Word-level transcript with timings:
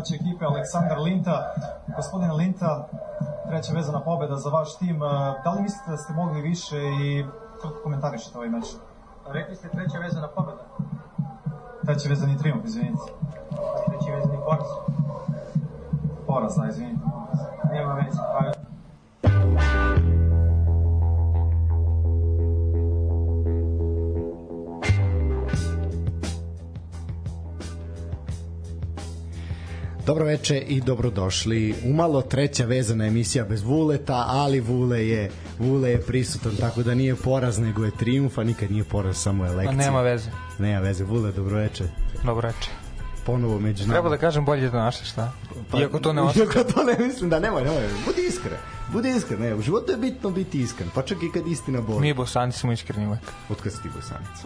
domaće 0.00 0.14
ekipe 0.14 0.44
Aleksandar 0.44 0.98
Linta. 0.98 1.54
Gospodine 1.96 2.32
Linta, 2.32 2.88
treća 3.48 3.72
vezana 3.72 4.00
pobeda 4.00 4.36
za 4.36 4.50
vaš 4.50 4.76
tim. 4.76 4.98
Da 5.44 5.50
li 5.50 5.62
mislite 5.62 5.90
da 5.90 5.96
ste 5.96 6.12
mogli 6.12 6.40
više 6.40 6.76
i 6.76 7.24
kako 7.62 7.74
komentarišete 7.82 8.38
ovaj 8.38 8.48
meč? 8.50 8.64
Rekli 9.32 9.56
ste 9.56 9.68
treća 9.68 9.98
vezana 9.98 10.28
pobeda. 10.28 10.64
Treći 11.84 12.08
vezani 12.08 12.38
triumf, 12.38 12.64
izvinite. 12.64 13.02
Treći 13.86 14.12
vezani 14.12 14.38
poraz. 14.44 14.66
Poraz, 16.26 16.56
da, 16.56 16.68
izvinite. 16.68 17.04
Nema 17.72 17.94
veze. 17.94 18.18
Pa... 18.18 18.69
Dobro 30.06 30.24
veče 30.24 30.58
i 30.58 30.80
dobrodošli. 30.80 31.74
Umalo 31.84 32.22
treća 32.22 32.64
vezana 32.64 33.06
emisija 33.06 33.44
bez 33.44 33.62
Vuleta, 33.62 34.24
ali 34.28 34.60
Vule 34.60 35.08
je 35.08 35.30
Vule 35.58 35.90
je 35.90 36.00
prisutan, 36.00 36.56
tako 36.56 36.82
da 36.82 36.94
nije 36.94 37.16
poraz, 37.16 37.58
nego 37.58 37.84
je 37.84 37.90
triumf, 37.90 38.38
a 38.38 38.44
nikad 38.44 38.70
nije 38.70 38.84
poraz, 38.84 39.16
samo 39.16 39.44
je 39.44 39.50
lekcija. 39.50 39.72
A 39.72 39.84
nema 39.84 40.00
veze. 40.00 40.30
Nema 40.58 40.80
veze. 40.80 41.04
Vule, 41.04 41.32
dobro 41.32 41.56
veče. 41.56 41.84
Dobro 42.24 42.48
veče. 42.48 42.70
Ponovo 43.26 43.58
među 43.60 43.82
nama. 43.82 43.94
Treba 43.94 44.08
da 44.08 44.16
kažem 44.16 44.44
bolje 44.44 44.70
da 44.70 44.78
naše, 44.78 45.04
šta? 45.04 45.32
Pa, 45.70 45.80
iako 45.80 45.98
to 45.98 46.12
ne 46.12 46.22
osjeća. 46.22 46.44
Iako 46.44 46.72
to 46.72 46.84
ne 46.84 47.06
mislim, 47.06 47.30
da 47.30 47.40
nemoj, 47.40 47.62
nemoj. 47.62 47.82
Budi 48.06 48.22
iskren. 48.28 48.58
Budi 48.92 49.08
iskren, 49.16 49.40
ne, 49.40 49.54
u 49.54 49.62
životu 49.62 49.92
je 49.92 49.98
bitno 49.98 50.30
biti 50.30 50.60
iskren, 50.60 50.90
pa 50.94 51.02
čak 51.02 51.18
i 51.22 51.32
kad 51.32 51.46
istina 51.46 51.80
boli. 51.80 52.00
Mi 52.00 52.14
bosanci 52.14 52.58
smo 52.58 52.72
iskreni 52.72 53.06
uvek. 53.06 53.20
Od 53.48 53.56
kad 53.56 53.72
si 53.72 53.82
ti 53.82 53.88
bosanac? 53.96 54.44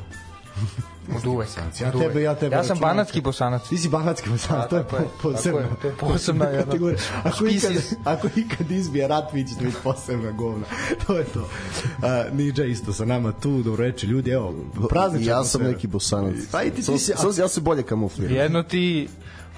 Od 1.17 1.27
uvek. 1.27 1.49
Ja 1.81 1.93
tebe, 1.93 2.23
ja 2.23 2.35
tebe. 2.35 2.57
Ja 2.57 2.65
sam 2.65 2.79
banatski 2.79 3.21
bosanac. 3.21 3.69
Ti 3.69 3.79
si 3.79 3.89
banatski 3.89 4.31
bosanac, 4.31 4.71
to 4.71 4.77
je 4.77 4.85
po, 4.85 4.97
posebno. 5.23 5.61
Je, 5.61 5.69
to 5.83 5.87
je 5.87 5.95
posebna 5.95 6.45
jedna 6.49 6.65
kategorija. 6.65 7.01
Ako 7.25 7.47
ikad, 7.47 7.73
ako 8.05 8.29
ikad 8.37 8.71
izbije 8.71 9.09
rat, 9.09 9.33
vi 9.33 9.45
ćete 9.45 9.65
biti 9.65 9.77
posebna 9.83 10.31
govna. 10.31 10.67
To 11.07 11.17
je 11.17 11.25
to. 11.25 11.41
Uh, 11.41 12.37
Niđa 12.37 12.65
isto 12.65 12.93
sa 12.93 13.05
nama 13.05 13.33
tu, 13.33 13.63
dobro 13.63 13.85
reči 13.85 14.07
ljudi, 14.07 14.31
evo, 14.31 14.55
prazničan. 14.89 15.29
Ja 15.29 15.45
sam 15.45 15.63
neki 15.63 15.87
bosanac. 15.87 16.35
Pa 16.53 16.63
i 16.63 16.71
ti, 16.71 16.77
ti 16.77 16.99
si, 16.99 17.13
a... 17.13 17.17
ja 17.43 17.49
se 17.49 17.61
bolje 17.61 17.83
kamufliram. 17.83 18.37
Jedno 18.37 18.63
ti, 18.63 19.09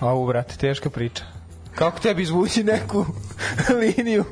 a 0.01 0.15
u 0.15 0.27
brate, 0.27 0.57
teška 0.57 0.91
priča. 0.91 1.25
Kako 1.77 1.99
tebi 1.99 2.23
izvući 2.23 2.65
neku 2.65 3.07
liniju? 3.81 4.25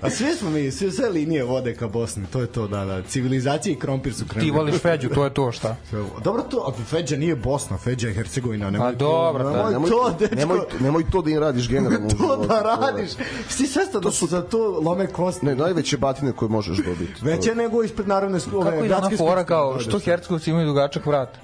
A 0.00 0.10
sve 0.10 0.34
smo 0.34 0.50
mi, 0.50 0.70
sve, 0.70 0.90
sve 0.90 1.08
linije 1.08 1.44
vode 1.44 1.74
ka 1.74 1.88
Bosni, 1.88 2.26
to 2.32 2.40
je 2.40 2.46
to, 2.46 2.68
da, 2.68 2.84
da. 2.84 3.02
Civilizacija 3.02 3.72
i 3.72 3.76
krompir 3.76 4.14
su 4.14 4.24
krenuli. 4.28 4.50
Ti 4.50 4.56
voliš 4.56 4.80
Feđu, 4.82 5.08
to 5.08 5.24
je 5.24 5.34
to 5.34 5.52
šta? 5.52 5.76
Dobro 6.24 6.42
to, 6.42 6.64
a 6.68 6.84
Feđa 6.84 7.16
nije 7.16 7.36
Bosna, 7.36 7.78
Feđa 7.78 8.08
je 8.08 8.14
Hercegovina. 8.14 8.70
Nemoj 8.70 8.88
a 8.88 8.92
dobro, 8.92 9.44
to, 9.44 9.50
nemoj, 9.50 9.72
nemoj, 9.72 9.90
to, 9.90 10.16
dečko. 10.18 10.36
Nemoj, 10.36 10.58
nemoj 10.80 11.04
to 11.10 11.22
da 11.22 11.30
im 11.30 11.38
radiš 11.38 11.68
generalno. 11.68 12.08
to 12.18 12.46
da 12.48 12.76
radiš. 12.76 13.10
Sti 13.48 13.66
svestan 13.66 14.02
da 14.02 14.10
su 14.10 14.26
za 14.26 14.42
to 14.42 14.80
lome 14.84 15.06
kosti. 15.06 15.46
Ne, 15.46 15.54
najveće 15.54 15.96
batine 15.96 16.32
koje 16.32 16.48
možeš 16.48 16.76
dobiti. 16.76 17.12
Veće 17.22 17.54
nego 17.54 17.82
ispred 17.82 18.08
narodne 18.08 18.40
skole. 18.40 18.64
Kako 18.70 18.84
je 18.84 18.94
ona 18.94 19.10
fora 19.18 19.44
kao, 19.44 19.80
što 19.80 19.98
Hercegovci 19.98 20.50
imaju 20.50 20.66
dugačak 20.66 21.06
vrat? 21.06 21.38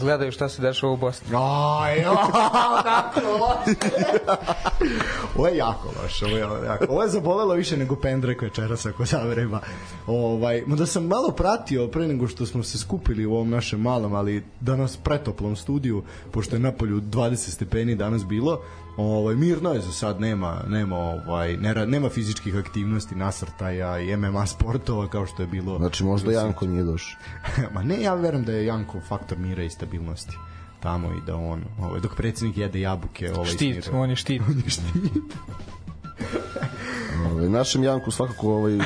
Gledaju 0.00 0.32
šta 0.32 0.48
se 0.48 0.62
dešava 0.62 0.92
u 0.92 0.96
Bosni. 0.96 1.28
Aj, 1.36 2.04
kako 2.84 3.20
Ovo 5.36 5.48
je 5.48 5.56
jako 5.56 5.88
loše, 6.02 6.26
ovo 6.26 6.36
je 6.36 6.66
jako. 6.66 6.86
Ovo 6.88 7.02
je 7.02 7.08
zabolelo 7.08 7.54
više 7.54 7.76
nego 7.76 7.96
pendrek 7.96 8.42
večeras 8.42 8.86
ako 8.86 9.04
zaverema. 9.04 9.60
Ovaj, 10.06 10.62
da 10.66 10.86
sam 10.86 11.06
malo 11.06 11.30
pratio 11.30 11.88
pre 11.88 12.08
nego 12.08 12.28
što 12.28 12.46
smo 12.46 12.62
se 12.62 12.78
skupili 12.78 13.26
u 13.26 13.34
ovom 13.34 13.50
našem 13.50 13.80
malom, 13.80 14.14
ali 14.14 14.44
danas 14.60 14.96
pretoplom 14.96 15.56
studiju, 15.56 16.02
pošto 16.30 16.56
je 16.56 16.60
napolju 16.60 17.00
20 17.00 17.36
stepeni 17.36 17.94
danas 17.94 18.24
bilo, 18.24 18.60
ovaj 18.96 19.34
mirno 19.34 19.72
je 19.72 19.80
za 19.80 19.92
sad 19.92 20.20
nema 20.20 20.64
nema 20.68 20.96
ovaj 20.96 21.56
ne, 21.56 21.86
nema 21.86 22.08
fizičkih 22.08 22.56
aktivnosti 22.56 23.14
nasrtaja 23.14 23.98
i 23.98 24.16
MMA 24.16 24.46
sportova 24.46 25.08
kao 25.08 25.26
što 25.26 25.42
je 25.42 25.46
bilo. 25.46 25.78
Znači 25.78 26.04
možda 26.04 26.32
Janko 26.32 26.66
nije 26.66 26.84
došao. 26.84 27.20
Ma 27.74 27.82
ne 27.82 28.02
ja 28.02 28.14
verujem 28.14 28.44
da 28.44 28.52
je 28.52 28.66
Janko 28.66 29.00
faktor 29.08 29.38
mira 29.38 29.62
i 29.62 29.70
stabilnosti 29.70 30.36
tamo 30.80 31.12
i 31.12 31.20
da 31.26 31.36
on 31.36 31.64
ovaj 31.80 32.00
dok 32.00 32.16
predsednik 32.16 32.56
jede 32.56 32.80
jabuke 32.80 33.32
ovaj 33.32 33.46
štit 33.46 33.84
smira. 33.84 33.98
on 33.98 34.10
je 34.10 34.16
štit. 34.16 34.42
On 34.48 34.56
je 34.64 34.70
štit. 34.70 35.12
Ovaj 37.30 37.48
našem 37.48 37.84
Janku 37.84 38.10
svakako 38.10 38.48
ovaj 38.48 38.78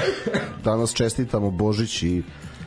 danas 0.65 0.95
čestitamo 0.95 1.51
Božić 1.51 2.03
i 2.03 2.23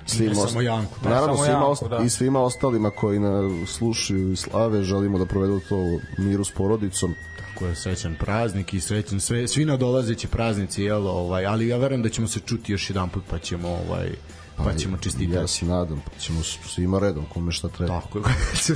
svim 0.07 0.29
ne 0.29 0.35
samo 0.35 0.61
Janku, 0.61 0.95
da, 1.03 1.09
naravno 1.09 1.35
samo 1.35 1.45
svima 1.45 1.59
Janku, 1.59 1.87
da. 1.87 1.97
i 2.05 2.09
svima 2.09 2.41
ostalima 2.41 2.89
koji 2.89 3.19
na 3.19 3.65
slušaju 3.65 4.31
i 4.31 4.35
slave 4.35 4.83
želimo 4.83 5.17
da 5.17 5.25
provedu 5.25 5.59
to 5.69 5.99
miru 6.17 6.43
s 6.43 6.51
porodicom 6.51 7.15
tako 7.37 7.65
je 7.65 7.75
srećan 7.75 8.15
praznik 8.15 8.73
i 8.73 8.79
srećan 8.81 9.19
sve 9.19 9.47
svi 9.47 9.65
nadolazeći 9.65 10.27
praznici 10.27 10.83
jel 10.83 11.07
ovaj 11.07 11.45
ali 11.45 11.67
ja 11.67 11.77
verujem 11.77 12.03
da 12.03 12.09
ćemo 12.09 12.27
se 12.27 12.39
čuti 12.39 12.71
još 12.71 12.89
jedan 12.89 13.09
put 13.09 13.23
pa 13.29 13.39
ćemo 13.39 13.69
ovaj 13.69 14.09
pa 14.65 14.73
ćemo 14.73 14.97
čistiti. 14.97 15.33
Ja 15.33 15.47
se 15.47 15.65
nadam, 15.65 16.01
pa 16.05 16.19
ćemo 16.19 16.43
svima 16.43 16.99
redom 16.99 17.25
kome 17.33 17.51
šta 17.51 17.67
treba. 17.69 18.01
Tako 18.01 18.19
je, 18.19 18.23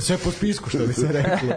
sve 0.00 0.18
po 0.18 0.30
spisku 0.30 0.70
što 0.70 0.78
bi 0.78 0.92
se 0.92 1.12
reklo. 1.12 1.48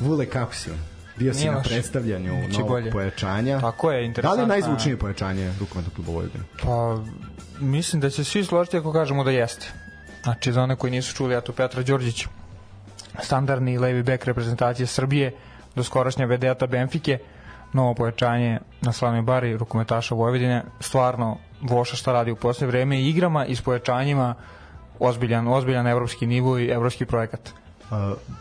Vule, 0.06 0.26
kako 0.26 0.54
si? 0.54 0.70
Bio 1.16 1.34
si 1.34 1.46
na 1.46 1.62
predstavljanju 1.62 2.48
novog 2.48 2.68
bolje. 2.68 2.90
pojačanja. 2.90 3.60
Tako 3.60 3.92
je, 3.92 4.06
interesantno. 4.06 4.36
Da 4.36 4.42
li 4.42 4.44
je 4.44 4.60
najzvučnije 4.60 4.96
pojačanje 4.96 5.52
rukometnog 5.60 5.94
kluba 5.94 6.12
Vojvodina? 6.12 6.44
Pa, 6.62 7.04
mislim 7.60 8.00
da 8.00 8.10
će 8.10 8.24
svi 8.24 8.44
složiti 8.44 8.76
ako 8.76 8.92
kažemo 8.92 9.24
da 9.24 9.30
jeste. 9.30 9.72
Znači, 10.22 10.52
za 10.52 10.62
one 10.62 10.76
koji 10.76 10.90
nisu 10.90 11.14
čuli, 11.14 11.34
ja 11.34 11.40
tu 11.40 11.52
Petra 11.52 11.82
Đorđić, 11.82 12.26
standardni 13.22 13.78
levi 13.78 14.02
bek 14.02 14.24
reprezentacije 14.24 14.86
Srbije, 14.86 15.32
do 15.74 15.84
skorašnje 15.84 16.26
vedeta 16.26 16.66
Benfike, 16.66 17.18
novo 17.72 17.94
pojačanje 17.94 18.58
na 18.80 18.92
slavnoj 18.92 19.22
bari 19.22 19.56
rukometaša 19.56 20.14
Vojvodine, 20.14 20.64
stvarno 20.80 21.36
Voša 21.60 21.96
šta 21.96 22.12
radi 22.12 22.30
u 22.30 22.36
posle 22.36 22.66
vreme 22.66 23.02
igrama 23.02 23.46
i 23.46 23.56
s 23.56 23.60
pojačanjima 23.60 24.34
ozbiljan, 24.98 25.48
ozbiljan 25.48 25.86
evropski 25.86 26.26
nivo 26.26 26.58
i 26.58 26.66
evropski 26.66 27.06
projekat. 27.06 27.50
Uh, 27.50 27.96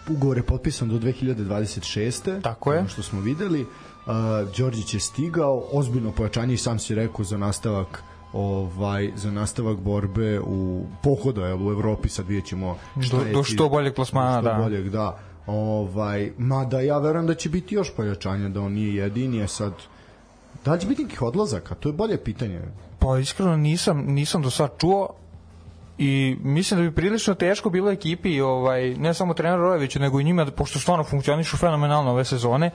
ugovor 0.10 0.38
je 0.38 0.44
potpisan 0.44 0.90
do 0.90 0.96
2026. 0.96 2.42
Tako 2.42 2.74
je. 2.74 2.88
što 2.88 3.04
smo 3.04 3.22
videli. 3.22 3.62
Uh, 3.62 3.68
Đorđić 4.58 4.94
je 4.94 5.00
stigao, 5.00 5.64
ozbiljno 5.72 6.12
pojačanje 6.12 6.54
i 6.54 6.58
sam 6.58 6.80
si 6.80 6.96
rekao 6.96 7.26
za 7.26 7.38
nastavak 7.38 8.04
ovaj 8.34 9.12
za 9.16 9.32
nastavak 9.32 9.78
borbe 9.78 10.40
u 10.40 10.86
pohoda 11.04 11.48
jel, 11.48 11.68
u 11.68 11.72
Evropi 11.72 12.10
sad 12.10 12.28
vidjet 12.28 12.46
ćemo 12.46 12.78
što 13.02 13.18
do, 13.18 13.24
do 13.34 13.44
što 13.44 13.70
boljeg 13.70 13.96
plasmana 13.96 14.42
što 14.42 14.50
da. 14.50 14.64
boljeg 14.64 14.90
da. 14.90 15.20
Ovaj 15.48 16.32
mada 16.38 16.82
ja 16.82 16.98
verujem 16.98 17.28
da 17.28 17.36
će 17.36 17.50
biti 17.50 17.76
još 17.76 17.96
pojačanja 17.96 18.50
da 18.50 18.62
on 18.62 18.72
nije 18.72 18.96
jedini 18.96 19.38
je 19.38 19.48
sad 19.48 19.74
da 20.66 20.74
li 20.74 20.80
će 20.80 20.88
biti 20.88 21.04
nekih 21.04 21.22
odlazaka? 21.22 21.76
To 21.76 21.90
je 21.90 21.94
bolje 21.94 22.24
pitanje. 22.24 22.62
Pa 23.00 23.20
iskreno 23.20 23.58
nisam 23.58 23.98
nisam 24.08 24.42
do 24.42 24.50
sad 24.50 24.70
čuo 24.78 25.10
i 25.98 26.38
mislim 26.44 26.80
da 26.80 26.90
bi 26.90 26.96
prilično 26.96 27.34
teško 27.34 27.70
bilo 27.70 27.92
ekipi 27.92 28.42
ovaj 28.42 28.96
ne 28.96 29.14
samo 29.14 29.34
trener 29.34 29.60
Rojeviću 29.60 30.00
nego 30.00 30.20
i 30.20 30.24
njima 30.24 30.46
pošto 30.46 30.80
stvarno 30.80 31.04
funkcionišu 31.04 31.58
fenomenalno 31.58 32.12
ove 32.12 32.26
sezone. 32.26 32.72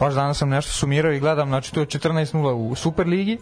Baš 0.00 0.14
danas 0.14 0.38
sam 0.38 0.48
nešto 0.48 0.72
sumirao 0.72 1.12
i 1.12 1.20
gledam 1.20 1.48
znači 1.48 1.74
to 1.74 1.80
je 1.80 1.86
14:0 1.86 2.52
u 2.52 2.74
Superligi 2.74 3.38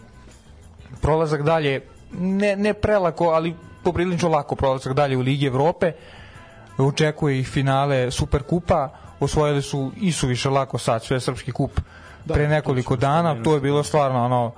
prolazak 1.01 1.43
dalje 1.43 1.81
ne, 2.11 2.55
ne 2.55 2.73
prelako, 2.73 3.25
ali 3.29 3.55
poprilično 3.83 4.29
lako 4.29 4.55
prolazak 4.55 4.93
dalje 4.93 5.17
u 5.17 5.21
Ligi 5.21 5.45
Evrope. 5.45 5.91
Očekuje 6.77 7.39
ih 7.39 7.47
finale 7.47 8.11
Superkupa. 8.11 8.89
Osvojili 9.19 9.61
su 9.61 9.91
i 10.01 10.11
su 10.11 10.27
više 10.27 10.49
lako 10.49 10.77
sad 10.77 11.03
sve 11.03 11.19
srpski 11.19 11.51
kup 11.51 11.71
da, 12.25 12.33
pre 12.33 12.47
nekoliko 12.47 12.95
dana. 12.95 13.43
to 13.43 13.53
je 13.53 13.61
bilo 13.61 13.83
stvarno 13.83 14.25
ono 14.25 14.51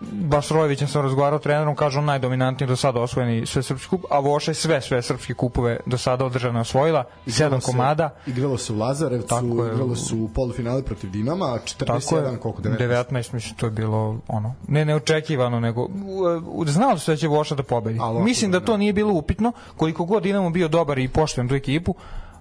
baš 0.00 0.48
Rojevićem 0.48 0.88
sam 0.88 1.02
razgovarao 1.02 1.38
trenerom, 1.38 1.76
kaže 1.76 1.98
on 1.98 2.04
najdominantniji 2.04 2.68
do 2.68 2.76
sada 2.76 3.00
osvojeni 3.00 3.46
sve 3.46 3.62
srpski 3.62 3.88
kup, 3.88 4.04
a 4.10 4.18
Voša 4.18 4.50
je 4.50 4.54
sve, 4.54 4.80
sve 4.80 5.02
srpske 5.02 5.34
kupove 5.34 5.80
do 5.86 5.98
sada 5.98 6.24
održane 6.24 6.60
osvojila, 6.60 7.04
sedam 7.26 7.60
komada. 7.60 8.10
Igralo 8.26 8.58
se 8.58 8.72
u 8.72 8.78
Lazarevcu, 8.78 9.28
tako 9.28 9.64
je, 9.64 9.72
igralo 9.72 9.96
su 9.96 10.18
u 10.18 10.28
polufinale 10.28 10.82
protiv 10.82 11.10
Dinama, 11.10 11.58
47, 11.80 12.38
koliko, 12.38 12.62
19? 12.62 12.78
19, 12.78 13.34
mislim, 13.34 13.56
to 13.56 13.66
je 13.66 13.70
bilo, 13.70 14.18
ono, 14.28 14.54
ne 14.68 14.84
neočekivano, 14.84 15.60
nego, 15.60 15.88
znalo 16.66 16.98
se 16.98 17.12
da 17.12 17.16
će 17.16 17.28
Voša 17.28 17.54
da 17.54 17.62
pobedi. 17.62 17.98
Mislim 18.24 18.50
da, 18.50 18.60
da 18.60 18.66
to 18.66 18.76
nije 18.76 18.92
bilo 18.92 19.12
upitno, 19.12 19.52
koliko 19.76 20.04
god 20.04 20.22
Dinamo 20.22 20.50
bio 20.50 20.68
dobar 20.68 20.98
i 20.98 21.08
poštojen 21.08 21.48
tu 21.48 21.54
ekipu, 21.54 21.94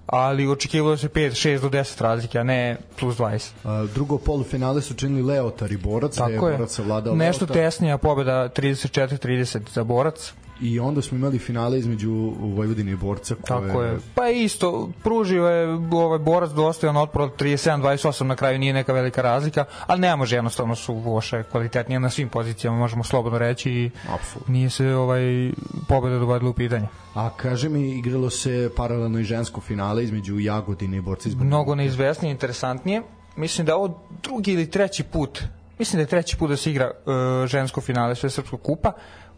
ali 0.05 0.47
očekivalo 0.47 0.97
se 0.97 1.09
5, 1.09 1.29
6 1.31 1.61
do 1.61 1.69
10 1.69 2.01
razlike, 2.01 2.39
a 2.39 2.43
ne 2.43 2.77
plus 2.99 3.17
20. 3.17 3.49
A, 3.63 3.87
drugo 3.93 4.17
polufinale 4.17 4.81
su 4.81 4.93
činili 4.93 5.21
Leotar 5.21 5.71
i 5.71 5.77
Borac, 5.77 6.15
Tako 6.15 6.31
je, 6.47 6.57
Borac 6.57 6.71
savladao 6.71 7.15
Nešto 7.15 7.45
Leotar. 7.45 7.63
tesnija 7.63 7.97
pobeda 7.97 8.49
34-30 8.49 9.59
za 9.73 9.83
Borac. 9.83 10.33
I 10.61 10.79
onda 10.79 11.01
smo 11.01 11.17
imali 11.17 11.39
finale 11.39 11.79
između 11.79 12.11
Vojvodine 12.39 12.91
i 12.91 12.95
Borca 12.95 13.35
koje... 13.35 13.67
Tako 13.67 13.81
je. 13.81 13.97
Pa 14.15 14.29
isto, 14.29 14.89
pružio 15.03 15.45
je 15.45 15.67
ovaj 15.91 16.19
Borac 16.19 16.51
dostojan 16.51 16.97
otpor 16.97 17.21
od 17.21 17.41
37-28 17.41 18.23
na 18.23 18.35
kraju 18.35 18.59
nije 18.59 18.73
neka 18.73 18.93
velika 18.93 19.21
razlika, 19.21 19.65
ali 19.87 20.01
ne 20.01 20.15
može 20.15 20.35
jednostavno 20.35 20.75
su 20.75 20.93
loše 20.93 21.43
kvalitetnije 21.43 21.99
na 21.99 22.09
svim 22.09 22.29
pozicijama, 22.29 22.77
možemo 22.77 23.03
slobodno 23.03 23.39
reći 23.39 23.71
i 23.71 23.91
Absolutno. 24.13 24.53
nije 24.53 24.69
se 24.69 24.87
ovaj 24.87 25.51
pobeda 25.87 26.19
dovodila 26.19 26.51
u 26.51 26.53
pitanje. 26.53 26.87
A 27.13 27.29
kaže 27.37 27.69
mi, 27.69 27.89
igralo 27.89 28.29
se 28.29 28.69
paralelno 28.75 29.19
i 29.19 29.23
žensko 29.23 29.61
finale 29.61 30.03
između 30.03 30.39
Jagodine 30.39 30.97
i 30.97 31.01
Borca 31.01 31.29
iz 31.29 31.35
Mnogo 31.35 31.75
neizvesnije, 31.75 32.31
interesantnije. 32.31 33.01
Mislim 33.35 33.67
da 33.67 33.75
ovo 33.75 33.99
drugi 34.23 34.51
ili 34.51 34.71
treći 34.71 35.03
put 35.03 35.43
mislim 35.79 35.97
da 35.97 36.01
je 36.01 36.07
treći 36.07 36.37
put 36.37 36.49
da 36.49 36.57
se 36.57 36.71
igra 36.71 36.91
uh, 36.91 37.47
žensko 37.47 37.81
finale 37.81 38.15
sve 38.15 38.29
srpskog 38.29 38.61
kupa. 38.61 38.91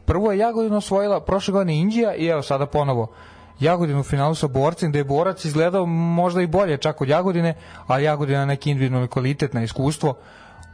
Prvo 0.08 0.32
je 0.32 0.38
Jagodina 0.38 0.78
osvojila 0.78 1.20
prošle 1.22 1.52
godine 1.52 1.80
Indija 1.80 2.16
i 2.16 2.26
evo 2.28 2.42
sada 2.42 2.66
ponovo 2.66 3.08
Jagodinu 3.60 4.00
u 4.00 4.04
finalu 4.04 4.36
sa 4.36 4.48
borcem, 4.48 4.90
gde 4.90 5.00
je 5.00 5.04
borac 5.04 5.46
izgledao 5.46 5.86
možda 5.86 6.42
i 6.42 6.48
bolje 6.48 6.78
čak 6.78 7.02
od 7.02 7.10
Jagodine, 7.10 7.54
a 7.88 8.00
Jagodina 8.00 8.46
neki 8.46 8.72
individualni 8.72 9.08
kvalitet 9.08 9.54
na 9.54 9.64
iskustvo 9.64 10.14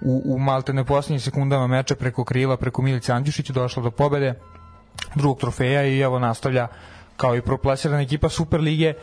u, 0.01 0.21
u 0.25 0.39
malte 0.39 0.73
ne 0.73 0.83
posljednjim 0.83 1.19
sekundama 1.19 1.67
meča 1.67 1.95
preko 1.95 2.23
krila, 2.23 2.57
preko 2.57 2.81
Milice 2.81 3.13
Andjušića 3.13 3.53
došla 3.53 3.83
do 3.83 3.91
pobede 3.91 4.33
drugog 5.15 5.39
trofeja 5.39 5.83
i 5.83 5.99
evo 5.99 6.19
nastavlja 6.19 6.67
kao 7.17 7.35
i 7.35 7.41
proplasirana 7.41 8.01
ekipa 8.01 8.29
Super 8.29 8.61
lige 8.61 8.93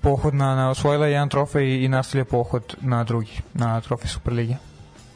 pohod 0.00 0.34
na, 0.34 0.54
na 0.54 0.70
osvojila 0.70 1.06
jedan 1.06 1.28
trofej 1.28 1.84
i 1.84 1.88
nastavlja 1.88 2.24
pohod 2.24 2.76
na 2.80 3.04
drugi, 3.04 3.40
na 3.54 3.80
trofej 3.80 4.08
Super 4.08 4.32
lige. 4.32 4.69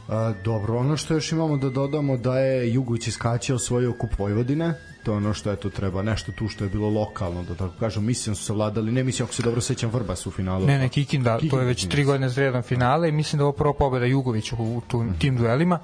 A, 0.09 0.33
dobro, 0.45 0.79
ono 0.79 0.97
što 0.97 1.15
još 1.15 1.33
imamo 1.33 1.57
da 1.57 1.71
dodamo 1.71 2.17
da 2.17 2.39
je 2.39 2.73
Jugović 2.73 3.07
iskačio 3.07 3.57
osvojio 3.57 3.93
kup 3.93 4.19
Vojvodine, 4.19 4.75
to 5.03 5.13
je 5.13 5.17
ono 5.17 5.35
što 5.35 5.51
je 5.51 5.57
to 5.57 5.71
treba, 5.71 6.03
nešto 6.03 6.33
tu 6.33 6.49
što 6.49 6.65
je 6.65 6.71
bilo 6.71 6.89
lokalno, 6.89 7.43
da 7.43 7.55
tako 7.55 7.75
kažem, 7.81 8.05
mislim 8.05 8.35
su 8.35 8.45
savladali, 8.45 8.93
ne 8.93 9.05
mislim 9.05 9.25
ako 9.25 9.35
se 9.35 9.43
dobro 9.43 9.61
sećam 9.61 9.91
Vrbas 9.91 10.27
u 10.27 10.31
finalu. 10.31 10.67
Ne, 10.67 10.79
ne, 10.79 10.89
Kikinda, 10.89 11.35
Kikinda 11.37 11.57
to 11.57 11.61
je 11.61 11.67
već 11.67 11.89
tri 11.89 12.05
godine 12.05 12.29
zredan 12.29 12.63
finale 12.63 13.09
i 13.09 13.13
mislim 13.13 13.39
da 13.39 13.43
je 13.43 13.45
ovo 13.45 13.53
prvo 13.53 13.73
pobeda 13.73 14.07
Jugović 14.07 14.53
u, 14.53 14.83
tu, 14.89 15.03
mm. 15.03 15.15
tim 15.19 15.37
duelima. 15.37 15.79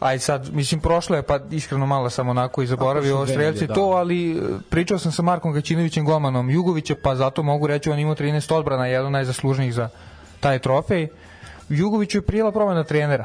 Aj 0.00 0.18
sad, 0.18 0.54
mislim, 0.54 0.80
prošlo 0.80 1.16
je, 1.16 1.22
pa 1.22 1.38
iskreno 1.50 1.86
malo 1.86 2.10
sam 2.10 2.28
onako 2.28 2.62
i 2.62 2.66
zaboravio 2.66 3.16
ovo 3.16 3.26
strelce 3.26 3.66
da. 3.66 3.74
to, 3.74 3.80
ali 3.80 4.32
e, 4.32 4.40
pričao 4.70 4.98
sam 4.98 5.12
sa 5.12 5.22
Markom 5.22 5.52
Gaćinovićem 5.52 6.04
golmanom 6.04 6.50
Jugovića, 6.50 6.94
pa 7.02 7.14
zato 7.16 7.42
mogu 7.42 7.66
reći 7.66 7.90
on 7.90 7.98
imao 7.98 8.14
13 8.14 8.54
odbrana, 8.54 8.86
jedan 8.86 9.12
najzaslužnijih 9.12 9.74
za 9.74 9.88
taj 10.40 10.58
trofej. 10.58 11.08
Jugoviću 11.68 12.18
je 12.18 12.22
prijela 12.22 12.52
promena 12.52 12.84
trenera 12.84 13.24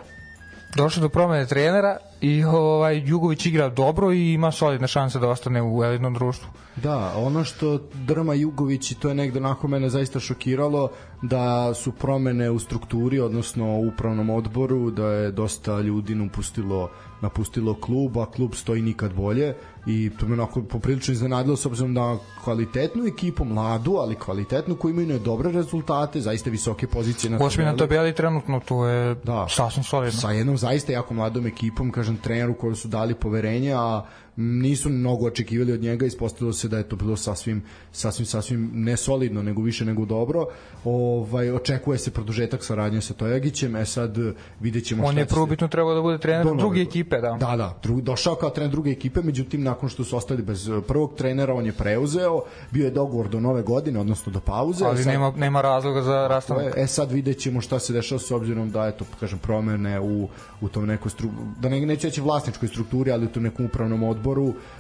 došlo 0.76 1.02
do 1.02 1.10
promene 1.10 1.46
trenera 1.46 1.98
i 2.22 2.44
ovaj 2.44 3.02
Jugović 3.06 3.46
igra 3.46 3.70
dobro 3.70 4.12
i 4.12 4.34
ima 4.34 4.52
solidne 4.52 4.88
šanse 4.88 5.20
da 5.20 5.30
ostane 5.30 5.62
u 5.62 5.84
elitnom 5.84 6.14
društvu. 6.14 6.50
Da, 6.76 7.14
ono 7.16 7.44
što 7.44 7.80
drma 7.94 8.34
Jugović 8.34 8.92
i 8.92 8.96
to 8.96 9.10
je 9.10 9.16
negde 9.16 9.40
onako 9.40 9.68
mene 9.68 9.90
zaista 9.90 10.20
šokiralo 10.20 10.92
da 11.22 11.74
su 11.74 11.92
promene 11.92 12.50
u 12.50 12.60
strukturi, 12.60 13.20
odnosno 13.20 13.66
u 13.66 13.88
upravnom 13.88 14.30
odboru, 14.30 14.92
da 14.92 15.06
je 15.06 15.32
dosta 15.32 15.80
ljudi 15.80 16.16
napustilo 16.16 16.90
napustilo 17.22 17.74
klub, 17.74 18.18
a 18.18 18.26
klub 18.26 18.56
stoji 18.56 18.82
nikad 18.82 19.14
bolje 19.14 19.56
i 19.86 20.12
to 20.20 20.28
me 20.28 20.34
onako 20.34 20.62
poprilično 20.62 21.12
iznenadilo 21.12 21.56
s 21.58 21.66
obzirom 21.66 21.94
na 21.94 22.18
kvalitetnu 22.44 23.06
ekipu, 23.06 23.46
mladu, 23.46 23.96
ali 23.96 24.16
kvalitetnu 24.16 24.76
koji 24.76 24.92
imaju 24.92 25.20
dobre 25.20 25.52
rezultate, 25.52 26.22
zaista 26.22 26.50
visoke 26.50 26.88
pozicije 26.88 27.32
na 27.32 27.38
tabeli. 27.38 27.66
na 27.66 27.78
tabeli 27.78 28.16
trenutno, 28.16 28.60
to 28.60 28.88
je 28.88 29.16
da, 29.16 29.46
sasvim 29.50 29.84
solidno. 29.84 30.20
Sa 30.20 30.32
jednom 30.32 30.58
zaista 30.58 30.92
jako 30.92 31.14
mladom 31.14 31.48
ekipom, 31.48 31.92
kažem 31.92 32.18
treneru 32.18 32.54
koju 32.54 32.76
su 32.76 32.88
dali 32.88 33.16
poverenje, 33.16 33.74
a 33.74 34.04
nisu 34.42 34.90
mnogo 34.90 35.26
očekivali 35.26 35.74
od 35.74 35.82
njega, 35.82 36.06
ispostavilo 36.06 36.54
se 36.54 36.68
da 36.68 36.78
je 36.78 36.84
to 36.84 36.96
bilo 36.96 37.18
sasvim 37.18 37.64
sasvim 37.92 38.26
sasvim 38.26 38.72
ne 38.74 38.98
solidno, 38.98 39.44
nego 39.44 39.62
više 39.62 39.86
nego 39.86 40.06
dobro. 40.06 40.46
Ovaj 40.84 41.52
očekuje 41.52 41.98
se 41.98 42.12
produžetak 42.12 42.64
saradnje 42.64 43.02
sa 43.02 43.14
Tojagićem, 43.14 43.76
e 43.76 43.86
sad 43.86 44.18
videćemo 44.60 45.06
On 45.06 45.18
je 45.18 45.26
probitno 45.26 45.68
se... 45.68 45.72
trebao 45.72 45.96
da 45.96 46.02
bude 46.02 46.18
trener 46.18 46.46
do 46.46 46.54
druge 46.54 46.82
ekipe, 46.82 47.22
da. 47.22 47.38
Da, 47.40 47.58
da, 47.58 47.80
dru, 47.84 48.02
došao 48.02 48.36
kao 48.36 48.50
trener 48.50 48.72
druge 48.72 48.92
ekipe, 48.92 49.22
međutim 49.22 49.64
nakon 49.64 49.90
što 49.90 50.04
su 50.04 50.18
ostali 50.18 50.42
bez 50.42 50.70
prvog 50.88 51.14
trenera, 51.16 51.54
on 51.54 51.66
je 51.66 51.72
preuzeo, 51.72 52.42
bio 52.72 52.86
je 52.86 52.92
dogovor 52.92 53.30
do 53.30 53.40
nove 53.40 53.62
godine, 53.62 54.00
odnosno 54.00 54.32
do 54.32 54.40
pauze. 54.40 54.86
Ali 54.86 54.98
sad, 54.98 55.14
nema 55.14 55.34
nema 55.36 55.62
razloga 55.62 56.02
za 56.02 56.28
rastanak. 56.28 56.74
E 56.78 56.88
sad 56.88 57.12
videćemo 57.12 57.62
šta 57.62 57.80
se 57.80 57.94
dešava 57.94 58.20
s 58.20 58.32
obzirom 58.32 58.72
da 58.72 58.88
eto 58.88 59.06
kažem 59.20 59.40
promene 59.40 60.00
u 60.00 60.28
u 60.62 60.70
tom 60.70 60.86
nekoj 60.86 61.12
stru... 61.12 61.30
da 61.60 61.70
ne 61.70 61.86
neće 61.86 62.08
reći 62.08 62.22
vlasničkoj 62.22 62.68
strukturi, 62.68 63.12
ali 63.12 63.26
u 63.26 63.30
tom 63.30 63.44
nekom 63.44 63.66
upravnom 63.66 64.04
odboru 64.04 64.31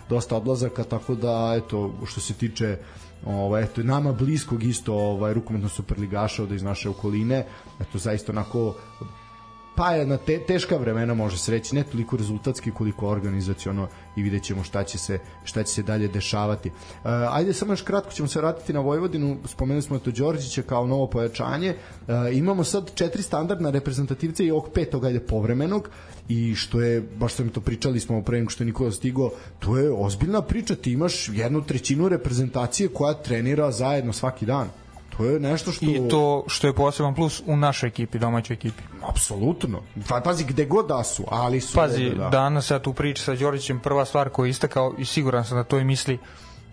dosta 0.09 0.37
odlazaka, 0.37 0.83
tako 0.83 1.15
da 1.15 1.53
eto 1.57 1.93
što 2.05 2.21
se 2.21 2.33
tiče 2.33 2.77
ovaj 3.25 3.63
eto 3.63 3.83
nama 3.83 4.13
bliskog 4.13 4.63
isto 4.63 4.93
ovaj 4.93 5.33
rukometno 5.33 5.69
superligaša 5.69 6.43
od 6.43 6.51
iz 6.51 6.63
naše 6.63 6.89
okoline 6.89 7.45
eto 7.79 7.97
zaista 7.97 8.31
onako 8.31 8.75
pa 9.75 9.91
je 9.91 10.05
na 10.05 10.17
te, 10.17 10.39
teška 10.39 10.77
vremena 10.77 11.13
može 11.13 11.37
se 11.37 11.51
reći 11.51 11.75
ne 11.75 11.83
toliko 11.83 12.17
rezultatski 12.17 12.71
koliko 12.71 13.07
organizaciono 13.07 13.87
i 14.15 14.21
vidjet 14.21 14.43
ćemo 14.43 14.63
šta 14.63 14.83
će 14.83 14.97
se, 14.97 15.19
šta 15.43 15.63
će 15.63 15.73
se 15.73 15.83
dalje 15.83 16.07
dešavati. 16.07 16.69
Uh, 16.69 16.75
ajde 17.31 17.53
samo 17.53 17.73
još 17.73 17.81
kratko 17.81 18.11
ćemo 18.11 18.27
se 18.27 18.39
vratiti 18.39 18.73
na 18.73 18.79
Vojvodinu, 18.79 19.37
spomenuli 19.45 19.81
smo 19.81 19.99
to 19.99 20.11
Đorđića 20.11 20.61
kao 20.61 20.87
novo 20.87 21.07
pojačanje. 21.07 21.75
Uh, 21.75 22.13
imamo 22.33 22.63
sad 22.63 22.91
četiri 22.95 23.23
standardna 23.23 23.69
reprezentativca 23.69 24.43
i 24.43 24.51
ovog 24.51 24.69
petog 24.73 25.05
ajde 25.05 25.19
povremenog 25.19 25.89
i 26.31 26.55
što 26.55 26.81
je, 26.81 27.01
baš 27.01 27.33
sam 27.33 27.49
to 27.49 27.61
pričali 27.61 27.99
smo 27.99 28.21
pre 28.21 28.37
nego 28.37 28.49
što 28.49 28.63
je 28.63 28.65
Nikola 28.65 28.91
stigo, 28.91 29.29
to 29.59 29.77
je 29.77 29.91
ozbiljna 29.91 30.41
priča, 30.41 30.75
ti 30.75 30.91
imaš 30.91 31.29
jednu 31.29 31.61
trećinu 31.61 32.09
reprezentacije 32.09 32.89
koja 32.89 33.13
trenira 33.13 33.71
zajedno 33.71 34.13
svaki 34.13 34.45
dan. 34.45 34.69
To 35.17 35.25
je 35.25 35.39
nešto 35.39 35.71
što... 35.71 35.85
I 35.85 36.01
to 36.09 36.43
što 36.47 36.67
je 36.67 36.75
poseban 36.75 37.15
plus 37.15 37.41
u 37.45 37.57
našoj 37.57 37.87
ekipi, 37.87 38.19
domaćoj 38.19 38.53
ekipi. 38.53 38.83
Apsolutno. 39.09 39.81
Pa, 40.09 40.21
pazi, 40.21 40.43
gde 40.43 40.65
god 40.65 40.87
da 40.87 41.03
su, 41.03 41.23
ali 41.27 41.61
su... 41.61 41.75
Pazi, 41.75 42.09
da. 42.09 42.29
danas 42.29 42.71
ja 42.71 42.79
tu 42.79 42.93
priča 42.93 43.23
sa 43.23 43.35
Đorićem, 43.35 43.79
prva 43.79 44.05
stvar 44.05 44.29
koju 44.29 44.45
je 44.45 44.49
istakao 44.49 44.95
i 44.97 45.05
siguran 45.05 45.45
sam 45.45 45.57
da 45.57 45.63
to 45.63 45.79
i 45.79 45.83
misli, 45.83 46.17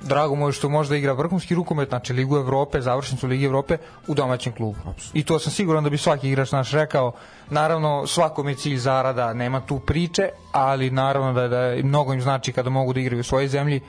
drago 0.02 0.34
mu 0.34 0.48
je 0.48 0.52
što 0.52 0.68
može 0.68 0.90
da 0.90 0.96
igra 0.96 1.12
vrhunski 1.12 1.54
rukomet, 1.54 1.88
znači 1.88 2.12
Ligu 2.12 2.36
Evrope, 2.36 2.80
završnicu 2.80 3.26
Lige 3.26 3.46
Evrope 3.46 3.78
u 4.06 4.14
domaćem 4.14 4.52
klubu. 4.52 4.78
Absolutno. 4.78 5.20
I 5.20 5.24
to 5.24 5.38
sam 5.38 5.52
siguran 5.52 5.84
da 5.84 5.90
bi 5.90 5.98
svaki 5.98 6.28
igrač 6.28 6.52
naš 6.52 6.70
rekao. 6.72 7.12
Naravno, 7.50 8.06
svakom 8.06 8.48
je 8.48 8.54
cilj 8.54 8.76
zarada, 8.76 9.34
nema 9.34 9.60
tu 9.60 9.78
priče, 9.78 10.28
ali 10.52 10.90
naravno 10.90 11.32
da, 11.32 11.48
da 11.48 11.76
mnogo 11.84 12.12
im 12.12 12.22
znači 12.22 12.52
kada 12.52 12.70
mogu 12.70 12.92
da 12.92 13.00
igraju 13.00 13.20
u 13.20 13.24
svojoj 13.24 13.48
zemlji, 13.48 13.80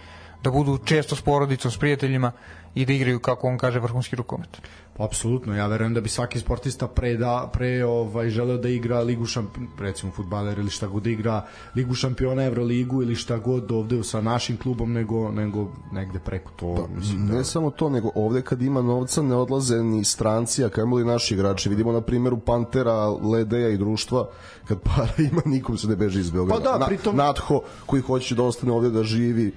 da 0.43 0.51
budu 0.51 0.77
često 0.77 1.15
s 1.15 1.21
porodicom, 1.21 1.71
s 1.71 1.77
prijateljima 1.77 2.31
i 2.75 2.85
da 2.85 2.93
igraju 2.93 3.19
kako 3.19 3.47
on 3.47 3.57
kaže 3.57 3.79
vrhunski 3.79 4.15
rukomet. 4.15 4.61
Pa 4.97 5.05
apsolutno, 5.05 5.55
ja 5.55 5.67
verujem 5.67 5.93
da 5.93 6.01
bi 6.01 6.09
svaki 6.09 6.39
sportista 6.39 6.87
pre 6.87 7.17
da 7.17 7.49
pre 7.53 7.85
ovaj 7.85 8.29
želeo 8.29 8.57
da 8.57 8.69
igra 8.69 8.99
ligu 8.99 9.25
šampiona, 9.25 9.69
recimo 9.79 10.11
fudbaler 10.11 10.59
ili 10.59 10.69
šta 10.69 10.87
god 10.87 11.03
da 11.03 11.09
igra 11.09 11.45
ligu 11.75 11.93
šampiona, 11.93 12.43
Evroligu 12.43 13.01
ili 13.03 13.15
šta 13.15 13.37
god 13.37 13.71
ovde 13.71 14.03
sa 14.03 14.21
našim 14.21 14.57
klubom 14.57 14.93
nego 14.93 15.31
nego 15.31 15.71
negde 15.91 16.19
preko 16.19 16.51
to. 16.55 16.75
Pa, 16.75 16.95
mislim, 16.95 17.27
da... 17.27 17.33
Ne 17.33 17.43
samo 17.43 17.71
to, 17.71 17.89
nego 17.89 18.11
ovde 18.15 18.41
kad 18.41 18.61
ima 18.61 18.81
novca 18.81 19.21
ne 19.21 19.35
odlaze 19.35 19.83
ni 19.83 20.03
stranci, 20.03 20.65
a 20.65 20.69
kamoli 20.69 21.05
naši 21.05 21.33
igrači. 21.33 21.69
Vidimo 21.69 21.91
na 21.91 22.01
primjeru 22.01 22.37
Pantera, 22.39 23.09
Ledeja 23.09 23.69
i 23.69 23.77
društva, 23.77 24.27
kad 24.67 24.79
para 24.79 25.13
ima, 25.31 25.41
nikom 25.45 25.77
se 25.77 25.87
ne 25.87 25.95
beže 25.95 26.19
iz 26.19 26.31
Beograda. 26.31 26.71
Pa 26.71 26.77
da, 26.77 26.85
pritom... 26.85 27.15
Na, 27.15 27.23
Natho 27.23 27.61
koji 27.85 28.01
hoće 28.01 28.35
da 28.35 28.43
ostane 28.43 28.71
ovde 28.71 28.89
da 28.89 29.03
živi, 29.03 29.53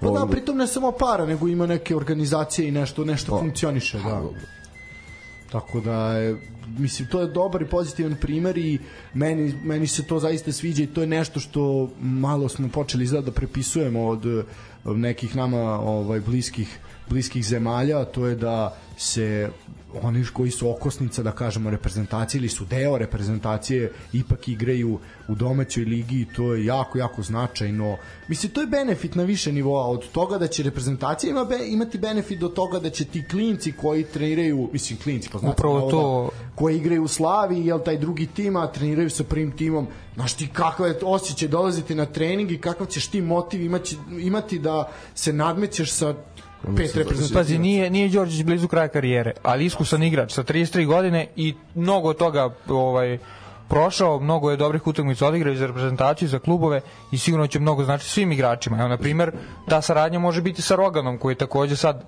Pa 0.00 0.10
da, 0.10 0.26
pritom 0.30 0.56
ne 0.56 0.66
samo 0.66 0.92
para, 0.92 1.26
nego 1.26 1.48
ima 1.48 1.66
neke 1.66 1.96
organizacije 1.96 2.68
i 2.68 2.72
nešto 2.72 3.04
nešto 3.04 3.32
pa, 3.32 3.38
funkcioniše, 3.38 3.98
da. 3.98 4.22
Tako 5.52 5.80
da 5.80 6.12
je, 6.12 6.36
mislim, 6.78 7.08
to 7.08 7.20
je 7.20 7.26
dobar 7.26 7.62
i 7.62 7.66
pozitivan 7.66 8.16
primer 8.20 8.58
i 8.58 8.78
meni, 9.14 9.54
meni 9.64 9.86
se 9.86 10.02
to 10.02 10.18
zaista 10.18 10.52
sviđa 10.52 10.82
i 10.82 10.86
to 10.86 11.00
je 11.00 11.06
nešto 11.06 11.40
što 11.40 11.90
malo 12.00 12.48
smo 12.48 12.68
počeli 12.68 13.04
izgleda 13.04 13.24
da 13.24 13.32
prepisujemo 13.32 14.06
od 14.84 14.98
nekih 14.98 15.36
nama 15.36 15.80
ovaj 15.80 16.20
bliskih 16.20 16.78
bliskih 17.08 17.46
zemalja, 17.46 18.04
to 18.04 18.26
je 18.26 18.36
da 18.36 18.76
se 18.96 19.50
oni 20.02 20.24
koji 20.32 20.50
su 20.50 20.70
okosnica 20.70 21.22
da 21.22 21.32
kažemo 21.32 21.70
reprezentacije 21.70 22.38
ili 22.38 22.48
su 22.48 22.64
deo 22.64 22.98
reprezentacije 22.98 23.92
ipak 24.12 24.48
igraju 24.48 24.98
u 25.28 25.34
domaćoj 25.34 25.84
ligi 25.84 26.20
i 26.20 26.26
to 26.36 26.54
je 26.54 26.64
jako 26.64 26.98
jako 26.98 27.22
značajno. 27.22 27.96
Mislim 28.28 28.52
to 28.52 28.60
je 28.60 28.66
benefit 28.66 29.14
na 29.14 29.22
više 29.22 29.52
nivoa 29.52 29.86
od 29.86 30.08
toga 30.08 30.38
da 30.38 30.46
će 30.46 30.62
reprezentacija 30.62 31.30
ima 31.30 31.44
be, 31.44 31.58
imati 31.66 31.98
benefit 31.98 32.38
do 32.38 32.48
toga 32.48 32.78
da 32.78 32.90
će 32.90 33.04
ti 33.04 33.24
klinci 33.30 33.72
koji 33.72 34.04
treniraju, 34.04 34.70
mislim 34.72 34.98
klinci 34.98 35.28
pa 35.32 35.38
znači 35.38 35.52
upravo 35.52 35.90
to 35.90 36.30
koji 36.54 36.76
igraju 36.76 37.02
u 37.02 37.08
Slavi, 37.08 37.66
jel 37.66 37.80
taj 37.84 37.98
drugi 37.98 38.26
tim, 38.26 38.56
a 38.56 38.72
treniraju 38.72 39.10
sa 39.10 39.24
prvim 39.24 39.56
timom. 39.56 39.86
Znaš 40.14 40.34
ti 40.34 40.48
kakav 40.52 40.86
je 40.86 40.98
osjećaj 41.02 41.48
dolaziti 41.48 41.94
na 41.94 42.06
trening 42.06 42.52
i 42.52 42.58
kakav 42.58 42.86
ćeš 42.86 43.06
ti 43.06 43.20
motiv 43.20 43.62
imati, 43.62 43.96
imati 44.20 44.58
da 44.58 44.92
se 45.14 45.32
nadmećeš 45.32 45.92
sa 45.92 46.14
pet 46.76 46.94
reprezentacija. 46.94 47.38
Pazi, 47.38 47.58
nije, 47.58 47.90
nije 47.90 48.08
Đorđić 48.08 48.44
blizu 48.44 48.68
kraja 48.68 48.88
karijere, 48.88 49.32
ali 49.42 49.64
iskusan 49.64 50.02
igrač 50.02 50.32
sa 50.32 50.42
33 50.42 50.86
godine 50.86 51.26
i 51.36 51.54
mnogo 51.74 52.12
toga 52.12 52.54
ovaj, 52.68 53.18
prošao, 53.68 54.20
mnogo 54.20 54.50
je 54.50 54.56
dobrih 54.56 54.86
utakmica 54.86 55.26
odigrao 55.26 55.54
za 55.54 55.66
reprezentaciju, 55.66 56.28
za 56.28 56.38
klubove 56.38 56.80
i 57.12 57.18
sigurno 57.18 57.46
će 57.46 57.60
mnogo 57.60 57.84
znači 57.84 58.08
svim 58.08 58.32
igračima. 58.32 58.78
Evo, 58.78 58.88
na 58.88 58.96
primer, 58.96 59.32
ta 59.68 59.80
saradnja 59.82 60.18
može 60.18 60.42
biti 60.42 60.62
sa 60.62 60.76
Roganom, 60.76 61.18
koji 61.18 61.32
je 61.32 61.38
takođe 61.38 61.76
sad 61.76 62.04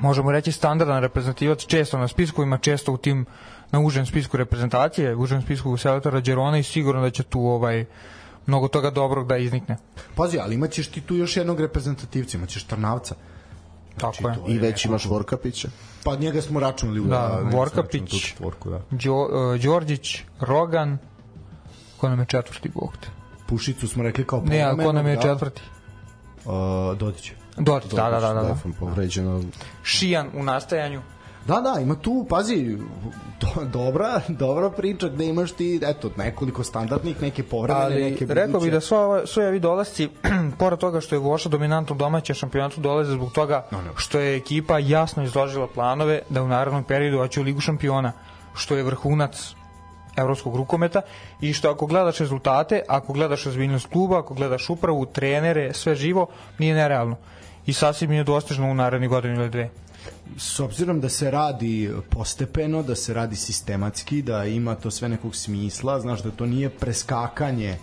možemo 0.00 0.32
reći 0.32 0.52
standardan 0.52 1.02
reprezentativac 1.02 1.66
često 1.66 1.98
na 1.98 2.08
spiskovima, 2.08 2.58
često 2.58 2.92
u 2.92 2.96
tim 2.96 3.26
na 3.70 3.80
užem 3.80 4.06
spisku 4.06 4.36
reprezentacije, 4.36 5.16
užem 5.16 5.42
spisku 5.42 5.76
selektora 5.76 6.20
Đerona 6.20 6.58
i 6.58 6.62
sigurno 6.62 7.02
da 7.02 7.10
će 7.10 7.22
tu 7.22 7.40
ovaj 7.40 7.84
mnogo 8.46 8.68
toga 8.68 8.90
dobrog 8.90 9.26
da 9.26 9.36
iznikne. 9.36 9.76
Pazi, 10.14 10.38
ali 10.38 10.54
imaćeš 10.54 10.88
ti 10.88 11.00
tu 11.00 11.16
još 11.16 11.36
jednog 11.36 11.60
reprezentativca, 11.60 12.38
imaćeš 12.38 12.64
Trnavca. 12.64 13.14
Tako 13.98 14.16
znači, 14.20 14.40
je. 14.46 14.54
I 14.54 14.58
već 14.58 14.84
imaš 14.84 15.04
Vorkapića. 15.04 15.68
Pa 16.04 16.16
njega 16.16 16.42
smo 16.42 16.60
računali 16.60 17.00
u 17.00 17.04
da, 17.04 17.40
Vorkapić, 17.52 18.34
tvorku, 18.36 18.70
da. 18.70 18.80
Đo, 18.90 19.14
uh, 19.14 19.60
Đorđić, 19.60 20.22
Rogan, 20.40 20.98
ko 21.96 22.08
nam 22.08 22.20
je 22.20 22.26
četvrti 22.26 22.68
bog 22.68 22.96
te? 23.00 23.08
Pušicu 23.46 23.88
smo 23.88 24.02
rekli 24.02 24.26
kao 24.26 24.42
Ne, 24.46 24.62
a 24.62 24.76
ko 24.76 24.92
nam 24.92 25.06
je 25.06 25.16
da. 25.16 25.22
četvrti? 25.22 25.62
Uh, 26.44 26.52
Dodić. 26.98 27.32
Dodić, 27.56 27.92
da, 27.92 28.10
da, 28.10 28.20
da. 28.20 28.32
da. 28.34 28.56
Povređeno. 28.78 29.42
Šijan 29.82 30.30
u 30.34 30.42
nastajanju. 30.42 31.02
Da, 31.46 31.60
da, 31.60 31.80
ima 31.80 31.94
tu, 31.94 32.26
pazi, 32.28 32.76
do, 33.40 33.64
dobra, 33.64 34.20
dobra 34.28 34.70
priča 34.70 35.08
gde 35.08 35.26
imaš 35.26 35.52
ti, 35.52 35.80
eto, 35.82 36.10
nekoliko 36.16 36.64
standardnih, 36.64 37.22
neke 37.22 37.42
povremene, 37.42 37.84
Ali, 37.84 38.04
neke 38.04 38.26
buduće. 38.26 38.46
rekao 38.46 38.60
bih 38.60 38.72
da 38.72 38.80
sva, 38.80 39.26
sve 39.26 39.48
ovi 39.48 39.60
dolasci, 39.60 40.08
pored 40.58 40.78
toga 40.78 41.00
što 41.00 41.14
je 41.14 41.18
Goša 41.18 41.48
dominantno 41.48 41.96
domaće 41.96 42.34
šampionatu 42.34 42.80
dolaze 42.80 43.12
zbog 43.12 43.32
toga 43.32 43.66
no, 43.70 43.82
no. 43.82 43.90
što 43.96 44.18
je 44.18 44.36
ekipa 44.36 44.78
jasno 44.78 45.22
izložila 45.22 45.66
planove 45.66 46.22
da 46.28 46.42
u 46.42 46.48
narednom 46.48 46.84
periodu 46.84 47.18
hoće 47.18 47.40
u 47.40 47.42
Ligu 47.42 47.60
šampiona, 47.60 48.12
što 48.54 48.76
je 48.76 48.82
vrhunac 48.82 49.54
evropskog 50.16 50.56
rukometa 50.56 51.02
i 51.40 51.52
što 51.52 51.70
ako 51.70 51.86
gledaš 51.86 52.18
rezultate, 52.18 52.82
ako 52.88 53.12
gledaš 53.12 53.44
razbiljnost 53.44 53.86
kluba, 53.86 54.18
ako 54.18 54.34
gledaš 54.34 54.70
upravu, 54.70 55.06
trenere, 55.06 55.72
sve 55.74 55.94
živo, 55.94 56.26
nije 56.58 56.74
nerealno. 56.74 57.16
I 57.66 57.72
sasvim 57.72 58.12
je 58.12 58.24
dostižno 58.24 58.70
u 58.70 58.74
naredni 58.74 59.08
godinu 59.08 59.34
ili 59.34 59.50
dve 59.50 59.70
s 60.36 60.60
obzirom 60.60 61.00
da 61.00 61.08
se 61.08 61.30
radi 61.30 61.90
postepeno, 62.10 62.82
da 62.82 62.94
se 62.94 63.14
radi 63.14 63.36
sistematski, 63.36 64.22
da 64.22 64.44
ima 64.44 64.74
to 64.74 64.90
sve 64.90 65.08
nekog 65.08 65.36
smisla, 65.36 66.00
znaš 66.00 66.22
da 66.22 66.30
to 66.30 66.46
nije 66.46 66.70
preskakanje 66.70 67.76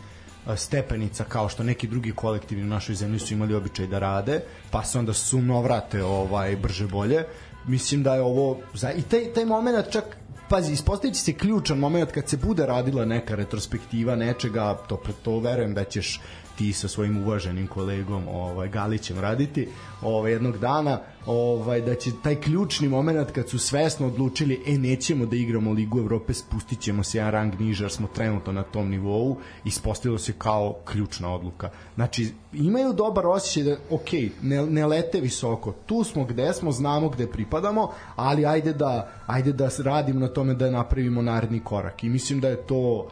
stepenica 0.56 1.24
kao 1.24 1.50
što 1.50 1.64
neki 1.64 1.88
drugi 1.88 2.12
kolektivi 2.12 2.62
u 2.62 2.66
našoj 2.66 2.96
zemlji 2.96 3.20
su 3.20 3.34
imali 3.34 3.56
običaj 3.56 3.88
da 3.88 4.00
rade, 4.00 4.42
pa 4.72 4.84
se 4.84 5.00
onda 5.00 5.14
sumno 5.14 5.62
vrate 5.62 6.04
ovaj 6.04 6.56
brže 6.56 6.88
bolje. 6.88 7.26
Mislim 7.68 8.04
da 8.04 8.16
je 8.16 8.22
ovo 8.22 8.58
za 8.74 8.92
i 8.92 9.02
taj 9.02 9.34
taj 9.34 9.46
momenat 9.46 9.92
čak 9.92 10.18
pazi, 10.50 10.74
ispostavići 10.74 11.20
se 11.20 11.34
ključan 11.34 11.78
moment 11.78 12.12
kad 12.12 12.30
se 12.30 12.38
bude 12.38 12.66
radila 12.66 13.06
neka 13.06 13.36
retrospektiva 13.36 14.16
nečega, 14.16 14.78
to, 14.88 15.02
to 15.24 15.40
verujem 15.40 15.74
da 15.74 15.84
ćeš 15.84 16.22
ti 16.58 16.74
sa 16.74 16.88
svojim 16.88 17.18
uvaženim 17.18 17.68
kolegom 17.68 18.28
ovaj 18.28 18.68
Galićem 18.70 19.20
raditi 19.20 19.68
ovaj 20.02 20.32
jednog 20.32 20.58
dana 20.58 21.00
ovaj 21.26 21.82
da 21.82 21.96
će 21.96 22.12
taj 22.24 22.36
ključni 22.36 22.88
momenat 22.88 23.32
kad 23.32 23.50
su 23.50 23.60
svesno 23.60 24.08
odlučili 24.08 24.64
e 24.68 24.78
nećemo 24.78 25.26
da 25.26 25.36
igramo 25.36 25.72
Ligu 25.72 26.00
Evrope 26.00 26.34
spustićemo 26.34 27.04
se 27.04 27.18
jedan 27.18 27.32
rang 27.32 27.60
niže 27.60 27.84
jer 27.84 27.92
smo 27.92 28.08
trenutno 28.08 28.54
na 28.54 28.64
tom 28.64 28.90
nivou 28.90 29.38
ispostavilo 29.66 30.20
se 30.20 30.34
kao 30.38 30.76
ključna 30.86 31.34
odluka. 31.34 31.70
Znači 31.96 32.32
imaju 32.54 32.94
dobar 32.94 33.26
osjećaj 33.26 33.64
da 33.64 33.78
ok 33.90 34.12
ne, 34.42 34.66
ne 34.66 34.86
lete 34.86 35.22
visoko 35.22 35.74
tu 35.86 36.04
smo 36.04 36.26
gde 36.26 36.54
smo 36.54 36.72
znamo 36.72 37.10
gde 37.10 37.28
pripadamo 37.28 37.92
ali 38.16 38.46
ajde 38.46 38.74
da 38.74 39.12
ajde 39.28 39.54
da 39.54 39.70
radimo 39.84 40.20
na 40.20 40.28
tome 40.28 40.54
da 40.54 40.72
napravimo 40.72 41.22
naredni 41.22 41.60
korak. 41.60 42.04
I 42.04 42.10
mislim 42.10 42.40
da 42.40 42.48
je 42.50 42.68
to 42.68 43.08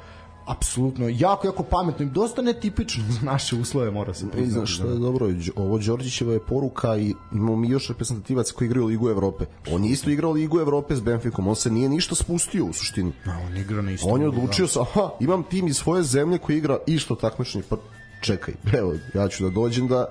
apsolutno 0.46 1.10
jako 1.10 1.48
jako 1.48 1.64
pametno 1.64 2.06
i 2.06 2.10
dosta 2.10 2.42
netipično 2.42 3.04
za 3.10 3.20
naše 3.32 3.56
uslove 3.56 3.92
mora 3.92 4.14
se 4.14 4.30
priznati. 4.30 4.52
Znaš 4.52 4.76
što 4.76 4.90
je 4.90 5.00
dobro, 5.00 5.28
ovo 5.56 5.78
Đorđićeva 5.78 6.34
je 6.34 6.40
poruka 6.40 6.98
i 6.98 7.14
imamo 7.32 7.56
mi 7.56 7.70
još 7.70 7.88
reprezentativac 7.88 8.52
koji 8.52 8.66
igra 8.66 8.82
u 8.82 8.86
Ligu 8.86 9.10
Evrope. 9.10 9.46
On 9.72 9.86
je 9.86 9.92
isto 9.92 10.10
igrao 10.10 10.32
Ligu 10.32 10.60
Evrope 10.60 10.96
s 10.96 11.02
Benficom, 11.02 11.48
on 11.48 11.56
se 11.56 11.72
nije 11.72 11.90
ništa 11.90 12.16
spustio 12.16 12.66
u 12.66 12.74
suštini. 12.74 13.12
A, 13.26 13.40
on 13.48 13.58
igra 13.58 13.82
na 13.82 13.92
isto. 13.92 14.08
On 14.08 14.22
je 14.22 14.28
odlučio 14.28 14.68
sa, 14.68 14.82
aha, 14.82 15.10
imam 15.20 15.44
tim 15.44 15.68
iz 15.68 15.78
svoje 15.78 16.04
zemlje 16.04 16.38
koji 16.38 16.58
igra 16.58 16.78
isto 16.88 17.16
takmičenje, 17.16 17.64
pa 17.70 17.78
čekaj, 18.22 18.54
evo, 18.74 18.94
ja 19.14 19.28
ću 19.28 19.44
da 19.44 19.50
dođem 19.50 19.88
da 19.88 20.06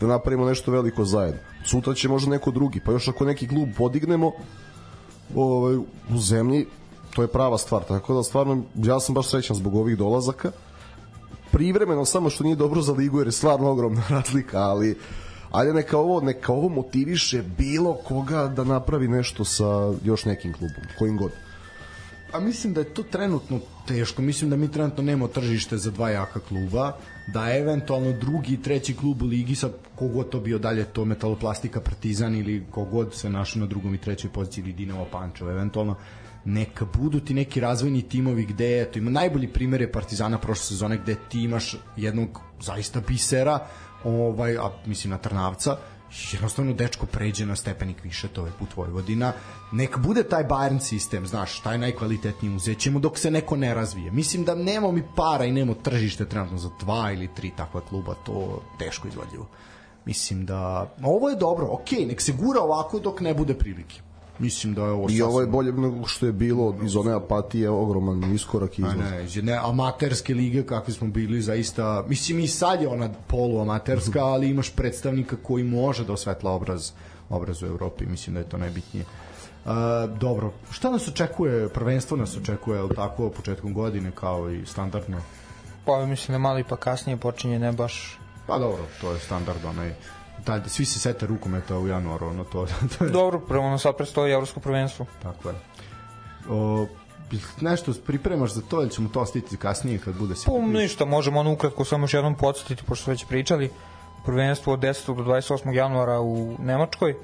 da 0.00 0.06
napravimo 0.06 0.46
nešto 0.46 0.70
veliko 0.70 1.04
zajedno. 1.04 1.40
Sutra 1.64 1.94
će 1.94 2.08
možda 2.08 2.30
neko 2.30 2.50
drugi, 2.50 2.80
pa 2.84 2.92
još 2.92 3.08
ako 3.08 3.24
neki 3.24 3.48
klub 3.48 3.68
podignemo 3.78 4.32
ovaj, 5.34 5.76
u 5.76 6.18
zemlji, 6.18 6.66
to 7.14 7.22
je 7.22 7.28
prava 7.28 7.58
stvar, 7.58 7.84
tako 7.84 8.14
da 8.14 8.22
stvarno 8.22 8.62
ja 8.74 9.00
sam 9.00 9.14
baš 9.14 9.30
srećan 9.30 9.56
zbog 9.56 9.74
ovih 9.74 9.98
dolazaka 9.98 10.52
privremeno 11.52 12.04
samo 12.04 12.30
što 12.30 12.44
nije 12.44 12.56
dobro 12.56 12.82
za 12.82 12.92
ligu 12.92 13.18
jer 13.18 13.28
je 13.28 13.32
stvarno 13.32 13.70
ogromna 13.70 14.02
razlika, 14.16 14.58
ali 14.58 14.98
ajde 15.52 15.72
neka 15.72 15.98
ovo, 15.98 16.20
neka 16.20 16.52
ovo 16.52 16.68
motiviše 16.68 17.42
bilo 17.58 17.94
koga 17.94 18.46
da 18.48 18.64
napravi 18.64 19.08
nešto 19.08 19.44
sa 19.44 19.92
još 20.04 20.24
nekim 20.24 20.52
klubom, 20.52 20.84
kojim 20.98 21.16
god. 21.16 21.30
A 22.32 22.40
mislim 22.40 22.74
da 22.74 22.80
je 22.80 22.94
to 22.94 23.02
trenutno 23.02 23.60
teško. 23.88 24.22
Mislim 24.22 24.50
da 24.50 24.56
mi 24.56 24.70
trenutno 24.70 25.02
nemamo 25.02 25.28
tržište 25.28 25.76
za 25.76 25.90
dva 25.90 26.10
jaka 26.10 26.40
kluba, 26.40 26.92
da 27.26 27.56
eventualno 27.56 28.12
drugi 28.12 28.62
treći 28.62 28.96
klub 28.96 29.22
u 29.22 29.26
ligi 29.26 29.54
sa 29.54 29.68
kogod 29.96 30.28
to 30.28 30.40
bio 30.40 30.58
dalje 30.58 30.84
to 30.84 31.04
Metaloplastika 31.04 31.80
Partizan 31.80 32.34
ili 32.34 32.66
kogod 32.70 33.14
se 33.14 33.30
našao 33.30 33.60
na 33.60 33.66
drugom 33.66 33.94
i 33.94 33.98
trećoj 33.98 34.30
poziciji 34.30 34.62
ili 34.62 34.72
Dinamo 34.72 35.06
Pančevo 35.12 35.50
eventualno 35.50 35.96
neka 36.44 36.84
budu 36.84 37.20
ti 37.20 37.34
neki 37.34 37.60
razvojni 37.60 38.02
timovi 38.02 38.46
gde 38.46 38.82
eto 38.82 38.98
ima 38.98 39.10
najbolji 39.10 39.48
primer 39.48 39.80
je 39.80 39.92
Partizana 39.92 40.38
prošle 40.38 40.64
sezone 40.64 40.96
gde 40.96 41.16
ti 41.28 41.42
imaš 41.42 41.76
jednog 41.96 42.40
zaista 42.60 43.00
bisera 43.00 43.66
ovaj 44.04 44.56
a 44.56 44.70
mislim 44.86 45.10
na 45.10 45.18
Trnavca 45.18 45.76
jednostavno 46.32 46.72
dečko 46.72 47.06
pređe 47.06 47.46
na 47.46 47.56
stepenik 47.56 48.04
više, 48.04 48.28
to 48.28 48.46
je 48.46 48.52
put 48.58 48.76
Vojvodina. 48.76 49.32
Nek 49.72 49.98
bude 49.98 50.22
taj 50.22 50.44
Bayern 50.44 50.80
sistem, 50.80 51.26
znaš, 51.26 51.60
taj 51.60 51.78
najkvalitetniji 51.78 52.56
uzet 52.56 52.78
ćemo 52.78 52.98
dok 52.98 53.18
se 53.18 53.30
neko 53.30 53.56
ne 53.56 53.74
razvije. 53.74 54.10
Mislim 54.10 54.44
da 54.44 54.54
nemamo 54.54 54.92
mi 54.92 55.02
para 55.16 55.44
i 55.44 55.52
nemamo 55.52 55.74
tržište 55.74 56.28
trenutno 56.28 56.58
za 56.58 56.70
dva 56.80 57.12
ili 57.12 57.28
tri 57.34 57.50
takva 57.56 57.80
kluba, 57.80 58.14
to 58.26 58.62
teško 58.78 59.08
izvodljivo. 59.08 59.46
Mislim 60.04 60.46
da 60.46 60.90
ovo 61.02 61.28
je 61.28 61.36
dobro, 61.36 61.66
ok, 61.70 61.90
nek 62.08 62.20
se 62.20 62.32
gura 62.32 62.60
ovako 62.60 62.98
dok 62.98 63.20
ne 63.20 63.34
bude 63.34 63.54
prilike 63.54 64.00
mislim 64.40 64.74
da 64.74 64.84
je 64.84 64.90
ovo 64.90 65.06
I 65.10 65.22
ovo 65.22 65.40
je 65.40 65.46
bolje 65.46 65.72
nego 65.72 66.06
što 66.06 66.26
je 66.26 66.32
bilo 66.32 66.76
iz 66.84 66.96
one 66.96 67.12
apatije 67.12 67.70
ogroman 67.70 68.34
iskorak 68.34 68.78
izlaz. 68.78 68.96
Ne, 69.36 69.42
ne, 69.42 69.58
amaterske 69.62 70.34
lige 70.34 70.66
kakve 70.66 70.94
smo 70.94 71.08
bili 71.08 71.42
zaista, 71.42 72.04
mislim 72.08 72.38
i 72.38 72.48
sad 72.48 72.82
je 72.82 72.88
ona 72.88 73.10
polu 73.26 73.60
amaterska, 73.60 74.24
ali 74.24 74.50
imaš 74.50 74.70
predstavnika 74.70 75.36
koji 75.42 75.64
može 75.64 76.04
da 76.04 76.12
osvetla 76.12 76.52
obraz 76.52 76.92
obraz 77.28 77.62
u 77.62 77.66
Evropi, 77.66 78.06
mislim 78.06 78.34
da 78.34 78.40
je 78.40 78.48
to 78.48 78.58
najbitnije. 78.58 79.04
Uh, 79.64 79.70
dobro, 80.18 80.52
šta 80.70 80.90
nas 80.90 81.08
očekuje? 81.08 81.68
Prvenstvo 81.68 82.16
nas 82.16 82.36
očekuje, 82.36 82.80
je 82.80 82.94
tako, 82.96 83.28
početkom 83.30 83.74
godine 83.74 84.10
kao 84.14 84.50
i 84.50 84.66
standardno? 84.66 85.20
Pa 85.84 86.06
mislim 86.06 86.34
da 86.34 86.38
malo 86.38 86.58
i 86.58 86.64
pa 86.64 86.76
kasnije 86.76 87.16
počinje, 87.16 87.58
ne 87.58 87.72
baš 87.72 88.18
Pa 88.50 88.58
dobro, 88.58 88.82
to 89.00 89.12
je 89.12 89.18
standard 89.18 89.64
onaj 89.64 89.94
da, 90.46 90.68
svi 90.68 90.84
se 90.84 90.98
sete 90.98 91.26
rukometa 91.26 91.78
u 91.78 91.88
januaru, 91.88 92.26
ono 92.26 92.44
to. 92.44 92.66
to 92.98 93.04
je... 93.04 93.10
Dobro, 93.10 93.40
prvo 93.40 93.66
ono 93.66 93.78
sad 93.78 93.96
prestoji 93.96 94.32
evropsko 94.32 94.60
prvenstvo. 94.60 95.06
Tako 95.22 95.48
je. 95.48 95.54
O, 96.48 96.86
nešto 97.60 97.92
pripremaš 98.06 98.52
za 98.52 98.60
to 98.60 98.80
ili 98.82 98.90
ćemo 98.90 99.08
to 99.08 99.20
ostiti 99.20 99.56
kasnije 99.56 99.98
kad 99.98 100.14
bude 100.14 100.34
se... 100.34 100.46
Pa 100.46 100.58
ništa, 100.58 101.04
možemo 101.04 101.40
ono 101.40 101.52
ukratko 101.52 101.84
samo 101.84 102.04
još 102.04 102.14
jednom 102.14 102.34
podsjetiti, 102.34 102.82
pošto 102.84 103.04
smo 103.04 103.10
već 103.10 103.24
pričali, 103.24 103.70
prvenstvo 104.24 104.72
od 104.72 104.80
10. 104.80 105.16
do 105.16 105.22
28. 105.22 105.72
januara 105.74 106.20
u 106.20 106.56
Nemačkoj. 106.58 107.14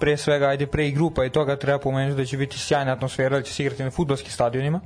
Pre 0.00 0.16
svega, 0.16 0.46
ajde, 0.46 0.66
pre 0.66 0.88
i 0.88 0.92
grupa 0.92 1.24
i 1.24 1.30
toga 1.30 1.56
treba 1.56 1.78
pomenuti 1.78 2.16
da 2.16 2.24
će 2.24 2.36
biti 2.36 2.58
sjajna 2.58 2.92
atmosfera, 2.92 3.36
da 3.36 3.42
će 3.42 3.54
se 3.54 3.62
igrati 3.62 3.84
na 3.84 3.90
futbolskim 3.90 4.30
stadionima, 4.30 4.80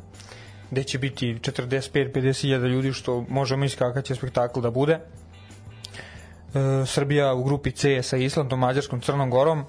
gde 0.71 0.85
će 0.85 0.99
biti 0.99 1.35
45-50 1.35 2.69
ljudi, 2.69 2.92
što 2.92 3.25
možemo 3.28 3.69
će 4.02 4.14
spektakl 4.14 4.61
da 4.61 4.71
bude 4.71 5.00
e, 6.54 6.87
Srbija 6.87 7.35
u 7.35 7.45
grupi 7.45 7.71
C 7.71 8.02
sa 8.02 8.16
Islandom, 8.16 8.61
Mađarskom, 8.61 9.00
Crnom 9.00 9.30
Gorom, 9.30 9.64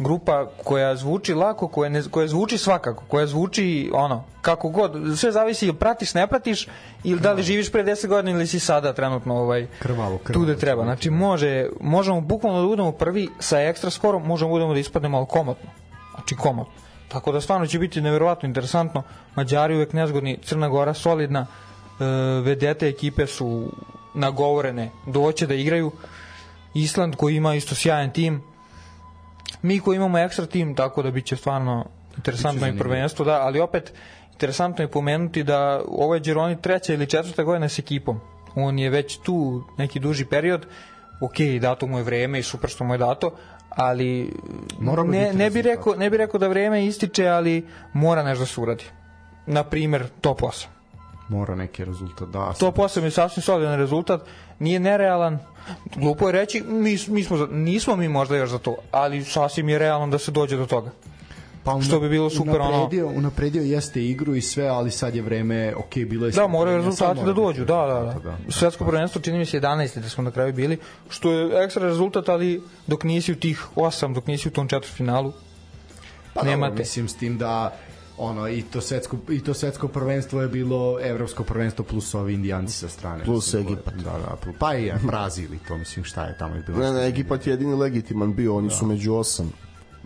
grupa 0.00 0.46
koja 0.64 0.96
zvuči 0.96 1.34
lako, 1.34 1.68
koja, 1.68 1.88
ne, 1.88 2.02
koja 2.10 2.28
zvuči 2.28 2.58
svakako, 2.58 3.04
koja 3.08 3.26
zvuči 3.26 3.90
ono, 3.94 4.24
kako 4.42 4.68
god, 4.68 4.92
sve 5.16 5.32
zavisi 5.32 5.66
ili 5.66 5.76
pratiš, 5.76 6.14
ne 6.14 6.26
pratiš, 6.26 6.68
ili 7.04 7.20
da 7.20 7.32
li 7.32 7.42
živiš 7.42 7.72
pre 7.72 7.84
10 7.84 8.06
godina 8.06 8.30
ili 8.30 8.46
si 8.46 8.60
sada 8.60 8.92
trenutno 8.92 9.36
ovaj, 9.36 9.66
krvavo, 9.78 10.18
krvavo, 10.18 10.46
tu 10.46 10.52
da 10.52 10.58
treba. 10.58 10.82
Znači, 10.82 11.10
može, 11.10 11.66
možemo 11.80 12.20
bukvalno 12.20 12.60
da 12.60 12.66
budemo 12.66 12.92
prvi 12.92 13.28
sa 13.38 13.60
ekstra 13.60 13.90
skorom, 13.90 14.22
možemo 14.22 14.50
budemo 14.50 14.74
da 14.74 14.80
ispadnemo 14.80 15.16
ali 15.16 15.26
komotno. 15.26 15.70
Znači, 16.14 16.36
komotno. 16.36 16.72
Tako 17.08 17.32
da 17.32 17.40
stvarno 17.40 17.66
će 17.66 17.78
biti 17.78 18.00
neverovatno 18.00 18.46
interesantno. 18.46 19.02
Mađari 19.34 19.76
uvek 19.76 19.92
nezgodni, 19.92 20.38
Crna 20.44 20.68
Gora 20.68 20.94
solidna, 20.94 21.46
e, 22.00 22.04
vedete 22.40 22.88
ekipe 22.88 23.26
su 23.26 23.72
nagovorene, 24.14 24.90
doće 25.06 25.46
da 25.46 25.54
igraju. 25.54 25.92
Island 26.74 27.16
koji 27.16 27.36
ima 27.36 27.54
isto 27.54 27.74
sjajan 27.74 28.12
tim, 28.12 28.42
mi 29.62 29.80
koji 29.80 29.96
imamo 29.96 30.18
ekstra 30.18 30.46
tim, 30.46 30.74
tako 30.74 31.02
da 31.02 31.10
biće 31.10 31.36
stvarno 31.36 31.86
interesantno 32.16 32.68
i 32.68 32.78
prvenstvo, 32.78 33.24
da, 33.24 33.40
ali 33.42 33.60
opet 33.60 33.92
interesantno 34.32 34.84
je 34.84 34.90
pomenuti 34.90 35.42
da 35.42 35.82
ovo 35.88 36.14
je 36.14 36.20
Gironi 36.20 36.62
treća 36.62 36.94
ili 36.94 37.06
četvrta 37.06 37.42
godina 37.42 37.68
s 37.68 37.78
ekipom. 37.78 38.20
On 38.54 38.78
je 38.78 38.90
već 38.90 39.18
tu 39.18 39.64
neki 39.78 40.00
duži 40.00 40.24
period, 40.24 40.66
ok, 41.20 41.60
dato 41.60 41.86
mu 41.86 41.98
je 41.98 42.04
vreme 42.04 42.38
i 42.38 42.42
super 42.42 42.70
što 42.70 42.84
mu 42.84 42.94
je 42.94 42.98
dato, 42.98 43.36
ali 43.68 44.32
ne, 45.04 45.32
ne, 45.32 45.50
bi 45.50 45.62
rekao, 45.62 45.94
ne 45.94 46.10
bi 46.10 46.16
rekao 46.16 46.40
da 46.40 46.48
vreme 46.48 46.86
ističe, 46.86 47.26
ali 47.26 47.66
mora 47.92 48.22
nešto 48.22 48.40
da 48.40 48.46
se 48.46 48.60
uradi. 48.60 48.84
Na 49.46 49.64
primer, 49.64 50.06
top 50.20 50.40
8 50.40 50.79
mora 51.30 51.54
neki 51.54 51.84
rezultat 51.84 52.28
da. 52.28 52.52
To 52.58 52.72
posle 52.72 53.02
je 53.02 53.10
sasvim 53.10 53.42
solidan 53.42 53.78
rezultat, 53.78 54.20
nije 54.58 54.80
nerealan. 54.80 55.38
Glupo 55.96 56.28
je 56.28 56.32
reći, 56.32 56.62
mi, 56.68 56.98
mi 57.08 57.24
smo, 57.24 57.46
nismo 57.46 57.96
mi 57.96 58.08
možda 58.08 58.36
još 58.36 58.50
za 58.50 58.58
to, 58.58 58.76
ali 58.90 59.24
sasvim 59.24 59.68
je 59.68 59.78
realno 59.78 60.06
da 60.06 60.18
se 60.18 60.30
dođe 60.30 60.56
do 60.56 60.66
toga. 60.66 60.90
Pa 61.64 61.74
un, 61.74 61.82
što 61.82 62.00
bi 62.00 62.08
bilo 62.08 62.30
super 62.30 62.60
unapredio, 62.60 63.06
ono. 63.06 63.18
Unapredio 63.18 63.62
jeste 63.62 64.04
igru 64.04 64.34
i 64.34 64.40
sve, 64.40 64.66
ali 64.66 64.90
sad 64.90 65.14
je 65.14 65.22
vreme, 65.22 65.74
ok, 65.76 65.94
bilo 65.94 66.26
je... 66.26 66.32
Da, 66.32 66.46
moraju 66.46 66.76
rezultati 66.76 67.24
da 67.24 67.32
dođu, 67.32 67.64
da, 67.64 67.76
da, 67.76 68.20
da. 68.24 68.30
da. 68.30 68.52
Svetsko 68.52 68.84
prvenstvo 68.84 69.20
čini 69.20 69.38
mi 69.38 69.46
se 69.46 69.60
11. 69.60 70.00
da 70.00 70.08
smo 70.08 70.24
na 70.24 70.30
kraju 70.30 70.52
bili, 70.52 70.78
što 71.08 71.32
je 71.32 71.64
ekstra 71.64 71.86
rezultat, 71.86 72.28
ali 72.28 72.62
dok 72.86 73.04
nisi 73.04 73.32
u 73.32 73.36
tih 73.36 73.66
8, 73.76 74.14
dok 74.14 74.26
nisi 74.26 74.48
u 74.48 74.50
tom 74.50 74.68
finalu, 74.82 75.32
pa 76.34 76.42
nemate. 76.42 76.70
Dobro, 76.70 76.78
mislim 76.78 77.08
s 77.08 77.16
tim 77.16 77.38
da 77.38 77.76
ono 78.20 78.48
i 78.48 78.62
to 78.62 78.80
svetsko 78.80 79.16
i 79.28 79.40
to 79.40 79.54
svetsko 79.54 79.88
prvenstvo 79.88 80.42
je 80.42 80.48
bilo 80.48 80.98
evropsko 81.02 81.44
prvenstvo 81.44 81.84
plus 81.84 82.14
ovi 82.14 82.34
indijanci 82.34 82.74
sa 82.74 82.88
strane 82.88 83.24
plus 83.24 83.54
Egipat 83.54 83.94
da 83.94 84.10
da 84.10 84.36
plus, 84.42 84.56
pa 84.58 84.74
i 84.74 84.92
Brazil 85.02 85.54
i 85.54 85.58
to 85.68 85.78
mislim 85.78 86.04
šta 86.04 86.24
je 86.24 86.38
tamo 86.38 86.54
je 86.54 86.62
bilo 86.62 86.78
ne 86.78 86.92
ne 86.92 87.08
Egipat 87.08 87.46
je 87.46 87.50
jedini 87.50 87.74
legitiman 87.74 88.34
bio 88.34 88.56
oni 88.56 88.68
da. 88.68 88.74
su 88.74 88.86
među 88.86 89.14
osam 89.14 89.52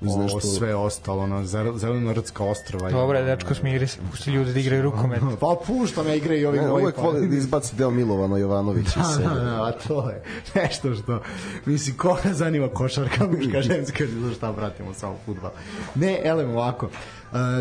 iz 0.03 0.17
nešto... 0.17 0.41
sve 0.41 0.75
ostalo, 0.75 1.27
na 1.27 1.45
zeleno-rdska 1.77 2.45
ostrava. 2.45 2.91
Dobre, 2.91 3.23
dečko, 3.23 3.55
smiri 3.55 3.87
se, 3.87 3.99
pusti 4.11 4.31
ljudi 4.31 4.53
da 4.53 4.61
igraju 4.61 4.83
rukomet. 4.83 5.21
pa 5.41 5.57
pušta 5.67 6.03
me 6.03 6.17
igraju 6.17 6.41
i 6.41 6.47
ovi 6.47 6.59
ne, 6.59 6.69
moji. 6.69 6.83
Uvek 6.83 6.99
voli 6.99 7.29
da 7.29 7.37
izbaci 7.37 7.77
deo 7.77 7.91
Milovano 7.91 8.37
Jovanović 8.37 8.87
da. 8.97 9.29
Da, 9.29 9.35
da, 9.35 9.65
a 9.65 9.73
to 9.73 10.11
je 10.11 10.23
nešto 10.55 10.95
što, 10.95 11.23
misli, 11.67 11.97
koga 11.97 12.33
zanima 12.33 12.69
košarka, 12.69 13.27
muška, 13.27 13.63
ženska, 13.63 14.05
šta 14.37 14.53
pratimo 14.53 14.95
samo 14.95 15.17
futbal. 15.27 15.51
Ne, 15.95 16.21
elem 16.25 16.51
ovako, 16.51 16.89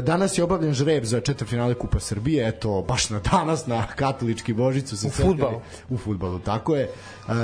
Danas 0.01 0.37
je 0.37 0.43
obavljen 0.43 0.73
žreb 0.73 1.03
za 1.03 1.21
četvrtfinale 1.21 1.73
Kupa 1.73 1.99
Srbije, 1.99 2.47
eto, 2.47 2.85
baš 2.87 3.09
na 3.09 3.19
danas, 3.19 3.67
na 3.67 3.87
katolički 3.87 4.53
Božicu. 4.53 4.97
Se 4.97 5.07
u 5.07 5.09
futbalu. 5.09 5.61
U 5.89 5.97
futbalu, 5.97 6.39
tako 6.39 6.75
je. 6.75 6.83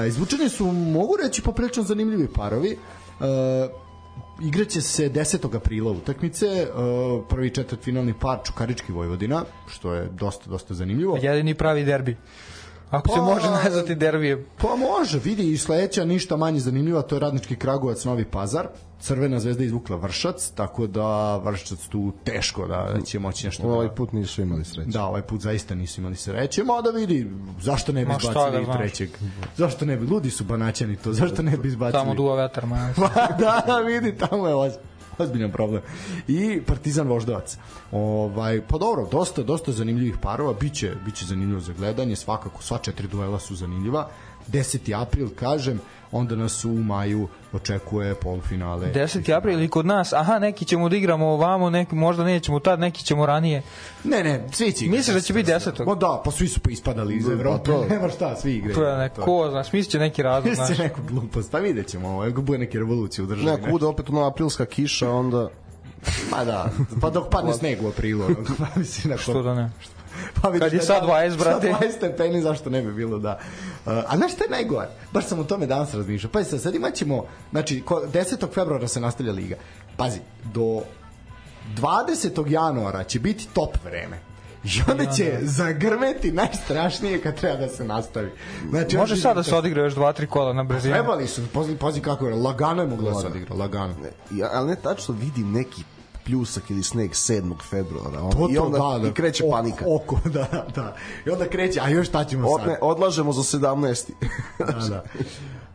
E, 0.04 0.08
izvučeni 0.08 0.50
su, 0.50 0.72
mogu 0.72 1.18
reći, 1.24 1.42
poprilično 1.42 1.84
zanimljivi 1.84 2.28
parovi. 2.28 2.72
E, 2.72 2.78
igraće 4.42 4.82
se 4.82 5.10
10. 5.10 5.56
aprila 5.56 5.92
utakmice, 5.92 6.68
prvi 7.30 7.50
četvrtfinalni 7.50 8.14
par 8.20 8.40
Čukarički 8.44 8.92
Vojvodina, 8.92 9.44
što 9.68 9.94
je 9.94 10.10
dosta, 10.12 10.50
dosta 10.50 10.74
zanimljivo. 10.74 11.18
Jedini 11.22 11.54
pravi 11.54 11.84
derbi. 11.84 12.18
Ako 12.92 13.08
pa, 13.08 13.14
se 13.14 13.22
može 13.22 13.50
nazvati 13.50 13.96
derbije. 13.96 14.46
Pa 14.58 14.76
može, 14.76 15.20
vidi 15.20 15.52
i 15.52 15.58
sledeća 15.58 16.06
ništa 16.06 16.38
manje 16.38 16.60
zanimljiva, 16.60 17.02
to 17.02 17.16
je 17.16 17.20
Radnički 17.20 17.56
Kragujevac 17.56 18.06
Novi 18.06 18.26
Pazar. 18.26 18.68
Crvena 19.00 19.40
zvezda 19.40 19.64
izvukla 19.64 19.96
Vršac, 19.96 20.52
tako 20.56 20.88
da 20.88 21.38
Vršac 21.38 21.88
tu 21.88 22.12
teško 22.24 22.68
da, 22.68 22.90
da 22.96 23.02
će 23.02 23.20
moći 23.20 23.46
nešto. 23.46 23.68
Ovaj 23.68 23.96
put 23.96 24.14
nisu 24.14 24.42
imali 24.42 24.66
sreće. 24.66 24.90
Da, 24.90 25.06
ovaj 25.06 25.22
put 25.22 25.42
zaista 25.42 25.76
nisu 25.76 26.02
imali 26.02 26.16
sreće, 26.16 26.64
da 26.84 26.90
vidi, 26.90 27.32
zašto 27.62 27.92
ne 27.92 28.06
bi 28.06 28.12
izbacili 28.20 28.66
da, 28.66 28.74
trećeg? 28.74 29.10
Zašto 29.58 29.86
ne 29.86 29.98
bi? 29.98 30.06
Ludi 30.06 30.30
su 30.30 30.44
banaćani 30.44 30.96
to, 30.96 31.14
zašto 31.14 31.42
ne 31.42 31.58
bi 31.58 31.68
izbacili? 31.68 32.04
Tamo 32.04 32.16
duva 32.16 32.36
vetar, 32.36 32.66
ma. 32.66 32.94
da, 33.40 33.64
da, 33.68 33.80
vidi, 33.80 34.18
tamo 34.18 34.48
je 34.48 34.56
ozbiljno 34.56 34.89
ozbiljan 35.20 35.52
problem. 35.52 35.82
I 36.28 36.62
Partizan 36.68 37.08
Voždovac. 37.08 37.58
Ovaj, 37.92 38.62
pa 38.68 38.78
dobro, 38.78 39.08
dosta, 39.12 39.44
dosta 39.44 39.72
zanimljivih 39.72 40.18
parova, 40.22 40.54
biće, 40.54 40.96
biće 41.06 41.26
zanimljivo 41.26 41.60
za 41.62 41.74
gledanje, 41.74 42.16
svakako 42.16 42.64
sva 42.64 42.78
četiri 42.78 43.08
duela 43.08 43.40
su 43.40 43.56
zanimljiva. 43.56 44.10
10. 44.48 45.02
april, 45.02 45.30
kažem, 45.36 45.82
onda 46.12 46.36
nas 46.36 46.66
u 46.66 46.74
maju 46.74 47.28
očekuje 47.54 48.16
polufinale. 48.16 48.94
10. 48.94 49.38
april 49.38 49.62
i 49.64 49.68
kod 49.68 49.86
nas, 49.86 50.14
aha, 50.14 50.40
neki 50.40 50.66
ćemo 50.66 50.90
da 50.90 50.96
igramo 50.96 51.28
ovamo, 51.28 51.70
neki, 51.70 51.96
možda 51.96 52.24
nećemo 52.24 52.60
tad, 52.60 52.80
neki 52.80 53.04
ćemo 53.04 53.26
ranije. 53.26 53.62
Ne, 54.04 54.24
ne, 54.24 54.48
svi 54.52 54.72
će 54.72 54.86
Misliš 54.86 55.16
da 55.16 55.22
će 55.22 55.34
biti 55.34 55.52
10. 55.52 55.86
Ma 55.86 55.96
da, 55.96 56.22
pa 56.26 56.32
svi 56.32 56.48
su 56.48 56.60
pa 56.60 56.72
ispadali 56.72 57.16
iz 57.16 57.30
Evrope, 57.30 57.72
pa 57.72 57.86
nema 57.96 58.10
šta, 58.10 58.36
svi 58.36 58.56
igraju. 58.56 58.76
To 58.76 58.84
je 58.84 58.98
neko, 58.98 59.22
ko 59.22 59.48
zna, 59.52 59.64
smislit 59.64 59.92
će 59.92 60.00
neki 60.00 60.24
razlog. 60.24 60.56
Smislit 60.56 60.78
će 60.78 60.84
neku 60.84 61.02
glupost, 61.08 61.52
pa 61.52 61.58
vidjet 61.58 61.88
ćemo, 61.88 62.10
ovo, 62.10 62.24
ako 62.24 62.42
bude 62.42 62.60
neke 62.60 62.80
revolucije 62.80 63.24
u 63.24 63.28
državi. 63.28 63.58
Neko 63.58 63.72
bude 63.72 63.86
opet 63.86 64.10
ona 64.10 64.28
aprilska 64.28 64.66
kiša, 64.66 65.12
onda... 65.12 65.50
Ma 66.32 66.46
da, 66.46 66.70
pa 67.02 67.10
dok 67.10 67.30
padne 67.30 67.54
sneg 67.54 67.84
u 67.84 67.88
aprilu. 67.88 68.26
pa 68.60 68.66
mislim, 68.76 69.18
Što 69.18 69.44
da 69.44 69.54
ne? 69.54 69.72
Što 69.80 69.99
pa 70.42 70.52
Kad 70.60 70.74
je 70.74 70.82
sad 70.82 71.04
20, 71.04 71.38
brate. 71.38 71.76
20 71.82 71.92
stepeni, 71.98 72.42
zašto 72.42 72.70
ne 72.70 72.82
bi 72.82 72.94
bilo 72.94 73.18
da... 73.20 73.40
Uh, 73.86 73.94
a 74.08 74.18
znaš 74.18 74.34
šta 74.34 74.44
je 74.44 74.50
najgore? 74.50 74.90
Baš 75.12 75.26
sam 75.26 75.40
o 75.40 75.44
tome 75.44 75.66
danas 75.66 75.94
razmišljao. 75.94 76.32
Pa 76.32 76.44
sad, 76.44 76.62
sad 76.62 76.76
imaćemo, 76.76 77.26
znači, 77.52 77.84
10. 77.88 78.54
februara 78.54 78.88
se 78.88 79.00
nastavlja 79.00 79.34
liga. 79.34 79.56
Pazi, 79.98 80.20
do 80.54 80.82
20. 81.78 82.52
januara 82.52 83.04
će 83.04 83.20
biti 83.20 83.48
top 83.54 83.78
vreme. 83.86 84.30
I 84.64 84.92
onda 84.92 85.06
će 85.06 85.26
ja, 85.26 85.40
da. 85.40 85.46
zagrmeti 85.46 86.32
najstrašnije 86.32 87.22
kad 87.22 87.36
treba 87.36 87.56
da 87.56 87.68
se 87.68 87.84
nastavi. 87.84 88.32
Znači, 88.70 88.98
Može 88.98 89.18
sad 89.18 89.36
da 89.36 89.44
se 89.44 89.56
odigra 89.56 89.84
još 89.84 89.94
dva, 89.94 90.14
tri 90.14 90.28
kola 90.28 90.54
na 90.54 90.64
brzinu. 90.64 90.94
Trebali 90.94 91.28
su, 91.28 91.42
pazi, 91.54 91.76
pazi 91.76 92.02
kako 92.02 92.28
je, 92.28 92.36
lagano 92.36 92.82
je 92.82 92.88
moglo 92.88 93.12
da 93.12 93.20
se 93.20 93.28
odigra, 93.28 93.56
lagano. 93.56 93.96
Ne, 94.04 94.38
ja, 94.38 94.50
ali 94.54 94.70
ne 94.70 94.76
tačno 94.76 95.16
vidim 95.20 95.52
neki 95.52 95.84
pljusak 96.30 96.70
ili 96.70 96.84
sneg 96.84 97.12
7. 97.12 97.54
februara. 97.70 98.22
On, 98.24 98.32
to, 98.32 98.48
I 98.52 98.58
onda 98.58 98.78
da, 98.78 99.00
da, 99.00 99.08
i 99.08 99.12
kreće 99.12 99.44
oko, 99.44 99.52
panika. 99.52 99.86
Oko, 99.88 100.20
da, 100.36 100.66
da. 100.76 100.96
I 101.26 101.30
onda 101.30 101.46
kreće, 101.46 101.80
a 101.80 101.90
još 101.90 102.08
šta 102.08 102.24
ćemo 102.24 102.48
Odne, 102.48 102.66
sad? 102.66 102.78
Odlažemo 102.82 103.34
za 103.34 103.58
17. 103.58 104.10
da, 104.60 104.88
da. 104.90 105.04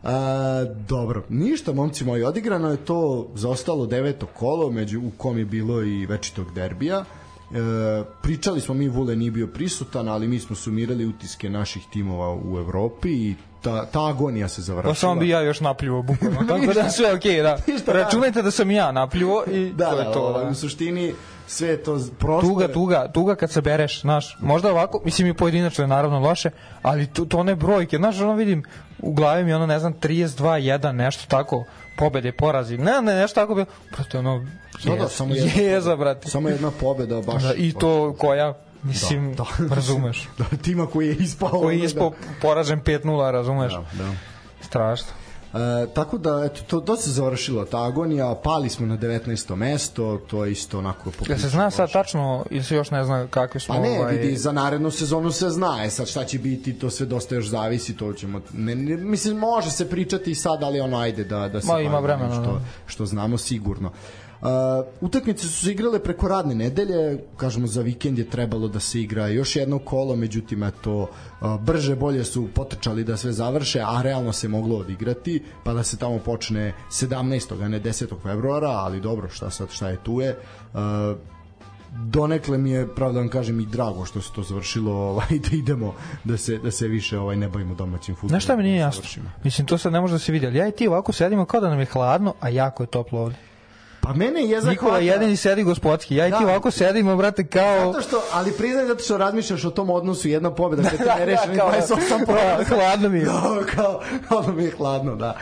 A, 0.03 0.65
dobro, 0.87 1.23
ništa 1.29 1.73
momci 1.73 2.05
moji, 2.05 2.23
odigrano 2.23 2.71
je 2.71 2.77
to 2.77 3.27
za 3.35 3.49
ostalo 3.49 3.85
deveto 3.85 4.25
kolo 4.25 4.71
među 4.71 4.99
u 4.99 5.11
kom 5.17 5.37
je 5.37 5.45
bilo 5.45 5.83
i 5.83 6.05
večitog 6.05 6.53
derbija. 6.53 7.05
E, 7.51 8.03
pričali 8.21 8.61
smo 8.61 8.73
mi, 8.73 8.87
Vule 8.87 9.15
nije 9.15 9.31
bio 9.31 9.47
prisutan, 9.47 10.09
ali 10.09 10.27
mi 10.27 10.39
smo 10.39 10.55
sumirali 10.55 11.05
utiske 11.05 11.49
naših 11.49 11.83
timova 11.93 12.35
u 12.35 12.57
Evropi 12.57 13.09
i 13.09 13.35
ta, 13.65 13.85
ta 13.85 14.07
agonija 14.07 14.47
se 14.47 14.61
završila. 14.61 14.93
Pa 14.93 14.99
samo 14.99 15.15
bi 15.15 15.29
ja 15.29 15.41
još 15.41 15.59
napljivo 15.59 16.01
bukvalno. 16.01 16.39
Tako 16.49 16.73
da 16.73 16.89
sve 16.89 17.13
okej, 17.13 17.31
okay, 17.31 17.43
da. 17.43 17.93
Računajte 17.93 18.41
da 18.41 18.51
sam 18.51 18.71
ja 18.71 18.91
napljivo 18.91 19.43
i 19.51 19.69
da, 19.69 19.89
to 19.89 19.99
je 19.99 20.05
da, 20.05 20.11
to. 20.11 20.39
Da. 20.43 20.49
U 20.49 20.53
suštini 20.53 21.13
sve 21.47 21.77
to 21.77 21.99
prosto... 22.19 22.47
Tuga, 22.47 22.67
tuga, 22.67 23.11
tuga 23.11 23.35
kad 23.35 23.51
se 23.51 23.61
bereš, 23.61 24.01
znaš, 24.01 24.37
možda 24.39 24.71
ovako, 24.71 25.01
mislim 25.05 25.27
i 25.27 25.33
pojedinačno 25.33 25.83
je 25.83 25.87
naravno 25.87 26.19
loše, 26.19 26.49
ali 26.81 27.07
to, 27.07 27.25
to 27.25 27.37
one 27.37 27.55
brojke, 27.55 27.97
znaš, 27.97 28.19
ono 28.19 28.33
vidim, 28.33 28.63
u 28.99 29.13
glavi 29.13 29.43
mi 29.43 29.53
ono, 29.53 29.65
ne 29.65 29.79
znam, 29.79 29.93
32, 29.93 30.79
1, 30.79 30.91
nešto 30.91 31.23
tako, 31.27 31.63
pobede, 31.97 32.31
porazi, 32.31 32.77
ne, 32.77 33.01
ne, 33.01 33.15
nešto 33.15 33.41
tako 33.41 33.55
bilo, 33.55 33.67
prosto 33.91 34.19
ono, 34.19 34.45
da, 34.83 34.95
da, 34.95 35.07
samo 35.07 35.33
jedna, 35.33 35.61
jeza, 35.61 35.95
brate. 35.95 36.29
Samo 36.29 36.49
jedna 36.49 36.71
pobeda, 36.79 37.21
baš. 37.21 37.43
Da, 37.43 37.53
I 37.53 37.73
to 37.73 38.15
koja, 38.19 38.53
Mislim, 38.85 39.35
da, 39.35 39.45
da. 39.59 39.75
razumeš. 39.75 40.29
Da, 40.37 40.57
tima 40.57 40.87
koji 40.87 41.07
je 41.07 41.15
ispao. 41.15 41.49
Koji 41.49 41.79
je 41.79 41.85
ispao 41.85 42.09
da. 42.09 42.15
poražen 42.41 42.81
5-0, 42.81 43.31
razumeš. 43.31 43.73
Da, 43.73 44.03
da. 44.03 44.11
Strašno. 44.61 45.07
E, 45.55 45.87
tako 45.93 46.17
da, 46.17 46.43
eto, 46.45 46.61
to, 46.67 46.79
to 46.79 46.95
se 46.95 47.11
završilo 47.11 47.65
ta 47.65 47.83
agonija, 47.83 48.35
pali 48.43 48.69
smo 48.69 48.85
na 48.85 48.97
19. 48.97 49.55
mesto, 49.55 50.21
to 50.27 50.45
je 50.45 50.51
isto 50.51 50.77
onako... 50.77 51.11
Ja 51.29 51.37
se 51.37 51.49
zna 51.49 51.71
sad 51.71 51.91
tačno, 51.91 52.45
ili 52.49 52.63
se 52.63 52.75
još 52.75 52.91
ne 52.91 53.03
zna 53.03 53.27
kakve 53.27 53.59
smo... 53.59 53.75
Pa 53.75 53.81
ne, 53.81 53.99
ovaj... 53.99 54.15
vidi, 54.15 54.37
za 54.37 54.51
narednu 54.51 54.91
sezonu 54.91 55.31
se 55.31 55.49
zna, 55.49 55.83
e 55.85 55.89
sad 55.89 56.07
šta 56.07 56.23
će 56.25 56.39
biti, 56.39 56.73
to 56.73 56.89
sve 56.89 57.05
dosta 57.05 57.35
još 57.35 57.47
zavisi, 57.47 57.97
to 57.97 58.13
ćemo... 58.13 58.41
Ne, 58.53 58.75
ne, 58.75 58.97
mislim, 58.97 59.37
može 59.37 59.71
se 59.71 59.89
pričati 59.89 60.31
i 60.31 60.35
sad, 60.35 60.63
ali 60.63 60.79
ono, 60.79 60.97
ajde 60.97 61.23
da, 61.23 61.47
da 61.47 61.61
se... 61.61 61.67
Ma, 61.67 61.81
ima 61.81 61.99
vremena. 61.99 62.33
Što, 62.33 62.51
da. 62.51 62.61
što 62.87 63.05
znamo 63.05 63.37
sigurno. 63.37 63.87
Uh, 63.87 64.24
utakmice 65.01 65.47
su 65.47 65.65
se 65.65 65.71
igrale 65.71 65.99
preko 65.99 66.27
radne 66.27 66.55
nedelje, 66.55 67.19
kažemo 67.37 67.67
za 67.67 67.81
vikend 67.81 68.19
je 68.19 68.29
trebalo 68.29 68.67
da 68.67 68.79
se 68.79 69.01
igra 69.01 69.27
još 69.27 69.55
jedno 69.55 69.79
kolo, 69.79 70.15
međutim 70.15 70.63
eto 70.63 71.01
uh, 71.01 71.07
brže 71.61 71.95
bolje 71.95 72.23
su 72.23 72.47
potrčali 72.55 73.03
da 73.03 73.17
sve 73.17 73.31
završe, 73.31 73.81
a 73.85 74.01
realno 74.01 74.33
se 74.33 74.47
moglo 74.47 74.77
odigrati, 74.77 75.43
pa 75.63 75.73
da 75.73 75.83
se 75.83 75.97
tamo 75.97 76.19
počne 76.19 76.73
17. 76.89 77.63
a 77.63 77.67
ne 77.67 77.81
10. 77.81 78.21
februara, 78.23 78.69
ali 78.69 79.01
dobro, 79.01 79.29
šta 79.29 79.49
sad, 79.49 79.71
šta 79.71 79.89
je 79.89 79.97
tu 80.03 80.21
je. 80.21 80.37
Uh, 80.73 80.79
donekle 81.97 82.57
mi 82.57 82.71
je 82.71 82.95
pravda 82.95 83.19
vam 83.19 83.29
kažem 83.29 83.59
i 83.59 83.65
drago 83.65 84.05
što 84.05 84.21
se 84.21 84.31
to 84.33 84.43
završilo 84.43 84.91
ovaj 85.11 85.39
da 85.49 85.55
idemo 85.57 85.93
da 86.23 86.37
se 86.37 86.57
da 86.57 86.71
se 86.71 86.87
više 86.87 87.19
ovaj 87.19 87.35
ne 87.35 87.49
bavimo 87.49 87.75
domaćim 87.75 88.15
fudbalom. 88.15 88.29
Znaš 88.29 88.43
šta 88.43 88.55
mi 88.55 88.63
nije 88.63 88.77
jasno? 88.77 89.23
Mislim 89.43 89.67
to 89.67 89.77
sad 89.77 89.93
ne 89.93 90.01
može 90.01 90.13
da 90.13 90.19
se 90.19 90.31
vidi, 90.31 90.47
ali 90.47 90.57
ja 90.57 90.67
i 90.67 90.71
ti 90.71 90.87
ovako 90.87 91.11
sedimo 91.11 91.45
kao 91.45 91.61
da 91.61 91.69
nam 91.69 91.79
je 91.79 91.85
hladno, 91.85 92.33
a 92.39 92.49
jako 92.49 92.83
je 92.83 92.87
toplo 92.87 93.21
ovde. 93.21 93.35
Pa 94.05 94.13
mene 94.13 94.41
je 94.43 94.61
za 94.61 94.69
Nikola 94.69 94.99
jedini 94.99 95.35
sedi 95.35 95.63
gospodski. 95.63 96.15
Ja 96.15 96.27
i 96.27 96.31
da. 96.31 96.37
ti 96.37 96.43
ovako 96.43 96.71
sedimo, 96.71 97.15
brate, 97.15 97.47
kao... 97.47 97.93
Zato 97.93 98.07
što, 98.07 98.23
ali 98.33 98.51
priznaj 98.51 98.85
zato 98.85 99.03
što 99.03 99.17
razmišljaš 99.17 99.65
o 99.65 99.69
tom 99.69 99.89
odnosu 99.89 100.27
jedna 100.27 100.51
pobjeda 100.51 100.83
kad 100.89 100.97
te 100.97 101.19
ne 101.19 101.25
reši 101.25 101.47
da, 101.55 101.73
28 101.89 102.25
pobjeda. 102.25 102.63
hladno 102.67 103.09
mi 103.09 103.19
je. 103.19 103.25
Da, 103.35 103.65
kao, 103.75 104.01
kao 104.27 104.53
mi 104.53 104.63
je 104.63 104.71
hladno, 104.77 105.15
da. 105.15 105.37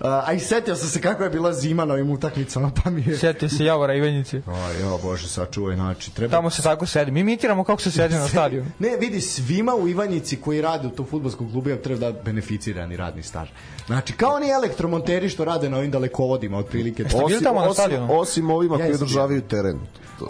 Uh, 0.00 0.06
a 0.06 0.32
i 0.32 0.40
setio 0.40 0.76
sam 0.76 0.88
se 0.88 1.00
kako 1.00 1.24
je 1.24 1.30
bila 1.30 1.52
zima 1.52 1.84
na 1.84 1.94
ovim 1.94 2.10
utakmicama, 2.10 2.70
pa 2.84 2.90
mi 2.90 3.04
je... 3.06 3.16
Setio 3.16 3.48
se 3.48 3.64
Javora 3.64 3.94
Ivanjici. 3.94 4.36
Aj, 4.36 4.80
jo, 4.80 4.98
bože, 5.02 5.28
sačuvaj, 5.28 5.76
znači, 5.76 6.14
treba... 6.14 6.36
Tamo 6.36 6.50
se 6.50 6.62
tako 6.62 6.86
sedi. 6.86 7.10
Mi 7.10 7.20
imitiramo 7.20 7.64
kako 7.64 7.82
se 7.82 7.90
sedi 7.90 8.14
na 8.14 8.28
stadionu. 8.28 8.70
Ne, 8.78 8.96
vidi, 9.00 9.20
svima 9.20 9.74
u 9.74 9.88
Ivanjici 9.88 10.36
koji 10.36 10.60
rade 10.60 10.86
u 10.86 10.90
tom 10.90 11.06
futbolskom 11.06 11.52
klubu 11.52 11.70
treba 11.82 12.10
da 12.10 12.22
beneficirani 12.22 12.96
radni 12.96 13.22
staž. 13.22 13.48
Znači, 13.88 14.12
kao 14.12 14.34
oni 14.34 14.50
elektromonteri 14.50 15.28
što 15.28 15.44
rade 15.44 15.70
na 15.70 15.76
ovim 15.76 15.90
dalekovodima, 15.90 16.58
otprilike. 16.58 17.04
Osim, 17.04 17.40
tamo 17.42 17.60
na 17.60 17.68
osim, 17.68 18.10
osim 18.10 18.50
ovima 18.50 18.76
koji 18.76 18.94
održavaju 18.94 19.42
teren. 19.42 19.78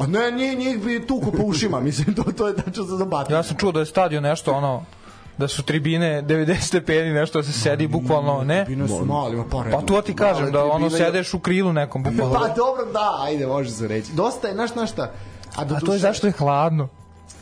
A 0.00 0.06
ne, 0.06 0.30
nije 0.30 0.54
njih 0.54 0.84
bi 0.84 1.06
tuko 1.06 1.30
po 1.30 1.42
ušima, 1.42 1.80
mislim, 1.88 2.14
to, 2.14 2.22
to 2.22 2.48
je 2.48 2.56
tačno 2.56 2.84
za 2.84 2.96
zabati. 2.96 3.32
Ja 3.32 3.42
sam 3.42 3.56
čuo 3.56 3.72
da 3.72 3.80
je 3.80 3.86
stadion 3.86 4.22
nešto, 4.22 4.52
ono, 4.52 4.84
da 5.38 5.48
su 5.48 5.62
tribine 5.62 6.22
90 6.22 6.60
stepeni 6.60 7.12
nešto 7.12 7.38
da 7.38 7.42
se 7.42 7.52
sedi 7.52 7.86
bukvalno 7.86 8.44
ne? 8.44 8.64
tribine 8.64 8.88
su 8.88 9.04
mali 9.04 9.42
pa 9.50 9.64
pa 9.72 9.80
to 9.80 10.02
ti 10.02 10.14
kažem 10.14 10.52
da 10.52 10.64
ono 10.64 10.90
sedeš 10.90 11.34
u 11.34 11.38
krilu 11.38 11.72
nekom 11.72 12.02
bukvalno. 12.04 12.34
pa 12.34 12.48
dobro 12.48 12.84
da 12.92 13.18
ajde 13.22 13.46
može 13.46 13.70
se 13.70 13.88
reći. 13.88 14.12
Dosta 14.12 14.48
je 14.48 14.54
naš 14.54 14.74
našta 14.74 15.02
a, 15.56 15.62
a 15.62 15.80
to 15.80 15.92
je 15.92 15.98
zašto 15.98 16.26
je 16.26 16.32
hladno 16.32 16.88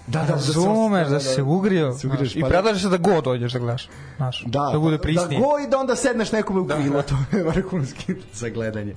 Da, 0.06 0.22
da, 0.22 0.32
razumeš, 0.32 1.08
da, 1.08 1.14
da, 1.14 1.20
se 1.20 1.42
ugrio. 1.42 1.92
Se 1.92 2.06
ugriješ, 2.06 2.36
i 2.36 2.40
pa 2.40 2.48
predlaže 2.48 2.80
se 2.80 2.88
da 2.88 2.96
go 2.96 3.20
dođeš 3.20 3.52
da 3.52 3.58
gledaš. 3.58 3.88
Znaš, 4.16 4.44
da, 4.46 4.70
da 4.72 4.78
bude 4.78 4.98
prisnije. 4.98 5.40
Da 5.40 5.46
go 5.46 5.58
i 5.58 5.70
da 5.70 5.78
onda 5.78 5.96
sedneš 5.96 6.32
nekome 6.32 6.60
u 6.60 6.66
krilo, 6.66 6.96
da, 6.96 7.02
da. 7.02 7.02
to 7.02 7.36
je 7.36 7.42
vrhunski 7.44 8.14
za 8.40 8.48
gledanje. 8.48 8.94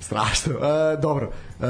Strašno. 0.00 0.54
Uh, 0.54 1.00
dobro. 1.02 1.30
Uh, 1.58 1.66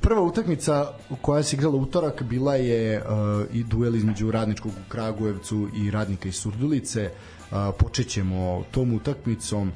prva 0.00 0.22
utakmica 0.22 0.92
koja 1.20 1.42
se 1.42 1.56
igrala 1.56 1.76
utorak 1.76 2.22
bila 2.22 2.54
je 2.54 3.02
uh, 3.02 3.06
i 3.52 3.64
duel 3.64 3.94
između 3.96 4.30
radničkog 4.30 4.72
u 4.72 4.90
Kragujevcu 4.90 5.68
i 5.76 5.90
radnika 5.90 6.28
iz 6.28 6.36
Surdulice. 6.36 7.10
Uh, 7.50 7.56
počećemo 7.78 8.64
tom 8.70 8.92
utakmicom. 8.92 9.68
Uh, 9.68 9.74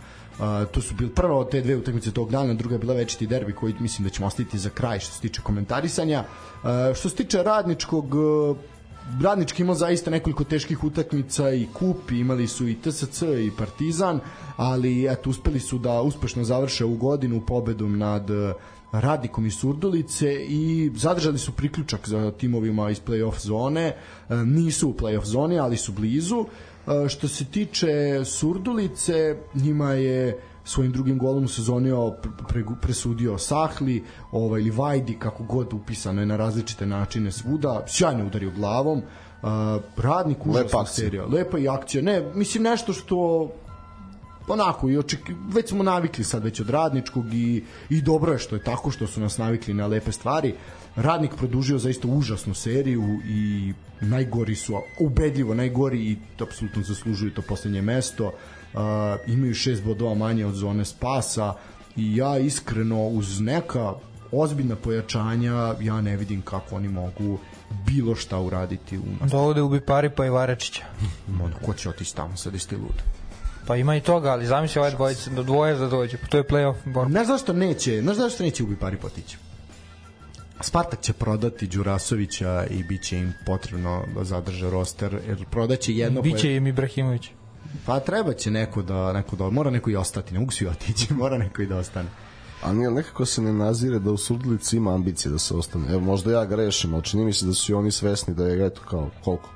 to 0.72 0.80
su 0.82 0.94
bile 0.94 1.10
prva 1.10 1.36
od 1.36 1.50
te 1.50 1.60
dve 1.60 1.76
utakmice 1.76 2.12
tog 2.12 2.30
dana, 2.30 2.54
druga 2.54 2.74
je 2.74 2.78
bila 2.78 2.94
večiti 2.94 3.26
derbi 3.26 3.52
koji 3.52 3.74
mislim 3.80 4.04
da 4.04 4.10
ćemo 4.10 4.26
ostaviti 4.26 4.58
za 4.58 4.70
kraj 4.70 5.00
što 5.00 5.14
se 5.14 5.20
tiče 5.20 5.42
komentarisanja. 5.42 6.24
Uh, 6.62 6.96
što 6.96 7.08
se 7.08 7.16
tiče 7.16 7.42
radničkog 7.42 8.14
uh, 8.14 8.56
Radnički 9.22 9.62
imao 9.62 9.74
zaista 9.74 10.10
nekoliko 10.10 10.44
teških 10.44 10.84
utakmica 10.84 11.50
i 11.50 11.66
kup, 11.74 12.10
imali 12.10 12.46
su 12.46 12.68
i 12.68 12.74
TSC 12.74 13.22
i 13.22 13.50
Partizan, 13.58 14.20
ali 14.56 15.12
eto, 15.12 15.30
uspeli 15.30 15.60
su 15.60 15.78
da 15.78 16.02
uspešno 16.02 16.44
završe 16.44 16.84
u 16.84 16.96
godinu 16.96 17.42
pobedom 17.46 17.98
nad 17.98 18.30
Radnikom 18.92 19.46
iz 19.46 19.54
Surdulice 19.54 20.46
i 20.48 20.90
zadržali 20.94 21.38
su 21.38 21.52
priključak 21.52 22.08
za 22.08 22.30
timovima 22.30 22.90
iz 22.90 23.00
play-off 23.06 23.38
zone. 23.38 23.82
E, 24.28 24.36
nisu 24.36 24.88
u 24.88 24.94
play-off 24.94 25.24
zoni, 25.24 25.58
ali 25.58 25.76
su 25.76 25.92
blizu. 25.92 26.44
Što 27.08 27.28
se 27.28 27.44
tiče 27.44 28.24
Surdulice, 28.24 29.36
njima 29.54 29.92
je 29.92 30.40
svojim 30.64 30.92
drugim 30.92 31.18
golom 31.18 31.44
u 31.44 31.48
sezoni 31.48 31.90
pre, 32.48 32.64
presudio 32.80 33.38
Sahli 33.38 34.04
ovaj, 34.32 34.60
ili 34.60 34.70
Vajdi, 34.70 35.18
kako 35.18 35.44
god 35.44 35.72
upisano 35.72 36.22
je 36.22 36.26
na 36.26 36.36
različite 36.36 36.86
načine 36.86 37.32
svuda. 37.32 37.84
Sjajno 37.86 38.26
udario 38.26 38.50
glavom. 38.50 38.98
Uh, 38.98 39.48
radnik 39.96 40.46
užasna 40.46 40.86
serija. 40.86 41.26
Lepa 41.26 41.58
i 41.58 41.68
akcija. 41.68 42.02
Ne, 42.02 42.22
mislim 42.34 42.62
nešto 42.62 42.92
što 42.92 43.48
onako 44.48 44.90
i 44.90 44.98
oček, 44.98 45.20
već 45.52 45.68
smo 45.68 45.82
navikli 45.82 46.24
sad 46.24 46.44
već 46.44 46.60
od 46.60 46.70
radničkog 46.70 47.34
i, 47.34 47.64
i 47.90 48.02
dobro 48.02 48.32
je 48.32 48.38
što 48.38 48.56
je 48.56 48.64
tako 48.64 48.90
što 48.90 49.06
su 49.06 49.20
nas 49.20 49.38
navikli 49.38 49.74
na 49.74 49.86
lepe 49.86 50.12
stvari 50.12 50.54
radnik 50.96 51.34
produžio 51.36 51.78
zaista 51.78 52.08
užasnu 52.08 52.54
seriju 52.54 53.20
i 53.28 53.72
najgori 54.00 54.54
su 54.54 54.80
ubedljivo 54.98 55.54
najgori 55.54 55.98
i 55.98 56.16
to 56.36 56.44
apsolutno 56.44 56.82
zaslužuju 56.82 57.34
to 57.34 57.42
poslednje 57.42 57.82
mesto 57.82 58.26
uh, 58.26 58.80
imaju 59.26 59.54
šest 59.54 59.84
bodova 59.84 60.14
manje 60.14 60.46
od 60.46 60.54
zone 60.54 60.84
spasa 60.84 61.54
i 61.96 62.16
ja 62.16 62.38
iskreno 62.38 63.06
uz 63.06 63.40
neka 63.40 63.94
ozbiljna 64.32 64.76
pojačanja 64.76 65.74
ja 65.80 66.00
ne 66.00 66.16
vidim 66.16 66.42
kako 66.42 66.76
oni 66.76 66.88
mogu 66.88 67.38
bilo 67.86 68.14
šta 68.14 68.38
uraditi 68.38 68.98
u 68.98 69.02
nas. 69.20 69.30
Dovode 69.30 69.62
ubi 69.62 69.80
pari 69.80 70.10
pa 70.10 70.26
i 70.26 70.30
Varečića. 70.30 70.82
Ono, 71.44 71.54
ko 71.66 71.74
će 71.74 71.88
otići 71.88 72.16
tamo 72.16 72.36
sad 72.36 72.54
isti 72.54 72.76
lud? 72.76 73.02
Pa 73.66 73.76
ima 73.76 73.96
i 73.96 74.00
toga, 74.00 74.30
ali 74.30 74.46
zamisli 74.46 74.78
ovaj 74.78 74.90
dvojice, 74.90 75.30
do 75.30 75.42
dvoje 75.42 75.74
da 75.74 75.88
dođe, 75.88 76.16
pa 76.16 76.26
to 76.26 76.36
je 76.36 76.44
play-off 76.44 76.74
borba. 76.84 77.10
Znaš 77.10 77.26
zašto 77.26 77.52
neće, 77.52 78.00
znaš 78.02 78.16
zašto 78.16 78.42
neće 78.42 78.62
Ubi 78.62 78.76
Pari 78.76 78.96
potići? 78.96 79.36
Spartak 80.62 81.00
će 81.00 81.12
prodati 81.12 81.66
Đurasovića 81.66 82.66
i 82.70 82.84
bit 82.84 83.02
će 83.02 83.18
im 83.18 83.32
potrebno 83.46 84.04
da 84.14 84.24
zadrže 84.24 84.70
roster, 84.70 85.20
jer 85.26 85.44
prodaće 85.50 85.92
jedno... 85.92 86.22
Biće 86.22 86.56
im 86.56 86.66
Ibrahimović. 86.66 87.30
Pa 87.86 88.00
treba 88.00 88.32
će 88.32 88.50
neko 88.50 88.82
da, 88.82 89.12
neko 89.12 89.36
da, 89.36 89.50
mora 89.50 89.70
neko 89.70 89.90
i 89.90 89.96
ostati, 89.96 90.34
ne 90.34 90.40
mogu 90.40 90.52
svi 90.52 90.66
otići, 90.66 91.14
mora 91.22 91.38
neko 91.38 91.62
i 91.62 91.66
da 91.66 91.76
ostane. 91.76 92.08
A 92.62 92.72
nije, 92.72 92.90
nekako 92.90 93.26
se 93.26 93.42
ne 93.42 93.52
nazire 93.52 93.98
da 93.98 94.10
u 94.10 94.16
Surdulici 94.16 94.76
ima 94.76 94.94
ambicije 94.94 95.32
da 95.32 95.38
se 95.38 95.54
ostane. 95.54 95.92
Evo, 95.92 96.00
možda 96.00 96.32
ja 96.32 96.44
grešim, 96.44 96.94
ali 96.94 97.02
čini 97.02 97.24
mi 97.24 97.32
se 97.32 97.46
da 97.46 97.54
su 97.54 97.72
i 97.72 97.74
oni 97.74 97.90
svesni 97.90 98.34
da 98.34 98.46
je, 98.46 98.66
eto, 98.66 98.80
kao, 98.90 99.10
koliko? 99.24 99.48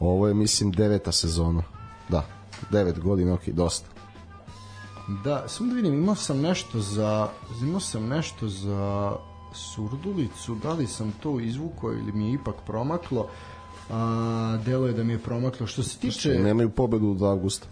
Ovo 0.00 0.28
je, 0.28 0.34
mislim, 0.34 0.72
deveta 0.72 1.12
sezona. 1.12 1.62
Da, 2.08 2.26
9 2.70 2.98
godina, 2.98 3.34
ok, 3.34 3.48
dosta. 3.48 3.88
Da, 5.24 5.44
samo 5.48 5.70
da 5.70 5.76
vidim, 5.76 5.94
imao 5.94 6.14
sam 6.14 6.40
nešto 6.40 6.80
za 6.80 7.28
imao 7.62 7.80
sam 7.80 8.08
nešto 8.08 8.48
za 8.48 9.12
Surdulicu, 9.52 10.54
da 10.54 10.72
li 10.72 10.86
sam 10.86 11.12
to 11.22 11.40
izvukao 11.40 11.92
ili 11.92 12.12
mi 12.12 12.26
je 12.26 12.34
ipak 12.34 12.54
promaklo. 12.66 13.26
A, 13.90 14.58
delo 14.64 14.86
je 14.86 14.92
da 14.92 15.04
mi 15.04 15.12
je 15.12 15.18
promaklo. 15.18 15.66
Što 15.66 15.82
se 15.82 15.98
tiče... 15.98 16.28
Nemaju 16.28 16.70
pobedu 16.70 17.10
od 17.10 17.22
avgusta. 17.22 17.66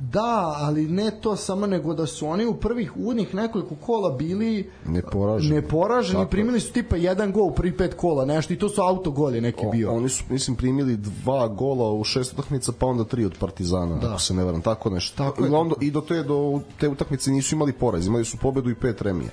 Da, 0.00 0.54
ali 0.56 0.88
ne 0.88 1.10
to 1.20 1.36
samo 1.36 1.66
nego 1.66 1.94
da 1.94 2.06
su 2.06 2.26
oni 2.26 2.46
u 2.46 2.54
prvih 2.54 2.96
uvodnih 2.96 3.34
nekoliko 3.34 3.74
kola 3.74 4.10
bili 4.10 4.70
neporaženi. 4.86 5.54
Neporaženi, 5.54 6.18
Tako 6.18 6.30
primili 6.30 6.60
su 6.60 6.72
tipa 6.72 6.96
jedan 6.96 7.32
gol 7.32 7.46
u 7.46 7.54
prvi 7.54 7.76
pet 7.76 7.94
kola, 7.94 8.24
nešto 8.24 8.52
i 8.52 8.58
to 8.58 8.68
su 8.68 8.80
autogoli 8.80 9.40
neki 9.40 9.66
o, 9.66 9.70
bio. 9.70 9.92
Oni 9.92 10.08
su 10.08 10.24
mislim 10.30 10.56
primili 10.56 10.96
dva 10.96 11.48
gola 11.48 11.92
u 11.92 12.04
šest 12.04 12.32
utakmica, 12.32 12.72
pa 12.78 12.86
onda 12.86 13.04
tri 13.04 13.24
od 13.24 13.38
Partizana, 13.38 13.96
da. 13.96 14.08
ako 14.08 14.20
se 14.20 14.34
ne 14.34 14.44
varam, 14.44 14.62
tako 14.62 14.90
nešto. 14.90 15.16
Tako 15.16 15.46
I, 15.46 15.48
onda, 15.48 15.74
I 15.80 15.90
do 15.90 16.00
te 16.00 16.22
do 16.22 16.60
te 16.80 16.88
utakmice 16.88 17.30
nisu 17.30 17.54
imali 17.54 17.72
poraz, 17.72 18.06
imali 18.06 18.24
su 18.24 18.36
pobedu 18.36 18.70
i 18.70 18.74
pet 18.74 19.02
remija. 19.02 19.30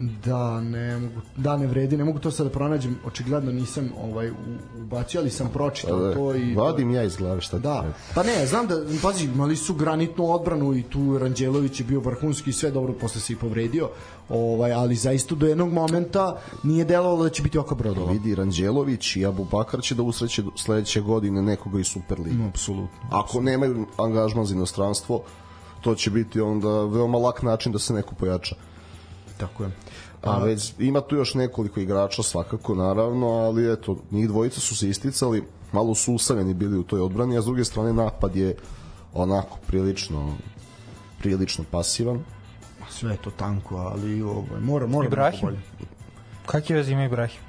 Da, 0.00 0.60
ne 0.60 0.98
mogu, 0.98 1.20
da 1.36 1.56
ne 1.56 1.66
vredi, 1.66 1.96
ne 1.96 2.04
mogu 2.04 2.18
to 2.18 2.30
sad 2.30 2.46
da 2.46 2.52
pronađem, 2.52 2.98
očigledno 3.06 3.52
nisam 3.52 3.90
ovaj 4.02 4.30
ubacio, 4.82 5.20
ali 5.20 5.30
sam 5.30 5.48
pročitao 5.52 5.98
da, 5.98 6.14
to 6.14 6.34
i 6.34 6.54
vadim 6.54 6.90
ja 6.90 7.02
iz 7.02 7.16
glave 7.16 7.40
šta 7.40 7.58
Da. 7.58 7.84
Pa 8.14 8.22
ne, 8.22 8.46
znam 8.46 8.66
da 8.66 8.76
pazi, 9.02 9.24
imali 9.24 9.56
su 9.56 9.74
granitnu 9.74 10.32
odbranu 10.32 10.74
i 10.74 10.82
tu 10.82 11.18
Ranđelović 11.18 11.80
je 11.80 11.86
bio 11.86 12.00
vrhunski 12.00 12.50
i 12.50 12.52
sve 12.52 12.70
dobro 12.70 12.92
posle 12.92 13.20
se 13.20 13.32
i 13.32 13.36
povredio. 13.36 13.88
Ovaj, 14.28 14.72
ali 14.72 14.94
zaista 14.94 15.34
do 15.34 15.46
jednog 15.46 15.72
momenta 15.72 16.40
nije 16.62 16.84
delovalo 16.84 17.22
da 17.22 17.30
će 17.30 17.42
biti 17.42 17.58
oko 17.58 17.74
brodova. 17.74 18.12
Vidi 18.12 18.34
Ranđelović 18.34 19.16
i 19.16 19.26
Abu 19.26 19.44
Bakar 19.44 19.82
će 19.82 19.94
da 19.94 20.02
usreće 20.02 20.42
sledeće 20.56 21.00
godine 21.00 21.42
nekoga 21.42 21.80
iz 21.80 21.86
Superligi. 21.86 22.36
No, 22.36 22.48
apsolutno. 22.48 22.98
Ako 23.10 23.40
nemaju 23.40 23.86
angažman 23.98 24.46
za 24.46 24.54
inostranstvo, 24.54 25.22
to 25.80 25.94
će 25.94 26.10
biti 26.10 26.40
onda 26.40 26.84
veoma 26.84 27.18
lak 27.18 27.42
način 27.42 27.72
da 27.72 27.78
se 27.78 27.94
neko 27.94 28.14
pojača. 28.14 28.56
Tako 29.40 29.64
je. 29.64 29.70
A 30.22 30.38
već 30.38 30.72
ima 30.78 31.00
tu 31.00 31.16
još 31.16 31.34
nekoliko 31.34 31.80
igrača 31.80 32.22
svakako 32.22 32.74
naravno, 32.74 33.26
ali 33.26 33.72
eto, 33.72 33.96
njih 34.10 34.28
dvojica 34.28 34.60
su 34.60 34.76
se 34.76 34.88
isticali, 34.88 35.44
malo 35.72 35.94
su 35.94 36.14
usamljeni 36.14 36.54
bili 36.54 36.78
u 36.78 36.82
toj 36.82 37.00
odbrani, 37.00 37.38
a 37.38 37.42
s 37.42 37.44
druge 37.44 37.64
strane 37.64 37.92
napad 37.92 38.36
je 38.36 38.56
onako 39.14 39.58
prilično 39.66 40.36
prilično 41.18 41.64
pasivan. 41.70 42.24
Sve 42.90 43.10
je 43.10 43.16
to 43.16 43.30
tanko, 43.30 43.76
ali 43.76 44.22
ovaj, 44.22 44.60
mora, 44.60 44.86
mora 44.86 45.06
Ibrahim? 45.06 45.62
Kakve 46.46 46.76
veze 46.76 46.92
ima 46.92 47.04
Ibrahim? 47.04 47.40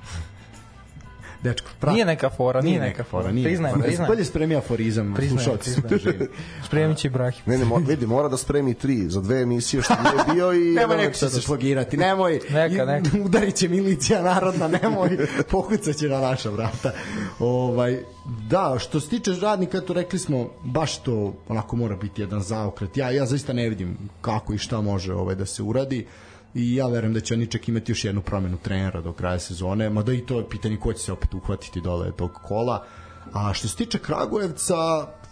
Dečko. 1.44 1.70
Pra... 1.80 1.92
Nije 1.92 2.06
neka 2.06 2.30
fora, 2.30 2.62
nije, 2.62 2.80
nije 2.80 2.90
neka 2.90 3.04
fora. 3.04 3.32
Nije 3.32 3.46
priznajem, 3.46 3.76
fora. 3.76 3.86
priznajem. 3.88 4.08
Bolje 4.08 4.26
spremi 4.26 4.56
aforizam 4.56 5.16
slušalci. 5.30 5.72
Spremi 6.68 6.96
će 6.96 7.08
Ibrahim. 7.08 7.42
Ne, 7.46 7.58
ne, 7.58 7.66
mo, 7.66 7.76
vidi, 7.76 8.08
mora 8.08 8.30
da 8.30 8.38
spremi 8.38 8.74
tri 8.74 9.10
za 9.10 9.22
dve 9.22 9.42
emisije 9.42 9.84
što 9.84 9.94
nije 9.94 10.34
bio 10.34 10.54
i... 10.54 10.74
nemoj 10.80 10.98
neko 10.98 11.14
će 11.14 11.30
se 11.30 11.42
slogirati, 11.42 11.98
nemoj. 11.98 12.40
Neka, 12.50 12.86
neka. 12.86 13.10
Udarit 13.26 13.56
će 13.56 13.70
milicija 13.70 14.22
narodna, 14.22 14.68
nemoj. 14.68 15.18
Pokucat 15.52 15.96
će 15.96 16.10
na 16.10 16.20
naša 16.20 16.50
vrata. 16.50 16.92
Ovaj, 17.40 18.04
da, 18.50 18.76
što 18.80 19.00
se 19.00 19.10
tiče 19.10 19.32
radnika, 19.42 19.82
to 19.82 19.94
rekli 19.94 20.20
smo, 20.20 20.50
baš 20.64 21.04
to 21.04 21.34
onako 21.48 21.76
mora 21.76 21.96
biti 21.96 22.22
jedan 22.22 22.42
zaokret. 22.42 22.98
Ja, 22.98 23.12
ja 23.12 23.26
zaista 23.26 23.54
ne 23.54 23.70
vidim 23.70 23.98
kako 24.22 24.54
i 24.54 24.58
šta 24.58 24.82
može 24.82 25.14
ovaj, 25.14 25.36
da 25.36 25.46
se 25.46 25.64
uradi 25.64 26.06
i 26.54 26.76
ja 26.76 26.88
verujem 26.88 27.14
da 27.14 27.20
će 27.20 27.34
oni 27.34 27.48
čak 27.48 27.68
imati 27.68 27.92
još 27.92 28.06
jednu 28.06 28.22
promenu 28.22 28.58
trenera 28.58 29.02
do 29.02 29.14
kraja 29.14 29.40
sezone, 29.40 29.90
mada 29.90 30.14
i 30.14 30.26
to 30.26 30.38
je 30.40 30.50
pitanje 30.50 30.78
ko 30.78 30.94
će 30.94 31.00
se 31.00 31.12
opet 31.12 31.34
uhvatiti 31.34 31.82
dole 31.82 32.12
tog 32.12 32.32
kola. 32.44 32.86
A 33.34 33.54
što 33.54 33.68
se 33.68 33.76
tiče 33.76 34.00
Kragujevca, 34.00 34.76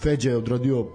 Feđa 0.02 0.30
je 0.30 0.38
odradio 0.38 0.88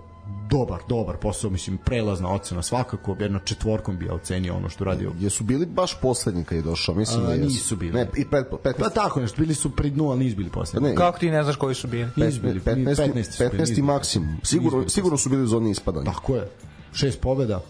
dobar, 0.51 0.81
dobar 0.89 1.17
posao, 1.17 1.51
mislim, 1.51 1.79
prelazna 1.79 2.33
ocena 2.35 2.63
svakako, 2.63 3.17
jedno 3.21 3.39
četvorkom 3.39 3.97
bi 3.99 4.07
ja 4.07 4.15
ocenio 4.15 4.57
ono 4.57 4.69
što 4.69 4.85
radio. 4.85 5.13
Jesu 5.21 5.45
bili 5.45 5.67
baš 5.67 6.01
poslednji 6.01 6.45
kad 6.45 6.57
je 6.57 6.63
došao? 6.63 6.95
Mislim 6.95 7.23
A, 7.23 7.27
da 7.27 7.33
jesu. 7.33 7.45
nisu 7.45 7.77
bili. 7.77 7.93
Ne, 7.93 8.09
i 8.17 8.25
pet, 8.31 8.47
pet, 8.63 8.77
Pa 8.79 8.89
tako 8.89 9.21
nešto, 9.21 9.41
bili 9.41 9.55
su 9.55 9.71
pri 9.71 9.91
dnu, 9.91 10.11
ali 10.11 10.19
nisu 10.25 10.37
bili 10.37 10.51
poslednji. 10.51 10.89
Ne, 10.89 10.95
Kako 10.95 11.19
ti 11.19 11.31
ne 11.31 11.43
znaš 11.43 11.57
koji 11.57 11.75
su 11.75 11.89
bili? 11.89 12.09
Nisu 12.17 12.41
bili, 12.41 12.61
15, 12.61 12.85
15 12.85 13.23
su 13.23 13.43
15, 13.43 13.51
bili, 13.51 13.61
nisu 13.61 13.75
bili. 13.75 13.83
maksimum. 13.83 14.37
Sigurno, 14.43 14.89
sigurno 14.89 15.19
su 15.19 15.29
bili 15.29 15.43
u 15.43 15.47
zoni 15.47 15.71
ispadanja. 15.71 16.05
Tako 16.13 16.37
je. 16.37 16.49
Šest 16.93 17.21
pobeda. 17.21 17.61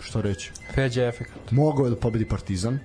Što 0.00 0.22
reći? 0.22 0.50
Feđa 0.74 1.06
efekt. 1.06 1.30
Mogao 1.50 1.84
je 1.84 1.90
da 1.90 1.96
pobedi 1.96 2.24
Partizan. 2.24 2.78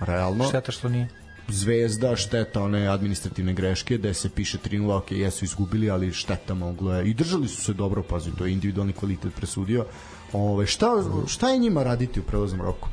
Realno. 0.00 0.48
Šteta 0.48 0.72
što 0.72 0.88
nije. 0.88 1.08
Zvezda, 1.48 2.16
šteta 2.16 2.62
one 2.62 2.88
administrativne 2.88 3.52
greške, 3.52 3.98
gde 3.98 4.14
se 4.14 4.30
piše 4.30 4.58
3-0, 4.58 4.96
ok, 4.98 5.12
jesu 5.12 5.44
izgubili, 5.44 5.90
ali 5.90 6.12
šteta 6.12 6.54
moglo 6.54 6.94
je. 6.94 7.10
I 7.10 7.14
držali 7.14 7.48
su 7.48 7.62
se 7.62 7.72
dobro, 7.72 8.02
pazi, 8.02 8.30
to 8.38 8.46
je 8.46 8.52
individualni 8.52 8.92
kvalitet 8.92 9.34
presudio. 9.34 9.86
Ove, 10.32 10.66
šta, 10.66 10.88
šta 11.26 11.50
je 11.50 11.58
njima 11.58 11.82
raditi 11.82 12.20
u 12.20 12.22
prelaznom 12.22 12.60
roku? 12.60 12.88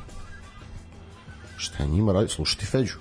Šta 1.57 1.83
je 1.83 1.89
njima 1.89 2.13
radi? 2.13 2.29
Slušati 2.29 2.65
Feđu. 2.65 2.97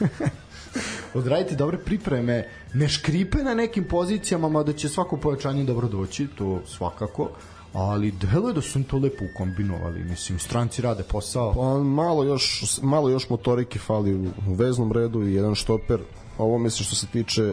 odraditi 1.14 1.56
dobre 1.56 1.78
pripreme, 1.78 2.48
ne 2.74 2.88
škripe 2.88 3.38
na 3.38 3.54
nekim 3.54 3.84
pozicijama, 3.84 4.48
mada 4.48 4.72
će 4.72 4.88
svako 4.88 5.16
pojačanje 5.16 5.64
dobro 5.64 5.88
doći, 5.88 6.26
to 6.38 6.62
svakako, 6.66 7.30
ali 7.72 8.10
deluje 8.10 8.54
da 8.54 8.60
su 8.60 8.78
im 8.78 8.84
to 8.84 8.98
lepo 8.98 9.24
ukombinovali, 9.34 10.04
mislim, 10.04 10.38
stranci 10.38 10.82
rade 10.82 11.02
posao. 11.02 11.54
Pa 11.54 11.78
malo 11.78 12.24
još, 12.24 12.64
malo 12.82 13.08
još 13.08 13.30
motorike 13.30 13.78
fali 13.78 14.14
u, 14.14 14.30
veznom 14.46 14.92
redu 14.92 15.22
i 15.22 15.34
jedan 15.34 15.54
štoper. 15.54 16.00
Ovo 16.38 16.58
mislim 16.58 16.84
što 16.84 16.96
se 16.96 17.06
tiče 17.06 17.52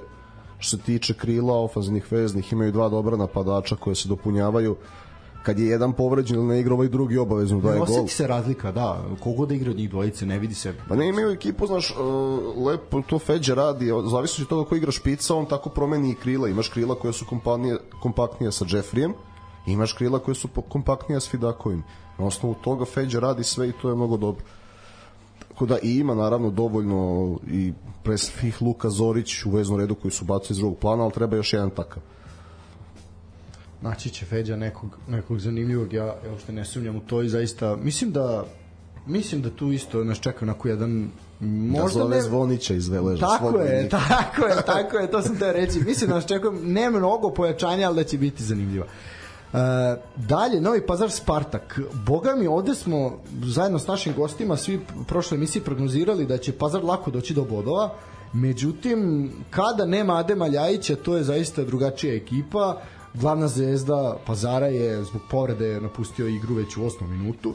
što 0.60 0.78
se 0.78 0.84
tiče 0.84 1.14
krila 1.14 1.54
ofanzivnih 1.64 2.12
veznih 2.12 2.54
imaju 2.54 2.72
dva 2.72 2.90
dobra 2.90 3.18
napadača 3.18 3.76
koje 3.76 3.96
se 3.96 4.10
dopunjavaju 4.10 4.76
kad 5.44 5.60
je 5.60 5.68
jedan 5.68 5.94
povređen 5.94 6.38
ili 6.38 6.46
ne 6.48 6.60
igra 6.60 6.74
ovaj 6.74 6.88
drugi 6.88 7.18
obavezno 7.18 7.60
daje 7.62 7.74
Ne 7.74 7.86
gol. 7.86 7.96
osjeti 7.96 8.14
se 8.14 8.28
razlika, 8.28 8.72
da, 8.72 9.04
kogo 9.24 9.46
da 9.46 9.56
igra 9.56 9.72
od 9.72 9.78
njih 9.78 9.90
dvojice, 9.90 10.26
ne 10.26 10.40
vidi 10.40 10.56
se. 10.56 10.74
Pa 10.90 10.96
ne 10.96 11.08
imaju 11.10 11.30
ekipu, 11.30 11.68
znaš, 11.68 11.92
uh, 11.92 12.68
lepo 12.68 13.02
to 13.02 13.20
Feđe 13.20 13.56
radi, 13.56 13.92
zavisno 14.12 14.44
od 14.44 14.50
toga 14.50 14.70
ko 14.70 14.76
igra 14.76 14.92
špica, 14.92 15.36
on 15.36 15.46
tako 15.46 15.70
promeni 15.70 16.12
i 16.12 16.16
krila. 16.16 16.50
Imaš 16.50 16.68
krila 16.70 16.96
koje 16.96 17.14
su 17.14 17.26
kompanije, 17.26 17.78
kompaktnije 18.02 18.52
sa 18.52 18.66
Jeffrijem, 18.70 19.14
imaš 19.68 19.94
krila 19.94 20.20
koje 20.20 20.36
su 20.36 20.48
kompaktnije 20.70 21.22
s 21.22 21.30
Fidakovim. 21.30 21.84
Na 22.18 22.26
osnovu 22.26 22.56
toga 22.64 22.86
Feđe 22.86 23.20
radi 23.20 23.44
sve 23.44 23.70
i 23.70 23.74
to 23.82 23.90
je 23.90 23.96
mnogo 23.96 24.18
dobro. 24.18 24.44
Tako 25.50 25.66
da 25.66 25.78
i 25.84 25.96
ima 25.96 26.16
naravno 26.16 26.50
dovoljno 26.50 27.32
i 27.52 27.74
pre 28.04 28.18
svih 28.18 28.62
Luka 28.62 28.90
Zorić 28.90 29.46
u 29.46 29.52
veznom 29.52 29.80
redu 29.80 29.96
koji 29.96 30.12
su 30.12 30.26
bacili 30.26 30.56
iz 30.56 30.58
drugog 30.58 30.78
plana, 30.78 31.04
ali 31.04 31.14
treba 31.14 31.36
još 31.36 31.54
jedan 31.54 31.70
takav. 31.70 32.04
Naći 33.82 34.10
će 34.10 34.26
Feđa 34.26 34.56
nekog, 34.56 34.98
nekog 35.08 35.40
zanimljivog, 35.40 35.94
ja, 35.94 36.06
ja 36.06 36.32
uopšte 36.32 36.52
ne 36.52 36.66
sumnjam 36.66 36.96
u 36.96 37.00
to 37.00 37.22
i 37.22 37.30
zaista, 37.30 37.76
mislim 37.76 38.12
da 38.12 38.46
mislim 39.06 39.42
da 39.42 39.50
tu 39.50 39.72
isto 39.72 40.04
nas 40.04 40.20
čeka 40.20 40.46
onako 40.46 40.68
jedan 40.68 41.10
Možda 41.40 42.00
da 42.00 42.04
zove 42.04 42.16
ne, 42.16 42.22
Zvonića 42.22 42.74
iz 42.74 42.88
Veleža. 42.88 43.26
Tako 43.26 43.60
je, 43.60 43.90
tako 44.00 44.46
je, 44.46 44.56
tako 44.66 44.98
je, 44.98 45.12
to 45.12 45.22
sam 45.22 45.40
teo 45.40 45.52
reći. 45.52 45.80
Mislim 45.80 46.10
da 46.10 46.16
nas 46.16 46.26
čeka 46.26 46.52
ne 46.64 46.90
mnogo 46.90 47.30
pojačanja, 47.30 47.88
ali 47.88 47.96
da 47.96 48.04
će 48.04 48.18
biti 48.18 48.44
zanimljivo. 48.44 48.86
E, 49.54 49.58
dalje, 50.16 50.62
Novi 50.62 50.82
Pazar 50.86 51.12
Spartak. 51.12 51.80
Boga 52.06 52.36
mi, 52.36 52.48
ovde 52.48 52.76
smo 52.76 53.20
zajedno 53.44 53.80
s 53.80 53.88
našim 53.88 54.14
gostima 54.14 54.58
svi 54.58 54.80
u 55.02 55.04
prošloj 55.04 55.38
emisiji 55.38 55.62
prognozirali 55.62 56.26
da 56.26 56.38
će 56.38 56.58
Pazar 56.58 56.84
lako 56.84 57.12
doći 57.12 57.34
do 57.34 57.44
bodova. 57.44 57.94
Međutim, 58.34 59.32
kada 59.50 59.86
nema 59.86 60.18
Adema 60.18 60.48
Ljajića, 60.48 60.96
to 60.96 61.18
je 61.18 61.24
zaista 61.24 61.64
drugačija 61.64 62.16
ekipa. 62.16 62.82
Glavna 63.14 63.48
zvezda 63.48 64.18
Pazara 64.26 64.68
je 64.68 65.04
zbog 65.04 65.22
povrede 65.32 65.82
napustio 65.82 66.28
igru 66.28 66.56
već 66.56 66.78
u 66.78 66.86
osmom 66.86 67.12
minutu 67.12 67.54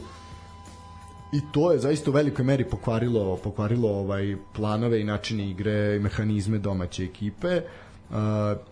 i 1.33 1.41
to 1.51 1.71
je 1.71 1.79
zaista 1.79 2.11
u 2.11 2.13
velikoj 2.13 2.45
meri 2.45 2.65
pokvarilo 2.69 3.37
pokvarilo 3.43 3.89
ovaj 3.89 4.35
planove 4.55 5.01
i 5.01 5.03
načine 5.03 5.49
igre 5.49 5.95
i 5.95 5.99
mehanizme 5.99 6.57
domaće 6.57 7.03
ekipe. 7.03 7.57
Uh, 7.57 7.63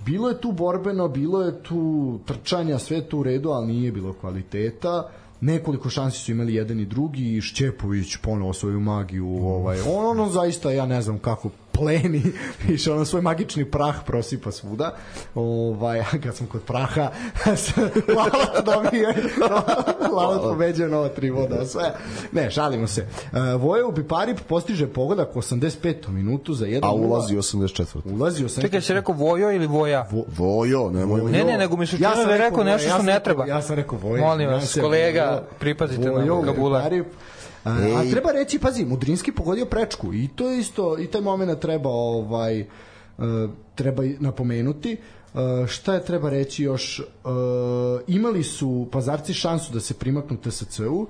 bilo 0.06 0.30
je 0.30 0.41
tu 0.41 0.52
borbeno, 0.52 1.08
bilo 1.08 1.41
je 1.41 1.63
tu 1.63 2.20
trčanja, 2.26 2.80
sve 2.80 3.02
tu 3.02 3.20
u 3.20 3.24
redu, 3.24 3.50
ali 3.50 3.67
nije 3.67 3.91
bilo 3.91 4.13
kvaliteta. 4.13 5.10
Nekoliko 5.41 5.89
šansi 5.89 6.20
su 6.20 6.32
imali 6.32 6.56
jedan 6.56 6.80
i 6.80 6.86
drugi 6.86 7.38
i 7.38 7.41
Šćepović 7.41 8.17
ponovo 8.17 8.54
svoju 8.54 8.80
magiju, 8.80 9.28
ovaj 9.28 9.80
on 9.82 10.06
ono 10.06 10.30
zaista 10.30 10.72
ja 10.72 10.86
ne 10.86 11.02
znam 11.02 11.20
kako 11.20 11.50
pleni, 11.73 12.23
više 12.67 12.91
ono 12.91 13.05
svoj 13.05 13.21
magični 13.21 13.65
prah 13.65 13.95
prosipa 14.05 14.51
svuda. 14.51 14.95
Ovaj, 15.36 16.03
kad 16.23 16.36
sam 16.36 16.47
kod 16.47 16.62
praha, 16.62 17.01
Lalat 18.17 18.65
dobije, 18.65 19.15
Lalat 20.15 20.41
pobeđuje 20.41 20.89
nova 20.89 21.10
tri 21.10 21.29
voda, 21.29 21.65
sve. 21.65 21.93
Ne, 22.31 22.51
šalimo 22.51 22.88
se. 22.88 23.07
Uh, 23.31 23.62
Vojo 23.62 23.91
Biparip 23.91 24.39
postiže 24.47 24.88
pogodak 24.88 25.36
u 25.36 25.39
85. 25.41 26.10
minutu 26.10 26.53
za 26.53 26.65
1 26.65 26.79
A 26.84 26.91
ulazi 26.91 27.36
84. 27.36 28.13
Ulazi 28.13 28.43
84. 28.43 28.62
Čekaj, 28.62 28.81
si 28.81 28.93
rekao 28.93 29.15
Vojo 29.15 29.51
ili 29.51 29.67
Voja? 29.67 30.07
Vojo, 30.38 30.89
nemoj. 30.89 31.31
Ne, 31.31 31.43
ne, 31.43 31.57
nego 31.57 31.75
mi 31.75 31.88
se 31.88 31.97
čuo 31.97 32.25
da 32.25 32.31
je 32.31 32.38
rekao 32.38 32.63
nešto 32.63 32.89
što 32.89 33.03
ne 33.03 33.19
treba. 33.23 33.45
Ja 33.45 33.62
sam 33.62 33.75
rekao 33.75 33.97
Vojo. 33.97 34.21
Molim 34.21 34.49
vas, 34.49 34.77
kolega, 34.81 35.43
pripazite 35.60 36.12
na 36.12 36.34
vokabular. 36.34 37.03
A, 37.63 37.71
a 37.71 38.12
treba 38.12 38.32
reći, 38.32 38.60
pazi, 38.60 38.86
Mudrinski 38.86 39.32
pogodio 39.32 39.65
prečku 39.65 40.13
i 40.13 40.30
to 40.36 40.50
je 40.50 40.60
isto, 40.60 41.00
i 41.00 41.08
taj 41.08 41.21
moment 41.21 41.60
treba 41.60 41.89
ovaj 41.89 42.60
e, 42.60 42.65
treba 43.76 44.04
napomenuti. 44.19 44.91
E, 44.93 44.97
šta 45.67 45.93
je 45.93 46.06
treba 46.06 46.30
reći 46.30 46.63
još? 46.63 47.00
E, 47.00 47.04
imali 48.08 48.43
su 48.43 48.88
pazarci 48.91 49.34
šansu 49.34 49.74
da 49.74 49.80
se 49.80 49.93
primaknu 49.93 50.38
TSC-u, 50.38 51.02
Uh, 51.02 51.08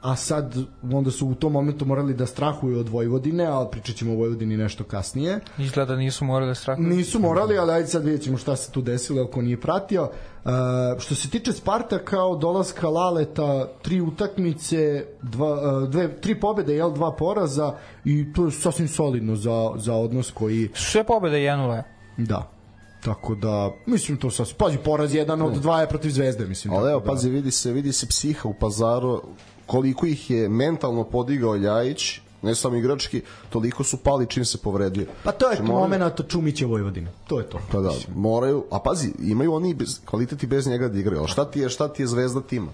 a 0.00 0.16
sad 0.16 0.56
onda 0.92 1.10
su 1.10 1.26
u 1.26 1.34
tom 1.34 1.52
momentu 1.52 1.86
morali 1.86 2.14
da 2.14 2.26
strahuju 2.26 2.78
od 2.78 2.88
Vojvodine, 2.88 3.46
ali 3.46 3.68
pričat 3.70 3.96
ćemo 3.96 4.12
o 4.12 4.16
Vojvodini 4.16 4.56
nešto 4.56 4.84
kasnije. 4.84 5.40
Izgleda 5.58 5.96
nisu 5.96 6.24
morali 6.24 6.50
da 6.50 6.54
strahuju. 6.54 6.88
Nisu 6.88 7.18
morali, 7.18 7.58
ali 7.58 7.72
ajde 7.72 7.88
sad 7.88 8.04
vidjet 8.04 8.22
ćemo 8.22 8.38
šta 8.38 8.56
se 8.56 8.72
tu 8.72 8.82
desilo 8.82 9.22
ako 9.22 9.42
nije 9.42 9.60
pratio. 9.60 10.02
Uh, 10.02 10.50
što 10.98 11.14
se 11.14 11.30
tiče 11.30 11.52
Spartaka 11.52 12.22
od 12.22 12.40
dolaska 12.40 12.88
Laleta, 12.88 13.66
tri 13.82 14.00
utakmice, 14.00 15.04
dva, 15.22 15.78
uh, 15.82 15.88
dve, 15.88 16.20
tri 16.20 16.40
pobede, 16.40 16.74
jel, 16.74 16.92
dva 16.92 17.12
poraza 17.12 17.74
i 18.04 18.32
to 18.32 18.44
je 18.44 18.50
sasvim 18.50 18.88
solidno 18.88 19.36
za, 19.36 19.70
za 19.76 19.94
odnos 19.94 20.30
koji... 20.30 20.68
Sve 20.74 21.04
pobede 21.04 21.36
1-0. 21.36 21.82
Da. 22.16 22.59
Tako 23.04 23.34
da, 23.34 23.72
mislim 23.86 24.16
to 24.18 24.30
sasvim... 24.30 24.56
Pazi, 24.58 24.78
poraz 24.78 25.14
jedan 25.14 25.42
od 25.42 25.52
dva 25.52 25.80
je 25.80 25.88
protiv 25.88 26.10
Zvezde, 26.10 26.46
mislim. 26.46 26.74
Ali 26.74 26.90
evo, 26.90 27.00
da. 27.00 27.06
pazi, 27.06 27.30
vidi 27.30 27.50
se, 27.50 27.72
vidi 27.72 27.92
se 27.92 28.06
psiha 28.06 28.48
u 28.48 28.54
pazaru, 28.54 29.22
koliko 29.66 30.06
ih 30.06 30.30
je 30.30 30.48
mentalno 30.48 31.04
podigao 31.04 31.56
Ljajić, 31.56 32.20
ne 32.42 32.54
samo 32.54 32.76
igrački, 32.76 33.22
toliko 33.50 33.84
su 33.84 33.96
pali 33.96 34.26
čim 34.26 34.44
se 34.44 34.58
povredio. 34.58 35.06
Pa 35.24 35.32
to 35.32 35.50
je 35.50 35.56
Znači, 35.56 35.72
moraju- 35.72 35.98
moment 36.00 36.20
Čumića 36.28 36.66
Vojvodine. 36.66 37.10
To 37.26 37.38
je 37.38 37.44
to. 37.48 37.58
Pa 37.72 37.80
da, 37.80 37.90
moraju, 38.14 38.64
a 38.70 38.78
pazi, 38.78 39.12
imaju 39.18 39.54
oni 39.54 39.74
bez, 39.74 40.00
kvalitet 40.04 40.42
i 40.42 40.46
bez 40.46 40.66
njega 40.66 40.88
da 40.88 40.98
igraju, 40.98 41.20
ali 41.20 41.28
šta 41.28 41.44
ti 41.44 41.60
je, 41.60 41.68
šta 41.68 41.88
ti 41.88 42.02
je 42.02 42.06
zvezda 42.06 42.40
tima? 42.40 42.70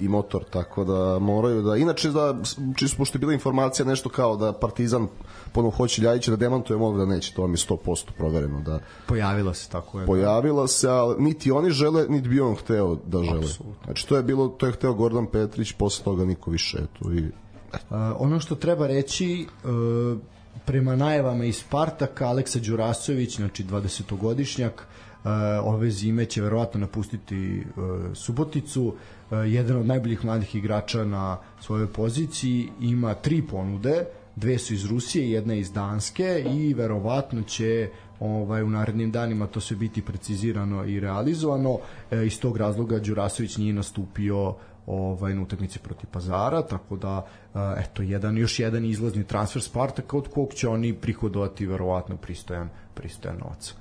i 0.00 0.08
motor, 0.08 0.44
tako 0.44 0.84
da 0.84 1.18
moraju 1.18 1.62
da 1.62 1.76
inače 1.76 2.10
da 2.10 2.36
čisto 2.76 2.96
pošto 2.96 3.16
je 3.16 3.20
bila 3.20 3.32
informacija 3.32 3.86
nešto 3.86 4.08
kao 4.08 4.36
da 4.36 4.52
Partizan 4.52 5.08
ponovo 5.56 5.76
hoće 5.76 6.02
Ljajića 6.02 6.30
da 6.30 6.36
demantuje 6.36 6.76
mogu 6.76 6.98
da 6.98 7.06
neće, 7.06 7.34
to 7.34 7.42
je 7.42 7.48
100% 7.48 8.04
provereno 8.16 8.60
da 8.60 8.78
Pojavila 9.06 9.54
se 9.54 9.68
tako 9.70 10.00
je. 10.00 10.06
pojavila 10.06 10.68
se, 10.68 10.88
ali 10.88 11.14
niti 11.18 11.50
oni 11.50 11.70
žele, 11.70 12.06
niti 12.08 12.28
bi 12.28 12.40
on 12.40 12.54
hteo 12.54 12.96
da 13.06 13.22
žele. 13.22 13.46
Znači 13.84 14.08
to 14.08 14.16
je 14.16 14.22
bilo, 14.22 14.48
to 14.48 14.66
je 14.66 14.72
hteo 14.72 14.94
Gordon 14.94 15.26
Petrić, 15.26 15.72
posle 15.72 16.04
toga 16.04 16.24
niko 16.24 16.50
više, 16.50 16.78
eto 16.78 17.12
i 17.12 17.30
Uh, 17.72 17.96
ono 18.18 18.40
što 18.40 18.54
treba 18.54 18.86
reći 18.86 19.46
uh, 19.64 20.18
prema 20.64 20.96
najavama 20.96 21.44
iz 21.44 21.56
Spartaka 21.56 22.26
Aleksa 22.28 22.58
Đurasović, 22.58 23.36
znači 23.36 23.64
20-godišnjak 23.64 24.72
uh, 24.72 25.30
ove 25.62 25.90
zime 25.90 26.24
će 26.24 26.42
verovatno 26.42 26.80
napustiti 26.80 27.64
uh, 27.76 27.84
Suboticu 28.14 28.84
uh, 28.86 29.38
jedan 29.46 29.76
od 29.76 29.86
najboljih 29.86 30.24
mladih 30.24 30.54
igrača 30.54 31.04
na 31.04 31.38
svojoj 31.60 31.86
poziciji 31.86 32.68
ima 32.80 33.14
tri 33.14 33.42
ponude 33.42 34.04
dve 34.36 34.58
su 34.58 34.74
iz 34.74 34.84
Rusije, 34.84 35.30
jedna 35.30 35.54
iz 35.54 35.72
Danske 35.72 36.44
i 36.54 36.74
verovatno 36.74 37.42
će 37.42 37.90
ovaj 38.20 38.62
u 38.62 38.70
narednim 38.70 39.10
danima 39.10 39.46
to 39.46 39.60
sve 39.60 39.76
biti 39.76 40.02
precizirano 40.02 40.84
i 40.84 41.00
realizovano. 41.00 41.78
E, 42.10 42.26
iz 42.26 42.40
tog 42.40 42.56
razloga 42.56 42.98
Đurasović 42.98 43.56
nije 43.56 43.72
nastupio 43.72 44.54
ovaj 44.86 45.34
na 45.34 45.42
utakmici 45.42 45.78
protiv 45.78 46.10
Pazara, 46.10 46.62
tako 46.62 46.96
da 46.96 47.26
e, 47.54 47.58
eto 47.76 48.02
jedan 48.02 48.38
još 48.38 48.58
jedan 48.58 48.84
izlazni 48.84 49.24
transfer 49.24 49.62
Spartaka 49.62 50.16
od 50.16 50.28
kog 50.28 50.54
će 50.54 50.68
oni 50.68 50.94
prihodovati 50.94 51.66
verovatno 51.66 52.16
pristojan 52.16 52.68
pristojan 52.94 53.38
novac. 53.38 53.74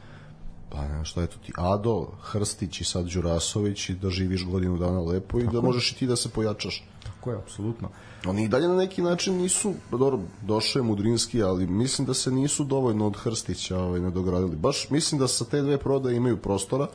pa 0.69 0.87
ne, 0.87 1.05
šta 1.05 1.21
je 1.21 1.27
to 1.27 1.37
ti 1.37 1.53
Ado, 1.55 2.07
Hrstić 2.21 2.81
i 2.81 2.83
sad 2.83 3.05
Đurasović 3.05 3.89
i 3.89 3.95
da 3.95 4.09
živiš 4.09 4.45
godinu 4.45 4.77
dana 4.77 4.99
lepo 4.99 5.39
i 5.39 5.47
da 5.53 5.61
možeš 5.61 5.91
i 5.91 5.95
ti 5.95 6.07
da 6.07 6.15
se 6.15 6.29
pojačaš. 6.29 6.83
Tako 7.25 7.37
je, 7.37 7.41
apsolutno. 7.43 7.89
Oni 8.25 8.43
i 8.43 8.47
dalje 8.47 8.67
na 8.67 8.75
neki 8.75 9.01
način 9.01 9.37
nisu, 9.37 9.73
pa 9.89 9.97
dobro, 9.97 10.19
došao 10.41 10.79
je 10.79 10.83
Mudrinski, 10.83 11.43
ali 11.43 11.67
mislim 11.67 12.05
da 12.05 12.13
se 12.13 12.31
nisu 12.31 12.63
dovoljno 12.63 13.07
od 13.07 13.17
Hrstića 13.17 13.79
ovaj, 13.79 13.99
nadogradili. 13.99 14.55
Baš 14.55 14.89
mislim 14.89 15.19
da 15.19 15.27
sa 15.27 15.45
te 15.45 15.61
dve 15.61 15.77
prodaje 15.77 16.17
imaju 16.17 16.37
prostora. 16.37 16.87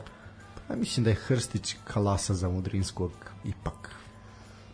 A 0.69 0.75
mislim 0.75 1.03
da 1.03 1.09
je 1.09 1.15
Hrstić 1.15 1.75
kalasa 1.83 2.33
za 2.33 2.49
Mudrinskog 2.49 3.11
ipak. 3.43 3.89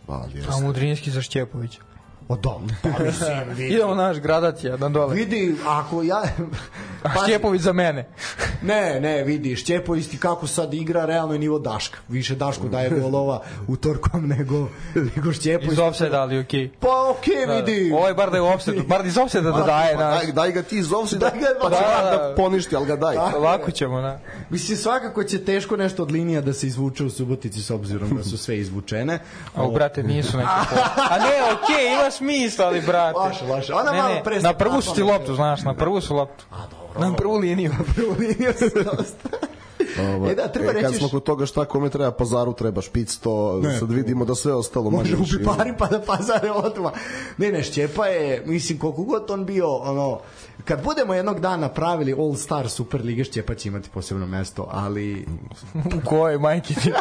Pa, 0.05 0.27
A 0.47 0.61
Mudrinski 0.61 1.11
za 1.11 1.21
Šćepovića. 1.21 1.86
O 2.29 2.35
da, 2.35 2.49
pa 2.83 2.89
mislim, 3.03 3.29
vidi. 3.49 3.73
Idemo 3.73 3.95
naš 3.95 4.17
gradacija, 4.17 4.77
na 4.77 4.89
dole. 4.89 5.15
Vidi, 5.15 5.55
ako 5.67 6.03
ja... 6.03 6.23
Pa, 7.03 7.23
Šćepović 7.23 7.61
za 7.61 7.73
mene. 7.73 8.07
ne, 8.61 8.99
ne, 8.99 9.23
vidi, 9.23 9.55
Šćepović 9.55 10.07
ti 10.07 10.17
kako 10.17 10.47
sad 10.47 10.73
igra, 10.73 11.05
realno 11.05 11.33
je 11.33 11.39
nivo 11.39 11.59
Daška. 11.59 11.99
Više 12.07 12.35
Daško 12.35 12.67
daje 12.67 12.89
golova 12.89 13.41
utorkom 13.67 14.27
nego, 14.27 14.67
nego 15.15 15.33
Šćepović. 15.33 15.71
Iz 15.71 15.79
offside, 15.79 16.15
ali 16.15 16.39
okej. 16.39 16.59
Okay. 16.59 16.69
Pa 16.79 17.09
okej, 17.09 17.35
okay, 17.35 17.47
da, 17.47 17.53
vidi. 17.53 17.91
Ovo 17.91 18.07
je 18.07 18.13
bar 18.13 18.31
da 18.31 18.37
je 18.37 18.41
offside, 18.41 18.81
bar 18.87 19.05
iz 19.05 19.17
offside 19.17 19.43
da 19.43 19.51
daje. 19.51 19.95
Pa, 19.95 20.03
daj, 20.03 20.31
daj 20.31 20.51
ga 20.51 20.61
ti 20.61 20.77
iz 20.77 20.93
offside, 20.93 21.19
daj 21.19 21.39
ga, 21.39 21.47
pa 21.61 21.69
da, 21.69 21.75
da, 21.75 22.17
da, 22.17 22.33
poništi, 22.37 22.75
ali 22.75 22.85
ga 22.85 22.95
daj. 22.95 23.15
Da, 23.15 23.37
Lako 23.37 23.71
ćemo, 23.71 24.01
da. 24.01 24.19
Mislim, 24.49 24.77
svakako 24.77 25.23
će 25.23 25.45
teško 25.45 25.77
nešto 25.77 26.03
od 26.03 26.11
linija 26.11 26.41
da 26.41 26.53
se 26.53 26.67
izvuče 26.67 27.03
u 27.03 27.09
Subotici 27.09 27.61
s 27.61 27.71
obzirom 27.71 28.17
da 28.17 28.23
su 28.23 28.37
sve 28.37 28.57
izvučene. 28.57 29.19
A, 29.55 29.67
brate, 29.67 30.03
nisu 30.03 30.37
neki 30.37 30.49
A 31.09 31.17
ne, 31.17 31.53
okej, 31.53 31.85
okay, 31.85 31.99
ima 31.99 32.11
smisla, 32.17 32.65
ali 32.65 32.81
brate. 32.81 33.19
Laše, 33.19 33.45
laše. 33.45 33.73
Ona 33.73 33.91
ne, 33.91 33.97
malo 33.97 34.13
ne, 34.25 34.41
na 34.41 34.53
prvu 34.53 34.81
su 34.81 34.93
ti 34.93 35.03
loptu, 35.03 35.35
znaš, 35.35 35.61
na 35.61 35.73
prvu 35.73 36.01
su 36.01 36.15
loptu. 36.15 36.45
A, 36.51 36.55
dobro. 36.71 37.09
Na 37.09 37.15
prvu 37.15 37.37
liniju. 37.37 37.71
Na 37.71 37.93
prvu 37.95 38.15
liniju 38.19 38.53
se 38.53 38.83
dosta. 38.83 39.29
Ovo, 40.15 40.29
e 40.29 40.35
da, 40.35 40.47
treba 40.47 40.71
e, 40.71 40.73
kad 40.73 40.83
reći... 40.83 40.97
smo 40.97 41.09
kod 41.09 41.23
toga 41.23 41.45
šta 41.45 41.65
kome 41.65 41.89
treba 41.89 42.11
pazaru, 42.11 42.53
treba 42.53 42.81
špic, 42.81 43.17
to 43.17 43.59
ne, 43.63 43.79
sad 43.79 43.91
vidimo 43.91 44.25
da 44.25 44.35
sve 44.35 44.53
ostalo 44.53 44.89
manje. 44.89 45.15
Može 45.15 45.35
upi 45.37 45.45
pari 45.45 45.73
pa 45.77 45.87
da 45.87 45.99
pazare 45.99 46.51
odma. 46.51 46.91
Ne, 47.37 47.51
ne, 47.51 47.63
Šćepa 47.63 48.05
je, 48.05 48.43
mislim, 48.45 48.79
koliko 48.79 49.03
god 49.03 49.31
on 49.31 49.45
bio, 49.45 49.75
ono, 49.75 50.19
kad 50.65 50.83
budemo 50.83 51.13
jednog 51.13 51.39
dana 51.39 51.69
pravili 51.69 52.13
All 52.13 52.35
Star 52.35 52.69
Super 52.69 53.01
Lige, 53.01 53.23
Šćepa 53.23 53.55
će 53.55 53.69
imati 53.69 53.89
posebno 53.89 54.27
mesto, 54.27 54.67
ali... 54.71 55.25
u 55.75 56.05
kojoj, 56.05 56.37
majke 56.37 56.73
ti? 56.73 56.91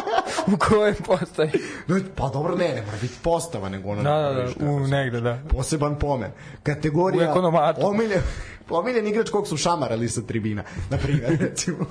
u 0.53 0.57
kojoj 0.57 0.93
postavi? 0.93 1.51
No, 1.87 1.99
pa 2.15 2.29
dobro, 2.29 2.55
ne, 2.55 2.67
ne 2.67 2.81
mora 2.81 2.97
biti 3.01 3.15
postava, 3.23 3.69
nego 3.69 3.89
ono... 3.89 4.03
Da, 4.03 4.09
da, 4.09 4.65
da, 4.65 4.71
u 4.71 4.79
negde, 4.79 5.21
da. 5.21 5.39
Poseban 5.49 5.99
pomen. 5.99 6.31
Kategorija... 6.63 7.27
U 7.27 7.31
ekonomatu. 7.31 7.87
Omilje, 7.87 8.21
omiljen 8.69 9.07
igrač 9.07 9.29
kog 9.29 9.47
su 9.47 9.57
šamarali 9.57 10.09
sa 10.09 10.21
tribina, 10.21 10.63
na 10.89 10.97
primjer, 10.97 11.37
recimo. 11.49 11.85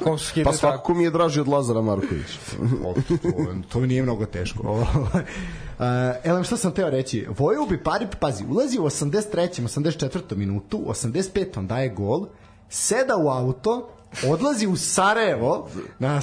pa 0.45 0.53
svako 0.53 0.95
mi 0.95 1.05
je 1.05 1.11
draži 1.11 1.41
od 1.41 1.49
Lazara 1.49 1.83
Marković. 1.83 2.39
to, 3.23 3.47
to 3.69 3.81
mi 3.81 3.87
nije 3.87 4.03
mnogo 4.03 4.27
teško. 4.27 4.73
Uh, 4.73 4.87
elem, 6.25 6.45
šta 6.45 6.57
sam 6.57 6.73
teo 6.73 6.91
reći? 6.91 7.27
Vojo 7.39 7.67
bi 7.67 7.83
pari, 7.83 8.07
pazi, 8.21 8.45
ulazi 8.51 8.79
u 8.79 8.83
83. 8.83 9.63
84. 9.63 10.37
minutu, 10.37 10.79
85. 10.87 11.67
daje 11.67 11.89
gol, 11.89 12.27
seda 12.69 13.17
u 13.17 13.29
auto, 13.29 13.89
odlazi 14.29 14.67
u 14.67 14.77
Sarajevo 14.77 15.69
na, 15.99 16.21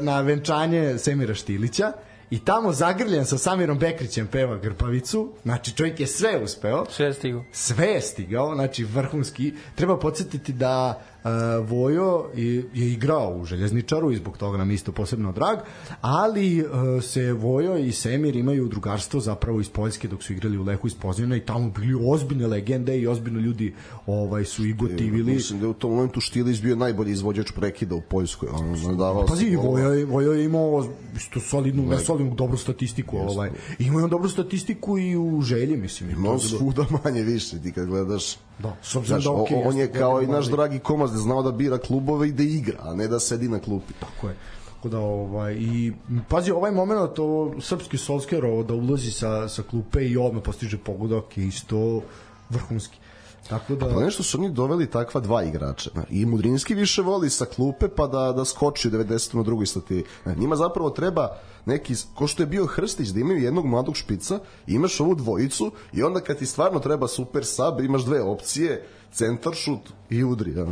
na 0.00 0.20
venčanje 0.20 0.98
Semira 0.98 1.34
Štilića, 1.34 1.92
i 2.34 2.38
tamo 2.38 2.72
zagrljen 2.72 3.24
sa 3.24 3.38
Samirom 3.38 3.78
Bekrićem 3.78 4.26
peva 4.26 4.56
Grpavicu, 4.58 5.32
znači 5.42 5.76
čovjek 5.76 6.00
je 6.00 6.06
sve 6.06 6.40
uspeo. 6.44 6.84
Sve 6.90 7.06
je 7.06 7.14
stigao. 7.14 7.44
Sve 7.52 7.86
je 7.86 8.00
stigao, 8.00 8.54
znači 8.54 8.84
vrhunski. 8.84 9.52
Treba 9.74 9.98
podsjetiti 9.98 10.52
da 10.52 11.02
Vojo 11.66 12.24
je, 12.34 12.64
je 12.74 12.92
igrao 12.92 13.36
u 13.36 13.44
Željezničaru 13.44 14.12
i 14.12 14.16
zbog 14.16 14.38
toga 14.38 14.58
nam 14.58 14.70
isto 14.70 14.92
posebno 14.92 15.32
drag, 15.32 15.58
ali 16.00 16.62
uh, 16.62 17.02
se 17.02 17.32
Vojo 17.32 17.76
i 17.76 17.92
Semir 17.92 18.36
imaju 18.36 18.68
drugarstvo 18.68 19.20
zapravo 19.20 19.60
iz 19.60 19.68
Poljske 19.68 20.08
dok 20.08 20.22
su 20.22 20.32
igrali 20.32 20.58
u 20.58 20.62
Lehu 20.62 20.86
iz 20.86 20.94
Pozivna 20.94 21.36
i 21.36 21.40
tamo 21.40 21.70
bili 21.70 21.98
ozbiljne 22.06 22.46
legende 22.46 22.98
i 22.98 23.06
ozbiljno 23.06 23.40
ljudi 23.40 23.74
ovaj 24.06 24.44
su 24.44 24.66
i 24.66 24.72
gotivili. 24.72 25.32
E, 25.32 25.34
mislim 25.34 25.60
da 25.60 25.66
je 25.66 25.70
u 25.70 25.74
tom 25.74 25.90
momentu 25.90 26.20
Štilić 26.20 26.62
bio 26.62 26.76
najbolji 26.76 27.12
izvođač 27.12 27.52
prekida 27.52 27.94
u 27.94 28.00
Poljskoj. 28.00 28.48
On 28.86 28.96
davao 28.96 29.26
Pazi, 29.26 29.56
Vojo, 29.56 30.06
Vojo 30.06 30.32
je 30.32 30.44
imao 30.44 30.86
isto 31.16 31.40
solidnu, 31.40 31.86
ne 31.86 31.98
solidnu, 31.98 32.34
dobru 32.34 32.56
statistiku. 32.56 33.16
Ovaj. 33.18 33.50
Ima 33.78 34.04
on 34.04 34.10
dobru 34.10 34.28
statistiku 34.28 34.98
i 34.98 35.16
u 35.16 35.42
želji, 35.42 35.76
mislim. 35.76 36.10
Imao 36.10 36.38
svuda 36.38 36.86
manje 37.04 37.22
više, 37.22 37.62
ti 37.62 37.72
kad 37.72 37.86
gledaš 37.86 38.36
Da, 38.58 38.76
s 38.82 38.96
obzirom 38.96 39.22
da 39.22 39.30
okay, 39.30 39.68
on 39.68 39.76
je 39.76 39.92
kao 39.92 40.22
i 40.22 40.26
naš 40.26 40.46
dragi 40.46 40.78
Komaz 40.78 41.12
da 41.12 41.18
znao 41.18 41.42
da 41.42 41.52
bira 41.52 41.78
klubove 41.78 42.28
i 42.28 42.32
da 42.32 42.42
igra, 42.42 42.78
a 42.80 42.94
ne 42.94 43.08
da 43.08 43.20
sedi 43.20 43.48
na 43.48 43.58
klupi. 43.58 43.92
Tako 44.00 44.28
je. 44.28 44.36
Tako 44.74 44.88
da 44.88 44.98
ovaj 44.98 45.54
i 45.54 45.92
pazi 46.28 46.50
ovaj 46.50 46.70
momenat 46.70 47.14
to 47.14 47.54
srpski 47.60 47.98
Solskjaer 47.98 48.44
ovo 48.44 48.62
da 48.62 48.74
ulazi 48.74 49.10
sa 49.10 49.48
sa 49.48 49.62
klupe 49.62 50.06
i 50.06 50.16
odmah 50.16 50.42
postiže 50.42 50.78
pogodak 50.78 51.38
je 51.38 51.46
isto 51.46 52.02
vrhunski. 52.50 52.98
Tako 53.48 53.74
da... 53.74 53.88
Pa 53.88 54.00
nešto 54.00 54.22
su 54.22 54.38
oni 54.38 54.50
doveli 54.50 54.90
takva 54.90 55.20
dva 55.20 55.42
igrača. 55.42 55.90
I 56.10 56.26
Mudrinski 56.26 56.74
više 56.74 57.02
voli 57.02 57.30
sa 57.30 57.44
klupe 57.44 57.88
pa 57.88 58.06
da, 58.06 58.32
da 58.32 58.44
skoči 58.44 58.88
u 58.88 58.90
90. 58.90 59.34
na 59.36 59.42
drugoj 59.42 59.66
stati. 59.66 60.04
Njima 60.36 60.56
zapravo 60.56 60.90
treba 60.90 61.28
neki, 61.66 61.94
ko 62.14 62.26
što 62.26 62.42
je 62.42 62.46
bio 62.46 62.66
Hrstić, 62.66 63.08
da 63.08 63.20
imaju 63.20 63.42
jednog 63.42 63.66
mladog 63.66 63.96
špica, 63.96 64.38
imaš 64.66 65.00
ovu 65.00 65.14
dvojicu 65.14 65.70
i 65.92 66.02
onda 66.02 66.20
kad 66.20 66.38
ti 66.38 66.46
stvarno 66.46 66.80
treba 66.80 67.08
super 67.08 67.44
sub, 67.44 67.80
imaš 67.80 68.04
dve 68.04 68.22
opcije, 68.22 68.86
centar 69.12 69.54
šut 69.54 69.92
i 70.10 70.24
udri. 70.24 70.52
Ja. 70.52 70.66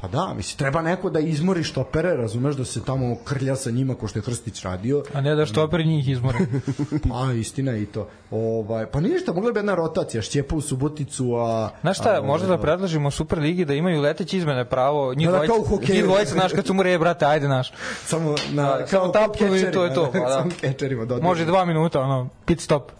Pa 0.00 0.08
da, 0.08 0.34
misli, 0.36 0.58
treba 0.58 0.82
neko 0.82 1.10
da 1.10 1.20
izmori 1.20 1.62
štopere, 1.62 2.16
razumeš, 2.16 2.56
da 2.56 2.64
se 2.64 2.84
tamo 2.84 3.16
krlja 3.24 3.56
sa 3.56 3.70
njima 3.70 3.94
ko 3.94 4.08
što 4.08 4.18
je 4.18 4.22
Krstić 4.22 4.62
radio. 4.62 5.02
A 5.14 5.20
ne 5.20 5.34
da 5.34 5.46
štoperi 5.46 5.84
njih 5.84 6.08
izmore. 6.08 6.38
pa, 7.10 7.32
istina 7.32 7.76
i 7.76 7.86
to. 7.86 8.08
Ovaj, 8.30 8.86
pa 8.86 9.00
ništa, 9.00 9.32
mogla 9.32 9.52
bi 9.52 9.58
jedna 9.58 9.74
rotacija, 9.74 10.22
Šćepa 10.22 10.56
u 10.56 10.60
Suboticu, 10.60 11.34
a... 11.34 11.70
Znaš 11.80 11.98
šta, 11.98 12.18
a, 12.18 12.22
možda 12.22 12.48
da 12.48 12.58
predlažimo 12.58 13.10
Super 13.10 13.38
Ligi 13.38 13.64
da 13.64 13.74
imaju 13.74 14.00
leteće 14.00 14.36
izmene 14.36 14.64
pravo, 14.64 15.14
njih 15.14 15.28
da, 15.28 15.38
da, 15.38 15.46
dvojica, 15.46 15.92
njih 15.92 16.04
dvojica, 16.04 16.32
znaš, 16.32 16.52
kad 16.52 16.66
su 16.66 16.74
mu 16.74 16.82
reje, 16.82 16.98
brate, 16.98 17.24
ajde, 17.24 17.48
naš. 17.48 17.72
Samo 18.04 18.34
na, 18.52 18.78
da, 18.90 19.12
tapnu 19.12 19.56
i 19.56 19.72
to 19.72 19.84
je 19.84 19.94
to. 19.94 20.10
Pa, 20.12 20.18
da. 20.28 20.28
Samo 20.28 20.50
kečerima, 20.60 21.04
da. 21.04 21.20
Može 21.20 21.44
dva 21.44 21.64
minuta, 21.64 22.00
ono, 22.00 22.28
pit 22.46 22.60
stop. 22.60 22.92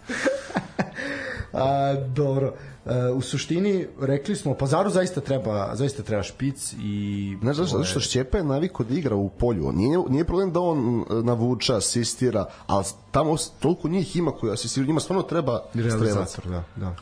a, 1.53 1.93
dobro. 2.07 2.53
Uh, 2.85 3.17
u 3.17 3.21
suštini 3.21 3.87
rekli 3.99 4.35
smo 4.35 4.53
Pazaru 4.53 4.89
zaista 4.89 5.21
treba 5.21 5.75
zaista 5.75 6.03
treba 6.03 6.23
špic 6.23 6.73
i 6.83 7.37
znaš 7.41 7.55
zato 7.57 7.83
što 7.83 7.99
Šćepa 7.99 8.37
je 8.37 8.43
naviko 8.43 8.83
da 8.83 8.93
igra 8.93 9.15
u 9.15 9.29
polju 9.29 9.71
nije, 9.71 9.99
nije 10.09 10.25
problem 10.25 10.51
da 10.51 10.59
on 10.59 10.99
e, 10.99 11.13
navuča 11.23 11.77
asistira 11.77 12.45
ali 12.67 12.85
tamo 13.11 13.35
toliko 13.59 13.87
njih 13.87 14.15
ima 14.15 14.31
koji 14.31 14.53
asistiraju 14.53 14.87
njima 14.87 14.99
stvarno 14.99 15.23
treba 15.23 15.59
strelac 15.73 16.37
da, 16.45 16.63
da. 16.75 16.95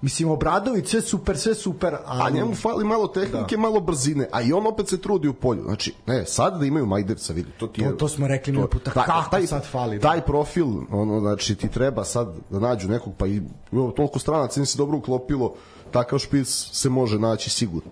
Mislim, 0.00 0.30
Obradović 0.30 0.88
sve 0.88 1.00
super, 1.00 1.38
sve 1.38 1.54
super, 1.54 1.96
ali... 2.04 2.22
A 2.22 2.30
njemu 2.30 2.54
fali 2.54 2.84
malo 2.84 3.08
tehnike, 3.08 3.56
da. 3.56 3.62
malo 3.62 3.80
brzine, 3.80 4.28
a 4.32 4.42
i 4.42 4.52
on 4.52 4.66
opet 4.66 4.88
se 4.88 5.00
trudi 5.00 5.28
u 5.28 5.34
polju. 5.34 5.62
Znači, 5.62 5.94
ne, 6.06 6.24
sad 6.26 6.58
da 6.58 6.66
imaju 6.66 6.86
Majdevca, 6.86 7.32
vidi, 7.32 7.50
to 7.58 7.66
ti 7.66 7.80
je... 7.80 7.90
To, 7.90 7.96
to 7.96 8.08
smo 8.08 8.28
rekli 8.28 8.54
to, 8.54 8.66
puta, 8.66 8.90
taj, 8.90 9.06
kako 9.06 9.30
taj, 9.30 9.46
sad 9.46 9.66
fali. 9.66 9.98
Da. 9.98 10.08
Taj 10.08 10.20
profil, 10.20 10.66
ono, 10.90 11.20
znači, 11.20 11.54
ti 11.54 11.68
treba 11.68 12.04
sad 12.04 12.34
da 12.50 12.58
nađu 12.58 12.88
nekog, 12.88 13.12
pa 13.18 13.26
i 13.26 13.42
toliko 13.96 14.18
stranaca 14.18 14.60
im 14.60 14.66
se 14.66 14.78
dobro 14.78 14.98
uklopilo, 14.98 15.54
takav 15.90 16.18
špic 16.18 16.48
se 16.72 16.88
može 16.88 17.18
naći 17.18 17.50
sigurno. 17.50 17.90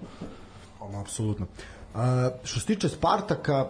Ono, 0.81 1.01
apsolutno. 1.01 1.47
Uh, 1.95 2.01
što 2.43 2.61
se 2.61 2.67
tiče 2.67 2.89
Spartaka, 2.89 3.69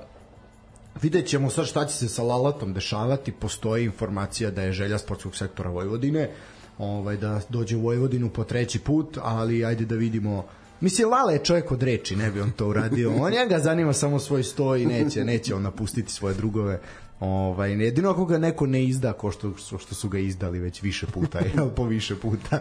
vidjet 1.03 1.27
ćemo 1.27 1.51
sad 1.51 1.67
šta 1.67 1.85
će 1.87 1.95
se 1.95 2.09
sa 2.09 2.23
Lalatom 2.23 2.73
dešavati, 2.73 3.33
postoji 3.33 3.85
informacija 3.85 4.51
da 4.51 4.63
je 4.63 4.73
želja 4.73 4.99
sportskog 4.99 5.37
sektora 5.37 5.71
Vojvodine, 5.71 6.31
ovaj, 6.79 7.17
da 7.17 7.41
dođe 7.49 7.77
u 7.77 7.81
Vojvodinu 7.81 8.31
po 8.31 8.45
treći 8.45 8.79
put, 8.79 9.19
ali 9.23 9.65
ajde 9.65 9.85
da 9.85 9.95
vidimo 9.95 10.45
Mislim, 10.81 11.11
Lala 11.11 11.33
je 11.33 11.45
čovjek 11.45 11.73
od 11.73 11.83
reči, 11.83 12.17
ne 12.17 12.31
bi 12.31 12.41
on 12.41 12.51
to 12.51 12.69
uradio. 12.69 13.13
On 13.21 13.33
njega 13.33 13.59
zanima 13.59 13.93
samo 13.93 14.19
svoj 14.19 14.43
stoj 14.43 14.83
i 14.83 14.87
neće, 14.87 15.25
neće 15.25 15.55
on 15.55 15.63
napustiti 15.63 16.13
svoje 16.13 16.35
drugove. 16.35 16.81
Ovaj, 17.21 17.73
jedino 17.73 18.11
ako 18.11 18.25
ga 18.25 18.39
neko 18.39 18.67
ne 18.67 18.85
izda 18.85 19.13
ko 19.13 19.31
što, 19.31 19.53
što 19.57 19.95
su 19.95 20.09
ga 20.09 20.19
izdali 20.19 20.59
već 20.59 20.83
više 20.83 21.07
puta, 21.07 21.39
jel, 21.55 21.69
po 21.71 21.85
više 21.85 22.17
puta. 22.17 22.61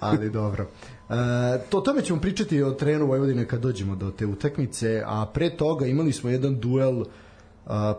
Ali 0.00 0.30
dobro. 0.30 0.66
E, 1.10 1.14
to 1.68 1.80
tome 1.80 2.02
ćemo 2.02 2.20
pričati 2.20 2.62
o 2.62 2.70
trenu 2.70 3.06
Vojvodine 3.06 3.46
kad 3.46 3.60
dođemo 3.60 3.96
do 3.96 4.10
te 4.10 4.26
utakmice, 4.26 5.02
a 5.06 5.26
pre 5.34 5.56
toga 5.56 5.86
imali 5.86 6.12
smo 6.12 6.30
jedan 6.30 6.60
duel 6.60 7.04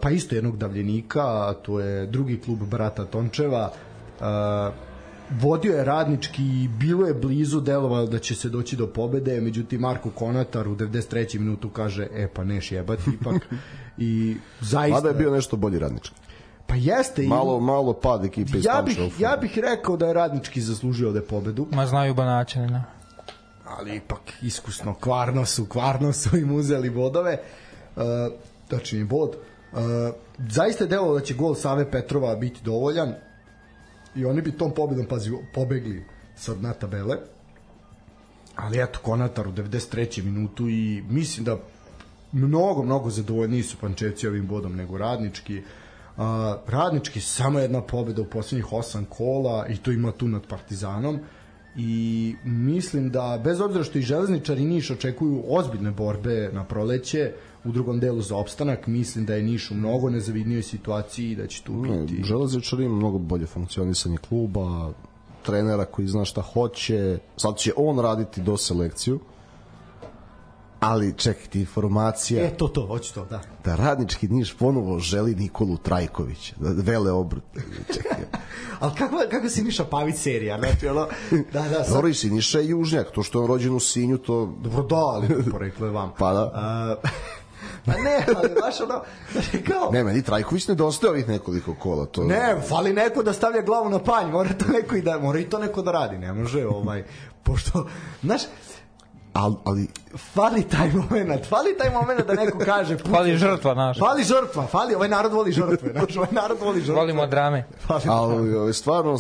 pa 0.02 0.10
isto 0.10 0.36
jednog 0.36 0.58
davljenika, 0.58 1.54
to 1.54 1.80
je 1.80 2.08
drugi 2.08 2.40
klub 2.40 2.60
brata 2.60 3.06
Tončeva. 3.06 3.72
Uh, 4.20 4.93
vodio 5.42 5.78
je 5.78 5.84
radnički 5.84 6.44
i 6.44 6.68
bilo 6.68 7.08
je 7.08 7.14
blizu 7.14 7.62
delovalo 7.62 8.08
da 8.08 8.20
će 8.20 8.36
se 8.36 8.50
doći 8.50 8.76
do 8.76 8.88
pobede, 8.88 9.42
međutim 9.42 9.82
Marko 9.82 10.10
Konatar 10.10 10.68
u 10.68 10.76
93. 10.76 11.40
minutu 11.40 11.70
kaže 11.70 12.08
e 12.14 12.28
pa 12.28 12.44
neš 12.44 12.72
jebati 12.72 13.12
ipak 13.22 13.48
i 13.98 14.38
zaista... 14.62 14.96
Mada 14.96 15.08
je 15.08 15.16
bio 15.16 15.32
nešto 15.32 15.58
bolji 15.58 15.80
radnički. 15.80 16.16
Pa 16.68 16.76
jeste. 16.76 17.24
Malo, 17.24 17.60
malo 17.60 17.94
pad 17.94 18.26
ekipe 18.26 18.58
ja 18.64 18.82
bih, 18.82 18.98
ja 19.20 19.38
bih 19.42 19.60
rekao 19.60 19.98
da 19.98 20.08
je 20.08 20.14
radnički 20.14 20.62
zaslužio 20.62 21.12
da 21.12 21.20
je 21.20 21.26
pobedu. 21.26 21.68
Ma 21.72 21.86
znaju 21.88 22.14
banače, 22.14 22.60
ne? 22.60 22.84
Ali 23.66 23.96
ipak 23.96 24.22
iskusno, 24.42 24.94
kvarno 24.94 25.46
su, 25.46 25.66
kvarno 25.66 26.14
su 26.14 26.38
im 26.38 26.56
uzeli 26.56 26.90
bodove. 26.90 27.38
Uh, 27.96 28.04
tačni 28.68 29.04
bod. 29.04 29.36
Uh, 29.72 29.80
zaista 30.50 30.84
je 30.84 30.88
delo 30.88 31.14
da 31.14 31.20
će 31.20 31.34
gol 31.34 31.56
Save 31.56 31.92
Petrova 31.92 32.36
biti 32.36 32.64
dovoljan 32.64 33.14
i 34.16 34.26
oni 34.26 34.42
bi 34.42 34.52
tom 34.52 34.74
pobedom 34.74 35.06
pazi, 35.06 35.32
pobegli 35.54 36.06
sa 36.36 36.54
dna 36.54 36.74
tabele 36.74 37.18
ali 38.56 38.82
eto 38.82 39.00
Konatar 39.04 39.48
u 39.48 39.52
93. 39.52 40.24
minutu 40.24 40.70
i 40.70 41.04
mislim 41.10 41.46
da 41.46 41.58
mnogo, 42.32 42.84
mnogo 42.84 43.10
zadovoljniji 43.10 43.64
su 43.64 43.78
Pančevci 43.78 44.28
ovim 44.28 44.48
bodom 44.48 44.76
nego 44.76 44.98
radnički. 44.98 45.58
Uh, 45.58 46.24
radnički 46.68 47.22
samo 47.22 47.60
jedna 47.60 47.82
pobeda 47.82 48.22
u 48.22 48.26
poslednjih 48.26 48.74
osam 48.74 49.06
kola 49.06 49.68
i 49.68 49.78
to 49.78 49.92
ima 49.92 50.12
tu 50.12 50.28
nad 50.28 50.48
Partizanom 50.48 51.20
i 51.76 52.36
mislim 52.44 53.10
da 53.10 53.42
bez 53.44 53.62
obzira 53.62 53.84
što 53.84 53.98
i 53.98 54.02
Železničar 54.02 54.58
i 54.58 54.66
Niš 54.66 54.92
očekuju 54.92 55.44
ozbiljne 55.48 55.92
borbe 55.92 56.50
na 56.54 56.64
proleće 56.64 57.34
u 57.66 57.72
drugom 57.72 58.00
delu 58.00 58.22
za 58.22 58.38
opstanak, 58.38 58.88
mislim 58.88 59.26
da 59.26 59.36
je 59.36 59.44
Niš 59.44 59.72
u 59.72 59.76
mnogo 59.76 60.10
nezavidnijoj 60.10 60.64
situaciji 60.64 61.32
i 61.32 61.36
da 61.36 61.48
će 61.48 61.64
tu 61.64 61.74
ne, 61.74 62.02
biti... 62.02 62.24
Železničar 62.24 62.80
ima 62.80 62.96
mnogo 62.96 63.18
bolje 63.18 63.46
funkcionisanje 63.46 64.18
kluba, 64.18 64.92
trenera 65.44 65.86
koji 65.86 66.08
zna 66.08 66.26
šta 66.26 66.42
hoće, 66.42 67.18
sad 67.38 67.58
će 67.58 67.72
on 67.78 68.00
raditi 68.00 68.42
do 68.42 68.58
selekciju, 68.58 69.20
ali 70.80 71.14
čekajte, 71.18 71.60
informacija... 71.60 72.46
E, 72.46 72.58
to, 72.58 72.68
to, 72.68 72.88
hoću 72.88 73.14
to, 73.14 73.26
da. 73.26 73.42
Da 73.66 73.76
radnički 73.76 74.28
Niš 74.28 74.54
ponovo 74.54 75.00
želi 75.00 75.36
Nikolu 75.36 75.78
Trajkovića, 75.78 76.56
da 76.60 76.82
vele 76.82 77.12
obrut. 77.12 77.44
Čekaj. 77.94 78.18
ali 78.80 78.92
kako, 78.98 79.16
kako 79.32 79.50
si 79.50 79.64
Niša 79.64 79.86
Pavić 79.86 80.16
serija? 80.16 80.60
Znači, 80.60 80.88
ono, 80.88 81.08
da, 81.54 81.62
da, 81.62 81.84
sad... 81.84 81.94
Dobro, 81.94 82.14
si 82.14 82.30
Niša 82.30 82.60
je 82.60 82.70
južnjak, 82.70 83.12
to 83.12 83.24
što 83.24 83.40
je 83.40 83.44
on 83.44 83.48
rođen 83.48 83.76
u 83.76 83.80
Sinju, 83.80 84.18
to... 84.18 84.54
Dobro, 84.64 84.84
da, 84.84 84.96
ali 84.96 85.28
poreklo 85.52 85.86
je 85.86 85.92
vam. 85.92 86.12
Pa 86.20 86.34
da. 86.34 86.98
Uh, 87.04 87.10
Pa 87.86 87.92
ne, 87.92 88.26
ali 88.38 88.50
baš 88.62 88.82
ono, 88.82 89.02
znači 89.32 89.64
kao... 89.64 89.90
Ne, 89.92 90.04
meni 90.04 90.24
Trajković 90.24 90.68
nedostaje 90.68 91.12
ovih 91.12 91.28
nekoliko 91.28 91.76
kola. 91.76 92.06
To... 92.06 92.24
Ne, 92.24 92.62
fali 92.70 92.94
neko 92.94 93.24
da 93.24 93.34
stavlja 93.34 93.62
glavu 93.62 93.90
na 93.90 94.00
panj, 94.00 94.32
mora 94.32 94.50
to 94.54 94.66
neko 94.72 94.96
i 94.96 95.02
da, 95.02 95.20
mora 95.20 95.40
i 95.40 95.50
to 95.50 95.60
neko 95.60 95.82
da 95.82 95.92
radi, 95.92 96.18
ne 96.18 96.34
može, 96.34 96.68
ovaj, 96.68 97.04
pošto, 97.44 97.88
znaš, 98.22 98.42
ali, 99.34 99.56
ali 99.64 99.88
fali 100.34 100.64
taj 100.64 100.92
moment, 100.92 101.46
fali 101.46 101.78
taj 101.78 101.90
moment 101.90 102.28
da 102.28 102.34
neko 102.34 102.58
kaže 102.66 102.98
puće, 102.98 103.12
fali 103.16 103.38
žrtva 103.38 103.74
naša. 103.74 104.00
Fali 104.00 104.24
žrtva, 104.24 104.68
fali, 104.68 104.96
ovaj 104.96 105.10
narod 105.10 105.34
voli 105.34 105.52
žrtve, 105.52 105.92
znaš, 105.92 106.18
ovaj 106.18 106.32
narod 106.32 106.58
voli 106.62 106.80
žrtve. 106.80 106.96
Volimo 106.96 107.28
drame. 107.28 107.68
Fali 107.88 108.02
ali 108.08 108.56
ovaj, 108.56 108.74
stvarno 108.74 109.18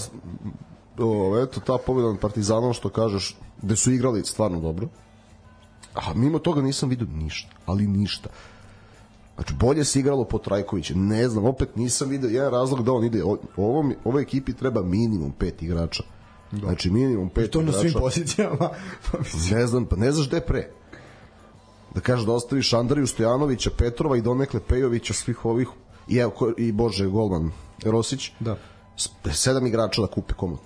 o, 0.99 1.43
eto 1.43 1.59
ta 1.59 1.77
pobjeda 1.85 2.09
nad 2.09 2.19
Partizanom 2.19 2.73
što 2.73 2.89
kažeš 2.89 3.37
gde 3.61 3.75
su 3.75 3.91
igrali 3.91 4.25
stvarno 4.25 4.59
dobro. 4.59 4.87
A 5.93 6.13
mimo 6.13 6.39
toga 6.39 6.61
nisam 6.61 6.89
vidio 6.89 7.07
ništa, 7.13 7.49
ali 7.65 7.87
ništa. 7.87 8.29
Znači, 9.35 9.53
bolje 9.53 9.83
se 9.83 9.99
igralo 9.99 10.25
po 10.25 10.37
Trajkoviću. 10.37 10.93
Ne 10.97 11.29
znam, 11.29 11.45
opet 11.45 11.75
nisam 11.75 12.09
vidio 12.09 12.29
jedan 12.29 12.51
razlog 12.51 12.83
da 12.83 12.91
on 12.91 13.03
ide. 13.03 13.23
Ovom, 13.57 13.93
ovoj 14.03 14.21
ekipi 14.21 14.53
treba 14.53 14.83
minimum 14.83 15.31
pet 15.31 15.61
igrača. 15.61 16.03
Da. 16.51 16.59
Znači, 16.59 16.89
minimum 16.89 17.29
pet 17.29 17.47
I 17.47 17.51
to 17.51 17.61
igrača. 17.61 17.77
na 17.77 17.81
svim 17.81 17.93
pozicijama. 18.01 18.69
ne 19.51 19.67
znam, 19.67 19.85
pa 19.85 19.95
ne 19.95 20.11
znaš 20.11 20.27
gde 20.27 20.41
pre. 20.41 20.71
Da 21.95 22.01
kažeš 22.01 22.25
da 22.25 22.31
ostaviš 22.31 22.73
Andriju 22.73 23.07
Stojanovića, 23.07 23.69
Petrova 23.77 24.17
i 24.17 24.21
donekle 24.21 24.59
Pejovića, 24.59 25.13
svih 25.13 25.45
ovih, 25.45 25.67
i, 26.07 26.17
evo, 26.17 26.53
i 26.57 26.71
Bože, 26.71 27.07
Golman, 27.07 27.51
Rosić. 27.85 28.31
Da. 28.39 28.57
Sedam 29.31 29.67
igrača 29.67 30.01
da 30.01 30.07
kupe 30.07 30.33
komu. 30.33 30.57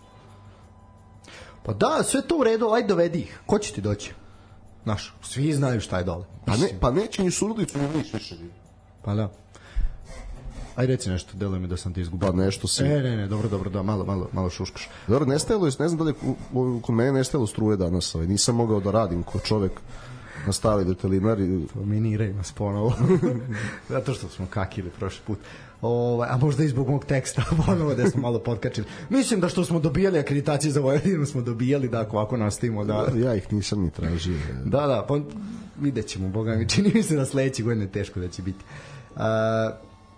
Pa 1.63 1.73
da, 1.73 2.03
sve 2.03 2.21
to 2.27 2.37
u 2.37 2.43
redu, 2.43 2.69
ajde 2.69 2.87
dovedi 2.87 3.19
ih. 3.19 3.39
Ko 3.45 3.59
će 3.59 3.73
ti 3.73 3.81
doći? 3.81 4.13
Znaš, 4.83 5.13
svi 5.21 5.53
znaju 5.53 5.81
šta 5.81 5.97
je 5.97 6.03
dole. 6.03 6.25
Pa, 6.45 6.57
ne, 6.57 6.69
pa 6.79 6.91
neće 6.91 7.23
ni 7.23 7.31
Surlić, 7.31 7.73
ni 7.73 7.87
više. 8.13 8.35
Pa 9.03 9.15
da. 9.15 9.31
Aj 10.75 10.85
reci 10.85 11.09
nešto, 11.09 11.37
deluje 11.37 11.59
mi 11.59 11.67
da 11.67 11.77
sam 11.77 11.93
ti 11.93 12.01
izgubio. 12.01 12.31
Pa 12.31 12.37
nešto 12.37 12.67
si. 12.67 12.83
Ne, 12.83 13.01
ne, 13.01 13.17
ne, 13.17 13.27
dobro, 13.27 13.49
dobro, 13.49 13.69
da, 13.69 13.83
malo, 13.83 14.05
malo, 14.05 14.29
malo 14.33 14.49
šuškaš. 14.49 14.89
Dobro, 15.07 15.25
nestajalo 15.25 15.65
je, 15.65 15.71
ne 15.79 15.87
znam 15.87 15.97
da 15.97 16.03
li 16.03 16.13
kod 16.81 16.95
mene 16.95 17.11
nestajalo 17.11 17.47
struje 17.47 17.77
danas, 17.77 18.15
ovaj, 18.15 18.27
nisam 18.27 18.55
mogao 18.55 18.79
da 18.79 18.91
radim 18.91 19.23
ko 19.23 19.39
čovek 19.39 19.71
na 20.45 20.53
stali 20.53 20.85
detelinari. 20.85 21.67
Miniraju 21.75 22.33
nas 22.33 22.51
ponovo. 22.51 22.93
Zato 23.89 24.13
što 24.13 24.29
smo 24.29 24.45
kakili 24.49 24.89
prošli 24.89 25.21
put. 25.27 25.39
Ovaj, 25.81 26.29
a 26.31 26.37
možda 26.37 26.63
i 26.63 26.67
zbog 26.67 26.89
mog 26.89 27.05
teksta, 27.05 27.43
ponovo 27.65 27.95
da 27.95 28.09
smo 28.09 28.21
malo 28.21 28.39
potkačili. 28.39 28.87
Mislim 29.09 29.39
da 29.39 29.49
što 29.49 29.65
smo 29.65 29.79
dobijali 29.79 30.19
akreditacije 30.19 30.71
za 30.71 30.79
Vojvodinu 30.79 31.25
smo 31.25 31.41
dobijali 31.41 31.89
da 31.89 32.01
ako 32.01 32.17
ovako 32.17 32.37
nastavimo 32.37 32.85
da... 32.85 33.07
Ja 33.15 33.35
ih 33.35 33.53
nisam 33.53 33.81
ni 33.81 33.91
tražio. 33.91 34.37
Da, 34.65 34.87
da, 34.87 35.05
pa 35.07 35.19
vidjet 35.81 36.07
ćemo, 36.07 36.29
boga 36.29 36.55
mi, 36.55 36.69
čini 36.69 36.91
mi 36.93 37.03
se 37.03 37.15
da 37.15 37.25
sledeće 37.25 37.63
godine 37.63 37.87
teško 37.87 38.19
da 38.19 38.27
će 38.27 38.41
biti. 38.41 38.63
Uh, 39.15 39.21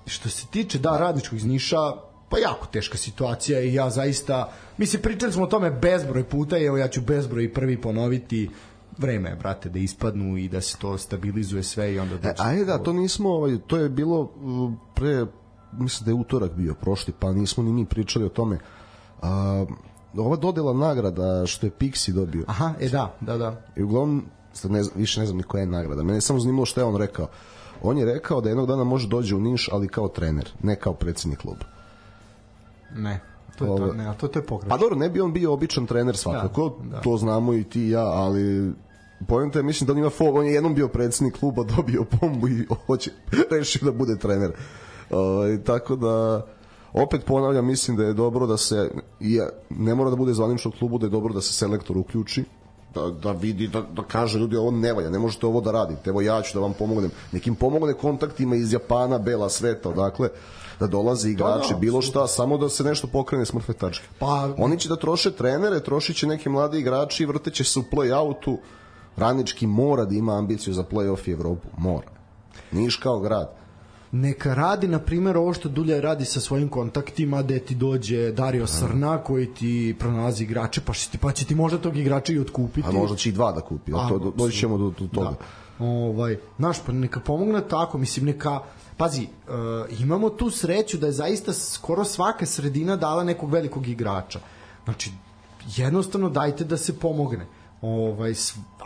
što 0.06 0.30
se 0.30 0.48
tiče, 0.48 0.80
da, 0.80 0.98
radničkog 0.98 1.38
iz 1.38 1.46
Niša, 1.46 1.78
pa 2.30 2.38
jako 2.38 2.68
teška 2.68 2.98
situacija 2.98 3.60
i 3.60 3.74
ja 3.74 3.90
zaista, 3.90 4.52
mislim, 4.78 5.02
pričali 5.02 5.32
smo 5.32 5.44
o 5.44 5.48
tome 5.48 5.72
bezbroj 5.72 6.24
puta 6.24 6.58
i 6.58 6.66
evo 6.66 6.78
ja 6.78 6.88
ću 6.88 7.02
bezbroj 7.02 7.54
prvi 7.54 7.82
ponoviti, 7.82 8.50
vreme 8.98 9.30
je, 9.30 9.36
brate, 9.36 9.70
da 9.70 9.80
ispadnu 9.80 10.38
i 10.38 10.48
da 10.48 10.62
se 10.62 10.78
to 10.78 10.98
stabilizuje 10.98 11.64
sve 11.64 11.94
i 11.94 12.00
onda... 12.00 12.30
E, 12.30 12.34
ajde 12.38 12.66
da, 12.66 12.84
to 12.84 12.94
nismo, 12.94 13.30
ovaj, 13.30 13.58
to 13.68 13.78
je 13.78 13.90
bilo 13.90 14.32
pre 14.96 15.26
mislim 15.72 16.06
da 16.06 16.12
je 16.12 16.16
utorak 16.16 16.52
bio 16.52 16.74
prošli, 16.74 17.14
pa 17.20 17.32
nismo 17.32 17.64
ni 17.64 17.72
mi 17.72 17.86
pričali 17.86 18.26
o 18.26 18.30
tome. 18.30 18.60
A, 19.22 19.66
ova 20.18 20.36
dodela 20.36 20.74
nagrada 20.74 21.46
što 21.46 21.66
je 21.66 21.72
Pixi 21.80 22.12
dobio. 22.12 22.44
Aha, 22.48 22.74
e 22.80 22.90
da, 22.90 23.16
da, 23.22 23.38
da. 23.38 23.62
I 23.76 23.84
uglavnom, 23.84 24.26
sad 24.54 24.72
ne, 24.72 24.84
više 24.96 25.20
ne 25.20 25.26
znam 25.26 25.38
ni 25.38 25.44
koja 25.44 25.62
je 25.62 25.68
nagrada. 25.68 26.04
Mene 26.04 26.18
je 26.18 26.22
samo 26.22 26.40
zanimalo 26.40 26.66
što 26.66 26.82
je 26.82 26.86
on 26.86 26.96
rekao. 26.96 27.28
On 27.84 27.98
je 27.98 28.06
rekao 28.06 28.42
da 28.42 28.50
jednog 28.50 28.68
dana 28.68 28.84
može 28.84 29.08
dođe 29.08 29.36
u 29.36 29.40
Niš, 29.40 29.70
ali 29.72 29.88
kao 29.88 30.08
trener, 30.08 30.50
ne 30.64 30.76
kao 30.76 30.94
predsednik 30.94 31.40
kluba. 31.40 31.66
Ne. 32.96 33.20
To 33.58 33.66
je 33.66 33.78
to, 33.78 33.94
ne, 33.94 34.14
to, 34.20 34.28
to 34.28 34.40
je 34.40 34.46
pogrešno. 34.46 34.70
Pa 34.70 34.78
dobro, 34.78 34.96
ne 34.96 35.10
bi 35.10 35.22
on 35.22 35.34
bio 35.34 35.54
običan 35.54 35.86
trener 35.86 36.18
svakako, 36.18 36.78
da, 36.84 36.90
da. 36.90 37.02
to 37.02 37.18
znamo 37.18 37.54
i 37.54 37.64
ti 37.64 37.82
i 37.82 37.90
ja, 37.90 38.06
ali 38.06 38.74
Pojenta 39.28 39.60
je, 39.60 39.64
mislim 39.64 39.88
da 39.88 39.94
on 39.94 40.00
ima 40.00 40.10
fol, 40.10 40.38
on 40.38 40.46
je 40.46 40.54
jednom 40.54 40.76
bio 40.76 40.88
predsednik 40.88 41.38
kluba, 41.40 41.64
dobio 41.76 42.04
pombu 42.04 42.48
i 42.48 42.68
hoće, 42.86 43.12
rešio 43.52 43.86
da 43.86 43.92
bude 43.92 44.18
trener. 44.18 44.52
Ovaj 45.10 45.64
tako 45.64 45.96
da 45.96 46.46
opet 46.94 47.26
ponavljam, 47.26 47.66
mislim 47.66 47.98
da 47.98 48.04
je 48.04 48.14
dobro 48.14 48.48
da 48.48 48.58
se 48.58 48.92
i 49.20 49.40
ne 49.70 49.96
mora 49.96 50.10
da 50.10 50.16
bude 50.16 50.34
zvanično 50.34 50.72
klubu, 50.72 50.98
da 50.98 51.06
je 51.06 51.10
dobro 51.10 51.34
da 51.34 51.42
se 51.42 51.54
selektor 51.54 51.98
uključi 51.98 52.44
da, 52.94 53.10
da 53.10 53.32
vidi, 53.32 53.68
da, 53.68 53.82
da 53.82 54.04
kaže 54.04 54.40
ljudi 54.40 54.56
ovo 54.56 54.72
ne 54.72 54.94
valja, 54.94 55.10
ne 55.10 55.20
možete 55.20 55.46
ovo 55.46 55.62
da 55.62 55.72
radite, 55.72 56.10
evo 56.10 56.22
ja 56.22 56.42
ću 56.42 56.54
da 56.54 56.60
vam 56.60 56.74
pomognem, 56.74 57.12
nekim 57.32 57.56
pomogne 57.56 57.94
kontaktima 57.94 58.56
iz 58.56 58.74
Japana, 58.74 59.18
Bela 59.18 59.50
sveta, 59.50 59.90
odakle, 59.90 60.30
da 60.80 60.88
dolaze 60.88 61.30
igrači, 61.30 61.70
da, 61.70 61.74
da, 61.74 61.80
bilo 61.80 62.02
šta, 62.02 62.28
samo 62.28 62.58
da 62.58 62.70
se 62.70 62.84
nešto 62.84 63.08
pokrene 63.08 63.46
s 63.46 63.54
mrtve 63.54 63.74
tačke. 63.74 64.08
Pa, 64.20 64.50
Oni 64.58 64.80
će 64.80 64.90
da 64.90 64.96
troše 64.96 65.32
trenere, 65.32 65.80
trošit 65.80 66.16
će 66.16 66.28
neke 66.28 66.50
mlade 66.50 66.80
igrači, 66.80 67.26
vrteće 67.26 67.64
se 67.64 67.80
u 67.80 67.84
play-outu, 67.92 68.58
Radnički 69.18 69.68
mora 69.68 70.06
da 70.06 70.16
ima 70.16 70.38
ambiciju 70.38 70.74
za 70.74 70.84
play-off 70.92 71.30
i 71.30 71.32
Evropu, 71.32 71.68
mora. 71.78 72.08
Niš 72.72 72.96
kao 72.96 73.20
grad 73.20 73.59
neka 74.12 74.54
radi 74.54 74.88
na 74.88 75.00
primjer 75.00 75.38
ovo 75.38 75.54
što 75.54 75.70
Dulja 75.70 76.00
radi 76.00 76.26
sa 76.26 76.40
svojim 76.40 76.70
kontaktima 76.70 77.42
da 77.42 77.60
ti 77.60 77.76
dođe 77.76 78.32
Dario 78.32 78.68
Srna 78.68 79.24
koji 79.24 79.54
ti 79.54 79.96
pronalazi 80.00 80.44
igrače 80.44 80.82
pa, 80.82 80.94
ti, 80.94 81.18
pa 81.18 81.32
će 81.32 81.46
ti 81.46 81.56
možda 81.56 81.78
tog 81.78 81.98
igrača 81.98 82.34
i 82.34 82.40
otkupiti. 82.40 82.88
A 82.88 82.92
možda 82.92 83.16
će 83.16 83.30
i 83.30 83.32
dva 83.32 83.52
da 83.52 83.62
kupi 83.62 83.92
a, 83.96 84.10
to, 84.10 84.34
doći 84.36 84.58
ćemo 84.58 84.78
do, 84.78 84.94
do 85.00 85.08
toga. 85.14 85.30
Da. 85.80 85.86
ovaj, 85.86 86.38
znaš 86.58 86.78
pa 86.86 86.92
neka 86.92 87.20
pomogne 87.20 87.62
tako 87.68 87.98
mislim 87.98 88.26
neka 88.26 88.60
pazi, 88.98 89.22
uh, 89.22 90.00
imamo 90.00 90.30
tu 90.30 90.50
sreću 90.50 90.98
da 90.98 91.06
je 91.06 91.12
zaista 91.12 91.54
skoro 91.54 92.06
svaka 92.06 92.46
sredina 92.46 92.96
dala 92.96 93.24
nekog 93.24 93.52
velikog 93.52 93.88
igrača. 93.88 94.40
Znači 94.84 95.12
jednostavno 95.76 96.30
dajte 96.30 96.64
da 96.64 96.78
se 96.78 97.00
pomogne 97.00 97.46
ovaj 97.82 98.34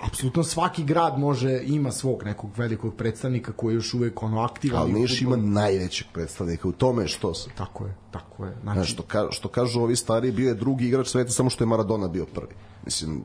apsolutno 0.05 0.43
svaki 0.43 0.83
grad 0.83 1.19
može 1.19 1.61
ima 1.65 1.91
svog 1.91 2.23
nekog 2.23 2.49
velikog 2.57 2.95
predstavnika 2.95 3.51
koji 3.51 3.73
je 3.73 3.75
još 3.75 3.93
uvek 3.93 4.23
ono 4.23 4.41
aktivan. 4.41 4.81
Ali 4.81 4.93
Niš 4.93 5.21
ima 5.21 5.35
najvećeg 5.35 6.07
predstavnika 6.13 6.67
u 6.67 6.71
tome 6.71 7.07
što 7.07 7.33
se. 7.33 7.49
Tako 7.57 7.85
je, 7.85 7.95
tako 8.11 8.45
je. 8.45 8.55
Znači, 8.61 8.91
što, 8.91 9.03
ka, 9.03 9.27
što 9.31 9.47
kažu 9.47 9.81
ovi 9.81 9.95
stari, 9.95 10.31
bio 10.31 10.47
je 10.47 10.55
drugi 10.55 10.87
igrač 10.87 11.07
sveta 11.07 11.31
samo 11.31 11.49
što 11.49 11.63
je 11.63 11.67
Maradona 11.67 12.07
bio 12.07 12.25
prvi. 12.25 12.53
Mislim, 12.85 13.23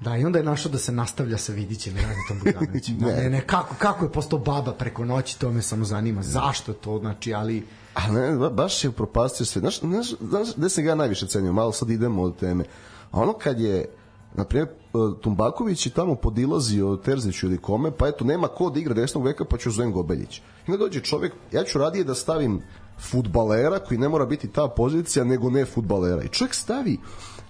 Da, 0.00 0.16
i 0.16 0.24
onda 0.24 0.38
je 0.38 0.44
našao 0.44 0.72
da 0.72 0.78
se 0.78 0.92
nastavlja 0.92 1.38
sa 1.38 1.52
Vidićem 1.52 1.96
i 1.96 2.00
Raditom 2.00 2.38
Bogdanovićem. 2.44 2.96
ne. 3.06 3.14
ne, 3.14 3.30
ne, 3.30 3.40
kako, 3.40 3.74
kako 3.78 4.04
je 4.04 4.12
postao 4.12 4.38
baba 4.38 4.72
preko 4.72 5.04
noći, 5.04 5.38
to 5.38 5.50
me 5.52 5.62
samo 5.62 5.84
zanima. 5.84 6.22
Zašto 6.22 6.72
to, 6.72 6.98
znači, 6.98 7.34
ali... 7.34 7.66
A 7.94 8.12
ne, 8.12 8.50
baš 8.50 8.84
je 8.84 8.92
propastio 8.92 9.46
sve. 9.46 9.60
Znaš, 9.60 9.80
znaš, 9.80 10.14
znaš 10.20 10.48
gde 10.56 10.68
sam 10.68 10.84
ga 10.84 10.94
najviše 10.94 11.26
cenio? 11.26 11.52
Malo 11.52 11.72
sad 11.72 11.90
idemo 11.90 12.22
od 12.22 12.36
teme. 12.36 12.64
A 13.10 13.20
ono 13.20 13.32
kad 13.32 13.60
je 13.60 13.88
na 14.34 14.44
primjer, 14.44 14.68
Tumbaković 15.20 15.86
je 15.86 15.92
tamo 15.92 16.14
podilazio 16.14 16.96
Terziću 16.96 17.46
ili 17.46 17.58
kome, 17.58 17.90
pa 17.90 18.08
eto, 18.08 18.24
nema 18.24 18.48
ko 18.48 18.70
da 18.70 18.80
igra 18.80 18.94
desnog 18.94 19.24
veka, 19.24 19.44
pa 19.44 19.56
ću 19.56 19.70
zovem 19.70 19.92
Gobeljić. 19.92 20.38
I 20.38 20.42
onda 20.70 20.76
dođe 20.76 21.00
čovjek, 21.00 21.32
ja 21.52 21.64
ću 21.64 21.78
radije 21.78 22.04
da 22.04 22.14
stavim 22.14 22.62
futbalera 22.98 23.78
koji 23.78 23.98
ne 23.98 24.08
mora 24.08 24.26
biti 24.26 24.48
ta 24.48 24.68
pozicija, 24.68 25.24
nego 25.24 25.50
ne 25.50 25.64
futbalera. 25.64 26.22
I 26.22 26.28
čovjek 26.28 26.54
stavi 26.54 26.98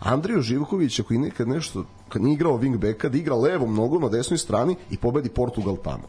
Andriju 0.01 0.41
Živkovića 0.41 1.03
koji 1.03 1.19
nekad 1.19 1.49
nešto, 1.49 1.85
kad 2.09 2.23
nije 2.23 2.35
igrao 2.35 2.59
wingbacka, 2.59 3.09
da 3.09 3.19
igra 3.19 3.37
levom 3.37 3.75
nogom 3.75 4.03
na 4.03 4.09
desnoj 4.09 4.39
strani 4.39 4.77
i 4.91 4.97
pobedi 4.97 5.29
Portugal 5.29 5.77
tamo. 5.85 6.09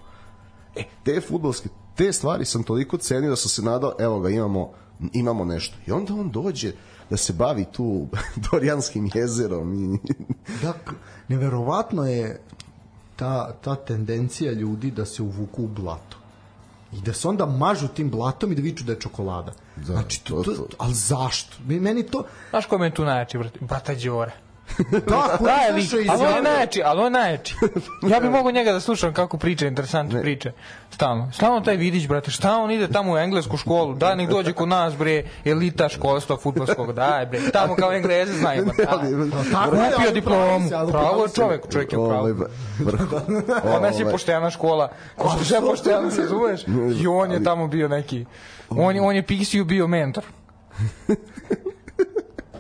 E, 0.76 0.84
te 1.04 1.22
futbalske, 1.22 1.70
te 1.96 2.14
stvari 2.14 2.46
sam 2.46 2.64
toliko 2.64 2.98
cenio 2.98 3.30
da 3.30 3.36
sam 3.36 3.50
se 3.50 3.62
nadao, 3.62 3.94
evo 4.00 4.20
ga, 4.20 4.30
imamo, 4.30 4.72
imamo 5.14 5.46
nešto. 5.46 5.78
I 5.88 5.92
onda 5.92 6.14
on 6.14 6.30
dođe, 6.32 6.74
da 7.10 7.18
se 7.18 7.34
bavi 7.34 7.66
tu 7.66 8.08
Dorijanskim 8.52 9.10
jezerom. 9.14 9.74
I... 9.74 10.00
da, 10.64 10.74
neverovatno 11.28 12.06
je 12.06 12.42
ta, 13.16 13.54
ta 13.62 13.76
tendencija 13.76 14.52
ljudi 14.52 14.92
da 14.92 15.06
se 15.06 15.22
uvuku 15.24 15.64
u 15.64 15.68
blato 15.68 16.18
i 16.94 17.02
da 17.02 17.14
se 17.14 17.28
onda 17.28 17.46
mažu 17.46 17.88
tim 17.88 18.10
blatom 18.10 18.52
i 18.52 18.56
da 18.56 18.62
viču 18.62 18.84
da 18.84 18.92
je 18.92 19.00
čokolada. 19.00 19.54
Da, 19.76 19.84
znači, 19.84 20.24
to, 20.24 20.44
to, 20.44 20.54
to, 20.54 20.68
ali 20.78 20.94
zašto? 20.94 21.58
Meni 21.68 22.04
to... 22.04 22.24
Znaš 22.50 22.66
ko 22.66 22.84
je 22.84 22.94
tu 22.94 23.06
najjači, 23.06 23.40
brata 23.60 23.96
Đora? 23.96 24.32
Da, 24.92 25.00
ko 25.02 25.44
da, 25.44 25.58
ali, 25.72 25.88
ali 26.10 26.26
on 26.26 26.36
je 26.36 26.42
najjači, 26.42 26.82
ali 26.86 27.00
on 27.00 27.06
je 27.06 27.12
najjači. 27.12 27.56
Ja 28.10 28.20
bih 28.20 28.30
mogao 28.30 28.52
njega 28.52 28.72
da 28.72 28.80
slušam 28.80 29.14
kako 29.14 29.38
priča, 29.38 29.68
interesantne 29.68 30.22
priče. 30.22 30.52
Stalno. 30.92 31.32
Stalno 31.32 31.62
taj 31.62 31.76
vidić, 31.76 32.08
brate, 32.08 32.32
šta 32.32 32.58
on 32.58 32.72
ide 32.72 32.88
tamo 32.88 33.14
u 33.14 33.18
englesku 33.18 33.58
školu, 33.58 33.94
da 33.94 34.16
nek 34.16 34.30
dođe 34.30 34.54
kod 34.54 34.68
nas, 34.68 34.96
bre, 34.96 35.24
elita 35.46 35.90
školstva 35.90 36.38
futbolskog, 36.38 36.94
daj, 36.94 37.26
bre, 37.26 37.40
tamo 37.54 37.76
kao 37.76 37.94
engleze 37.94 38.34
znaju, 38.34 38.66
ma 38.68 38.74
daj. 38.78 39.92
Kupio 39.96 40.12
diplomu, 40.12 40.70
pravo 40.92 41.28
čovek, 41.28 41.72
čovjek 41.72 41.92
je 41.92 41.98
pravo. 42.08 42.30
Kod 43.74 43.82
nas 43.82 44.00
je 44.00 44.12
poštena 44.12 44.50
škola, 44.50 44.92
kod 45.16 45.32
nas 45.38 45.52
je 45.52 45.62
poštena, 45.62 46.12
se 46.12 46.28
zumeš? 46.28 46.62
I 47.02 47.08
on 47.08 47.32
je 47.32 47.44
tamo 47.44 47.68
bio 47.68 47.88
neki, 47.88 48.26
on 48.70 48.96
je, 48.96 49.02
on 49.02 49.16
je 49.16 49.24
Pixiju 49.24 49.64
bio 49.64 49.88
mentor. 49.88 50.24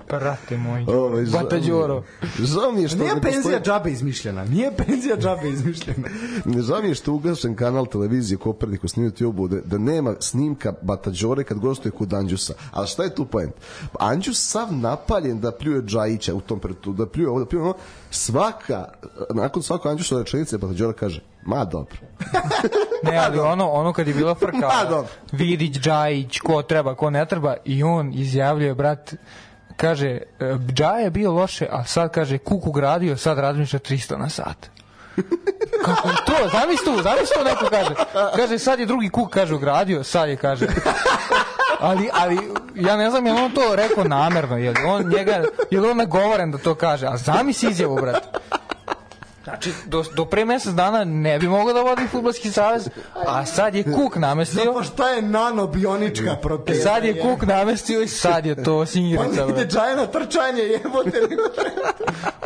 Brate 0.09 0.57
moj. 0.57 0.85
Ovaj 0.87 1.25
Bata 1.25 1.59
Đoro. 1.59 2.03
Žao 2.39 2.71
mi 2.71 2.81
je 2.81 2.87
što 2.87 2.97
nije 2.97 3.13
penzija 3.21 3.41
postoji... 3.41 3.59
džabe 3.59 3.91
izmišljena. 3.91 4.45
Nije 4.45 4.71
penzija 4.77 5.17
džabe 5.17 5.49
izmišljena. 5.49 6.09
ne 6.45 6.61
žao 6.61 6.81
mi 6.81 6.87
je 6.87 6.95
što 6.95 7.13
ugašen 7.13 7.55
kanal 7.55 7.85
televizije 7.85 8.37
Kopernik 8.37 8.83
u 8.83 8.87
snimati 8.87 9.25
obude 9.25 9.61
da 9.65 9.77
nema 9.77 10.15
snimka 10.19 10.73
Bata 10.81 11.11
Đore 11.21 11.43
kad 11.43 11.59
gostuje 11.59 11.91
kod 11.91 12.13
Anđusa. 12.13 12.53
A 12.73 12.85
šta 12.85 13.03
je 13.03 13.15
tu 13.15 13.25
point? 13.25 13.53
Anđus 13.99 14.49
sav 14.49 14.73
napaljen 14.73 15.39
da 15.39 15.51
pljuje 15.51 15.81
Džajića 15.81 16.33
u 16.35 16.41
tom 16.41 16.59
pretu, 16.59 16.93
da 16.93 17.05
pljuje 17.05 17.29
ovo, 17.29 17.39
da 17.39 17.45
pljuje 17.45 17.63
ono. 17.63 17.73
Svaka, 18.11 18.85
nakon 19.33 19.63
svako 19.63 19.89
Anđusa 19.89 20.17
rečenice 20.17 20.57
Bata 20.57 20.73
Đora 20.73 20.93
kaže 20.93 21.21
Ma 21.45 21.65
dobro. 21.65 21.95
ne, 23.11 23.17
ali 23.17 23.39
ono, 23.39 23.69
ono 23.69 23.93
kad 23.93 24.07
je 24.07 24.13
bila 24.13 24.35
frka, 24.41 24.57
Ma 24.57 24.89
dobro. 24.89 25.11
Vidić, 25.31 25.79
Džajić, 25.79 26.39
ko 26.39 26.61
treba, 26.61 26.95
ko 26.95 27.09
ne 27.09 27.25
treba, 27.25 27.55
i 27.65 27.83
on 27.83 28.13
izjavljuje, 28.13 28.75
brat, 28.75 29.13
kaže, 29.81 30.07
e, 30.39 30.57
Džaja 30.73 30.99
je 30.99 31.09
bio 31.09 31.31
loše, 31.31 31.67
a 31.71 31.83
sad 31.83 32.11
kaže, 32.11 32.37
kuku 32.37 32.71
gradio, 32.71 33.17
sad 33.17 33.39
razmišlja 33.39 33.79
300 33.79 34.17
na 34.17 34.29
sat. 34.29 34.69
Kako 35.85 36.09
to? 36.25 36.49
Zamisli 36.51 36.85
to, 36.85 37.01
zamisli 37.01 37.35
to 37.35 37.43
neko 37.43 37.65
kaže. 37.69 37.95
Kaže, 38.35 38.59
sad 38.59 38.79
je 38.79 38.85
drugi 38.85 39.09
kuk, 39.09 39.33
kaže, 39.33 39.57
gradio, 39.57 40.03
sad 40.03 40.29
je, 40.29 40.35
kaže. 40.35 40.67
Ali, 41.79 42.09
ali, 42.13 42.39
ja 42.75 42.97
ne 42.97 43.09
znam, 43.09 43.25
je 43.25 43.33
on 43.33 43.51
to 43.51 43.75
rekao 43.75 44.03
namerno, 44.03 44.57
je 44.57 44.69
li 44.69 44.77
on 44.87 45.09
njega, 45.09 45.43
je 45.71 45.81
li 45.81 45.89
on 45.89 45.97
nagovoren 45.97 46.51
da 46.51 46.57
to 46.57 46.75
kaže, 46.75 47.07
a 47.07 47.17
zamisli 47.17 47.71
izjavu, 47.71 47.95
brate. 47.95 48.27
Znači, 49.49 49.71
do, 49.85 50.03
do 50.15 50.25
pre 50.25 50.45
mesec 50.45 50.73
dana 50.73 51.03
ne 51.03 51.39
bi 51.39 51.47
mogao 51.47 51.73
da 51.73 51.81
vodi 51.81 52.07
futbolski 52.11 52.51
savez, 52.51 52.89
a 53.27 53.45
sad 53.45 53.75
je 53.75 53.83
Kuk 53.83 54.15
namestio. 54.15 54.63
Zato 54.63 54.83
šta 54.83 55.09
je 55.09 55.21
nanobionička 55.21 56.35
proteza? 56.41 56.83
Sad 56.83 57.05
je 57.05 57.19
Kuk 57.21 57.41
namestio 57.41 58.01
i 58.01 58.07
sad 58.07 58.45
je 58.45 58.63
to 58.63 58.85
singirica. 58.85 59.45
Pa 59.45 59.51
ide 59.53 59.65
džajna 59.67 60.07
trčanje, 60.07 60.61
jebote. 60.61 61.21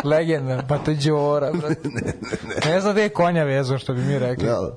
Legenda, 0.04 0.64
pa 0.70 0.78
to 0.78 0.92
je 0.92 0.98
Đora. 1.34 1.52
Ne, 1.64 1.70
ne, 1.84 2.14
ne. 2.44 2.74
ne 2.74 2.82
zna 2.82 2.94
da 2.94 3.02
je 3.02 3.10
konja 3.10 3.44
vezo, 3.44 3.78
što 3.78 3.94
bi 3.94 4.02
mi 4.02 4.20
rekli. 4.20 4.46
Da 4.46 4.72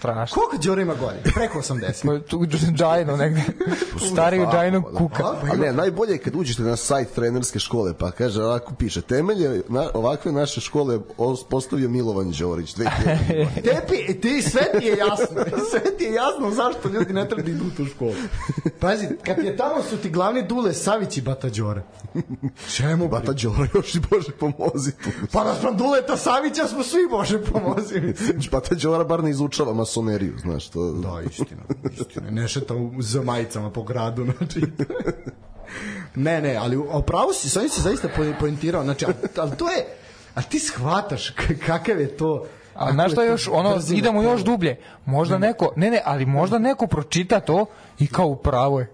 strašno. 0.00 0.34
Koliko 0.34 0.62
Đora 0.62 0.82
ima 0.82 0.94
godina? 0.94 1.22
Preko 1.34 1.58
80. 1.58 2.22
tu 2.30 2.46
Džajno 2.76 3.16
negde. 3.16 3.42
Stariju 4.12 4.46
Džajno 4.52 4.82
kuka. 4.82 5.24
A 5.52 5.56
ne, 5.56 5.72
najbolje 5.72 6.12
je 6.12 6.18
kad 6.18 6.36
uđete 6.36 6.62
na 6.62 6.76
sajt 6.76 7.14
trenerske 7.14 7.58
škole, 7.58 7.94
pa 7.98 8.10
kaže, 8.10 8.42
ovako 8.42 8.74
piše, 8.74 9.02
temelje 9.02 9.62
na, 9.68 9.90
ovakve 9.94 10.32
naše 10.32 10.60
škole 10.60 10.98
postavio 11.50 11.88
Milovan 11.88 12.30
Đorić. 12.30 12.74
Tepi, 13.64 14.20
ti 14.20 14.42
sve 14.42 14.62
ti 14.78 14.86
je 14.86 14.96
jasno. 14.96 15.44
Sve 15.70 15.96
ti 15.98 16.04
je 16.04 16.12
jasno 16.12 16.50
zašto 16.50 16.88
ljudi 16.88 17.12
ne 17.12 17.28
treba 17.28 17.42
da 17.42 17.50
idu 17.50 17.64
u 17.66 17.70
tu 17.70 17.84
školu. 17.86 18.14
Pazi, 18.80 19.06
kad 19.22 19.38
je 19.38 19.56
tamo 19.56 19.82
su 19.82 19.96
ti 19.96 20.10
glavni 20.10 20.42
Dule 20.42 20.74
Savić 20.74 21.16
i 21.16 21.20
Bata 21.20 21.48
Đora. 21.48 21.82
Čemu? 22.76 23.08
Bata 23.08 23.32
Đora 23.32 23.66
još 23.74 23.94
i 23.94 24.00
Bože 24.10 24.32
pomozi 24.32 24.92
tu. 24.92 25.10
Pa 25.32 25.44
da 25.44 25.54
smo 25.54 25.72
Duleta 25.72 26.16
Savića 26.16 26.66
smo 26.66 26.82
svi 26.82 27.08
Bože 27.10 27.42
pomozi. 27.44 28.00
Bata 28.50 28.74
Đora 28.74 29.04
bar 29.04 29.24
ne 29.24 29.30
izučava 29.30 29.72
masoneriju, 29.90 30.38
znaš, 30.38 30.68
to... 30.68 30.92
Da, 30.92 31.22
istina, 31.30 31.62
istina. 31.92 32.30
Ne 32.30 32.48
šeta 32.48 32.74
za 32.98 33.22
majicama 33.22 33.70
po 33.70 33.82
gradu, 33.82 34.26
znači... 34.38 34.62
ne, 36.14 36.40
ne, 36.40 36.56
ali 36.56 36.76
opravo 36.76 37.32
si, 37.32 37.50
sam 37.50 37.68
si 37.68 37.80
zaista 37.80 38.08
poentirao, 38.40 38.82
znači, 38.84 39.04
ali, 39.04 39.14
ali 39.36 39.56
to 39.56 39.70
je, 39.70 39.86
a 40.34 40.42
ti 40.42 40.58
shvataš 40.58 41.30
kakav 41.66 42.00
je 42.00 42.16
to, 42.16 42.46
A 42.74 42.92
znaš 42.92 43.12
šta 43.12 43.24
još, 43.24 43.48
ono, 43.48 43.80
idemo 43.92 44.22
još 44.22 44.44
dublje. 44.44 44.76
Možda 45.04 45.38
neko, 45.38 45.72
ne, 45.76 45.90
ne, 45.90 46.02
ali 46.04 46.26
možda 46.26 46.58
neko 46.58 46.86
pročita 46.86 47.40
to 47.40 47.66
i 47.98 48.06
kao 48.06 48.26
upravo 48.26 48.80
je. 48.80 48.92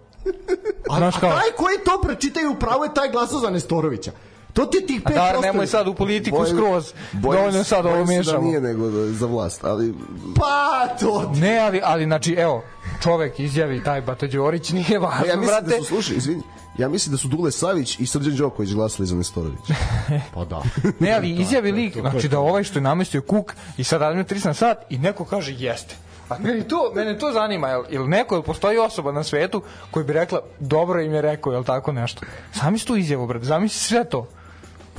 A, 0.90 0.96
znaš 0.98 1.16
kao, 1.16 1.30
a 1.30 1.32
taj 1.32 1.50
koji 1.56 1.76
to 1.84 2.00
pročita 2.02 2.40
i 2.40 2.46
upravo 2.46 2.84
je 2.84 2.94
taj 2.94 3.10
glasao 3.10 3.38
za 3.38 3.50
Nestorovića. 3.50 4.12
To 4.56 4.66
ti 4.66 4.86
tih 4.86 5.02
5%. 5.02 5.14
Da, 5.14 5.40
nemoj 5.40 5.66
sad 5.66 5.88
u 5.88 5.94
politiku 5.94 6.36
boj, 6.36 6.48
skroz. 6.48 6.92
Dovoljno 7.12 7.64
sad 7.64 7.86
ovo 7.86 8.04
miješamo. 8.04 8.38
Da 8.38 8.44
nije 8.44 8.60
nego 8.60 8.90
za 8.90 9.26
vlast, 9.26 9.64
ali... 9.64 9.94
Pa, 10.36 10.94
to 11.00 11.30
ti. 11.34 11.40
Ne, 11.40 11.58
ali, 11.58 11.80
ali, 11.84 12.04
znači, 12.04 12.32
evo, 12.32 12.62
čovek 13.02 13.40
izjavi 13.40 13.84
taj 13.84 14.00
Bata 14.00 14.26
Đorić, 14.26 14.70
nije 14.70 14.98
važno, 14.98 15.26
ja 15.26 15.36
mislim 15.36 15.56
da 15.56 15.60
brate. 15.60 15.76
Da 15.76 15.76
su, 15.76 15.84
slušaj, 15.84 16.16
izvini, 16.16 16.42
ja 16.78 16.88
mislim 16.88 17.12
da 17.12 17.18
su 17.18 17.28
Dule 17.28 17.50
Savić 17.50 18.00
i 18.00 18.06
Srđan 18.06 18.36
Đoković 18.36 18.72
glasali 18.72 19.06
za 19.06 19.16
Nestorović. 19.16 19.60
pa 20.34 20.44
da. 20.44 20.62
ne, 20.98 21.12
ali 21.12 21.30
izjavi 21.42 21.72
lik, 21.72 22.00
znači 22.00 22.28
da 22.28 22.38
ovaj 22.38 22.64
što 22.64 22.78
je 22.78 22.82
namestio 22.82 23.22
kuk 23.22 23.54
i 23.76 23.84
sad 23.84 24.00
radimo 24.00 24.22
30 24.22 24.46
na 24.46 24.54
sat 24.54 24.78
i 24.90 24.98
neko 24.98 25.24
kaže 25.24 25.54
jeste. 25.58 25.94
A 26.28 26.38
meni 26.38 26.68
to, 26.68 26.92
mene 26.94 27.18
to 27.18 27.32
zanima, 27.32 27.68
jel, 27.68 27.84
jel 27.90 28.08
neko, 28.08 28.34
jel 28.34 28.42
postoji 28.42 28.78
osoba 28.78 29.12
na 29.12 29.22
svetu 29.22 29.62
koji 29.90 30.04
bi 30.04 30.12
rekla, 30.12 30.40
dobro 30.60 31.00
im 31.00 31.14
je 31.14 31.22
rekao, 31.22 31.52
jel 31.52 31.64
tako 31.64 31.92
nešto. 31.92 32.20
Sami 32.52 32.78
tu 32.78 32.96
izjavu, 32.96 33.26
brate, 33.26 33.44
zamisli 33.44 33.78
sve 33.78 34.04
to. 34.04 34.26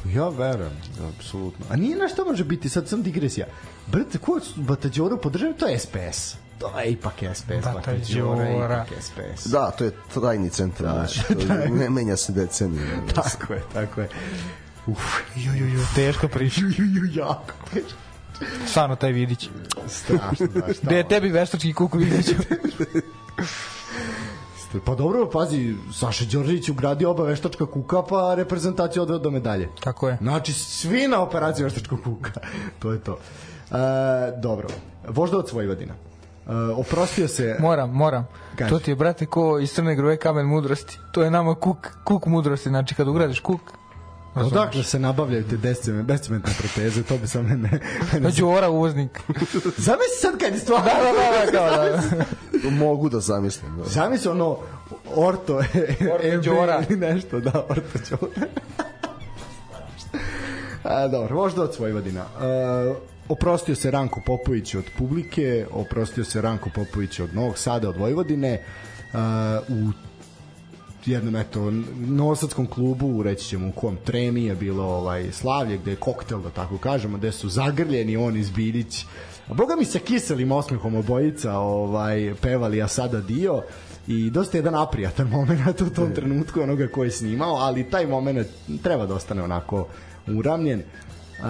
Ja 0.05 0.29
verujem, 0.29 0.71
apsolutno. 1.17 1.65
A 1.69 1.75
nije 1.75 1.97
naš 1.97 2.15
to 2.15 2.25
može 2.25 2.43
biti, 2.43 2.69
sad 2.69 2.87
sam 2.87 3.03
digresija. 3.03 3.45
Brate, 3.87 4.17
ko 4.17 4.39
Batađoru 4.55 5.17
podržava, 5.21 5.53
to 5.53 5.67
je 5.67 5.79
SPS. 5.79 6.35
To 6.59 6.79
je 6.79 6.91
ipak 6.91 7.13
SPS, 7.33 7.45
Batađora 7.73 8.43
je 8.43 8.57
ipak 8.57 8.87
SPS. 9.01 9.47
Da, 9.47 9.71
to 9.71 9.83
je 9.83 9.91
trajni 10.13 10.49
centar, 10.49 10.85
da, 10.85 10.93
znači, 10.93 11.21
to 11.47 11.53
ne 11.75 11.89
menja 11.89 12.17
se 12.17 12.31
decenije. 12.31 12.99
tako 13.15 13.53
je, 13.53 13.63
tako 13.73 14.01
je. 14.01 14.09
Uf, 14.87 15.21
ju, 15.35 15.53
ju, 15.53 15.67
ju, 15.67 15.79
teško 15.95 16.27
priča. 16.27 16.61
Ju, 16.61 16.67
ju, 16.67 16.85
ju, 16.85 17.11
jako 17.13 17.53
teško. 17.73 17.99
Stvarno 18.67 18.95
taj 18.95 19.11
Vidić. 19.11 19.49
Strašno, 19.87 20.47
da, 20.47 20.73
šta? 20.73 20.81
Gde 20.81 20.95
je 20.95 21.07
tebi 21.07 21.29
veštački 21.29 21.73
kuk 21.73 21.93
Vidić? 21.93 22.27
Jeste. 24.77 24.85
Pa 24.85 24.95
dobro, 24.95 25.29
pazi, 25.29 25.75
Saša 25.93 26.25
Đorđević 26.25 26.69
ugradio 26.69 27.11
oba 27.11 27.23
veštačka 27.23 27.65
kuka, 27.65 28.01
pa 28.01 28.33
reprezentacija 28.35 29.01
odveo 29.03 29.19
do 29.19 29.31
medalje. 29.31 29.69
Tako 29.83 30.09
je. 30.09 30.17
Znači, 30.21 30.53
svi 30.53 31.07
na 31.07 31.21
operaciju 31.21 31.63
veštačkog 31.63 31.99
kuka. 32.03 32.31
to 32.81 32.91
je 32.91 32.99
to. 32.99 33.17
E, 33.71 34.41
dobro. 34.41 34.67
Voždovac 35.07 35.51
Vojvodina. 35.51 35.93
Uh, 36.47 36.53
oprostio 36.79 37.27
se... 37.27 37.57
Moram, 37.59 37.91
moram. 37.91 38.27
Kaži. 38.55 38.69
To 38.69 38.79
ti 38.79 38.91
je, 38.91 38.95
brate, 38.95 39.25
ko 39.25 39.59
iz 39.59 39.71
Crne 39.73 39.95
Grove 39.95 40.17
kamen 40.17 40.45
mudrosti. 40.45 40.99
To 41.11 41.23
je 41.23 41.31
nama 41.31 41.55
kuk, 41.55 41.77
kuk 42.03 42.25
mudrosti. 42.25 42.69
Znači, 42.69 42.95
kad 42.95 43.07
ugradiš 43.07 43.39
kuk, 43.39 43.61
Odakle 44.45 44.83
se 44.83 44.99
nabavljaju 44.99 45.43
te 45.43 45.57
bescementne 46.03 46.53
proteze, 46.59 47.03
to 47.03 47.17
bi 47.17 47.27
sam 47.27 47.45
ne... 47.45 47.55
ne, 47.55 47.79
ne 48.19 48.31
Đora 48.31 48.69
uvoznik. 48.69 49.19
Zamisli 49.87 50.17
sad 50.21 50.39
kad 50.39 50.53
je 50.53 50.59
stvarno... 50.59 50.85
Da, 50.85 51.01
da, 51.01 51.45
da, 51.45 51.51
kao 51.51 51.69
da. 52.63 52.69
Mogu 52.69 53.09
da 53.09 53.19
zamislim. 53.19 53.77
Da. 53.77 53.83
Zamisli 53.83 54.31
ono, 54.31 54.57
orto, 55.15 55.55
orto 56.13 56.41
Đora. 56.43 56.83
ili 56.89 56.99
nešto, 56.99 57.39
da, 57.39 57.65
orto 57.69 57.99
Đora. 58.09 58.47
A, 60.83 61.07
dobro, 61.07 61.35
možda 61.35 61.63
od 61.63 61.75
Vojvodina. 61.79 62.21
Uh, 62.21 62.97
oprostio 63.29 63.75
se 63.75 63.91
Ranko 63.91 64.21
Popović 64.25 64.75
od 64.75 64.85
publike, 64.97 65.65
oprostio 65.71 66.23
se 66.23 66.41
Ranko 66.41 66.69
Popović 66.75 67.19
od 67.19 67.35
Novog 67.35 67.57
Sada, 67.57 67.89
od 67.89 67.97
Vojvodine. 67.97 68.63
Uh, 69.13 69.19
u 69.69 70.06
jednom 71.07 71.35
eto 71.35 71.71
novosadskom 72.07 72.67
klubu, 72.67 73.23
reći 73.23 73.45
ćemo 73.45 73.67
u 73.67 73.71
kom 73.71 73.97
tremi 74.05 74.43
je 74.43 74.55
bilo 74.55 74.83
ovaj 74.83 75.31
slavlje 75.31 75.77
gde 75.77 75.91
je 75.91 75.95
koktel 75.95 76.41
da 76.41 76.49
tako 76.49 76.77
kažemo, 76.77 77.17
gde 77.17 77.31
su 77.31 77.49
zagrljeni 77.49 78.17
on 78.17 78.37
iz 78.37 78.49
Bilić. 78.49 79.05
A 79.47 79.53
boga 79.53 79.75
mi 79.75 79.85
se 79.85 79.99
kiselim 79.99 80.51
osmehom 80.51 80.95
obojica 80.95 81.57
ovaj 81.57 82.35
pevali 82.41 82.81
a 82.81 82.87
sada 82.87 83.21
dio 83.21 83.63
i 84.07 84.29
dosta 84.29 84.57
jedan 84.57 84.75
aprijatan 84.75 85.27
moment 85.27 85.81
u 85.81 85.89
tom 85.89 86.15
trenutku 86.15 86.61
onoga 86.61 86.87
ko 86.87 87.03
je 87.03 87.11
snimao, 87.11 87.55
ali 87.55 87.89
taj 87.89 88.07
moment 88.07 88.47
treba 88.83 89.05
da 89.05 89.15
ostane 89.15 89.43
onako 89.43 89.87
uramljen. 90.27 90.79
Uh, 90.79 91.45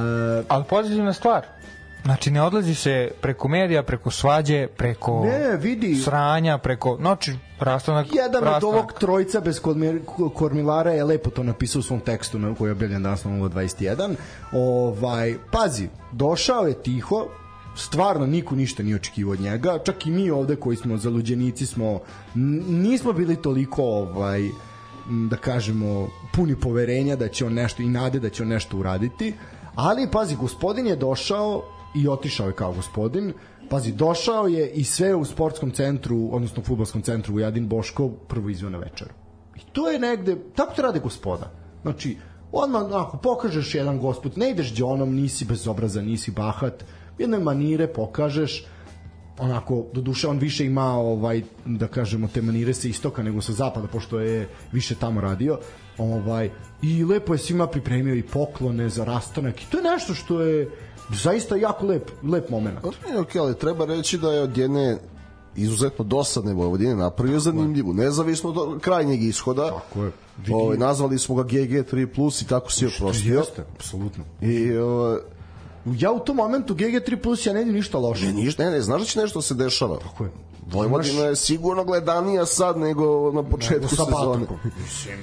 ali 0.48 0.64
pozitivna 0.70 1.14
stvar 1.14 1.46
Znači 2.08 2.32
ne 2.32 2.42
odlazi 2.42 2.76
se 2.76 3.12
preko 3.22 3.48
medija, 3.48 3.84
preko 3.84 4.12
svađe, 4.12 4.68
preko 4.68 5.26
ne, 5.26 5.58
vidi. 5.58 5.96
sranja, 5.96 6.58
preko 6.58 6.98
znači 7.00 7.34
rastanak 7.60 8.08
jedan 8.16 8.44
rastanak. 8.44 8.64
od 8.64 8.64
ovog 8.64 8.94
trojica 9.00 9.40
bez 9.42 9.62
kormilara 10.36 10.92
je 10.92 11.04
lepo 11.04 11.30
to 11.30 11.44
napisao 11.44 11.80
u 11.80 11.84
svom 11.84 12.00
tekstu 12.00 12.40
na 12.40 12.56
koji 12.56 12.70
je 12.70 12.72
objavljen 12.72 13.04
danas 13.04 13.24
na 13.24 13.32
21. 13.32 14.16
Ovaj 14.52 15.36
pazi, 15.52 15.88
došao 16.12 16.68
je 16.68 16.84
tiho, 16.84 17.28
stvarno 17.76 18.26
niko 18.26 18.56
ništa 18.56 18.84
nije 18.84 18.96
očekivao 18.96 19.34
od 19.34 19.40
njega, 19.40 19.80
čak 19.84 20.06
i 20.06 20.12
mi 20.12 20.32
ovde 20.32 20.56
koji 20.56 20.78
smo 20.78 20.98
zaluđenici 20.98 21.66
smo 21.66 22.00
nismo 22.68 23.14
bili 23.14 23.36
toliko 23.36 23.84
ovaj 23.84 24.42
da 25.30 25.38
kažemo 25.38 26.10
puni 26.34 26.56
poverenja 26.56 27.16
da 27.16 27.28
će 27.28 27.46
on 27.46 27.54
nešto 27.54 27.84
i 27.84 27.90
nade 27.90 28.20
da 28.20 28.30
će 28.30 28.44
on 28.44 28.50
nešto 28.50 28.78
uraditi 28.78 29.34
ali 29.76 30.12
pazi 30.12 30.36
gospodin 30.36 30.88
je 30.88 30.96
došao 30.96 31.64
i 31.96 32.08
otišao 32.08 32.48
je 32.48 32.54
kao 32.54 32.74
gospodin. 32.74 33.34
Pazi 33.70 33.92
došao 33.92 34.48
je 34.48 34.70
i 34.70 34.84
sve 34.84 35.16
u 35.16 35.26
sportskom 35.26 35.72
centru 35.72 36.30
odnosno 36.32 36.64
fudbalskom 36.64 37.02
centru 37.02 37.36
u 37.36 37.40
Jadin 37.40 37.68
Boško 37.68 38.10
prvo 38.10 38.50
izveo 38.50 38.70
na 38.70 38.78
večeru. 38.78 39.12
I 39.56 39.60
to 39.74 39.90
je 39.90 40.00
negde 40.00 40.38
tako 40.56 40.74
to 40.76 40.82
rade 40.82 41.00
gospoda. 41.00 41.52
Znači 41.82 42.18
odmah 42.52 42.82
ako 42.94 43.18
pokažeš 43.18 43.76
jedan 43.76 44.00
gospod 44.00 44.38
ne 44.38 44.52
ideš 44.52 44.74
džonom 44.74 45.16
nisi 45.16 45.46
bezobrazan 45.46 46.06
nisi 46.06 46.32
bahat 46.32 46.84
jedne 47.18 47.40
manire 47.40 47.88
pokažeš 47.88 48.66
onako 49.40 49.86
do 49.94 50.02
duše 50.02 50.28
on 50.28 50.38
više 50.38 50.66
ima 50.66 50.86
ovaj 50.86 51.42
da 51.66 51.88
kažemo 51.88 52.28
te 52.28 52.42
manire 52.42 52.74
sa 52.74 52.88
istoka 52.88 53.24
nego 53.24 53.42
sa 53.42 53.54
zapada 53.54 53.88
pošto 53.88 54.20
je 54.20 54.48
više 54.72 54.96
tamo 54.96 55.22
radio 55.22 55.60
ovaj 55.98 56.50
i 56.82 57.04
lepo 57.04 57.34
je 57.34 57.38
svima 57.38 57.68
pripremio 57.68 58.16
i 58.16 58.24
poklone 58.24 58.90
za 58.90 59.04
rastanak. 59.04 59.62
I 59.62 59.66
to 59.72 59.78
je 59.78 59.84
nešto 59.84 60.14
što 60.14 60.42
je 60.42 60.70
zaista 61.10 61.56
jako 61.56 61.86
lep 61.86 62.12
lep 62.24 62.50
momenat. 62.50 62.86
Ok, 63.20 63.36
ali 63.36 63.56
treba 63.56 63.86
reći 63.86 64.18
da 64.18 64.34
je 64.34 64.42
od 64.42 64.58
jedne 64.58 64.98
izuzetno 65.56 66.06
dosadne 66.06 66.54
Vojvodine 66.54 66.96
napravio 66.96 67.40
zanimljivu, 67.40 67.94
nezavisno 67.94 68.50
od 68.50 68.82
krajnjeg 68.82 69.24
ishoda. 69.24 69.72
Tako 69.72 70.04
je. 70.04 70.12
Ovaj, 70.54 70.78
nazvali 70.78 71.20
smo 71.20 71.36
ga 71.36 71.44
GG3+, 71.44 72.44
i 72.44 72.48
tako 72.48 72.72
si 72.72 72.86
je 72.86 72.92
oprostio. 72.96 73.38
Jeste, 73.38 73.66
apsolutno. 73.76 74.24
I 74.42 74.78
ovaj, 74.78 75.18
ja 75.86 76.12
u 76.12 76.20
tom 76.20 76.36
momentu 76.36 76.76
GG3 76.76 77.16
plus 77.16 77.46
ja 77.46 77.54
ne 77.54 77.60
vidim 77.60 77.76
ništa 77.76 77.98
loše. 77.98 78.26
Ne, 78.26 78.34
ništa, 78.34 78.64
ne, 78.64 78.72
ne, 78.72 78.82
znaš 78.82 79.02
da 79.02 79.06
će 79.06 79.20
nešto 79.20 79.42
se 79.42 79.54
dešava. 79.54 80.00
Tako 80.00 80.24
je. 80.24 80.32
Vojvodina 80.72 81.22
je 81.22 81.36
sigurno 81.36 81.84
gledanija 81.84 82.46
sad 82.46 82.78
nego 82.78 83.32
na 83.32 83.44
početku 83.44 83.74
nego 83.74 84.06
sezone. 84.06 84.46
Mislim, 84.84 85.18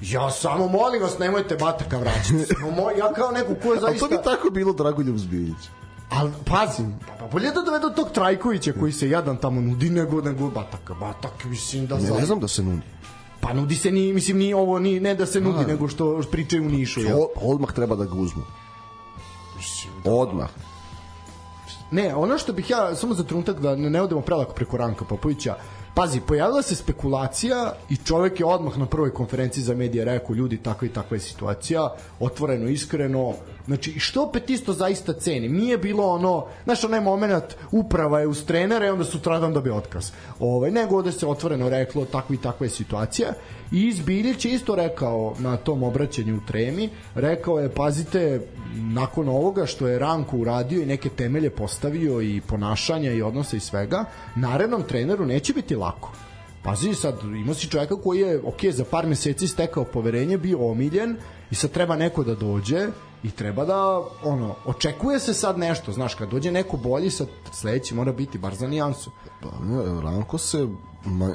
Ja 0.00 0.30
samo 0.30 0.68
molim 0.68 1.02
vas, 1.02 1.18
nemojte 1.18 1.56
Bataka 1.56 1.98
vraćati. 1.98 2.54
Moj, 2.76 2.94
ja 2.98 3.12
kao 3.12 3.30
neko 3.30 3.54
ko 3.62 3.72
je 3.74 3.80
zaista... 3.86 4.06
A 4.06 4.08
to 4.08 4.16
bi 4.16 4.22
tako 4.24 4.50
bilo 4.50 4.72
Dragoljub 4.72 5.18
Zbiljić. 5.18 5.56
Al 6.10 6.28
pazi, 6.46 6.82
pa 7.18 7.26
bolje 7.26 7.50
da 7.50 7.62
dovedu 7.62 7.90
tog 7.96 8.10
Trajkovića 8.12 8.72
koji 8.80 8.92
se 8.92 9.10
jadan 9.10 9.36
tamo 9.36 9.60
nudi 9.60 9.90
nego 9.90 10.20
nego 10.20 10.50
Bataka. 10.50 10.94
Batak 10.94 11.44
mislim 11.44 11.86
da 11.86 11.98
Ne, 11.98 12.10
ne 12.10 12.26
znam 12.26 12.40
da 12.40 12.48
se 12.48 12.62
nudi. 12.62 12.82
Pa 13.40 13.52
nudi 13.52 13.74
se 13.74 13.90
ni 13.90 14.12
mislim 14.12 14.38
ni 14.38 14.54
ovo 14.54 14.78
ni 14.78 15.00
ne 15.00 15.14
da 15.14 15.26
se 15.26 15.40
nudi 15.40 15.64
A, 15.64 15.66
nego 15.66 15.88
što 15.88 16.22
pričaju 16.30 16.62
u 16.62 16.68
Nišu, 16.68 17.00
ja. 17.00 17.16
Odmah 17.42 17.72
treba 17.72 17.96
da 17.96 18.04
ga 18.04 18.14
uzmu. 18.14 18.42
Da... 20.04 20.12
Odmah. 20.12 20.48
Ne, 21.90 22.14
ono 22.14 22.38
što 22.38 22.52
bih 22.52 22.70
ja, 22.70 22.94
samo 22.94 23.14
za 23.14 23.24
trenutak 23.24 23.60
da 23.60 23.76
ne, 23.76 24.02
odemo 24.02 24.20
prelako 24.20 24.52
preko 24.52 24.76
Ranka 24.76 25.04
Popovića, 25.04 25.54
Pazi, 26.00 26.20
pojavila 26.20 26.62
se 26.62 26.74
spekulacija 26.74 27.72
i 27.90 27.96
čovek 27.96 28.40
je 28.40 28.46
odmah 28.46 28.78
na 28.78 28.86
prvoj 28.86 29.10
konferenciji 29.14 29.64
za 29.64 29.74
medije 29.74 30.04
rekao 30.04 30.34
ljudi 30.34 30.56
takva 30.56 30.86
i 30.86 30.90
takva 30.90 31.16
je 31.16 31.20
situacija, 31.20 31.90
otvoreno, 32.20 32.68
iskreno, 32.68 33.34
znači 33.70 33.98
što 33.98 34.22
opet 34.22 34.50
isto 34.50 34.72
zaista 34.72 35.12
cenim, 35.12 35.52
nije 35.52 35.78
bilo 35.78 36.06
ono, 36.06 36.46
znaš 36.64 36.84
onaj 36.84 37.00
moment 37.00 37.44
uprava 37.70 38.20
je 38.20 38.26
uz 38.26 38.44
trenera 38.44 38.86
i 38.86 38.90
onda 38.90 39.04
sutradan 39.04 39.52
dobije 39.54 39.72
otkaz, 39.72 40.10
ovaj, 40.38 40.70
nego 40.70 41.02
da 41.02 41.12
se 41.12 41.26
otvoreno 41.26 41.68
reklo 41.68 42.04
takva 42.04 42.34
i 42.34 42.38
takva 42.38 42.66
je 42.66 42.70
situacija. 42.70 43.32
I 43.72 43.86
Izbiljić 43.86 44.44
je 44.44 44.52
isto 44.52 44.74
rekao 44.74 45.34
na 45.38 45.56
tom 45.56 45.82
obraćanju 45.82 46.36
u 46.36 46.46
Tremi, 46.46 46.88
rekao 47.14 47.58
je, 47.58 47.68
pazite, 47.74 48.40
nakon 48.74 49.28
ovoga 49.28 49.66
što 49.66 49.88
je 49.88 49.98
Ranko 49.98 50.36
uradio 50.36 50.82
i 50.82 50.86
neke 50.86 51.08
temelje 51.08 51.50
postavio 51.50 52.22
i 52.22 52.40
ponašanja 52.40 53.12
i 53.12 53.22
odnosa 53.22 53.56
i 53.56 53.60
svega, 53.60 54.04
narednom 54.36 54.82
treneru 54.82 55.26
neće 55.26 55.52
biti 55.52 55.76
lako. 55.76 56.12
Pazi 56.62 56.94
sad, 56.94 57.14
ima 57.24 57.54
si 57.54 57.68
čovjeka 57.68 57.96
koji 57.96 58.20
je, 58.20 58.40
ok, 58.44 58.64
za 58.70 58.84
par 58.84 59.06
meseci 59.06 59.48
stekao 59.48 59.84
poverenje, 59.84 60.38
bio 60.38 60.70
omiljen 60.70 61.16
i 61.50 61.54
sad 61.54 61.70
treba 61.70 61.96
neko 61.96 62.24
da 62.24 62.34
dođe 62.34 62.88
i 63.22 63.30
treba 63.30 63.64
da, 63.64 64.02
ono, 64.24 64.54
očekuje 64.66 65.20
se 65.20 65.34
sad 65.34 65.58
nešto, 65.58 65.92
znaš, 65.92 66.14
kad 66.14 66.30
dođe 66.30 66.52
neko 66.52 66.76
bolji, 66.76 67.10
sad 67.10 67.28
sledeći 67.52 67.94
mora 67.94 68.12
biti 68.12 68.38
bar 68.38 68.54
za 68.54 68.68
nijansu. 68.68 69.10
Pa, 69.42 69.48
ne, 69.64 70.02
Ranko 70.02 70.38
se 70.38 70.68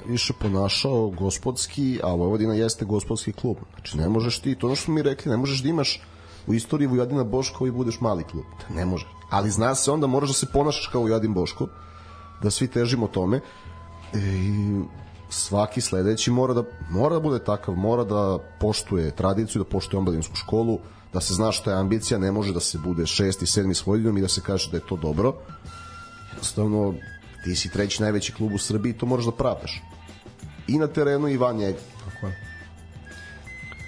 više 0.06 0.34
ponašao 0.34 1.10
gospodski, 1.10 2.00
a 2.04 2.14
Vojvodina 2.14 2.54
jeste 2.54 2.86
gospodski 2.86 3.32
klub. 3.32 3.58
Znači, 3.74 3.98
ne 3.98 4.10
možeš 4.10 4.40
ti, 4.40 4.56
to 4.56 4.68
ono 4.68 4.76
što 4.76 4.92
mi 4.92 5.02
rekli, 5.02 5.32
ne 5.32 5.38
možeš 5.38 5.64
da 5.64 5.70
imaš 5.70 6.02
u 6.48 6.54
istoriji 6.54 6.88
Vojvodina 6.88 7.24
Boško 7.24 7.68
i 7.68 7.72
budeš 7.72 8.02
mali 8.02 8.24
klub. 8.24 8.46
Ne 8.76 8.86
može. 8.86 9.08
Ali 9.30 9.52
zna 9.52 9.76
se 9.76 9.92
onda 9.92 10.08
moraš 10.08 10.30
da 10.30 10.34
se 10.34 10.46
ponašaš 10.54 10.88
kao 10.88 11.02
Vojvodin 11.02 11.34
Boško, 11.34 11.68
da 12.42 12.52
svi 12.52 12.68
težimo 12.68 13.08
tome. 13.08 13.42
E, 14.14 14.20
I 14.20 14.82
svaki 15.36 15.82
sledeći 15.82 16.32
mora 16.32 16.54
da 16.54 16.64
mora 16.90 17.16
da 17.16 17.20
bude 17.20 17.40
takav, 17.44 17.76
mora 17.76 18.04
da 18.04 18.38
poštuje 18.60 19.12
tradiciju, 19.16 19.64
da 19.64 19.70
poštuje 19.70 20.00
omladinsku 20.00 20.36
školu, 20.36 20.80
da 21.14 21.22
se 21.22 21.34
zna 21.34 21.52
što 21.52 21.72
je 21.72 21.78
ambicija, 21.78 22.20
ne 22.20 22.32
može 22.32 22.54
da 22.54 22.60
se 22.60 22.78
bude 22.78 23.06
šesti, 23.06 23.46
sedmi 23.46 23.76
s 23.76 23.86
Vojvodinom 23.86 24.18
i 24.18 24.22
da 24.22 24.28
se 24.28 24.42
kaže 24.42 24.72
da 24.72 24.78
je 24.78 24.88
to 24.90 24.96
dobro. 24.96 25.34
Jednostavno, 26.30 26.94
ti 27.44 27.56
si 27.56 27.70
treći 27.70 28.02
najveći 28.02 28.34
klub 28.34 28.54
u 28.54 28.58
Srbiji, 28.58 28.94
to 28.94 29.06
moraš 29.06 29.26
da 29.26 29.32
pravdaš. 29.32 29.82
I 30.68 30.78
na 30.78 30.88
terenu 30.88 31.28
i 31.28 31.38
van 31.38 31.58
njega. 31.58 31.80
Tako 32.06 32.28
je. 32.28 32.56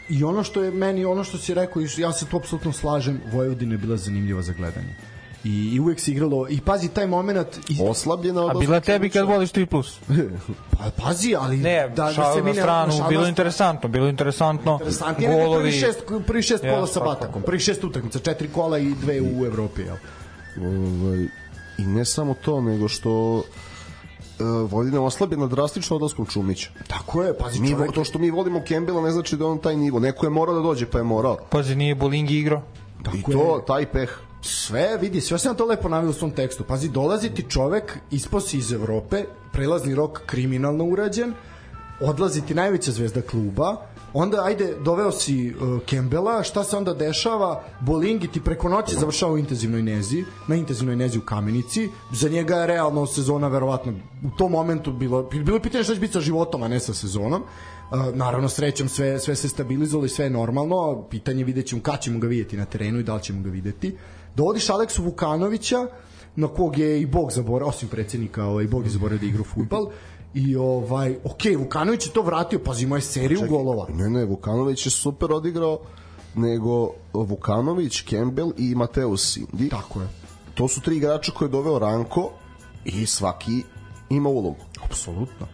I 0.09 0.23
ono 0.23 0.43
što 0.43 0.63
je 0.63 0.71
meni, 0.71 1.05
ono 1.05 1.23
što 1.23 1.37
si 1.37 1.53
rekao, 1.53 1.83
ja 1.97 2.13
se 2.13 2.25
tu 2.25 2.37
apsolutno 2.37 2.71
slažem, 2.73 3.21
Vojvodina 3.33 3.73
je 3.73 3.77
bila 3.77 3.97
zanimljiva 3.97 4.41
za 4.41 4.53
gledanje. 4.53 4.95
I, 5.47 5.75
i 5.75 5.79
uvek 5.79 5.99
se 5.99 6.11
igralo 6.11 6.47
i 6.49 6.61
pazi 6.61 6.89
taj 6.89 7.07
momenat 7.07 7.57
i 7.69 7.77
oslabljena 7.81 8.47
a 8.47 8.53
bila 8.53 8.79
tebi 8.79 9.09
kad 9.09 9.27
voliš 9.27 9.51
3 9.51 9.65
plus 9.65 9.99
pa 10.77 11.03
pazi 11.03 11.35
ali 11.39 11.57
ne 11.57 11.89
da, 11.89 12.11
da 12.15 12.33
se 12.33 12.41
mi 12.41 12.53
na 12.53 12.61
stranu 12.61 12.93
na 12.99 13.07
bilo 13.07 13.27
interesantno 13.27 13.89
bilo 13.89 14.07
interesantno 14.07 14.73
interesantno 14.73 15.27
golovi 15.27 15.59
prvi 15.59 15.71
šest 15.71 16.03
prvi 16.27 16.41
šest 16.41 16.63
ja, 16.63 16.73
kola 16.73 16.87
sa 16.87 16.99
Batakom 16.99 17.41
prvi 17.41 17.59
šest 17.59 17.83
utakmica 17.83 18.19
četiri 18.19 18.47
kola 18.47 18.77
i 18.77 18.93
dve 19.01 19.21
u 19.21 19.45
Evropi 19.45 19.81
jel 19.81 19.95
ovaj 20.61 21.27
i 21.77 21.85
ne 21.85 22.05
samo 22.05 22.33
to 22.33 22.61
nego 22.61 22.87
što 22.87 23.11
uh, 23.37 23.43
Vojvodina 24.39 25.01
oslabljena 25.01 25.47
drastično 25.47 25.95
odlaskom 25.95 26.25
Čumića. 26.25 26.69
Tako 26.87 27.23
je, 27.23 27.37
pazi 27.37 27.59
mi, 27.59 27.71
čovjek... 27.71 27.91
To 27.91 28.03
što 28.03 28.19
mi 28.19 28.31
volimo 28.31 28.61
Kembela 28.67 29.01
ne 29.01 29.11
znači 29.11 29.37
da 29.37 29.45
on 29.45 29.57
taj 29.57 29.75
nivo. 29.75 29.99
Neko 29.99 30.25
je 30.25 30.29
morao 30.29 30.55
da 30.55 30.61
dođe, 30.61 30.85
pa 30.85 30.97
je 30.97 31.03
morao. 31.03 31.37
Pazi, 31.49 31.75
nije 31.75 31.95
Bolingi 31.95 32.37
igrao. 32.37 32.61
Tako 33.03 33.17
I 33.17 33.23
to, 33.23 33.55
je. 33.55 33.65
taj 33.67 33.85
peh. 33.85 34.19
Sve, 34.41 34.97
vidi, 35.01 35.21
sve 35.21 35.39
sam 35.39 35.55
to 35.55 35.65
lepo 35.65 35.89
navio 35.89 36.09
u 36.09 36.13
svom 36.13 36.31
tekstu. 36.31 36.63
Pazi, 36.63 36.89
dolazi 36.89 37.29
ti 37.29 37.45
čovek, 37.49 37.97
isposi 38.11 38.57
iz 38.57 38.71
Evrope, 38.71 39.23
prelazni 39.51 39.95
rok 39.95 40.21
kriminalno 40.25 40.85
urađen, 40.85 41.33
odlazi 42.01 42.41
ti 42.41 42.53
najveća 42.53 42.91
zvezda 42.91 43.21
kluba, 43.21 43.77
onda 44.13 44.43
ajde 44.43 44.75
doveo 44.85 45.11
si 45.11 45.53
uh, 45.53 45.79
Kembela, 45.85 46.43
šta 46.43 46.63
se 46.63 46.77
onda 46.77 46.93
dešava? 46.93 47.63
Bolingi 47.79 48.27
ti 48.27 48.41
preko 48.41 48.69
noći 48.69 48.95
završava 48.95 49.31
u 49.31 49.37
intenzivnoj 49.37 49.83
nezi, 49.83 50.23
na 50.47 50.55
intenzivnoj 50.55 50.95
nezi 50.95 51.17
u 51.17 51.21
Kamenici. 51.21 51.89
Za 52.11 52.29
njega 52.29 52.55
je 52.55 52.67
realno 52.67 53.05
sezona 53.05 53.47
verovatno 53.47 53.93
u 54.23 54.37
tom 54.37 54.51
momentu 54.51 54.91
bilo 54.91 55.23
bilo 55.23 55.59
pitanje 55.59 55.83
šta 55.83 55.93
će 55.93 55.99
biti 55.99 56.13
sa 56.13 56.19
životom, 56.19 56.63
a 56.63 56.67
ne 56.67 56.79
sa 56.79 56.93
sezonom. 56.93 57.43
Uh, 57.91 58.15
naravno 58.15 58.49
srećom 58.49 58.89
sve 58.89 59.19
sve 59.19 59.35
se 59.35 59.49
stabilizovalo 59.49 60.05
i 60.05 60.09
sve 60.09 60.25
je 60.25 60.29
normalno. 60.29 61.03
Pitanje 61.09 61.43
videćemo 61.43 61.81
kad 61.81 62.01
ćemo 62.01 62.19
ga 62.19 62.27
videti 62.27 62.57
na 62.57 62.65
terenu 62.65 62.99
i 62.99 63.03
da 63.03 63.15
li 63.15 63.23
ćemo 63.23 63.41
ga 63.43 63.49
videti. 63.49 63.95
Dovodiš 64.37 64.69
Aleksu 64.69 65.03
Vukanovića 65.03 65.87
na 66.35 66.47
kog 66.47 66.77
je 66.77 67.01
i 67.01 67.05
Bog 67.05 67.31
zaboravio, 67.31 67.67
osim 67.67 67.89
predsednika, 67.89 68.45
ovaj, 68.45 68.67
Bog 68.67 68.83
je 68.83 68.89
zaboravio 68.89 69.19
da 69.19 69.25
igra 69.25 69.43
fudbal 69.43 69.87
I 70.33 70.55
ovaj, 70.55 71.15
ok, 71.23 71.41
Vukanović 71.57 72.05
je 72.05 72.13
to 72.13 72.21
vratio, 72.21 72.59
pazi, 72.59 72.83
ima 72.83 72.95
je 72.95 73.01
seriju 73.01 73.39
Čekaj, 73.39 73.49
golova. 73.49 73.87
Ne, 73.93 74.09
ne, 74.09 74.25
Vukanović 74.25 74.85
je 74.85 74.91
super 74.91 75.31
odigrao, 75.31 75.79
nego 76.35 76.91
Vukanović, 77.13 78.03
Campbell 78.09 78.51
i 78.57 78.75
Mateus 78.75 79.33
Sindi. 79.33 79.69
Tako 79.69 80.01
je. 80.01 80.07
To 80.53 80.67
su 80.67 80.81
tri 80.81 80.97
igrača 80.97 81.31
koje 81.31 81.47
je 81.47 81.51
doveo 81.51 81.79
Ranko 81.79 82.29
i 82.85 83.05
svaki 83.05 83.63
ima 84.09 84.29
ulogu. 84.29 84.65
Apsolutno. 84.83 85.47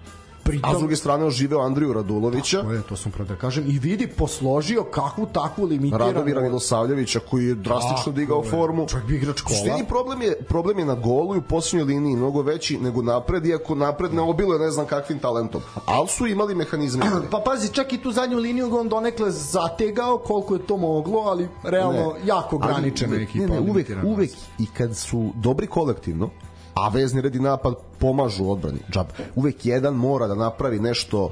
Pritom, 0.43 0.71
a 0.71 0.75
s 0.75 0.79
druge 0.79 0.95
strane 0.95 1.25
oživeo 1.25 1.59
Andriju 1.59 1.93
Radulovića. 1.93 2.61
Tako 2.61 2.73
je, 2.73 2.81
to 2.81 2.95
sam 2.95 3.11
pravo 3.11 3.27
da 3.27 3.35
kažem. 3.35 3.63
I 3.67 3.79
vidi, 3.79 4.07
posložio 4.07 4.83
kakvu 4.83 5.25
takvu 5.25 5.65
limitiranu... 5.65 6.11
Radomira 6.11 6.41
Milosavljevića 6.41 7.19
koji 7.29 7.45
je 7.45 7.55
drastično 7.55 7.97
tako 7.97 8.11
digao 8.11 8.43
je. 8.43 8.49
formu. 8.49 8.87
Čovjek 8.87 9.07
bi 9.07 9.15
igrač 9.15 9.41
kola. 9.41 9.59
Štini 9.59 9.85
problem 9.87 10.21
je, 10.21 10.35
problem 10.47 10.79
je 10.79 10.85
na 10.85 10.95
golu 10.95 11.35
i 11.35 11.37
u 11.37 11.41
posljednjoj 11.41 11.85
liniji 11.85 12.15
mnogo 12.15 12.41
veći 12.41 12.77
nego 12.77 13.01
napred, 13.01 13.45
iako 13.45 13.75
napred 13.75 14.13
ne 14.13 14.21
obilo 14.21 14.57
ne 14.57 14.71
znam 14.71 14.85
kakvim 14.85 15.19
talentom. 15.19 15.61
Ali 15.85 16.07
su 16.07 16.27
imali 16.27 16.55
mehanizme. 16.55 17.05
pa 17.31 17.41
pazi, 17.45 17.73
čak 17.73 17.93
i 17.93 17.97
tu 17.97 18.11
zadnju 18.11 18.37
liniju 18.37 18.75
on 18.77 18.89
donekle 18.89 19.31
zategao 19.31 20.17
koliko 20.17 20.55
je 20.55 20.65
to 20.65 20.77
moglo, 20.77 21.19
ali 21.19 21.47
realno 21.63 22.13
ne. 22.13 22.27
jako 22.27 22.57
graničena 22.57 23.15
ekipa. 23.15 23.45
Ne, 23.45 23.61
ne, 23.61 23.71
uvek, 23.71 23.91
uvek 24.03 24.31
i 24.59 24.65
kad 24.65 24.97
su 24.97 25.31
dobri 25.35 25.67
kolektivno, 25.67 26.29
a 26.73 26.89
vezni 26.89 27.21
red 27.21 27.35
i 27.35 27.39
napad 27.39 27.75
pomažu 27.99 28.49
odbrani. 28.49 28.79
Džab. 28.91 29.07
Uvek 29.35 29.65
jedan 29.65 29.93
mora 29.93 30.27
da 30.27 30.35
napravi 30.35 30.79
nešto 30.79 31.29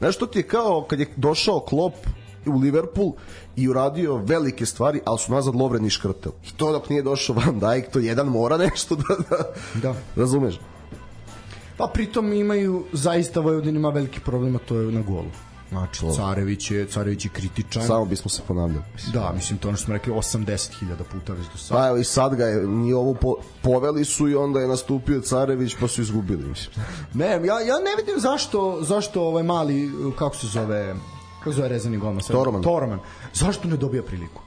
nešto 0.00 0.26
ti 0.26 0.38
je 0.38 0.42
kao 0.42 0.86
kad 0.88 1.00
je 1.00 1.06
došao 1.16 1.60
Klopp 1.60 1.96
u 2.46 2.58
Liverpool 2.58 3.12
i 3.56 3.68
uradio 3.68 4.16
velike 4.16 4.66
stvari, 4.66 5.00
ali 5.04 5.18
su 5.18 5.32
nazad 5.32 5.54
Lovren 5.54 5.86
i 5.86 5.90
škrtel. 5.90 6.32
I 6.46 6.56
to 6.56 6.72
dok 6.72 6.88
nije 6.88 7.02
došao 7.02 7.36
Van 7.36 7.60
Dijk, 7.60 7.90
to 7.92 7.98
jedan 7.98 8.26
mora 8.26 8.56
nešto 8.56 8.94
da, 8.94 9.16
da, 9.30 9.52
da. 9.82 9.94
razumeš. 10.16 10.60
Pa 11.76 11.90
pritom 11.94 12.32
imaju 12.32 12.84
zaista 12.92 13.40
Vojvodin 13.40 13.76
ima 13.76 13.88
veliki 13.88 14.20
problem, 14.20 14.56
a 14.56 14.58
to 14.58 14.76
je 14.76 14.92
na 14.92 15.02
golu. 15.02 15.30
Znači, 15.68 16.00
Carević 16.16 16.70
je, 16.70 16.86
Carević 16.86 17.24
je 17.24 17.30
kritičan. 17.30 17.86
Samo 17.86 18.04
bismo 18.04 18.30
se 18.30 18.42
ponavljali. 18.48 18.84
Da, 19.12 19.32
mislim, 19.34 19.58
to 19.58 19.68
ono 19.68 19.76
što 19.76 19.84
smo 19.84 19.94
rekli 19.94 20.12
80.000 20.12 21.02
puta 21.12 21.32
već 21.32 21.46
do 21.46 21.58
sada. 21.58 21.80
Pa 21.80 21.88
evo 21.88 21.96
i 21.96 22.04
sad 22.04 22.34
ga 22.34 22.44
je, 22.44 22.66
ni 22.66 22.92
ovo 22.92 23.14
po, 23.14 23.34
poveli 23.62 24.04
su 24.04 24.28
i 24.28 24.34
onda 24.34 24.60
je 24.60 24.68
nastupio 24.68 25.20
Carević 25.20 25.76
pa 25.80 25.88
su 25.88 26.02
izgubili, 26.02 26.48
mislim. 26.48 26.84
Ne, 27.14 27.26
ja, 27.26 27.60
ja 27.60 27.78
ne 27.78 27.96
vidim 27.98 28.20
zašto, 28.20 28.78
zašto 28.82 29.22
ovaj 29.22 29.42
mali, 29.42 29.90
kako 30.18 30.36
se 30.36 30.46
zove, 30.46 30.96
kako 31.38 31.52
zove 31.52 31.68
rezani 31.68 31.98
golman? 31.98 32.22
Toroman. 32.22 32.62
Toroman. 32.62 32.98
Zašto 33.34 33.68
ne 33.68 33.76
dobija 33.76 34.02
priliku? 34.02 34.42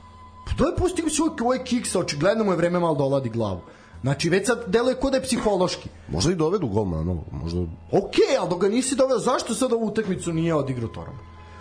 Pa 0.46 0.52
to 0.58 0.68
je 0.68 0.76
pustio 0.76 1.10
se 1.10 1.22
ovaj 1.42 1.64
kiks, 1.64 1.96
očigledno 1.96 2.44
mu 2.44 2.52
je 2.52 2.58
vreme 2.58 2.80
malo 2.80 2.96
doladi 2.96 3.30
da 3.30 3.34
glavu. 3.34 3.62
Znači, 4.02 4.30
već 4.30 4.48
sad 4.48 4.64
deluje 4.68 4.96
kod 4.96 5.12
da 5.12 5.18
je 5.18 5.24
psihološki. 5.24 5.90
Možda 6.08 6.32
i 6.32 6.36
dovedu 6.36 6.68
golmana, 6.68 7.04
no, 7.04 7.24
možda... 7.32 7.62
Okej, 7.62 8.00
okay, 8.02 8.40
ali 8.40 8.50
dok 8.50 8.62
ga 8.62 8.70
nisi 8.70 8.96
doveo, 8.96 9.20
zašto 9.20 9.56
sad 9.56 9.74
ovu 9.74 9.86
utakmicu 9.86 10.34
nije 10.34 10.56
odigrao 10.56 10.90
Torom? 10.90 11.16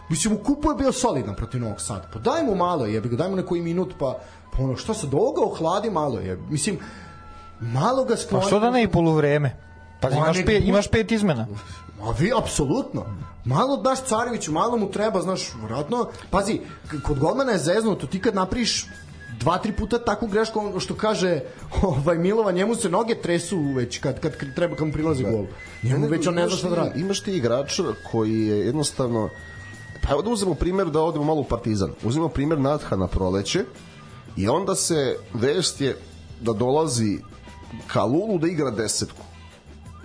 Mislim, 0.08 0.34
u 0.34 0.38
kupu 0.38 0.70
je 0.70 0.74
bio 0.74 0.92
solidan 0.92 1.36
protiv 1.36 1.60
Novog 1.60 1.80
Sada. 1.80 2.08
Pa 2.12 2.18
daj 2.18 2.42
mu 2.42 2.54
malo, 2.54 2.86
jebi 2.86 3.08
ga, 3.08 3.16
daj 3.16 3.28
mu 3.28 3.36
neki 3.36 3.60
minut, 3.60 3.94
pa, 3.98 4.18
pa 4.56 4.62
ono, 4.62 4.76
što 4.76 4.94
se 4.94 5.06
doga 5.06 5.42
ohladi 5.42 5.90
malo, 5.90 6.18
je. 6.18 6.38
Mislim, 6.48 6.78
malo 7.60 8.04
ga 8.04 8.16
skloni... 8.16 8.42
Pa 8.42 8.46
što 8.46 8.60
da 8.60 8.70
ne 8.70 8.82
i 8.82 8.88
poluvreme? 8.88 9.56
Pa 10.00 10.10
imaš, 10.10 10.36
pet, 10.46 10.64
imaš 10.64 10.88
pet 10.88 11.12
izmena. 11.12 11.46
A 12.02 12.10
vi, 12.18 12.32
apsolutno. 12.38 13.04
Malo 13.44 13.76
daš 13.76 13.98
Careviću, 14.02 14.52
malo 14.52 14.76
mu 14.76 14.90
treba, 14.90 15.22
znaš, 15.22 15.54
vratno. 15.62 16.08
Pazi, 16.30 16.60
kod 17.06 17.18
golmana 17.18 17.52
je 17.52 17.58
zeznuto, 17.58 18.06
ti 18.06 18.20
kad 18.20 18.34
napriš 18.34 18.86
dva, 19.40 19.58
tri 19.58 19.72
puta 19.72 19.98
takvu 19.98 20.28
grešku, 20.28 20.80
što 20.80 20.94
kaže 20.94 21.40
ovaj, 21.82 22.18
Milova, 22.18 22.52
njemu 22.52 22.74
se 22.74 22.88
noge 22.88 23.14
tresu 23.14 23.60
već 23.76 23.98
kad, 23.98 24.20
kad 24.20 24.32
treba 24.54 24.76
kad 24.76 24.86
mu 24.86 24.92
prilazi 24.92 25.22
da. 25.22 25.30
gol. 25.30 25.46
Njemu 25.82 26.06
već 26.06 26.26
on 26.26 26.34
ne 26.34 26.48
zna 26.48 26.56
šta 26.56 26.68
da 26.68 26.76
radi. 26.76 27.00
Imaš 27.00 27.20
ti 27.20 27.32
igrača 27.36 27.82
koji 28.12 28.46
je 28.46 28.66
jednostavno 28.66 29.28
Pa 30.02 30.12
evo 30.12 30.22
da 30.22 30.30
uzmemo 30.30 30.54
primjer 30.54 30.90
da 30.90 31.02
odemo 31.02 31.24
malo 31.24 31.40
u 31.40 31.44
Partizan. 31.44 31.92
Uzmemo 32.04 32.28
primjer 32.28 32.60
Natha 32.60 32.96
na 32.96 33.06
proleće 33.06 33.64
i 34.36 34.48
onda 34.48 34.74
se 34.74 35.16
vest 35.34 35.80
je 35.80 35.96
da 36.40 36.52
dolazi 36.52 37.18
Kalulu 37.86 38.38
da 38.38 38.48
igra 38.48 38.70
desetku. 38.70 39.24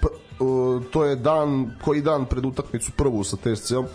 P, 0.01 0.07
uh, 0.43 0.83
to 0.91 1.05
je 1.05 1.15
dan, 1.15 1.71
koji 1.83 2.01
dan 2.01 2.25
pred 2.25 2.45
utakmicu 2.45 2.91
prvu 2.91 3.23
sa 3.23 3.38
TSC-om 3.38 3.86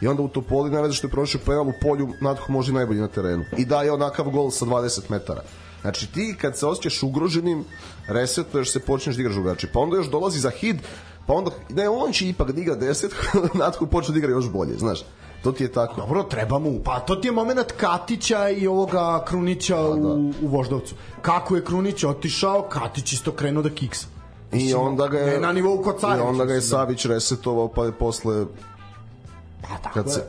i 0.00 0.06
onda 0.06 0.22
u 0.22 0.28
Topoli 0.28 0.70
ne 0.70 0.82
veze 0.82 0.94
što 0.94 1.06
je 1.06 1.10
prošao 1.10 1.40
penal 1.46 1.68
u 1.68 1.72
polju 1.82 2.08
Natho 2.20 2.52
može 2.52 2.72
najbolji 2.72 3.00
na 3.00 3.08
terenu 3.08 3.44
i 3.56 3.64
daje 3.64 3.92
onakav 3.92 4.30
gol 4.30 4.50
sa 4.50 4.66
20 4.66 5.00
metara 5.08 5.42
znači 5.80 6.12
ti 6.12 6.36
kad 6.40 6.58
se 6.58 6.66
osjećaš 6.66 7.02
ugroženim 7.02 7.64
resetuješ 8.08 8.72
se 8.72 8.80
počneš 8.80 9.16
da 9.16 9.20
igraš 9.20 9.34
drugačije 9.34 9.70
pa 9.72 9.80
onda 9.80 9.96
još 9.96 10.10
dolazi 10.10 10.38
za 10.38 10.50
hid 10.50 10.76
pa 11.26 11.34
onda 11.34 11.50
ne 11.68 11.88
on 11.88 12.12
će 12.12 12.28
ipak 12.28 12.52
da 12.52 12.60
igra 12.60 12.76
10 12.76 13.08
Natho 13.60 13.86
počne 13.86 14.12
da 14.12 14.18
igra 14.18 14.30
još 14.30 14.50
bolje 14.50 14.78
znaš 14.78 15.04
To 15.42 15.52
ti 15.52 15.64
je 15.64 15.72
tako. 15.72 16.00
Dobro, 16.00 16.22
treba 16.22 16.58
mu. 16.58 16.80
Pa 16.84 17.00
to 17.00 17.16
ti 17.16 17.28
je 17.28 17.32
moment 17.32 17.72
Katića 17.76 18.48
i 18.48 18.66
ovoga 18.66 19.24
Krunića 19.24 19.76
pa, 19.76 19.82
da. 19.82 20.08
u, 20.08 20.32
u 20.42 20.48
Voždovcu. 20.48 20.94
Kako 21.22 21.56
je 21.56 21.64
Krunić 21.64 22.04
otišao, 22.04 22.62
Katić 22.62 23.12
isto 23.12 23.32
krenuo 23.32 23.62
da 23.62 23.70
kiksa. 23.70 24.06
I 24.52 24.74
onda 24.74 25.06
ga 25.08 25.18
je 25.18 25.40
na 25.40 25.52
nivou 25.52 25.82
kod 25.82 25.96
I 26.02 26.20
onda 26.20 26.44
ga 26.44 26.52
je 26.52 26.60
da. 26.60 26.66
Savić 26.66 27.04
resetovao 27.04 27.68
pa 27.68 27.84
je 27.84 27.92
posle 27.92 28.46
Pa 29.62 29.78
tako 29.82 29.94
kad 29.94 30.12
se... 30.12 30.24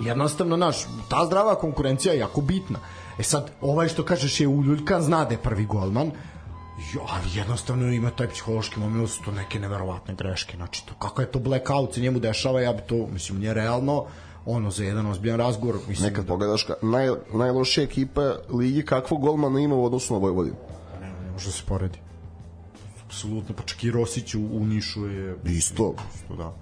Jednostavno, 0.00 0.56
naš, 0.56 0.76
ta 1.08 1.26
zdrava 1.26 1.54
konkurencija 1.54 2.12
je 2.12 2.18
jako 2.18 2.40
bitna. 2.40 2.78
E 3.18 3.22
sad, 3.22 3.50
ovaj 3.60 3.88
što 3.88 4.04
kažeš 4.04 4.40
je 4.40 4.48
uljuljkan, 4.48 5.02
zna 5.02 5.24
da 5.24 5.34
je 5.34 5.42
prvi 5.42 5.66
golman, 5.66 6.10
Jo, 6.94 7.00
ali 7.08 7.24
jednostavno 7.34 7.92
ima 7.92 8.10
taj 8.10 8.28
psihološki 8.28 8.80
moment, 8.80 9.10
su 9.10 9.22
to 9.24 9.32
neke 9.32 9.60
neverovatne 9.60 10.14
greške. 10.14 10.56
Znači, 10.56 10.86
to, 10.86 10.94
kako 10.94 11.20
je 11.20 11.32
to 11.32 11.38
blackout 11.38 11.94
se 11.94 12.00
njemu 12.00 12.18
dešava, 12.18 12.60
ja 12.60 12.72
bi 12.72 12.82
to, 12.86 13.06
mislim, 13.12 13.38
nije 13.38 13.54
realno, 13.54 14.04
ono 14.46 14.70
za 14.70 14.84
jedan 14.84 15.06
ozbiljan 15.06 15.38
razgovor. 15.38 15.76
Mislim, 15.88 16.08
Nekad 16.08 16.24
da... 16.24 16.28
pogledaš, 16.28 16.62
ka, 16.62 16.74
naj, 16.82 17.08
najlošija 17.34 17.84
ekipa 17.84 18.34
ligi, 18.50 18.84
kakvog 18.84 19.20
golmana 19.20 19.60
ima 19.60 19.74
u 19.74 19.84
odnosu 19.84 20.14
na 20.14 20.20
Vojvodinu? 20.20 20.56
Ne, 21.00 21.12
ne 21.24 21.30
može 21.30 21.46
da 21.46 21.52
se 21.52 21.62
poredi. 21.68 21.98
Apsolutno, 23.06 23.54
pa 23.56 23.62
čak 23.62 23.84
i 23.84 23.90
Rosić 23.90 24.34
u, 24.34 24.40
u 24.52 24.64
Nišu 24.64 25.06
je... 25.06 25.36
Isto. 25.44 25.94
Isto, 26.14 26.34
da 26.36 26.52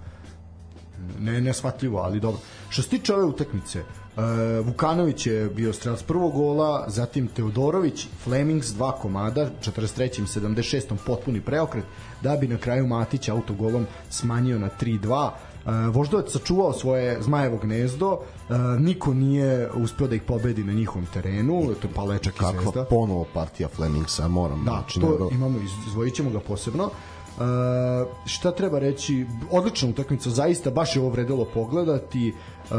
ne 1.19 1.41
nesvatljivo, 1.41 1.99
ali 1.99 2.19
dobro. 2.19 2.41
Što 2.69 2.81
se 2.81 2.89
tiče 2.89 3.13
ove 3.13 3.23
utakmice, 3.23 3.79
uh, 3.81 4.23
Vukanović 4.65 5.27
je 5.27 5.49
bio 5.49 5.73
strelac 5.73 6.03
prvog 6.03 6.33
gola, 6.33 6.85
zatim 6.87 7.27
Teodorović, 7.27 8.07
Flemings 8.23 8.67
dva 8.67 8.91
komada, 8.91 9.49
43. 9.65 10.39
76. 10.39 10.95
potpuni 11.05 11.41
preokret, 11.41 11.83
da 12.21 12.37
bi 12.37 12.47
na 12.47 12.57
kraju 12.57 12.87
Matić 12.87 13.29
autogolom 13.29 13.85
smanjio 14.09 14.59
na 14.59 14.69
3-2. 14.81 15.29
Uh, 15.65 15.95
Voždovac 15.95 16.31
sačuvao 16.31 16.73
svoje 16.73 17.21
zmajevo 17.21 17.57
gnezdo, 17.57 18.11
uh, 18.11 18.55
niko 18.79 19.13
nije 19.13 19.71
uspeo 19.71 20.07
da 20.07 20.15
ih 20.15 20.21
pobedi 20.21 20.63
na 20.63 20.73
njihovom 20.73 21.05
terenu, 21.13 21.75
to 21.81 21.87
je 21.87 21.93
Palečak 21.93 22.33
i 22.35 22.45
Zvezda. 22.51 22.65
Kakva 22.65 22.85
ponovo 22.85 23.25
partija 23.33 23.69
Flemingsa, 23.69 24.27
moram. 24.27 24.65
Da, 24.65 24.71
znači, 24.71 24.99
to 24.99 25.29
imamo, 25.31 25.59
izvojit 25.87 26.15
ćemo 26.15 26.29
ga 26.29 26.39
posebno. 26.39 26.85
Uh, 26.85 26.91
Uh, 27.37 28.07
šta 28.25 28.51
treba 28.51 28.79
reći, 28.79 29.25
odlična 29.51 29.89
utakmica, 29.89 30.29
zaista 30.29 30.71
baš 30.71 30.95
je 30.95 31.01
ovo 31.01 31.09
vredelo 31.09 31.47
pogledati. 31.53 32.33
Uh, 32.71 32.75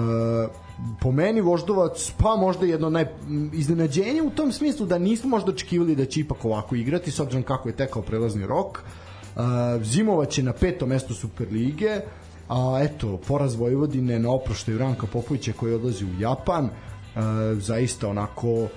po 1.00 1.12
meni 1.12 1.40
Voždovac, 1.40 2.12
pa 2.18 2.36
možda 2.36 2.66
jedno 2.66 2.90
naj 2.90 3.06
iznenađenje 3.52 4.22
u 4.22 4.30
tom 4.30 4.52
smislu 4.52 4.86
da 4.86 4.98
nismo 4.98 5.30
možda 5.30 5.52
očekivali 5.52 5.96
da 5.96 6.04
će 6.04 6.20
ipak 6.20 6.44
ovako 6.44 6.74
igrati, 6.74 7.10
s 7.10 7.20
obzirom 7.20 7.42
kako 7.42 7.68
je 7.68 7.76
tekao 7.76 8.02
prelazni 8.02 8.46
rok. 8.46 8.82
Uh, 9.36 9.42
Zimova 9.82 10.24
će 10.24 10.42
na 10.42 10.52
petom 10.52 10.88
mestu 10.88 11.14
Superlige, 11.14 12.00
a 12.48 12.78
eto, 12.82 13.20
poraz 13.28 13.54
Vojvodine 13.54 14.18
na 14.18 14.30
oproštaju 14.30 14.78
Ranka 14.78 15.06
Popovića 15.06 15.52
koji 15.52 15.74
odlazi 15.74 16.04
u 16.04 16.20
Japan, 16.20 16.64
uh, 16.64 16.70
zaista 17.58 18.08
onako 18.08 18.68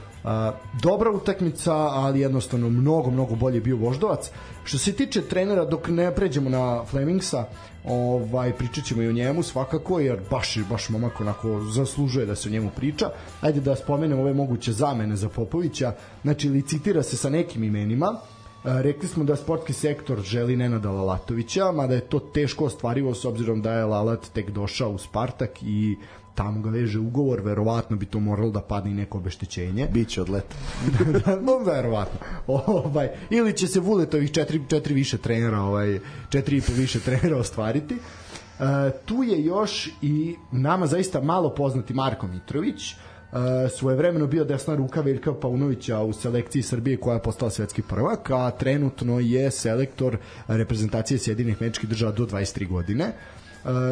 dobra 0.81 1.11
utakmica, 1.11 1.73
ali 1.73 2.19
jednostavno 2.19 2.69
mnogo, 2.69 3.11
mnogo 3.11 3.35
bolje 3.35 3.61
bio 3.61 3.77
Voždovac. 3.77 4.31
Što 4.63 4.77
se 4.77 4.93
tiče 4.93 5.21
trenera, 5.21 5.65
dok 5.65 5.87
ne 5.87 6.15
pređemo 6.15 6.49
na 6.49 6.85
Flemingsa, 6.85 7.45
ovaj, 7.85 8.53
pričat 8.53 8.85
ćemo 8.85 9.01
i 9.01 9.07
o 9.07 9.11
njemu 9.11 9.43
svakako, 9.43 9.99
jer 9.99 10.19
baš, 10.31 10.57
baš 10.69 10.89
momak 10.89 11.21
onako 11.21 11.61
zaslužuje 11.61 12.25
da 12.25 12.35
se 12.35 12.49
o 12.49 12.51
njemu 12.51 12.69
priča. 12.75 13.09
Ajde 13.41 13.61
da 13.61 13.75
spomenem 13.75 14.19
ove 14.19 14.33
moguće 14.33 14.71
zamene 14.71 15.15
za 15.15 15.29
Popovića. 15.29 15.93
Znači, 16.21 16.49
licitira 16.49 17.03
se 17.03 17.17
sa 17.17 17.29
nekim 17.29 17.63
imenima, 17.63 18.19
Rekli 18.65 19.07
smo 19.07 19.23
da 19.23 19.35
sportski 19.35 19.73
sektor 19.73 20.21
želi 20.21 20.55
Nenada 20.55 20.91
Lalatovića, 20.91 21.71
mada 21.71 21.93
je 21.95 22.01
to 22.01 22.19
teško 22.19 22.65
ostvarivo 22.65 23.13
s 23.13 23.25
obzirom 23.25 23.61
da 23.61 23.73
je 23.73 23.85
Lalat 23.85 24.27
tek 24.33 24.49
došao 24.49 24.89
u 24.89 24.97
Spartak 24.97 25.63
i 25.63 25.97
tamo 26.35 26.61
ga 26.61 26.69
veže 26.69 26.99
ugovor, 26.99 27.41
verovatno 27.41 27.97
bi 27.97 28.05
to 28.05 28.19
moralo 28.19 28.51
da 28.51 28.61
padne 28.61 28.91
i 28.91 28.93
neko 28.93 29.17
obeštećenje. 29.17 29.87
Biće 29.91 30.21
od 30.21 30.29
leta. 30.29 30.55
no, 31.47 31.57
verovatno. 31.57 32.19
Ovaj, 32.47 33.09
ili 33.29 33.57
će 33.57 33.67
se 33.67 33.79
Vuletovih 33.79 34.31
četiri, 34.31 34.61
četiri 34.69 34.93
više 34.93 35.17
trenera, 35.17 35.61
ovaj, 35.61 35.99
četiri 36.29 36.57
i 36.57 36.61
po 36.61 36.73
više 36.73 36.99
trenera 36.99 37.37
ostvariti. 37.37 37.95
Uh, 37.95 38.65
tu 39.05 39.23
je 39.23 39.43
još 39.43 39.89
i 40.01 40.35
nama 40.51 40.87
zaista 40.87 41.21
malo 41.21 41.55
poznati 41.55 41.93
Marko 41.93 42.27
Mitrović, 42.27 42.93
uh, 42.93 43.37
svojevremeno 43.77 44.27
bio 44.27 44.45
desna 44.45 44.75
ruka 44.75 45.01
Veljka 45.01 45.33
Paunovića 45.33 45.99
u 45.99 46.13
selekciji 46.13 46.61
Srbije 46.61 46.97
koja 46.97 47.13
je 47.13 47.21
postala 47.21 47.51
svetski 47.51 47.81
prvak, 47.81 48.29
a 48.29 48.51
trenutno 48.51 49.19
je 49.19 49.51
selektor 49.51 50.17
reprezentacije 50.47 51.17
Sjedinih 51.17 51.61
mečkih 51.61 51.89
država 51.89 52.11
do 52.11 52.25
23 52.25 52.67
godine. 52.67 53.05
Uh, 53.05 53.44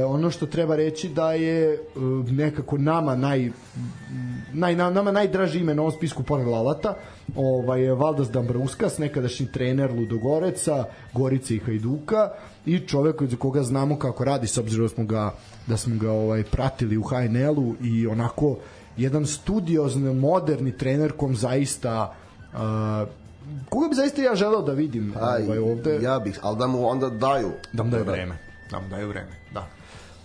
ono 0.08 0.32
što 0.32 0.46
treba 0.46 0.76
reći 0.76 1.10
da 1.10 1.34
je 1.34 1.80
uh, 1.96 2.04
nekako 2.32 2.78
nama 2.78 3.16
naj, 3.16 3.52
naj 4.54 4.76
nama 4.76 5.12
najdraži 5.12 5.60
ime 5.60 5.76
na 5.76 5.82
ovom 5.82 5.92
spisku 5.92 6.24
pored 6.24 6.48
Lalata 6.48 6.96
ovaj, 7.36 7.88
Valdas 7.88 8.32
Dambrauskas, 8.32 8.98
nekadašnji 8.98 9.46
trener 9.46 9.92
Ludogoreca, 9.92 10.86
Gorice 11.14 11.56
i 11.56 11.60
Hajduka 11.60 12.30
i 12.66 12.80
čovek 12.80 13.24
za 13.24 13.38
koga 13.38 13.64
znamo 13.64 14.00
kako 14.00 14.24
radi 14.24 14.48
s 14.48 14.58
obzirom 14.58 14.88
da 14.88 14.94
smo 14.94 15.06
ga, 15.06 15.34
da 15.68 15.78
smo 15.78 15.96
ga 16.00 16.12
ovaj, 16.12 16.44
pratili 16.44 16.98
u 16.98 17.04
HNL-u 17.04 17.76
i 17.82 18.08
onako 18.08 18.58
jedan 18.98 19.26
studiozno 19.26 20.14
moderni 20.14 20.78
trener 20.78 21.12
kom 21.12 21.36
zaista 21.36 22.16
uh, 22.54 22.60
koga 23.70 23.88
bi 23.88 23.96
zaista 23.96 24.22
ja 24.22 24.36
želeo 24.36 24.62
da 24.62 24.72
vidim 24.72 25.14
Aj, 25.22 25.44
ovaj, 25.44 25.58
ovde. 25.58 26.00
Ja 26.02 26.20
bih, 26.20 26.40
ali 26.42 26.58
da 26.58 26.68
mu 26.68 26.90
onda 26.90 27.10
daju. 27.10 27.52
Da 27.74 27.84
mu 27.84 27.92
daju 27.92 28.04
vreme. 28.04 28.53
Da 28.72 28.80
mu 28.80 28.88
daju 28.90 29.08
vreme, 29.08 29.32
da. 29.54 29.68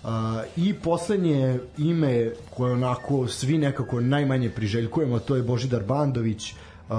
Uh, 0.03 0.11
I 0.57 0.75
poslednje 0.75 1.59
ime 1.79 2.31
koje 2.57 2.73
onako 2.73 3.29
svi 3.29 3.59
nekako 3.59 4.01
najmanje 4.01 4.51
priželjkujemo, 4.51 5.19
to 5.19 5.37
je 5.37 5.43
Božidar 5.43 5.83
Bandović, 5.83 6.53
uh, 6.53 6.97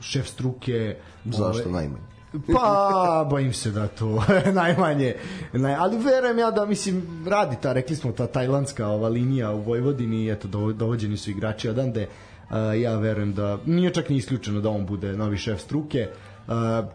šef 0.00 0.28
struke. 0.28 0.96
Zašto 1.24 1.62
ove, 1.62 1.72
najmanje? 1.72 2.04
Pa, 2.52 3.26
bojim 3.30 3.52
se 3.52 3.70
da 3.70 3.88
to 3.88 4.24
najmanje. 4.62 5.14
Naj, 5.52 5.74
ali 5.74 5.98
verujem 5.98 6.38
ja 6.38 6.50
da, 6.50 6.66
mislim, 6.66 7.24
radi 7.28 7.56
ta, 7.62 7.72
rekli 7.72 7.96
smo, 7.96 8.12
ta 8.12 8.26
tajlandska 8.26 8.88
ova 8.88 9.08
linija 9.08 9.52
u 9.52 9.62
Vojvodini, 9.62 10.30
eto, 10.30 10.48
dovođeni 10.72 11.16
su 11.16 11.30
igrači 11.30 11.68
odande. 11.68 12.06
Uh, 12.50 12.56
ja 12.80 12.98
verujem 12.98 13.34
da, 13.34 13.58
nije 13.66 13.94
čak 13.94 14.08
ni 14.08 14.16
isključeno 14.16 14.60
da 14.60 14.70
on 14.70 14.86
bude 14.86 15.16
novi 15.16 15.38
šef 15.38 15.60
struke. 15.60 16.08
Uh, 16.10 16.35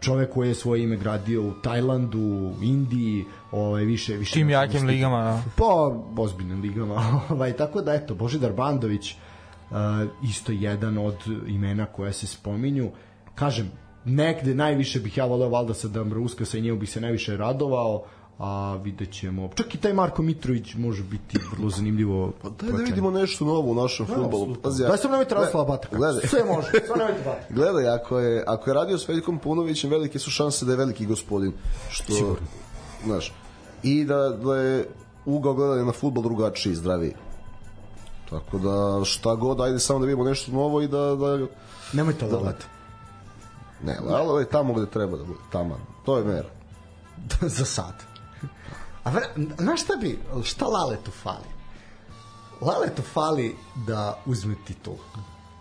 čovek 0.00 0.30
koji 0.32 0.48
je 0.48 0.54
svoje 0.54 0.82
ime 0.82 0.96
gradio 0.96 1.42
u 1.42 1.52
Tajlandu, 1.52 2.52
Indiji, 2.62 3.24
ovaj 3.50 3.84
više 3.84 4.16
više 4.16 4.32
tim 4.32 4.50
jakim 4.50 4.86
ligama, 4.86 5.22
da. 5.22 5.42
Pa 5.56 5.96
ozbiljnim 6.22 6.60
ligama. 6.60 6.94
Ovaj 7.30 7.52
tako 7.52 7.82
da 7.82 7.94
eto 7.94 8.14
Božidar 8.14 8.52
Bandović 8.52 9.12
uh, 9.12 9.76
isto 10.28 10.52
jedan 10.52 10.98
od 10.98 11.16
imena 11.46 11.86
koja 11.86 12.12
se 12.12 12.26
spominju. 12.26 12.90
Kažem, 13.34 13.70
negde 14.04 14.54
najviše 14.54 15.00
bih 15.00 15.16
ja 15.16 15.24
voleo 15.24 15.48
Valdasa 15.48 15.88
Dambruska, 15.88 16.44
sa 16.44 16.58
njemu 16.58 16.78
bih 16.78 16.90
se 16.90 17.00
najviše 17.00 17.36
radovao, 17.36 18.04
a 18.42 18.76
vidjet 18.84 19.12
ćemo. 19.12 19.50
Čak 19.54 19.74
i 19.74 19.78
taj 19.78 19.92
Marko 19.92 20.22
Mitrović 20.22 20.74
može 20.74 21.02
biti 21.02 21.38
vrlo 21.52 21.70
zanimljivo. 21.70 22.32
Pa 22.42 22.48
daj 22.48 22.72
da 22.72 22.82
vidimo 22.82 23.10
nešto 23.10 23.44
novo 23.44 23.70
u 23.70 23.74
našem 23.74 24.06
no, 24.08 24.14
futbolu. 24.14 24.54
Pazi, 24.62 24.82
daj 24.82 24.98
sam 24.98 25.10
nemojte 25.10 25.34
Raslava 25.34 25.68
Bataka. 25.68 25.96
Gledaj. 25.96 26.26
Sve 26.26 26.44
može, 26.44 26.68
sve 26.70 26.96
nemojte 26.96 27.22
Bataka. 27.24 27.54
Gledaj, 27.54 27.88
ako 27.88 28.18
je, 28.18 28.44
ako 28.46 28.70
je 28.70 28.74
radio 28.74 28.98
s 28.98 29.08
Veljkom 29.08 29.38
Punovićem, 29.38 29.90
velike 29.90 30.18
su 30.18 30.30
šanse 30.30 30.64
da 30.64 30.72
je 30.72 30.76
veliki 30.76 31.06
gospodin. 31.06 31.52
Što, 31.90 32.12
Sigurno. 32.12 32.46
Znaš, 33.04 33.32
I 33.82 34.04
da, 34.04 34.28
da 34.28 34.56
je 34.56 34.88
ugao 35.24 35.54
gledanja 35.54 35.84
na 35.84 35.92
futbol 35.92 36.22
drugačiji, 36.22 36.74
zdraviji. 36.74 37.14
Tako 38.30 38.58
da 38.58 39.04
šta 39.04 39.34
god, 39.34 39.60
ajde 39.60 39.78
samo 39.78 39.98
da 39.98 40.06
vidimo 40.06 40.24
nešto 40.24 40.52
novo 40.52 40.82
i 40.82 40.88
da... 40.88 40.98
da 40.98 41.46
Nemojte 41.92 42.26
da, 42.26 42.36
Laleta. 42.36 42.66
Ne, 43.84 43.98
Lalo 44.00 44.38
je 44.38 44.48
tamo 44.48 44.74
gde 44.74 44.86
treba 44.86 45.16
da 45.16 45.24
bude, 45.24 45.38
tamo. 45.52 45.78
To 46.04 46.18
je 46.18 46.24
mera. 46.24 46.48
Za 47.58 47.64
sad. 47.64 48.11
A 49.04 49.10
vre, 49.10 49.26
znaš 49.58 49.82
šta 49.82 49.96
bi, 49.96 50.18
šta 50.44 50.66
Laletu 50.66 51.10
fali? 51.10 51.48
Laletu 52.60 53.02
fali 53.02 53.56
da 53.86 54.18
uzme 54.26 54.54
titul. 54.66 54.96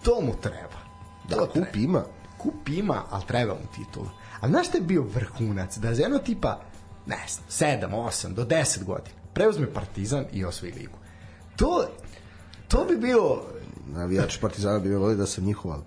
To 0.04 0.22
mu 0.22 0.34
treba. 0.42 0.82
Da, 1.30 1.36
to 1.36 1.46
kup 1.46 1.54
treba. 1.54 1.80
ima. 1.80 2.04
Kup 2.38 2.70
ima, 2.70 3.04
ali 3.10 3.24
treba 3.28 3.54
mu 3.54 3.68
titul. 3.76 4.06
A 4.42 4.48
znaš 4.48 4.68
šta 4.68 4.78
je 4.78 4.84
bio 4.84 5.04
vrhunac? 5.04 5.78
Da 5.78 5.94
za 5.96 6.02
jedno 6.02 6.18
tipa, 6.18 6.60
ne 7.06 7.26
znam, 7.30 7.46
7, 7.50 7.89
8, 7.89 8.34
do 8.34 8.46
10 8.46 8.84
godina 8.84 9.22
preuzme 9.34 9.74
Partizan 9.74 10.26
i 10.34 10.46
osvoji 10.46 10.74
ligu. 10.74 10.98
To, 11.56 11.88
to 12.68 12.86
bi 12.86 12.98
bio... 12.98 13.42
Navijači 13.88 14.39
Partizana 14.42 14.80
bi 14.80 14.96
volili 14.96 15.18
da 15.18 15.26
se 15.26 15.42
njihova 15.42 15.74
ali 15.76 15.84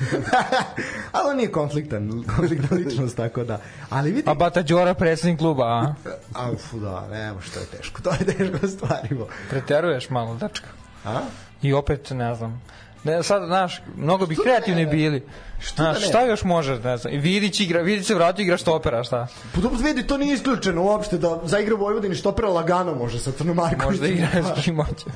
on 1.28 1.36
nije 1.36 1.52
konfliktan, 1.52 2.24
konfliktan 2.36 2.78
ličnost, 2.84 3.16
tako 3.16 3.44
da. 3.44 3.60
Ali 3.90 4.10
vidi... 4.10 4.30
A 4.30 4.34
Bata 4.34 4.62
Đora, 4.62 4.94
predsednik 4.94 5.38
kluba, 5.38 5.64
a? 5.64 5.94
a 6.34 6.56
fu, 6.56 6.78
da, 6.80 7.08
nemo 7.10 7.40
što 7.40 7.60
je 7.60 7.66
teško. 7.66 8.02
To 8.02 8.10
je 8.10 8.18
teško 8.18 8.68
stvarimo. 8.76 9.26
Preteruješ 9.50 10.10
malo, 10.10 10.34
dačka. 10.34 10.66
A? 11.04 11.20
I 11.62 11.72
opet, 11.72 12.10
ne 12.10 12.34
znam, 12.34 12.62
Ne, 13.04 13.22
sad, 13.22 13.46
znaš, 13.46 13.82
mnogo 13.96 14.26
bi 14.26 14.36
kreativni 14.36 14.84
ne, 14.84 14.90
bili. 14.90 15.26
Šta, 15.60 15.82
znaš, 15.82 16.08
šta 16.08 16.24
još 16.26 16.44
može, 16.44 16.78
ne 16.78 16.96
znam, 16.96 17.12
Vidić 17.20 17.60
igra, 17.60 17.82
Vidić 17.82 18.06
se 18.06 18.14
vratio 18.14 18.42
igra 18.42 18.56
štopera, 18.56 19.04
šta? 19.04 19.26
Pa 19.54 19.60
dobro, 19.60 19.78
vidi, 19.78 20.06
to 20.06 20.16
nije 20.16 20.34
isključeno 20.34 20.82
uopšte 20.82 21.18
da 21.18 21.40
za 21.44 21.58
igra 21.58 21.76
Vojvodini 21.76 22.14
štopera 22.14 22.48
lagano 22.48 22.94
može 22.94 23.18
sa 23.18 23.32
Crnomarkovićem. 23.32 23.90
Možda 23.90 24.06
igra 24.06 24.28
s 24.42 24.64
Kimoće. 24.64 25.06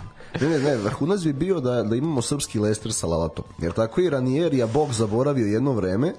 ne, 0.40 0.48
ne, 0.48 0.58
ne, 0.58 0.76
vrhunac 0.76 1.20
bi 1.20 1.32
bio 1.32 1.60
da, 1.60 1.82
da 1.82 1.96
imamo 1.96 2.22
srpski 2.22 2.58
Lester 2.58 2.92
sa 2.92 3.06
Lalatom. 3.06 3.44
Jer 3.58 3.72
tako 3.72 4.00
i 4.00 4.10
Ranieri, 4.10 4.62
a 4.62 4.66
Bog 4.66 4.92
zaboravio 4.92 5.46
jedno 5.46 5.72
vreme, 5.72 6.12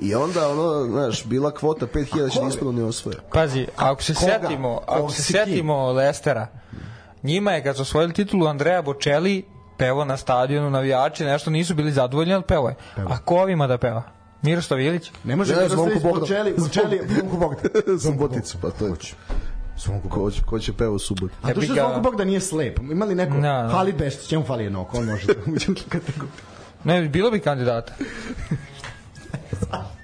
I 0.00 0.14
onda 0.14 0.48
ono, 0.48 0.86
znaš, 0.86 1.24
bila 1.24 1.50
kvota 1.50 1.86
5000 1.86 2.32
će 2.32 2.40
ispadno 2.48 2.72
ne 2.72 2.84
osvoje. 2.84 3.16
Pazi, 3.32 3.66
ako 3.76 4.02
se 4.02 4.14
Koga? 4.14 4.32
setimo, 4.32 4.80
ako 4.86 5.10
se 5.10 5.22
setimo 5.22 5.92
Lestera, 5.92 6.46
njima 7.22 7.52
je 7.52 7.62
kad 7.62 7.76
su 7.76 7.82
osvojili 7.82 8.12
titulu 8.12 8.46
Andreja 8.46 8.82
Bocelli 8.82 9.44
pevo 9.80 10.04
na 10.04 10.16
stadionu, 10.16 10.70
navijači 10.70 11.24
nešto 11.24 11.50
nisu 11.50 11.74
bili 11.74 11.92
zadovoljni, 11.92 12.34
ali 12.34 12.42
pevo 12.42 12.68
je. 12.68 12.74
A 12.96 13.18
ko 13.18 13.36
ovima 13.36 13.66
da 13.66 13.78
peva? 13.78 14.02
Miroslav 14.42 14.80
Ilić? 14.80 15.12
Ne 15.24 15.36
može 15.36 15.54
da 15.54 15.68
Zvonko 15.68 15.98
Bogdan. 16.02 16.20
Počeli, 16.28 16.54
počeli, 16.56 17.00
Zvonko 17.08 17.36
Bogdan. 17.36 17.98
Suboticu, 18.00 18.58
pa 18.62 18.70
to 18.70 18.86
je. 18.86 18.94
Zvonko 19.78 20.08
ko, 20.08 20.30
će, 20.30 20.42
ko 20.42 20.58
će 20.58 20.72
peva 20.72 20.90
u 20.90 20.98
subotu? 20.98 21.34
A 21.42 21.54
to 21.54 21.62
što 21.62 21.74
Zvonko 21.74 22.00
Bogdan 22.00 22.26
nije 22.26 22.40
slep. 22.40 22.78
Imali 22.78 23.14
neko, 23.14 23.34
no, 23.34 23.62
no. 23.62 23.70
Fali 23.70 23.92
Bešt, 23.92 24.28
čemu 24.28 24.44
fali 24.44 24.64
jedno 24.64 24.80
oko, 24.80 24.98
on 24.98 25.04
može 25.04 25.26
da 25.26 25.52
uđe 25.52 25.72
u 25.72 25.74
kategoriju. 25.88 26.32
Ne, 26.84 27.08
bilo 27.08 27.30
bi 27.30 27.40
kandidata. 27.40 27.92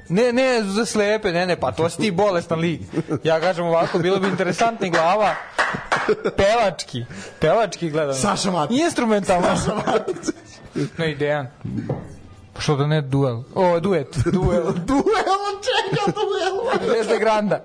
Ne, 0.09 0.33
ne, 0.33 0.63
za 0.63 0.87
slepe, 0.87 1.33
ne, 1.33 1.47
ne, 1.47 1.57
pa 1.57 1.73
to 1.73 1.89
si 1.89 1.97
ti 1.97 2.11
bolestan 2.11 2.59
lik. 2.59 2.81
Ja 3.25 3.41
kažem 3.41 3.67
ovako, 3.67 3.99
bilo 3.99 4.21
bi 4.21 4.29
interesantni 4.29 4.91
glava, 4.91 5.35
pevački, 6.37 7.05
pevački 7.41 7.91
gledam. 7.91 8.15
Saša 8.15 8.51
Matić. 8.51 8.79
Instrumentalno. 8.81 9.57
Saša 9.57 9.75
Matić. 9.75 10.35
Ne, 10.99 11.13
idejan. 11.13 11.49
Pa 12.57 12.63
što 12.63 12.77
da 12.77 12.87
ne 12.87 13.01
duel? 13.01 13.43
O, 13.55 13.81
duet. 13.81 14.19
Duel. 14.33 14.73
duel, 14.89 15.39
on 15.49 15.57
čeka 15.67 16.13
duel. 16.15 16.57
Zvezda 16.91 17.19
Granda. 17.19 17.65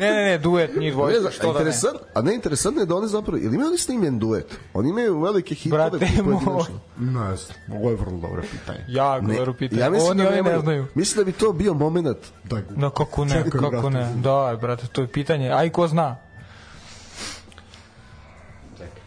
Ne, 0.00 0.10
ne, 0.10 0.24
ne, 0.24 0.38
duet, 0.38 0.70
njih 0.76 0.92
dvojica. 0.92 1.22
Ne, 1.22 1.32
što 1.32 1.52
da 1.52 1.64
ne. 1.64 1.72
A 2.14 2.22
ne, 2.22 2.34
interesantno 2.34 2.82
je 2.82 2.86
da 2.86 2.94
oni 2.96 3.08
zapravo, 3.08 3.38
ili 3.38 3.54
imaju 3.54 3.68
oni 3.68 3.78
snimljen 3.78 4.18
duet? 4.18 4.58
Oni 4.74 4.90
imaju 4.90 5.20
velike 5.20 5.54
hitove. 5.54 5.90
Brate, 5.90 6.22
mo. 6.22 6.64
Ne, 6.98 7.36
ovo 7.78 7.90
je 7.90 7.96
vrlo 7.96 8.18
dobro 8.18 8.42
pitanje. 8.50 8.84
Jako 8.88 9.26
dobro 9.26 9.54
pitanje. 9.54 9.80
Ja 9.80 9.90
mislim 9.90 10.10
oni, 10.10 10.22
da 10.22 10.28
oni 10.28 10.42
ne 10.42 10.58
znaju. 10.58 10.86
Mislim 10.94 11.24
da 11.24 11.24
bi 11.24 11.38
to 11.38 11.52
bio 11.52 11.74
moment. 11.74 12.18
Da, 12.44 12.56
no, 12.76 12.90
kako 12.90 13.24
ne, 13.24 13.30
Čekaj, 13.44 13.50
kako 13.50 13.70
brate. 13.70 13.90
ne. 13.90 14.12
Da, 14.14 14.58
brate, 14.60 14.86
to 14.86 15.00
je 15.00 15.08
pitanje. 15.08 15.50
Aj, 15.50 15.70
ko 15.70 15.88
zna? 15.88 16.16
Čekaj. 18.72 19.02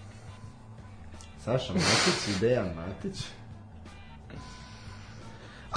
Saša 1.46 1.74
Matić 1.74 2.28
i 2.36 2.40
Dejan 2.40 2.70
Matić. 2.76 3.24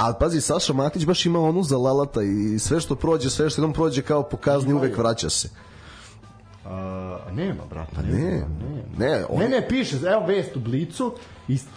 A 0.01 0.13
pazi, 0.13 0.41
Saša 0.41 0.73
Matić 0.73 1.05
baš 1.05 1.27
ima 1.27 1.41
onu 1.41 1.63
za 1.63 1.79
lalata 1.79 2.23
i 2.23 2.59
sve 2.59 2.81
što 2.81 2.95
prođe, 2.95 3.31
sve 3.31 3.51
što 3.51 3.61
jednom 3.61 3.73
prođe 3.73 4.03
kao 4.03 4.23
pokazni, 4.23 4.75
uvek 4.75 4.99
vraća 4.99 5.31
se. 5.31 5.49
A, 6.65 7.19
nema, 7.33 7.63
brate. 7.71 7.93
Pa 7.95 8.03
ne, 8.03 8.11
ne, 8.13 8.47
ne, 8.99 9.25
on... 9.29 9.39
ne, 9.39 9.49
ne, 9.49 9.69
piše, 9.69 9.97
evo 9.97 10.27
vest 10.27 10.57
u 10.57 10.61
Blicu, 10.61 11.15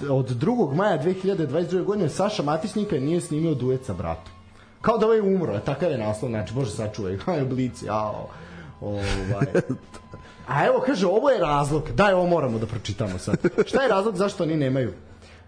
od 0.09 0.29
2. 0.29 0.75
maja 0.75 1.03
2022. 1.03 1.83
godine 1.83 2.09
Saša 2.09 2.43
Matić 2.43 2.75
nikad 2.75 3.01
nije 3.01 3.21
snimio 3.21 3.53
duet 3.53 3.85
sa 3.85 3.93
bratom. 3.93 4.33
Kao 4.81 4.97
da 4.97 5.05
ovaj 5.05 5.19
umro, 5.19 5.59
takav 5.59 5.91
je 5.91 5.97
naslov, 5.97 6.31
znači, 6.31 6.53
bože 6.53 6.71
sačuvaj, 6.71 7.17
aj 7.35 7.41
u 7.41 7.47
Blici, 7.47 7.85
jao. 7.85 8.29
Ovaj. 8.81 9.45
A 10.47 10.65
evo, 10.65 10.83
kaže, 10.85 11.07
ovo 11.07 11.29
je 11.29 11.39
razlog, 11.39 11.83
daj, 11.91 12.13
ovo 12.13 12.27
moramo 12.27 12.59
da 12.59 12.65
pročitamo 12.65 13.17
sad. 13.17 13.37
Šta 13.65 13.81
je 13.81 13.89
razlog 13.89 14.15
zašto 14.15 14.43
oni 14.43 14.55
nemaju 14.55 14.93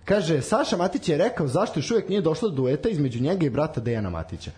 Kaže, 0.06 0.42
Saša 0.42 0.78
Matić 0.78 1.10
je 1.10 1.18
rekao 1.18 1.48
zašto 1.48 1.80
još 1.80 1.92
uvek 1.92 2.10
nije 2.10 2.22
došlo 2.22 2.50
do 2.50 2.56
dueta 2.56 2.90
između 2.90 3.22
njega 3.22 3.46
i 3.46 3.50
brata 3.50 3.82
Dejana 3.82 4.10
Matića. 4.10 4.52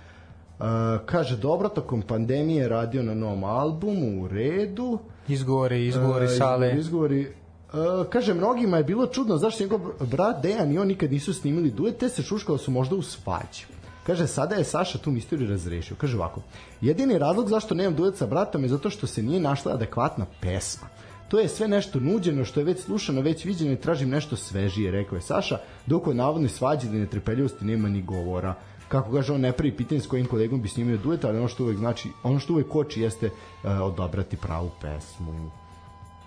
Uh, 0.59 0.65
kaže, 1.05 1.37
dobro, 1.37 1.69
tokom 1.69 2.01
pandemije 2.01 2.69
radio 2.69 3.03
na 3.03 3.13
novom 3.13 3.43
albumu, 3.43 4.23
u 4.23 4.27
redu. 4.27 4.99
Izgovori, 5.27 5.87
izgovori 5.87 6.25
uh, 6.25 6.31
sale. 6.37 6.75
Izgovori, 6.77 7.33
Uh, 7.73 8.07
kaže, 8.09 8.33
mnogima 8.33 8.77
je 8.77 8.83
bilo 8.83 9.07
čudno 9.07 9.37
zašto 9.37 9.63
njegov 9.63 9.79
brat 9.99 10.41
Dejan 10.41 10.71
i 10.71 10.77
on 10.79 10.87
nikad 10.87 11.11
nisu 11.11 11.33
snimili 11.33 11.71
duet, 11.71 11.97
te 11.97 12.09
se 12.09 12.23
šuškalo 12.23 12.57
su 12.57 12.71
možda 12.71 12.95
u 12.95 13.01
svađi. 13.01 13.65
Kaže, 14.03 14.27
sada 14.27 14.55
je 14.55 14.63
Saša 14.63 14.97
tu 14.97 15.11
misteriju 15.11 15.49
razrešio. 15.49 15.97
Kaže 15.99 16.17
ovako, 16.17 16.41
jedini 16.81 17.17
razlog 17.17 17.49
zašto 17.49 17.75
nemam 17.75 17.95
duet 17.95 18.15
sa 18.17 18.25
bratom 18.25 18.63
je 18.63 18.69
zato 18.69 18.89
što 18.89 19.07
se 19.07 19.23
nije 19.23 19.39
našla 19.39 19.73
adekvatna 19.73 20.25
pesma. 20.41 20.87
To 21.27 21.39
je 21.39 21.49
sve 21.49 21.67
nešto 21.67 21.99
nuđeno 21.99 22.45
što 22.45 22.59
je 22.59 22.63
već 22.63 22.79
slušano, 22.79 23.21
već 23.21 23.45
viđeno 23.45 23.71
i 23.71 23.81
tražim 23.81 24.09
nešto 24.09 24.35
svežije, 24.35 24.91
rekao 24.91 25.15
je 25.15 25.21
Saša, 25.21 25.57
dok 25.85 26.07
o 26.07 26.13
navodnoj 26.13 26.49
svađi 26.49 26.87
da 26.87 26.93
netrpeljivosti 26.93 27.65
nema 27.65 27.89
ni 27.89 28.01
govora. 28.01 28.53
Kako 28.87 29.11
kaže 29.11 29.33
on, 29.33 29.41
ne 29.41 29.51
prvi 29.51 29.77
pitanje 29.77 30.01
s 30.01 30.07
kojim 30.07 30.25
kolegom 30.25 30.61
bi 30.61 30.69
snimio 30.69 30.97
duet, 30.97 31.25
ali 31.25 31.37
ono 31.37 31.47
što 31.47 31.63
uvek 31.63 31.77
znači, 31.77 32.09
ono 32.23 32.39
što 32.39 32.53
uvek 32.53 32.67
koči 32.67 33.01
jeste 33.01 33.25
uh, 33.27 33.71
odabrati 33.81 34.37
pravu 34.37 34.69
pesmu. 34.81 35.51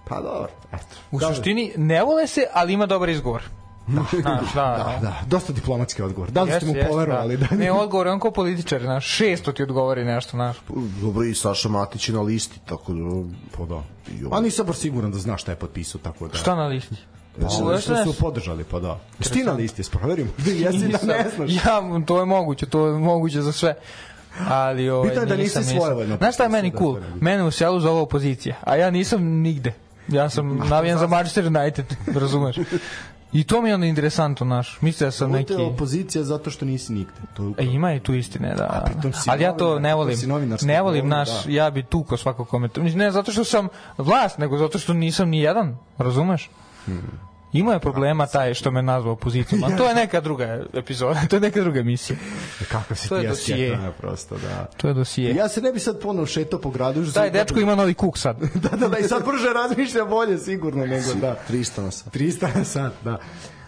Pa 0.08 0.20
dobro, 0.20 0.50
eto. 0.72 0.96
U 1.10 1.20
suštini 1.20 1.72
ne 1.76 2.02
vole 2.02 2.26
se, 2.26 2.46
ali 2.52 2.72
ima 2.72 2.86
dobar 2.86 3.08
izgovor. 3.08 3.42
Da, 3.86 4.04
da, 4.12 4.40
da, 4.54 4.98
da, 5.02 5.14
dosta 5.26 5.52
diplomatski 5.52 6.02
odgovor. 6.02 6.30
Da 6.30 6.42
li 6.42 6.52
ste 6.52 6.66
mu 6.66 6.74
poverovali? 6.88 7.36
Da. 7.36 7.46
da 7.46 7.56
ne, 7.56 7.72
odgovor 7.72 8.06
on 8.08 8.20
kao 8.20 8.30
političar, 8.30 8.82
znaš, 8.82 9.06
šesto 9.06 9.52
ti 9.52 9.62
odgovori 9.62 10.04
nešto, 10.04 10.30
znaš. 10.30 10.56
Dobro, 11.00 11.24
i 11.24 11.34
Saša 11.34 11.68
Matić 11.68 12.08
je 12.08 12.14
na 12.14 12.22
listi, 12.22 12.60
tako 12.66 12.92
da... 12.92 13.02
Pa 13.58 13.64
da. 13.64 13.82
A 14.36 14.40
nisam 14.40 14.66
baš 14.66 14.76
siguran 14.76 15.10
da 15.10 15.18
zna 15.18 15.36
šta 15.36 15.52
je 15.52 15.56
potpisao, 15.56 16.00
tako 16.00 16.28
da... 16.28 16.38
Šta 16.38 16.54
na 16.54 16.66
listi? 16.66 16.96
Pa, 17.40 17.46
ovo 17.46 17.78
što 17.78 18.04
su 18.04 18.14
podržali, 18.18 18.64
pa 18.64 18.80
da. 18.80 18.98
Ti 19.32 19.44
na 19.44 19.52
listi, 19.52 19.82
sproverim. 19.82 20.30
Jesi 20.46 20.88
da 20.88 20.98
ne 21.12 21.26
znaš. 21.36 21.50
Ja, 21.50 21.82
to 22.06 22.18
je 22.18 22.24
moguće, 22.24 22.66
to 22.66 22.86
je 22.86 22.92
moguće 22.92 23.42
za 23.42 23.52
sve. 23.52 23.74
Ali 24.48 24.90
ovaj, 24.90 25.08
Bitno 25.08 25.22
je 25.22 25.26
da 25.26 25.36
nisi 25.36 25.64
svojevoljno. 25.64 26.16
Znaš 26.16 26.34
šta 26.34 26.42
je 26.42 26.48
meni 26.48 26.72
cool? 26.78 26.96
Mene 27.20 27.44
u 27.44 27.50
selu 27.50 27.80
zove 27.80 28.00
opozicija, 28.00 28.56
a 28.64 28.76
ja 28.76 28.90
nisam 28.90 29.24
nigde. 29.24 29.72
Ja 30.08 30.30
sam 30.30 30.58
navijan 30.68 30.98
za 30.98 31.06
Manchester 31.06 31.46
United, 31.46 31.84
razumeš? 32.20 32.56
I 33.32 33.44
to 33.44 33.62
mi 33.62 33.68
je 33.68 33.74
onda 33.74 33.86
interesantno, 33.86 34.46
naš. 34.46 34.78
Mislim 34.80 35.06
da 35.06 35.10
sam 35.10 35.30
neki... 35.30 35.54
opozicija 35.54 36.24
zato 36.24 36.50
što 36.50 36.64
nisi 36.64 36.92
nigde. 36.92 37.12
To 37.34 37.42
je 37.42 37.48
upravo... 37.48 37.70
e, 37.70 37.72
ima 37.72 37.94
i 37.94 38.00
tu 38.00 38.14
istine, 38.14 38.54
da. 38.54 38.90
Ali 39.26 39.42
ja 39.42 39.56
to 39.56 39.78
ne 39.78 39.94
volim. 39.94 40.18
Ne 40.62 40.82
volim, 40.82 41.08
naš, 41.08 41.44
da. 41.44 41.52
ja 41.52 41.70
bi 41.70 41.82
tuko 41.82 42.16
svako 42.16 42.44
komentar. 42.44 42.84
Ne 42.84 43.10
zato 43.10 43.32
što 43.32 43.44
sam 43.44 43.68
vlast, 43.98 44.38
nego 44.38 44.58
zato 44.58 44.78
što 44.78 44.92
nisam 44.92 45.28
ni 45.28 45.40
jedan, 45.40 45.76
razumeš? 45.98 46.50
Hmm. 46.84 47.29
Imao 47.52 47.74
je 47.74 47.80
problema 47.80 48.26
taj 48.26 48.54
što 48.54 48.70
me 48.70 48.82
nazvao 48.82 49.12
opozicijom, 49.12 49.64
a 49.64 49.76
to 49.76 49.88
je 49.88 49.94
neka 49.94 50.20
druga 50.20 50.64
epizoda, 50.72 51.20
to 51.30 51.36
je 51.36 51.40
neka 51.40 51.60
druga 51.60 51.80
emisija. 51.80 52.16
E, 52.60 52.64
kako 52.64 52.94
se 52.94 53.08
ti 53.08 53.14
ja 53.24 53.34
sjetana 53.34 53.92
prosto, 53.92 54.36
da. 54.38 54.64
To 54.76 54.88
je 54.88 54.94
dosije. 54.94 55.34
Ja 55.34 55.48
se 55.48 55.60
ne 55.60 55.72
bi 55.72 55.80
sad 55.80 56.00
ponovo 56.00 56.26
šetao 56.26 56.60
po 56.60 56.70
gradu. 56.70 57.12
Taj 57.12 57.30
dečko 57.30 57.60
ima 57.60 57.74
novi 57.74 57.94
kuk 57.94 58.18
sad. 58.18 58.36
da, 58.70 58.76
da, 58.76 58.88
da, 58.88 58.98
i 58.98 59.02
sad 59.02 59.24
brže 59.24 59.48
razmišlja 59.54 60.04
bolje 60.04 60.38
sigurno 60.38 60.86
nego 60.86 61.14
da. 61.14 61.36
300 61.50 61.82
na 61.82 61.90
sat. 61.90 62.14
300 62.14 62.56
na 62.56 62.64
sat, 62.64 62.92
da. 63.04 63.18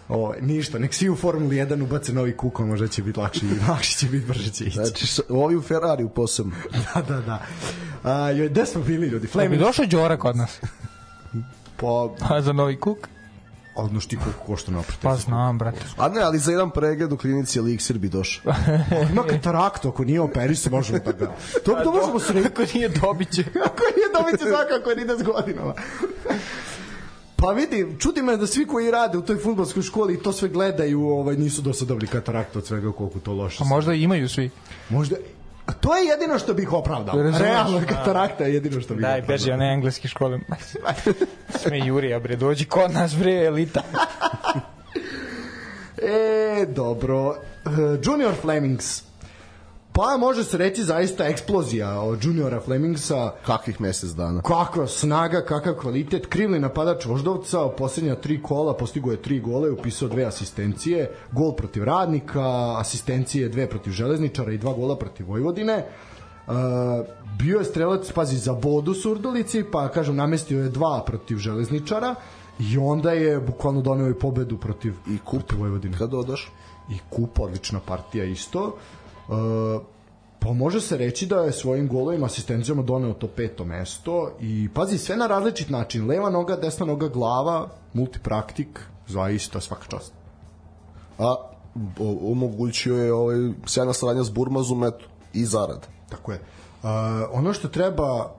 O, 0.09 0.35
ništa, 0.41 0.79
nek 0.79 0.95
svi 0.95 1.09
u 1.09 1.17
Formuli 1.17 1.57
1 1.57 1.83
ubace 1.83 2.13
novi 2.13 2.37
kuk, 2.37 2.59
možda 2.59 2.89
će 2.89 3.03
biti 3.03 3.21
lakše 3.21 3.47
i 3.47 3.49
lakše 3.69 3.99
će 3.99 4.07
biti 4.07 4.27
brže 4.27 4.51
će 4.51 4.65
ići. 4.65 4.77
Znači, 4.77 5.23
ovi 5.29 5.57
u 5.57 5.63
Ferrari 5.63 6.05
u 6.05 6.09
posebno. 6.09 6.53
da, 6.95 7.03
da, 7.03 7.21
da. 7.21 7.43
A, 8.03 8.31
joj, 8.31 8.49
gde 8.49 8.67
smo 8.67 8.83
bili 8.83 9.07
ljudi? 9.07 9.27
Flaming. 9.27 9.59
bi 9.59 9.65
došao 9.65 9.87
Đora 9.87 10.17
kod 10.17 10.37
nas? 10.37 10.61
Pa... 11.77 12.09
A 12.21 12.41
za 12.41 12.53
novi 12.53 12.81
kuk? 12.81 13.09
Odno 13.75 14.01
ti 14.01 14.17
koliko 14.17 14.45
košta 14.47 14.73
na 14.73 14.83
Pa 15.03 15.17
znam, 15.17 15.59
brate. 15.59 15.79
A 15.97 16.09
ne, 16.09 16.21
ali 16.21 16.39
za 16.39 16.51
jedan 16.51 16.71
pregled 16.71 17.13
u 17.13 17.17
klinici 17.17 17.61
Elixir 17.61 17.99
bi 17.99 18.09
došao. 18.09 18.53
Ima 19.13 19.23
kataraktu, 19.23 19.89
ako 19.89 20.05
nije 20.05 20.21
operiše, 20.21 20.71
možemo 20.71 20.99
da 20.99 21.13
ga... 21.13 21.27
To, 21.65 21.73
to 21.85 21.93
možemo 21.93 22.21
se 22.21 22.33
reći. 22.33 22.49
Ako 22.49 22.63
nije 22.75 22.89
dobiće. 22.89 23.45
ako 23.69 23.83
nije 23.97 24.09
dobiće, 24.19 24.45
svakako 24.51 24.91
je 24.91 25.03
ide 25.03 25.17
s 25.19 25.23
godinama. 25.23 25.75
Pa 27.37 27.51
vidi, 27.51 27.97
čudi 27.99 28.23
me 28.23 28.37
da 28.37 28.47
svi 28.47 28.67
koji 28.67 28.91
rade 28.91 29.19
u 29.19 29.23
toj 29.23 29.37
fudbalskoj 29.37 29.83
školi 29.83 30.15
i 30.15 30.23
to 30.23 30.33
sve 30.33 30.49
gledaju, 30.49 31.07
ovaj, 31.07 31.37
nisu 31.37 31.63
do 31.63 31.73
sad 31.73 31.89
dobili 31.89 32.07
kataraktu 32.07 32.59
od 32.59 32.67
svega 32.67 32.93
koliko 32.93 33.19
to 33.19 33.33
loše. 33.33 33.65
A 33.65 33.67
možda 33.67 33.95
imaju 33.95 34.29
svi. 34.29 34.51
Možda, 34.89 35.17
A 35.67 35.73
to 35.73 35.97
je 35.97 36.07
jedino 36.07 36.39
što 36.39 36.55
bih 36.55 36.73
opravdao. 36.73 37.15
Realno, 37.39 37.83
katarakta 37.89 38.45
je 38.45 38.55
jedino 38.55 38.81
što 38.81 38.95
bih 38.95 39.03
Daj, 39.03 39.11
opravdao. 39.11 39.27
Daj, 39.27 39.37
beži 39.37 39.53
one 39.53 39.73
engleske 39.73 40.09
škole. 40.09 40.39
Sme 41.63 41.87
Jurija, 41.87 42.21
bre, 42.21 42.37
dođi 42.37 42.65
kod 42.65 42.93
nas, 42.93 43.15
bre, 43.17 43.45
elita. 43.45 43.83
e, 46.03 46.67
dobro. 46.67 47.29
Uh, 47.29 47.73
Junior 48.03 48.35
Flemings 48.41 49.03
Pa 49.95 50.17
može 50.19 50.45
se 50.45 50.59
reći 50.59 50.85
zaista 50.85 51.25
eksplozija 51.25 52.01
od 52.01 52.25
juniora 52.25 52.61
Flemingsa. 52.61 53.33
Kakvih 53.47 53.81
mesec 53.81 54.11
dana. 54.11 54.41
Kakva 54.43 54.87
snaga, 54.87 55.45
kakav 55.45 55.75
kvalitet. 55.75 56.27
Krivli 56.27 56.61
napadač 56.61 57.05
Voždovca, 57.07 57.65
u 57.65 57.77
poslednja 57.77 58.15
tri 58.15 58.43
kola 58.43 58.77
postigo 58.77 59.11
je 59.11 59.23
tri 59.23 59.41
gole, 59.41 59.71
upisao 59.71 60.09
dve 60.09 60.25
asistencije, 60.25 61.11
gol 61.33 61.53
protiv 61.53 61.85
Radnika, 61.85 62.79
asistencije 62.79 63.49
dve 63.49 63.69
protiv 63.71 63.91
Železničara 63.91 64.53
i 64.53 64.59
dva 64.59 64.73
gola 64.73 64.97
protiv 64.97 65.29
Vojvodine. 65.29 65.85
Uh, 66.47 66.55
bio 67.39 67.59
je 67.59 67.65
strelac, 67.65 68.13
pazi, 68.13 68.37
za 68.37 68.53
bodu 68.53 68.95
Surdulici, 68.95 69.65
pa 69.73 69.89
kažem, 69.89 70.17
namestio 70.17 70.63
je 70.63 70.69
dva 70.69 71.05
protiv 71.07 71.37
Železničara 71.37 72.15
i 72.59 72.79
onda 72.79 73.13
je 73.13 73.41
bukvalno 73.41 73.81
doneo 73.81 74.11
i 74.11 74.15
pobedu 74.15 74.59
protiv, 74.59 74.95
I 75.09 75.19
kup, 75.19 75.39
protiv 75.39 75.59
Vojvodine. 75.59 75.99
Kada 75.99 76.17
odaš? 76.17 76.51
I 76.91 76.99
kup, 77.11 77.41
odlična 77.41 77.81
partija 77.87 78.25
isto. 78.25 78.65
Uh, 78.67 78.73
pa 80.39 80.53
može 80.53 80.81
se 80.81 80.97
reći 80.97 81.27
da 81.27 81.37
je 81.37 81.53
svojim 81.53 81.89
golovima 81.89 82.27
asistencijama 82.27 82.83
doneo 82.83 83.13
to 83.13 83.27
peto 83.27 83.65
mesto 83.65 84.33
i 84.41 84.69
pazi 84.75 84.99
sve 84.99 85.17
na 85.17 85.27
različit 85.27 85.71
način. 85.71 86.07
Leva 86.07 86.31
noga, 86.31 86.57
desna 86.57 86.87
noga, 86.87 87.09
glava 87.09 87.69
multipraktik, 87.93 88.81
zaista 89.09 89.61
svaka 89.61 89.87
čast. 89.89 90.13
A 91.19 91.37
omogućio 92.23 92.97
je 92.97 93.13
ovaj 93.13 93.37
sjajna 93.67 93.93
saradnja 93.93 94.25
s 94.25 94.31
Burmazom 94.31 94.85
eto, 94.85 95.05
i 95.33 95.45
zarad 95.45 95.87
tako 96.13 96.33
je. 96.33 96.39
Uh, 96.83 96.89
ono 97.33 97.53
što 97.53 97.69
treba 97.69 98.31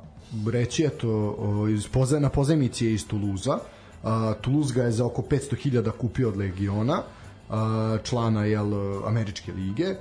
reći 0.51 0.85
eto 0.85 1.35
iz 1.69 1.87
poze, 1.87 2.19
na 2.19 2.29
pozajmici 2.29 2.85
je 2.85 2.93
iz 2.93 3.07
Tuluza. 3.07 3.53
Uh, 3.53 4.09
Toulouse 4.41 4.73
ga 4.73 4.83
je 4.83 4.91
za 4.91 5.05
oko 5.05 5.21
500.000 5.21 5.91
kupio 5.91 6.27
od 6.29 6.37
Legiona 6.37 7.01
uh, 7.49 7.55
člana 8.03 8.45
jel, 8.45 8.73
američke 9.07 9.51
lige 9.51 9.95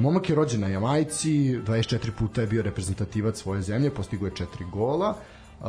momak 0.00 0.28
je 0.28 0.34
rođen 0.34 0.60
na 0.60 0.68
Jamajci, 0.68 1.60
24 1.66 2.10
puta 2.18 2.40
je 2.40 2.46
bio 2.46 2.62
reprezentativac 2.62 3.38
svoje 3.38 3.62
zemlje, 3.62 3.90
postigo 3.90 4.26
je 4.26 4.32
4 4.32 4.70
gola. 4.70 5.14
Uh, 5.60 5.66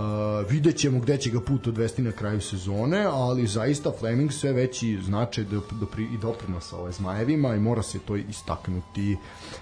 vidjet 0.49 0.77
ćemo 0.77 0.99
gde 0.99 1.17
će 1.17 1.29
ga 1.29 1.41
put 1.41 1.67
odvesti 1.67 2.01
na 2.01 2.11
kraju 2.11 2.41
sezone, 2.41 3.05
ali 3.11 3.47
zaista 3.47 3.91
Fleming 3.99 4.31
sve 4.31 4.53
veći 4.53 4.99
značaj 5.01 5.43
do, 5.43 5.61
do, 5.71 5.87
i 6.13 6.17
doprinosa 6.17 6.77
ove 6.77 6.91
Zmajevima 6.91 7.55
i 7.55 7.59
mora 7.59 7.83
se 7.83 7.99
to 7.99 8.15
istaknuti 8.15 9.17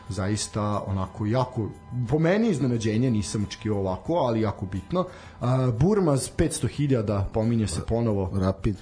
zaista 0.09 0.83
onako 0.87 1.25
jako, 1.25 1.69
po 2.09 2.19
meni 2.19 2.49
iznenađenje 2.49 3.11
nisam 3.11 3.43
očekio 3.43 3.77
ovako, 3.77 4.13
ali 4.13 4.41
jako 4.41 4.65
bitno. 4.65 4.99
Uh, 4.99 5.47
Burmaz 5.79 6.29
500.000 6.37 7.23
pominje 7.33 7.67
se 7.67 7.81
ponovo. 7.85 8.31
Rapid. 8.33 8.75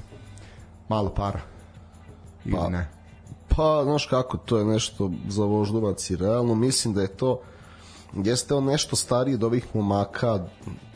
Malo 0.89 1.09
para. 1.09 1.39
Ili 2.45 2.55
pa, 2.55 2.69
ne? 2.69 2.94
Pa, 3.55 3.81
znaš 3.83 4.05
kako, 4.05 4.37
to 4.37 4.57
je 4.57 4.65
nešto 4.65 5.11
za 5.27 5.43
voždovac 5.43 6.09
i 6.09 6.15
realno 6.15 6.55
mislim 6.55 6.93
da 6.93 7.01
je 7.01 7.07
to 7.07 7.41
jeste 8.13 8.53
on 8.53 8.63
nešto 8.63 8.95
stariji 8.95 9.35
od 9.35 9.43
ovih 9.43 9.67
momaka 9.73 10.39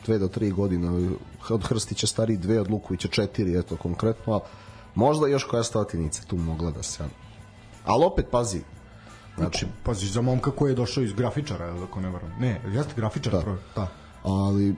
dve 0.06 0.18
do 0.18 0.28
tri 0.28 0.50
godine 0.50 1.10
od 1.50 1.64
Hrstića 1.64 2.06
stariji 2.06 2.36
dve, 2.36 2.60
od 2.60 2.70
Lukovića 2.70 3.08
četiri, 3.08 3.58
eto 3.58 3.76
konkretno, 3.76 4.32
ali 4.32 4.42
možda 4.94 5.26
još 5.26 5.44
koja 5.44 5.62
statinica 5.62 6.22
tu 6.26 6.36
mogla 6.36 6.70
da 6.70 6.82
se 6.82 7.04
ali 7.84 8.04
opet 8.04 8.26
pazi 8.30 8.60
znači 9.36 9.66
pazi 9.84 10.06
za 10.06 10.20
momka 10.20 10.50
koji 10.50 10.70
je 10.70 10.74
došao 10.74 11.02
iz 11.02 11.12
grafičara 11.12 11.74
ako 11.82 12.00
ne 12.00 12.10
varam 12.10 12.36
ne 12.40 12.60
jeste 12.66 12.92
grafičar 12.96 13.32
da. 13.32 13.56
da 13.76 13.88
ali 14.22 14.74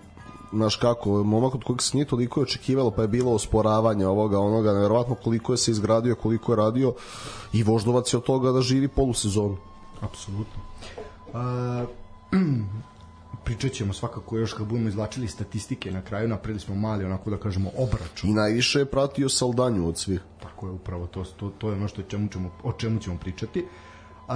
znaš 0.53 0.77
kako, 0.77 1.25
momak 1.25 1.55
od 1.55 1.65
kojeg 1.65 1.83
se 1.83 1.97
nije 1.97 2.07
toliko 2.07 2.41
očekivalo, 2.41 2.91
pa 2.91 3.03
je 3.03 3.09
bilo 3.09 3.33
osporavanje 3.33 4.07
ovoga, 4.07 4.39
onoga, 4.39 4.73
nevjerovatno 4.73 5.15
koliko 5.15 5.53
je 5.53 5.57
se 5.57 5.71
izgradio, 5.71 6.15
koliko 6.15 6.53
je 6.53 6.57
radio 6.57 6.95
i 7.53 7.63
Voždovac 7.63 8.13
je 8.13 8.17
od 8.17 8.25
toga 8.25 8.53
da 8.53 8.61
živi 8.61 8.89
polusezonu. 8.89 9.57
Apsolutno. 10.01 10.63
Uh, 11.33 11.89
pričat 13.45 13.73
ćemo 13.73 13.93
svakako 13.93 14.37
još 14.37 14.53
kad 14.53 14.67
budemo 14.67 14.89
izlačili 14.89 15.29
statistike 15.29 15.91
na 15.91 16.03
kraju, 16.03 16.29
napravili 16.29 16.61
smo 16.61 16.75
mali 16.75 17.05
onako 17.05 17.31
da 17.31 17.37
kažemo 17.37 17.71
obračun. 17.77 18.31
I 18.31 18.35
najviše 18.35 18.79
je 18.79 18.87
pratio 18.87 19.29
Saldanju 19.29 19.89
od 19.89 19.99
svih. 19.99 20.21
Tako 20.43 20.67
je, 20.67 20.73
upravo 20.73 21.07
to, 21.07 21.25
to, 21.25 21.51
to 21.59 21.69
je 21.69 21.77
ono 21.77 21.89
što 21.89 22.03
čemu 22.03 22.29
ćemo, 22.29 22.51
o 22.63 22.73
čemu 22.73 23.01
ćemo 23.01 23.19
pričati. 23.19 23.61
Uh, 23.61 24.35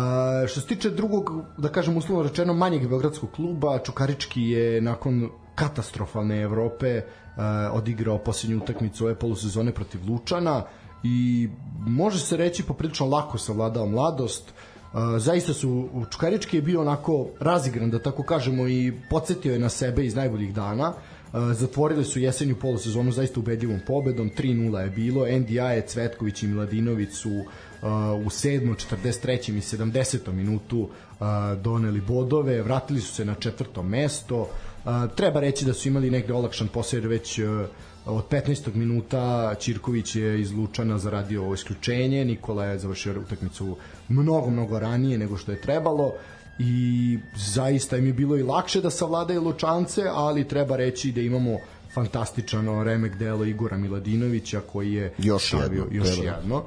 što 0.48 0.60
se 0.60 0.66
tiče 0.66 0.90
drugog, 0.90 1.30
da 1.58 1.68
kažem 1.68 1.96
uslovno 1.96 2.22
rečeno, 2.22 2.54
manjeg 2.54 2.88
beogradskog 2.88 3.30
kluba, 3.30 3.78
Čukarički 3.78 4.42
je 4.42 4.80
nakon 4.80 5.30
katastrofalne 5.56 6.40
Evrope 6.42 7.02
uh, 7.02 7.42
odigrao 7.72 8.18
posljednju 8.18 8.58
utakmicu 8.58 9.04
ove 9.04 9.14
polusezone 9.14 9.72
protiv 9.72 10.00
Lučana 10.08 10.62
i 11.02 11.48
može 11.86 12.20
se 12.20 12.36
reći 12.36 12.62
poprilično 12.62 13.06
lako 13.06 13.38
savladao 13.38 13.86
mladost 13.86 14.42
uh, 14.50 15.00
zaista 15.18 15.54
su 15.54 15.88
Čukarički 16.10 16.56
je 16.56 16.62
bio 16.62 16.80
onako 16.80 17.26
razigran 17.40 17.90
da 17.90 17.98
tako 17.98 18.22
kažemo 18.22 18.68
i 18.68 18.92
podsjetio 19.10 19.52
je 19.52 19.58
na 19.58 19.68
sebe 19.68 20.06
iz 20.06 20.14
najboljih 20.14 20.54
dana 20.54 20.88
uh, 20.88 21.40
zatvorili 21.52 22.04
su 22.04 22.20
jesenju 22.20 22.56
polusezonu 22.56 23.12
zaista 23.12 23.40
ubedljivom 23.40 23.80
pobedom 23.86 24.30
3-0 24.38 24.78
je 24.78 24.90
bilo 24.90 25.26
NDI, 25.26 25.86
Cvetković 25.86 26.42
i 26.42 26.46
Miladinović 26.46 27.12
su 27.12 27.30
uh, 27.30 27.44
u 28.26 28.30
7. 28.30 28.74
43. 28.90 29.52
i 29.56 29.60
70. 29.60 30.32
minutu 30.32 30.88
doneli 31.62 32.00
bodove, 32.00 32.62
vratili 32.62 33.00
su 33.00 33.14
se 33.14 33.24
na 33.24 33.34
četvrto 33.34 33.82
mesto, 33.82 34.48
treba 35.16 35.40
reći 35.40 35.64
da 35.64 35.72
su 35.72 35.88
imali 35.88 36.10
negde 36.10 36.32
olakšan 36.32 36.68
posao 36.68 36.96
jer 36.96 37.06
već 37.06 37.38
uh, 37.38 37.46
od 38.06 38.28
15. 38.28 38.74
minuta 38.74 39.54
Ćirković 39.60 40.16
je 40.16 40.40
iz 40.40 40.52
Lučana 40.52 40.98
zaradio 40.98 41.42
ovo 41.42 41.54
isključenje, 41.54 42.24
Nikola 42.24 42.64
je 42.64 42.78
završio 42.78 43.20
utakmicu 43.20 43.76
mnogo, 44.08 44.50
mnogo 44.50 44.78
ranije 44.78 45.18
nego 45.18 45.36
što 45.36 45.52
je 45.52 45.60
trebalo 45.60 46.12
i 46.58 47.18
zaista 47.36 47.96
im 47.96 48.06
je 48.06 48.12
bilo 48.12 48.36
i 48.36 48.42
lakše 48.42 48.80
da 48.80 48.90
savladaju 48.90 49.42
Lučance, 49.42 50.02
ali 50.12 50.48
treba 50.48 50.76
reći 50.76 51.12
da 51.12 51.20
imamo 51.20 51.58
fantastičan 51.94 52.84
remek 52.84 53.16
delo 53.16 53.44
Igora 53.44 53.76
Miladinovića 53.76 54.60
koji 54.60 54.92
je 54.92 55.14
još 55.18 55.48
stavio 55.48 55.82
jedno, 55.82 55.96
još 55.96 56.18
jedno 56.18 56.64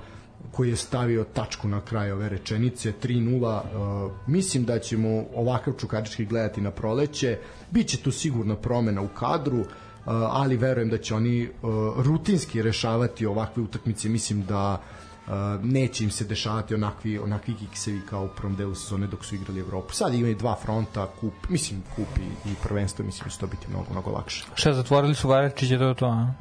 koji 0.51 0.69
je 0.69 0.75
stavio 0.75 1.23
tačku 1.23 1.67
na 1.67 1.81
kraj 1.81 2.11
ove 2.11 2.29
rečenice 2.29 2.93
3-0 3.03 3.61
uh, 4.05 4.11
mislim 4.27 4.65
da 4.65 4.79
ćemo 4.79 5.25
ovakav 5.35 5.73
čukarički 5.73 6.25
gledati 6.25 6.61
na 6.61 6.71
proleće 6.71 7.37
biće 7.71 7.97
tu 7.97 8.11
sigurno 8.11 8.55
promena 8.55 9.01
u 9.01 9.07
kadru 9.07 9.59
uh, 9.59 9.65
ali 10.11 10.57
verujem 10.57 10.89
da 10.89 10.97
će 10.97 11.15
oni 11.15 11.43
uh, 11.43 11.69
rutinski 12.05 12.61
rešavati 12.61 13.25
ovakve 13.25 13.63
utakmice 13.63 14.09
mislim 14.09 14.45
da 14.45 14.81
Uh, 15.29 15.35
neće 15.63 16.03
im 16.03 16.11
se 16.11 16.25
dešavati 16.25 16.75
onakvi 16.75 17.17
onakvi 17.19 17.53
kiksevi 17.53 18.01
kao 18.09 18.25
u 18.25 18.29
prvom 18.37 18.55
delu 18.55 18.75
sezone 18.75 19.07
dok 19.07 19.25
su 19.25 19.35
igrali 19.35 19.59
Evropu. 19.59 19.93
Sad 19.93 20.13
imaju 20.13 20.35
dva 20.35 20.55
fronta, 20.55 21.07
kup, 21.19 21.33
mislim 21.49 21.83
kup 21.95 22.17
i, 22.17 22.49
i 22.49 22.53
prvenstvo, 22.63 23.05
mislim 23.05 23.23
da 23.23 23.29
će 23.29 23.39
to 23.39 23.47
biti 23.47 23.67
mnogo, 23.69 23.85
mnogo 23.91 24.11
lakše. 24.11 24.45
Šta, 24.55 24.73
zatvorili 24.73 25.15
su 25.15 25.27
Varečiće 25.27 25.77
to 25.77 25.87
je 25.87 25.95
to, 25.95 26.05
a? 26.05 26.33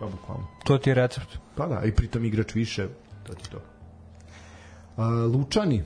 Pa 0.00 0.06
bukvalno. 0.06 0.46
To 0.64 0.78
ti 0.78 0.90
je 0.90 0.94
recept. 0.94 1.38
Pa 1.56 1.66
da, 1.66 1.82
i 1.84 1.92
pritom 1.92 2.24
igrač 2.24 2.54
više, 2.54 2.88
to 3.28 3.34
ti 3.34 3.50
to. 3.50 3.58
Uh, 4.96 5.34
Lučani, 5.34 5.82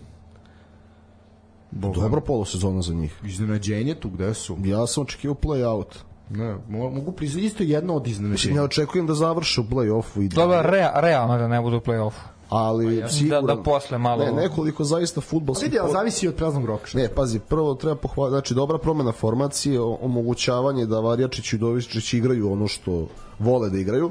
Boga. 1.71 2.01
Dobro 2.01 2.21
polosezona 2.21 2.83
za 2.83 2.95
njih. 2.95 3.21
Iznenađenje 3.25 3.95
tu 3.95 4.11
gde 4.11 4.35
su? 4.35 4.57
Ja 4.65 4.87
sam 4.87 5.03
očekivao 5.03 5.37
play-out. 5.43 5.97
Ne, 6.31 6.57
mogu 6.69 7.13
priznati 7.13 7.47
isto 7.47 7.63
jedno 7.63 7.95
od 7.95 8.07
iznenađenja. 8.07 8.33
Mislim, 8.33 8.57
ja 8.57 8.65
očekujem 8.65 9.07
da 9.07 9.15
završe 9.15 9.61
u 9.61 9.65
play-offu. 9.65 10.25
I 10.25 10.29
Dobro, 10.29 10.63
rea, 10.63 11.01
realno 11.01 11.39
da 11.39 11.49
ne 11.49 11.61
budu 11.61 11.77
u 11.77 11.81
play-offu 11.81 12.21
ali 12.53 12.97
ja, 12.97 13.09
siguran, 13.09 13.47
da, 13.47 13.55
da 13.55 13.63
posle 13.63 13.99
malo 13.99 14.25
ne, 14.25 14.33
nekoliko 14.33 14.85
zaista 14.85 15.21
fudbalskih 15.21 15.67
vidi, 15.67 15.79
ali 15.79 15.93
zavisi 15.93 16.29
od 16.29 16.35
praznog 16.35 16.65
roka 16.65 16.91
ne, 16.95 17.09
pazi, 17.09 17.39
prvo 17.39 17.75
treba 17.75 17.97
pohvaliti 17.97 18.33
znači 18.33 18.55
dobra 18.55 18.79
promena 18.79 19.13
formacije 19.13 19.81
omogućavanje 19.81 20.87
da 20.87 21.01
Varjačić 21.01 21.53
i 21.53 21.59
Dovičić 21.59 22.15
igraju 22.15 22.53
ono 22.53 22.69
što 22.69 23.07
vole 23.39 23.71
da 23.71 23.79
igraju 23.79 24.11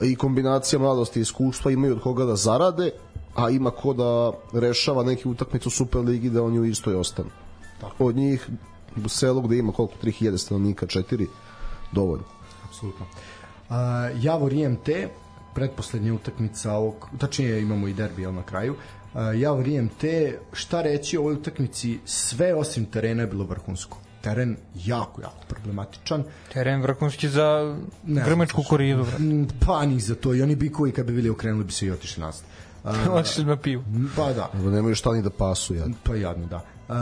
i 0.00 0.16
kombinacija 0.16 0.78
mladosti 0.78 1.18
i 1.18 1.22
iskustva 1.22 1.70
imaju 1.70 1.94
od 1.94 2.02
koga 2.02 2.24
da 2.24 2.36
zarade 2.36 2.90
a 3.34 3.50
ima 3.50 3.70
ko 3.70 3.92
da 3.92 4.32
rešava 4.60 5.02
neki 5.02 5.28
utakmicu 5.28 5.70
Super 5.70 6.00
Ligi 6.00 6.30
da 6.30 6.42
oni 6.42 6.58
u 6.58 6.64
istoj 6.64 6.94
ostanu 6.94 7.30
Tako. 7.80 8.06
od 8.06 8.16
njih 8.16 8.48
u 9.04 9.08
selu 9.08 9.42
gde 9.42 9.58
ima 9.58 9.72
koliko 9.72 9.94
3000 10.02 10.38
stanovnika 10.38 10.86
4 10.86 11.26
dovoljno 11.92 12.24
apsolutno 12.64 13.06
uh, 13.68 14.24
Javor 14.24 14.52
IMT 14.52 14.88
pretposlednja 15.54 16.14
utakmica 16.14 16.72
ovog, 16.72 17.08
tačnije 17.18 17.62
imamo 17.62 17.88
i 17.88 17.94
derbi 17.94 18.22
na 18.22 18.42
kraju. 18.42 18.72
Uh, 18.74 19.20
ja 19.40 19.52
vrijem 19.52 19.88
te, 20.00 20.38
šta 20.52 20.82
reći 20.82 21.16
o 21.16 21.20
ovoj 21.20 21.34
utakmici, 21.34 21.98
sve 22.04 22.54
osim 22.54 22.86
terena 22.86 23.22
je 23.22 23.26
bilo 23.26 23.44
vrhunsko. 23.44 23.98
Teren 24.20 24.56
jako, 24.74 25.22
jako 25.22 25.44
problematičan. 25.48 26.24
Teren 26.52 26.82
vrhunski 26.82 27.28
za 27.28 27.76
grmečku 28.02 28.62
koridu. 28.68 29.06
Pa 29.66 29.86
ni 29.86 30.00
za 30.00 30.14
to. 30.14 30.34
I 30.34 30.42
oni 30.42 30.56
bikovi 30.56 30.92
kad 30.92 31.06
bi 31.06 31.12
bili 31.12 31.30
okrenuli 31.30 31.64
bi 31.64 31.72
se 31.72 31.86
i 31.86 31.90
otišli 31.90 32.20
nazad. 32.20 32.44
Uh, 32.84 33.14
otišli 33.14 33.44
na 33.44 33.56
pivu. 33.56 33.82
Pa 34.16 34.32
da. 34.32 34.50
Evo 34.54 34.70
nemaju 34.70 34.94
šta 34.94 35.12
ni 35.12 35.22
da 35.22 35.30
pasu. 35.30 35.74
Ja. 35.74 35.86
Pa 36.02 36.14
jadno, 36.14 36.46
da. 36.46 36.62
Uh, 36.88 36.94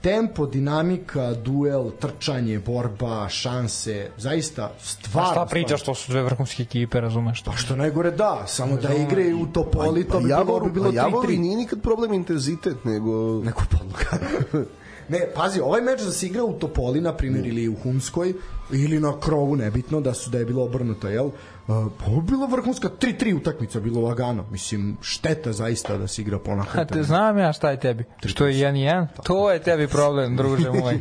tempo, 0.00 0.46
dinamika, 0.46 1.34
duel, 1.34 1.90
trčanje, 1.90 2.58
borba, 2.58 3.28
šanse, 3.28 4.10
zaista 4.18 4.70
stvarno. 4.80 5.30
A 5.30 5.32
šta 5.32 5.46
pričaš, 5.46 5.82
to 5.82 5.94
su 5.94 6.12
dve 6.12 6.22
vrhunske 6.22 6.62
ekipe, 6.62 7.00
razumeš? 7.00 7.42
Pa 7.42 7.52
što 7.52 7.76
najgore 7.76 8.10
da, 8.10 8.44
samo 8.46 8.76
da 8.76 8.94
igre 8.94 9.34
u 9.34 9.46
Topoli, 9.46 10.04
to 10.04 10.12
pa, 10.12 10.18
bi 10.18 10.26
bilo, 10.26 10.60
bi 10.60 10.70
bilo 10.70 10.90
3-3. 10.90 10.94
Pa 10.94 10.96
Javor 10.96 11.28
nije 11.28 11.56
nikad 11.56 11.82
problem 11.82 12.12
intenzitet, 12.12 12.84
nego... 12.84 13.42
Neko 13.44 13.62
podloga. 13.70 14.26
Ne, 15.12 15.26
pazi, 15.34 15.60
ovaj 15.60 15.80
meč 15.80 16.00
da 16.00 16.10
se 16.10 16.26
igra 16.26 16.44
u 16.44 16.52
Topoli, 16.52 17.00
na 17.00 17.12
primjer, 17.16 17.46
ili 17.46 17.68
u 17.68 17.74
Humskoj, 17.82 18.34
ili 18.70 19.00
na 19.00 19.20
krovu, 19.20 19.56
nebitno, 19.56 20.00
da 20.00 20.14
su 20.14 20.30
da 20.30 20.38
je 20.38 20.44
bilo 20.44 20.64
obrnuto, 20.64 21.08
jel? 21.08 21.26
Uh, 21.26 22.22
bilo 22.22 22.46
vrhunska 22.46 22.88
3-3 23.00 23.36
utakmica, 23.36 23.80
bilo 23.80 24.00
lagano. 24.00 24.44
Mislim, 24.50 24.96
šteta 25.00 25.52
zaista 25.52 25.98
da 25.98 26.06
se 26.06 26.22
igra 26.22 26.38
po 26.38 26.50
onako. 26.50 26.80
A 26.80 26.84
te 26.84 27.02
znam 27.02 27.38
ja 27.38 27.52
šta 27.52 27.70
je 27.70 27.80
tebi. 27.80 28.04
Što 28.24 28.46
je 28.46 28.54
1-1? 28.54 29.06
To 29.22 29.50
je 29.50 29.62
tebi 29.62 29.86
problem, 29.88 30.36
druže 30.36 30.70
moj. 30.80 31.00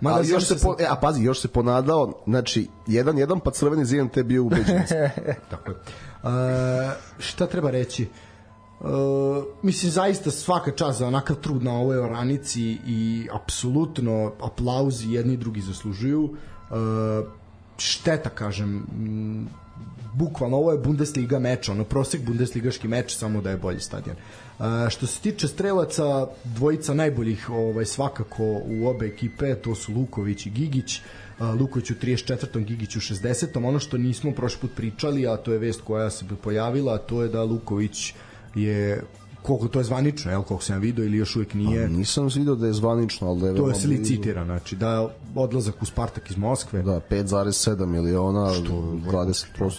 Ma 0.00 0.10
Ali 0.10 0.28
još 0.28 0.44
se, 0.44 0.58
po, 0.62 0.76
e, 0.80 0.86
a 0.90 0.96
pazi, 0.96 1.22
još 1.22 1.40
se 1.40 1.48
ponadao, 1.48 2.22
znači, 2.26 2.68
1-1 2.86 3.40
pa 3.44 3.50
crveni 3.50 3.84
zijem 3.84 4.08
te 4.08 4.22
bio 4.22 4.44
ubeđen. 4.44 4.82
Tako 5.50 5.70
je. 5.70 5.76
Uh, 6.22 6.30
šta 7.18 7.46
treba 7.46 7.70
reći? 7.70 8.02
Uh, 8.02 8.31
mislim 9.62 9.90
zaista 9.90 10.30
svaka 10.30 10.70
čast 10.70 10.98
za 10.98 11.06
onakav 11.06 11.36
trud 11.36 11.62
na 11.62 11.72
ovoj 11.72 11.98
oranici 11.98 12.78
i 12.86 13.28
apsolutno 13.32 14.32
aplauzi 14.40 15.12
jedni 15.12 15.34
i 15.34 15.36
drugi 15.36 15.60
zaslužuju 15.60 16.22
uh, 16.24 16.36
šteta 17.78 18.30
kažem 18.30 18.86
bukvalno 20.14 20.56
ovo 20.56 20.72
je 20.72 20.78
Bundesliga 20.78 21.38
meč, 21.38 21.68
ono 21.68 21.84
prosek 21.84 22.20
Bundesligaški 22.26 22.88
meč, 22.88 23.16
samo 23.16 23.40
da 23.40 23.50
je 23.50 23.56
bolji 23.56 23.80
stadion. 23.80 24.16
Uh, 24.58 24.64
što 24.88 25.06
se 25.06 25.20
tiče 25.20 25.48
strelaca, 25.48 26.26
dvojica 26.44 26.94
najboljih 26.94 27.50
ovaj 27.50 27.84
svakako 27.84 28.44
u 28.44 28.88
obe 28.88 29.06
ekipe, 29.06 29.54
to 29.54 29.74
su 29.74 29.92
Luković 29.92 30.46
i 30.46 30.50
Gigić. 30.50 30.98
Uh, 30.98 31.60
Luković 31.60 31.90
u 31.90 31.94
34. 31.94 32.64
Gigić 32.64 32.96
u 32.96 33.00
60. 33.00 33.66
Ono 33.66 33.78
što 33.78 33.98
nismo 33.98 34.32
prošli 34.32 34.60
put 34.60 34.70
pričali, 34.76 35.26
a 35.26 35.36
to 35.36 35.52
je 35.52 35.58
vest 35.58 35.80
koja 35.80 36.10
se 36.10 36.24
pojavila, 36.42 36.98
to 36.98 37.22
je 37.22 37.28
da 37.28 37.42
Luković 37.42 38.14
je 38.54 39.02
koliko 39.42 39.68
to 39.68 39.80
je 39.80 39.84
zvanično, 39.84 40.30
jel, 40.30 40.42
koliko 40.42 40.64
sam 40.64 40.80
video 40.80 41.04
ili 41.04 41.16
još 41.16 41.36
uvijek 41.36 41.54
nije. 41.54 41.84
A, 41.84 41.88
nisam 41.88 42.28
video 42.34 42.54
da 42.54 42.66
je 42.66 42.72
zvanično, 42.72 43.28
ali 43.28 43.40
da 43.40 43.48
je 43.48 43.54
To 43.54 43.68
je 43.68 43.74
se 43.74 43.88
licitira, 43.88 44.44
znači 44.44 44.76
da 44.76 44.92
je 44.92 45.08
odlazak 45.34 45.82
u 45.82 45.84
Spartak 45.86 46.30
iz 46.30 46.36
Moskve. 46.36 46.82
Da, 46.82 47.00
5,7 47.10 47.86
miliona, 47.86 48.52
što 48.52 48.72
20%. 48.72 49.70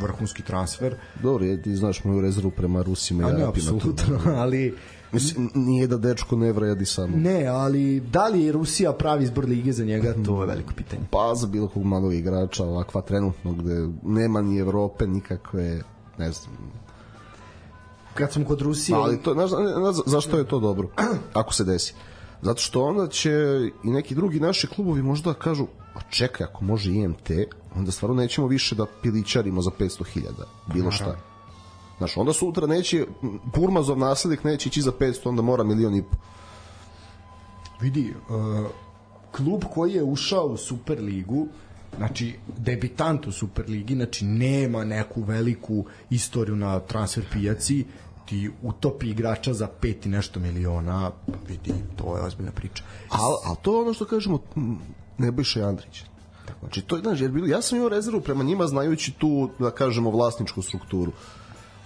Vrhunski 0.00 0.42
transfer. 0.42 0.94
Dobro, 1.22 1.44
je, 1.44 1.62
ti 1.62 1.76
znaš 1.76 2.04
moju 2.04 2.20
rezervu 2.20 2.50
prema 2.50 2.82
Rusima 2.82 3.22
i 3.22 3.26
Arapima. 3.26 3.48
apsolutno, 3.48 4.18
ali... 4.42 4.74
Mislim, 5.12 5.50
nije 5.54 5.86
da 5.86 5.96
dečko 5.96 6.36
ne 6.36 6.52
vredi 6.52 6.86
samo. 6.86 7.16
Ne, 7.16 7.46
ali 7.46 8.00
da 8.00 8.28
li 8.28 8.44
je 8.44 8.52
Rusija 8.52 8.92
pravi 8.92 9.24
izbor 9.24 9.48
lige 9.48 9.72
za 9.72 9.84
njega, 9.84 10.14
to 10.24 10.40
je 10.42 10.46
veliko 10.46 10.72
pitanje. 10.74 11.02
Pa 11.10 11.34
za 11.34 11.46
bilo 11.46 11.68
kog 11.68 11.84
malog 11.84 12.14
igrača, 12.14 12.64
ovakva 12.64 13.00
trenutno, 13.00 13.52
gde 13.52 13.88
nema 14.02 14.42
ni 14.42 14.58
Evrope 14.58 15.06
nikakve, 15.06 15.82
ne 16.18 16.32
znam, 16.32 16.56
kad 18.14 18.32
smo 18.32 18.44
kod 18.44 18.60
Rusije... 18.60 18.96
Ali 18.96 19.22
to, 19.22 19.32
znaš, 19.32 19.50
znaš, 19.50 19.96
zašto 20.06 20.38
je 20.38 20.48
to 20.48 20.60
dobro, 20.60 20.88
ako 21.40 21.54
se 21.54 21.64
desi? 21.64 21.94
Zato 22.42 22.60
što 22.60 22.84
onda 22.84 23.08
će 23.08 23.30
i 23.84 23.90
neki 23.90 24.14
drugi 24.14 24.40
naši 24.40 24.66
klubovi 24.66 25.02
možda 25.02 25.34
kažu, 25.34 25.66
čekaj, 26.10 26.46
ako 26.46 26.64
može 26.64 26.92
IMT, 26.92 27.30
onda 27.76 27.92
stvarno 27.92 28.16
nećemo 28.16 28.46
više 28.46 28.74
da 28.74 28.86
pilićarimo 29.02 29.62
za 29.62 29.70
500.000, 29.78 30.22
bilo 30.74 30.90
šta. 30.90 31.16
Znaš, 31.98 32.16
onda 32.16 32.32
sutra 32.32 32.66
neće, 32.66 33.06
Purmazov 33.54 33.98
naslednik 33.98 34.44
neće 34.44 34.68
ići 34.68 34.82
za 34.82 34.92
500, 34.92 35.28
onda 35.28 35.42
mora 35.42 35.64
milion 35.64 35.94
i 35.94 36.02
po. 36.02 36.16
Vidi, 37.80 38.14
uh, 38.28 38.70
klub 39.36 39.64
koji 39.74 39.92
je 39.92 40.02
ušao 40.02 40.46
u 40.46 40.56
Superligu, 40.56 41.48
znači 41.96 42.34
debitant 42.58 43.26
u 43.26 43.32
Superligi, 43.32 43.94
znači 43.94 44.24
nema 44.24 44.84
neku 44.84 45.22
veliku 45.22 45.84
istoriju 46.10 46.56
na 46.56 46.80
transfer 46.80 47.24
pijaci, 47.32 47.84
ti 48.26 48.50
utopi 48.62 49.10
igrača 49.10 49.54
za 49.54 49.68
pet 49.80 50.06
i 50.06 50.08
nešto 50.08 50.40
miliona, 50.40 51.10
pa 51.26 51.32
vidi, 51.48 51.74
to 51.96 52.16
je 52.16 52.22
ozbiljna 52.22 52.52
priča. 52.52 52.82
Al, 53.08 53.32
al 53.44 53.56
to 53.62 53.74
je 53.74 53.80
ono 53.80 53.94
što 53.94 54.04
kažemo, 54.04 54.38
Nebojša 55.18 55.68
Andrić. 55.68 56.02
Tako. 56.46 56.58
Znači, 56.60 56.82
to 56.82 56.96
je, 56.96 57.02
znaš, 57.02 57.20
jer 57.20 57.30
bilo, 57.30 57.46
ja 57.46 57.62
sam 57.62 57.76
imao 57.76 57.88
rezervu 57.88 58.20
prema 58.20 58.44
njima 58.44 58.66
znajući 58.66 59.12
tu, 59.12 59.50
da 59.58 59.70
kažemo, 59.70 60.10
vlasničku 60.10 60.62
strukturu. 60.62 61.12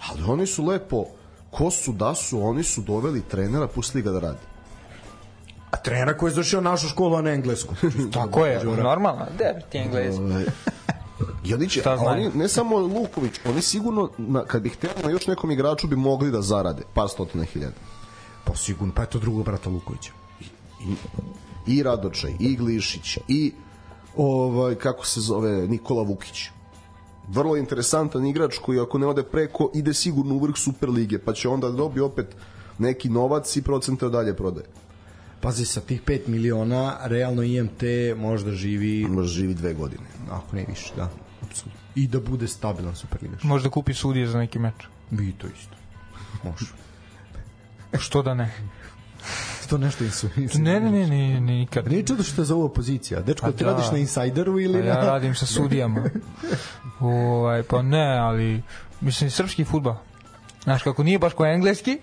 Ali 0.09 0.23
oni 0.27 0.47
su 0.47 0.65
lepo, 0.65 1.05
ko 1.51 1.71
su 1.71 1.91
da 1.91 2.15
su, 2.15 2.41
oni 2.43 2.63
su 2.63 2.81
doveli 2.81 3.21
trenera, 3.21 3.67
pustili 3.67 4.03
ga 4.03 4.11
da 4.11 4.19
radi. 4.19 4.39
A 5.71 5.77
trenera 5.77 6.17
koji 6.17 6.29
je 6.29 6.33
završio 6.33 6.61
našu 6.61 6.87
školu, 6.87 7.15
a 7.15 7.21
ne 7.21 7.33
englesku. 7.33 7.75
Tako 8.13 8.45
je, 8.45 8.63
normalno. 8.63 9.25
Gde 9.35 9.59
ti 9.69 9.77
englesku? 9.77 10.23
I 11.43 11.53
oni 11.53 11.69
će, 11.69 11.83
oni, 11.89 12.29
ne 12.35 12.47
samo 12.47 12.77
Luković, 12.77 13.33
oni 13.45 13.61
sigurno, 13.61 14.09
na, 14.17 14.45
kad 14.45 14.61
bi 14.61 14.69
htjeli 14.69 15.03
na 15.03 15.09
još 15.09 15.27
nekom 15.27 15.51
igraču 15.51 15.87
bi 15.87 15.95
mogli 15.95 16.31
da 16.31 16.41
zarade 16.41 16.83
par 16.93 17.09
stotina 17.09 17.43
hiljada. 17.43 17.75
Pa 18.43 18.55
sigurno, 18.55 18.93
pa 18.95 19.01
je 19.01 19.09
to 19.09 19.19
drugo 19.19 19.43
brata 19.43 19.69
Lukovića. 19.69 20.11
I, 20.39 20.43
i, 20.89 20.95
i 21.77 21.83
Radočaj, 21.83 22.33
i 22.39 22.55
Glišić, 22.55 23.17
i 23.27 23.53
ovaj, 24.17 24.75
kako 24.75 25.05
se 25.05 25.21
zove, 25.21 25.67
Nikola 25.67 26.03
Vukić. 26.03 26.49
Vrlo 27.27 27.57
interesantan 27.57 28.25
igrač 28.25 28.57
koji 28.57 28.79
ako 28.79 28.97
ne 28.97 29.07
ode 29.07 29.23
preko, 29.23 29.71
ide 29.73 29.93
sigurno 29.93 30.35
u 30.35 30.39
vrh 30.39 30.55
Superlige, 30.57 31.19
pa 31.19 31.33
će 31.33 31.49
onda 31.49 31.69
dobiti 31.69 31.99
opet 31.99 32.35
neki 32.77 33.09
novac 33.09 33.55
i 33.55 33.61
procente 33.61 34.09
dalje 34.09 34.35
prodaje. 34.35 34.65
Pazi, 35.41 35.65
sa 35.65 35.81
tih 35.81 36.01
5 36.03 36.27
miliona, 36.27 36.97
realno 37.03 37.43
IMT 37.43 37.83
možda 38.17 38.51
živi... 38.51 39.07
Možda 39.09 39.33
živi 39.33 39.53
dve 39.53 39.73
godine. 39.73 40.03
Ako 40.31 40.55
ne 40.55 40.65
više, 40.69 40.93
da. 40.95 41.09
Apsolutno. 41.41 41.81
I 41.95 42.07
da 42.07 42.19
bude 42.19 42.47
stabilan 42.47 42.95
Superligaš. 42.95 43.43
Možda 43.43 43.69
kupi 43.69 43.93
sudije 43.93 44.27
za 44.27 44.39
neki 44.39 44.59
meč. 44.59 44.73
Bi 45.09 45.31
to 45.31 45.47
isto. 45.47 45.75
Može. 46.49 46.65
Što 47.99 48.21
da 48.21 48.33
ne? 48.33 48.51
to 49.67 49.77
nešto 49.77 50.03
insinuiraš? 50.03 50.53
Ne, 50.53 50.79
ne, 50.79 50.91
ne, 50.91 51.07
ne, 51.07 51.41
nikad. 51.41 51.91
Nije 51.91 52.05
čudo 52.05 52.23
što 52.23 52.41
je 52.41 52.45
za 52.45 52.55
ovo 52.55 52.65
opozicija. 52.65 53.21
Dečko, 53.21 53.45
pa 53.45 53.51
ti 53.51 53.63
da. 53.63 53.71
radiš 53.71 53.91
na 53.91 53.97
insajderu 53.97 54.59
ili 54.59 54.81
pa 54.81 54.87
ja 54.87 54.93
na... 54.93 54.99
Ja 55.03 55.05
radim 55.05 55.35
sa 55.35 55.45
sudijama. 55.45 56.03
ovaj, 56.99 57.63
pa 57.63 57.81
ne, 57.81 58.17
ali 58.17 58.63
mislim, 59.01 59.31
srpski 59.31 59.63
futbal. 59.63 59.95
Znaš, 60.63 60.83
kako 60.83 61.03
nije 61.03 61.19
baš 61.19 61.33
ko 61.33 61.45
engleski, 61.45 61.97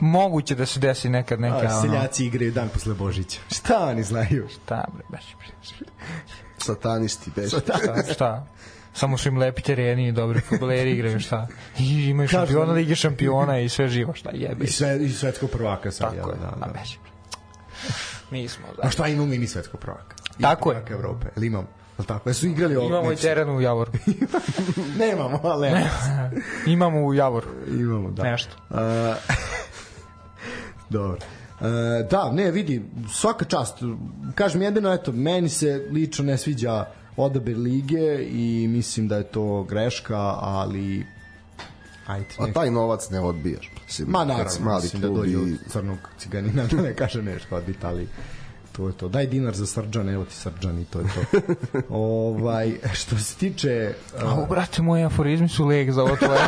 moguće 0.00 0.54
da 0.54 0.66
se 0.66 0.80
desi 0.80 1.08
nekad 1.08 1.40
neka... 1.40 1.66
A, 1.66 1.80
seljaci 1.80 2.22
ono... 2.22 2.28
igraju 2.28 2.52
dan 2.52 2.68
posle 2.68 2.94
Božića. 2.94 3.40
Šta 3.50 3.86
oni 3.86 4.02
znaju? 4.02 4.48
Šta, 4.48 4.84
bre, 4.94 5.04
baš, 5.08 5.36
bre. 5.36 5.86
Satanisti, 6.58 7.30
beš. 7.36 7.48
Šta, 7.48 7.78
šta? 8.12 8.46
Samo 8.92 9.18
su 9.18 9.28
im 9.28 9.38
lepi 9.38 9.62
tereni 9.62 10.08
i 10.08 10.12
dobri 10.12 10.40
futboleri 10.40 10.92
igraju, 10.92 11.20
šta? 11.20 11.46
I 11.78 12.08
imaju 12.08 12.28
šampiona 12.28 12.72
Lige 12.72 12.94
šampiona 12.94 13.58
i 13.58 13.68
sve 13.68 13.88
živo, 13.88 14.14
šta 14.14 14.30
jebe. 14.32 14.64
I, 14.64 14.68
sve, 14.68 15.04
i 15.04 15.12
svetsko 15.12 15.46
prvaka 15.46 15.90
sad. 15.90 16.16
Tako 16.16 16.30
je, 16.30 16.36
da, 16.36 16.66
da. 16.66 16.72
da. 16.72 16.82
Mi 18.30 18.48
smo, 18.48 18.66
da. 18.76 18.86
A 18.86 18.90
šta 18.90 19.08
imamo 19.08 19.26
mi 19.26 19.38
ni 19.38 19.46
svetsko 19.46 19.76
prvaka? 19.76 20.16
I 20.38 20.42
Tako 20.42 20.72
je. 20.72 20.84
Evrope. 20.90 21.26
Ili 21.36 21.46
imamo? 21.46 21.66
Al 21.98 22.04
tako, 22.04 22.34
su 22.34 22.46
igrali 22.46 22.76
ovo. 22.76 22.86
Imamo 22.86 23.12
i 23.12 23.16
teren 23.16 23.50
u 23.50 23.60
Javoru. 23.60 23.92
Nemamo, 25.00 25.40
ali 25.44 25.70
ne. 25.70 25.90
imamo 26.66 27.04
u 27.04 27.14
Javoru. 27.14 27.46
Imamo, 27.66 28.10
da. 28.10 28.22
Nešto. 28.22 28.56
Uh, 28.70 28.78
Dobro. 30.90 31.18
E, 31.60 32.02
da, 32.10 32.32
ne, 32.32 32.50
vidi, 32.50 32.82
svaka 33.12 33.44
čast. 33.44 33.78
Kažem 34.34 34.62
jedino, 34.62 34.92
eto, 34.92 35.12
meni 35.12 35.48
se 35.48 35.88
lično 35.90 36.24
ne 36.24 36.38
sviđa 36.38 36.84
odabir 37.16 37.58
lige 37.58 38.28
i 38.30 38.68
mislim 38.68 39.08
da 39.08 39.16
je 39.16 39.24
to 39.24 39.62
greška, 39.62 40.18
ali 40.40 41.06
Ajde, 42.08 42.26
A 42.38 42.52
taj 42.52 42.70
novac 42.70 43.10
ne 43.10 43.20
odbijaš. 43.20 43.70
Mislim, 43.86 44.08
Ma 44.10 44.24
naravno, 44.24 44.52
mali 44.60 44.82
mislim 44.82 45.02
da 45.02 45.08
dođe 45.08 45.38
od 45.38 45.48
crnog 45.68 45.98
ciganina, 46.18 46.66
da 46.70 46.82
ne 46.82 46.94
kaže 46.94 47.22
nešto 47.22 47.56
odbiti, 47.56 47.86
ali 47.86 48.08
to 48.78 48.86
je 48.86 48.92
to. 48.92 49.08
Daj 49.08 49.26
dinar 49.26 49.54
za 49.54 49.66
srđan, 49.66 50.08
evo 50.08 50.24
ti 50.24 50.34
srđan 50.34 50.78
i 50.78 50.84
to 50.84 50.98
je 50.98 51.04
to. 51.04 51.40
ovaj, 51.88 52.72
što 52.94 53.18
se 53.18 53.36
tiče... 53.36 53.94
Uh... 54.14 54.38
A, 54.38 54.46
brate, 54.50 54.82
moji 54.82 55.04
aforizmi 55.04 55.48
su 55.48 55.66
leg 55.66 55.90
za 55.90 56.02
ovo 56.02 56.16
tvoje. 56.16 56.40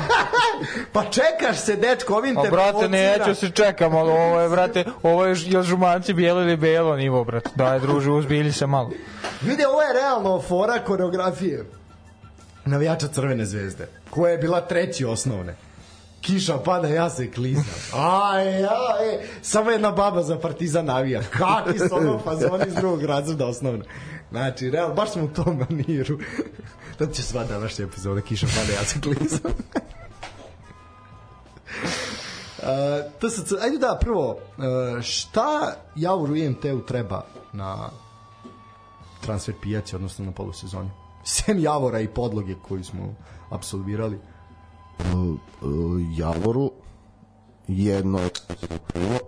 pa 0.94 1.05
čekaš 1.05 1.61
se, 1.61 1.77
dečko, 1.77 2.15
ovim 2.15 2.35
te 2.35 2.48
A, 2.48 2.51
brate, 2.51 2.89
neću 2.89 3.35
se 3.35 3.51
čekam, 3.51 3.94
ali 3.94 4.11
ovo 4.11 4.40
je, 4.40 4.48
brate, 4.48 4.85
ovo 5.02 5.27
je 5.27 5.36
jel 5.47 5.62
žumanci 5.62 6.12
bijelo 6.12 6.43
ili 6.43 6.57
belo 6.57 6.97
nivo, 6.97 7.24
brate. 7.24 7.51
Daj, 7.55 7.81
druže, 7.81 8.11
uzbilji 8.11 8.52
se 8.52 8.66
malo. 8.66 8.90
Vide, 9.43 9.66
ovo 9.66 9.82
je 9.82 9.93
realno 9.93 10.40
fora 10.40 10.78
koreografije 10.86 11.65
navijača 12.65 13.09
Crvene 13.09 13.44
zvezde, 13.44 13.89
koja 14.11 14.32
je 14.32 14.39
bila 14.39 14.61
treći 14.61 15.05
osnovne 15.05 15.57
kiša 16.20 16.59
pada, 16.59 16.88
ja 16.88 17.10
se 17.10 17.30
klizam. 17.30 17.64
Aj, 17.94 18.64
aj, 18.64 19.18
samo 19.42 19.70
jedna 19.70 19.90
baba 19.90 20.22
za 20.22 20.38
partizan 20.38 20.84
navija. 20.84 21.22
Kakvi 21.22 21.78
su 21.78 21.97
ono 21.97 22.18
fazoni 22.18 22.64
iz 22.68 22.74
drugog 22.74 23.02
razreda 23.02 23.47
osnovno. 23.47 23.84
Znači, 24.30 24.70
real, 24.70 24.94
baš 24.94 25.12
smo 25.12 25.24
u 25.24 25.28
tom 25.28 25.59
maniru. 25.59 26.18
to 26.98 27.06
će 27.06 27.22
sva 27.22 27.44
današnja 27.44 27.84
epizoda, 27.84 28.20
kiša 28.20 28.47
pada, 28.47 28.72
ja 28.72 28.84
se 28.84 29.01
klizam. 29.01 29.52
Uh, 32.62 32.66
TSC, 33.18 33.52
ajde 33.62 33.78
da, 33.78 33.98
prvo, 34.01 34.30
uh, 34.30 35.02
šta 35.02 35.74
Javoru 35.97 36.36
IMT-u 36.36 36.86
treba 36.86 37.24
na 37.52 37.90
transfer 39.20 39.55
pijaci, 39.62 39.97
odnosno 39.97 40.24
na 40.24 40.32
polusezoni? 40.32 40.90
Sem 41.24 41.59
Javora 41.59 42.01
i 42.01 42.09
podloge 42.09 42.55
koju 42.68 42.84
smo 42.84 43.14
absolvirali. 43.51 44.18
Uh, 45.01 45.14
uh, 45.18 46.01
Javoru 46.18 46.72
jedno 47.68 48.18
krivo 48.93 49.18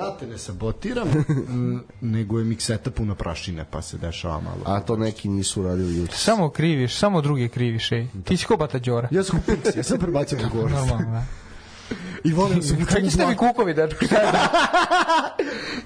ja 0.00 0.16
te 0.16 0.26
ne 0.26 0.38
sabotiram, 0.38 1.08
nego 2.00 2.38
je 2.38 2.44
mikseta 2.44 2.90
puna 2.90 3.14
prašine, 3.14 3.64
pa 3.70 3.82
se 3.82 3.98
dešava 3.98 4.40
malo. 4.40 4.62
A 4.64 4.80
to 4.80 4.96
neki 4.96 5.28
nisu 5.28 5.62
radili 5.62 5.96
jutro. 5.96 6.16
Samo 6.16 6.50
kriviš, 6.50 6.96
samo 6.96 7.20
druge 7.20 7.48
kriviš, 7.48 7.92
ej. 7.92 8.06
Ti 8.24 8.36
si 8.36 8.44
ko 8.44 8.56
Bata 8.56 8.78
Đora. 8.78 9.08
Ja 9.10 9.24
sam 9.24 9.40
kupim, 9.40 9.56
ja 9.76 9.82
sam 9.82 9.98
prebacio 9.98 10.38
na 10.38 10.48
goru. 10.48 10.68
Normalno, 10.68 11.10
da. 11.10 11.24
I 12.28 12.32
volim 12.32 12.62
se 12.62 12.76
Čekaj 12.76 13.10
ste 13.10 13.26
mi 13.26 13.36
kukovi, 13.36 13.74
dečko, 13.74 14.04
šta 14.04 14.16
je 14.16 14.32
da? 14.32 14.48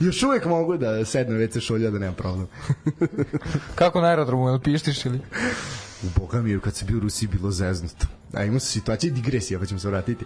Još 0.06 0.22
uvek 0.22 0.44
mogu 0.44 0.76
da 0.76 1.04
sedne 1.04 1.36
WC 1.36 1.60
šolja 1.60 1.90
da 1.90 1.98
nema 1.98 2.12
problem. 2.12 2.46
Kako 3.74 4.00
na 4.00 4.08
aerodromu, 4.08 4.48
jel 4.48 4.60
pištiš 4.60 5.06
ili? 5.06 5.20
U 6.04 6.20
Boga 6.20 6.42
mi, 6.42 6.60
kad 6.60 6.74
se 6.74 6.84
bio 6.84 6.96
u 6.96 7.00
Rusiji, 7.00 7.28
bilo 7.28 7.50
zeznuto. 7.50 8.06
A 8.32 8.44
imamo 8.44 8.60
se 8.60 8.66
situacije 8.66 9.12
digresija, 9.12 9.58
pa 9.58 9.66
ćemo 9.66 9.80
se 9.80 9.88
vratiti 9.88 10.24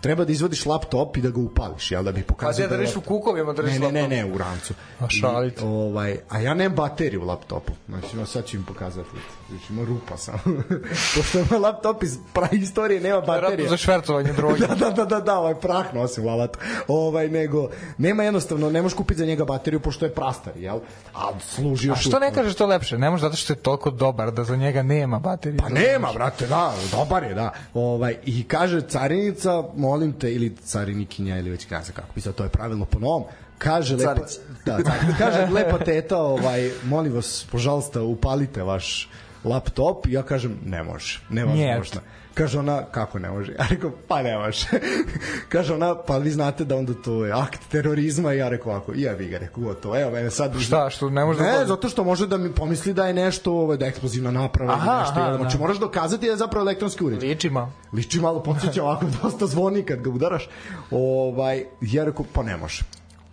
treba 0.00 0.24
da 0.24 0.32
izvodiš 0.32 0.66
laptop 0.66 1.16
i 1.16 1.20
da 1.20 1.30
ga 1.30 1.40
upališ, 1.40 1.90
jel 1.90 2.02
da 2.02 2.12
bi 2.12 2.22
pokazao. 2.22 2.66
A 2.66 2.68
da 2.68 2.76
držiš 2.76 2.96
u 2.96 3.00
kukovima, 3.00 3.52
držiš 3.52 3.78
ne, 3.78 3.92
ne, 3.92 4.08
ne, 4.08 4.08
ne, 4.08 4.34
u 4.34 4.38
rancu. 4.38 4.74
A 5.00 5.08
šalit. 5.08 5.60
I, 5.60 5.64
ovaj, 5.64 6.18
a 6.28 6.40
ja 6.40 6.54
nemam 6.54 6.76
bateriju 6.76 7.22
u 7.22 7.26
laptopu. 7.26 7.72
Znači, 7.88 8.16
no, 8.16 8.26
sad 8.26 8.46
ću 8.46 8.56
im 8.56 8.64
pokazati. 8.64 9.08
Znači, 9.48 9.72
ima 9.72 9.84
rupa 9.84 10.16
samo. 10.16 10.38
Pošto 11.16 11.38
ima 11.38 11.58
laptop 11.58 12.02
iz 12.02 12.18
istorije, 12.52 13.00
nema 13.00 13.20
baterije. 13.20 13.68
za 13.68 13.76
švercovanje 13.76 14.32
droge. 14.32 14.66
da, 14.66 14.74
da, 14.74 14.90
da, 14.90 15.04
da, 15.04 15.20
da, 15.20 15.38
ovaj 15.38 15.54
prah 15.54 15.94
nosim 15.94 16.26
u 16.26 16.28
alatu. 16.28 16.58
Ovaj, 16.88 17.28
nego, 17.28 17.68
nema 17.98 18.24
jednostavno, 18.24 18.70
ne 18.70 18.82
možeš 18.82 18.96
kupiti 18.96 19.18
za 19.18 19.26
njega 19.26 19.44
bateriju 19.44 19.80
pošto 19.80 20.04
je 20.04 20.14
prastar, 20.14 20.56
jel? 20.56 20.78
A 21.14 21.30
služi 21.40 21.88
još... 21.88 21.98
A 21.98 22.00
što 22.00 22.18
ne 22.18 22.32
kažeš 22.32 22.54
to 22.54 22.66
lepše? 22.66 22.98
Ne 22.98 23.10
može 23.10 23.20
zato 23.20 23.36
što 23.36 23.52
je 23.52 23.56
toliko 23.56 23.90
dobar 23.90 24.30
da 24.30 24.44
za 24.44 24.56
njega 24.56 24.82
nema 24.82 25.18
baterije. 25.18 25.58
Pa 25.58 25.68
nema, 25.68 26.08
brate, 26.14 26.46
da, 26.46 26.72
dobar 26.92 27.22
je, 27.22 27.34
da. 27.34 27.52
Ovaj, 27.74 28.16
I 28.24 28.44
kaže 28.44 28.80
carinica, 28.80 29.62
molim 29.88 30.12
te, 30.12 30.32
ili 30.34 30.56
carinikinja, 30.56 31.38
ili 31.38 31.50
već 31.50 31.66
kaže 31.68 31.92
kako 31.92 32.12
pisao, 32.14 32.32
to 32.32 32.44
je 32.44 32.48
pravilno 32.48 32.84
po 32.84 32.98
novom, 32.98 33.24
kaže 33.58 33.96
lepa, 33.96 34.26
da, 34.66 34.78
kaže 35.18 35.46
lepa 35.52 35.78
teta, 35.78 36.18
ovaj, 36.18 36.70
molim 36.84 37.12
vas, 37.12 37.46
požalsta, 37.52 38.02
upalite 38.02 38.62
vaš 38.62 39.08
laptop. 39.44 40.06
I 40.06 40.12
ja 40.12 40.22
kažem, 40.22 40.58
ne 40.64 40.82
može, 40.82 41.20
ne 41.30 41.44
može. 41.44 42.00
Kaže 42.38 42.58
ona, 42.58 42.82
kako 42.90 43.18
ne 43.18 43.30
može? 43.30 43.52
Ja 43.52 43.66
rekao, 43.70 43.90
pa 44.08 44.22
ne 44.22 44.38
može. 44.38 44.66
Kaže 45.52 45.74
ona, 45.74 45.94
pa 45.94 46.18
vi 46.18 46.30
znate 46.30 46.64
da 46.64 46.76
onda 46.76 46.92
to 47.04 47.24
je 47.24 47.32
akt 47.32 47.60
terorizma 47.70 48.34
i 48.34 48.38
ja 48.38 48.48
rekao 48.48 48.72
ovako, 48.72 48.92
ja 48.96 49.12
vi 49.12 49.28
ga 49.28 49.38
rekao, 49.38 49.74
to, 49.74 50.00
evo 50.00 50.10
mene 50.10 50.30
sad... 50.30 50.60
Šta, 50.60 50.90
što 50.90 51.10
ne 51.10 51.24
može 51.24 51.42
Ne, 51.42 51.58
da... 51.58 51.66
zato 51.66 51.88
što 51.88 52.04
može 52.04 52.26
da 52.26 52.38
mi 52.38 52.52
pomisli 52.52 52.94
da 52.94 53.06
je 53.06 53.14
nešto, 53.14 53.52
ovaj, 53.52 53.76
da 53.76 53.84
je 53.84 53.88
eksplozivna 53.88 54.30
naprava 54.30 54.72
aha, 54.72 54.90
ili 54.90 55.00
nešto. 55.00 55.20
Aha, 55.20 55.36
znači, 55.36 55.56
da. 55.56 55.60
moraš 55.60 55.78
dokazati 55.78 56.26
da 56.26 56.32
je 56.32 56.36
zapravo 56.36 56.64
elektronski 56.64 57.04
uređaj. 57.04 57.28
Liči 57.28 57.50
malo. 57.50 57.72
Liči 57.92 58.20
malo, 58.20 58.42
podsjeća 58.42 58.82
ovako, 58.82 59.06
dosta 59.22 59.46
zvoni 59.46 59.82
kad 59.82 60.00
ga 60.00 60.10
udaraš. 60.10 60.48
Ovaj, 60.90 61.64
ja 61.80 62.04
rekao, 62.04 62.24
pa 62.32 62.42
ne 62.42 62.56
može. 62.56 62.82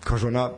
Kaže 0.04 0.28
ona, 0.28 0.50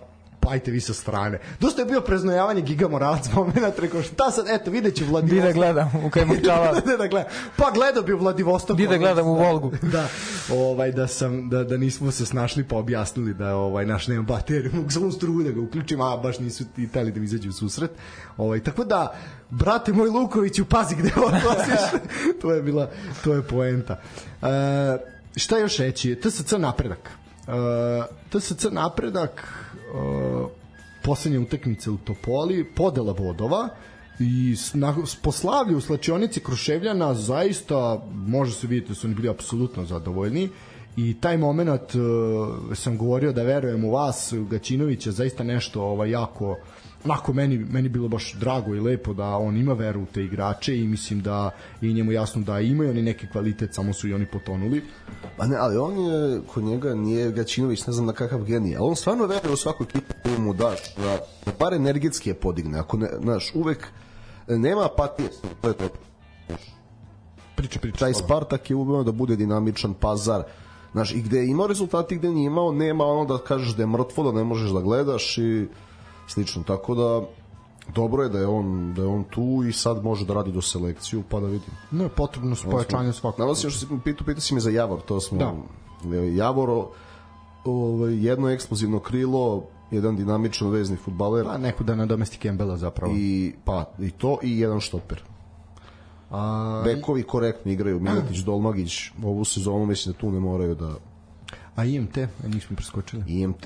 pajte 0.47 0.71
vi 0.71 0.79
sa 0.79 0.93
strane. 0.93 1.39
Dosta 1.59 1.81
je 1.81 1.85
bio 1.85 2.01
preznojavanje 2.01 2.61
Giga 2.61 2.87
Moralac 2.87 3.33
moment, 3.33 3.79
rekao 3.79 4.01
šta 4.01 4.31
sad, 4.31 4.45
eto, 4.49 4.71
videće 4.71 5.05
Vladivostok. 5.05 5.43
Di 5.43 5.47
da 5.47 5.51
gledam, 5.51 5.91
u 6.05 6.09
kaj 6.09 6.25
čala. 6.45 6.71
da, 6.85 6.97
da 6.97 7.07
gledam. 7.07 7.31
Pa 7.57 7.71
gledao 7.71 8.03
bi 8.03 8.13
u 8.13 8.17
Vladivostok. 8.17 8.77
Di 8.77 8.87
da 8.87 8.97
gledam 8.97 9.27
u 9.27 9.35
Volgu. 9.35 9.71
da, 9.95 10.07
ovaj, 10.51 10.91
da, 10.91 11.07
sam, 11.07 11.49
da, 11.49 11.63
da 11.63 11.77
nismo 11.77 12.11
se 12.11 12.25
snašli 12.25 12.63
pa 12.63 12.77
objasnili 12.77 13.33
da 13.33 13.55
ovaj, 13.55 13.85
naš 13.85 14.07
nema 14.07 14.23
bateriju, 14.23 14.71
mogu 14.73 14.91
samo 14.91 15.11
struju 15.11 15.43
da 15.43 15.51
ga 15.51 15.61
uključim, 15.61 16.01
a 16.01 16.17
baš 16.17 16.39
nisu 16.39 16.65
ti 16.75 16.87
teli 16.87 17.11
da 17.11 17.19
mi 17.19 17.25
izađu 17.25 17.49
u 17.49 17.53
susret. 17.53 17.91
Ovaj, 18.37 18.63
tako 18.63 18.83
da, 18.83 19.15
brate 19.49 19.93
moj 19.93 20.09
Lukoviću, 20.09 20.65
pazi 20.65 20.95
gde 20.95 21.11
odlaziš. 21.15 22.01
to 22.41 22.53
je 22.53 22.61
bila, 22.61 22.89
to 23.23 23.33
je 23.33 23.41
poenta. 23.41 23.99
Uh, 24.41 24.47
šta 25.35 25.57
još 25.57 25.77
reći? 25.77 26.15
TSC 26.15 26.51
napredak. 26.51 27.11
Uh, 27.47 27.53
TSC 28.29 28.65
napredak 28.71 29.66
uh, 29.93 30.49
poslednje 31.03 31.39
utakmice 31.39 31.89
u 31.89 31.97
Topoli, 31.97 32.65
podela 32.75 33.13
vodova 33.13 33.69
i 34.19 34.55
na, 34.73 34.95
po 35.21 35.31
slavlju 35.31 35.77
u 35.77 35.81
slačionici 35.81 36.39
Kruševljana 36.39 37.13
zaista 37.13 38.03
može 38.13 38.53
se 38.53 38.67
vidjeti 38.67 38.89
da 38.89 38.95
su 38.95 39.07
oni 39.07 39.15
bili 39.15 39.29
apsolutno 39.29 39.85
zadovoljni 39.85 40.49
i 40.97 41.15
taj 41.21 41.37
moment 41.37 41.95
uh, 41.95 42.77
sam 42.77 42.97
govorio 42.97 43.31
da 43.31 43.43
verujem 43.43 43.85
u 43.85 43.91
vas 43.91 44.33
Gaćinovića 44.49 45.11
zaista 45.11 45.43
nešto 45.43 45.81
ovaj, 45.81 46.11
jako 46.11 46.51
uh, 46.51 46.57
onako 47.07 47.33
meni, 47.33 47.57
meni 47.57 47.89
bilo 47.89 48.07
baš 48.07 48.33
drago 48.33 48.75
i 48.75 48.79
lepo 48.79 49.13
da 49.13 49.37
on 49.37 49.57
ima 49.57 49.73
veru 49.73 50.01
u 50.01 50.05
te 50.05 50.23
igrače 50.23 50.77
i 50.77 50.87
mislim 50.87 51.21
da 51.21 51.51
i 51.81 51.93
njemu 51.93 52.11
jasno 52.11 52.41
da 52.41 52.59
imaju 52.59 52.89
oni 52.89 53.01
neki 53.01 53.27
kvalitet, 53.31 53.73
samo 53.73 53.93
su 53.93 54.07
i 54.07 54.13
oni 54.13 54.25
potonuli. 54.25 54.83
Pa 55.37 55.47
ne, 55.47 55.55
ali 55.55 55.77
on 55.77 55.99
je, 55.99 56.41
kod 56.53 56.63
njega 56.63 56.95
nije 56.95 57.31
Gaćinović, 57.31 57.87
ne 57.87 57.93
znam 57.93 58.05
na 58.05 58.13
kakav 58.13 58.43
genij, 58.43 58.77
ali 58.77 58.89
on 58.89 58.95
stvarno 58.95 59.25
veruje 59.25 59.53
u 59.53 59.57
svaku 59.57 59.83
ekipu 59.83 60.13
koju 60.23 60.39
mu 60.39 60.53
daš, 60.53 60.95
da, 60.95 61.19
da 61.45 61.51
bar 61.59 61.73
energetski 61.73 62.29
je 62.29 62.33
podigne, 62.33 62.79
ako 62.79 62.97
ne, 62.97 63.09
znaš, 63.21 63.51
uvek 63.55 63.87
nema 64.47 64.85
apatije, 64.85 65.29
to 65.61 65.67
je 65.67 65.73
to. 65.73 65.89
Priča, 67.55 67.79
priča. 67.79 67.97
Taj 67.97 68.13
Spartak 68.13 68.69
je 68.69 68.75
uvijek 68.75 69.05
da 69.05 69.11
bude 69.11 69.35
dinamičan 69.35 69.93
pazar, 69.93 70.43
znaš, 70.91 71.11
i 71.11 71.21
gde 71.21 71.37
je 71.37 71.47
imao 71.47 71.67
rezultati, 71.67 72.17
gde 72.17 72.29
nije 72.29 72.47
imao, 72.47 72.71
nema 72.71 73.05
ono 73.05 73.25
da 73.25 73.43
kažeš 73.43 73.75
da 73.75 73.83
je 73.83 73.87
mrtvo, 73.87 74.31
da 74.31 74.37
ne 74.37 74.43
možeš 74.43 74.71
da 74.71 74.81
gledaš 74.81 75.37
i 75.37 75.67
slično. 76.27 76.63
Tako 76.63 76.95
da 76.95 77.21
dobro 77.95 78.23
je 78.23 78.29
da 78.29 78.39
je 78.39 78.47
on 78.47 78.93
da 78.93 79.01
je 79.01 79.07
on 79.07 79.23
tu 79.23 79.63
i 79.69 79.73
sad 79.73 80.03
može 80.03 80.25
da 80.25 80.33
radi 80.33 80.51
do 80.51 80.61
selekciju 80.61 81.23
pa 81.29 81.39
da 81.39 81.47
vidim. 81.47 81.69
Ne, 81.91 82.09
potrebno 82.09 82.55
su 82.55 82.69
pojačanje 82.69 83.13
svakako. 83.13 83.41
Nalazi 83.41 83.69
što 83.69 83.79
se 83.79 83.85
pitu, 84.03 84.23
pitu 84.23 84.41
si 84.41 84.53
me 84.53 84.59
za 84.59 84.69
Javor, 84.69 85.01
to 85.01 85.19
smo 85.19 85.37
da. 85.37 85.53
Javor 86.35 86.87
ovaj, 87.65 88.25
jedno 88.25 88.49
eksplozivno 88.49 88.99
krilo, 88.99 89.63
jedan 89.91 90.15
dinamičan 90.15 90.69
vezni 90.69 90.97
futbaler. 90.97 91.45
Pa 91.45 91.57
neko 91.57 91.83
da 91.83 91.95
nadomesti 91.95 92.37
Kembela 92.37 92.77
zapravo. 92.77 93.13
I, 93.15 93.53
pa, 93.65 93.85
i 93.99 94.11
to 94.11 94.37
i 94.43 94.59
jedan 94.59 94.79
štoper. 94.79 95.23
A... 96.31 96.81
Bekovi 96.85 97.23
korektno 97.23 97.71
igraju, 97.71 97.99
Miletić, 97.99 98.37
Dolmagić, 98.45 99.11
ovu 99.23 99.45
sezonu 99.45 99.85
mislim 99.85 100.13
da 100.13 100.19
tu 100.19 100.31
ne 100.31 100.39
moraju 100.39 100.75
da 100.75 100.95
A 101.77 101.85
IMT, 101.85 102.17
a 102.17 102.47
njih 102.47 102.65
smo 102.65 102.75
preskočili. 102.75 103.23
IMT, 103.27 103.65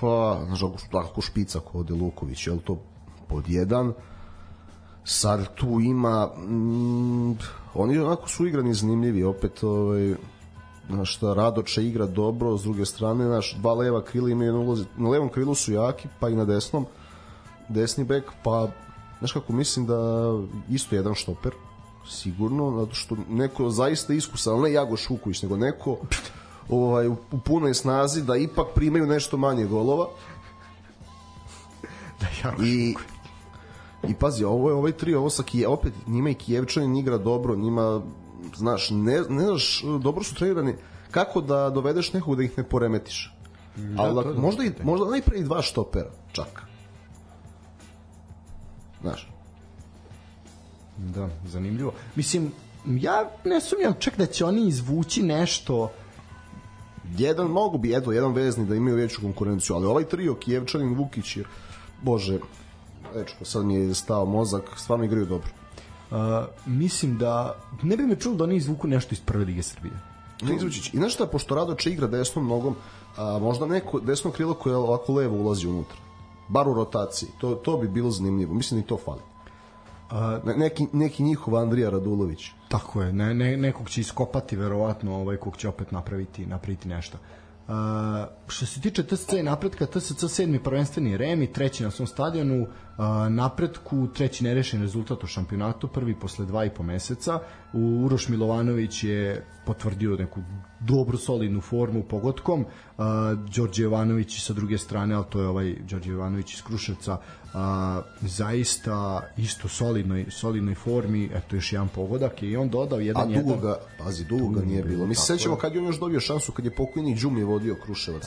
pa, 0.00 0.40
znaš, 0.46 0.60
tako 0.92 1.20
špica 1.20 1.60
kod 1.60 1.90
Luković, 1.90 2.46
je 2.46 2.58
to 2.64 2.78
pod 3.28 3.48
jedan? 3.48 3.92
Sad 5.04 5.54
tu 5.54 5.80
ima, 5.80 6.26
mm, 6.26 7.38
oni 7.74 7.98
onako 7.98 8.28
su 8.28 8.46
igrani 8.46 8.74
zanimljivi, 8.74 9.24
opet, 9.24 9.62
ovaj, 9.62 10.14
znaš 10.90 11.16
šta, 11.16 11.34
Radoče 11.34 11.86
igra 11.86 12.06
dobro, 12.06 12.58
s 12.58 12.62
druge 12.62 12.84
strane, 12.84 13.24
znaš, 13.24 13.56
dva 13.58 13.74
leva 13.74 14.04
krila 14.04 14.30
imaju 14.30 14.56
ulaz, 14.56 14.84
na 14.96 15.08
levom 15.08 15.28
krilu 15.28 15.54
su 15.54 15.72
jaki, 15.72 16.08
pa 16.20 16.28
i 16.28 16.36
na 16.36 16.44
desnom, 16.44 16.86
desni 17.68 18.04
bek, 18.04 18.24
pa, 18.44 18.68
znaš 19.18 19.32
kako, 19.32 19.52
mislim 19.52 19.86
da 19.86 20.30
isto 20.70 20.96
jedan 20.96 21.14
štoper, 21.14 21.52
sigurno, 22.08 22.80
zato 22.80 22.94
što 22.94 23.16
neko 23.28 23.70
zaista 23.70 24.14
iskusan, 24.14 24.60
ne 24.60 24.72
Jagoš 24.72 25.10
Vuković, 25.10 25.42
nego 25.42 25.56
neko 25.56 25.96
ovaj, 26.68 27.08
u, 27.08 27.16
punoj 27.44 27.74
snazi 27.74 28.22
da 28.22 28.36
ipak 28.36 28.66
primaju 28.74 29.06
nešto 29.06 29.36
manje 29.36 29.64
golova. 29.64 30.08
da 32.20 32.26
Jagoš 32.44 32.66
I, 32.66 32.94
I 34.08 34.14
pazi, 34.14 34.44
ovo 34.44 34.70
je 34.70 34.74
ovaj 34.74 34.92
tri, 34.92 35.14
ovo 35.14 35.30
sa 35.30 35.42
Kije, 35.42 35.68
opet 35.68 35.92
njima 36.06 36.30
i 36.30 36.34
Kijevčanin 36.34 36.96
igra 36.96 37.18
dobro, 37.18 37.56
njima 37.56 38.02
znaš, 38.56 38.90
ne, 38.90 39.20
ne 39.28 39.44
znaš, 39.44 39.82
dobro 40.00 40.24
su 40.24 40.34
trenirani 40.34 40.74
kako 41.10 41.40
da 41.40 41.70
dovedeš 41.70 42.12
nekog 42.12 42.36
da 42.36 42.42
ih 42.42 42.58
ne 42.58 42.64
poremetiš. 42.64 43.34
Da, 43.76 44.02
Ali 44.02 44.24
da, 44.24 44.40
možda, 44.40 44.64
i, 44.64 44.72
možda 44.82 45.10
najpre 45.10 45.38
i 45.38 45.44
dva 45.44 45.62
štopera, 45.62 46.10
čak. 46.32 46.62
Znaš. 49.00 49.30
Da, 50.96 51.28
zanimljivo. 51.46 51.92
Mislim, 52.14 52.52
ja 52.86 53.30
ne 53.44 53.60
sumnjam 53.60 53.94
čak 53.98 54.18
da 54.18 54.26
će 54.26 54.44
oni 54.44 54.68
izvući 54.68 55.22
nešto 55.22 55.90
jedan 57.18 57.46
mogu 57.46 57.78
bi 57.78 57.96
eto 57.96 58.12
jedan 58.12 58.32
vezni 58.32 58.66
da 58.66 58.74
imaju 58.74 58.96
veću 58.96 59.20
konkurenciju, 59.20 59.76
ali 59.76 59.86
ovaj 59.86 60.04
trio 60.04 60.34
Kijevčanin, 60.34 60.94
Vukić 60.94 61.36
i 61.36 61.44
bože, 62.02 62.38
dečko, 63.14 63.44
sad 63.44 63.64
mi 63.64 63.74
je 63.74 63.94
stao 63.94 64.24
mozak, 64.24 64.62
stvarno 64.76 65.04
igraju 65.04 65.26
dobro. 65.26 65.48
Uh, 66.10 66.16
mislim 66.66 67.18
da 67.18 67.56
ne 67.82 67.96
bi 67.96 68.06
me 68.06 68.16
čulo 68.16 68.36
da 68.36 68.44
oni 68.44 68.56
izvuku 68.56 68.88
nešto 68.88 69.14
iz 69.14 69.20
prve 69.20 69.44
lige 69.44 69.62
Srbije. 69.62 69.94
Ne 70.42 70.56
izvući. 70.56 70.90
I 70.92 70.96
znaš 70.96 71.14
šta, 71.14 71.26
pošto 71.26 71.54
Radoče 71.54 71.90
igra 71.90 72.06
desnom 72.06 72.48
nogom, 72.48 72.74
a, 73.16 73.38
možda 73.38 73.66
neko 73.66 74.00
desno 74.00 74.30
krilo 74.30 74.54
koje 74.54 74.76
ovako 74.76 75.12
levo 75.12 75.36
ulazi 75.36 75.66
unutra. 75.66 75.96
Bar 76.48 76.68
u 76.68 76.74
rotaciji. 76.74 77.28
To, 77.38 77.54
to 77.54 77.76
bi 77.76 77.88
bilo 77.88 78.10
zanimljivo. 78.10 78.54
Mislim 78.54 78.80
da 78.80 78.84
i 78.84 78.88
to 78.88 78.98
fali. 79.04 79.20
A, 80.14 80.40
ne, 80.44 80.56
neki, 80.56 80.86
neki 80.92 81.22
njihov 81.22 81.56
Andrija 81.56 81.90
Radulović. 81.90 82.50
Tako 82.68 83.02
je, 83.02 83.12
ne, 83.12 83.34
ne, 83.34 83.56
nekog 83.56 83.90
će 83.90 84.00
iskopati 84.00 84.56
verovatno, 84.56 85.16
ovaj, 85.16 85.36
kog 85.36 85.56
će 85.56 85.68
opet 85.68 85.90
napraviti, 85.92 86.46
napraviti 86.46 86.88
nešto. 86.88 87.18
Uh, 87.68 87.74
što 88.48 88.66
se 88.66 88.80
tiče 88.80 89.02
TSC 89.02 89.32
i 89.32 89.42
napretka, 89.42 89.86
TSC 89.86 90.24
sedmi 90.28 90.62
prvenstveni 90.62 91.16
remi, 91.16 91.52
treći 91.52 91.82
na 91.82 91.90
svom 91.90 92.06
stadionu, 92.06 92.62
uh, 92.62 92.68
napretku, 93.28 94.08
treći 94.14 94.44
nerešen 94.44 94.80
rezultat 94.80 95.24
u 95.24 95.26
šampionatu, 95.26 95.88
prvi 95.88 96.14
posle 96.20 96.46
dva 96.46 96.64
i 96.64 96.70
po 96.70 96.82
meseca. 96.82 97.38
Uroš 97.72 98.28
Milovanović 98.28 99.04
je 99.04 99.46
potvrdio 99.66 100.16
neku 100.16 100.40
dobru, 100.80 101.18
solidnu 101.18 101.60
formu 101.60 102.02
pogotkom. 102.02 102.60
Uh, 102.60 103.04
Đorđe 103.56 103.82
Jovanović 103.82 104.42
sa 104.44 104.52
druge 104.52 104.78
strane, 104.78 105.14
ali 105.14 105.24
to 105.30 105.40
je 105.40 105.48
ovaj 105.48 105.74
Đorđe 105.90 106.10
Jovanović 106.10 106.54
iz 106.54 106.62
Kruševca, 106.62 107.18
a, 107.54 108.02
zaista 108.20 109.22
isto 109.36 109.68
solidnoj 109.68 110.26
solidnoj 110.30 110.74
formi 110.74 111.30
eto 111.34 111.56
još 111.56 111.72
jedan 111.72 111.88
pogodak 111.88 112.42
i 112.42 112.56
on 112.56 112.68
dodao 112.68 113.00
jedan 113.00 113.30
jedan 113.30 113.44
a 113.44 113.48
dugo 113.48 113.60
ga 113.60 113.78
pazi 113.98 114.24
dugo 114.24 114.48
ga 114.48 114.64
nije 114.64 114.82
bilo 114.82 115.06
mi 115.06 115.14
se 115.14 115.22
sećamo 115.22 115.56
kad 115.56 115.74
je 115.74 115.80
on 115.80 115.86
još 115.86 116.00
dobio 116.00 116.20
šansu 116.20 116.52
kad 116.52 116.64
je 116.64 116.74
pokojni 116.74 117.14
Đumi 117.14 117.42
vodio 117.42 117.76
Kruševac 117.84 118.22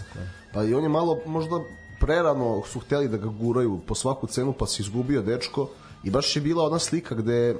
pa 0.54 0.64
i 0.64 0.74
on 0.74 0.84
je 0.84 0.90
malo 0.90 1.20
možda 1.26 1.60
prerano 2.00 2.62
su 2.66 2.80
hteli 2.80 3.08
da 3.08 3.18
ga 3.18 3.28
guraju 3.28 3.80
po 3.88 3.96
svaku 3.96 4.28
cenu 4.28 4.54
pa 4.54 4.68
se 4.68 4.84
izgubio 4.84 5.22
dečko 5.22 5.70
i 6.04 6.12
baš 6.12 6.36
je 6.36 6.42
bila 6.42 6.66
ona 6.66 6.80
slika 6.80 7.16
gde 7.16 7.56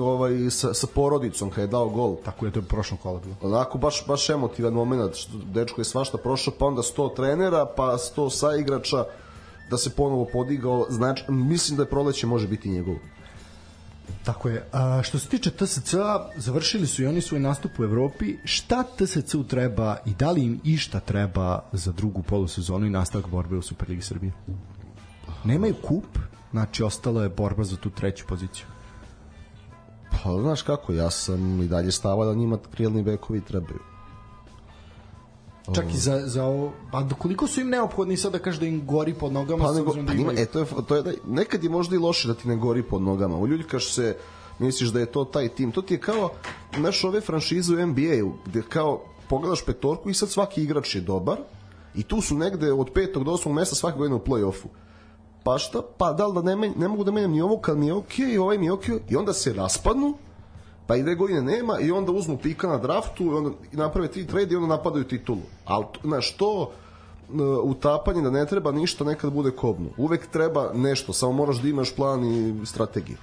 ovaj 0.00 0.50
sa, 0.50 0.74
sa 0.74 0.86
porodicom 0.94 1.50
kad 1.50 1.62
je 1.62 1.68
dao 1.68 1.88
gol. 1.88 2.16
Tako 2.24 2.46
je 2.46 2.52
to 2.52 2.62
prošlo 2.62 2.96
kola 3.02 3.20
bilo. 3.20 3.36
Onako 3.42 3.78
baš 3.78 4.04
baš 4.06 4.30
emotivan 4.30 4.72
momenat 4.72 5.14
što 5.14 5.38
dečko 5.44 5.80
je 5.80 5.84
svašta 5.84 6.18
prošao, 6.18 6.54
pa 6.58 6.66
onda 6.66 6.82
100 6.82 7.16
trenera, 7.16 7.66
pa 7.76 7.82
100 7.82 8.30
saigrača 8.30 9.04
da 9.70 9.76
se 9.76 9.90
ponovo 9.90 10.26
podigao, 10.32 10.86
znači 10.90 11.24
mislim 11.28 11.76
da 11.76 11.82
je 11.82 11.90
proleće 11.90 12.26
može 12.26 12.48
biti 12.48 12.68
njegov. 12.68 12.94
Tako 14.24 14.48
je. 14.48 14.68
A, 14.72 15.02
što 15.02 15.18
se 15.18 15.28
tiče 15.28 15.50
TSC, 15.50 15.94
završili 16.36 16.86
su 16.86 17.02
i 17.02 17.06
oni 17.06 17.20
svoj 17.20 17.40
nastup 17.40 17.78
u 17.78 17.84
Evropi. 17.84 18.36
Šta 18.44 18.82
TSC-u 18.82 19.44
treba 19.44 19.96
i 20.06 20.14
da 20.14 20.30
li 20.30 20.44
im 20.44 20.60
išta 20.64 21.00
treba 21.00 21.64
za 21.72 21.92
drugu 21.92 22.22
polusezonu 22.22 22.86
i 22.86 22.90
nastavak 22.90 23.28
borbe 23.28 23.56
u 23.56 23.62
Superligi 23.62 24.02
Srbije? 24.02 24.32
Nemaju 25.44 25.74
kup, 25.82 26.18
znači 26.50 26.82
ostala 26.82 27.22
je 27.22 27.28
borba 27.28 27.64
za 27.64 27.76
tu 27.76 27.90
treću 27.90 28.24
poziciju. 28.28 28.66
Pa, 30.10 30.40
znaš 30.40 30.62
kako, 30.62 30.92
ja 30.92 31.10
sam 31.10 31.62
i 31.62 31.68
dalje 31.68 31.92
stava 31.92 32.26
da 32.26 32.34
njima 32.34 32.58
krilni 32.70 33.02
bekovi 33.02 33.40
trebaju. 33.40 33.91
Čak 35.74 35.94
i 35.94 35.96
za, 35.96 36.22
za 36.26 36.44
ovo, 36.44 36.72
pa 36.92 37.08
koliko 37.18 37.46
su 37.46 37.60
im 37.60 37.68
neophodni 37.68 38.16
sad 38.16 38.32
da 38.32 38.38
kaže 38.38 38.60
da 38.60 38.66
im 38.66 38.86
gori 38.86 39.14
pod 39.14 39.32
nogama? 39.32 39.64
Pa, 39.64 39.72
nego, 39.72 39.94
da 39.94 40.06
pa 40.06 40.12
ima, 40.12 40.32
e, 40.32 40.46
to 40.46 40.58
je, 40.58 40.66
to 40.88 40.96
je, 40.96 41.02
da, 41.02 41.12
nekad 41.26 41.64
je 41.64 41.70
možda 41.70 41.96
i 41.96 41.98
loše 41.98 42.28
da 42.28 42.34
ti 42.34 42.48
ne 42.48 42.56
gori 42.56 42.82
pod 42.82 43.02
nogama. 43.02 43.36
Uljuljkaš 43.36 43.94
se, 43.94 44.16
misliš 44.58 44.90
da 44.90 45.00
je 45.00 45.06
to 45.06 45.24
taj 45.24 45.48
tim. 45.48 45.72
To 45.72 45.82
ti 45.82 45.94
je 45.94 46.00
kao, 46.00 46.30
znaš, 46.78 47.04
ove 47.04 47.20
franšize 47.20 47.74
u 47.74 47.86
NBA-u, 47.86 48.32
gde 48.46 48.62
kao 48.68 49.02
pogledaš 49.28 49.64
petorku 49.64 50.10
i 50.10 50.14
sad 50.14 50.30
svaki 50.30 50.62
igrač 50.62 50.94
je 50.94 51.00
dobar 51.00 51.38
i 51.94 52.02
tu 52.02 52.20
su 52.20 52.36
negde 52.36 52.72
od 52.72 52.90
petog 52.94 53.24
do 53.24 53.30
osmog 53.30 53.54
mesta 53.54 53.74
svake 53.74 53.98
godine 53.98 54.16
u 54.16 54.24
play-offu. 54.24 54.66
Pa 55.44 55.58
šta? 55.58 55.82
Pa 55.98 56.12
da 56.12 56.26
li 56.26 56.34
da 56.34 56.42
ne, 56.42 56.72
ne 56.76 56.88
mogu 56.88 57.04
da 57.04 57.10
menjam 57.12 57.30
ni 57.30 57.40
ovo 57.40 57.58
kad 57.58 57.78
mi 57.78 57.86
je 57.86 57.94
okej, 57.94 58.26
okay, 58.26 58.40
ovaj 58.40 58.58
mi 58.58 58.66
je 58.66 58.72
okej, 58.72 58.94
okay, 58.94 59.12
i 59.12 59.16
onda 59.16 59.32
se 59.32 59.52
raspadnu 59.52 60.14
pa 60.92 60.96
i 60.96 61.02
dve 61.02 61.14
godine 61.14 61.42
nema 61.42 61.78
i 61.80 61.90
onda 61.90 62.12
uzmu 62.12 62.36
pika 62.36 62.68
na 62.68 62.78
draftu 62.78 63.24
i 63.24 63.28
onda 63.28 63.50
naprave 63.72 64.08
tri 64.08 64.26
trade 64.26 64.54
i 64.54 64.56
onda 64.56 64.76
napadaju 64.76 65.04
titulu. 65.04 65.40
Ali, 65.64 65.84
znaš, 66.04 66.36
to 66.36 66.70
e, 66.70 67.42
utapanje 67.42 68.22
da 68.22 68.30
ne 68.30 68.46
treba 68.46 68.72
ništa 68.72 69.04
nekad 69.04 69.32
bude 69.32 69.50
kobno. 69.50 69.88
Uvek 69.96 70.26
treba 70.26 70.70
nešto, 70.74 71.12
samo 71.12 71.32
moraš 71.32 71.56
da 71.56 71.68
imaš 71.68 71.94
plan 71.94 72.24
i 72.24 72.66
strategiju. 72.66 73.16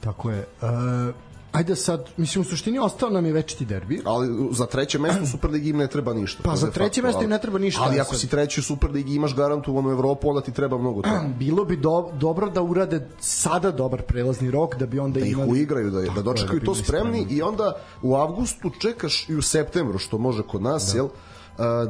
Tako 0.00 0.30
je. 0.30 0.46
Uh, 0.62 1.14
Ajde 1.52 1.76
sad, 1.76 2.08
mislim 2.16 2.42
u 2.42 2.44
suštini 2.44 2.78
ostao 2.78 3.10
nam 3.10 3.26
je 3.26 3.32
večiti 3.32 3.64
derbi. 3.64 4.02
Ali 4.04 4.48
za 4.52 4.66
treće 4.66 4.98
mesto 4.98 5.22
u 5.22 5.26
Superligi 5.36 5.70
im 5.70 5.76
ne 5.76 5.86
treba 5.86 6.14
ništa. 6.14 6.42
Pa 6.42 6.56
za 6.56 6.70
treće 6.70 7.02
mesto 7.02 7.22
im 7.22 7.30
ne 7.30 7.40
treba 7.40 7.58
ništa. 7.58 7.82
Ali 7.84 8.00
ako 8.00 8.14
si 8.14 8.28
treći 8.28 8.60
u 8.60 8.62
Superligi 8.62 9.14
imaš 9.14 9.36
garantovanu 9.36 9.90
Evropu, 9.90 10.28
onda 10.28 10.40
ti 10.40 10.52
treba 10.52 10.78
mnogo 10.78 11.02
toga. 11.02 11.28
Bilo 11.38 11.64
bi 11.64 11.76
do, 11.76 12.10
dobro 12.14 12.50
da 12.50 12.62
urade 12.62 13.08
sada 13.20 13.70
dobar 13.70 14.02
prelazni 14.02 14.50
rok 14.50 14.76
da 14.76 14.86
bi 14.86 14.98
onda 14.98 15.20
da 15.20 15.26
imali... 15.26 15.46
Da 15.46 15.52
ih 15.52 15.60
uigraju, 15.60 15.90
da, 15.90 16.00
da 16.00 16.22
dočekaju 16.22 16.60
da 16.60 16.66
to 16.66 16.74
spremni 16.74 17.26
i 17.30 17.42
onda 17.42 17.72
u 18.02 18.16
avgustu 18.16 18.70
čekaš 18.80 19.28
i 19.28 19.34
u 19.34 19.42
septembru, 19.42 19.98
što 19.98 20.18
može 20.18 20.42
kod 20.42 20.62
nas, 20.62 20.90
da. 20.92 20.98
jel? 20.98 21.08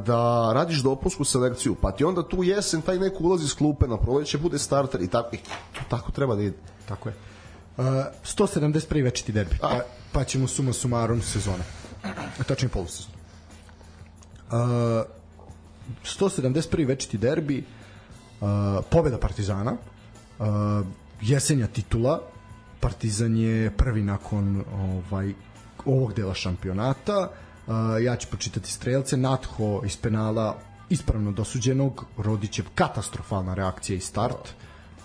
da 0.05 0.53
radiš 0.55 0.83
dopunsku 0.83 1.25
selekciju, 1.25 1.75
pa 1.75 1.93
ti 1.93 2.05
onda 2.05 2.23
tu 2.23 2.45
jesen 2.45 2.83
taj 2.83 2.99
neko 2.99 3.25
ulazi 3.25 3.45
iz 3.45 3.55
klupe 3.55 3.87
na 3.87 3.97
proleće, 3.97 4.39
bude 4.39 4.59
starter 4.59 5.03
i 5.03 5.07
tako, 5.09 5.37
i 5.37 5.39
to 5.73 5.81
tako 5.89 6.13
treba 6.13 6.37
da 6.37 6.43
ide. 6.43 6.57
Tako 6.89 7.09
je. 7.09 7.15
Uh, 7.81 7.87
171. 8.25 9.03
večiti 9.03 9.33
derbi. 9.33 9.57
Pa, 9.61 9.81
pa 10.13 10.25
ćemo 10.25 10.47
suma 10.47 10.73
sumarom 10.73 11.23
sezone. 11.23 11.65
Tačnije 12.49 12.69
polusezon. 12.69 13.13
Uh, 14.51 14.59
171. 16.05 16.87
večiti 16.87 17.19
derbi. 17.19 17.65
Uh, 18.41 18.49
pobeda 18.91 19.19
Partizana. 19.19 19.73
Uh, 20.39 20.47
jesenja 21.21 21.67
titula. 21.67 22.21
Partizan 22.81 23.37
je 23.37 23.71
prvi 23.71 24.03
nakon 24.03 24.65
ovaj 24.75 25.33
ovog 25.85 26.15
dela 26.15 26.35
šampionata. 26.35 27.31
Uh, 27.67 27.75
ja 28.03 28.17
ću 28.17 28.29
počitati 28.31 28.71
strelce. 28.73 29.17
Natho 29.17 29.83
iz 29.85 29.97
penala 29.97 30.59
ispravno 30.89 31.33
dosuđenog. 31.33 32.05
Rodićev 32.17 32.65
katastrofalna 32.75 33.55
reakcija 33.55 33.97
i 33.97 34.01
start. 34.01 34.55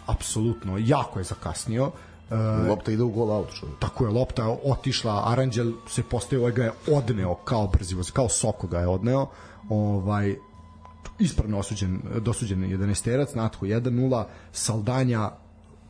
Apsolutno, 0.05 0.77
jako 0.77 1.19
je 1.19 1.23
zakasnio. 1.23 1.87
Uh, 1.87 1.93
Uh, 2.29 2.69
lopta 2.69 2.91
ide 2.91 3.03
u 3.03 3.09
gol 3.09 3.31
out. 3.31 3.51
Što. 3.53 3.67
Tako 3.79 4.05
je, 4.05 4.11
lopta 4.11 4.57
otišla, 4.63 5.23
Aranđel 5.25 5.71
se 5.87 6.03
postavio, 6.03 6.41
ovaj 6.41 6.51
ga 6.51 6.63
je 6.63 6.71
odneo 6.91 7.35
kao 7.35 7.67
brzivo, 7.67 8.03
kao 8.13 8.29
Soko 8.29 8.67
ga 8.67 8.79
je 8.79 8.87
odneo. 8.87 9.27
Ovaj, 9.69 10.35
ispravno 11.19 11.59
osuđen, 11.59 12.01
dosuđen 12.21 12.59
11 12.59 13.03
terac, 13.03 13.33
Natko 13.33 13.65
1-0, 13.65 14.23
Saldanja 14.51 15.31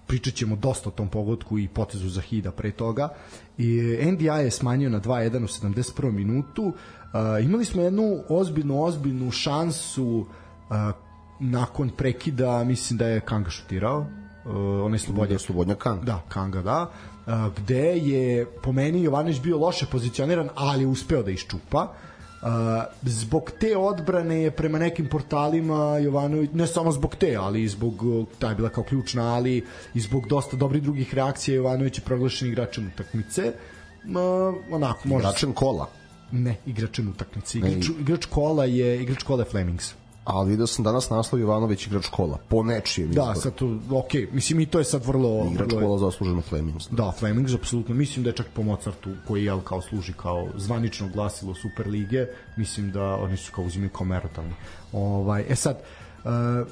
pričat 0.08 0.34
ćemo 0.34 0.56
dosta 0.56 0.90
o 0.90 0.92
tom 0.92 1.08
pogodku 1.08 1.60
i 1.60 1.68
potezu 1.68 2.10
za 2.10 2.22
Hida 2.22 2.52
pre 2.52 2.72
toga. 2.72 3.10
I 3.58 3.98
NDI 4.12 4.26
je 4.26 4.52
smanjio 4.52 4.90
na 4.90 5.00
2-1 5.00 5.44
u 5.44 5.48
71. 5.48 6.12
minutu. 6.12 6.64
Uh, 6.64 6.74
imali 7.46 7.66
smo 7.66 7.82
jednu 7.82 8.24
ozbiljnu, 8.30 8.84
ozbiljnu 8.84 9.32
šansu 9.32 10.06
uh, 10.18 10.26
nakon 11.40 11.90
prekida, 11.90 12.64
mislim 12.64 12.98
da 12.98 13.08
je 13.08 13.22
Kanga 13.22 13.50
šutirao, 13.50 14.06
uh, 14.46 14.86
onaj 14.86 15.00
slobodnjak. 15.00 15.42
Slobodnjak 15.42 15.78
Kanga. 15.78 16.06
Da, 16.06 16.22
Kanga, 16.30 16.62
da. 16.62 16.90
Uh, 17.26 17.34
gde 17.58 17.98
je 17.98 18.46
po 18.46 18.72
meni 18.72 19.04
Jovanović 19.04 19.40
bio 19.42 19.58
loše 19.58 19.86
pozicioniran, 19.92 20.50
ali 20.56 20.84
je 20.84 20.88
uspeo 20.88 21.24
da 21.24 21.32
iščupa. 21.32 21.88
Uh, 22.42 22.50
zbog 23.02 23.52
te 23.60 23.78
odbrane 23.78 24.42
je 24.42 24.52
prema 24.52 24.80
nekim 24.80 25.08
portalima 25.10 25.98
Jovanović, 25.98 26.50
ne 26.54 26.68
samo 26.68 26.92
zbog 26.92 27.16
te, 27.16 27.36
ali 27.36 27.64
i 27.64 27.68
zbog, 27.68 28.04
ta 28.40 28.50
je 28.50 28.56
bila 28.56 28.70
kao 28.70 28.84
ključna, 28.84 29.34
ali 29.34 29.66
i 29.94 30.00
zbog 30.00 30.28
dosta 30.28 30.58
dobrih 30.58 30.84
drugih 30.84 31.14
reakcija 31.14 31.56
Jovanović 31.56 31.98
je 31.98 32.06
proglašen 32.06 32.48
igračem 32.48 32.92
utakmice. 32.94 33.54
Uh, 34.06 34.56
onako, 34.72 35.08
može... 35.08 35.28
Igračem 35.28 35.54
kola? 35.54 35.90
Ne, 36.32 36.56
igračem 36.66 37.10
utakmice. 37.10 37.58
Igrač, 37.58 37.90
igrač 38.00 38.26
kola 38.26 38.66
je 38.66 39.02
igrač 39.02 39.24
kola 39.24 39.42
je 39.42 39.50
Flemings 39.50 39.94
ali 40.26 40.50
video 40.50 40.68
sam 40.68 40.84
danas 40.84 41.10
naslov 41.10 41.42
Jovanović 41.42 41.88
igrač 41.88 42.08
kola, 42.08 42.38
po 42.50 42.64
nečijem 42.64 43.10
izboru. 43.10 43.28
Da, 43.28 43.36
sad 43.36 43.56
to, 43.56 43.80
ok, 43.90 44.14
mislim 44.32 44.60
i 44.60 44.66
to 44.66 44.80
je 44.80 44.86
sad 44.86 45.06
vrlo... 45.06 45.48
Igrač 45.52 45.72
vrlo... 45.72 45.88
kola 45.88 45.98
zasluženo 46.00 46.42
Flemings. 46.42 46.88
Da, 46.92 47.12
Flemings, 47.20 47.54
apsolutno, 47.54 47.96
mislim 47.96 48.24
da 48.24 48.30
je 48.30 48.36
čak 48.36 48.48
po 48.54 48.64
Mozartu, 48.64 49.10
koji 49.28 49.46
je 49.46 49.60
kao 49.64 49.82
služi 49.82 50.14
kao 50.14 50.48
zvanično 50.58 51.10
glasilo 51.14 51.56
Super 51.56 51.88
lige, 51.88 52.26
mislim 52.58 52.92
da 52.92 53.04
oni 53.04 53.38
su 53.38 53.52
kao 53.52 53.66
uzimaju 53.66 53.90
kao 53.90 54.06
merotalni. 54.06 54.54
Ovaj, 54.94 55.46
e 55.50 55.56
sad, 55.56 55.78
Uh, 56.26 56.32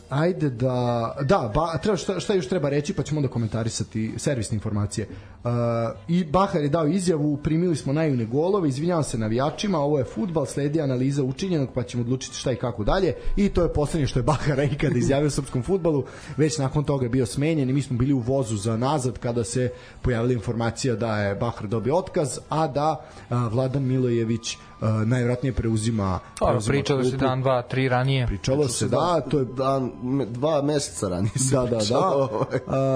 ajde 0.09 0.49
da 0.49 1.15
da 1.21 1.51
ba, 1.55 1.77
treba 1.77 1.97
šta, 1.97 2.19
šta 2.19 2.33
još 2.33 2.47
treba 2.47 2.69
reći 2.69 2.93
pa 2.93 3.03
ćemo 3.03 3.19
onda 3.19 3.29
komentarisati 3.29 4.13
servisne 4.17 4.55
informacije. 4.55 5.07
Uh, 5.09 5.32
I 6.07 6.23
Bahar 6.23 6.61
je 6.61 6.69
dao 6.69 6.87
izjavu, 6.87 7.37
primili 7.37 7.75
smo 7.75 7.93
najune 7.93 8.25
golove, 8.25 8.69
izvinjavam 8.69 9.03
se 9.03 9.17
navijačima, 9.17 9.79
ovo 9.79 9.97
je 9.97 10.03
fudbal, 10.03 10.45
sledi 10.45 10.81
analiza 10.81 11.23
učinjenog 11.23 11.69
pa 11.75 11.83
ćemo 11.83 12.03
odlučiti 12.03 12.37
šta 12.37 12.51
i 12.51 12.55
kako 12.55 12.83
dalje 12.83 13.13
i 13.35 13.49
to 13.49 13.63
je 13.63 13.73
poslednje 13.73 14.07
što 14.07 14.19
je 14.19 14.23
Bahar 14.23 14.59
ikada 14.59 14.97
izjavio 14.97 15.27
u 15.27 15.29
srpskom 15.29 15.63
fudbalu, 15.63 16.03
već 16.37 16.57
nakon 16.57 16.83
toga 16.83 17.05
je 17.05 17.09
bio 17.09 17.25
smenjen 17.25 17.69
i 17.69 17.73
mi 17.73 17.81
smo 17.81 17.97
bili 17.97 18.13
u 18.13 18.19
vozu 18.19 18.57
za 18.57 18.77
nazad 18.77 19.19
kada 19.19 19.43
se 19.43 19.71
pojavila 20.01 20.33
informacija 20.33 20.95
da 20.95 21.17
je 21.17 21.35
Bahar 21.35 21.67
dobio 21.67 21.95
otkaz, 21.95 22.39
a 22.49 22.67
da 22.67 23.05
uh, 23.29 23.53
Vladan 23.53 23.83
Milojević 23.83 24.55
uh, 24.55 25.07
najvratnije 25.07 25.53
preuzima, 25.53 26.19
Dobro, 26.39 26.59
pričalo 26.67 27.03
se 27.03 27.17
dan, 27.17 27.41
dva, 27.41 27.61
tri 27.61 27.89
ranije. 27.89 28.27
Pričalo 28.27 28.67
se, 28.67 28.87
da, 28.87 29.21
to 29.29 29.39
je 29.39 29.45
dan, 29.45 29.91
dva 30.29 30.61
meseca 30.61 31.07
ranije 31.07 31.37
se 31.39 31.55
da, 31.55 31.65
da, 31.65 31.79
da. 31.89 32.27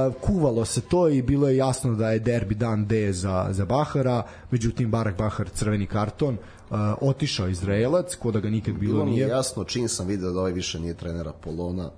Uh, 0.08 0.14
kuvalo 0.22 0.66
se 0.66 0.82
to 0.82 1.10
i 1.10 1.22
bilo 1.22 1.50
je 1.50 1.58
jasno 1.58 1.96
da 1.96 2.12
je 2.12 2.20
derbi 2.38 2.56
dan 2.56 2.86
D 2.86 3.14
za, 3.14 3.48
za 3.52 3.66
Bahara, 3.66 4.24
međutim 4.52 4.92
Barak 4.92 5.18
Bahar 5.18 5.50
crveni 5.50 5.86
karton, 5.86 6.38
uh, 6.70 6.78
otišao 7.02 7.48
Izraelac, 7.48 8.16
ko 8.16 8.32
da 8.32 8.40
ga 8.40 8.50
nikad 8.50 8.76
bilo, 8.76 8.94
bilo 8.94 9.06
nije. 9.06 9.26
Bilo 9.26 9.38
jasno, 9.38 9.64
čim 9.64 9.88
sam 9.88 10.08
video 10.08 10.32
da 10.32 10.40
ovaj 10.40 10.52
više 10.52 10.80
nije 10.80 10.94
trenera 10.94 11.34
Polona. 11.34 11.90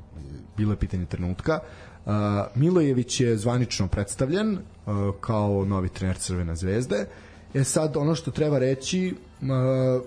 Bilo 0.58 0.74
je 0.74 0.78
pitanje 0.78 1.06
trenutka. 1.06 1.60
Uh, 2.06 2.14
Milojević 2.56 3.22
je 3.22 3.38
zvanično 3.38 3.88
predstavljen 3.88 4.54
uh, 4.54 5.16
kao 5.20 5.66
novi 5.66 5.90
trener 5.90 6.18
Crvena 6.18 6.56
zvezde. 6.56 7.06
E 7.54 7.64
sad, 7.64 7.98
ono 7.98 8.16
što 8.16 8.32
treba 8.32 8.60
reći, 8.60 9.16
uh, 9.42 10.04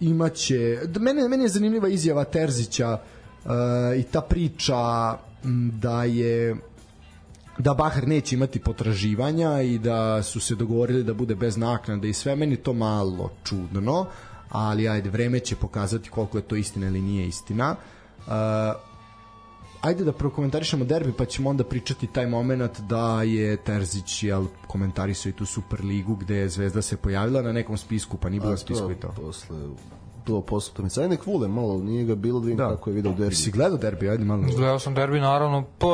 imaće 0.00 0.80
mene 1.00 1.28
meni 1.28 1.44
je 1.44 1.48
zanimljiva 1.48 1.88
izjava 1.88 2.24
Terzića 2.24 2.98
uh, 3.44 3.50
i 3.96 4.02
ta 4.02 4.20
priča 4.20 5.16
da 5.80 6.04
je 6.04 6.56
da 7.58 7.74
Bahar 7.74 8.08
neće 8.08 8.34
imati 8.34 8.60
potraživanja 8.60 9.62
i 9.62 9.78
da 9.78 10.22
su 10.22 10.40
se 10.40 10.54
dogovorili 10.54 11.04
da 11.04 11.14
bude 11.14 11.34
bez 11.34 11.56
naknade 11.56 12.08
i 12.08 12.12
sve 12.12 12.36
meni 12.36 12.56
to 12.56 12.72
malo 12.72 13.30
čudno 13.44 14.06
ali 14.48 14.88
ajde 14.88 15.10
vreme 15.10 15.40
će 15.40 15.56
pokazati 15.56 16.10
koliko 16.10 16.38
je 16.38 16.42
to 16.42 16.56
istina 16.56 16.86
ili 16.86 17.00
nije 17.00 17.28
istina 17.28 17.76
uh, 18.26 18.32
ajde 19.80 20.04
da 20.04 20.12
prokomentarišemo 20.12 20.84
derbi 20.84 21.12
pa 21.12 21.24
ćemo 21.24 21.50
onda 21.50 21.64
pričati 21.64 22.06
taj 22.06 22.26
moment 22.26 22.80
da 22.80 23.22
je 23.22 23.56
Terzić 23.56 24.22
jel, 24.22 24.46
komentarisao 24.66 25.30
i 25.30 25.32
tu 25.32 25.46
Superligu 25.46 26.14
gde 26.14 26.36
je 26.36 26.48
Zvezda 26.48 26.82
se 26.82 26.96
pojavila 26.96 27.42
na 27.42 27.52
nekom 27.52 27.76
spisku 27.76 28.16
pa 28.16 28.28
nije 28.28 28.40
bila 28.40 28.56
spisku 28.56 28.90
i 28.90 28.94
to. 28.94 29.08
Posle 29.08 29.56
to 30.24 30.40
posle 30.40 30.72
utakmice. 30.72 31.00
Ajde 31.00 31.08
nek 31.08 31.26
vule 31.26 31.48
malo, 31.48 31.78
nije 31.78 32.04
ga 32.04 32.14
bilo 32.14 32.40
da 32.40 32.46
vidim 32.46 32.58
da. 32.58 32.68
kako 32.68 32.90
je 32.90 32.94
video 32.94 33.12
derbi. 33.12 33.34
Si 33.34 33.50
gledao 33.50 33.78
derbi, 33.78 34.08
ajde 34.08 34.24
malo. 34.24 34.42
Gledao 34.56 34.78
sam 34.78 34.94
derbi 34.94 35.20
naravno, 35.20 35.64
pa 35.78 35.86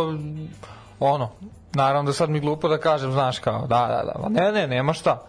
ono, 1.05 1.31
naravno 1.75 2.11
da 2.11 2.13
sad 2.13 2.31
mi 2.31 2.41
glupo 2.41 2.69
da 2.69 2.79
kažem, 2.79 3.13
znaš 3.13 3.39
kao, 3.39 3.67
da, 3.67 4.03
da, 4.07 4.13
da, 4.13 4.29
ne, 4.29 4.53
ne, 4.53 4.67
nema 4.67 4.93
šta. 4.93 5.23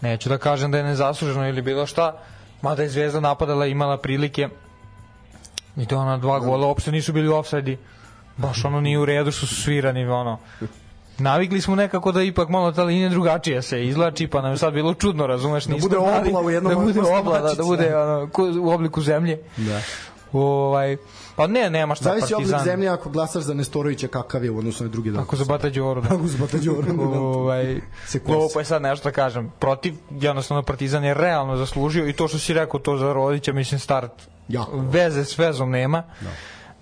Neću 0.00 0.28
da 0.28 0.38
kažem 0.38 0.70
da 0.70 0.78
je 0.78 0.84
nezasluženo 0.84 1.48
ili 1.48 1.62
bilo 1.62 1.86
šta, 1.86 2.12
mada 2.62 2.82
je 2.82 2.88
Zvezda 2.88 3.20
napadala 3.20 3.66
imala 3.66 3.96
prilike 3.98 4.48
i 5.76 5.86
to 5.86 5.98
ona 5.98 6.16
dva 6.16 6.38
gola 6.38 6.66
uopšte 6.66 6.92
nisu 6.92 7.12
bili 7.12 7.28
u 7.28 7.34
offside 7.34 7.76
baš 8.36 8.64
ono 8.64 8.80
nije 8.80 8.98
u 8.98 9.04
redu 9.04 9.30
što 9.30 9.46
su 9.46 9.62
svirani 9.62 10.06
ono 10.06 10.38
navikli 11.18 11.60
smo 11.60 11.74
nekako 11.76 12.12
da 12.12 12.22
ipak 12.22 12.48
malo 12.48 12.72
ta 12.72 12.82
linija 12.82 13.08
drugačija 13.08 13.62
se 13.62 13.86
izlači, 13.86 14.26
pa 14.26 14.42
nam 14.42 14.50
je 14.50 14.58
sad 14.58 14.72
bilo 14.74 14.94
čudno, 14.94 15.26
razumeš, 15.26 15.64
da 15.64 15.76
bude 15.76 15.96
obla 15.96 16.40
u 16.40 16.50
jednom 16.50 16.74
da 16.74 16.80
bude 16.80 17.00
obla, 17.00 17.40
da, 17.40 17.54
da 17.54 17.62
bude 17.62 17.96
ono, 17.96 18.28
u 18.60 18.70
obliku 18.70 19.02
zemlje. 19.02 19.38
Da. 19.56 19.80
Ovaj, 20.32 20.96
pa 21.36 21.46
ne, 21.46 21.70
nema 21.70 21.94
šta 21.94 22.04
Zavisi 22.04 22.32
Partizan. 22.32 22.54
oblik 22.54 22.72
zemlje 22.72 22.88
ako 22.88 23.10
glasaš 23.10 23.42
za 23.42 23.54
Nestorovića 23.54 24.08
kakav 24.08 24.44
je 24.44 24.50
u 24.50 24.58
odnosu 24.58 24.84
na 24.84 24.90
drugi 24.90 25.10
dan. 25.10 25.22
Ako 25.24 25.36
za 25.36 25.44
Bata 25.44 25.70
Đoru. 25.70 26.00
Da. 26.00 26.14
Ako 26.14 26.26
za 26.26 26.38
Bata 26.38 26.58
Đoru. 26.58 26.92
Da. 26.92 27.20
ovaj, 27.20 27.80
ovo 28.26 28.48
pa 28.54 28.60
je 28.60 28.64
sad 28.64 28.82
nešto 28.82 29.08
da 29.08 29.12
kažem. 29.12 29.52
Protiv, 29.58 29.94
jednostavno 30.10 30.62
Partizan 30.62 31.04
je 31.04 31.14
realno 31.14 31.56
zaslužio 31.56 32.08
i 32.08 32.12
to 32.12 32.28
što 32.28 32.38
si 32.38 32.54
rekao, 32.54 32.80
to 32.80 32.96
za 32.96 33.12
Rodića, 33.12 33.52
mislim, 33.52 33.80
start 33.80 34.12
jako. 34.48 34.76
veze 34.76 35.24
s 35.24 35.38
vezom 35.38 35.70
nema. 35.70 36.02
Da 36.20 36.30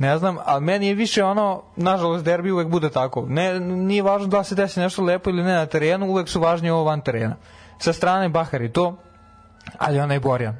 ne 0.03 0.19
znam, 0.19 0.37
ali 0.45 0.65
meni 0.65 0.87
je 0.87 0.95
više 0.95 1.25
ono, 1.25 1.63
nažalost, 1.77 2.25
derbi 2.25 2.51
uvek 2.51 2.69
bude 2.69 2.91
tako. 2.91 3.27
Ne, 3.29 3.61
nije 3.61 4.03
važno 4.03 4.27
da 4.27 4.45
se 4.45 4.55
desi 4.55 4.81
nešto 4.81 5.03
lepo 5.03 5.31
ili 5.31 5.43
ne 5.43 5.53
na 5.53 5.67
terenu, 5.67 6.07
uvek 6.07 6.29
su 6.29 6.41
važni 6.41 6.71
ovo 6.71 6.85
van 6.85 7.01
terena. 7.01 7.37
Sa 7.79 7.93
strane 7.93 8.29
Bahar 8.29 8.63
i 8.63 8.73
to, 8.73 8.97
ali 9.79 10.01
onaj 10.01 10.21
Borjan. 10.21 10.57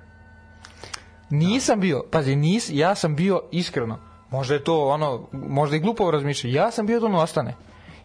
Nisam 1.33 1.81
bio, 1.81 2.05
pazi, 2.11 2.37
nis, 2.37 2.71
ja 2.73 2.95
sam 2.95 3.17
bio 3.17 3.43
iskreno, 3.51 3.99
možda 4.31 4.55
je 4.55 4.65
to 4.65 4.89
ono, 4.89 5.29
možda 5.33 5.77
i 5.77 5.81
glupo 5.81 6.11
razmišljati, 6.11 6.57
ja 6.57 6.71
sam 6.71 6.87
bio 6.87 7.01
da 7.01 7.07
on 7.07 7.15
ostane. 7.15 7.55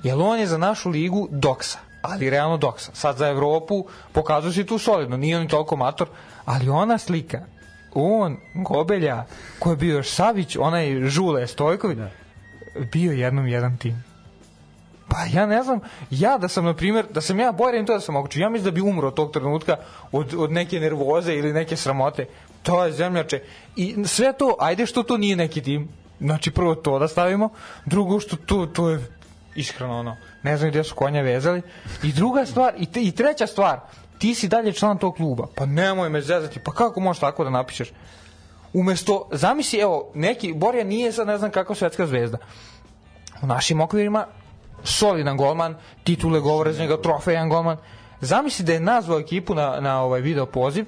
Jer 0.03 0.17
on 0.19 0.39
je 0.39 0.47
za 0.47 0.57
našu 0.57 0.89
ligu 0.89 1.27
doksa, 1.31 1.79
ali 2.01 2.29
realno 2.29 2.57
doksa. 2.57 2.91
Sad 2.93 3.17
za 3.17 3.27
Evropu 3.27 3.85
pokazuje 4.11 4.53
se 4.53 4.65
tu 4.65 4.77
solidno, 4.77 5.17
nije 5.17 5.37
on 5.37 5.47
toliko 5.47 5.75
mator, 5.75 6.07
ali 6.45 6.69
ona 6.69 6.97
slika 6.97 7.41
on, 7.93 8.37
Gobelja, 8.53 9.25
ko 9.59 9.69
je 9.69 9.75
bio 9.75 9.95
još 9.95 10.09
Savić, 10.09 10.57
onaj 10.59 11.07
Žule 11.07 11.47
Stojković, 11.47 11.97
da. 11.97 12.09
bio 12.91 13.11
jednom 13.11 13.47
jedan 13.47 13.77
tim. 13.77 14.03
Pa 15.09 15.17
ja 15.33 15.45
ne 15.45 15.63
znam, 15.63 15.79
ja 16.09 16.37
da 16.37 16.47
sam, 16.47 16.65
na 16.65 16.73
primjer, 16.73 17.05
da 17.13 17.21
sam 17.21 17.39
ja 17.39 17.51
borim 17.51 17.85
to 17.85 17.93
da 17.93 17.99
sam 17.99 18.13
moguće, 18.13 18.39
ja 18.39 18.49
mislim 18.49 18.65
da 18.65 18.71
bi 18.71 18.81
umro 18.81 19.11
tog 19.11 19.31
trenutka 19.31 19.75
od, 20.11 20.33
od 20.37 20.51
neke 20.51 20.79
nervoze 20.79 21.35
ili 21.35 21.53
neke 21.53 21.75
sramote. 21.75 22.25
To 22.67 22.83
je 22.85 22.91
zemljače. 22.91 23.41
I 23.75 23.95
sve 24.05 24.33
to, 24.33 24.55
ajde 24.59 24.85
što 24.85 25.03
to 25.03 25.17
nije 25.17 25.35
neki 25.35 25.61
tim. 25.61 25.87
Znači, 26.19 26.51
prvo 26.51 26.75
to 26.75 26.99
da 26.99 27.07
stavimo, 27.07 27.49
drugo 27.85 28.19
što 28.19 28.35
to, 28.35 28.65
to 28.65 28.89
je 28.89 28.99
iskreno 29.55 29.99
ono, 29.99 30.17
ne 30.43 30.57
znam 30.57 30.69
gde 30.69 30.83
su 30.83 30.95
konja 30.95 31.21
vezali. 31.21 31.61
I 32.03 32.11
druga 32.11 32.45
stvar, 32.45 32.73
i, 32.77 32.85
te, 32.85 33.01
i 33.01 33.11
treća 33.11 33.47
stvar, 33.47 33.79
ti 34.19 34.35
si 34.35 34.47
dalje 34.47 34.73
član 34.73 34.97
tog 34.97 35.15
kluba, 35.15 35.47
pa 35.55 35.65
nemoj 35.65 36.09
me 36.09 36.21
zezati, 36.21 36.59
pa 36.59 36.71
kako 36.71 36.99
možeš 36.99 37.19
tako 37.19 37.43
da 37.43 37.49
napišeš? 37.49 37.91
Umesto, 38.73 39.29
zamisli, 39.31 39.79
evo, 39.79 40.11
neki, 40.13 40.53
Borja 40.53 40.83
nije 40.83 41.11
sad 41.11 41.27
ne 41.27 41.37
znam 41.37 41.51
kakva 41.51 41.75
svetska 41.75 42.07
zvezda. 42.07 42.37
U 43.41 43.47
našim 43.47 43.81
okvirima 43.81 44.25
solidan 44.83 45.37
golman, 45.37 45.75
titule 46.03 46.39
govore 46.39 46.73
za 46.73 46.81
njega, 46.81 47.01
trofejan 47.01 47.49
golman. 47.49 47.77
Zamisli 48.21 48.65
da 48.65 48.73
je 48.73 48.79
nazvao 48.79 49.19
ekipu 49.19 49.55
na, 49.55 49.79
na 49.79 50.01
ovaj 50.01 50.21
video 50.21 50.45
poziv, 50.45 50.85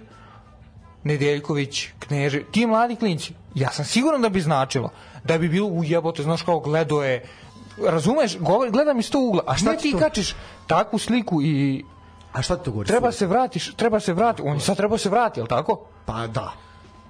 Nedeljković, 1.10 1.88
Kneže, 1.99 2.44
ti 2.52 2.65
mladi 2.65 2.95
klinci. 2.95 3.34
Ja 3.56 3.72
sam 3.72 3.86
siguran 3.86 4.22
da 4.22 4.30
bi 4.30 4.41
značilo, 4.41 4.90
da 5.23 5.38
bi 5.38 5.49
bilo 5.49 5.68
ujebote, 5.68 6.23
znaš 6.23 6.41
kao 6.41 6.60
gledo 6.60 7.03
je, 7.03 7.23
razumeš, 7.88 8.38
govori, 8.40 8.72
gledam 8.72 8.99
iz 8.99 9.11
tog 9.11 9.23
ugla, 9.23 9.44
a 9.48 9.57
šta 9.57 9.76
ti 9.77 9.91
to? 9.91 9.99
kačiš 9.99 10.36
takvu 10.68 10.99
sliku 10.99 11.41
i 11.41 11.84
A 12.34 12.41
šta 12.41 12.57
ti 12.57 12.65
to 12.65 12.72
govori? 12.72 12.88
Treba 12.88 13.11
se 13.11 13.27
vratiš, 13.27 13.73
treba 13.76 13.99
se 13.99 14.14
vrati. 14.14 14.41
On 14.45 14.60
sad 14.60 14.77
treba 14.77 14.98
se 14.98 15.10
vrati, 15.10 15.40
je 15.40 15.44
li 15.44 15.49
tako? 15.49 15.86
Pa 16.06 16.27
da. 16.27 16.52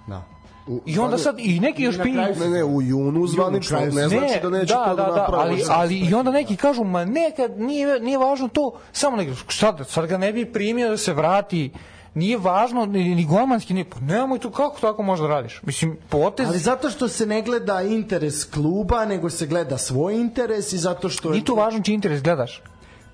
Da. 0.07 0.23
U, 0.67 0.81
I 0.85 0.99
onda 0.99 1.17
sad 1.17 1.35
i 1.39 1.59
neki 1.59 1.83
još 1.83 1.97
piju 2.03 2.15
ne 2.15 2.49
ne 2.49 2.63
u 2.63 2.81
junu 2.81 3.27
zvanično 3.27 3.79
ne 3.79 3.91
znači 3.91 4.39
da 4.43 4.49
neće 4.49 4.73
da, 4.73 4.85
to 4.85 4.95
da, 4.95 5.03
da, 5.03 5.11
da 5.11 5.27
ali 5.29 5.63
ali 5.69 5.97
i 5.99 6.13
onda 6.13 6.31
neki 6.31 6.55
kažu 6.55 6.83
ma 6.83 7.05
neka 7.05 7.47
nije 7.57 7.99
nije 7.99 8.17
važno 8.17 8.47
to 8.47 8.79
samo 8.91 9.17
neki 9.17 9.31
šta 9.47 9.83
sad 9.83 10.05
ga 10.05 10.17
ne 10.17 10.33
bi 10.33 10.45
primio 10.45 10.89
da 10.89 10.97
se 10.97 11.13
vrati 11.13 11.71
nije 12.13 12.37
važno, 12.37 12.85
ni, 12.85 13.15
ni 13.15 13.25
golmanski, 13.25 13.73
ni, 13.73 13.83
pa 13.83 13.99
nemoj 13.99 14.39
tu, 14.39 14.51
kako 14.51 14.79
tako 14.79 15.03
možda 15.03 15.27
radiš? 15.27 15.61
Mislim, 15.63 15.97
potez... 16.09 16.47
Ali 16.47 16.57
zato 16.57 16.89
što 16.89 17.07
se 17.07 17.25
ne 17.25 17.41
gleda 17.41 17.81
interes 17.81 18.43
kluba, 18.45 19.05
nego 19.05 19.29
se 19.29 19.47
gleda 19.47 19.77
svoj 19.77 20.15
interes 20.15 20.73
i 20.73 20.77
zato 20.77 21.09
što... 21.09 21.29
Nije 21.29 21.45
to 21.45 21.55
važno 21.55 21.81
čiji 21.83 21.93
interes 21.93 22.23
gledaš. 22.23 22.61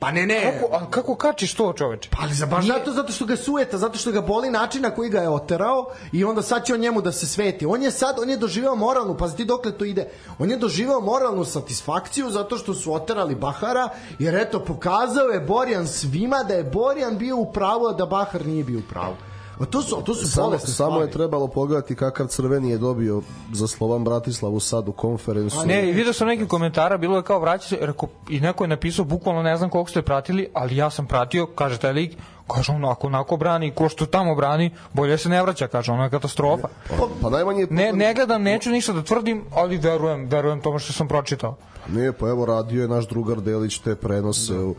Pa 0.05 0.11
ne, 0.11 0.25
ne. 0.25 0.41
Kako, 0.41 0.75
a 0.75 0.89
kako 0.89 1.15
kačiš 1.15 1.53
to, 1.53 1.73
čoveče? 1.73 2.09
Pa 2.11 2.17
ali 2.21 2.33
za 2.33 2.45
baš 2.45 2.65
zato, 2.65 2.91
zato 2.93 3.13
što 3.13 3.25
ga 3.25 3.35
sueta, 3.35 3.77
zato 3.77 3.97
što 3.97 4.11
ga 4.11 4.21
boli 4.21 4.49
način 4.49 4.81
na 4.81 4.89
koji 4.89 5.09
ga 5.09 5.21
je 5.21 5.29
oterao 5.29 5.85
i 6.11 6.23
onda 6.23 6.41
sad 6.41 6.65
će 6.65 6.73
on 6.73 6.79
njemu 6.79 7.01
da 7.01 7.11
se 7.11 7.27
sveti. 7.27 7.65
On 7.65 7.83
je 7.83 7.91
sad, 7.91 8.19
on 8.19 8.29
je 8.29 8.37
doživeo 8.37 8.75
moralnu, 8.75 9.17
pa 9.17 9.29
ti 9.29 9.45
dokle 9.45 9.71
to 9.71 9.85
ide, 9.85 10.07
on 10.39 10.51
je 10.51 10.57
doživeo 10.57 10.99
moralnu 11.01 11.45
satisfakciju 11.45 12.29
zato 12.29 12.57
što 12.57 12.73
su 12.73 12.93
oterali 12.93 13.35
Bahara, 13.35 13.89
jer 14.19 14.35
eto, 14.35 14.59
pokazao 14.59 15.27
je 15.27 15.39
Borjan 15.39 15.87
svima 15.87 16.43
da 16.43 16.53
je 16.53 16.63
Borjan 16.63 17.17
bio 17.17 17.37
u 17.37 17.51
pravu, 17.53 17.87
a 17.87 17.93
da 17.93 18.05
Bahar 18.05 18.45
nije 18.45 18.63
bio 18.63 18.79
u 18.79 18.89
pravu. 18.89 19.15
A 19.59 19.65
to 19.65 19.81
su, 19.81 20.01
to 20.05 20.13
su 20.13 20.31
samo, 20.31 20.59
samo 20.59 21.01
je 21.01 21.11
trebalo 21.11 21.47
pogledati 21.47 21.95
kakav 21.95 22.27
crveni 22.27 22.69
je 22.69 22.77
dobio 22.77 23.21
za 23.53 23.67
Slovan 23.67 24.03
Bratislavu 24.03 24.59
sad 24.59 24.87
u 24.87 24.91
konferencu. 24.91 25.57
Ne, 25.65 25.81
vidio 25.81 26.13
sam 26.13 26.27
neki 26.27 26.47
komentara, 26.47 26.97
bilo 26.97 27.17
je 27.17 27.23
kao 27.23 27.39
vraća 27.39 27.67
se, 27.67 27.77
rekao, 27.81 28.09
i 28.29 28.39
neko 28.39 28.63
je 28.63 28.67
napisao, 28.67 29.05
bukvalno 29.05 29.43
ne 29.43 29.57
znam 29.57 29.69
koliko 29.69 29.89
ste 29.89 30.01
pratili, 30.01 30.49
ali 30.53 30.77
ja 30.77 30.89
sam 30.89 31.07
pratio, 31.07 31.45
kaže 31.45 31.77
taj 31.77 31.93
lik, 31.93 32.17
kaže 32.47 32.71
on 32.71 32.85
ako 32.85 33.07
onako 33.07 33.37
brani, 33.37 33.71
ko 33.71 33.89
što 33.89 34.05
tamo 34.05 34.35
brani, 34.35 34.71
bolje 34.93 35.17
se 35.17 35.29
ne 35.29 35.41
vraća, 35.41 35.67
kaže, 35.67 35.91
ono 35.91 36.03
je 36.03 36.09
katastrofa. 36.09 36.67
Pa, 36.97 37.07
pa 37.21 37.29
najmanje... 37.29 37.67
Ne, 37.69 37.93
ne 37.93 38.13
gledam, 38.13 38.43
neću 38.43 38.69
ništa 38.69 38.93
da 38.93 39.03
tvrdim, 39.03 39.43
ali 39.55 39.77
verujem, 39.77 40.27
verujem 40.29 40.61
tome 40.61 40.79
što 40.79 40.93
sam 40.93 41.07
pročitao. 41.07 41.55
Pa 41.85 41.93
nije, 41.93 42.13
pa 42.13 42.29
evo 42.29 42.45
radio 42.45 42.81
je 42.81 42.87
naš 42.87 43.07
drugar 43.07 43.41
Delić 43.41 43.79
te 43.79 43.95
prenose 43.95 44.53
da. 44.53 44.65
u 44.65 44.75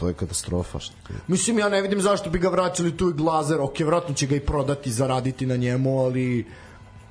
to 0.00 0.08
je 0.08 0.14
katastrofa. 0.14 0.78
Što 0.78 0.94
Mislim, 1.28 1.58
ja 1.58 1.68
ne 1.68 1.82
vidim 1.82 2.00
zašto 2.00 2.30
bi 2.30 2.38
ga 2.38 2.48
vraćali 2.48 2.96
tu 2.96 3.10
i 3.10 3.12
Glazer, 3.12 3.60
ok, 3.60 3.80
vratno 3.80 4.14
će 4.14 4.26
ga 4.26 4.36
i 4.36 4.40
prodati, 4.40 4.92
zaraditi 4.92 5.46
na 5.46 5.56
njemu, 5.56 5.98
ali... 6.04 6.46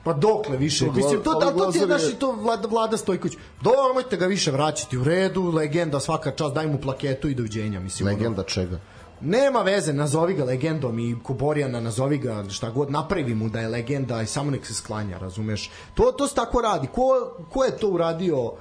Pa 0.04 0.14
dokle 0.14 0.58
više? 0.58 0.86
To, 0.86 0.92
Mislim, 0.92 1.24
to, 1.24 1.40
da, 1.40 1.52
to 1.52 1.72
ti 1.72 1.78
je 1.78 1.88
naši 1.88 2.16
to 2.16 2.32
vlada, 2.32 2.68
vlada 2.68 2.98
Stojković. 2.98 3.38
Domojte 3.62 4.18
ga 4.18 4.26
više 4.26 4.52
vraćati 4.52 4.98
u 4.98 5.04
redu, 5.04 5.44
legenda 5.44 6.00
svaka 6.00 6.32
čast, 6.32 6.56
daj 6.56 6.68
mu 6.68 6.82
plaketu 6.82 7.30
i 7.30 7.36
doviđenja. 7.36 7.80
Mislim, 7.80 8.08
legenda 8.08 8.42
ono, 8.42 8.44
čega? 8.44 8.80
Nema 9.22 9.62
veze, 9.62 9.94
nazovi 9.94 10.34
ga 10.34 10.44
legendom 10.44 11.00
i 11.00 11.16
Kuborjana, 11.24 11.80
nazovi 11.80 12.18
ga 12.18 12.46
šta 12.50 12.70
god, 12.70 12.92
napravi 12.92 13.36
mu 13.36 13.50
da 13.50 13.60
je 13.60 13.68
legenda 13.68 14.22
i 14.22 14.26
samo 14.26 14.52
nek 14.52 14.66
se 14.66 14.74
sklanja, 14.74 15.18
razumeš? 15.18 15.70
To, 15.94 16.12
to 16.12 16.28
se 16.28 16.36
tako 16.36 16.62
radi. 16.62 16.88
Ko, 16.88 17.36
ko 17.50 17.64
je 17.64 17.78
to 17.78 17.90
uradio? 17.90 18.54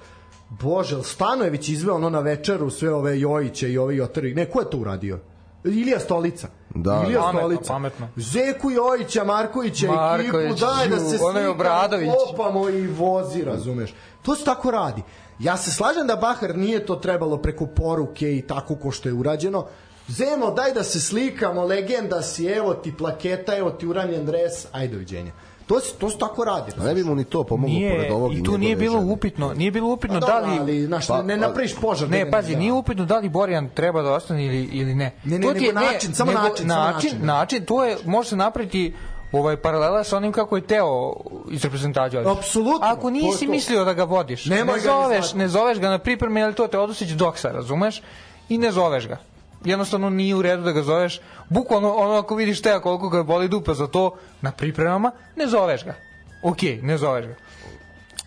Bože, 0.51 1.03
Stanojević 1.03 1.69
izveo 1.69 1.95
ono 1.95 2.11
na 2.11 2.20
večeru 2.20 2.70
sve 2.70 2.95
ove 2.95 3.20
Jojiće 3.20 3.73
i 3.73 3.79
ove 3.79 3.97
Jotari. 3.97 4.35
Ne, 4.35 4.51
ko 4.51 4.61
je 4.61 4.70
to 4.70 4.79
uradio? 4.79 5.19
Ilija 5.65 6.01
Stolica. 6.01 6.49
Da. 6.75 7.03
Ilija 7.05 7.20
pametno, 7.20 7.41
Stolica. 7.41 7.73
Pametno. 7.73 8.09
Zeku 8.16 8.70
Jojića, 8.70 9.25
Markovića, 9.25 9.93
Marković, 9.93 10.51
ekipu, 10.51 10.61
daj 10.61 10.89
da 10.89 10.99
se 10.99 11.19
onaj 11.25 11.47
Obradović. 11.47 12.11
opamo 12.33 12.69
i 12.69 12.87
vozi, 12.87 13.45
razumeš. 13.45 13.95
To 14.23 14.37
se 14.37 14.45
tako 14.45 14.70
radi. 14.70 15.03
Ja 15.39 15.57
se 15.57 15.70
slažem 15.70 16.07
da 16.07 16.16
Bahar 16.16 16.57
nije 16.57 16.87
to 16.87 16.97
trebalo 16.97 17.37
preko 17.37 17.66
poruke 17.66 18.37
i 18.37 18.43
tako 18.43 18.77
ko 18.77 18.91
što 18.91 19.09
je 19.09 19.12
urađeno. 19.12 19.66
Zemo, 20.09 20.51
daj 20.51 20.73
da 20.73 20.83
se 20.83 21.01
slikamo, 21.01 21.65
legenda 21.65 22.23
si, 22.23 22.47
evo 22.47 22.75
ti 22.75 22.95
plaketa, 22.99 23.57
evo 23.57 23.70
ti 23.70 23.87
uranjen 23.87 24.27
dres, 24.27 24.66
ajde 24.73 24.93
doviđenja. 24.93 25.33
To 25.69 25.81
se 25.81 25.95
to 25.95 26.11
se 26.11 26.19
tako 26.19 26.45
radi. 26.45 26.73
Ne 26.85 26.95
bi 26.95 27.05
mu 27.05 27.15
ni 27.15 27.24
to 27.24 27.45
pomoglo 27.45 27.74
nije, 27.74 27.97
pored 27.97 28.12
ovog. 28.12 28.35
I 28.35 28.43
tu 28.43 28.59
nije 28.59 28.77
bilo 28.77 29.01
upitno, 29.01 29.55
nije 29.55 29.70
bilo 29.70 29.93
upitno 29.93 30.20
pa, 30.20 30.27
da 30.27 30.39
li 30.39 30.59
ali 30.61 30.86
znaš, 30.86 31.07
pa, 31.07 31.23
ne 31.23 31.36
napraviš 31.36 31.74
požar. 31.74 32.11
Ne, 32.11 32.31
pazi, 32.31 32.57
nije 32.57 32.73
upitno 32.73 33.05
da 33.05 33.19
li 33.19 33.28
Borjan 33.28 33.69
treba 33.74 34.03
da 34.03 34.12
ostane 34.12 34.47
ili 34.47 34.69
ili 34.73 34.95
ne. 34.95 35.12
Ne, 35.24 35.39
ne, 35.39 35.47
to 35.47 35.55
ti 35.55 35.65
je, 35.65 35.73
način, 35.73 36.15
samo 36.15 36.31
nego, 36.31 36.43
način, 36.43 36.66
način, 36.66 37.11
način. 37.11 37.27
način, 37.27 37.65
to 37.65 37.85
je 37.85 37.97
može 38.05 38.28
se 38.28 38.36
napraviti 38.36 38.95
ovaj 39.32 39.57
paralela 39.57 40.05
sa 40.05 40.16
onim 40.16 40.32
kako 40.32 40.57
je 40.57 40.62
Teo 40.62 41.15
iz 41.51 41.65
reprezentacije. 41.65 42.24
Apsolutno. 42.27 42.86
Ako 42.86 43.11
nisi 43.11 43.47
mislio 43.47 43.85
da 43.85 43.93
ga 43.93 44.05
vodiš, 44.05 44.47
Nemoj 44.47 44.77
ne 44.77 44.82
zoveš, 44.82 45.35
ne 45.35 45.49
zoveš 45.49 45.78
ga 45.78 45.89
na 45.89 45.99
pripreme, 45.99 46.43
ali 46.43 46.55
to 46.55 46.66
te 46.66 46.78
Odosić 46.78 47.11
doksa, 47.11 47.51
razumeš? 47.53 48.03
I 48.49 48.59
ne 48.59 48.73
zoveš 48.73 49.09
ga 49.09 49.19
jednostavno 49.64 50.10
nije 50.10 50.35
u 50.35 50.43
redu 50.43 50.62
da 50.62 50.72
ga 50.72 50.82
zoveš. 50.82 51.20
Bukvalno 51.48 51.93
ono 51.93 52.14
ako 52.14 52.35
vidiš 52.35 52.62
te 52.62 52.80
koliko 52.80 53.09
ga 53.09 53.22
boli 53.22 53.48
dupa 53.48 53.74
za 53.74 53.86
to 53.86 54.14
na 54.40 54.52
pripremama, 54.52 55.12
ne 55.36 55.47
zoveš 55.47 55.85
ga 55.85 56.09
ok, 56.43 56.62
ne 56.82 56.98
zoveš 56.98 57.26
ga. 57.26 57.35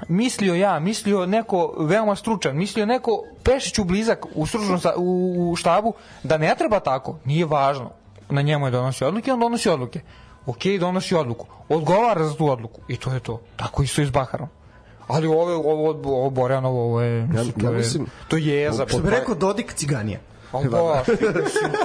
Mislio 0.08 0.56
ja, 0.56 0.80
mislio 0.80 1.26
neko 1.26 1.76
veoma 1.80 2.16
stručan, 2.16 2.58
mislio 2.58 2.86
neko 2.86 3.24
Pešiću 3.44 3.84
blizak 3.84 4.26
u 4.36 4.46
stručnom 4.46 4.80
u, 4.98 5.52
u 5.52 5.56
štabu 5.56 5.94
da 6.24 6.38
ne 6.38 6.56
treba 6.58 6.80
tako, 6.80 7.20
nije 7.26 7.46
važno. 7.46 7.92
Na 8.30 8.42
njemu 8.42 8.68
je 8.68 8.72
donosi 8.72 9.04
odluke, 9.04 9.34
on 9.34 9.40
donosi 9.40 9.70
odluke. 9.70 10.02
Ok, 10.46 10.66
donosi 10.80 11.16
odluku. 11.16 11.48
Odgovara 11.70 12.24
za 12.24 12.36
tu 12.36 12.50
odluku. 12.50 12.82
I 12.88 12.98
to 12.98 13.14
je 13.14 13.20
to. 13.20 13.42
Tako 13.56 13.84
isto 13.84 14.02
i 14.02 14.06
s 14.06 14.10
Baharom. 14.10 14.48
Ali 15.08 15.28
ovo, 15.28 15.42
ovo, 15.42 15.90
ovo, 15.90 16.18
ovo 16.18 16.30
Borjanovo, 16.30 16.84
ovo 16.84 17.02
je, 17.02 17.28
mislim, 17.28 17.54
ja, 17.58 17.70
ja 17.70 17.78
mislim, 17.78 18.06
to 18.28 18.38
je 18.38 18.62
jeza. 18.62 18.86
Što 18.88 19.00
bi 19.00 19.10
rekao 19.10 19.36
Dodik 19.36 19.74
Ciganija. 19.74 20.20
Ali 20.52 20.70
pa, 20.70 21.04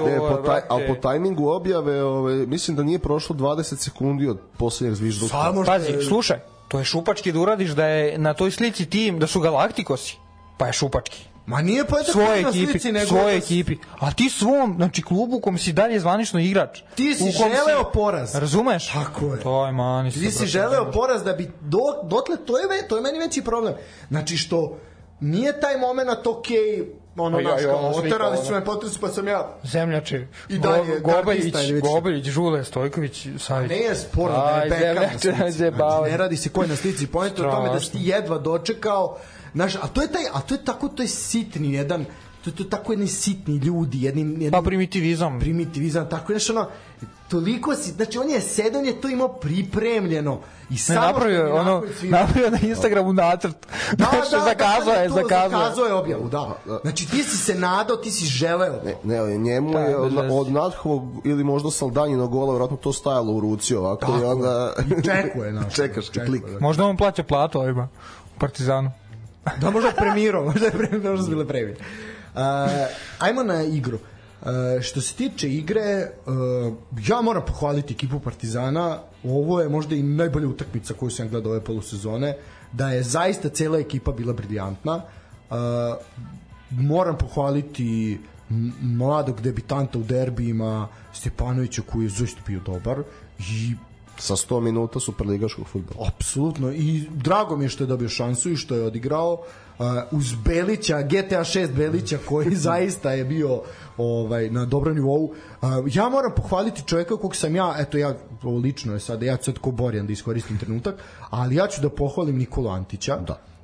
ne, 0.07 0.19
po 0.19 0.43
taj, 0.47 0.61
ali 0.69 0.87
po 0.87 0.95
tajmingu 0.95 1.49
objave, 1.49 2.03
ove, 2.03 2.47
mislim 2.47 2.77
da 2.77 2.83
nije 2.83 2.99
prošlo 2.99 3.37
20 3.37 3.77
sekundi 3.77 4.29
od 4.29 4.39
poslednjeg 4.59 4.95
zvižduka. 4.95 5.31
Samo 5.31 5.63
što 5.63 5.73
Pazi, 5.73 5.93
slušaj, 6.09 6.39
to 6.69 6.79
je 6.79 6.85
šupački 6.85 7.33
da 7.33 7.41
uradiš 7.41 7.71
da 7.71 7.87
je 7.87 8.19
na 8.19 8.35
toj 8.35 8.51
slici 8.51 8.87
tim, 8.87 9.19
da 9.19 9.27
su 9.27 9.41
galaktikosi, 9.41 10.17
pa 10.59 10.67
je 10.67 10.73
šupački. 10.73 11.25
Ma 11.47 11.63
nije 11.63 11.85
pa 11.85 11.99
je 11.99 12.05
svoje 12.05 12.41
ekipi, 12.41 12.67
slici, 12.67 12.93
nego 12.93 13.07
svoje 13.07 13.39
da... 13.39 13.45
ekipi. 13.45 13.77
A 14.01 14.13
ti 14.13 14.31
svom, 14.31 14.75
znači 14.77 15.03
klubu 15.03 15.37
u 15.37 15.41
kom 15.41 15.59
si 15.59 15.73
dalje 15.73 16.01
zvanično 16.01 16.41
igrač. 16.41 16.81
Ti 16.95 17.15
si 17.15 17.31
želeo 17.31 17.85
si, 17.85 17.91
poraz. 17.93 18.35
Razumeš? 18.35 18.93
Tako 18.93 19.35
je. 19.35 19.41
To 19.41 19.67
je 19.67 19.73
mani. 19.73 20.11
Ti 20.11 20.31
si 20.31 20.47
želeo 20.47 20.93
poraz 20.93 21.23
da 21.23 21.33
bi 21.33 21.51
do, 21.61 21.79
dotle 22.03 22.37
to 22.37 22.59
je 22.59 22.89
to 22.89 22.97
je 22.97 23.03
meni 23.03 23.19
veći 23.19 23.43
problem. 23.43 23.75
Znači 24.09 24.37
što 24.37 24.79
nije 25.21 25.61
taj 25.61 25.79
momenat 25.79 26.27
okej 26.27 26.57
okay, 26.57 26.87
ono, 27.17 27.41
naš, 27.41 27.63
ja, 27.63 27.69
kao, 27.69 27.93
oterali 27.95 28.37
su 28.47 28.53
me 28.53 28.65
potresu, 28.65 29.01
pa 29.01 29.09
sam 29.09 29.29
ja... 29.29 29.55
Zemljači. 29.63 30.27
I 30.49 30.59
dalje, 30.59 31.01
Gobeljić, 31.01 31.55
Gobeljić, 31.83 32.25
Žule, 32.25 32.65
Stojković, 32.65 33.27
Savić. 33.39 33.71
Ne 33.71 33.77
je 33.77 33.95
sporno 33.95 34.37
da 34.69 34.75
je 34.75 35.09
slici. 35.11 35.33
Znači, 35.37 36.11
ne 36.11 36.17
radi 36.17 36.37
se 36.37 36.49
ko 36.49 36.63
je 36.63 36.69
na 36.69 36.77
slici. 36.77 37.07
Pojento 37.07 37.45
je 37.45 37.51
tome 37.51 37.69
da 37.69 37.81
si 37.81 37.91
jedva 38.01 38.39
dočekao, 38.39 39.19
Znaš, 39.57 39.75
a 39.75 39.89
to 39.89 40.03
je 40.03 40.09
taj, 40.13 40.23
a 40.33 40.41
to 40.41 40.55
je 40.55 40.65
tako, 40.65 40.89
to 40.89 41.03
je 41.03 41.09
sitni 41.09 41.73
jedan, 41.73 42.05
to, 42.47 42.53
to 42.53 42.65
tako 42.65 42.93
jedni 42.93 43.09
sitni 43.09 43.57
ljudi, 43.57 44.03
jedni, 44.03 44.21
jedni 44.21 44.51
pa 44.51 44.63
primitivizam. 44.63 45.41
Primitivizam, 45.41 46.09
tako 46.09 46.33
nešto 46.33 46.53
ono, 46.53 46.69
toliko 47.29 47.75
si, 47.75 47.91
znači 47.91 48.19
on 48.19 48.31
je 48.31 48.41
sedao, 48.41 48.81
on 48.81 48.87
je 48.87 49.01
to 49.01 49.09
imao 49.09 49.29
pripremljeno 49.29 50.41
i 50.71 50.77
samo 50.77 51.01
ne, 51.01 51.07
napravio, 51.07 51.55
ono, 51.55 51.83
napravio 52.03 52.51
na 52.51 52.59
Instagramu 52.63 53.13
nacrt. 53.13 53.57
Da, 53.93 54.05
da, 54.13 54.39
da, 54.39 54.45
zakazao 54.45 54.95
je, 54.95 55.09
zakazao. 55.09 55.61
Zakazao 55.61 55.85
je 55.85 55.95
objavu, 55.95 56.29
da. 56.29 56.57
Znači 56.83 57.11
ti 57.11 57.23
si 57.23 57.37
se 57.37 57.55
nadao, 57.55 57.97
ti 57.97 58.11
si 58.11 58.25
želeo. 58.25 58.81
Ne, 58.85 58.95
ne 59.05 59.39
njemu 59.39 59.73
da, 59.73 59.81
je 59.81 59.97
od, 59.97 60.13
od 60.31 60.53
Nathovog 60.53 61.03
ili 61.25 61.45
možda 61.45 61.71
Saldanjinog 61.71 62.31
gola 62.31 62.53
vjerojatno 62.53 62.77
to 62.77 62.93
stajalo 62.93 63.33
u 63.33 63.41
ruci 63.41 63.75
ovako 63.75 64.07
Tako, 64.07 64.19
i 64.19 64.25
onda 64.25 64.73
čekuje 65.05 65.53
naš. 65.53 65.75
Čekaš 65.75 66.09
klik. 66.09 66.43
Da. 66.47 66.61
Možda 66.61 66.85
on 66.85 66.97
plaća 66.97 67.23
platu 67.23 67.61
ovima. 67.61 67.89
Partizanu. 68.39 68.91
da 69.61 69.71
možda 69.71 69.93
premiro, 69.97 70.45
možda 70.45 70.65
je 70.65 70.73
premiro, 70.73 71.11
možda 71.11 71.29
bile 71.29 71.49
previše. 71.49 71.81
Uh, 72.37 72.43
ajmo 73.19 73.43
na 73.43 73.63
igru. 73.63 73.99
Uh, 74.41 74.49
što 74.83 75.01
se 75.01 75.15
tiče 75.15 75.51
igre, 75.51 76.11
uh, 76.27 76.75
ja 77.09 77.21
moram 77.23 77.43
pohvaliti 77.47 77.95
ekipu 77.95 78.21
Partizana. 78.21 78.99
Ovo 79.25 79.61
je 79.61 79.69
možda 79.69 79.95
i 79.95 80.03
najbolja 80.03 80.49
utakmica 80.49 80.95
koju 80.95 81.11
sam 81.11 81.29
gledao 81.29 81.53
ove 81.53 81.65
polusezone. 81.65 82.37
Da 82.73 82.91
je 82.91 83.03
zaista 83.03 83.49
cela 83.49 83.79
ekipa 83.79 84.13
bila 84.13 84.33
briljantna. 84.33 84.95
Uh, 84.97 85.57
moram 86.71 87.19
pohvaliti 87.19 88.19
mladog 88.83 89.41
debitanta 89.41 89.99
u 89.99 90.03
derbijima 90.03 90.89
Stepanovića 91.13 91.83
koji 91.83 92.05
je 92.05 92.11
zaista 92.11 92.41
bio 92.47 92.61
dobar 92.61 93.03
i 93.39 93.75
sa 94.19 94.37
100 94.37 94.61
minuta 94.61 95.01
superligaškog 95.01 95.67
fudbala. 95.67 96.09
Apsolutno 96.09 96.73
i 96.73 97.05
drago 97.15 97.57
mi 97.57 97.65
je 97.65 97.69
što 97.69 97.85
je 97.85 97.89
dobio 97.89 98.09
šansu 98.09 98.51
i 98.51 98.57
što 98.57 98.75
je 98.75 98.83
odigrao 98.83 99.33
uh, 99.33 99.87
uz 100.11 100.35
Belića, 100.45 101.03
GTA 101.03 101.41
6 101.41 101.75
Belića 101.75 102.19
koji 102.29 102.55
zaista 102.69 103.13
je 103.13 103.25
bio 103.25 103.63
ovaj 103.97 104.51
na 104.51 104.65
dobrom 104.65 104.95
nivou. 104.95 105.25
Uh, 105.25 105.35
ja 105.93 106.09
moram 106.09 106.33
pohvaliti 106.37 106.83
čoveka 106.87 107.17
kog 107.17 107.37
sam 107.37 107.57
ja, 107.57 107.75
eto 107.79 107.99
ja 107.99 108.15
ovo 108.43 108.59
lično 108.59 108.93
je 108.95 109.01
sad, 109.01 109.23
ja 109.23 109.37
ću 109.37 109.45
sad 109.45 109.59
ko 109.59 109.71
Borjan 109.71 110.07
da 110.07 110.13
iskoristim 110.13 110.59
trenutak, 110.59 110.95
ali 111.31 111.55
ja 111.55 111.67
ću 111.67 111.83
da 111.83 111.91
pohvalim 111.91 112.37
Nikolu 112.37 112.69
Antića. 112.69 113.17
Da 113.17 113.56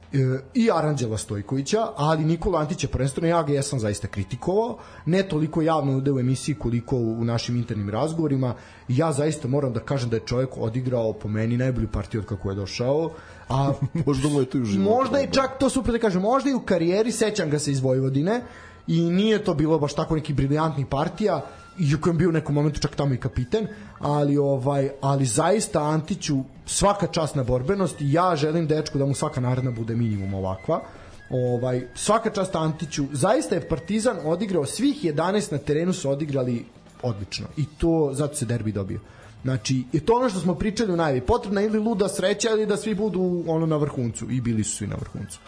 i 0.55 0.71
Aranđela 0.73 1.19
Stojkovića, 1.19 1.87
ali 1.97 2.25
Nikola 2.25 2.61
Antića 2.61 2.89
prvenstveno 2.89 3.29
ja 3.29 3.43
ga 3.43 3.53
jesam 3.53 3.79
zaista 3.79 4.09
kritikovao, 4.09 4.79
ne 5.07 5.23
toliko 5.23 5.63
javno 5.63 6.03
u 6.15 6.19
emisiji 6.19 6.55
koliko 6.55 6.97
u 6.97 7.25
našim 7.25 7.57
internim 7.57 7.91
razgovorima. 7.91 8.55
Ja 8.89 9.13
zaista 9.13 9.49
moram 9.49 9.73
da 9.73 9.81
kažem 9.81 10.11
da 10.11 10.17
je 10.17 10.27
čovjek 10.27 10.51
odigrao 10.57 11.13
po 11.13 11.29
meni 11.29 11.57
najbolju 11.57 11.89
partiju 11.89 12.21
od 12.21 12.27
kako 12.27 12.51
je 12.51 12.57
došao. 12.57 13.11
A 13.49 13.73
možda 14.07 14.29
mu 14.29 14.41
je 14.41 14.47
to 14.47 14.59
i 14.59 14.61
u. 14.61 14.65
Možda 14.65 15.21
i 15.21 15.29
čak 15.33 15.59
to 15.59 15.71
super 15.71 15.93
da 15.93 15.99
kažem, 15.99 16.23
možda 16.23 16.51
i 16.51 16.55
u 16.55 16.61
karijeri 16.61 17.13
sećam 17.13 17.51
ga 17.51 17.59
se 17.59 17.73
iz 17.73 17.81
Vojvodine 17.81 18.43
i 18.87 19.01
nije 19.01 19.45
to 19.45 19.55
bilo 19.55 19.79
baš 19.79 19.95
tako 19.95 20.15
neki 20.15 20.33
briljantnih 20.33 20.87
partija 20.87 21.43
iako 21.79 22.11
je 22.11 22.15
bio 22.15 22.29
u 22.29 22.33
nekom 22.33 22.55
momentu 22.55 22.81
čak 22.81 22.97
tamo 22.97 23.15
i 23.15 23.17
kapiten, 23.17 23.67
ali 23.99 24.39
ovaj 24.39 24.91
ali 25.01 25.25
zaista 25.25 25.83
Antiću 25.83 26.37
svaka 26.67 27.07
čast 27.07 27.35
na 27.35 27.43
borbenost 27.43 28.01
i 28.01 28.13
ja 28.13 28.37
želim 28.37 28.67
dečku 28.67 28.99
da 28.99 29.07
mu 29.07 29.15
svaka 29.15 29.41
naredna 29.41 29.71
bude 29.71 29.97
minimum 29.97 30.35
ovakva. 30.35 30.83
Ovaj 31.31 31.83
svaka 31.95 32.31
čast 32.31 32.57
Antiću. 32.57 33.05
Zaista 33.13 33.55
je 33.55 33.69
Partizan 33.69 34.19
odigrao 34.25 34.67
svih 34.67 35.05
11 35.05 35.53
na 35.53 35.59
terenu 35.59 35.93
su 35.93 36.11
odigrali 36.11 36.65
odlično 37.03 37.47
i 37.57 37.65
to 37.79 38.11
zato 38.13 38.35
se 38.35 38.47
derbi 38.47 38.73
dobio. 38.73 39.01
Znači, 39.43 39.85
je 39.93 40.01
to 40.01 40.15
ono 40.15 40.29
što 40.29 40.41
smo 40.41 40.55
pričali 40.55 40.93
u 40.93 40.97
najavi. 40.97 41.21
Potrebna 41.21 41.63
ili 41.63 41.79
luda 41.79 42.09
sreća 42.09 42.51
ili 42.51 42.67
da 42.67 42.77
svi 42.77 42.95
budu 42.95 43.45
ono 43.47 43.67
na 43.67 43.77
vrhuncu. 43.77 44.31
I 44.31 44.41
bili 44.41 44.65
su 44.65 44.77
svi 44.77 44.87
na 44.87 44.97
vrhuncu. 44.97 45.39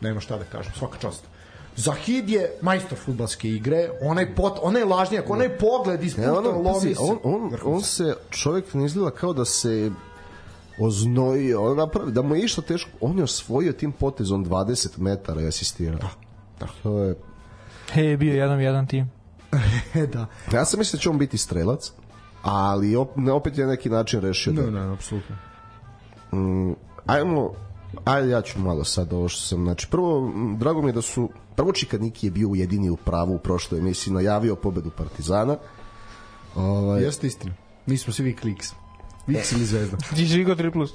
Nema 0.00 0.20
šta 0.20 0.38
da 0.38 0.44
kažem, 0.44 0.72
svaka 0.78 0.98
čast. 0.98 1.24
Zahid 1.76 2.30
je 2.30 2.50
majstor 2.62 2.98
futbalske 2.98 3.50
igre, 3.50 3.90
onaj 4.02 4.34
pot, 4.34 4.58
onaj 4.62 4.84
lažnjak, 4.84 5.30
onaj 5.30 5.58
pogled 5.58 6.04
iz 6.04 6.14
puta 6.16 6.38
ono, 6.38 6.50
lomi 6.50 6.94
se. 6.94 7.00
On, 7.00 7.18
on, 7.22 7.50
on 7.64 7.82
se, 7.82 8.14
čovjek 8.30 8.74
ne 8.74 8.84
izgleda 8.84 9.10
kao 9.10 9.32
da 9.32 9.44
se 9.44 9.90
oznojio, 10.78 11.62
on 11.62 11.76
napravi, 11.76 12.12
da 12.12 12.22
mu 12.22 12.34
je 12.34 12.44
išlo 12.44 12.62
teško, 12.62 12.90
on 13.00 13.18
je 13.18 13.24
osvojio 13.24 13.72
tim 13.72 13.92
potezom 13.92 14.44
20 14.44 14.98
metara 14.98 15.40
i 15.40 15.46
asistirao. 15.46 15.98
Da, 15.98 16.10
da. 16.60 16.66
To 16.82 16.98
je... 17.02 17.14
He, 17.92 18.16
bio 18.16 18.34
jedan 18.34 18.60
jedan 18.60 18.86
tim. 18.86 19.10
da. 20.12 20.26
Ja 20.52 20.64
sam 20.64 20.78
mislio 20.78 20.98
da 20.98 21.02
će 21.02 21.10
on 21.10 21.18
biti 21.18 21.38
strelac, 21.38 21.92
ali 22.42 22.96
op, 22.96 23.10
opet 23.32 23.58
je 23.58 23.66
neki 23.66 23.90
način 23.90 24.20
rešio. 24.20 24.52
Ne, 24.52 24.62
da... 24.62 24.70
ne, 24.70 24.92
apsolutno. 24.92 25.36
Mm, 26.32 26.72
ajmo, 27.06 27.54
ajde 28.04 28.30
ja 28.30 28.42
ću 28.42 28.60
malo 28.60 28.84
sad 28.84 29.12
ovo 29.12 29.28
što 29.28 29.42
sam, 29.42 29.64
znači 29.64 29.86
prvo, 29.90 30.32
drago 30.58 30.82
mi 30.82 30.88
je 30.88 30.92
da 30.92 31.02
su, 31.02 31.30
prvo 31.56 31.72
Čikanik 31.72 32.24
je 32.24 32.30
bio 32.30 32.50
jedini 32.54 32.90
u 32.90 32.96
pravu 32.96 33.34
u 33.34 33.38
prošloj 33.38 33.80
emisiji, 33.80 34.14
najavio 34.14 34.56
pobedu 34.56 34.90
Partizana. 34.90 35.56
Ovaj... 36.54 37.02
Jeste 37.02 37.26
istina. 37.26 37.54
Mi 37.86 37.98
smo 37.98 38.12
svi 38.12 38.24
vikli 38.24 38.52
X. 38.52 38.72
X 39.28 39.52
ili 39.52 39.64
Zvezda. 39.64 39.96
Ti 39.96 40.28
si 40.28 40.44
3 40.44 40.72
plus. 40.72 40.94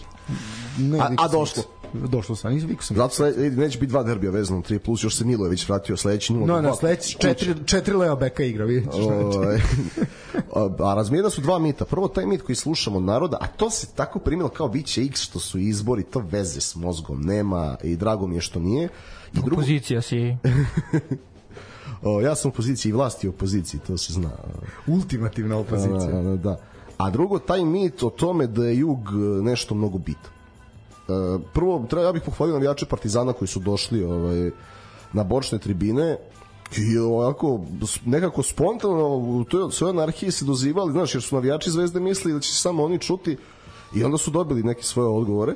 Ne, 0.77 0.99
a, 0.99 1.09
a 1.17 1.27
došlo? 1.27 1.63
Došlo 1.93 2.35
sam, 2.35 2.53
nisam 2.53 2.69
vikao 2.69 2.83
sam. 2.83 2.97
Zato 2.97 3.15
sled, 3.15 3.57
neće 3.57 3.79
biti 3.79 3.89
dva 3.89 4.03
derbija 4.03 4.31
vezano 4.31 4.61
3 4.61 4.77
plus, 4.77 5.03
još 5.03 5.15
se 5.15 5.25
Milojević 5.25 5.69
vratio 5.69 5.97
sledeći 5.97 6.33
0. 6.33 6.45
No, 6.45 6.61
na 6.61 6.75
sledeći 6.75 7.17
četiri, 7.19 7.55
četiri 7.65 7.95
leva 7.95 8.15
beka 8.15 8.43
igra, 8.43 8.65
vidiš. 8.65 8.93
Ovaj, 8.93 9.55
a, 10.55 10.69
a 10.79 10.93
razmijena 10.93 11.29
su 11.29 11.41
dva 11.41 11.59
mita. 11.59 11.85
Prvo 11.85 12.07
taj 12.07 12.25
mit 12.25 12.41
koji 12.41 12.55
slušamo 12.55 12.97
od 12.97 13.03
naroda, 13.03 13.37
a 13.41 13.47
to 13.47 13.69
se 13.69 13.87
tako 13.95 14.19
primilo 14.19 14.49
kao 14.49 14.67
biće 14.67 15.03
X 15.03 15.21
što 15.21 15.39
su 15.39 15.59
izbori, 15.59 16.03
to 16.03 16.23
veze 16.31 16.61
s 16.61 16.75
mozgom 16.75 17.21
nema 17.21 17.77
i 17.83 17.95
drago 17.95 18.27
mi 18.27 18.35
je 18.35 18.41
što 18.41 18.59
nije. 18.59 18.89
I 19.33 19.37
drugo... 19.41 19.55
Opozicija 19.55 20.01
si. 20.01 20.37
o, 22.03 22.21
ja 22.21 22.35
sam 22.35 22.51
u 22.51 22.53
poziciji 22.53 22.91
vlasti 22.91 23.27
i 23.27 23.29
opoziciji, 23.29 23.79
to 23.87 23.97
se 23.97 24.13
zna. 24.13 24.31
Ultimativna 24.87 25.57
opozicija. 25.57 26.11
Da, 26.11 26.21
da, 26.21 26.35
da. 26.35 26.59
A 26.97 27.09
drugo, 27.09 27.39
taj 27.39 27.65
mit 27.65 28.03
o 28.03 28.09
tome 28.09 28.47
da 28.47 28.65
je 28.65 28.77
jug 28.77 28.99
nešto 29.41 29.75
mnogo 29.75 29.97
bitan 29.97 30.31
E, 30.31 30.40
prvo, 31.53 31.85
treba, 31.89 32.05
ja 32.05 32.11
bih 32.11 32.21
pohvalio 32.25 32.53
navijače 32.53 32.85
Partizana 32.85 33.33
koji 33.33 33.47
su 33.47 33.59
došli 33.59 34.03
ovaj, 34.03 34.51
na 35.13 35.23
bočne 35.23 35.59
tribine 35.59 36.17
i 36.77 36.97
ovako 36.97 37.61
nekako 38.05 38.43
spontano 38.43 39.07
u 39.07 39.43
toj 39.43 39.71
svojoj 39.71 39.91
anarhiji 39.91 40.31
se 40.31 40.45
dozivali, 40.45 40.91
znaš, 40.91 41.15
jer 41.15 41.23
su 41.23 41.35
navijači 41.35 41.71
Zvezde 41.71 41.99
mislili 41.99 42.33
da 42.33 42.39
će 42.39 42.53
samo 42.53 42.83
oni 42.83 42.99
čuti 42.99 43.37
i 43.95 44.03
onda 44.03 44.17
su 44.17 44.31
dobili 44.31 44.63
neke 44.63 44.83
svoje 44.83 45.09
odgovore 45.09 45.53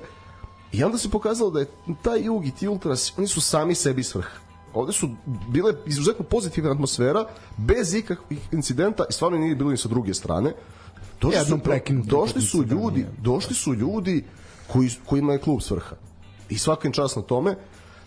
i 0.72 0.84
onda 0.84 0.98
se 0.98 1.10
pokazalo 1.10 1.52
da 1.52 1.60
je 1.60 1.68
taj 2.02 2.26
jug 2.26 2.46
i 2.46 2.52
ti 2.52 2.68
ultras, 2.68 3.14
oni 3.18 3.28
su 3.28 3.42
sami 3.42 3.76
sebi 3.76 4.04
svrh. 4.04 4.28
Ovde 4.74 4.94
su 4.94 5.10
bile 5.50 5.74
izuzetno 5.86 6.26
pozitivna 6.26 6.72
atmosfera 6.72 7.26
bez 7.58 7.94
ikakvih 7.94 8.40
incidenta 8.52 9.06
i 9.10 9.14
stvarno 9.14 9.38
nije 9.38 9.56
bilo 9.56 9.72
ni 9.72 9.78
sa 9.78 9.88
druge 9.88 10.14
strane. 10.14 10.54
Došli 11.22 11.46
su, 11.46 11.60
došli 12.04 12.42
su 12.42 12.64
ljudi 12.64 13.06
došli 13.22 13.56
su 13.56 13.74
ljudi 13.74 14.24
koji, 14.74 14.90
kojima 15.06 15.34
je 15.34 15.40
klub 15.40 15.62
svrha. 15.62 15.96
I 16.50 16.58
svakim 16.58 16.92
čas 16.92 17.16
na 17.16 17.22
tome. 17.22 17.56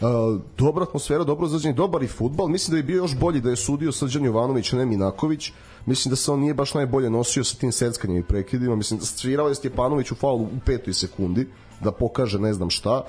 Uh, 0.00 0.40
dobra 0.58 0.82
atmosfera, 0.82 1.24
dobro 1.24 1.46
zađenje, 1.46 1.74
dobar 1.74 2.02
i 2.02 2.08
futbal. 2.08 2.48
Mislim 2.48 2.72
da 2.72 2.76
je 2.76 2.82
bio 2.82 2.96
još 2.96 3.16
bolji 3.18 3.40
da 3.40 3.50
je 3.50 3.56
sudio 3.56 3.92
Srđan 3.92 4.24
Jovanović, 4.24 4.72
a 4.72 4.76
ne 4.76 4.86
Minaković. 4.86 5.52
Mislim 5.86 6.10
da 6.10 6.16
se 6.16 6.32
on 6.32 6.40
nije 6.40 6.54
baš 6.54 6.74
najbolje 6.74 7.10
nosio 7.10 7.44
sa 7.44 7.56
tim 7.58 7.72
seckanjem 7.72 8.16
i 8.16 8.22
prekidima. 8.22 8.76
Mislim 8.76 9.00
da 9.00 9.06
svirao 9.06 9.48
je 9.48 9.54
Stjepanović 9.54 10.12
u 10.12 10.14
faulu 10.14 10.42
u 10.42 10.60
petoj 10.66 10.94
sekundi 10.94 11.48
da 11.80 11.92
pokaže 11.92 12.38
ne 12.38 12.52
znam 12.54 12.70
šta. 12.70 13.02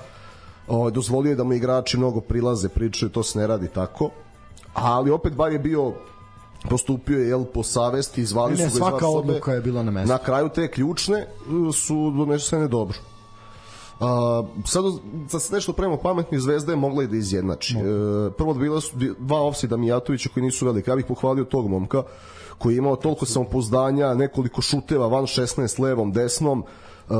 Uh, 0.68 0.90
dozvolio 0.92 1.30
je 1.30 1.36
da 1.36 1.44
mu 1.44 1.52
igrači 1.52 1.98
mnogo 1.98 2.20
prilaze, 2.20 2.68
pričaju, 2.68 3.10
to 3.10 3.22
se 3.22 3.38
ne 3.38 3.46
radi 3.46 3.68
tako. 3.68 4.10
Ali 4.74 5.10
opet 5.10 5.34
bar 5.34 5.52
je 5.52 5.58
bio 5.58 5.92
postupio 6.68 7.18
je 7.18 7.28
jel, 7.28 7.44
po 7.44 7.62
savesti, 7.62 8.24
zvali 8.24 8.56
ne, 8.56 8.56
su 8.56 8.64
ga 8.64 8.70
svaka 8.70 9.08
odluka 9.08 9.52
je 9.52 9.60
bila 9.60 9.82
na 9.82 9.90
mestu. 9.90 10.12
Na 10.12 10.18
kraju 10.18 10.48
te 10.48 10.70
ključne 10.70 11.26
su 11.72 12.10
donesene 12.10 12.68
dobro. 12.68 12.98
A, 14.00 14.42
sad, 14.66 14.84
sad 15.28 15.42
se 15.42 15.54
nešto 15.54 15.72
prema 15.72 15.96
pametni 15.96 16.40
Zvezda 16.40 16.72
je 16.72 16.76
mogla 16.76 17.02
i 17.02 17.06
da 17.06 17.16
izjednači. 17.16 17.76
E, 17.78 17.80
prvo 18.38 18.54
bila 18.54 18.80
su 18.80 18.96
dva 19.18 19.42
ofsida 19.42 19.76
Mijatovića 19.76 20.28
koji 20.34 20.44
nisu 20.44 20.66
veliki. 20.66 20.90
Ja 20.90 20.96
bih 20.96 21.04
pohvalio 21.08 21.44
tog 21.44 21.68
momka 21.68 22.02
koji 22.58 22.74
je 22.74 22.78
imao 22.78 22.96
toliko 22.96 23.26
samopouzdanja, 23.26 24.14
nekoliko 24.14 24.62
šuteva 24.62 25.06
van 25.06 25.24
16 25.24 25.80
levom, 25.80 26.12
desnom. 26.12 26.64
E, 27.10 27.14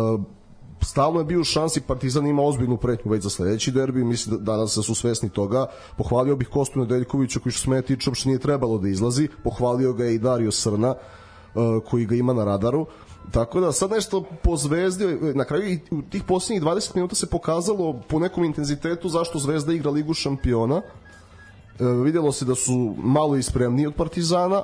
stalno 0.83 1.19
je 1.21 1.25
bio 1.25 1.41
u 1.41 1.45
šansi 1.45 1.81
Partizan 1.81 2.27
ima 2.27 2.43
ozbiljnu 2.43 2.77
pretnju 2.77 3.13
već 3.13 3.23
za 3.23 3.31
sledeći 3.31 3.71
derbi, 3.71 4.05
mislim 4.05 4.37
da 4.37 4.53
danas 4.53 4.77
da 4.77 4.83
su 4.83 4.95
svesni 4.95 5.29
toga. 5.29 5.67
Pohvalio 5.97 6.37
bih 6.37 6.49
Kostu 6.49 6.79
Nedeljkovića 6.81 7.41
koji 7.41 7.53
što 7.53 7.63
sme 7.63 7.83
tiče 7.83 8.11
uopšte 8.11 8.29
nije 8.29 8.39
trebalo 8.39 8.79
da 8.79 8.89
izlazi. 8.89 9.29
Pohvalio 9.45 9.93
ga 9.93 10.05
je 10.05 10.15
i 10.15 10.19
Dario 10.19 10.51
Srna 10.51 10.95
e, 10.95 11.59
koji 11.91 12.07
ga 12.07 12.15
ima 12.15 12.33
na 12.33 12.45
radaru. 12.45 12.87
Tako 13.31 13.61
da 13.61 13.73
sad 13.73 13.91
nešto 13.91 14.25
po 14.43 14.57
Zvezdi, 14.57 15.05
na 15.35 15.45
kraju 15.45 15.73
i 15.73 15.79
u 15.91 16.03
tih 16.03 16.23
posljednjih 16.23 16.63
20 16.63 16.95
minuta 16.95 17.15
se 17.15 17.27
pokazalo 17.27 18.01
po 18.09 18.19
nekom 18.19 18.45
intenzitetu 18.45 19.09
zašto 19.09 19.39
Zvezda 19.39 19.73
igra 19.73 19.91
Ligu 19.91 20.15
šampiona. 20.15 20.77
E, 20.77 21.85
vidjelo 21.85 22.33
se 22.33 22.45
da 22.45 22.55
su 22.55 22.95
malo 22.99 23.37
ispremniji 23.37 23.87
od 23.87 23.95
Partizana, 23.95 24.63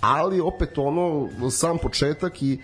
ali 0.00 0.40
opet 0.40 0.78
ono, 0.78 1.28
sam 1.50 1.78
početak 1.78 2.42
i 2.42 2.52
e, 2.52 2.58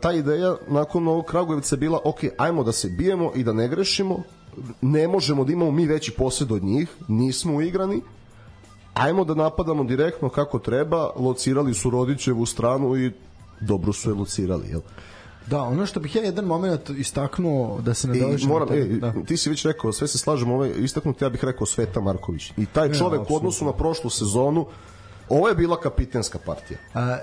ta 0.00 0.12
ideja 0.12 0.56
nakon 0.68 1.08
ovog 1.08 1.24
Kragujevca 1.24 1.74
je 1.74 1.78
bila, 1.78 2.00
ok, 2.04 2.18
ajmo 2.38 2.64
da 2.64 2.72
se 2.72 2.88
bijemo 2.88 3.32
i 3.34 3.44
da 3.44 3.52
ne 3.52 3.68
grešimo, 3.68 4.22
ne 4.80 5.08
možemo 5.08 5.44
da 5.44 5.52
imamo 5.52 5.70
mi 5.70 5.86
veći 5.86 6.12
posed 6.12 6.52
od 6.52 6.64
njih, 6.64 6.96
nismo 7.08 7.56
uigrani, 7.56 8.02
ajmo 8.94 9.24
da 9.24 9.34
napadamo 9.34 9.84
direktno 9.84 10.28
kako 10.28 10.58
treba, 10.58 11.10
locirali 11.16 11.74
su 11.74 11.90
Rodićevu 11.90 12.46
stranu 12.46 12.96
i 12.96 13.12
dobro 13.60 13.92
su 13.92 14.14
locirali, 14.14 14.68
jel? 14.68 14.80
Da, 15.46 15.62
ono 15.62 15.86
što 15.86 16.00
bih 16.00 16.16
ja 16.16 16.22
jedan 16.22 16.44
moment 16.44 16.90
istaknuo 16.90 17.80
da 17.80 17.94
se 17.94 18.08
nadovežem. 18.08 18.48
Moram, 18.48 18.68
e, 18.72 18.84
da. 18.84 19.12
ti 19.26 19.36
si 19.36 19.50
već 19.50 19.64
rekao, 19.64 19.92
sve 19.92 20.08
se 20.08 20.18
slažemo, 20.18 20.54
ovaj 20.54 20.72
istaknuti 20.76 21.24
ja 21.24 21.28
bih 21.28 21.44
rekao 21.44 21.66
Sveta 21.66 22.00
Marković. 22.00 22.52
I 22.56 22.66
taj 22.66 22.92
čovek 22.92 23.20
ja, 23.20 23.26
u 23.28 23.36
odnosu 23.36 23.64
na 23.64 23.72
prošlu 23.72 24.10
sezonu 24.10 24.66
Ovo 25.28 25.48
je 25.48 25.54
bila 25.54 25.80
kapitenska 25.80 26.38
partija. 26.38 26.78
A, 26.94 27.18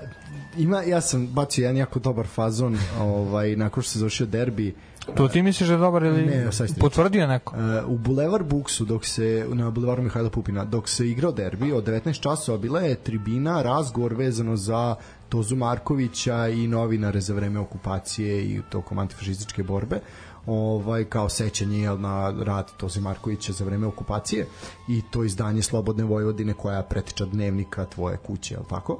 ima, 0.56 0.82
ja 0.82 1.00
sam 1.00 1.26
bacio 1.26 1.62
jedan 1.62 1.76
jako 1.76 1.98
dobar 1.98 2.26
fazon 2.26 2.78
ovaj, 3.00 3.56
nakon 3.56 3.82
što 3.82 3.92
se 3.92 3.98
završio 3.98 4.26
derbi 4.26 4.74
To 5.14 5.28
ti 5.28 5.42
misliš 5.42 5.68
da 5.68 5.74
je 5.74 5.78
dobar 5.78 6.02
ili 6.02 6.26
ne, 6.26 6.50
potvrdio 6.80 7.26
neko? 7.26 7.56
Uh, 7.56 7.90
u 7.90 7.98
Bulevar 7.98 8.42
Buksu, 8.42 8.84
dok 8.84 9.04
se, 9.04 9.46
na 9.52 9.70
Bulevaru 9.70 10.02
Mihajla 10.02 10.30
Pupina, 10.30 10.64
dok 10.64 10.88
se 10.88 11.08
igrao 11.10 11.32
derbi, 11.32 11.72
od 11.72 11.84
19 11.84 12.20
časova 12.20 12.58
bila 12.58 12.80
je 12.80 12.94
tribina, 12.94 13.62
razgovor 13.62 14.14
vezano 14.14 14.56
za 14.56 14.94
Tozu 15.28 15.56
Markovića 15.56 16.48
i 16.48 16.66
novinare 16.66 17.20
za 17.20 17.34
vreme 17.34 17.60
okupacije 17.60 18.44
i 18.44 18.62
tokom 18.70 18.98
antifašističke 18.98 19.62
borbe 19.62 20.00
ovaj 20.46 21.04
kao 21.04 21.28
sećanje 21.28 21.90
na 21.98 22.34
rad 22.42 22.72
Toze 22.76 23.00
Markovića 23.00 23.52
za 23.52 23.64
vreme 23.64 23.86
okupacije 23.86 24.46
i 24.88 25.02
to 25.10 25.24
izdanje 25.24 25.62
Slobodne 25.62 26.04
Vojvodine 26.04 26.54
koja 26.54 26.82
pretiča 26.82 27.24
dnevnika 27.24 27.84
tvoje 27.84 28.16
kuće, 28.16 28.56
al 28.56 28.64
tako? 28.64 28.98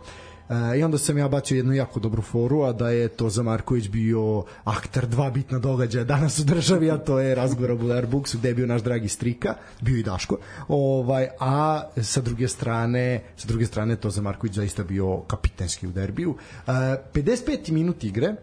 E, 0.49 0.79
I 0.79 0.83
onda 0.83 0.99
sam 0.99 1.19
ja 1.19 1.29
bacio 1.29 1.57
jednu 1.57 1.73
jako 1.73 2.01
dobru 2.01 2.23
foru, 2.23 2.63
a 2.63 2.73
da 2.73 2.91
je 2.91 3.09
to 3.09 3.31
za 3.31 3.43
Marković 3.43 3.89
bio 3.89 4.45
aktor 4.65 5.07
dva 5.07 5.31
bitna 5.31 5.59
događaja 5.59 6.05
danas 6.05 6.39
u 6.39 6.45
državi, 6.45 6.91
a 6.91 6.99
to 6.99 7.19
je 7.19 7.35
razgovor 7.35 7.71
o 7.71 7.77
Bular 7.77 8.07
Buksu, 8.07 8.39
gde 8.39 8.49
je 8.49 8.55
bio 8.55 8.67
naš 8.67 8.83
dragi 8.83 9.09
Strika, 9.09 9.55
bio 9.81 9.97
i 9.97 10.03
Daško, 10.03 10.39
ovaj, 10.69 11.29
a 11.41 11.83
sa 12.03 12.21
druge 12.21 12.49
strane, 12.49 13.23
sa 13.37 13.49
druge 13.49 13.67
strane 13.67 13.97
to 13.97 14.11
za 14.11 14.23
Marković 14.23 14.53
zaista 14.55 14.85
bio 14.85 15.21
kapitenski 15.21 15.87
u 15.87 15.93
derbiju. 15.93 16.37
E, 16.67 16.71
55. 17.13 17.71
minut 17.71 18.05
igre, 18.05 18.27
e, 18.27 18.37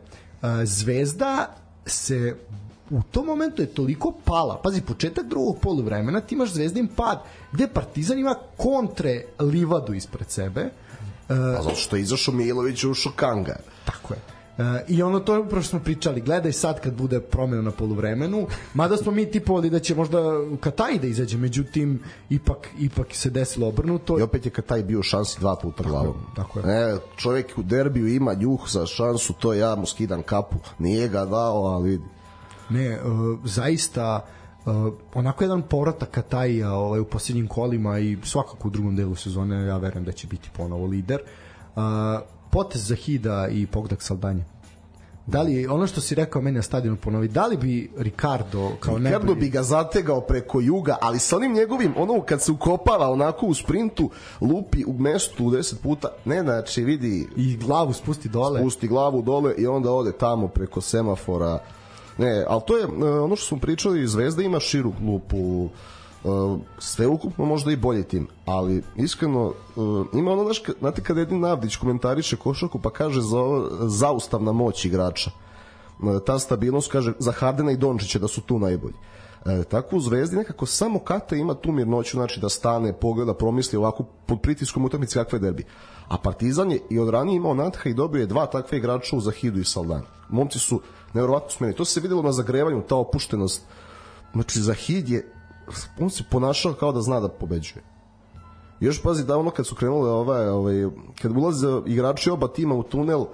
Zvezda 0.65 1.55
se 1.85 2.35
u 2.89 3.01
tom 3.11 3.25
momentu 3.25 3.61
je 3.61 3.65
toliko 3.65 4.13
pala. 4.25 4.59
Pazi, 4.63 4.81
početak 4.81 5.27
drugog 5.27 5.59
poluvremena, 5.61 6.21
ti 6.21 6.35
imaš 6.35 6.53
zvezdin 6.53 6.87
pad, 6.87 7.23
gde 7.51 7.67
Partizan 7.67 8.19
ima 8.19 8.35
kontre 8.57 9.23
livadu 9.39 9.93
ispred 9.93 10.29
sebe, 10.29 10.69
Uh, 11.31 11.63
zato 11.63 11.75
što 11.75 11.95
je 11.95 12.01
izašao 12.01 12.33
Milović 12.33 12.83
u 12.83 12.93
Šokanga. 12.93 13.55
Tako 13.85 14.13
je. 14.13 14.19
I 14.87 15.03
ono 15.03 15.19
to 15.19 15.33
je 15.33 15.39
upravo 15.39 15.61
što 15.61 15.69
smo 15.69 15.79
pričali, 15.79 16.21
gledaj 16.21 16.51
sad 16.51 16.79
kad 16.79 16.93
bude 16.93 17.19
promena 17.19 17.61
na 17.61 17.71
poluvremenu, 17.71 18.47
mada 18.73 18.97
smo 18.97 19.11
mi 19.11 19.31
tipovali 19.31 19.69
da 19.69 19.79
će 19.79 19.95
možda 19.95 20.19
Kataj 20.59 20.99
da 20.99 21.07
izađe, 21.07 21.37
međutim 21.37 22.03
ipak 22.29 22.67
ipak 22.79 23.07
se 23.11 23.29
desilo 23.29 23.67
obrnuto. 23.67 24.19
I 24.19 24.21
opet 24.21 24.45
je 24.45 24.51
Kataj 24.51 24.83
bio 24.83 25.03
šansi 25.03 25.39
dva 25.39 25.55
puta 25.55 25.83
glavom. 25.83 26.15
Tako 26.35 26.59
je. 26.59 26.65
E, 26.67 26.97
čovjek 27.17 27.57
u 27.57 27.63
derbiju 27.63 28.07
ima 28.07 28.33
njuh 28.33 28.59
za 28.69 28.85
šansu, 28.85 29.33
to 29.33 29.53
ja 29.53 29.75
mu 29.75 29.85
skidam 29.85 30.23
kapu. 30.23 30.55
Nije 30.79 31.07
ga 31.07 31.25
dao, 31.25 31.65
ali 31.65 32.01
Ne, 32.69 32.99
uh, 33.01 33.39
zaista 33.43 34.25
uh, 34.65 34.93
onako 35.13 35.43
jedan 35.43 35.61
povratak 35.61 36.11
Kataja 36.11 36.73
ovaj, 36.73 36.99
u 36.99 37.05
posljednjim 37.05 37.47
kolima 37.47 37.99
i 37.99 38.17
svakako 38.23 38.67
u 38.67 38.71
drugom 38.71 38.95
delu 38.95 39.15
sezone 39.15 39.65
ja 39.65 39.77
verujem 39.77 40.05
da 40.05 40.11
će 40.11 40.27
biti 40.27 40.49
ponovo 40.53 40.85
lider. 40.85 41.21
Uh, 41.75 41.81
potez 42.51 42.87
za 42.87 42.95
Hida 42.95 43.47
i 43.51 43.67
Pogdak 43.67 44.01
Saldanje. 44.01 44.43
Da 45.27 45.41
li 45.41 45.67
ono 45.67 45.87
što 45.87 46.01
si 46.01 46.15
rekao 46.15 46.41
meni 46.41 46.55
na 46.55 46.61
stadionu 46.61 46.97
ponovi, 46.97 47.27
da 47.27 47.47
li 47.47 47.57
bi 47.57 47.91
Ricardo 47.97 48.71
kao 48.79 48.99
ne 48.99 49.09
Ricardo 49.09 49.35
bi 49.35 49.49
ga 49.49 49.63
zategao 49.63 50.21
preko 50.21 50.59
juga, 50.59 50.97
ali 51.01 51.19
sa 51.19 51.37
onim 51.37 51.53
njegovim, 51.53 51.93
ono 51.97 52.21
kad 52.21 52.41
se 52.41 52.51
ukopava 52.51 53.09
onako 53.09 53.45
u 53.45 53.53
sprintu, 53.53 54.09
lupi 54.41 54.83
u 54.87 54.93
mestu 54.93 55.43
10 55.43 55.75
puta, 55.83 56.07
ne 56.25 56.41
znači 56.41 56.83
vidi 56.83 57.27
i 57.35 57.57
glavu 57.57 57.93
spusti 57.93 58.29
dole. 58.29 58.59
Spusti 58.59 58.87
glavu 58.87 59.21
dole 59.21 59.53
i 59.57 59.67
onda 59.67 59.91
ode 59.91 60.11
tamo 60.11 60.47
preko 60.47 60.81
semafora 60.81 61.59
Ne, 62.17 62.45
ali 62.47 62.61
to 62.67 62.77
je 62.77 62.83
e, 62.83 63.19
ono 63.19 63.35
što 63.35 63.45
smo 63.45 63.57
pričali, 63.57 64.07
Zvezda 64.07 64.43
ima 64.43 64.59
širu 64.59 64.93
lupu, 65.05 65.69
uh, 66.23 66.59
sve 66.79 67.07
ukupno 67.07 67.45
možda 67.45 67.71
i 67.71 67.75
bolji 67.75 68.03
tim, 68.03 68.27
ali 68.45 68.83
iskreno 68.95 69.45
uh, 69.75 70.05
ima 70.13 70.31
ono, 70.31 70.43
znaš, 70.43 70.61
znate 70.79 71.01
kada 71.01 71.21
Edin 71.21 71.39
Navdić 71.39 71.75
komentariše 71.75 72.35
košarku 72.35 72.79
pa 72.79 72.89
kaže 72.89 73.21
za 73.21 73.37
zaustavna 73.87 74.51
moć 74.51 74.85
igrača. 74.85 75.31
Ta 76.25 76.39
stabilnost 76.39 76.91
kaže 76.91 77.13
za 77.19 77.31
Hardena 77.31 77.71
i 77.71 77.77
Dončića 77.77 78.19
da 78.19 78.27
su 78.27 78.41
tu 78.41 78.59
najbolji. 78.59 78.93
E, 79.45 79.63
tako 79.63 79.95
u 79.95 79.99
Zvezdi 79.99 80.35
nekako 80.35 80.65
samo 80.65 80.99
Kata 80.99 81.35
ima 81.35 81.53
tu 81.53 81.71
mirnoću, 81.71 82.17
znači 82.17 82.39
da 82.39 82.49
stane, 82.49 82.93
pogleda, 82.93 83.33
promisli 83.33 83.77
ovako 83.77 84.03
pod 84.25 84.41
pritiskom 84.41 84.85
utakmice 84.85 85.19
kakve 85.19 85.39
derbi. 85.39 85.63
A 86.07 86.17
Partizan 86.17 86.71
je 86.71 86.79
i 86.89 86.99
od 86.99 87.09
ranije 87.09 87.35
imao 87.35 87.53
Natha 87.53 87.89
i 87.89 87.93
dobio 87.93 88.19
je 88.19 88.25
dva 88.25 88.45
takve 88.45 88.77
igrača 88.77 89.15
u 89.15 89.21
Zahidu 89.21 89.59
i 89.59 89.63
Saldan. 89.63 90.01
Momci 90.29 90.59
su 90.59 90.81
nevjerovatno 91.13 91.49
smeni. 91.49 91.73
To 91.73 91.85
se 91.85 91.99
videlo 91.99 92.21
na 92.21 92.31
zagrevanju, 92.31 92.81
ta 92.81 92.95
opuštenost. 92.95 93.61
Znači, 94.33 94.59
Zahid 94.59 95.09
je, 95.09 95.33
on 95.99 96.09
se 96.09 96.23
ponašao 96.31 96.73
kao 96.73 96.91
da 96.91 97.01
zna 97.01 97.19
da 97.19 97.29
pobeđuje. 97.29 97.83
Još 98.79 99.01
pazi 99.01 99.25
da 99.25 99.37
ono 99.37 99.51
kad 99.51 99.67
su 99.67 99.75
krenule 99.75 100.11
ovaj, 100.11 100.47
ovaj, 100.47 100.75
kad 101.21 101.37
ulaze 101.37 101.67
igrači 101.85 102.29
oba 102.29 102.47
tima 102.47 102.75
u 102.75 102.83
tunel, 102.83 103.25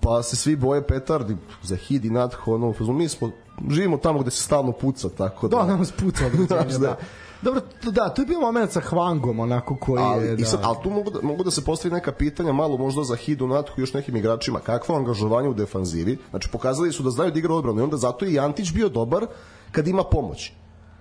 pa 0.00 0.22
se 0.22 0.36
svi 0.36 0.56
boje 0.56 0.86
petardi, 0.86 1.36
Zahid 1.62 2.04
i 2.04 2.10
Natho, 2.10 2.54
ono, 2.54 2.74
mi 2.80 3.08
smo, 3.08 3.30
živimo 3.70 3.96
tamo 3.96 4.18
gde 4.18 4.30
se 4.30 4.42
stalno 4.42 4.72
puca, 4.72 5.08
tako 5.08 5.48
da... 5.48 5.56
Da, 5.56 5.66
nam 5.66 5.84
se 5.84 5.92
puca, 6.00 6.24
da, 6.48 6.78
da. 6.78 6.96
Dobro, 7.42 7.60
da, 7.82 8.08
to 8.08 8.22
je 8.22 8.26
bio 8.26 8.40
moment 8.40 8.72
sa 8.72 8.80
Hwangom, 8.80 9.40
onako 9.40 9.76
koji 9.76 10.02
ali, 10.02 10.26
je... 10.26 10.36
Da... 10.36 10.44
Sad, 10.44 10.60
ali 10.62 10.76
tu 10.82 10.90
mogu 10.90 11.10
da, 11.10 11.18
mogu 11.22 11.44
da 11.44 11.50
se 11.50 11.64
postavi 11.64 11.94
neka 11.94 12.12
pitanja, 12.12 12.52
malo 12.52 12.76
možda 12.76 13.04
za 13.04 13.16
Hidu, 13.16 13.46
Nathu 13.46 13.72
i 13.76 13.80
još 13.82 13.94
nekim 13.94 14.16
igračima. 14.16 14.60
Kakvo 14.60 14.96
angažovanje 14.96 15.48
u 15.48 15.54
defanzivi? 15.54 16.18
Znači, 16.30 16.48
pokazali 16.52 16.92
su 16.92 17.02
da 17.02 17.10
znaju 17.10 17.30
da 17.30 17.38
igra 17.38 17.54
odbranu 17.54 17.80
i 17.80 17.82
onda 17.82 17.96
zato 17.96 18.26
i 18.26 18.38
Antić 18.38 18.72
bio 18.72 18.88
dobar 18.88 19.26
kad 19.72 19.88
ima 19.88 20.04
pomoć. 20.04 20.52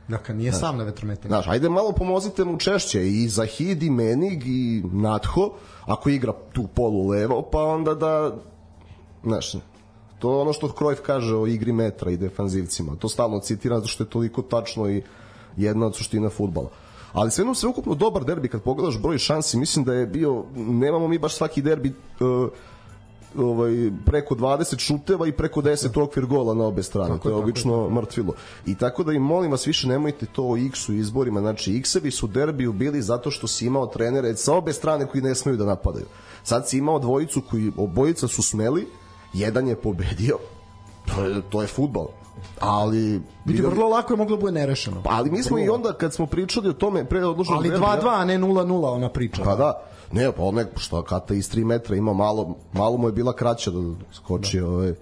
Dakle, 0.07 0.35
nije 0.35 0.51
znači, 0.51 0.61
sam 0.61 0.77
na 0.77 0.83
vetrometinu. 0.83 1.29
Znaš, 1.29 1.47
ajde 1.47 1.69
malo 1.69 1.91
pomozite 1.91 2.45
mu 2.45 2.57
češće 2.57 3.07
i 3.07 3.27
Zahid 3.27 3.83
i 3.83 3.89
Menig 3.89 4.43
i 4.45 4.83
Natho, 4.91 5.49
ako 5.85 6.09
igra 6.09 6.33
tu 6.53 6.67
polu 6.75 7.07
levo, 7.07 7.41
pa 7.51 7.63
onda 7.63 7.93
da, 7.93 8.35
znaš, 9.23 9.51
to 10.19 10.31
je 10.31 10.41
ono 10.41 10.53
što 10.53 10.71
Krojf 10.71 10.99
kaže 11.05 11.35
o 11.35 11.47
igri 11.47 11.71
metra 11.71 12.11
i 12.11 12.17
defanzivcima. 12.17 12.95
To 12.95 13.09
stalno 13.09 13.39
citira 13.39 13.75
zato 13.75 13.87
što 13.87 14.03
je 14.03 14.09
toliko 14.09 14.41
tačno 14.41 14.89
i 14.89 15.03
jedna 15.57 15.85
od 15.85 15.95
suština 15.95 16.29
futbala. 16.29 16.69
Ali 17.13 17.31
sve 17.31 17.55
sve 17.55 17.69
ukupno 17.69 17.95
dobar 17.95 18.23
derbi 18.25 18.47
kad 18.47 18.61
pogledaš 18.61 19.01
broj 19.01 19.17
šansi, 19.17 19.57
mislim 19.57 19.85
da 19.85 19.93
je 19.93 20.05
bio 20.05 20.43
nemamo 20.55 21.07
mi 21.07 21.17
baš 21.17 21.35
svaki 21.35 21.61
derbi 21.61 21.93
uh, 22.19 22.49
ovaj 23.37 23.91
preko 24.05 24.35
20 24.35 24.79
šuteva 24.79 25.27
i 25.27 25.31
preko 25.31 25.61
10 25.61 26.01
okvir 26.03 26.25
gola 26.25 26.53
na 26.53 26.65
obe 26.65 26.83
strane. 26.83 27.09
Tako, 27.09 27.23
to 27.23 27.29
je 27.29 27.33
tako, 27.33 27.43
obično 27.43 27.71
tako. 27.71 27.89
mrtvilo. 27.89 28.33
I 28.65 28.75
tako 28.75 29.03
da 29.03 29.13
im 29.13 29.21
molim 29.21 29.51
vas 29.51 29.67
više 29.67 29.87
nemojte 29.87 30.25
to 30.25 30.43
o 30.43 30.57
X-u 30.57 30.93
izborima. 30.93 31.39
Znači 31.39 31.77
X-evi 31.77 32.11
su 32.11 32.27
derbiju 32.27 32.73
bili 32.73 33.01
zato 33.01 33.31
što 33.31 33.47
si 33.47 33.65
imao 33.65 33.87
trenere 33.87 34.35
sa 34.35 34.53
obe 34.53 34.73
strane 34.73 35.05
koji 35.05 35.21
ne 35.21 35.35
smeju 35.35 35.57
da 35.57 35.65
napadaju. 35.65 36.05
Sad 36.43 36.69
si 36.69 36.77
imao 36.77 36.99
dvojicu 36.99 37.41
koji 37.49 37.71
obojica 37.77 38.27
su 38.27 38.41
smeli, 38.41 38.87
jedan 39.33 39.67
je 39.67 39.75
pobedio. 39.75 40.37
To 41.15 41.23
je, 41.23 41.41
to 41.49 41.61
je 41.61 41.67
fudbal 41.67 42.07
ali 42.59 43.21
vidi 43.45 43.61
vrlo 43.61 43.89
lako 43.89 44.13
je 44.13 44.17
moglo 44.17 44.35
da 44.35 44.41
bude 44.41 44.51
nerešeno. 44.51 45.01
Pa, 45.03 45.09
ali 45.13 45.31
mi 45.31 45.43
smo 45.43 45.59
i 45.59 45.69
onda 45.69 45.93
kad 45.93 46.13
smo 46.13 46.25
pričali 46.25 46.69
o 46.69 46.73
tome 46.73 47.05
pre 47.05 47.25
odloženog 47.25 47.65
Ali 47.65 47.69
2-2, 47.69 48.21
a 48.21 48.25
ne 48.25 48.37
0-0 48.37 48.95
ona 48.95 49.09
priča. 49.09 49.43
Pa 49.43 49.55
da. 49.55 49.83
Ne, 50.11 50.31
pa 50.31 50.43
on 50.43 50.65
što 50.75 51.03
Kata 51.03 51.33
iz 51.33 51.51
3 51.51 51.65
metra 51.65 51.95
ima 51.95 52.13
malo, 52.13 52.55
malo 52.73 52.97
mu 52.97 53.07
je 53.07 53.11
bila 53.11 53.33
kraća 53.33 53.71
da 53.71 53.79
skoči 54.13 54.59
da. 54.59 54.67
ovaj 54.67 54.93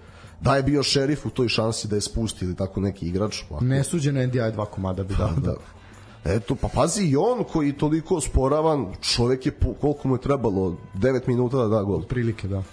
da 0.41 0.55
je 0.55 0.63
bio 0.63 0.83
šerif 0.83 1.25
u 1.25 1.29
toj 1.29 1.47
šansi 1.47 1.87
da 1.87 1.95
je 1.95 2.01
spusti 2.01 2.45
ili 2.45 2.55
tako 2.55 2.81
neki 2.81 3.07
igrač. 3.07 3.43
Pa, 3.49 3.59
Nesuđeno 3.59 4.25
NDI 4.25 4.51
dva 4.53 4.65
komada 4.65 5.03
bi 5.03 5.15
dao. 5.17 5.29
Da. 5.29 5.51
da. 5.51 5.55
Eto, 6.25 6.55
pa 6.55 6.67
pazi 6.67 7.03
i 7.03 7.15
on 7.15 7.43
koji 7.43 7.73
toliko 7.73 8.21
sporavan, 8.21 8.93
čovek 9.01 9.45
je 9.45 9.51
koliko 9.81 10.07
mu 10.07 10.15
je 10.15 10.21
trebalo 10.21 10.77
9 10.95 11.27
minuta 11.27 11.57
da 11.57 11.67
da 11.67 11.83
gol. 11.83 12.01
Prilike, 12.01 12.47
da. 12.47 12.63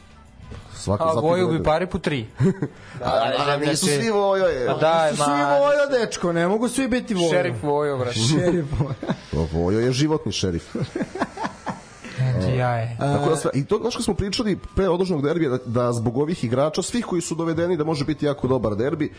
Svaka 0.75 1.05
A 1.05 1.21
Voju 1.21 1.49
bi 1.49 1.63
pari 1.63 1.87
po 1.87 1.99
tri. 1.99 2.27
da, 2.99 3.33
a, 3.39 3.53
a 3.53 3.57
nisu 3.57 3.87
svi 3.87 4.11
Vojo 4.11 4.47
je. 4.47 4.67
Pa 4.67 4.75
da, 4.75 5.11
nisu 5.11 5.23
svi 5.23 5.31
Vojo, 5.33 6.01
dečko, 6.01 6.33
ne 6.33 6.49
mogu 6.49 6.69
svi 6.69 6.89
biti 6.89 7.15
Vojo. 7.15 7.31
Šerif 7.31 7.63
Vojo, 7.63 7.99
brate. 7.99 8.19
Šerif 8.31 8.67
Vojo. 8.79 8.95
Pa 9.33 9.59
Vojo 9.59 9.81
je 9.81 9.93
životni 9.93 10.33
šerif. 10.33 10.77
ja 12.59 12.77
je. 12.77 12.97
Tako 12.99 13.31
da 13.31 13.37
sve, 13.37 13.51
I 13.55 13.65
to, 13.65 13.79
znaš 13.79 13.97
kad 13.97 14.05
smo 14.05 14.15
pričali 14.15 14.59
pre 14.77 14.89
odloženog 14.89 15.23
derbija, 15.23 15.51
da, 15.51 15.59
da 15.67 15.93
zbog 15.93 16.19
ovih 16.19 16.45
igrača, 16.45 16.83
svih 16.83 17.05
koji 17.05 17.23
su 17.23 17.35
dovedeni 17.35 17.77
da 17.77 17.85
može 17.85 18.05
biti 18.05 18.27
jako 18.27 18.49
dobar 18.49 18.77
derbi, 18.77 19.13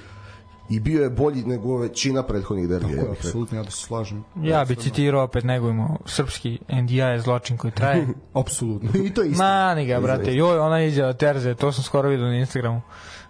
i 0.69 0.79
bio 0.79 1.03
je 1.03 1.09
bolji 1.09 1.43
nego 1.43 1.77
većina 1.77 2.23
prethodnih 2.23 2.69
derbija. 2.69 2.95
Tako 2.95 3.07
je, 3.07 3.11
apsolutno, 3.11 3.57
ja 3.57 3.63
da 3.63 3.71
se 3.71 3.77
slažem. 3.77 4.23
Ja 4.41 4.65
bih 4.65 4.77
citirao 4.77 5.23
opet 5.23 5.43
negujemo 5.43 5.97
srpski 6.05 6.59
NDI 6.69 6.95
je 6.95 7.19
zločin 7.19 7.57
koji 7.57 7.71
traje. 7.73 8.07
apsolutno. 8.41 8.89
I 9.05 9.09
to 9.09 9.21
je 9.21 9.29
isto. 9.29 9.43
Mani 9.43 9.85
ga, 9.85 9.99
brate. 9.99 10.35
Joj, 10.35 10.59
ona 10.59 10.83
izjava 10.83 11.13
Terze, 11.13 11.55
to 11.55 11.71
sam 11.71 11.83
skoro 11.83 12.09
vidio 12.09 12.25
na 12.25 12.35
Instagramu 12.35 12.81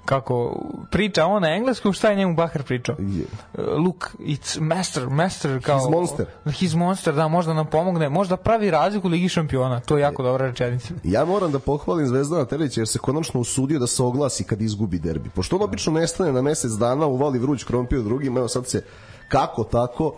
kako 0.06 0.62
priča 0.92 1.26
on 1.26 1.42
na 1.42 1.50
engleskom, 1.50 1.94
šta 1.94 2.10
je 2.10 2.16
njemu 2.16 2.36
Bahar 2.36 2.64
pričao? 2.64 2.96
Yeah. 2.96 3.86
Look, 3.86 4.16
it's 4.20 4.60
master, 4.60 5.10
master 5.10 5.62
kao... 5.64 5.80
His 5.80 5.90
monster. 5.90 6.26
His 6.46 6.74
monster, 6.74 7.14
da, 7.14 7.28
možda 7.28 7.54
nam 7.54 7.66
pomogne, 7.66 8.10
možda 8.10 8.38
pravi 8.38 8.72
razliku 8.72 9.08
Ligi 9.08 9.30
šampiona, 9.30 9.80
to 9.80 9.98
je 9.98 10.02
jako 10.02 10.22
yeah. 10.22 10.26
dobra 10.26 10.48
rečenica. 10.48 10.94
Ja 11.04 11.26
moram 11.26 11.52
da 11.52 11.60
pohvalim 11.60 12.08
Zvezdana 12.08 12.46
Telića 12.46 12.82
jer 12.82 12.88
se 12.88 13.00
konačno 13.00 13.40
usudio 13.40 13.80
da 13.80 13.88
se 13.88 14.04
oglasi 14.04 14.44
kad 14.44 14.62
izgubi 14.62 15.00
derbi. 15.00 15.30
Pošto 15.30 15.56
on 15.56 15.62
obično 15.62 15.94
nestane 15.94 16.32
na 16.32 16.42
mesec 16.42 16.72
dana, 16.72 17.06
uvali 17.06 17.40
vruć 17.40 17.64
krompir 17.64 18.02
drugim, 18.02 18.38
evo 18.38 18.48
sad 18.48 18.68
se 18.68 18.84
kako 19.28 19.64
tako 19.64 20.16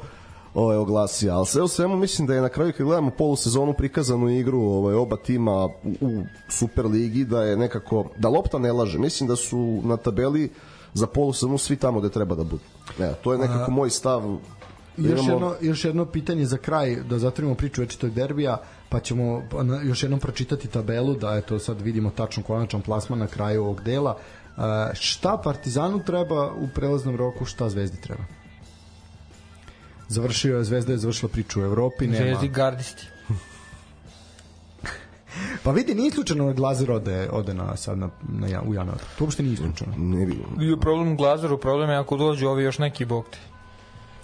ovaj 0.56 0.78
oglasio. 0.78 1.34
Al 1.34 1.46
sve 1.46 1.62
u 1.62 1.68
svemu 1.68 1.98
mislim 1.98 2.28
da 2.28 2.36
je 2.36 2.42
na 2.42 2.50
kraju 2.50 2.74
kad 2.78 2.86
gledamo 2.86 3.12
polusezonu 3.12 3.74
prikazanu 3.74 4.30
igru 4.30 4.60
ovaj 4.60 4.96
oba 4.96 5.18
tima 5.18 5.66
u, 5.66 5.72
u 6.02 6.24
Superligi 6.50 7.26
da 7.26 7.44
je 7.44 7.58
nekako 7.58 8.06
da 8.18 8.30
lopta 8.30 8.60
ne 8.60 8.72
laže. 8.72 9.00
Mislim 9.00 9.28
da 9.28 9.36
su 9.36 9.82
na 9.84 9.98
tabeli 9.98 10.50
za 10.94 11.08
polusezonu 11.08 11.58
svi 11.58 11.76
tamo 11.76 12.00
gde 12.00 12.10
treba 12.10 12.36
da 12.36 12.44
budu. 12.44 12.64
Ne, 13.00 13.14
to 13.24 13.34
je 13.34 13.40
nekako 13.40 13.72
moj 13.72 13.90
stav 13.90 14.38
Još 14.98 15.28
jedno, 15.28 15.56
još 15.62 15.86
jedno 15.86 16.06
pitanje 16.06 16.46
za 16.46 16.58
kraj, 16.58 16.96
da 16.96 17.20
zatvorimo 17.20 17.56
priču 17.56 17.82
večitog 17.82 18.12
derbija, 18.12 18.58
pa 18.90 19.00
ćemo 19.00 19.42
pa 19.52 19.58
još 19.84 20.04
jednom 20.04 20.20
pročitati 20.20 20.68
tabelu, 20.68 21.14
da 21.14 21.36
eto 21.36 21.60
sad 21.60 21.82
vidimo 21.82 22.10
tačno 22.10 22.44
konačan 22.44 22.82
plasman 22.82 23.20
na 23.20 23.28
kraju 23.28 23.64
ovog 23.64 23.84
dela. 23.84 24.18
šta 24.94 25.38
Partizanu 25.44 26.04
treba 26.04 26.52
u 26.52 26.68
prelaznom 26.76 27.16
roku, 27.16 27.46
šta 27.46 27.70
Zvezdi 27.70 28.02
treba? 28.02 28.24
Završio 30.08 30.64
Zvezda 30.64 30.92
je 30.92 30.98
završila 30.98 31.30
priču 31.30 31.62
u 31.62 31.64
Evropi, 31.64 32.08
nema. 32.08 32.26
Zvezdi 32.26 32.48
gardisti. 32.48 33.08
Pa 35.64 35.72
vidi, 35.72 35.96
nije 35.96 36.12
slučajno 36.12 36.46
da 36.46 36.54
Glazer 36.54 36.92
ode, 36.92 37.30
ode 37.32 37.54
na, 37.54 37.78
sad 37.78 37.98
na, 37.98 38.10
na, 38.30 38.62
u 38.62 38.74
januar. 38.74 38.98
To 39.18 39.24
uopšte 39.24 39.44
nije 39.44 39.58
slučajno. 39.58 39.94
Ne 39.98 40.26
bi. 40.26 40.38
Bio 40.58 40.78
problem 40.78 41.18
Glazeru, 41.18 41.58
problem 41.58 41.90
je 41.90 41.98
ako 41.98 42.18
dođu 42.18 42.48
ovi 42.48 42.64
još 42.64 42.78
neki 42.78 43.06
bokti. 43.06 43.38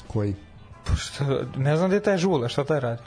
Koji? 0.07 0.35
Pa 0.83 0.95
šta, 0.95 1.25
ne 1.57 1.77
znam 1.77 1.89
gde 1.89 1.97
je 1.97 2.03
taj 2.03 2.17
Žule, 2.17 2.49
šta 2.49 2.63
taj 2.63 2.79
radi? 2.79 3.01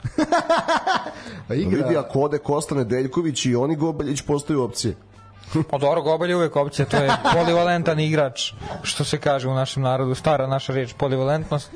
pa 1.47 1.53
igra... 1.53 1.87
Vidi, 1.87 1.97
ako 1.97 2.19
ode 2.19 2.37
Kosta 2.37 2.75
Nedeljković 2.75 3.45
i 3.45 3.55
oni 3.55 3.75
Gobeljić 3.75 4.21
postaju 4.21 4.61
opcije. 4.61 4.95
Pa 5.69 5.77
dobro, 5.77 6.01
Gobelj 6.01 6.29
je 6.29 6.35
uvek 6.35 6.55
opcija, 6.55 6.85
to 6.85 6.97
je 6.97 7.11
polivalentan 7.33 7.99
igrač, 7.99 8.53
što 8.83 9.03
se 9.03 9.17
kaže 9.17 9.47
u 9.47 9.53
našem 9.53 9.83
narodu, 9.83 10.15
stara 10.15 10.47
naša 10.47 10.73
reč, 10.73 10.93
polivalentnost. 10.93 11.71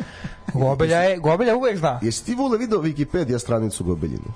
Gobelja 0.53 0.97
je, 0.97 1.17
Gobelja 1.17 1.55
uvek 1.55 1.77
zna. 1.77 1.99
Jesi 2.01 2.25
ti 2.25 2.35
vole 2.35 2.57
video 2.57 2.79
Wikipedia 2.79 3.39
stranicu 3.39 3.83
Gobeljinu? 3.83 4.33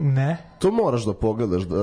Ne. 0.00 0.36
To 0.58 0.70
moraš 0.70 1.04
da 1.04 1.12
pogledaš. 1.12 1.62
Da, 1.62 1.76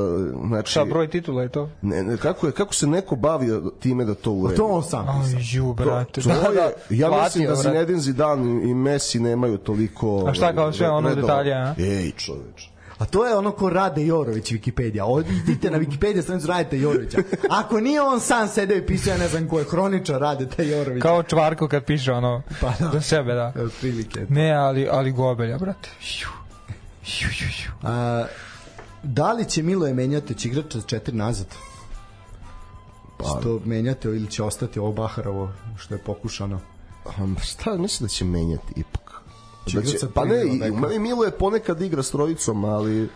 znači, 0.47 0.71
Šta 0.71 0.85
broj 0.85 1.07
titula 1.07 1.41
je 1.41 1.49
to? 1.49 1.69
Ne, 1.81 2.03
ne, 2.03 2.17
kako, 2.17 2.47
je, 2.47 2.53
kako 2.53 2.73
se 2.73 2.87
neko 2.87 3.15
bavio 3.15 3.71
time 3.79 4.05
da 4.05 4.15
to 4.15 4.31
uredi? 4.31 4.57
To 4.57 4.67
on 4.67 4.83
sam. 4.83 5.09
Aj, 5.09 5.15
ju, 5.51 5.73
brate. 5.73 6.21
To, 6.21 6.29
to 6.29 6.35
da, 6.35 6.47
je, 6.47 6.55
da, 6.55 6.95
ja 6.95 7.07
platio, 7.07 7.23
mislim 7.23 7.47
da 7.47 7.55
Zinedine 7.55 7.99
Zidane 7.99 8.69
i 8.69 8.73
Messi 8.73 9.19
nemaju 9.19 9.57
toliko... 9.57 10.25
A 10.27 10.33
šta 10.33 10.55
kao 10.55 10.73
sve 10.73 10.89
ono 10.89 11.15
detalje, 11.15 11.53
a? 11.53 11.75
Ej, 11.77 12.11
čoveč. 12.11 12.69
A 12.97 13.05
to 13.05 13.25
je 13.25 13.35
ono 13.35 13.51
ko 13.51 13.69
Rade 13.69 14.05
Jorović 14.05 14.51
Wikipedia. 14.51 15.03
Odite 15.03 15.71
na 15.71 15.79
Wikipedia 15.79 16.21
stranicu 16.21 16.47
Radite 16.47 16.79
Jorovića. 16.79 17.17
Ako 17.49 17.79
nije 17.79 18.01
on 18.01 18.19
sam 18.19 18.47
sedeo 18.47 18.77
i 18.77 18.85
pisao, 18.85 19.11
ja 19.11 19.17
ne 19.17 19.27
znam 19.27 19.47
ko 19.47 19.59
je 19.59 19.65
hroničar 19.65 20.21
Radite 20.21 20.67
Jorović. 20.67 21.01
Kao 21.01 21.23
čvarko 21.23 21.67
kad 21.67 21.85
piše 21.85 22.11
ono 22.11 22.41
Pa 22.61 22.73
da. 22.79 22.89
za 22.93 23.01
sebe, 23.01 23.33
da. 23.33 23.53
Otprilike. 23.65 24.25
Ne, 24.29 24.51
ali, 24.51 24.87
ali 24.91 25.11
gobelja, 25.11 25.57
brate. 25.57 25.89
Ju. 26.01 26.27
Ju, 27.05 27.27
ju, 27.27 27.47
ju. 27.47 27.89
A, 27.89 28.25
da 29.03 29.33
li 29.33 29.45
će 29.45 29.63
Miloje 29.63 29.93
menjati 29.93 30.33
će 30.33 30.47
igrača 30.47 30.81
četiri 30.81 31.15
nazad? 31.15 31.47
Pa. 33.17 33.25
Što 33.39 33.61
menjate 33.65 34.07
ili 34.07 34.31
će 34.31 34.43
ostati 34.43 34.79
ovo 34.79 34.91
Baharovo 34.91 35.51
što 35.77 35.93
je 35.93 35.97
pokušano? 35.97 36.59
Um, 37.19 37.37
šta, 37.43 37.77
mislim 37.77 38.07
da 38.07 38.11
će 38.11 38.25
menjati 38.25 38.73
ipak. 38.75 39.04
Će 39.65 39.77
Da 39.77 39.83
igrat 39.83 39.99
će, 39.99 40.07
pa 40.13 40.25
ne, 40.25 40.43
i, 40.95 40.99
Milo 40.99 41.23
je 41.23 41.31
ponekad 41.31 41.81
igra 41.81 42.03
s 42.03 42.11
trojicom, 42.11 42.65
ali 42.65 43.09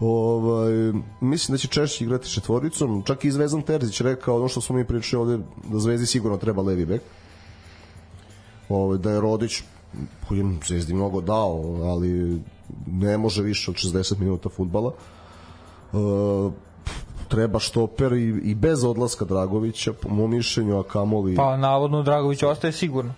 ovaj, 0.00 0.72
mislim 1.20 1.54
da 1.54 1.58
će 1.58 1.68
češće 1.68 2.04
igrati 2.04 2.30
četvoricom. 2.30 3.02
Čak 3.02 3.24
i 3.24 3.30
Zvezdan 3.30 3.62
Terzić 3.62 4.00
rekao 4.00 4.36
ono 4.36 4.48
što 4.48 4.60
smo 4.60 4.76
mi 4.76 4.84
pričali 4.84 5.22
ovde, 5.22 5.44
da 5.64 5.78
Zvezdi 5.78 6.06
sigurno 6.06 6.36
treba 6.36 6.62
levi 6.62 6.86
bek. 6.86 7.02
Ovaj, 8.68 8.98
da 8.98 9.10
je 9.10 9.20
Rodić 9.20 9.62
koji 10.28 10.38
je 10.38 10.44
Zvezdi 10.66 10.94
mnogo 10.94 11.20
dao, 11.20 11.80
ali 11.82 12.40
ne 12.86 13.18
može 13.18 13.42
više 13.42 13.70
od 13.70 13.76
60 13.76 14.18
minuta 14.18 14.48
futbala. 14.48 14.92
E, 15.92 15.96
treba 17.28 17.58
štoper 17.58 18.12
i, 18.12 18.40
i 18.44 18.54
bez 18.54 18.84
odlaska 18.84 19.24
Dragovića, 19.24 19.92
po 19.92 20.08
mom 20.08 20.30
mišljenju, 20.30 20.78
a 20.78 20.82
kamoli... 20.82 21.34
Pa, 21.34 21.56
navodno, 21.56 22.02
Dragović 22.02 22.42
ostaje 22.42 22.72
sigurno. 22.72 23.14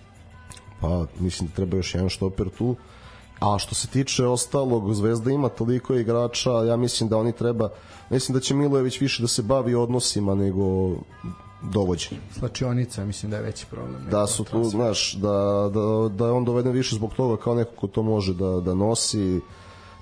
Pa 0.81 1.05
mislim 1.19 1.49
da 1.49 1.55
treba 1.55 1.77
još 1.77 1.95
jedan 1.95 2.09
štoper 2.09 2.49
tu. 2.57 2.75
A 3.39 3.59
što 3.59 3.75
se 3.75 3.87
tiče 3.87 4.25
ostalog, 4.25 4.93
Zvezda 4.93 5.31
ima 5.31 5.49
toliko 5.49 5.95
igrača, 5.95 6.51
ja 6.51 6.77
mislim 6.77 7.09
da 7.09 7.17
oni 7.17 7.31
treba, 7.31 7.69
mislim 8.09 8.33
da 8.33 8.39
će 8.39 8.53
Milojević 8.55 9.01
više 9.01 9.21
da 9.21 9.27
se 9.27 9.41
bavi 9.41 9.75
odnosima 9.75 10.35
nego 10.35 10.95
dovođenjem. 11.61 12.23
Slačionica, 12.39 13.05
mislim 13.05 13.31
da 13.31 13.37
je 13.37 13.43
veći 13.43 13.65
problem. 13.65 14.05
Da 14.11 14.27
su 14.27 14.43
tu, 14.43 14.63
znaš, 14.63 15.13
da, 15.13 15.69
da, 15.73 16.09
da 16.15 16.25
je 16.25 16.31
on 16.31 16.45
doveden 16.45 16.71
više 16.71 16.95
zbog 16.95 17.13
toga 17.13 17.43
kao 17.43 17.55
neko 17.55 17.71
ko 17.75 17.87
to 17.87 18.03
može 18.03 18.33
da, 18.33 18.59
da 18.59 18.73
nosi. 18.73 19.41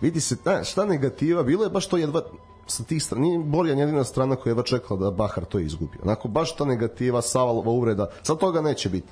Vidi 0.02 0.22
se, 0.22 0.36
znaš, 0.36 0.72
šta 0.72 0.86
negativa, 0.86 1.44
bilo 1.44 1.64
je 1.64 1.70
baš 1.70 1.88
to 1.88 1.98
jedva 1.98 2.22
sa 2.68 2.84
tih 2.84 3.04
strana, 3.04 3.26
nije 3.26 3.40
Borjan 3.40 3.80
jedina 3.80 4.04
strana 4.04 4.36
koja 4.36 4.50
je 4.50 4.52
jedva 4.52 4.64
čekala 4.64 5.00
da 5.00 5.12
Bahar 5.12 5.46
to 5.46 5.60
izgubi. 5.60 5.98
Onako, 6.04 6.28
baš 6.28 6.56
ta 6.56 6.66
negativa, 6.66 7.22
Savalova 7.22 7.72
uvreda, 7.72 8.10
sad 8.24 8.38
toga 8.38 8.62
neće 8.62 8.90
biti. 8.90 9.08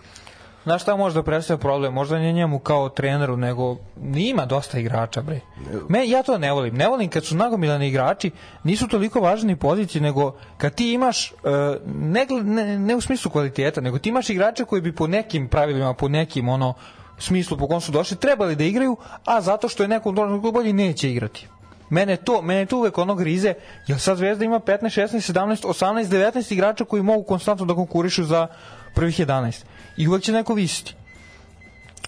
Znaš 0.65 0.81
šta 0.81 0.95
možda 0.95 1.23
predstavlja 1.23 1.61
problem? 1.61 1.93
Možda 1.93 2.19
ne 2.19 2.33
njemu 2.33 2.59
kao 2.59 2.89
treneru, 2.89 3.37
nego 3.37 3.77
ima 4.15 4.45
dosta 4.45 4.79
igrača, 4.79 5.21
bre. 5.21 5.39
Me, 5.89 6.09
ja 6.09 6.23
to 6.23 6.37
ne 6.37 6.51
volim. 6.51 6.75
Ne 6.75 6.87
volim 6.87 7.09
kad 7.09 7.25
su 7.25 7.35
nagomilani 7.35 7.87
igrači, 7.87 8.31
nisu 8.63 8.87
toliko 8.87 9.19
važni 9.19 9.55
pozicije, 9.55 10.01
nego 10.01 10.35
kad 10.57 10.75
ti 10.75 10.93
imaš, 10.93 11.31
e, 11.31 11.33
ne, 11.85 12.25
ne, 12.43 12.79
ne 12.79 12.95
u 12.95 13.01
smislu 13.01 13.31
kvaliteta, 13.31 13.81
nego 13.81 13.99
ti 13.99 14.09
imaš 14.09 14.29
igrače 14.29 14.65
koji 14.65 14.81
bi 14.81 14.95
po 14.95 15.07
nekim 15.07 15.47
pravilima, 15.47 15.93
po 15.93 16.07
nekim 16.07 16.49
ono 16.49 16.73
smislu 17.17 17.57
po 17.57 17.67
kom 17.67 17.81
su 17.81 17.91
došli, 17.91 18.17
trebali 18.17 18.55
da 18.55 18.63
igraju, 18.63 18.97
a 19.25 19.41
zato 19.41 19.69
što 19.69 19.83
je 19.83 19.87
neko 19.87 20.09
u 20.43 20.51
bolji 20.51 20.73
neće 20.73 21.11
igrati. 21.11 21.47
Mene 21.89 22.17
to, 22.17 22.41
mene 22.41 22.65
to 22.65 22.77
uvek 22.77 22.97
ono 22.97 23.15
grize, 23.15 23.53
jer 23.87 23.99
sad 23.99 24.17
Zvezda 24.17 24.45
ima 24.45 24.59
15, 24.59 25.01
16, 25.01 25.33
17, 25.33 25.65
18, 25.67 26.05
19 26.05 26.53
igrača 26.53 26.85
koji 26.85 27.03
mogu 27.03 27.23
konstantno 27.23 27.65
da 27.65 27.73
konkurišu 27.73 28.23
za 28.23 28.47
prvih 28.95 29.19
11. 29.19 29.63
I 29.97 30.07
uvek 30.07 30.23
će 30.23 30.31
neko 30.31 30.53
visiti. 30.53 30.93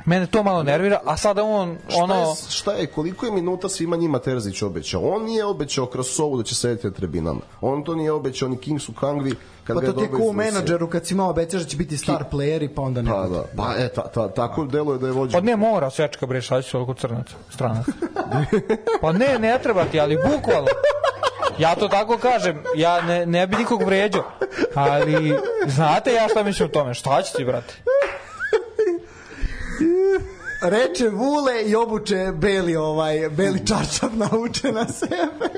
Mene 0.07 0.27
to 0.27 0.43
malo 0.43 0.63
nervira, 0.63 0.99
a 1.05 1.17
sada 1.17 1.43
on, 1.43 1.77
Šta 1.87 2.03
ono... 2.03 2.15
je, 2.15 2.25
šta 2.49 2.73
je, 2.73 2.85
koliko 2.87 3.25
je 3.25 3.31
minuta 3.31 3.69
svima 3.69 3.95
njima 3.95 4.19
Terzić 4.19 4.61
obećao? 4.61 5.01
On 5.01 5.23
nije 5.23 5.45
obećao 5.45 5.85
Krasovu 5.85 6.37
da 6.37 6.43
će 6.43 6.55
sedeti 6.55 6.87
na 6.87 6.93
tribinama. 6.93 7.39
On 7.61 7.83
to 7.83 7.95
nije 7.95 8.11
obećao 8.11 8.49
ni 8.49 8.57
Kingsu 8.57 8.93
Kangvi. 8.93 9.35
Kad 9.63 9.75
Pa 9.75 9.81
ga 9.81 9.87
je 9.87 9.93
to 9.93 9.99
ti 9.99 10.07
je 10.21 10.29
u 10.29 10.33
menadžeru 10.33 10.89
kad 10.89 11.05
si 11.05 11.13
imao 11.13 11.29
obećaš 11.29 11.61
da 11.61 11.67
će 11.67 11.77
biti 11.77 11.97
star 11.97 12.23
playeri 12.31 12.69
pa 12.75 12.81
onda 12.81 13.01
ne 13.01 13.11
Pa 13.11 13.27
da, 13.27 13.43
pa 13.57 13.73
e, 13.77 13.89
ta, 13.89 14.01
ta, 14.01 14.27
tako 14.27 14.65
deluje 14.65 14.99
da 14.99 15.07
je 15.07 15.13
vođen. 15.13 15.41
Pa 15.41 15.45
ne 15.45 15.55
mora 15.55 15.89
svečka 15.89 16.25
bre, 16.25 16.41
šta 16.41 16.61
će 16.61 16.71
toliko 16.71 16.93
crnaca, 16.93 17.35
stranaca. 17.49 17.91
Pa 19.01 19.11
ne, 19.11 19.39
ne 19.39 19.59
treba 19.63 19.85
ti, 19.85 19.99
ali 19.99 20.15
bukvalno. 20.15 20.67
Ja 21.59 21.75
to 21.75 21.87
tako 21.87 22.17
kažem, 22.17 22.63
ja 22.75 23.01
ne, 23.01 23.25
ne 23.25 23.47
bi 23.47 23.55
nikog 23.55 23.83
vređao, 23.83 24.23
ali 24.75 25.39
znate 25.65 26.13
ja 26.13 26.27
šta 26.27 26.43
mislim 26.43 26.69
o 26.69 26.71
tome, 26.71 26.93
šta 26.93 27.21
će 27.21 27.33
ti, 27.33 27.45
brate? 27.45 27.73
Reče 30.61 31.09
Vule 31.09 31.63
i 31.65 31.75
obuče 31.75 32.31
beli 32.33 32.75
ovaj 32.75 33.29
beli 33.29 33.65
čarčaf 33.67 34.09
nauče 34.31 34.71
na 34.71 34.85
sebe. 34.85 35.49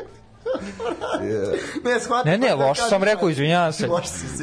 ne, 1.84 2.00
shvatim. 2.00 2.32
Ne, 2.32 2.38
ne, 2.38 2.48
da 2.48 2.56
loše 2.56 2.82
kažem, 2.82 2.90
sam 2.90 3.04
rekao, 3.04 3.30
izvinjavam 3.30 3.74
se. 3.74 3.88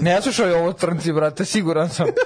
Ne 0.00 0.22
slušaj 0.22 0.52
ovo 0.52 0.72
crnci, 0.72 1.12
brate, 1.12 1.44
siguran 1.44 1.88
sam. 1.88 2.06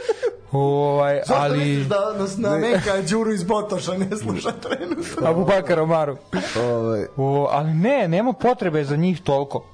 Ovaj, 0.53 1.21
Zašto 1.27 1.35
ali... 1.43 1.59
misliš 1.59 1.87
da 1.87 2.13
nas 2.19 2.37
na 2.37 2.59
neka 2.59 3.03
Đuru 3.11 3.33
iz 3.33 3.45
Botoša 3.45 3.93
ne 3.93 4.17
sluša 4.17 4.53
trenutno? 4.53 5.29
Abu 5.29 5.45
Bakar 5.45 5.81
Omaru. 5.81 6.17
Ovaj, 6.57 7.07
O, 7.17 7.49
ali 7.51 7.75
ne, 7.75 8.09
nema 8.09 8.33
potrebe 8.33 8.85
za 8.85 8.97
njih 8.97 9.21
toliko. 9.21 9.65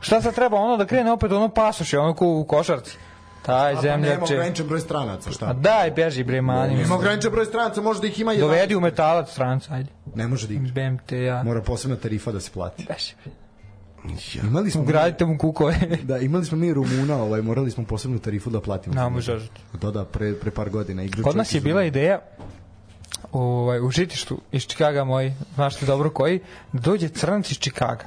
Šta 0.00 0.20
sad 0.20 0.34
treba 0.34 0.56
ono 0.56 0.76
da 0.76 0.86
krene 0.86 1.12
opet 1.12 1.32
ono 1.32 1.48
pasoše, 1.48 1.98
ono 1.98 2.14
ko 2.14 2.26
u 2.26 2.44
košarci. 2.44 2.96
Taj 3.42 3.72
A 3.72 3.76
pa 3.76 3.82
nema 3.82 4.06
zemljače. 4.06 4.34
ograničen 4.34 4.66
broj 4.66 4.80
stranaca, 4.80 5.30
A 5.30 5.32
šta? 5.32 5.52
daj, 5.52 5.90
beži 5.90 6.24
bre, 6.24 6.40
mani. 6.40 6.76
Nema 6.76 6.94
ograničen 6.94 7.30
broj 7.30 7.44
stranaca, 7.46 7.80
može 7.80 8.00
da 8.00 8.06
ih 8.06 8.20
ima 8.20 8.32
11. 8.32 8.40
Dovedi 8.40 8.74
u 8.76 8.80
metalac 8.80 9.30
stranca, 9.32 9.74
ajde. 9.74 9.90
Ne 10.14 10.28
može 10.28 10.46
da 10.46 10.54
igra. 10.54 10.72
Bem 10.72 10.98
te 11.06 11.22
ja. 11.22 11.42
Mora 11.42 11.62
posebna 11.62 11.96
tarifa 11.96 12.32
da 12.32 12.40
se 12.40 12.50
plati. 12.50 12.86
Beži 12.88 13.14
bre. 13.24 13.32
Imali 14.48 14.70
smo 14.70 14.82
Ugradite 14.82 15.24
mu 15.26 15.38
kukove. 15.38 15.74
Da, 16.02 16.18
imali 16.18 16.44
smo 16.44 16.58
mi 16.58 16.74
Rumuna, 16.74 17.22
ovaj, 17.22 17.42
morali 17.42 17.70
smo 17.70 17.84
posebnu 17.84 18.18
tarifu 18.18 18.50
da 18.50 18.60
platimo. 18.60 18.94
Na, 18.94 19.08
može. 19.08 19.40
Da, 19.72 19.90
da, 19.90 20.04
pre, 20.04 20.34
pre 20.34 20.50
par 20.50 20.70
godina. 20.70 21.02
Igra 21.02 21.22
Kod 21.22 21.36
nas 21.36 21.54
je 21.54 21.60
bila 21.60 21.84
ideja 21.84 22.18
ovaj, 23.32 23.80
u 23.80 23.90
žitištu 23.90 24.40
iz 24.52 24.66
Čikaga 24.66 25.04
moj, 25.04 25.32
znaš 25.54 25.76
ti 25.76 25.86
dobro 25.86 26.10
koji, 26.10 26.40
da 26.72 26.80
dođe 26.80 27.08
crnac 27.08 27.50
iz 27.50 27.58
Čikaga. 27.58 28.04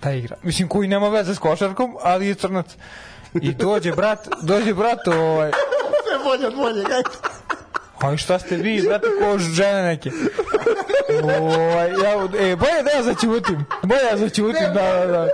Ta 0.00 0.12
igra. 0.12 0.36
Mislim, 0.42 0.68
koji 0.68 0.88
nema 0.88 1.08
veze 1.08 1.34
s 1.34 1.38
košarkom, 1.38 1.96
ali 2.02 2.26
je 2.26 2.34
crnac. 2.34 2.76
I 3.42 3.54
dođe 3.54 3.92
brat, 3.92 4.28
dođe 4.42 4.74
brat, 4.74 5.08
ovaj, 5.08 5.50
Sve 6.08 6.24
bolje 6.24 6.46
od 6.46 6.54
bolje, 6.54 6.80
ajde. 6.80 7.08
Aj 8.00 8.16
šta 8.16 8.38
ste 8.38 8.56
vi, 8.56 8.82
brate, 8.82 9.06
ko 9.20 9.38
žene 9.38 9.82
neke. 9.82 10.10
Ovaj, 11.40 11.90
ja, 11.90 12.12
e, 12.50 12.56
bolje 12.56 12.82
da 12.84 12.90
ja 12.96 13.02
začutim. 13.02 13.64
Bolje 13.82 14.00
da 14.02 14.08
ja 14.08 14.16
začutim, 14.16 14.74
da, 14.74 15.06
da, 15.06 15.06
da. 15.06 15.28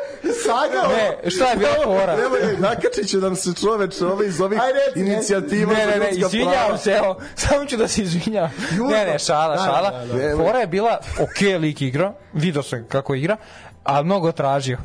Sagao! 0.44 0.92
Ne, 0.92 1.30
šta 1.30 1.50
je 1.50 1.56
bila 1.56 1.74
fora? 1.84 2.16
Nemoj, 2.16 2.40
nakačit 2.58 3.08
će 3.08 3.16
nam 3.16 3.36
se 3.36 3.50
čoveč 3.60 4.00
ovaj 4.00 4.26
iz 4.26 4.40
ovih 4.40 4.60
Aj, 4.62 4.72
reci, 4.72 5.00
inicijativa 5.00 5.72
Ne, 5.72 5.86
ne, 5.86 5.98
ne, 5.98 6.10
izvinjavam 6.10 6.78
se, 6.78 6.90
evo, 6.90 7.20
samo 7.34 7.64
ću 7.66 7.76
da 7.76 7.88
se 7.88 8.02
izvinjavam. 8.02 8.50
Ne, 8.90 9.04
ne, 9.04 9.18
šala, 9.18 9.56
Da, 9.56 9.62
šala. 9.62 9.90
da, 9.90 10.28
da. 10.28 10.36
Fora 10.36 10.58
je 10.58 10.66
bila, 10.66 10.98
ok, 11.20 11.60
lik 11.60 11.82
igra, 11.82 12.12
vidio 12.32 12.62
sam 12.62 12.86
kako 12.88 13.14
igra, 13.14 13.36
a 13.84 14.02
mnogo 14.02 14.32
tražio. 14.32 14.78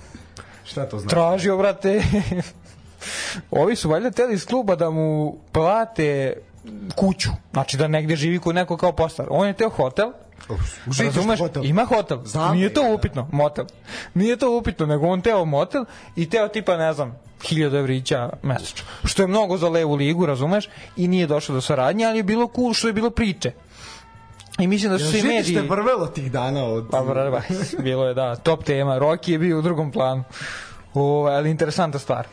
Šta 0.63 0.89
to 0.89 0.99
znači? 0.99 1.15
Tražio, 1.15 1.57
brate. 1.57 2.01
Ovi 3.52 3.76
su 3.76 3.90
valjda 3.90 4.11
teli 4.11 4.34
iz 4.34 4.45
kluba 4.45 4.76
da 4.76 4.90
mu 4.90 5.38
plate 5.52 6.34
kuću, 6.95 7.30
znači 7.52 7.77
da 7.77 7.88
negde 7.88 8.15
živi 8.15 8.40
kod 8.40 8.56
neko 8.56 8.77
kao 8.77 8.91
postar. 8.91 9.26
On 9.30 9.48
je 9.48 9.53
teo 9.53 9.69
hotel, 9.69 10.11
Razumeš? 10.99 11.40
hotel. 11.40 11.65
Ima 11.65 11.86
hotel. 11.86 12.18
Znam 12.26 12.56
Nije 12.56 12.69
da 12.69 12.76
to 12.76 12.82
ima, 12.82 12.90
da. 12.90 12.95
upitno, 12.95 13.27
motel. 13.32 13.65
Nije 14.14 14.38
to 14.38 14.57
upitno, 14.57 14.86
nego 14.86 15.07
on 15.07 15.22
teo 15.22 15.45
motel 15.45 15.86
i 16.15 16.30
teo 16.30 16.48
tipa, 16.48 16.77
ne 16.77 16.94
znam, 16.94 17.15
1000 17.41 17.80
evrića 17.80 18.30
mesečno. 18.44 18.86
Što 19.03 19.23
je 19.23 19.27
mnogo 19.27 19.57
za 19.57 19.69
levu 19.69 19.95
ligu, 19.95 20.26
razumeš? 20.26 20.69
I 20.98 21.07
nije 21.07 21.27
došlo 21.27 21.56
do 21.56 21.61
saradnje, 21.61 22.06
ali 22.06 22.19
je 22.19 22.23
bilo 22.23 22.49
cool 22.56 22.73
što 22.73 22.88
je 22.88 22.94
bilo 22.94 23.10
priče. 23.10 23.52
I 24.60 24.68
mislim 24.68 24.91
da 24.91 24.99
su 24.99 25.11
se 25.11 25.23
mediji... 25.27 25.57
vrvelo 25.57 26.07
tih 26.07 26.32
dana 26.32 26.64
od... 26.65 26.88
Pa 26.91 27.02
brava, 27.02 27.41
bilo 27.84 28.07
je 28.07 28.14
da, 28.14 28.36
top 28.36 28.64
tema. 28.64 28.99
Rocky 28.99 29.32
je 29.32 29.40
bio 29.40 29.60
u 29.60 29.61
drugom 29.61 29.91
planu. 29.91 30.23
O, 30.94 31.26
ali 31.26 31.49
interesantna 31.52 31.99
stvar. 31.99 32.27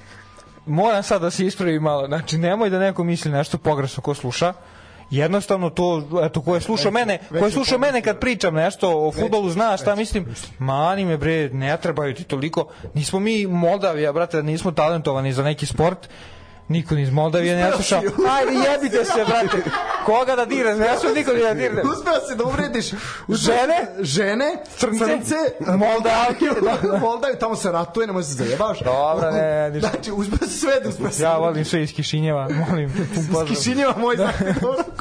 Moram 0.67 1.03
sad 1.03 1.21
da 1.21 1.31
se 1.31 1.47
ispravi 1.47 1.81
malo. 1.81 2.07
Znači, 2.07 2.39
nemoj 2.39 2.71
da 2.71 2.79
neko 2.79 3.05
misli 3.05 3.31
nešto 3.31 3.59
pogrešno 3.59 4.03
ko 4.03 4.15
sluša. 4.15 4.53
Jednostavno 5.11 5.71
to, 5.71 6.09
eto, 6.23 6.41
ko 6.43 6.55
je 6.55 6.61
slušao 6.61 6.91
mene, 6.91 7.19
ko 7.29 7.45
je 7.45 7.51
slušao 7.51 7.79
mene 7.79 8.03
kad 8.03 8.19
pričam 8.19 8.55
nešto 8.55 9.07
o 9.07 9.13
fudbalu, 9.13 9.51
zna 9.51 9.77
šta 9.77 9.95
mislim. 9.95 10.27
Mani 10.59 11.05
me 11.05 11.17
bre, 11.17 11.51
ne 11.53 11.77
trebaju 11.77 12.15
ti 12.15 12.25
toliko. 12.25 12.69
Nismo 12.95 13.21
mi 13.21 13.47
Moldavija, 13.47 14.13
brate, 14.13 14.43
nismo 14.43 14.71
talentovani 14.71 15.33
za 15.33 15.43
neki 15.43 15.67
sport 15.67 16.09
Niko 16.73 16.95
ni 16.95 17.03
iz 17.03 17.11
Moldavije 17.11 17.57
ne 17.57 17.73
sluša. 17.73 17.97
Ajde, 18.31 18.53
jebite 18.53 19.05
se, 19.05 19.25
brate. 19.27 19.71
Koga 20.07 20.37
da 20.37 20.45
dirne? 20.45 20.75
Ne 20.75 20.99
su 21.01 21.07
niko 21.15 21.33
da 21.33 21.55
dirne. 21.55 21.83
Uspeo 21.83 22.15
si 22.29 22.37
da 22.37 22.45
uvrediš 22.45 22.87
žene, 23.29 23.89
žene, 24.01 24.57
crnce, 24.77 25.05
crnce 25.05 25.35
Moldavke, 25.67 26.47
da, 26.83 26.99
Moldaviju, 26.99 27.39
tamo 27.41 27.57
se 27.57 27.73
ratuje, 27.73 28.07
nemoj 28.07 28.23
se 28.23 28.33
zajebaš. 28.33 28.79
Dobro, 28.81 29.31
ne, 29.31 29.71
ništa. 29.71 29.89
Znači, 29.89 30.13
uspeo 30.13 30.49
si 30.49 30.59
sve 30.59 30.81
da 30.83 30.89
uspeo 30.89 31.11
si. 31.11 31.23
Ja 31.23 31.37
volim 31.39 31.65
sve 31.65 31.83
iz 31.83 31.95
Kišinjeva, 31.95 32.49
molim. 32.69 32.93
Iz 33.17 33.57
Kišinjeva 33.57 33.95
moj 33.99 34.17
da. 34.17 34.33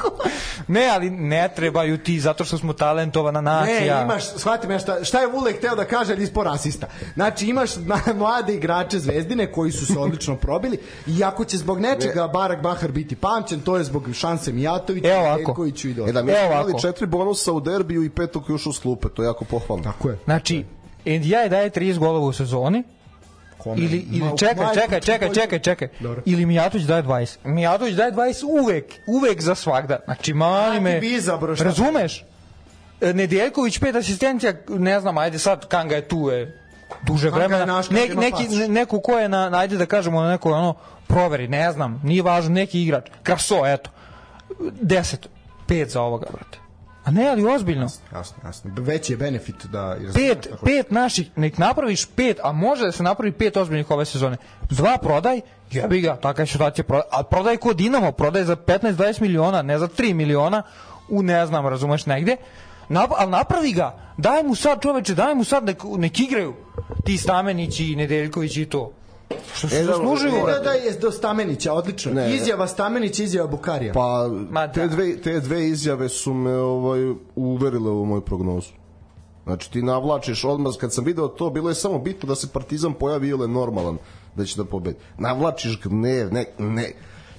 ne, 0.68 0.88
ali 0.88 1.10
ne 1.10 1.48
trebaju 1.56 1.98
ti, 1.98 2.20
zato 2.20 2.44
što 2.44 2.58
smo 2.58 2.72
talentovana 2.72 3.40
nacija. 3.40 3.96
Ne, 3.96 4.02
imaš, 4.02 4.34
shvati 4.36 4.66
me 4.66 4.78
šta, 4.78 5.04
šta 5.04 5.20
je 5.20 5.26
Vulek 5.26 5.58
hteo 5.58 5.74
da 5.74 5.84
kaže, 5.84 6.12
ali 6.12 6.22
ispo 6.22 6.44
rasista. 6.44 6.86
Znači, 7.14 7.46
imaš 7.46 7.70
mlade 8.14 8.54
igrače 8.54 8.98
Zvezdine 8.98 9.52
koji 9.52 9.72
su 9.72 9.86
se 9.86 9.98
odlično 9.98 10.36
probili 10.36 10.78
i 11.06 11.24
ako 11.24 11.44
će 11.44 11.56
zbog 11.62 11.80
nečega 11.80 12.28
Barak 12.28 12.62
Bahar 12.62 12.92
biti 12.92 13.16
pamćen, 13.16 13.60
to 13.60 13.76
je 13.76 13.84
zbog 13.84 14.08
šanse 14.14 14.52
Mijatovića, 14.52 15.08
Evo 15.08 15.20
ovako. 15.20 15.66
i 15.66 15.94
Dođe. 15.94 16.10
E 16.10 16.12
da 16.12 16.22
mi 16.22 16.32
Evo 16.32 16.52
imali 16.52 16.80
četiri 16.80 17.06
bonusa 17.06 17.52
u 17.52 17.60
derbiju 17.60 18.04
i 18.04 18.10
petog 18.10 18.44
još 18.48 18.66
u 18.66 18.72
sklupe, 18.72 19.08
to 19.08 19.22
je 19.22 19.26
jako 19.26 19.44
pohvalno. 19.44 19.84
Tako 19.84 20.08
je. 20.08 20.18
Znači, 20.24 20.64
NDI 21.04 21.48
daje 21.50 21.70
30 21.70 21.98
golova 21.98 22.26
u 22.26 22.32
sezoni, 22.32 22.82
Kome? 23.58 23.80
Ili, 23.80 24.06
ili 24.12 24.38
čekaj, 24.38 24.66
čekaj, 24.74 25.00
čekaj, 25.00 25.32
čekaj, 25.32 25.58
čekaj. 25.58 25.88
Dobro. 26.00 26.22
Ili 26.24 26.46
Mijatović 26.46 26.86
daje 26.86 27.02
20. 27.02 27.36
Mijatović 27.44 27.94
daje 27.94 28.12
20 28.12 28.44
uvek, 28.62 28.84
uvek 29.06 29.40
za 29.40 29.54
svakda. 29.54 29.98
Znači, 30.04 30.34
mali 30.34 30.80
me... 30.80 31.00
Bro, 31.40 31.54
razumeš? 31.54 32.24
E, 33.00 33.12
Nedeljković 33.12 33.78
pet 33.78 33.94
asistencija, 33.94 34.52
ne 34.68 35.00
znam, 35.00 35.18
ajde 35.18 35.38
sad 35.38 35.68
Kanga 35.68 35.94
je 35.94 36.08
tu 36.08 36.30
je 36.30 36.62
duže 37.06 37.30
vremena. 37.30 37.82
Ne, 37.90 38.08
neki, 38.14 38.48
ne, 38.48 38.68
neko 38.68 39.00
ko 39.00 39.18
je 39.18 39.28
na, 39.28 39.50
ajde 39.54 39.76
da 39.76 39.86
kažemo 39.86 40.22
na 40.22 40.30
neko 40.30 40.50
ono 40.50 40.74
proveri, 41.12 41.48
ne 41.48 41.72
znam, 41.72 42.00
nije 42.04 42.22
važno 42.22 42.54
neki 42.54 42.82
igrač. 42.82 43.10
Kraso, 43.22 43.66
eto. 43.66 43.90
10 44.58 45.16
pet 45.66 45.90
za 45.90 46.02
ovoga, 46.02 46.26
brate. 46.32 46.58
A 47.04 47.10
ne, 47.10 47.28
ali 47.28 47.44
ozbiljno. 47.54 47.88
Jasno, 48.12 48.36
jasno. 48.44 48.70
Veći 48.76 49.12
je 49.12 49.16
benefit 49.16 49.66
da... 49.66 49.96
Pet, 50.14 50.48
pet 50.64 50.90
naših, 50.90 51.30
nek 51.36 51.58
napraviš 51.58 52.06
pet, 52.06 52.40
a 52.42 52.52
može 52.52 52.84
da 52.84 52.92
se 52.92 53.02
napravi 53.02 53.32
pet 53.32 53.56
ozbiljnih 53.56 53.90
ove 53.90 54.04
sezone. 54.04 54.36
Dva 54.70 54.98
prodaj, 54.98 55.40
jebi 55.70 56.00
ga, 56.00 56.16
taka 56.16 56.42
je 56.42 56.46
situacija 56.46 56.84
prodaj. 56.84 57.08
A 57.12 57.22
prodaj 57.22 57.56
kod 57.56 57.76
Dinamo, 57.76 58.12
prodaj 58.12 58.44
za 58.44 58.56
15-20 58.56 59.20
miliona, 59.20 59.62
ne 59.62 59.78
za 59.78 59.88
3 59.88 60.14
miliona, 60.14 60.62
u 61.08 61.22
ne 61.22 61.46
znam, 61.46 61.66
razumeš, 61.66 62.06
negde. 62.06 62.36
Nap, 62.88 63.10
ali 63.16 63.30
napravi 63.30 63.72
ga, 63.72 63.98
daj 64.16 64.42
mu 64.42 64.54
sad 64.54 64.82
čoveče, 64.82 65.14
daj 65.14 65.34
mu 65.34 65.44
sad 65.44 65.64
nek, 65.64 65.82
nek 65.96 66.20
igraju 66.20 66.54
ti 67.04 67.18
Stamenići 67.18 67.84
i 67.84 67.96
Nedeljković 67.96 68.56
i 68.56 68.66
to. 68.66 68.92
Što 69.54 69.68
se 69.68 69.76
e, 69.76 69.84
zaslužuju. 69.84 70.32
Da, 70.46 70.58
da, 70.58 70.70
je 70.70 70.92
do 70.92 71.10
Stamenića, 71.10 71.72
odlično. 71.72 72.12
Ne, 72.12 72.34
izjava 72.34 72.66
Stamenića, 72.66 73.22
izjava 73.22 73.48
Bukarija. 73.48 73.92
Pa, 73.92 74.28
Ma, 74.50 74.66
da. 74.66 74.72
te, 74.72 74.88
dve, 74.88 75.16
te 75.16 75.40
dve 75.40 75.68
izjave 75.68 76.08
su 76.08 76.34
me 76.34 76.54
ovaj, 76.54 77.14
uverile 77.36 77.90
u 77.90 78.04
moju 78.04 78.20
prognozu. 78.20 78.70
Znači 79.44 79.72
ti 79.72 79.82
navlačiš 79.82 80.44
odmah, 80.44 80.72
kad 80.80 80.92
sam 80.92 81.04
video 81.04 81.28
to, 81.28 81.50
bilo 81.50 81.68
je 81.68 81.74
samo 81.74 81.98
bitno 81.98 82.28
da 82.28 82.34
se 82.34 82.48
Partizan 82.48 82.92
pojavi 82.94 83.28
ili 83.28 83.48
normalan 83.48 83.98
da 84.36 84.44
će 84.44 84.56
da 84.56 84.64
pobedi. 84.64 84.98
Navlačiš 85.18 85.80
gnev, 85.84 86.32
ne, 86.32 86.44
ne, 86.58 86.92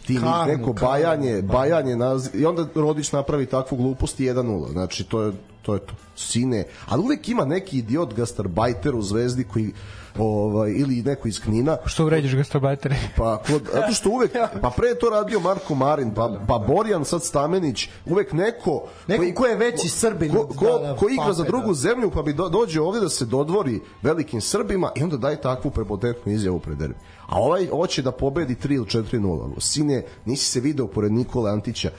ti 0.05 0.15
karnu, 0.15 0.53
neko 0.57 0.73
karnu, 0.73 0.91
bajanje, 0.91 1.33
karnu. 1.33 1.53
bajanje 1.53 1.95
naziv, 1.95 2.41
i 2.41 2.45
onda 2.45 2.65
Rodić 2.75 3.11
napravi 3.11 3.45
takvu 3.45 3.77
glupost 3.77 4.19
i 4.19 4.23
1-0. 4.23 4.71
Znači 4.71 5.03
to 5.03 5.21
je 5.21 5.33
to 5.63 5.73
je 5.73 5.79
to. 5.79 5.93
Sine, 6.15 6.65
ali 6.85 7.03
uvek 7.03 7.29
ima 7.29 7.45
neki 7.45 7.77
idiot 7.77 8.13
gastarbajter 8.13 8.95
u 8.95 9.01
Zvezdi 9.01 9.43
koji 9.43 9.71
ovaj 10.17 10.71
ili 10.71 11.01
neko 11.01 11.27
iz 11.27 11.41
Knina. 11.41 11.77
Što 11.85 12.05
vređaš 12.05 12.35
gastarbajtere? 12.35 12.95
Pa 13.17 13.37
kod 13.47 13.69
zato 13.73 13.93
što 13.93 14.09
uvek 14.09 14.31
pa 14.61 14.69
pre 14.69 14.87
je 14.87 14.99
to 14.99 15.09
radio 15.09 15.39
Marko 15.39 15.75
Marin, 15.75 16.13
pa 16.13 16.39
pa 16.47 16.57
Borjan 16.57 17.05
sad 17.05 17.23
Stamenić, 17.23 17.89
uvek 18.05 18.33
neko 18.33 18.87
neko 19.07 19.21
koji, 19.21 19.33
ko 19.33 19.45
je 19.45 19.55
veći 19.55 19.89
Srbin, 19.89 20.31
ko, 20.31 20.47
ko, 20.47 20.65
da, 20.65 20.87
da, 20.87 20.95
ko 20.95 21.09
igra 21.09 21.23
pape, 21.23 21.33
za 21.33 21.43
drugu 21.43 21.67
da. 21.67 21.73
zemlju, 21.73 22.11
pa 22.11 22.21
bi 22.21 22.33
do, 22.33 22.49
dođe 22.49 22.81
ovde 22.81 22.99
da 22.99 23.09
se 23.09 23.25
dodvori 23.25 23.79
velikim 24.01 24.41
Srbima 24.41 24.91
i 24.95 25.03
onda 25.03 25.17
daje 25.17 25.41
takvu 25.41 25.71
prepotentnu 25.71 26.31
izjavu 26.31 26.59
pred 26.59 26.77
derbi. 26.77 26.95
A 27.27 27.39
ovaj 27.39 27.67
hoće 27.67 28.01
da 28.01 28.11
pobedi 28.11 28.55
3 28.55 28.75
ili 28.75 28.85
4-0. 28.85 29.59
Sine, 29.59 30.03
nisi 30.25 30.45
se 30.45 30.59
video 30.59 30.87
pored 30.87 31.11
Nikole 31.11 31.51
Antića 31.51 31.89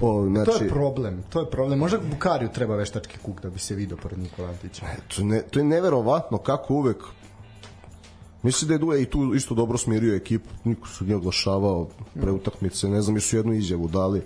O, 0.00 0.26
znači... 0.26 0.50
To 0.50 0.64
je 0.64 0.68
problem, 0.68 1.22
to 1.30 1.40
je 1.40 1.50
problem. 1.50 1.78
Možda 1.78 1.98
Bukariju 2.10 2.48
treba 2.48 2.76
veštački 2.76 3.18
kuk 3.18 3.40
da 3.42 3.50
bi 3.50 3.58
se 3.58 3.74
video 3.74 3.96
pored 3.96 4.18
Nikola 4.18 4.48
Antića. 4.48 4.86
E, 4.86 4.96
to, 5.16 5.22
ne, 5.22 5.42
to 5.42 5.58
je 5.58 5.64
neverovatno 5.64 6.38
kako 6.38 6.74
uvek 6.74 6.96
Mislim 8.44 8.68
da 8.68 8.74
je 8.74 8.78
Duje 8.78 9.02
i 9.02 9.06
tu 9.06 9.34
isto 9.34 9.54
dobro 9.54 9.78
smirio 9.78 10.14
ekipu, 10.14 10.50
niko 10.64 10.88
se 10.88 11.04
nije 11.04 11.16
oglašavao 11.16 11.88
pre 12.20 12.30
utakmice, 12.30 12.88
ne 12.88 13.02
znam, 13.02 13.20
su 13.20 13.36
jednu 13.36 13.52
izjavu 13.52 13.88
dali. 13.88 14.22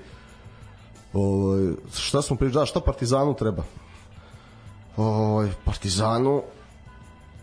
O, 1.13 1.21
ovaj, 1.21 1.73
šta 1.95 2.23
smo 2.23 2.37
pričali, 2.37 2.63
da, 2.63 2.67
šta 2.67 2.81
Partizanu 2.81 3.35
treba? 3.35 3.63
O, 4.97 5.05
ovaj, 5.05 5.51
Partizanu, 5.65 6.43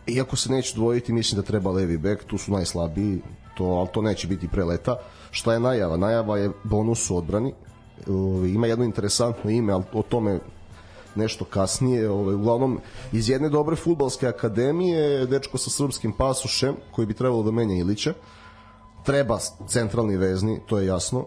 iako 0.07 0.35
se 0.35 0.51
neće 0.51 0.75
dvojiti, 0.75 1.13
mislim 1.13 1.41
da 1.41 1.47
treba 1.47 1.71
levi 1.71 1.97
bek, 1.97 2.23
tu 2.23 2.37
su 2.37 2.51
najslabiji, 2.51 3.21
to, 3.57 3.63
ali 3.63 3.89
to 3.93 4.01
neće 4.01 4.27
biti 4.27 4.47
pre 4.47 4.63
leta. 4.63 4.95
Šta 5.31 5.53
je 5.53 5.59
najava? 5.59 5.97
Najava 5.97 6.37
je 6.37 6.51
bonus 6.63 7.09
u 7.09 7.17
odbrani, 7.17 7.53
ovaj, 8.07 8.49
ima 8.49 8.67
jedno 8.67 8.85
interesantno 8.85 9.49
ime, 9.51 9.73
ali 9.73 9.83
o 9.93 10.01
tome 10.01 10.39
nešto 11.15 11.45
kasnije. 11.45 12.09
Ovaj, 12.09 12.35
uglavnom, 12.35 12.79
iz 13.11 13.29
jedne 13.29 13.49
dobre 13.49 13.75
futbalske 13.75 14.27
akademije, 14.27 15.25
dečko 15.25 15.57
sa 15.57 15.69
srpskim 15.69 16.11
pasušem, 16.11 16.75
koji 16.91 17.05
bi 17.05 17.13
trebalo 17.13 17.43
da 17.43 17.51
menja 17.51 17.75
Ilića, 17.75 18.13
treba 19.05 19.39
centralni 19.67 20.17
vezni, 20.17 20.59
to 20.65 20.79
je 20.79 20.87
jasno, 20.87 21.25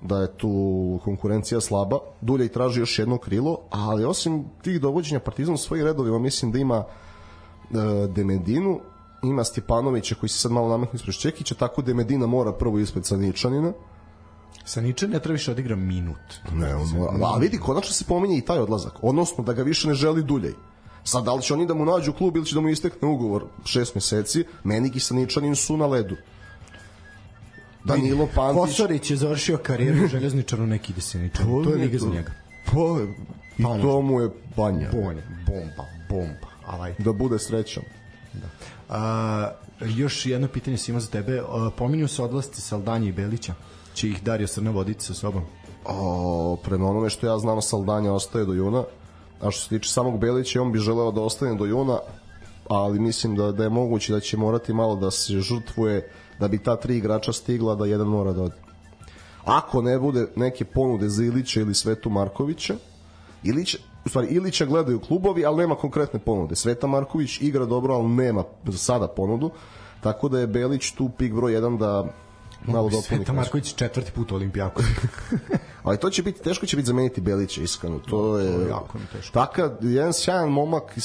da 0.00 0.18
je 0.20 0.36
tu 0.36 1.00
konkurencija 1.04 1.60
slaba. 1.60 1.98
Dulje 2.20 2.46
i 2.46 2.48
traži 2.48 2.80
još 2.80 2.98
jedno 2.98 3.18
krilo, 3.18 3.58
ali 3.70 4.04
osim 4.04 4.44
tih 4.62 4.80
dovođenja 4.80 5.20
Partizan 5.20 5.54
u 5.54 5.58
svojih 5.58 5.84
redovima, 5.84 6.18
mislim 6.18 6.52
da 6.52 6.58
ima 6.58 6.84
e, 6.84 7.76
Demedinu, 8.08 8.80
ima 9.22 9.44
Stjepanovića 9.44 10.14
koji 10.14 10.30
se 10.30 10.38
sad 10.38 10.52
malo 10.52 10.68
nametno 10.68 10.96
ispred 10.96 11.14
Čekića, 11.14 11.54
tako 11.54 11.82
Demedina 11.82 12.26
mora 12.26 12.52
prvo 12.52 12.78
ispred 12.78 13.06
Saničanina. 13.06 13.72
Saničan 14.64 15.10
ne 15.10 15.18
treba 15.18 15.32
više 15.32 15.50
da 15.50 15.52
odigra 15.52 15.76
minut. 15.76 16.18
Ne, 16.52 16.74
on 16.74 17.24
a 17.24 17.38
vidi, 17.38 17.58
konačno 17.58 17.92
se 17.92 18.04
pominje 18.04 18.38
i 18.38 18.44
taj 18.44 18.58
odlazak. 18.58 18.92
Odnosno, 19.02 19.44
da 19.44 19.52
ga 19.52 19.62
više 19.62 19.88
ne 19.88 19.94
želi 19.94 20.22
duljej. 20.22 20.52
Sad, 21.04 21.24
da 21.24 21.34
li 21.34 21.42
će 21.42 21.54
oni 21.54 21.66
da 21.66 21.74
mu 21.74 21.84
nađu 21.84 22.12
klub 22.12 22.36
ili 22.36 22.46
će 22.46 22.54
da 22.54 22.60
mu 22.60 22.68
istekne 22.68 23.08
ugovor 23.08 23.44
šest 23.64 23.94
meseci, 23.94 24.44
Menik 24.64 24.96
i 24.96 25.00
Saničanin 25.00 25.56
su 25.56 25.76
na 25.76 25.86
ledu. 25.86 26.16
Danilo 27.84 28.28
Pantić... 28.34 28.60
Kosorić 28.60 29.10
je 29.10 29.16
završio 29.16 29.58
karijeru 29.58 30.04
u 30.04 30.08
željezničaru, 30.08 30.66
neki 30.66 30.92
ide 30.92 31.00
Saničan. 31.00 31.46
To, 31.46 31.62
to 31.64 31.70
je 31.70 31.76
liga 31.76 31.98
za 31.98 32.08
njega. 32.08 32.32
Pa, 32.66 32.72
i 33.58 33.82
to 33.82 34.02
mu 34.02 34.20
je 34.20 34.30
banja. 34.56 34.90
Banja, 34.92 35.22
bomba, 35.46 35.84
bomba. 36.08 36.48
Alaj. 36.66 36.94
Da 36.98 37.12
bude 37.12 37.38
srećan. 37.38 37.82
Da. 38.32 38.48
A, 38.88 39.50
još 39.80 40.26
jedno 40.26 40.48
pitanje 40.48 40.76
ima 40.88 41.00
za 41.00 41.10
tebe. 41.10 41.42
Pominju 41.76 42.08
se 42.08 42.22
odlasti 42.22 42.60
Saldanje 42.60 43.08
i 43.08 43.12
Belića 43.12 43.54
će 43.94 44.08
ih 44.08 44.22
Dario 44.22 44.46
Srna 44.46 44.70
voditi 44.70 45.04
sa 45.04 45.14
sobom? 45.14 45.42
O, 45.84 46.56
prema 46.64 46.88
onome 46.88 47.10
što 47.10 47.26
ja 47.26 47.38
znam 47.38 47.62
Saldanja 47.62 48.12
ostaje 48.12 48.44
do 48.44 48.52
juna 48.52 48.84
a 49.40 49.50
što 49.50 49.62
se 49.62 49.68
tiče 49.68 49.90
samog 49.90 50.18
Belića 50.18 50.62
on 50.62 50.72
bi 50.72 50.78
želeo 50.78 51.10
da 51.10 51.20
ostane 51.20 51.54
do 51.54 51.64
juna 51.64 51.98
ali 52.68 53.00
mislim 53.00 53.36
da, 53.36 53.52
da 53.52 53.62
je 53.62 53.70
moguće 53.70 54.12
da 54.12 54.20
će 54.20 54.36
morati 54.36 54.72
malo 54.72 54.96
da 54.96 55.10
se 55.10 55.40
žrtvuje 55.40 56.10
da 56.40 56.48
bi 56.48 56.58
ta 56.58 56.76
tri 56.76 56.96
igrača 56.96 57.32
stigla 57.32 57.74
da 57.74 57.86
jedan 57.86 58.06
mora 58.06 58.32
da 58.32 58.42
ode 58.42 58.56
ako 59.44 59.82
ne 59.82 59.98
bude 59.98 60.26
neke 60.36 60.64
ponude 60.64 61.08
za 61.08 61.24
Ilića 61.24 61.60
ili 61.60 61.74
Svetu 61.74 62.10
Markovića 62.10 62.74
Ilić, 63.44 63.76
u 64.04 64.08
stvari 64.08 64.26
Ilića 64.30 64.66
gledaju 64.66 65.00
klubovi, 65.00 65.44
ali 65.46 65.56
nema 65.56 65.74
konkretne 65.74 66.20
ponude. 66.20 66.56
Sveta 66.56 66.86
Marković 66.86 67.40
igra 67.40 67.66
dobro, 67.66 67.94
ali 67.94 68.08
nema 68.08 68.44
za 68.66 68.78
sada 68.78 69.08
ponudu, 69.08 69.50
tako 70.00 70.28
da 70.28 70.40
je 70.40 70.46
Belić 70.46 70.90
tu 70.92 71.10
pik 71.18 71.32
broj 71.32 71.52
1 71.52 71.78
da 71.78 72.08
malo 72.66 72.88
dopuni. 72.88 73.02
Sveta 73.02 73.32
Marković 73.32 73.74
četvrti 73.74 74.12
put 74.12 74.32
u 74.32 74.34
Olimpijako. 74.34 74.82
Ali 75.82 75.98
to 75.98 76.10
će 76.10 76.22
biti, 76.22 76.42
teško 76.42 76.66
će 76.66 76.76
biti 76.76 76.86
zameniti 76.86 77.20
Belića, 77.20 77.62
iskreno. 77.62 77.98
To 77.98 78.38
je, 78.38 78.52
to 78.52 78.60
je 78.60 78.68
jako 78.68 78.98
teško. 79.12 79.32
Takav, 79.32 79.70
jedan 79.80 80.12
sjajan 80.12 80.48
momak, 80.48 80.96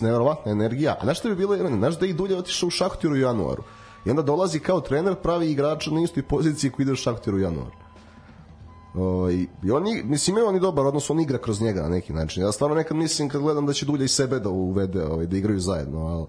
neverovatna 0.00 0.52
energija. 0.52 0.96
A 1.00 1.04
znaš 1.04 1.18
što 1.18 1.28
bi 1.28 1.36
bilo, 1.36 1.56
znaš 1.56 1.98
da 1.98 2.06
i 2.06 2.12
Dulja 2.12 2.38
otišao 2.38 2.66
u 2.66 2.70
Šahtiru 2.70 3.14
u 3.14 3.16
januaru. 3.16 3.62
I 4.04 4.10
onda 4.10 4.22
dolazi 4.22 4.58
kao 4.58 4.80
trener, 4.80 5.14
pravi 5.14 5.50
igrača 5.50 5.90
na 5.90 6.00
istoj 6.00 6.22
poziciji 6.22 6.70
koji 6.70 6.84
ide 6.84 6.92
u 6.92 6.96
Šahtiru 6.96 7.36
u 7.36 7.40
januaru. 7.40 7.84
O, 8.94 9.30
i, 9.30 9.48
i 9.62 9.70
oni, 9.70 10.02
mislim, 10.04 10.34
imaju 10.34 10.48
oni 10.48 10.60
dobar 10.60 10.86
odnos, 10.86 11.10
on 11.10 11.20
igra 11.20 11.38
kroz 11.38 11.60
njega 11.60 11.82
na 11.82 11.88
neki 11.88 12.12
način. 12.12 12.42
Ja 12.42 12.52
stvarno 12.52 12.76
nekad 12.76 12.96
mislim 12.96 13.28
kad 13.28 13.40
gledam 13.40 13.66
da 13.66 13.72
će 13.72 13.86
Dulja 13.86 14.04
i 14.04 14.08
sebe 14.08 14.38
da 14.40 14.48
uvede, 14.48 15.04
ovaj, 15.04 15.26
da 15.26 15.36
igraju 15.36 15.60
zajedno, 15.60 16.06
ali 16.06 16.26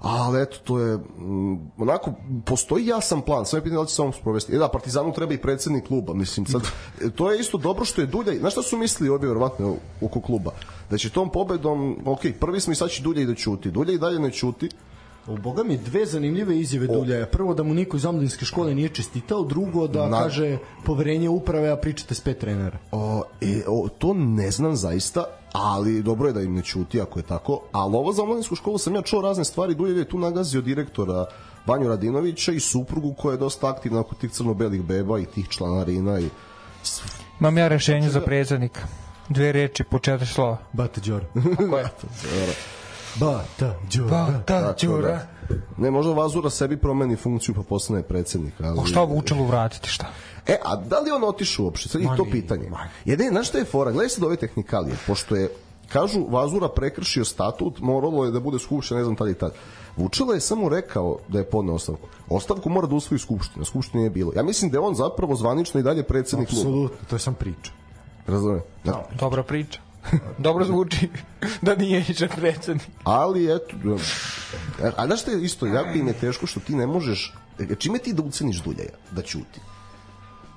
ali 0.00 0.42
eto, 0.42 0.56
to 0.64 0.78
je 0.78 0.94
m, 0.94 1.70
onako, 1.78 2.12
postoji 2.44 2.86
jasan 2.86 3.22
plan, 3.22 3.46
sve 3.46 3.60
pitanje 3.60 3.74
da 3.74 3.80
li 3.80 3.88
će 3.88 3.94
se 3.94 4.02
on 4.02 4.12
sprovesti. 4.12 4.54
E 4.54 4.58
da, 4.58 4.68
Partizanu 4.68 5.12
treba 5.12 5.34
i 5.34 5.38
predsednik 5.38 5.86
kluba, 5.86 6.14
mislim, 6.14 6.46
sad, 6.46 6.62
to 7.16 7.30
je 7.30 7.40
isto 7.40 7.58
dobro 7.58 7.84
što 7.84 8.00
je 8.00 8.06
Dulja, 8.06 8.38
znaš 8.38 8.52
šta 8.52 8.62
su 8.62 8.78
mislili 8.78 9.10
obi 9.10 9.26
verovatno 9.26 9.76
oko 10.00 10.20
kluba? 10.20 10.50
Da 10.90 10.98
će 10.98 11.10
tom 11.10 11.30
pobedom, 11.32 11.98
ok, 12.04 12.20
prvi 12.40 12.60
smo 12.60 12.72
i 12.72 12.76
sad 12.76 12.90
će 12.90 13.02
Dulja 13.02 13.22
i 13.22 13.26
da 13.26 13.34
ćuti, 13.34 13.70
Dulja 13.70 13.92
i 13.92 13.98
dalje 13.98 14.18
ne 14.18 14.30
ćuti, 14.30 14.68
U 15.26 15.36
Boga 15.36 15.62
mi 15.62 15.76
dve 15.76 16.06
zanimljive 16.06 16.58
izjave 16.58 16.86
o. 16.90 16.94
Duljaja. 16.94 17.26
Prvo 17.26 17.54
da 17.54 17.62
mu 17.62 17.74
niko 17.74 17.96
iz 17.96 18.04
omladinske 18.04 18.44
škole 18.44 18.74
nije 18.74 18.88
čestitao, 18.88 19.44
drugo 19.44 19.86
da 19.86 20.08
Na... 20.08 20.22
kaže 20.22 20.58
poverenje 20.84 21.28
uprave, 21.28 21.70
a 21.70 21.76
pričate 21.76 22.14
s 22.14 22.20
pet 22.20 22.38
trenera. 22.38 22.78
O, 22.92 23.22
e, 23.40 23.62
o, 23.68 23.88
to 23.98 24.14
ne 24.14 24.50
znam 24.50 24.76
zaista, 24.76 25.24
ali 25.52 26.02
dobro 26.02 26.26
je 26.28 26.32
da 26.32 26.40
im 26.40 26.54
ne 26.54 26.62
čuti 26.62 27.00
ako 27.00 27.18
je 27.18 27.22
tako. 27.22 27.60
Ali 27.72 27.96
ovo 27.96 28.12
za 28.12 28.22
omladinsku 28.22 28.54
školu 28.54 28.78
sam 28.78 28.94
ja 28.94 29.02
čuo 29.02 29.20
razne 29.20 29.44
stvari. 29.44 29.74
Duljev 29.74 29.98
je 29.98 30.08
tu 30.08 30.18
nagazio 30.18 30.60
direktora 30.60 31.26
Vanju 31.66 31.88
Radinovića 31.88 32.52
i 32.52 32.60
suprugu 32.60 33.14
koja 33.14 33.32
je 33.32 33.38
dosta 33.38 33.68
aktivna 33.68 34.00
oko 34.00 34.14
tih 34.14 34.30
crno-belih 34.30 34.82
beba 34.82 35.18
i 35.18 35.26
tih 35.26 35.48
članarina 35.48 36.20
i 36.20 36.28
Imam 37.40 37.58
ja 37.58 37.68
rešenje 37.68 38.08
za 38.08 38.20
predsednika. 38.20 38.80
Dve 39.28 39.52
reči 39.52 39.84
po 39.84 39.98
četiri 39.98 40.26
slova. 40.26 40.56
Bata 40.72 41.00
Đora. 41.00 41.24
Kako 41.56 41.78
je? 41.78 41.88
Bata 43.14 43.74
Đora. 43.96 44.42
Bata 44.46 44.74
Đora. 44.82 45.20
Ne, 45.76 45.90
možda 45.90 46.12
Vazura 46.12 46.50
sebi 46.50 46.76
promeni 46.76 47.16
funkciju 47.16 47.54
pa 47.54 47.62
postane 47.62 48.02
predsednik. 48.02 48.54
Ali... 48.60 48.78
O 48.78 48.86
šta 48.86 49.02
Vučelu 49.02 49.44
vratiti, 49.44 49.88
šta? 49.88 50.06
E, 50.46 50.56
a 50.64 50.76
da 50.76 51.00
li 51.00 51.10
on 51.10 51.24
otišao 51.24 51.64
uopšte? 51.64 51.88
Sad 51.88 52.00
je 52.00 52.08
to 52.16 52.26
pitanje. 52.32 52.70
Jedin, 53.04 53.28
znaš 53.30 53.48
šta 53.48 53.58
je 53.58 53.64
fora? 53.64 53.90
Gledaj 53.90 54.08
se 54.08 54.20
do 54.20 54.26
ove 54.26 54.36
tehnikalije, 54.36 54.96
pošto 55.06 55.36
je 55.36 55.50
kažu 55.88 56.26
Vazura 56.28 56.68
prekršio 56.68 57.24
statut, 57.24 57.80
moralo 57.80 58.24
je 58.24 58.30
da 58.30 58.40
bude 58.40 58.58
skupština, 58.58 58.98
ne 58.98 59.04
znam 59.04 59.16
tada 59.16 59.30
i 59.30 59.34
tad. 59.34 59.52
Vučela 59.96 60.34
je 60.34 60.40
samo 60.40 60.68
rekao 60.68 61.18
da 61.28 61.38
je 61.38 61.44
podneo 61.44 61.74
ostavku. 61.74 62.08
Ostavku 62.28 62.70
mora 62.70 62.86
da 62.86 62.94
usvoji 62.94 63.18
skupština, 63.18 63.64
skupština 63.64 64.00
nije 64.00 64.10
bilo. 64.10 64.32
Ja 64.36 64.42
mislim 64.42 64.70
da 64.70 64.78
je 64.78 64.80
on 64.80 64.94
zapravo 64.94 65.34
zvanično 65.34 65.80
i 65.80 65.82
dalje 65.82 66.02
predsednik 66.02 66.48
kluba. 66.48 66.60
Apsolutno, 66.60 66.98
to 67.10 67.16
je 67.16 67.20
sam 67.20 67.34
priča. 67.34 67.72
Razumem. 68.26 68.60
Da. 68.84 69.08
Dobra 69.18 69.42
priča. 69.42 69.80
Dobro 70.38 70.64
zvuči 70.64 71.08
da 71.62 71.74
nije 71.74 72.04
više 72.08 72.28
predsednik. 72.28 72.88
Ali 73.04 73.54
eto, 73.56 73.76
a 74.96 75.06
znaš 75.06 75.20
što 75.20 75.30
je 75.30 75.44
isto, 75.44 75.66
jako 75.66 75.98
im 75.98 76.08
je 76.08 76.14
teško 76.14 76.46
što 76.46 76.60
ti 76.60 76.74
ne 76.74 76.86
možeš, 76.86 77.34
čime 77.78 77.98
ti 77.98 78.12
da 78.12 78.22
uceniš 78.22 78.62
Duljaja? 78.62 78.94
Da 79.10 79.22
ćuti. 79.22 79.60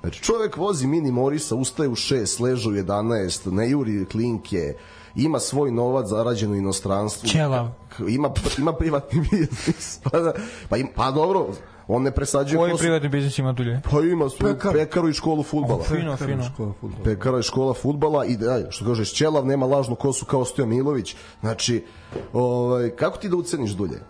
Znači, 0.00 0.22
čovek 0.22 0.56
vozi 0.56 0.86
mini 0.86 1.10
Morisa, 1.10 1.54
ustaje 1.54 1.88
u 1.88 1.94
6, 1.94 2.40
leže 2.40 2.68
u 2.68 2.72
11, 2.72 3.52
ne 3.52 3.70
juri 3.70 4.06
klinke, 4.06 4.74
ima 5.16 5.38
svoj 5.38 5.70
novac 5.70 6.08
zarađen 6.08 6.52
u 6.52 6.54
inostranstvu. 6.54 7.28
Ćelav. 7.28 7.68
Ima, 8.08 8.30
ima 8.58 8.72
privatni 8.72 9.20
biznis. 9.30 9.98
pa, 10.04 10.20
da, 10.20 10.32
pa, 10.68 10.76
im, 10.76 10.88
pa 10.96 11.10
dobro, 11.10 11.46
on 11.88 12.02
ne 12.02 12.10
presađuje 12.10 12.58
Koji 12.58 12.76
privatni 12.78 13.08
biznis 13.08 13.38
ima 13.38 13.52
dulje? 13.52 13.80
Pa 13.90 14.00
ima 14.00 14.28
svoju 14.28 14.54
Pekar. 14.54 14.72
pekaru 14.72 15.08
i 15.08 15.12
školu 15.12 15.42
fudbala. 15.42 15.84
Fino, 15.84 16.16
fino. 16.16 16.44
Škola 16.54 16.72
fudbala. 16.80 17.04
Pekara 17.04 17.38
i 17.38 17.42
škola 17.42 17.74
fudbala 17.74 18.24
i 18.24 18.36
da, 18.36 18.70
što 18.70 18.84
kažeš, 18.84 19.12
Ćelav 19.12 19.46
nema 19.46 19.66
lažnu 19.66 19.94
kosu 19.94 20.26
kao 20.26 20.44
Stojan 20.44 20.68
Milović. 20.68 21.16
Znači, 21.40 21.84
ovaj, 22.32 22.90
kako 22.90 23.18
ti 23.18 23.28
da 23.28 23.36
uceniš 23.36 23.70
dulje? 23.70 24.00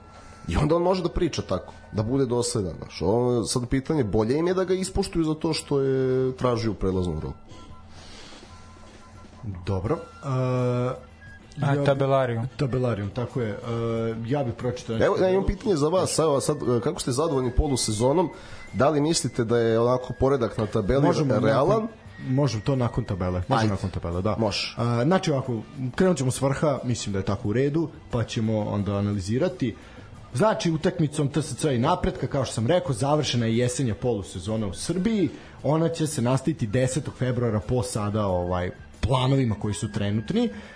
I 0.49 0.57
onda 0.57 0.77
on 0.77 0.83
može 0.83 1.03
da 1.03 1.09
priča 1.09 1.43
tako, 1.43 1.73
da 1.93 2.03
bude 2.03 2.27
dosledan. 2.27 2.75
Znaš, 2.79 3.03
ovo 3.03 3.45
sad 3.45 3.69
pitanje, 3.69 4.05
bolje 4.05 4.39
im 4.39 4.47
je 4.47 4.55
da 4.55 4.65
ga 4.65 4.75
ispoštuju 4.75 5.25
za 5.25 5.35
to 5.35 5.53
što 5.53 5.81
je 5.81 6.33
tražio 6.37 6.71
u 6.71 6.75
prelaznom 6.75 7.21
roku. 7.21 7.39
Dobro. 9.67 9.95
Uh, 9.95 11.14
A, 11.63 11.75
ja, 11.75 11.85
tabelarijum. 11.85 12.49
Tabelarijum, 12.57 13.11
tako 13.11 13.41
je. 13.41 13.53
Uh, 13.53 14.31
ja 14.31 14.45
bih 14.45 14.55
pročitao 14.55 14.97
Evo, 14.97 15.17
ja 15.21 15.31
imam 15.31 15.47
pitanje 15.47 15.77
za 15.77 15.89
vas. 15.89 16.19
Evo, 16.19 16.41
sad, 16.41 16.57
kako 16.85 17.01
ste 17.01 17.13
zadovoljni 17.13 17.51
polusezonom? 17.51 18.31
Da 18.73 18.89
li 18.89 19.01
mislite 19.01 19.45
da 19.45 19.59
je 19.59 19.81
onako 19.81 20.13
poredak 20.21 20.59
na 20.59 20.67
tabeli 20.67 21.03
Možemo 21.03 21.35
realan? 21.41 21.83
Nakon, 21.83 21.89
možemo 22.29 22.63
to 22.65 22.77
nakon 22.77 23.05
tabele. 23.05 23.43
Možemo 23.49 23.71
nakon 23.71 23.91
tabele, 23.91 24.23
da. 24.23 24.37
Može. 24.39 24.75
Uh, 24.79 25.03
znači 25.03 25.31
ovako, 25.31 25.63
krenut 25.95 26.17
ćemo 26.17 26.31
s 26.31 26.41
vrha, 26.41 26.79
mislim 26.85 27.13
da 27.13 27.19
je 27.19 27.25
tako 27.25 27.49
u 27.49 27.53
redu, 27.53 27.89
pa 28.11 28.25
ćemo 28.25 28.61
onda 28.61 28.97
analizirati. 28.97 29.77
Znači, 30.35 30.71
utakmicom 30.71 31.29
TSC 31.29 31.65
i 31.65 31.79
napretka, 31.79 32.27
kao 32.27 32.45
što 32.45 32.55
sam 32.55 32.67
rekao, 32.67 32.93
završena 32.93 33.47
je 33.47 33.57
jesenja 33.57 33.95
polusezona 33.95 34.67
u 34.67 34.75
Srbiji. 34.75 35.31
Ona 35.63 35.89
će 35.89 36.07
se 36.07 36.23
nastaviti 36.23 36.67
10. 36.67 37.01
februara 37.19 37.61
po 37.61 37.83
sada 37.83 38.27
ovaj 38.27 38.71
planovima 39.01 39.55
koji 39.55 39.75
su 39.75 39.93
trenutni. 39.93 40.49
Uh, 40.49 40.74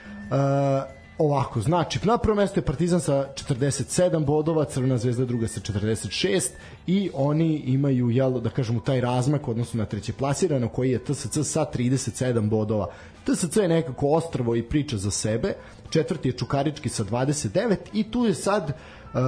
ovako, 1.18 1.60
znači, 1.60 1.98
na 2.02 2.18
prvo 2.18 2.34
mesto 2.34 2.60
je 2.60 2.64
Partizan 2.64 3.00
sa 3.00 3.28
47 3.34 4.24
bodova, 4.24 4.64
Crvena 4.64 4.98
zvezda 4.98 5.24
druga 5.24 5.48
sa 5.48 5.60
46 5.60 6.48
i 6.86 7.10
oni 7.14 7.56
imaju, 7.56 8.10
jel, 8.10 8.40
da 8.40 8.50
kažemo, 8.50 8.80
taj 8.80 9.00
razmak 9.00 9.48
odnosno 9.48 9.78
na 9.78 9.84
treće 9.84 10.12
plasirano 10.12 10.68
koji 10.68 10.90
je 10.90 11.04
TSC 11.04 11.38
sa 11.42 11.66
37 11.74 12.48
bodova. 12.48 12.86
TSC 13.24 13.56
je 13.56 13.68
nekako 13.68 14.06
ostrvo 14.08 14.56
i 14.56 14.62
priča 14.62 14.96
za 14.96 15.10
sebe, 15.10 15.54
četvrti 15.90 16.28
je 16.28 16.32
Čukarički 16.32 16.88
sa 16.88 17.04
29 17.04 17.76
i 17.92 18.10
tu 18.10 18.24
je 18.24 18.34
sad 18.34 18.62
uh, 18.62 19.20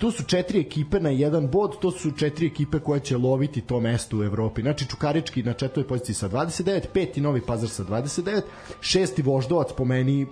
tu 0.00 0.10
su 0.10 0.24
četiri 0.24 0.60
ekipe 0.60 1.00
na 1.00 1.10
jedan 1.10 1.48
bod, 1.48 1.78
to 1.80 1.90
su 1.90 2.10
četiri 2.10 2.46
ekipe 2.46 2.78
koje 2.78 3.00
će 3.00 3.16
loviti 3.16 3.60
to 3.60 3.80
mesto 3.80 4.18
u 4.18 4.24
Evropi. 4.24 4.62
Znači 4.62 4.86
Čukarički 4.86 5.42
na 5.42 5.52
četvrtoj 5.52 5.88
poziciji 5.88 6.14
sa 6.14 6.28
29, 6.28 6.80
peti 6.94 7.20
Novi 7.20 7.40
Pazar 7.40 7.68
sa 7.68 7.84
29, 7.84 8.40
šesti 8.80 9.22
Voždovac 9.22 9.72
po 9.76 9.84
meni 9.84 10.22
e, 10.22 10.26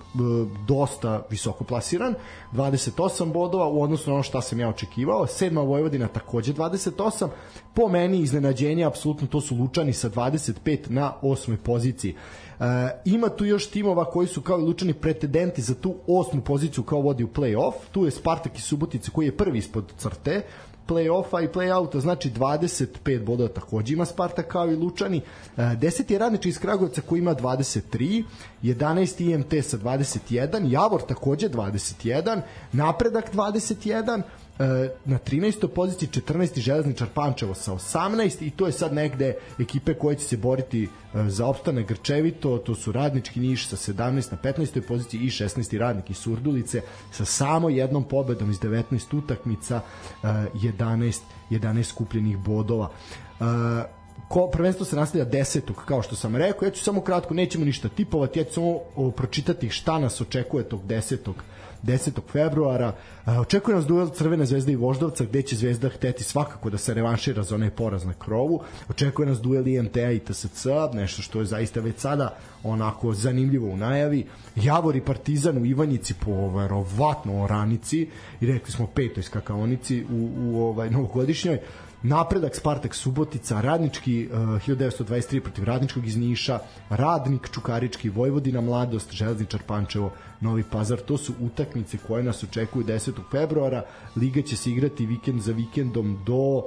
dosta 0.66 1.26
visoko 1.30 1.64
plasiran, 1.64 2.14
28 2.52 3.32
bodova 3.32 3.68
u 3.68 3.82
odnosu 3.82 4.10
na 4.10 4.14
ono 4.14 4.22
šta 4.22 4.40
sam 4.40 4.60
ja 4.60 4.68
očekivao, 4.68 5.26
sedma 5.26 5.60
Vojvodina 5.60 6.08
takođe 6.08 6.54
28, 6.54 7.28
po 7.74 7.88
meni 7.88 8.18
iznenađenje 8.18 8.84
apsolutno 8.84 9.26
to 9.26 9.40
su 9.40 9.56
Lučani 9.56 9.92
sa 9.92 10.10
25 10.10 10.90
na 10.90 11.12
osmoj 11.22 11.56
poziciji. 11.56 12.14
Uh, 12.58 12.64
ima 13.04 13.28
tu 13.28 13.44
još 13.44 13.70
timova 13.70 14.04
koji 14.04 14.28
su 14.28 14.42
kao 14.42 14.58
i 14.58 14.62
Lučani 14.62 14.94
pretendenti 14.94 15.62
za 15.62 15.74
tu 15.74 15.94
osmu 16.06 16.40
poziciju 16.40 16.84
kao 16.84 17.00
vodi 17.00 17.24
u 17.24 17.28
play-off. 17.28 17.72
Tu 17.92 18.04
je 18.04 18.10
Spartak 18.10 18.58
i 18.58 18.62
Subotica 18.62 19.10
koji 19.10 19.26
je 19.26 19.36
prvi 19.36 19.58
ispod 19.58 19.92
crte 19.98 20.42
play-offa 20.88 21.44
i 21.44 21.48
play-outa, 21.48 22.00
znači 22.00 22.30
25 22.30 23.24
bodova 23.24 23.48
takođe 23.48 23.94
ima 23.94 24.04
Spartak 24.04 24.48
kao 24.48 24.72
i 24.72 24.76
Lučani. 24.76 25.20
10 25.56 26.12
je 26.12 26.18
Radnički 26.18 26.48
iz 26.48 26.58
Kragovca 26.58 27.00
koji 27.00 27.18
ima 27.18 27.34
23, 27.34 28.24
11 28.62 29.32
IMT 29.32 29.64
sa 29.64 29.78
21, 29.78 30.72
Javor 30.72 31.02
takođe 31.02 31.48
21, 31.48 32.40
Napredak 32.72 33.34
21, 33.34 34.22
na 35.04 35.18
13. 35.18 35.68
poziciji 35.68 36.08
14. 36.08 36.60
železničar 36.60 37.08
Pančevo 37.14 37.54
sa 37.54 37.72
18 37.72 38.46
i 38.46 38.50
to 38.50 38.66
je 38.66 38.72
sad 38.72 38.92
negde 38.94 39.34
ekipe 39.58 39.94
koje 39.94 40.16
će 40.16 40.24
se 40.24 40.36
boriti 40.36 40.84
e, 40.84 40.88
za 41.28 41.46
opstane 41.46 41.82
grčevito, 41.82 42.58
to 42.58 42.74
su 42.74 42.92
Radnički 42.92 43.40
Niš 43.40 43.68
sa 43.68 43.76
17 43.76 44.32
na 44.32 44.38
15. 44.52 44.80
poziciji 44.80 45.20
i 45.20 45.30
16. 45.30 45.78
radnik 45.78 46.10
iz 46.10 46.16
Surdulice 46.16 46.82
sa 47.12 47.24
samo 47.24 47.68
jednom 47.68 48.04
pobedom 48.04 48.50
iz 48.50 48.60
19 48.60 49.18
utakmica 49.18 49.80
11, 50.22 51.20
e, 51.50 51.54
11 51.54 51.94
kupljenih 51.94 52.38
bodova 52.38 52.90
e, 53.40 53.44
ko, 54.28 54.48
prvenstvo 54.52 54.86
se 54.86 54.96
nastavlja 54.96 55.24
desetog, 55.24 55.76
kao 55.86 56.02
što 56.02 56.16
sam 56.16 56.36
rekao, 56.36 56.66
ja 56.66 56.70
ću 56.70 56.84
samo 56.84 57.00
kratko, 57.00 57.34
nećemo 57.34 57.64
ništa 57.64 57.88
tipovati, 57.88 58.38
ja 58.38 58.44
ću 58.44 58.52
samo 58.52 58.80
pročitati 59.10 59.70
šta 59.70 59.98
nas 59.98 60.20
očekuje 60.20 60.68
tog 60.68 60.86
desetog 60.86 61.36
10. 61.82 62.20
februara. 62.32 62.92
Očekuje 63.26 63.76
nas 63.76 63.86
duel 63.86 64.08
Crvene 64.08 64.46
zvezde 64.46 64.72
i 64.72 64.76
Voždovca 64.76 65.24
gde 65.24 65.42
će 65.42 65.56
Zvezda 65.56 65.88
hteti 65.88 66.24
svakako 66.24 66.70
da 66.70 66.78
se 66.78 66.94
revanšira 66.94 67.42
za 67.42 67.54
onaj 67.54 67.70
poraz 67.70 68.04
na 68.04 68.14
krovu. 68.14 68.60
Očekuje 68.88 69.28
nas 69.28 69.40
duel 69.40 69.68
IMT-a 69.68 70.10
i 70.10 70.18
TSC, 70.18 70.66
nešto 70.92 71.22
što 71.22 71.40
je 71.40 71.46
zaista 71.46 71.80
već 71.80 71.98
sada 71.98 72.36
onako 72.62 73.14
zanimljivo 73.14 73.68
u 73.68 73.76
najavi. 73.76 74.26
Javor 74.56 74.96
i 74.96 75.00
Partizan 75.00 75.58
u 75.58 75.66
Ivanjici 75.66 76.14
po 76.14 76.48
verovatno 76.48 77.42
oranici 77.42 78.08
i 78.40 78.46
rekli 78.46 78.72
smo 78.72 78.86
petoj 78.86 79.22
skakaonici 79.22 80.04
u, 80.04 80.30
u 80.38 80.62
ovaj 80.62 80.90
novogodišnjoj. 80.90 81.58
Napredak 82.02 82.56
Spartak 82.56 82.94
Subotica, 82.94 83.60
Radnički 83.60 84.28
uh, 84.32 84.38
1923 84.38 85.40
protiv 85.40 85.64
Radničkog 85.64 86.06
iz 86.06 86.16
Niša, 86.16 86.58
Radnik 86.90 87.50
Čukarički, 87.54 88.08
Vojvodina 88.08 88.60
Mladost, 88.60 89.12
Železničar 89.12 89.62
Pančevo, 89.66 90.12
Novi 90.40 90.64
Pazar. 90.70 90.98
To 90.98 91.18
su 91.18 91.32
utakmice 91.40 91.98
koje 92.06 92.22
nas 92.22 92.42
očekuju 92.42 92.84
10. 92.84 93.12
februara. 93.30 93.82
Liga 94.16 94.42
će 94.42 94.56
se 94.56 94.70
igrati 94.70 95.06
vikend 95.06 95.40
za 95.40 95.52
vikendom 95.52 96.18
do 96.26 96.34
uh, 96.34 96.64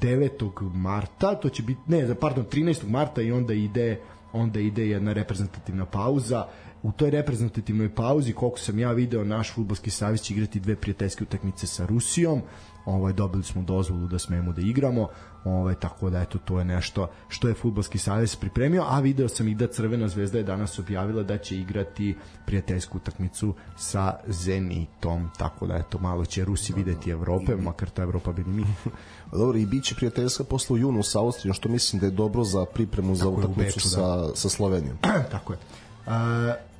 9. 0.00 0.72
marta, 0.74 1.34
to 1.34 1.48
će 1.48 1.62
biti 1.62 1.80
ne, 1.86 2.14
pardon, 2.14 2.44
13. 2.44 2.88
marta 2.88 3.22
i 3.22 3.32
onda 3.32 3.54
ide 3.54 4.00
onda 4.34 4.60
ide 4.60 4.88
jedna 4.88 5.12
reprezentativna 5.12 5.86
pauza. 5.86 6.46
U 6.82 6.92
toj 6.92 7.10
reprezentativnoj 7.10 7.94
pauzi, 7.94 8.32
koliko 8.32 8.58
sam 8.58 8.78
ja 8.78 8.92
video, 8.92 9.24
naš 9.24 9.54
futbolski 9.54 9.90
savez 9.90 10.22
će 10.22 10.34
igrati 10.34 10.60
dve 10.60 10.76
prijateljske 10.76 11.24
utakmice 11.24 11.66
sa 11.66 11.86
Rusijom 11.86 12.42
ovaj 12.84 13.12
dobili 13.12 13.44
smo 13.44 13.62
dozvolu 13.62 14.06
da 14.06 14.18
smemo 14.18 14.52
da 14.52 14.60
igramo 14.60 15.08
ovaj 15.44 15.74
tako 15.74 16.10
da 16.10 16.20
eto 16.20 16.38
to 16.38 16.58
je 16.58 16.64
nešto 16.64 17.10
što 17.28 17.48
je 17.48 17.54
fudbalski 17.54 17.98
savez 17.98 18.36
pripremio 18.36 18.84
a 18.88 19.00
video 19.00 19.28
sam 19.28 19.48
i 19.48 19.54
da 19.54 19.66
Crvena 19.66 20.08
zvezda 20.08 20.38
je 20.38 20.44
danas 20.44 20.78
objavila 20.78 21.22
da 21.22 21.38
će 21.38 21.56
igrati 21.56 22.16
prijateljsku 22.46 22.96
utakmicu 22.96 23.54
sa 23.76 24.14
Zenitom 24.26 25.30
tako 25.38 25.66
da 25.66 25.74
eto 25.74 25.98
malo 25.98 26.24
će 26.24 26.44
Rusi 26.44 26.72
videti 26.72 27.10
Evrope 27.10 27.56
makar 27.56 27.90
ta 27.90 28.02
Evropa 28.02 28.32
bili 28.32 28.50
mi 28.50 28.64
Dobro, 29.32 29.58
i 29.58 29.66
biće 29.66 29.94
prijateljska 29.94 30.44
posle 30.44 30.74
u 30.74 30.78
junu 30.78 31.02
sa 31.02 31.20
Austrijom, 31.20 31.54
što 31.54 31.68
mislim 31.68 32.00
da 32.00 32.06
je 32.06 32.10
dobro 32.10 32.44
za 32.44 32.64
pripremu 32.64 33.14
za 33.14 33.28
utakmicu 33.28 33.80
sa, 33.80 34.16
da. 34.16 34.34
sa 34.34 34.48
Slovenijom. 34.48 34.96
tako 35.32 35.52
je. 35.52 35.58
Uh, 36.06 36.12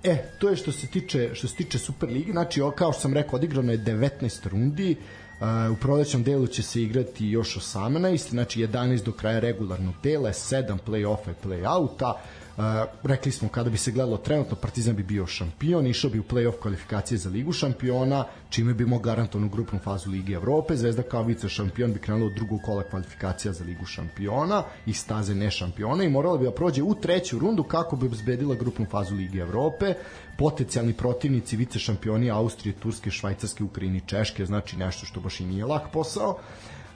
E, 0.05 0.25
to 0.39 0.49
je 0.49 0.57
što 0.57 0.73
se 0.73 0.87
tiče 0.87 1.31
što 1.35 1.49
se 1.49 1.57
tiče 1.57 1.79
Super 1.79 2.09
Ligi, 2.09 2.33
znači 2.33 2.61
kao 2.77 2.93
što 2.93 3.01
sam 3.01 3.15
rekao, 3.15 3.37
odigrano 3.37 3.73
je 3.73 3.79
19 3.79 4.49
rundi, 4.49 4.97
Uh, 5.01 5.24
u 5.73 5.77
prolećnom 5.77 6.23
delu 6.23 6.47
će 6.47 6.63
se 6.63 6.83
igrati 6.83 7.27
još 7.27 7.57
18, 7.57 8.31
znači 8.31 8.61
11 8.61 9.05
do 9.05 9.13
kraja 9.13 9.39
regularnog 9.41 9.95
dela, 10.03 10.31
7 10.31 10.79
play-offa 10.87 11.31
i 11.31 11.47
play-outa. 11.47 12.13
Uh, 12.57 12.65
rekli 13.03 13.33
smo 13.33 13.49
kada 13.49 13.71
bi 13.71 13.77
se 13.77 13.91
gledalo 13.91 14.17
trenutno 14.17 14.57
Partizan 14.57 14.97
bi 14.97 15.03
bio 15.03 15.27
šampion, 15.27 15.87
išao 15.87 16.11
bi 16.11 16.19
u 16.19 16.23
play-off 16.23 16.59
kvalifikacije 16.63 17.19
za 17.19 17.31
Ligu 17.31 17.53
šampiona, 17.53 18.25
čime 18.51 18.75
bi 18.75 18.85
imao 18.85 18.99
garantovanu 18.99 19.49
grupnu 19.49 19.79
fazu 19.79 20.11
Lige 20.11 20.33
Evrope. 20.33 20.77
Zvezda 20.77 21.03
kao 21.03 21.23
vice 21.23 21.49
šampion 21.49 21.93
bi 21.93 21.99
krenula 21.99 22.27
od 22.27 22.33
drugog 22.35 22.61
kola 22.65 22.83
kvalifikacija 22.83 23.53
za 23.53 23.65
Ligu 23.65 23.85
šampiona 23.85 24.63
i 24.87 24.93
staze 24.93 25.35
ne 25.35 25.51
šampiona 25.51 26.05
i 26.05 26.09
morala 26.09 26.39
bi 26.39 26.45
da 26.45 26.53
prođe 26.53 26.83
u 26.83 26.95
treću 26.95 27.39
rundu 27.39 27.63
kako 27.63 27.97
bi 27.97 28.07
obezbedila 28.07 28.55
grupnu 28.55 28.87
fazu 28.91 29.15
Lige 29.15 29.39
Evrope. 29.39 29.95
Potencijalni 30.39 30.93
protivnici 30.93 31.57
vice 31.57 31.79
šampioni 31.79 32.31
Austrije, 32.31 32.75
Turske, 32.81 33.11
Švajcarske, 33.11 33.65
Ukrajine 33.65 33.97
i 33.97 34.07
Češke, 34.07 34.47
znači 34.47 34.77
nešto 34.77 35.07
što 35.07 35.21
baš 35.21 35.41
i 35.41 35.47
nije 35.47 35.65
lak 35.65 35.93
posao. 35.93 36.39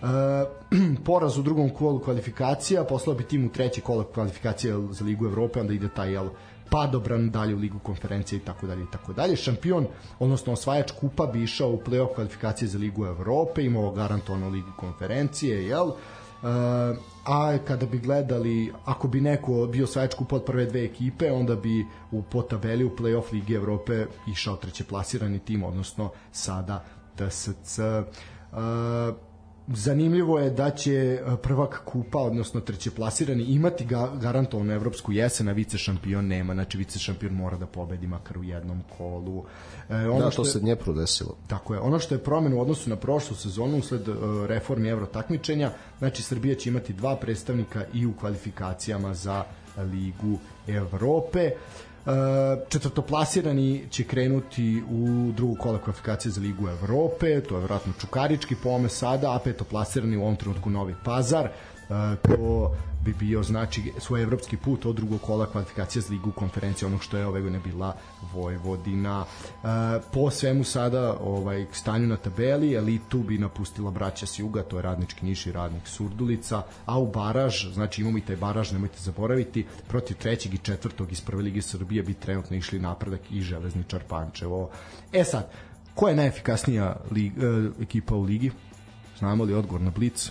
Uh, 0.02 0.09
poraz 1.06 1.39
u 1.39 1.43
drugom 1.43 1.70
kolu 1.70 2.01
kvalifikacija, 2.01 2.85
poslao 2.85 3.16
bi 3.16 3.24
tim 3.24 3.47
u 3.47 3.52
treći 3.52 3.81
kola 3.81 4.05
kvalifikacija 4.15 4.78
za 4.90 5.05
Ligu 5.05 5.27
Evrope, 5.27 5.60
onda 5.60 5.73
ide 5.73 5.89
taj 5.89 6.12
jel, 6.12 6.28
padobran 6.70 7.31
dalje 7.31 7.55
u 7.55 7.59
Ligu 7.59 7.78
konferencije 7.78 8.36
i 8.36 8.43
tako 8.43 8.66
dalje 8.66 8.82
i 8.82 8.90
tako 8.93 9.12
dalje. 9.12 9.36
Šampion, 9.36 9.86
odnosno 10.19 10.52
osvajač 10.52 10.90
kupa 10.90 11.27
bi 11.27 11.43
išao 11.43 11.70
u 11.70 11.81
play-off 11.86 12.15
kvalifikacije 12.15 12.69
za 12.69 12.78
Ligu 12.78 13.06
Evrope, 13.06 13.65
imao 13.65 13.90
garantovano 13.93 14.48
Ligu 14.48 14.70
konferencije, 14.77 15.66
jel? 15.66 15.90
A 17.24 17.59
kada 17.66 17.86
bi 17.86 17.98
gledali, 17.98 18.73
ako 18.85 19.09
bi 19.09 19.20
neko 19.20 19.66
bio 19.66 19.85
osvajač 19.85 20.15
kupa 20.15 20.36
od 20.36 20.44
prve 20.44 20.66
dve 20.66 20.85
ekipe, 20.85 21.32
onda 21.32 21.56
bi 21.56 21.86
u 22.10 22.23
po 22.23 22.43
tabeli 22.43 22.85
u 22.85 22.90
play-off 22.90 23.32
Lige 23.32 23.55
Evrope 23.55 24.06
išao 24.28 24.56
treće 24.56 24.85
plasirani 24.85 25.39
tim, 25.39 25.62
odnosno 25.62 26.10
sada 26.32 26.85
TSC. 27.16 27.78
Uh, 27.78 28.59
zanimljivo 29.74 30.39
je 30.39 30.51
da 30.51 30.70
će 30.70 30.95
e, 30.95 31.36
prvak 31.43 31.81
kupa, 31.85 32.19
odnosno 32.19 32.61
treće 32.61 32.90
plasirani, 32.90 33.45
imati 33.45 33.85
ga, 33.85 34.11
garantovanu 34.20 34.73
evropsku 34.73 35.12
jesen, 35.12 35.49
a 35.49 35.53
vice 35.53 35.78
šampion 35.78 36.27
nema, 36.27 36.55
znači 36.55 36.78
vice 36.78 36.99
šampion 36.99 37.32
mora 37.32 37.57
da 37.57 37.66
pobedi 37.66 38.07
makar 38.07 38.39
u 38.39 38.45
jednom 38.45 38.82
kolu. 38.97 39.45
E, 39.89 39.95
ono 40.09 40.24
da, 40.24 40.31
što 40.31 40.43
je, 40.43 40.47
se 40.47 40.61
nje 40.61 40.77
prodesilo. 40.77 41.36
Tako 41.47 41.74
je. 41.74 41.81
Ono 41.81 41.99
što 41.99 42.15
je 42.15 42.24
promena 42.24 42.57
u 42.57 42.61
odnosu 42.61 42.90
na 42.90 42.97
prošlu 42.97 43.36
sezonu 43.36 43.78
usled 43.78 44.09
uh, 44.09 44.16
reformi 44.47 44.89
evro 44.89 45.07
takmičenja, 45.07 45.70
znači 45.99 46.23
Srbija 46.23 46.55
će 46.55 46.69
imati 46.69 46.93
dva 46.93 47.16
predstavnika 47.16 47.85
i 47.95 48.07
u 48.07 48.12
kvalifikacijama 48.12 49.15
za 49.15 49.45
Ligu 49.93 50.39
Evrope. 50.66 51.51
Uh, 51.55 51.88
četvrtoplasirani 52.68 53.84
će 53.90 54.04
krenuti 54.04 54.82
u 54.90 55.32
drugu 55.32 55.54
kola 55.54 55.78
kvalifikacije 55.78 56.32
za 56.32 56.40
Ligu 56.40 56.68
Evrope, 56.68 57.40
to 57.40 57.54
je 57.54 57.58
vjerojatno 57.60 57.92
Čukarički 58.00 58.54
pome 58.62 58.88
sada, 58.88 59.34
a 59.34 59.38
petoplasirani 59.38 60.16
u 60.16 60.22
ovom 60.22 60.36
trenutku 60.36 60.70
Novi 60.70 60.94
Pazar, 61.04 61.48
to 62.22 62.74
bi 63.04 63.14
bio 63.14 63.42
znači 63.42 63.92
svoj 63.98 64.22
evropski 64.22 64.56
put 64.56 64.86
od 64.86 64.96
drugog 64.96 65.20
kola 65.20 65.46
kvalifikacija 65.46 66.02
za 66.02 66.12
ligu 66.12 66.30
konferencije 66.32 66.86
onog 66.86 67.02
što 67.02 67.16
je 67.16 67.26
ove 67.26 67.40
godine 67.40 67.60
bila 67.64 67.96
Vojvodina 68.32 69.24
po 70.12 70.30
svemu 70.30 70.64
sada 70.64 71.16
ovaj 71.20 71.66
stanju 71.72 72.06
na 72.06 72.16
tabeli 72.16 72.74
elitu 72.74 73.18
bi 73.18 73.38
napustila 73.38 73.90
braća 73.90 74.26
s 74.26 74.38
juga 74.38 74.62
to 74.62 74.76
je 74.76 74.82
radnički 74.82 75.26
Niš 75.26 75.46
i 75.46 75.52
radnik 75.52 75.88
Surdulica 75.88 76.62
a 76.86 76.98
u 76.98 77.06
baraž 77.06 77.66
znači 77.72 78.00
imamo 78.00 78.18
i 78.18 78.20
taj 78.20 78.36
baraž 78.36 78.72
nemojte 78.72 78.98
zaboraviti 78.98 79.66
protiv 79.88 80.16
trećeg 80.16 80.54
i 80.54 80.58
četvrtog 80.58 81.12
iz 81.12 81.20
prve 81.20 81.42
lige 81.42 81.62
Srbije 81.62 82.02
bi 82.02 82.14
trenutno 82.14 82.56
išli 82.56 82.78
napredak 82.78 83.20
i 83.30 83.40
železničar 83.40 84.02
Pančevo 84.08 84.70
e 85.12 85.24
sad 85.24 85.50
ko 85.94 86.08
je 86.08 86.16
najefikasnija 86.16 86.96
lig, 87.10 87.32
e, 87.38 87.70
ekipa 87.82 88.14
u 88.14 88.22
ligi 88.22 88.50
znamo 89.18 89.44
li 89.44 89.54
odgovor 89.54 89.80
na 89.80 89.90
Blic 89.90 90.30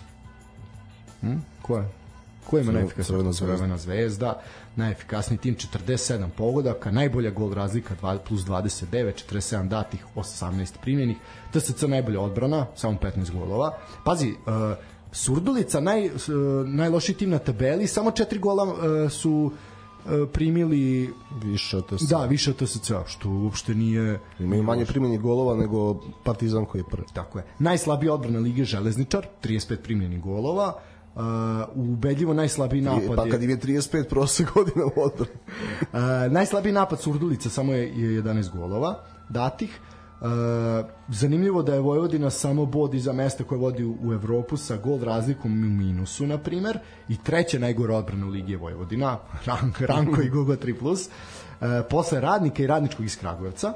Hm? 1.21 1.37
Ko 1.61 1.77
je? 1.77 2.06
Ko 2.49 2.59
ima 2.59 2.71
najefikasniji? 2.71 3.05
Crvena 3.05 3.31
zvezda. 3.31 3.55
Crvena 3.55 3.77
zvezda. 3.77 4.41
Najefikasniji 4.75 5.37
tim 5.37 5.55
47 5.55 6.29
pogodaka, 6.37 6.91
najbolja 6.91 7.31
gol 7.31 7.53
razlika 7.53 7.95
2 8.01 8.17
plus 8.27 8.41
29, 8.41 9.23
47 9.31 9.67
datih, 9.67 10.05
18 10.15 10.73
primljenih. 10.81 11.17
TSC 11.53 11.81
najbolja 11.81 12.21
odbrana, 12.21 12.65
samo 12.75 12.97
15 13.01 13.31
golova. 13.31 13.77
Pazi, 14.05 14.29
uh, 14.29 14.77
Surdulica 15.11 15.79
naj, 15.79 16.05
uh, 16.05 16.11
najlošiji 16.65 17.15
tim 17.15 17.29
na 17.29 17.39
tabeli, 17.39 17.87
samo 17.87 18.11
4 18.11 18.39
gola 18.39 18.63
uh, 18.63 19.11
su 19.11 19.51
primili 20.33 21.13
više 21.43 21.77
od 21.77 21.87
TSC. 21.89 22.09
Da, 22.09 22.25
više 22.25 22.49
od 22.49 22.57
TSC, 22.57 22.91
što 23.07 23.29
uopšte 23.29 23.75
nije 23.75 24.19
imaju 24.39 24.63
manje 24.63 24.85
primljenih 24.85 25.19
golova 25.19 25.55
nego 25.55 26.01
Partizan 26.23 26.65
koji 26.65 26.81
je 26.81 26.85
prvi. 26.91 27.07
Tako 27.13 27.39
je. 27.39 27.45
Najslabija 27.59 28.13
odbrana 28.13 28.39
lige 28.39 28.63
Železničar, 28.63 29.27
35 29.43 29.75
primljenih 29.75 30.21
golova. 30.21 30.79
Uh, 31.17 31.23
ubedljivo 31.75 32.33
najslabiji 32.33 32.81
napad 32.81 33.15
pa 33.15 33.29
kad 33.29 33.43
im 33.43 33.49
je 33.49 33.57
35 33.57 34.09
prošle 34.09 34.45
godine 34.53 34.83
u 34.83 34.91
odbrani 34.95 35.39
uh, 35.81 36.31
najslabiji 36.31 36.73
napad 36.73 37.01
Surdulica 37.01 37.49
samo 37.49 37.73
je, 37.73 37.81
je 37.81 38.23
11 38.23 38.51
golova 38.51 39.03
datih 39.29 39.79
Uh, 40.21 40.27
zanimljivo 41.09 41.63
da 41.63 41.73
je 41.73 41.79
Vojvodina 41.79 42.29
samo 42.29 42.65
bod 42.65 42.93
iza 42.93 43.13
mesta 43.13 43.43
koje 43.43 43.59
vodi 43.59 43.83
u, 43.83 43.95
u 44.03 44.13
Evropu 44.13 44.57
sa 44.57 44.77
gol 44.77 44.99
razlikom 45.03 45.51
u 45.51 45.55
minusu, 45.55 46.27
na 46.27 46.37
primer, 46.37 46.79
i 47.09 47.17
treća 47.23 47.59
najgora 47.59 47.95
odbrana 47.95 48.25
u 48.25 48.29
Ligi 48.29 48.51
je 48.51 48.57
Vojvodina, 48.57 49.17
Ranko, 49.45 49.85
Ranko 49.85 50.21
i 50.21 50.29
Gugo 50.29 50.55
3+. 50.55 50.81
Uh, 50.81 51.67
posle 51.89 52.21
Radnika 52.21 52.63
i 52.63 52.67
Radničkog 52.67 53.05
iz 53.05 53.17
Kragujevca. 53.19 53.73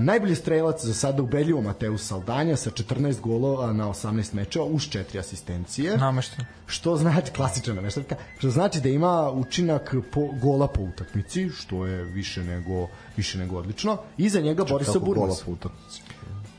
Najbolji 0.00 0.34
strelac 0.34 0.84
za 0.84 0.94
sada 0.94 1.22
ubedljivo 1.22 1.60
Mateus 1.62 2.06
Saldanja 2.06 2.56
sa 2.56 2.70
14 2.70 3.20
golova 3.20 3.72
na 3.72 3.88
18 3.88 4.34
mečeva 4.34 4.64
uz 4.64 4.82
4 4.82 5.18
asistencije. 5.18 5.96
Namešten. 5.98 6.44
Što 6.66 6.96
znači 6.96 7.32
klasična 7.36 7.74
nameštaljka, 7.74 8.16
što 8.38 8.50
znači 8.50 8.80
da 8.80 8.88
ima 8.88 9.30
učinak 9.30 9.94
po, 10.12 10.28
gola 10.42 10.66
po 10.66 10.82
utakmici, 10.82 11.48
što 11.48 11.86
je 11.86 12.04
više 12.04 12.44
nego 12.44 12.88
više 13.16 13.38
nego 13.38 13.56
odlično. 13.56 13.96
Iza 14.18 14.40
njega 14.40 14.64
Borisa 14.64 14.98
Burmas. 14.98 15.16
Gola 15.16 15.36
po 15.44 15.50
utakmici? 15.52 16.02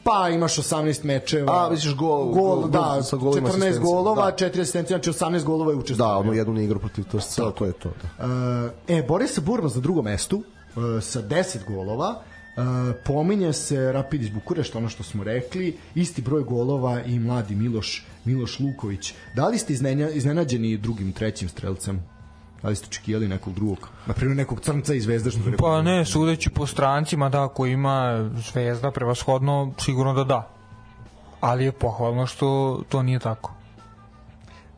Pa 0.03 0.29
imaš 0.29 0.55
18 0.55 1.05
mečeva. 1.05 1.65
A, 1.65 1.69
misliš 1.69 1.95
gol, 1.95 2.25
gol, 2.25 2.61
gol 2.61 2.69
da, 2.69 3.03
sa 3.03 3.17
14 3.17 3.79
golova, 3.79 4.31
da. 4.31 4.37
4 4.37 4.61
asistencije, 4.61 4.97
znači 4.97 5.09
18 5.19 5.43
golova 5.43 5.71
je 5.71 5.77
učestvovao. 5.77 6.13
Da, 6.13 6.19
ono 6.19 6.33
jednu 6.33 6.61
igru 6.61 6.79
protiv 6.79 7.05
to, 7.35 7.51
to 7.51 7.65
je 7.65 7.71
to. 7.71 7.91
Da. 8.01 8.69
E, 8.87 9.03
Boris 9.07 9.39
Burmas 9.39 9.75
na 9.75 9.81
drugom 9.81 10.05
mestu 10.05 10.43
sa 11.01 11.21
10 11.21 11.57
golova 11.67 12.21
pominje 13.05 13.53
se 13.53 13.91
Rapid 13.91 14.21
iz 14.21 14.29
Bukurešta, 14.29 14.77
ono 14.77 14.89
što 14.89 15.03
smo 15.03 15.23
rekli, 15.23 15.77
isti 15.95 16.21
broj 16.21 16.43
golova 16.43 17.01
i 17.01 17.19
mladi 17.19 17.55
Miloš, 17.55 18.05
Miloš 18.25 18.59
Luković. 18.59 19.13
Da 19.35 19.47
li 19.47 19.57
ste 19.57 19.73
iznenađeni 20.13 20.77
drugim, 20.77 21.11
trećim 21.11 21.49
strelcem? 21.49 22.03
Da 22.61 22.69
li 22.69 22.75
ste 22.75 22.87
očekivali 22.87 23.27
nekog 23.27 23.53
drugog? 23.53 23.89
Naprimjer 24.05 24.37
nekog 24.37 24.61
crnca 24.61 24.93
iz 24.93 25.03
Zvezda 25.03 25.31
što 25.31 25.39
Pa 25.57 25.81
ne, 25.81 26.05
sudeći 26.05 26.49
po 26.49 26.67
strancima 26.67 27.29
da, 27.29 27.43
ako 27.43 27.65
ima 27.65 28.29
Zvezda 28.51 28.91
prevashodno, 28.91 29.73
sigurno 29.79 30.13
da 30.13 30.23
da. 30.23 30.51
Ali 31.41 31.65
je 31.65 31.71
pohvalno 31.71 32.27
što 32.27 32.81
to 32.89 33.03
nije 33.03 33.19
tako. 33.19 33.53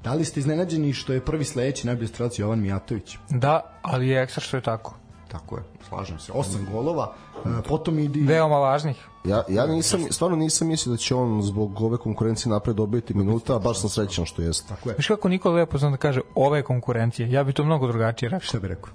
Da 0.04 0.14
li 0.14 0.26
ste 0.26 0.40
iznenađeni 0.40 0.94
što 0.94 1.14
je 1.14 1.26
prvi 1.26 1.46
sledeći 1.46 1.88
najbolji 1.88 2.08
strelac 2.08 2.40
Jovan 2.40 2.60
Mijatović? 2.60 3.18
Da, 3.30 3.80
ali 3.82 4.08
je 4.08 4.24
ekstra 4.24 4.42
što 4.42 4.58
je 4.58 4.64
tako. 4.64 4.96
Tako 5.28 5.58
je, 5.58 5.64
slažem 5.90 6.20
se. 6.20 6.32
Osam 6.32 6.68
golova, 6.72 7.14
e, 7.46 7.62
potom 7.68 8.00
i... 8.00 8.08
Veoma 8.08 8.58
važnih. 8.58 9.06
Ja, 9.26 9.44
ja 9.50 9.66
nisam, 9.66 10.02
stvarno 10.10 10.38
nisam 10.38 10.68
mislio 10.68 10.92
da 10.92 10.98
će 10.98 11.16
on 11.16 11.42
zbog 11.42 11.82
ove 11.82 11.98
konkurencije 11.98 12.52
napred 12.52 12.76
dobiti 12.76 13.14
minuta, 13.14 13.56
a 13.56 13.60
baš 13.60 13.80
sam 13.80 13.90
srećan 13.90 14.26
što 14.26 14.42
jeste. 14.42 14.68
Tako 14.68 14.90
je. 14.90 14.96
Viš 14.98 15.08
kako 15.08 15.30
Nikola 15.30 15.56
lepo 15.56 15.78
zna 15.78 15.90
da 15.90 15.98
kaže 15.98 16.22
ove 16.36 16.64
konkurencije, 16.64 17.32
ja 17.32 17.44
bi 17.44 17.54
to 17.54 17.64
mnogo 17.64 17.88
drugačije 17.88 18.30
rekao. 18.30 18.46
Šta 18.46 18.60
bi 18.60 18.68
rekao? 18.68 18.90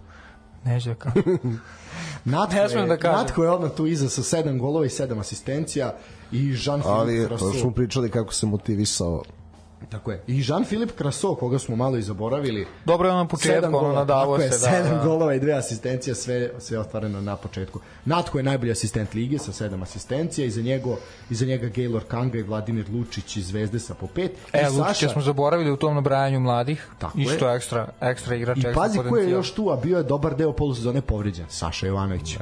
Neće 0.64 0.88
da 0.88 0.94
kao. 0.94 1.12
Natko, 2.24 2.78
je, 2.78 2.86
da 2.86 2.96
kaže. 2.96 3.16
Natko 3.16 3.44
je 3.44 3.50
odmah 3.50 3.70
tu 3.70 3.86
iza 3.86 4.08
sa 4.08 4.22
sedam 4.22 4.58
golova 4.58 4.86
i 4.86 4.88
sedam 4.88 5.18
asistencija 5.18 5.94
i 6.32 6.52
Jean-Philippe 6.52 7.28
Rasso. 7.28 7.44
Ali, 7.44 7.60
smo 7.60 7.70
pričali 7.70 8.10
kako 8.10 8.32
se 8.32 8.46
motivisao 8.46 9.22
Tako 9.90 10.10
je. 10.10 10.22
I 10.26 10.42
Jean-Philippe 10.42 10.92
Kraso, 10.92 11.34
koga 11.34 11.58
smo 11.58 11.76
malo 11.76 11.96
i 11.96 12.02
zaboravili. 12.02 12.66
Dobro 12.84 13.08
je 13.08 13.12
on 13.12 13.18
na 13.18 13.28
početku, 13.28 13.76
ono 13.76 13.92
nadavo 13.92 14.38
se. 14.38 14.48
Da, 14.48 14.58
sedam 14.58 14.98
da. 14.98 15.04
golova 15.04 15.34
i 15.34 15.40
dve 15.40 15.52
asistencije, 15.52 16.14
sve, 16.14 16.50
sve 16.58 16.78
ostvareno 16.78 17.20
na 17.20 17.36
početku. 17.36 17.80
Natko 18.04 18.38
je 18.38 18.42
najbolji 18.42 18.72
asistent 18.72 19.14
lige 19.14 19.38
sa 19.38 19.52
sedam 19.52 19.82
asistencija, 19.82 20.46
iza, 20.46 20.62
njego, 20.62 20.96
iza 21.30 21.46
njega 21.46 21.66
Gaylor 21.66 22.00
Kanga 22.08 22.38
i 22.38 22.42
Vladimir 22.42 22.86
Lučić 22.92 23.36
iz 23.36 23.46
Zvezde 23.46 23.78
sa 23.78 23.94
po 23.94 24.06
pet. 24.06 24.32
E, 24.52 24.68
Lučića 24.68 25.08
smo 25.08 25.22
zaboravili 25.22 25.70
u 25.70 25.76
tom 25.76 25.94
nabrajanju 25.94 26.40
mladih. 26.40 26.88
Tako 26.98 27.18
Isto 27.18 27.48
je. 27.48 27.56
ekstra, 27.56 27.88
ekstra 28.00 28.36
igrač. 28.36 28.58
I 28.58 28.74
pazi 28.74 28.98
ko 29.08 29.16
je 29.16 29.30
još 29.30 29.54
tu, 29.54 29.70
a 29.70 29.76
bio 29.76 29.98
je 29.98 30.04
dobar 30.04 30.36
deo 30.36 30.52
polusezone 30.52 31.00
povređen. 31.00 31.46
Saša 31.48 31.86
Jovanović. 31.86 32.38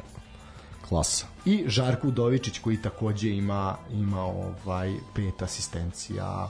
Klasa. 0.89 1.25
I 1.45 1.63
Žarko 1.67 2.07
Udovičić 2.07 2.59
koji 2.59 2.77
takođe 2.77 3.29
ima 3.29 3.75
ima 3.93 4.21
ovaj 4.23 4.93
pet 5.15 5.41
asistencija 5.41 6.49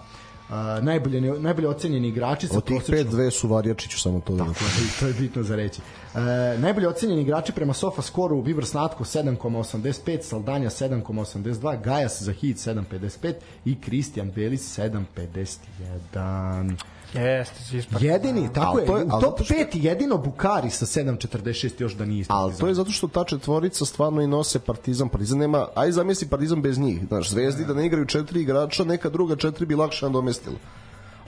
Uh, 0.52 0.57
najbolje, 0.84 1.22
najbolje 1.22 1.68
ocenjeni 1.68 2.07
igrači 2.07 2.48
sa 2.48 2.57
Od 2.57 2.64
tih 2.64 2.82
pet, 2.90 3.07
dve 3.07 3.32
su 3.32 3.48
Varjačiću, 3.48 3.99
samo 3.99 4.19
to 4.19 4.36
da 4.36 4.44
Tako, 4.44 4.60
to 4.99 5.07
je 5.07 5.14
bitno 5.14 5.44
za 5.44 5.56
reći. 5.56 5.82
Uh, 6.14 6.19
najbolje 6.60 6.88
ocenjeni 6.88 7.22
igrači 7.22 7.52
prema 7.52 7.73
Sofa 7.73 8.02
skoru 8.02 8.41
Vibr 8.41 8.65
Snatko 8.65 9.03
7,85, 9.03 10.22
Saldanja 10.22 10.69
7,82, 10.69 11.82
Gajas 11.84 12.22
za 12.22 12.32
hit 12.32 12.57
7,55 12.57 13.34
i 13.65 13.82
Kristijan 13.82 14.32
Belis 14.32 14.78
7,51. 14.78 16.76
Jeste, 17.14 17.64
svi 17.64 17.84
Jedini, 18.00 18.50
tako 18.54 18.80
je, 18.80 18.86
to 18.86 18.98
je, 18.98 19.04
u 19.04 19.10
top 19.22 19.40
5 19.40 19.66
jedino 19.74 20.18
Bukari 20.18 20.70
sa 20.70 20.86
7.46 20.86 21.82
još 21.82 21.94
da 21.94 22.06
nije 22.06 22.26
Ali 22.28 22.54
to 22.56 22.68
je 22.68 22.74
zato 22.74 22.92
što 22.92 23.08
ta 23.08 23.24
četvorica 23.24 23.86
stvarno 23.86 24.22
i 24.22 24.28
nose 24.28 24.60
Partizan. 24.60 25.10
Partizan 25.10 25.38
nema, 25.38 25.68
aj 25.76 25.92
zamisli 25.92 26.28
Partizan 26.28 26.62
bez 26.62 26.80
njih. 26.80 27.08
Znaš, 27.08 27.30
Zvezdi 27.30 27.66
da 27.66 27.74
ne 27.74 27.86
igraju 27.86 28.06
četiri 28.06 28.42
igrača, 28.42 28.84
neka 28.84 29.10
druga 29.10 29.36
četiri 29.36 29.66
bi 29.66 29.76
lakše 29.76 30.06
nadomestila. 30.06 30.56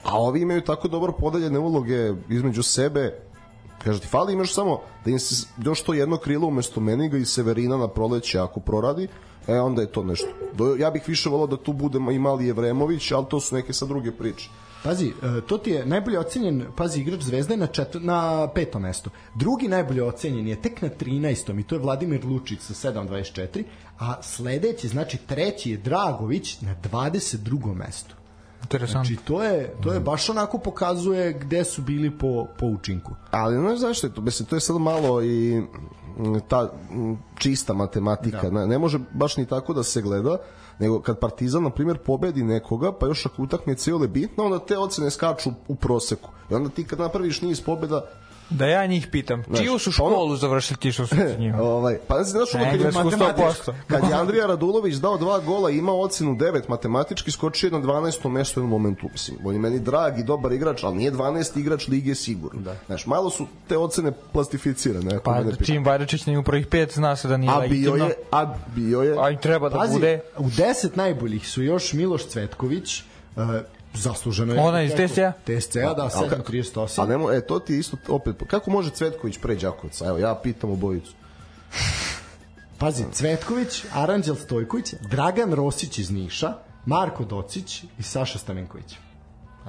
A 0.04 0.18
ovi 0.18 0.40
imaju 0.40 0.60
tako 0.60 0.88
dobro 0.88 1.12
podeljene 1.12 1.58
uloge 1.58 2.12
između 2.28 2.62
sebe, 2.62 3.20
Kaže 3.84 4.00
ti, 4.00 4.06
fali 4.06 4.32
imaš 4.32 4.54
samo 4.54 4.80
da 5.04 5.10
im 5.10 5.18
se 5.18 5.46
još 5.64 5.82
to 5.82 5.94
jedno 5.94 6.16
krilo 6.16 6.46
umesto 6.46 6.80
Meniga 6.80 7.16
i 7.16 7.24
Severina 7.24 7.76
na 7.76 7.88
proleće 7.88 8.38
ako 8.38 8.60
proradi, 8.60 9.08
e 9.48 9.60
onda 9.60 9.82
je 9.82 9.92
to 9.92 10.02
nešto. 10.02 10.28
Do, 10.52 10.76
ja 10.78 10.90
bih 10.90 11.02
više 11.06 11.28
volao 11.28 11.46
da 11.46 11.56
tu 11.56 11.72
bude 11.72 11.98
i 12.12 12.18
mali 12.18 12.48
Evremović, 12.48 13.12
ali 13.12 13.26
to 13.30 13.40
su 13.40 13.54
neke 13.54 13.72
sa 13.72 13.86
druge 13.86 14.12
priče. 14.12 14.48
Pazi, 14.84 15.08
e, 15.08 15.40
to 15.46 15.58
ti 15.58 15.70
je 15.70 15.86
najbolje 15.86 16.18
ocenjen, 16.18 16.64
pazi, 16.76 17.00
igrač 17.00 17.22
Zvezde 17.22 17.56
na, 17.56 17.66
čet, 17.66 17.96
na 18.00 18.48
petom 18.54 18.82
mestu. 18.82 19.10
Drugi 19.34 19.68
najbolje 19.68 20.04
ocenjen 20.04 20.48
je 20.48 20.62
tek 20.62 20.82
na 20.82 20.88
13. 21.00 21.60
i 21.60 21.62
to 21.62 21.74
je 21.74 21.78
Vladimir 21.78 22.24
Lučić 22.24 22.60
sa 22.60 22.92
7.24, 22.92 23.64
a 23.98 24.22
sledeći, 24.22 24.88
znači 24.88 25.18
treći 25.18 25.70
je 25.70 25.76
Dragović 25.76 26.60
na 26.60 26.74
22. 26.82 27.74
mestu. 27.74 28.14
Interesant. 28.62 29.06
Znači, 29.06 29.24
to 29.24 29.42
je, 29.42 29.74
to 29.82 29.92
je 29.92 30.00
baš 30.00 30.28
onako 30.30 30.58
pokazuje 30.58 31.32
gde 31.32 31.64
su 31.64 31.82
bili 31.82 32.18
po, 32.18 32.46
po 32.58 32.66
učinku. 32.66 33.14
Ali, 33.30 33.56
znaš 33.56 33.78
zašto 33.78 34.06
je 34.06 34.14
to? 34.14 34.20
Mislim, 34.20 34.46
to 34.46 34.56
je 34.56 34.60
sad 34.60 34.76
malo 34.76 35.24
i 35.24 35.62
ta 36.48 36.72
čista 37.38 37.74
matematika. 37.74 38.50
Da. 38.50 38.50
Ne, 38.50 38.66
ne 38.66 38.78
može 38.78 38.98
baš 39.12 39.36
ni 39.36 39.46
tako 39.46 39.74
da 39.74 39.82
se 39.82 40.02
gleda, 40.02 40.38
nego 40.78 41.00
kad 41.02 41.18
Partizan, 41.18 41.62
na 41.62 41.70
primjer, 41.70 41.98
pobedi 41.98 42.42
nekoga, 42.42 42.92
pa 42.92 43.06
još 43.06 43.26
ako 43.26 43.42
utakmica 43.42 43.90
je 43.90 44.08
bitna, 44.08 44.44
onda 44.44 44.58
te 44.58 44.78
ocene 44.78 45.10
skaču 45.10 45.50
u 45.68 45.74
proseku. 45.74 46.30
I 46.50 46.54
onda 46.54 46.70
ti 46.70 46.84
kad 46.84 46.98
napraviš 46.98 47.42
niz 47.42 47.60
pobeda, 47.60 48.04
Da 48.50 48.66
ja 48.66 48.86
njih 48.86 49.08
pitam, 49.12 49.42
znaš, 49.46 49.58
čiju 49.58 49.78
su 49.78 49.92
školu 49.92 50.24
ono, 50.24 50.36
završili 50.36 50.78
ti 50.78 50.92
što 50.92 51.06
su 51.06 51.16
sa 51.16 51.38
njima? 51.38 51.62
ovaj, 51.62 51.98
pa 52.08 52.22
znaš 52.22 52.54
ono 52.54 52.64
kad 52.64 52.80
je, 52.80 52.92
100%. 52.92 53.72
kad 53.86 54.04
je 54.08 54.14
Andrija 54.14 54.46
Radulović 54.46 54.94
dao 54.94 55.18
dva 55.18 55.38
gola 55.38 55.70
i 55.70 55.78
imao 55.78 56.00
ocenu 56.00 56.34
9 56.34 56.62
matematički, 56.68 57.30
skočio 57.30 57.70
na 57.70 57.78
12. 57.78 58.28
mesto 58.28 58.62
u 58.62 58.66
momentu. 58.66 59.08
Mislim, 59.12 59.38
on 59.44 59.54
je 59.54 59.60
meni 59.60 59.78
drag 59.78 60.18
i 60.18 60.22
dobar 60.22 60.52
igrač, 60.52 60.84
ali 60.84 60.96
nije 60.96 61.12
12. 61.12 61.60
igrač 61.60 61.88
lige 61.88 62.14
sigurno. 62.14 62.60
Da. 62.60 62.76
Znaš, 62.86 63.06
malo 63.06 63.30
su 63.30 63.46
te 63.68 63.78
ocene 63.78 64.12
plastificirane. 64.32 65.20
Pa 65.24 65.42
čim 65.64 65.84
Vajračić 65.84 66.26
nije 66.26 66.38
u 66.38 66.42
prvih 66.42 66.66
pet, 66.66 66.92
zna 66.92 67.16
se 67.16 67.28
da 67.28 67.36
nije 67.36 67.52
a 67.52 67.60
bio 67.68 67.94
je, 67.94 68.14
a 68.32 68.54
bio 68.74 69.02
je. 69.02 69.16
A 69.20 69.30
i 69.30 69.36
treba 69.36 69.68
da 69.68 69.78
Pazi, 69.78 69.92
bude. 69.92 70.20
u 70.38 70.48
10 70.48 70.88
najboljih 70.94 71.48
su 71.48 71.62
još 71.62 71.92
Miloš 71.92 72.26
Cvetković, 72.26 73.02
uh, 73.36 73.44
zasluženo 73.94 74.54
je. 74.54 74.60
Ona 74.60 74.82
iz 74.82 74.92
TSC-a? 74.92 75.32
TSC-a, 75.44 75.94
da, 75.94 76.10
7.38. 76.12 77.02
A 77.02 77.06
nemo, 77.06 77.32
e, 77.32 77.40
to 77.40 77.58
ti 77.58 77.78
isto 77.78 77.96
opet, 78.08 78.36
kako 78.46 78.70
može 78.70 78.90
Cvetković 78.90 79.38
pre 79.38 79.54
Đakovca? 79.54 80.06
Evo, 80.06 80.18
ja 80.18 80.40
pitam 80.42 80.70
obojicu. 80.70 81.12
Pazi, 82.78 83.04
Cvetković, 83.12 83.84
Aranđel 83.92 84.36
Stojković, 84.36 84.94
Dragan 85.00 85.52
Rosić 85.52 85.98
iz 85.98 86.10
Niša, 86.10 86.52
Marko 86.86 87.24
Docić 87.24 87.84
i 87.98 88.02
Saša 88.02 88.38
Stamenković. 88.38 88.96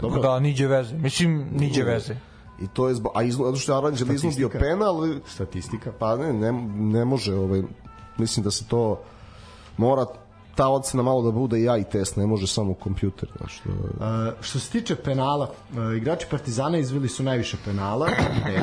Dobro. 0.02 0.22
Da, 0.22 0.40
niđe 0.40 0.68
veze. 0.68 0.98
Mislim, 0.98 1.48
niđe 1.52 1.84
veze. 1.84 2.16
I 2.62 2.68
to 2.68 2.88
je 2.88 2.96
zbog, 2.96 3.12
a 3.16 3.24
izgleda 3.24 3.58
što 3.58 3.72
je 3.72 3.78
Aranđel 3.78 4.12
iznudio 4.12 4.50
penal. 4.50 5.08
Statistika. 5.28 5.92
Pa 6.00 6.16
ne, 6.16 6.34
ne, 6.34 6.52
ne 6.76 7.06
može, 7.06 7.36
ovaj, 7.36 7.62
mislim 8.18 8.44
da 8.44 8.52
se 8.52 8.68
to 8.68 9.02
mora 9.78 10.06
ta 10.56 10.70
ocena 10.70 11.04
malo 11.04 11.22
da 11.22 11.32
bude 11.32 11.62
ja 11.62 11.78
i 11.78 11.84
test, 11.84 12.18
ne 12.18 12.26
može 12.26 12.48
samo 12.48 12.74
kompjuter. 12.74 13.30
Znači, 13.38 13.56
što... 13.56 13.70
Uh, 13.70 14.42
što 14.42 14.60
se 14.60 14.72
tiče 14.72 14.96
penala, 14.96 15.50
uh, 15.72 15.98
igrači 15.98 16.28
Partizana 16.32 16.78
izveli 16.78 17.10
su 17.10 17.24
najviše 17.24 17.58
penala, 17.66 18.08
9, 18.46 18.62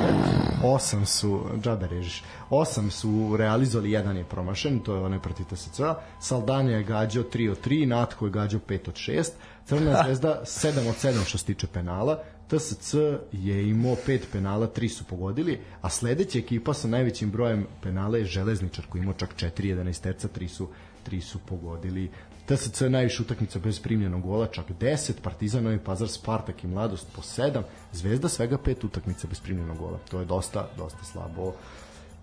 8 0.63 1.05
su, 1.05 1.41
džabe 1.63 1.87
režiš, 1.87 2.23
8 2.51 2.91
su 2.91 3.37
realizovali, 3.37 3.91
jedan 3.91 4.17
je 4.17 4.25
promašen, 4.25 4.81
to 4.81 4.95
je 4.95 5.03
onaj 5.03 5.21
protiv 5.21 5.47
TSC, 5.47 5.81
Saldanja 6.21 6.77
je 6.77 6.83
gađao 6.83 7.25
3 7.25 7.51
od 7.51 7.67
3, 7.67 7.87
Natko 7.87 8.27
je 8.27 8.31
gađao 8.31 8.61
5 8.69 8.89
od 8.89 8.95
6, 8.95 9.31
Crna 9.67 9.97
zvezda 10.05 10.41
7 10.45 10.89
od 10.89 10.95
7 10.95 11.25
što 11.25 11.39
se 11.39 11.45
tiče 11.45 11.67
penala, 11.67 12.19
TSC 12.49 12.95
je 13.33 13.69
imao 13.69 13.97
pet 14.07 14.29
penala, 14.33 14.67
tri 14.67 14.89
su 14.89 15.05
pogodili, 15.05 15.61
a 15.81 15.89
sledeća 15.89 16.39
ekipa 16.39 16.75
sa 16.75 16.89
najvećim 16.89 17.31
brojem 17.31 17.67
penala 17.83 18.19
je 18.19 18.25
Železničar 18.25 18.87
koji 18.89 19.03
imao 19.03 19.15
čak 19.15 19.35
4 19.37 19.51
11 19.57 20.03
terca, 20.03 20.29
tri 20.29 20.49
su 20.49 20.69
tri 21.03 21.21
su 21.21 21.39
pogodili. 21.39 22.11
TSC 22.47 22.81
najviše 22.81 23.23
utakmica 23.23 23.59
bez 23.59 23.81
primljenog 23.81 24.23
gola, 24.23 24.47
čak 24.47 24.71
10, 24.81 25.13
Partizan, 25.23 25.65
Novi 25.65 25.79
Pazar, 25.79 26.09
Spartak 26.09 26.65
i 26.65 26.67
Mladost 26.67 27.07
po 27.17 27.23
7, 27.23 27.63
Zvezda 27.93 28.29
svega 28.29 28.59
pet 28.59 28.85
utakmica 28.85 29.29
bez 29.29 29.41
primljenog 29.41 29.79
gola. 29.79 29.99
To 30.11 30.21
je 30.21 30.25
dosta, 30.25 30.69
dosta 30.77 31.05
slabo. 31.05 31.53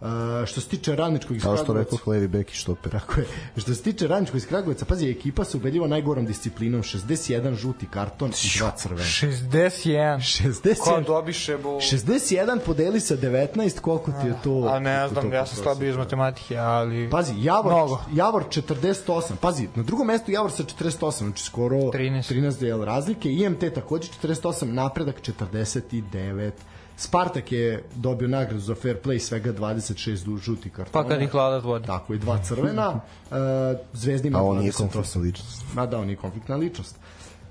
Uh, 0.02 0.08
što 0.46 0.62
se 0.62 0.68
tiče 0.68 0.96
radničkog 0.96 1.36
iz 1.38 1.42
Kragujevca... 1.42 1.66
Kao 1.66 1.84
što 1.84 1.96
rekao 1.96 2.14
levi 2.14 2.28
bek 2.28 2.52
i 2.52 2.56
štoper. 2.56 2.92
Tako 2.92 3.20
je. 3.20 3.26
Što 3.58 3.74
se 3.74 3.84
tiče 3.84 4.08
radničkog 4.08 4.38
iz 4.38 4.48
Kragujevca, 4.48 4.86
pazi, 4.86 5.10
ekipa 5.10 5.44
se 5.44 5.58
ubedljiva 5.58 5.88
najgorom 5.88 6.26
disciplinom, 6.26 6.84
61 6.84 7.56
žuti 7.56 7.86
karton 7.86 8.30
i 8.30 8.58
dva 8.60 8.72
crvena. 8.72 9.04
61? 9.04 10.18
61. 10.18 10.80
Ko 10.80 11.02
dobiše, 11.02 11.58
bo... 11.58 11.70
61 11.70 12.60
podeli 12.66 13.00
sa 13.00 13.18
19, 13.18 13.80
koliko 13.80 14.12
ti 14.12 14.28
je 14.28 14.34
to... 14.44 14.70
A 14.72 14.80
ne 14.80 15.08
znam, 15.08 15.34
ja 15.34 15.46
sam 15.46 15.64
slabio 15.64 15.90
iz 15.90 15.98
matematike, 15.98 16.58
ali... 16.58 17.10
Pazi, 17.10 17.34
Javor, 17.38 17.74
Mnogo. 17.74 18.02
Javor 18.14 18.44
48, 18.44 19.36
pazi, 19.42 19.68
na 19.76 19.84
drugom 19.84 20.08
mestu 20.08 20.32
Javor 20.32 20.52
sa 20.52 20.64
48, 20.64 21.18
znači 21.18 21.44
skoro 21.44 21.76
13, 21.76 22.34
13 22.34 22.60
del 22.60 22.84
razlike, 22.84 23.32
IMT 23.32 23.64
takođe 23.76 24.10
48, 24.24 24.66
napredak 24.66 25.22
49, 25.22 26.52
Spartak 27.00 27.52
je 27.52 27.84
dobio 27.96 28.28
nagradu 28.28 28.60
za 28.60 28.76
fair 28.76 28.98
play 29.04 29.20
svega 29.20 29.54
26 29.54 30.38
žuti 30.38 30.70
kartona. 30.70 31.04
Pa 31.04 31.10
kad 31.10 31.22
ih 31.22 31.30
hladac 31.30 31.64
vodi. 31.64 31.88
Tako 31.88 32.14
i 32.14 32.18
dva 32.18 32.44
crvena. 32.44 32.94
Uh, 33.32 33.36
Zvezda 33.94 34.28
ima 34.28 34.40
A 34.40 34.44
on 34.44 34.58
nije 34.58 34.72
konfliktna 34.72 35.22
ličnost. 35.22 35.64
Ma 35.74 35.86
da, 35.86 36.00
on 36.00 36.06
nije 36.06 36.16
konfliktna 36.16 36.56
ličnost. 36.56 36.96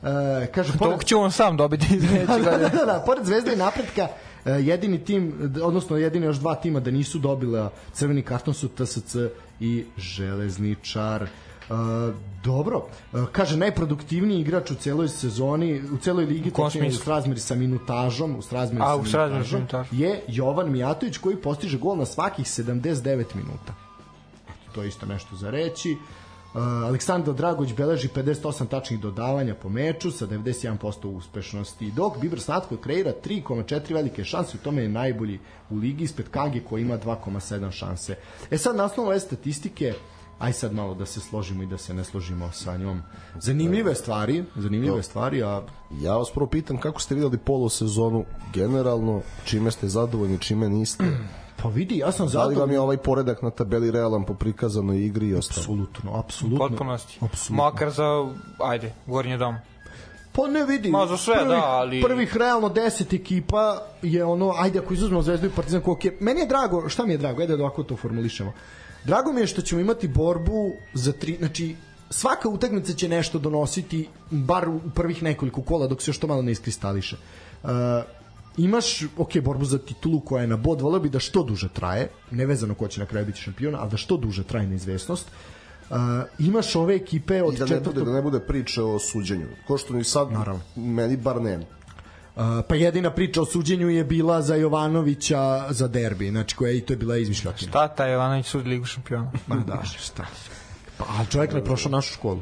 Uh, 0.02 0.08
kaže, 0.54 0.72
pored... 0.78 0.92
Dok 0.92 1.04
će 1.04 1.16
on 1.16 1.32
sam 1.32 1.56
dobiti. 1.56 1.86
da, 2.26 2.38
da, 2.38 2.68
da, 2.68 2.84
da, 2.84 3.02
pored 3.06 3.24
Zvezda 3.24 3.52
i 3.52 3.56
napretka, 3.56 4.02
uh, 4.02 4.66
jedini 4.66 5.04
tim, 5.04 5.52
odnosno 5.62 5.96
jedini 5.96 6.26
još 6.26 6.36
dva 6.36 6.54
tima 6.54 6.80
da 6.80 6.90
nisu 6.90 7.18
dobila 7.18 7.70
crveni 7.92 8.22
karton 8.22 8.54
su 8.54 8.68
TSC 8.68 9.16
i 9.60 9.84
Železničar. 9.96 11.22
Uh, 11.22 12.14
dobro, 12.44 12.86
uh, 13.12 13.26
kaže 13.32 13.56
najproduktivniji 13.56 14.40
igrač 14.40 14.70
u 14.70 14.74
celoj 14.74 15.08
sezoni, 15.08 15.82
u 15.92 15.96
celoj 15.96 16.24
ligi, 16.24 16.50
tačnije 16.50 16.88
u 16.88 16.92
srazmeri 16.92 17.40
sa 17.40 17.54
minutažom, 17.54 18.36
u 18.36 18.42
srazmeri 18.42 18.84
A, 18.84 19.04
sa 19.04 19.26
minutažom, 19.26 19.66
je 19.90 20.22
Jovan 20.28 20.72
Mijatović 20.72 21.18
koji 21.18 21.36
postiže 21.36 21.78
gol 21.78 21.96
na 21.96 22.06
svakih 22.06 22.46
79 22.46 23.34
minuta. 23.34 23.74
To 24.74 24.82
je 24.82 24.88
isto 24.88 25.06
nešto 25.06 25.36
za 25.36 25.50
reći. 25.50 25.96
Uh, 26.54 26.60
Aleksandar 26.62 27.34
Dragović 27.34 27.74
beleži 27.74 28.08
58 28.08 28.66
tačnih 28.66 29.00
dodavanja 29.00 29.54
po 29.54 29.68
meču 29.68 30.10
sa 30.10 30.26
91% 30.26 31.06
uspešnosti, 31.06 31.90
dok 31.90 32.18
Bibr 32.20 32.40
Snatko 32.40 32.76
kreira 32.76 33.12
3,4 33.24 33.94
velike 33.94 34.24
šanse, 34.24 34.56
u 34.56 34.64
tome 34.64 34.82
je 34.82 34.88
najbolji 34.88 35.38
u 35.70 35.76
ligi 35.76 36.04
ispred 36.04 36.28
Kage 36.28 36.60
koji 36.60 36.82
ima 36.82 36.98
2,7 36.98 37.70
šanse. 37.70 38.16
E 38.50 38.58
sad, 38.58 38.76
na 38.76 38.84
osnovu 38.84 39.08
ove 39.08 39.20
statistike, 39.20 39.94
aj 40.38 40.52
sad 40.52 40.74
malo 40.74 40.94
da 40.94 41.06
se 41.06 41.20
složimo 41.20 41.62
i 41.62 41.66
da 41.66 41.78
se 41.78 41.94
ne 41.94 42.04
složimo 42.04 42.50
sa 42.52 42.76
njom. 42.76 43.02
Zanimljive 43.40 43.94
stvari, 43.94 44.44
zanimljive 44.56 45.02
stvari, 45.02 45.42
a 45.42 45.62
ja 46.00 46.16
vas 46.16 46.30
prvo 46.34 46.46
pitam 46.46 46.80
kako 46.80 47.00
ste 47.00 47.14
videli 47.14 47.38
polosezonu 47.38 48.24
generalno, 48.54 49.20
čime 49.44 49.70
ste 49.70 49.88
zadovoljni, 49.88 50.38
čime 50.38 50.68
niste? 50.68 51.04
Pa 51.62 51.68
vidi, 51.68 51.98
ja 51.98 52.12
sam 52.12 52.28
zadovoljan. 52.28 52.54
Da 52.54 52.64
li 52.64 52.66
vam 52.66 52.72
je 52.72 52.80
ovaj 52.80 52.96
poredak 52.96 53.42
na 53.42 53.50
tabeli 53.50 53.90
realan 53.90 54.24
po 54.24 54.34
prikazanoj 54.34 55.04
igri 55.04 55.28
i 55.28 55.34
ostalo? 55.34 55.60
Apsolutno, 55.60 56.18
apsolutno. 56.18 56.68
Potpunosti. 56.68 57.18
Apsolutno. 57.20 57.64
Makar 57.64 57.90
za, 57.90 58.34
ajde, 58.58 58.94
gornji 59.06 59.38
dom. 59.38 59.56
Pa 60.32 60.46
ne 60.46 60.64
vidi. 60.64 60.90
Ma 60.90 61.06
za 61.06 61.16
sve, 61.16 61.34
prvih, 61.34 61.48
da, 61.48 61.64
ali... 61.64 62.02
Prvih 62.02 62.36
realno 62.36 62.68
10 62.68 63.14
ekipa 63.14 63.82
je 64.02 64.24
ono, 64.24 64.54
ajde 64.56 64.78
ako 64.78 64.94
izuzmemo 64.94 65.22
Zvezdu 65.22 65.46
i 65.46 65.50
Partizan 65.50 65.80
koliko 65.80 66.06
je... 66.06 66.16
Meni 66.20 66.40
je 66.40 66.46
drago, 66.46 66.88
šta 66.88 67.06
mi 67.06 67.12
je 67.12 67.18
drago, 67.18 67.40
ajde 67.40 67.56
da 67.56 67.62
ovako 67.62 67.82
to 67.82 67.96
formulišemo. 67.96 68.52
Drago 69.04 69.32
mi 69.32 69.40
je 69.40 69.46
što 69.46 69.62
ćemo 69.62 69.80
imati 69.80 70.08
borbu 70.08 70.72
za 70.94 71.12
tri, 71.12 71.36
znači 71.38 71.76
svaka 72.10 72.48
utakmica 72.48 72.92
će 72.92 73.08
nešto 73.08 73.38
donositi 73.38 74.08
bar 74.30 74.68
u 74.68 74.80
prvih 74.94 75.22
nekoliko 75.22 75.62
kola 75.62 75.86
dok 75.86 76.02
se 76.02 76.10
još 76.10 76.18
to 76.18 76.26
malo 76.26 76.42
ne 76.42 76.52
iskristališe. 76.52 77.16
Uh, 77.62 77.70
imaš, 78.58 79.02
ok, 79.16 79.38
borbu 79.42 79.64
za 79.64 79.78
titulu 79.78 80.20
koja 80.20 80.40
je 80.40 80.46
na 80.46 80.56
bod, 80.56 80.80
volio 80.80 81.00
bi 81.00 81.08
da 81.08 81.18
što 81.18 81.42
duže 81.42 81.68
traje, 81.68 82.08
nevezano 82.30 82.74
ko 82.74 82.88
će 82.88 83.00
na 83.00 83.06
kraju 83.06 83.26
biti 83.26 83.40
šampion, 83.40 83.74
ali 83.74 83.90
da 83.90 83.96
što 83.96 84.16
duže 84.16 84.44
traje 84.44 84.66
neizvesnost. 84.66 85.26
Uh, 85.28 85.58
Uh, 85.90 85.96
imaš 86.38 86.76
ove 86.76 86.94
ekipe 86.94 87.42
od 87.42 87.54
I 87.54 87.58
da 87.58 87.64
ne, 87.64 87.68
četvrtog... 87.68 87.94
bude, 87.94 88.04
da 88.04 88.16
ne 88.16 88.22
bude 88.22 88.40
priče 88.40 88.82
o 88.82 88.98
suđenju. 88.98 89.46
Ko 89.66 89.78
što 89.78 89.94
ni 89.94 90.04
sad, 90.04 90.32
Naravno. 90.32 90.60
meni 90.76 91.16
bar 91.16 91.40
nema. 91.42 91.64
Uh, 91.64 92.42
pa 92.68 92.74
jedina 92.74 93.10
priča 93.10 93.42
o 93.42 93.44
suđenju 93.44 93.88
je 93.88 94.04
bila 94.04 94.42
za 94.42 94.54
Jovanovića 94.54 95.66
za 95.70 95.88
derbi, 95.88 96.30
znači 96.30 96.56
koja 96.56 96.72
i 96.72 96.80
to 96.80 96.92
je 96.92 96.96
bila 96.96 97.16
izmišljotina. 97.16 97.70
Šta 97.70 97.88
taj 97.88 98.12
Jovanović 98.12 98.46
sudi 98.46 98.68
Ligu 98.68 98.84
šampiona? 98.84 99.30
Ma 99.46 99.56
da, 99.56 99.82
šta. 99.84 100.26
Pa, 100.98 101.04
a 101.04 101.24
čovjek 101.30 101.52
ne 101.52 101.64
prošao 101.64 101.92
našu 101.92 102.14
školu. 102.14 102.40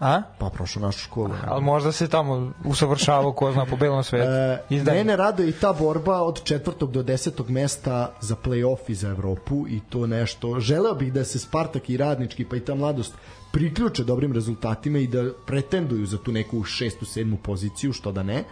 A? 0.00 0.22
Pa 0.38 0.50
prošao 0.50 0.82
našu 0.82 0.98
školu. 0.98 1.34
Ali 1.46 1.62
možda 1.62 1.92
se 1.92 2.08
tamo 2.08 2.52
usavršavao 2.64 3.32
ko 3.32 3.52
zna 3.52 3.66
po 3.66 3.76
belom 3.76 4.04
svetu. 4.04 4.30
E, 4.30 4.84
mene 4.84 5.16
rado 5.16 5.44
i 5.44 5.52
ta 5.52 5.72
borba 5.72 6.22
od 6.22 6.42
četvrtog 6.44 6.92
do 6.92 7.02
desetog 7.02 7.50
mesta 7.50 8.12
za 8.20 8.36
play-off 8.44 8.78
i 8.88 8.94
za 8.94 9.08
Evropu 9.08 9.68
i 9.68 9.80
to 9.90 10.06
nešto. 10.06 10.60
Želeo 10.60 10.94
bih 10.94 11.12
da 11.12 11.24
se 11.24 11.38
Spartak 11.38 11.90
i 11.90 11.96
Radnički 11.96 12.44
pa 12.44 12.56
i 12.56 12.60
ta 12.60 12.74
mladost 12.74 13.14
priključe 13.52 14.04
dobrim 14.04 14.32
rezultatima 14.32 14.98
i 14.98 15.06
da 15.06 15.30
pretenduju 15.46 16.06
za 16.06 16.18
tu 16.18 16.32
neku 16.32 16.64
šestu, 16.64 17.04
sedmu 17.04 17.36
poziciju, 17.36 17.92
što 17.92 18.12
da 18.12 18.22
ne. 18.22 18.38
E, 18.38 18.44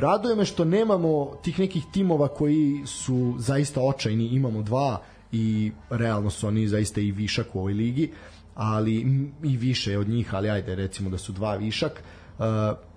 raduje 0.00 0.36
me 0.36 0.44
što 0.44 0.64
nemamo 0.64 1.36
tih 1.42 1.58
nekih 1.58 1.84
timova 1.92 2.28
koji 2.28 2.82
su 2.86 3.34
zaista 3.38 3.80
očajni, 3.80 4.26
imamo 4.26 4.62
dva 4.62 5.02
i 5.32 5.72
realno 5.90 6.30
su 6.30 6.46
oni 6.46 6.68
zaista 6.68 7.00
i 7.00 7.10
višak 7.12 7.46
u 7.54 7.58
ovoj 7.58 7.72
ligi. 7.72 8.12
Uh, 8.12 8.37
ali 8.58 8.94
i 9.42 9.56
više 9.56 9.98
od 9.98 10.08
njih, 10.08 10.34
ali 10.34 10.50
ajde 10.50 10.74
recimo 10.74 11.10
da 11.10 11.18
su 11.18 11.32
dva 11.32 11.54
višak. 11.54 12.02
Uh, 12.38 12.44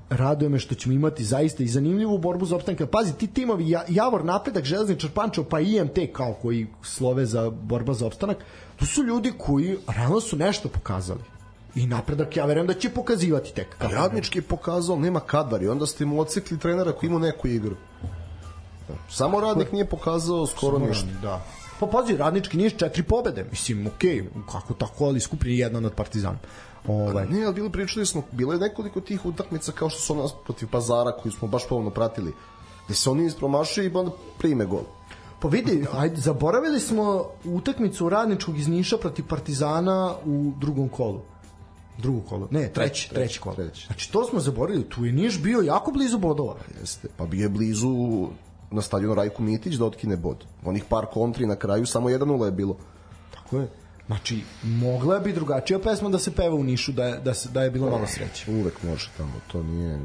raduje 0.10 0.50
me 0.50 0.60
što 0.60 0.76
ćemo 0.76 0.96
imati 0.96 1.24
zaista 1.24 1.64
i 1.64 1.68
zanimljivu 1.68 2.18
borbu 2.18 2.46
za 2.46 2.56
opstanak. 2.56 2.90
Pazi, 2.90 3.14
ti 3.14 3.28
timovi 3.28 3.76
Javor, 3.88 4.26
Napredak, 4.26 4.64
Železničar, 4.64 5.10
Pančevo, 5.12 5.48
pa 5.50 5.60
IMT 5.60 5.98
kao 6.14 6.34
koji 6.42 6.68
slove 6.84 7.26
za 7.26 7.50
borba 7.50 7.94
za 7.94 8.08
opstanak, 8.08 8.38
to 8.80 8.86
su 8.86 9.04
ljudi 9.04 9.34
koji 9.38 9.78
realno 9.88 10.20
su 10.20 10.38
nešto 10.38 10.70
pokazali. 10.70 11.22
I 11.76 11.88
napredak, 11.88 12.38
ja 12.38 12.46
verujem 12.46 12.68
da 12.68 12.74
će 12.74 12.90
pokazivati 12.90 13.54
tek. 13.54 13.68
Kako 13.78 13.94
Radnički 13.94 14.40
je 14.40 14.44
pokazao, 14.44 15.00
nema 15.00 15.20
kadar 15.20 15.64
i 15.64 15.68
onda 15.68 15.86
ste 15.86 16.06
mu 16.06 16.20
ocikli 16.20 16.60
trenera 16.60 16.92
koji 16.92 17.08
ima 17.10 17.20
neku 17.20 17.48
igru. 17.48 17.76
Samo 19.10 19.40
radnik 19.40 19.72
nije 19.72 19.86
pokazao 19.86 20.48
skoro 20.48 20.78
Samo 20.78 20.88
ništa. 20.88 21.08
Da. 21.22 21.46
Pa 21.82 21.88
pazi, 21.88 22.18
radnički 22.18 22.58
niš 22.58 22.78
četiri 22.78 23.04
pobede. 23.04 23.46
Mislim, 23.52 23.88
okej, 23.88 24.22
okay, 24.22 24.52
kako 24.52 24.74
tako, 24.74 25.06
ali 25.06 25.20
skupljen 25.20 25.58
jedna 25.58 25.80
nad 25.80 25.96
Partizanom. 25.96 26.40
Ovaj. 26.88 27.26
Ne, 27.28 27.46
ali 27.46 27.56
bili 27.56 27.72
pričali 27.72 28.06
smo, 28.06 28.24
bilo 28.32 28.54
je 28.54 28.60
nekoliko 28.60 29.02
tih 29.02 29.26
utakmica 29.26 29.72
kao 29.72 29.90
što 29.90 30.00
su 30.00 30.16
nas 30.16 30.32
protiv 30.44 30.68
Pazara 30.72 31.12
koji 31.12 31.32
smo 31.32 31.48
baš 31.48 31.68
polovno 31.70 31.90
pratili. 31.90 32.34
Gde 32.86 32.96
se 32.96 33.10
oni 33.10 33.26
ispromašaju 33.26 33.92
i 33.92 33.96
onda 33.96 34.12
prime 34.38 34.66
gol. 34.66 34.84
Pa 35.40 35.48
vidi, 35.48 35.86
ajde, 35.94 36.22
zaboravili 36.22 36.80
smo 36.80 37.26
utakmicu 37.46 38.10
radničkog 38.10 38.58
iz 38.58 38.68
Niša 38.68 38.98
protiv 38.98 39.26
Partizana 39.28 40.16
u 40.26 40.54
drugom 40.60 40.90
kolu. 40.90 41.22
Drugo 41.98 42.22
kolo. 42.22 42.48
Ne, 42.52 42.70
treći, 42.74 42.74
treći, 42.74 43.10
treći 43.10 43.40
kolo. 43.40 43.56
Treći. 43.56 43.86
Znači, 43.86 44.12
to 44.12 44.26
smo 44.26 44.40
zaboravili. 44.40 44.90
Tu 44.90 45.06
je 45.06 45.12
Niš 45.12 45.42
bio 45.42 45.62
jako 45.62 45.92
blizu 45.92 46.18
bodova. 46.18 46.56
Jeste. 46.80 47.08
Pa 47.18 47.26
bio 47.26 47.44
je 47.44 47.50
blizu 47.50 48.28
na 48.72 48.82
stadionu 48.82 49.16
Rajko 49.16 49.44
Mitić 49.44 49.76
da 49.76 49.86
otkine 49.86 50.18
bod. 50.18 50.46
Onih 50.66 50.84
par 50.90 51.06
kontri 51.14 51.46
na 51.46 51.56
kraju 51.56 51.86
samo 51.86 52.10
1-0 52.10 52.46
je 52.46 52.52
bilo. 52.52 52.78
Tako 53.34 53.58
je. 53.58 53.68
Znači, 54.08 54.42
mogla 54.64 55.20
bi 55.20 55.34
drugačija 55.34 55.80
pesma 55.80 56.10
da 56.10 56.20
se 56.20 56.32
peva 56.32 56.56
u 56.56 56.64
Nišu, 56.64 56.92
da 56.92 57.06
je, 57.06 57.20
da, 57.20 57.34
se, 57.34 57.50
da 57.50 57.64
je 57.64 57.72
bilo 57.72 57.90
malo 57.90 58.08
sreće. 58.08 58.52
Uvek 58.52 58.84
može 58.84 59.10
tamo, 59.18 59.34
to 59.52 59.64
nije... 59.64 60.00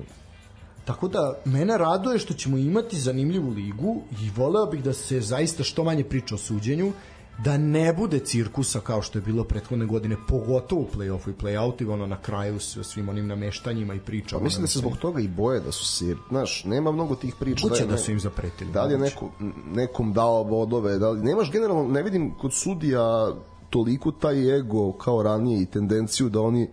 Tako 0.85 1.09
da, 1.09 1.35
mene 1.45 1.79
raduje 1.79 2.19
što 2.19 2.35
ćemo 2.35 2.57
imati 2.57 3.01
zanimljivu 3.01 3.51
ligu 3.51 4.03
i 4.23 4.31
voleo 4.37 4.67
bih 4.67 4.83
da 4.83 4.93
se 4.93 5.21
zaista 5.21 5.63
što 5.63 5.85
manje 5.85 6.05
priča 6.05 6.35
o 6.35 6.39
suđenju, 6.39 6.93
da 7.39 7.59
ne 7.59 7.93
bude 7.93 8.19
cirkusa 8.19 8.81
kao 8.81 9.03
što 9.03 9.19
je 9.19 9.23
bilo 9.23 9.45
prethodne 9.45 9.87
godine, 9.87 10.17
pogotovo 10.29 10.81
u 10.81 10.87
play-offu 10.97 11.31
i 11.31 11.35
play-outu 11.43 11.83
i 11.83 11.87
ono 11.87 12.07
na 12.07 12.23
kraju 12.23 12.61
sa 12.61 12.83
svim 12.83 13.09
onim 13.09 13.27
nameštanjima 13.27 13.95
i 13.95 14.01
pričama. 14.01 14.41
Pa 14.41 14.45
mislim 14.45 14.63
da 14.63 14.69
se 14.69 14.79
zbog 14.79 14.97
toga 14.97 15.21
i 15.21 15.29
boje 15.29 15.61
da 15.61 15.73
su 15.73 15.85
se, 15.85 16.17
znaš, 16.29 16.65
nema 16.65 16.93
mnogo 16.93 17.15
tih 17.15 17.35
priča. 17.41 17.69
Kuće 17.69 17.85
da, 17.85 17.91
da 17.91 17.99
su 17.99 18.13
im 18.13 18.21
zapretili. 18.21 18.73
Da 18.73 18.85
li 18.85 18.93
je 18.93 18.99
neko, 18.99 19.31
nekom 19.67 20.13
dao 20.13 20.43
vodove, 20.43 20.99
da 20.99 21.11
li, 21.11 21.23
nemaš 21.23 21.53
generalno, 21.53 21.89
ne 21.89 22.03
vidim 22.03 22.35
kod 22.39 22.53
sudija 22.53 23.33
toliko 23.71 24.11
taj 24.11 24.59
ego 24.59 24.93
kao 24.93 25.23
ranije 25.23 25.63
i 25.63 25.67
tendenciju 25.67 26.29
da 26.29 26.41
oni 26.41 26.69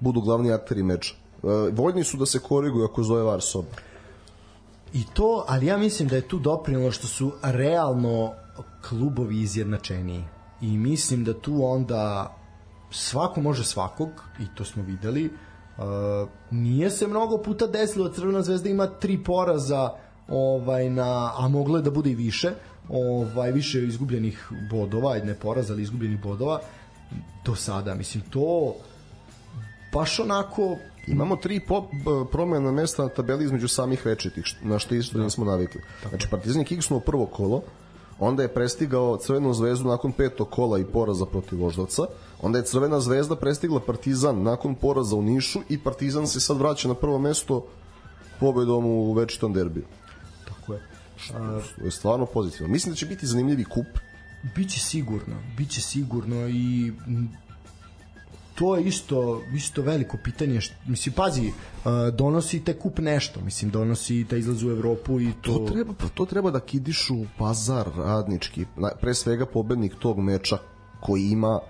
budu 0.00 0.20
glavni 0.20 0.52
akteri 0.52 0.82
meča. 0.82 1.14
E, 1.14 1.46
voljni 1.72 2.04
su 2.04 2.16
da 2.16 2.26
se 2.26 2.38
koriguju 2.38 2.84
ako 2.84 3.02
zove 3.02 3.22
var 3.22 3.42
soba. 3.42 3.68
I 4.92 5.04
to, 5.14 5.44
ali 5.48 5.66
ja 5.66 5.76
mislim 5.76 6.08
da 6.08 6.16
je 6.16 6.28
tu 6.28 6.38
doprinilo 6.38 6.90
što 6.90 7.06
su 7.06 7.32
realno 7.42 8.32
klubovi 8.88 9.40
izjednačeniji 9.40 10.24
i 10.60 10.78
mislim 10.78 11.24
da 11.24 11.40
tu 11.40 11.64
onda 11.64 12.34
svako 12.90 13.40
može 13.40 13.64
svakog 13.64 14.08
i 14.40 14.44
to 14.54 14.64
smo 14.64 14.82
videli 14.82 15.24
uh, 15.26 15.84
nije 16.50 16.90
se 16.90 17.06
mnogo 17.06 17.38
puta 17.38 17.66
desilo 17.66 18.08
Crvena 18.08 18.42
zvezda 18.42 18.68
ima 18.68 18.86
tri 18.86 19.24
poraza 19.24 19.90
ovaj 20.28 20.90
na 20.90 21.32
a 21.36 21.48
moglo 21.48 21.76
je 21.76 21.82
da 21.82 21.90
bude 21.90 22.10
i 22.10 22.14
više 22.14 22.52
ovaj 22.88 23.52
više 23.52 23.86
izgubljenih 23.86 24.48
bodova 24.70 25.18
ne 25.18 25.34
poraza 25.34 25.72
ali 25.72 25.82
izgubljenih 25.82 26.20
bodova 26.22 26.60
do 27.44 27.54
sada 27.54 27.94
mislim 27.94 28.24
to 28.30 28.74
baš 29.92 30.20
onako 30.20 30.76
Imamo 31.06 31.36
tri 31.36 31.60
promjena 32.32 32.72
mesta 32.72 33.02
na 33.02 33.08
tabeli 33.08 33.44
između 33.44 33.68
samih 33.68 34.06
večitih, 34.06 34.44
na 34.62 34.78
što 34.78 34.94
isto 34.94 35.18
da. 35.18 35.24
nismo 35.24 35.44
navikli. 35.44 35.80
Znači, 36.08 36.28
Partizan 36.30 36.60
je 36.60 36.64
kiksnuo 36.64 37.00
prvo 37.00 37.26
kolo, 37.26 37.62
onda 38.18 38.42
je 38.42 38.54
prestigao 38.54 39.16
Crvenu 39.16 39.54
zvezdu 39.54 39.88
nakon 39.88 40.12
petog 40.12 40.50
kola 40.50 40.78
i 40.78 40.84
poraza 40.84 41.26
protiv 41.26 41.60
Voždovca, 41.60 42.02
onda 42.42 42.58
je 42.58 42.64
Crvena 42.64 43.00
zvezda 43.00 43.36
prestigla 43.36 43.80
Partizan 43.80 44.42
nakon 44.42 44.74
poraza 44.74 45.16
u 45.16 45.22
Nišu 45.22 45.60
i 45.68 45.78
Partizan 45.78 46.26
se 46.26 46.40
sad 46.40 46.56
vraća 46.56 46.88
na 46.88 46.94
prvo 46.94 47.18
mesto 47.18 47.66
pobedom 48.40 48.86
u 48.86 49.12
večitom 49.12 49.52
derbiju. 49.52 49.84
Tako 50.48 50.72
je. 50.74 50.82
Što 51.16 51.38
je 51.84 51.90
stvarno 51.90 52.26
pozitivno. 52.26 52.72
Mislim 52.72 52.92
da 52.92 52.96
će 52.96 53.06
biti 53.06 53.26
zanimljivi 53.26 53.64
kup. 53.64 53.86
Biće 54.56 54.80
sigurno, 54.80 55.36
biće 55.56 55.80
sigurno 55.80 56.48
i 56.48 56.92
to 58.54 58.76
je 58.76 58.84
isto 58.84 59.42
isto 59.54 59.82
veliko 59.82 60.16
pitanje 60.24 60.60
mislim 60.86 61.14
pazi 61.14 61.52
donosi 62.12 62.64
te 62.64 62.78
kup 62.78 62.98
nešto 62.98 63.40
mislim 63.40 63.70
donosi 63.70 64.24
da 64.24 64.36
izlaz 64.36 64.62
u 64.64 64.70
Evropu 64.70 65.20
i 65.20 65.32
to 65.42 65.52
to 65.52 65.72
treba 65.72 65.92
pa 65.92 66.08
to 66.08 66.26
treba 66.26 66.50
da 66.50 66.60
kidišu 66.60 67.16
pazar 67.38 67.88
radnički 67.96 68.64
pre 69.00 69.14
svega 69.14 69.46
pobednik 69.46 69.94
tog 69.98 70.18
meča 70.18 70.58
koji 71.00 71.22
ima 71.22 71.60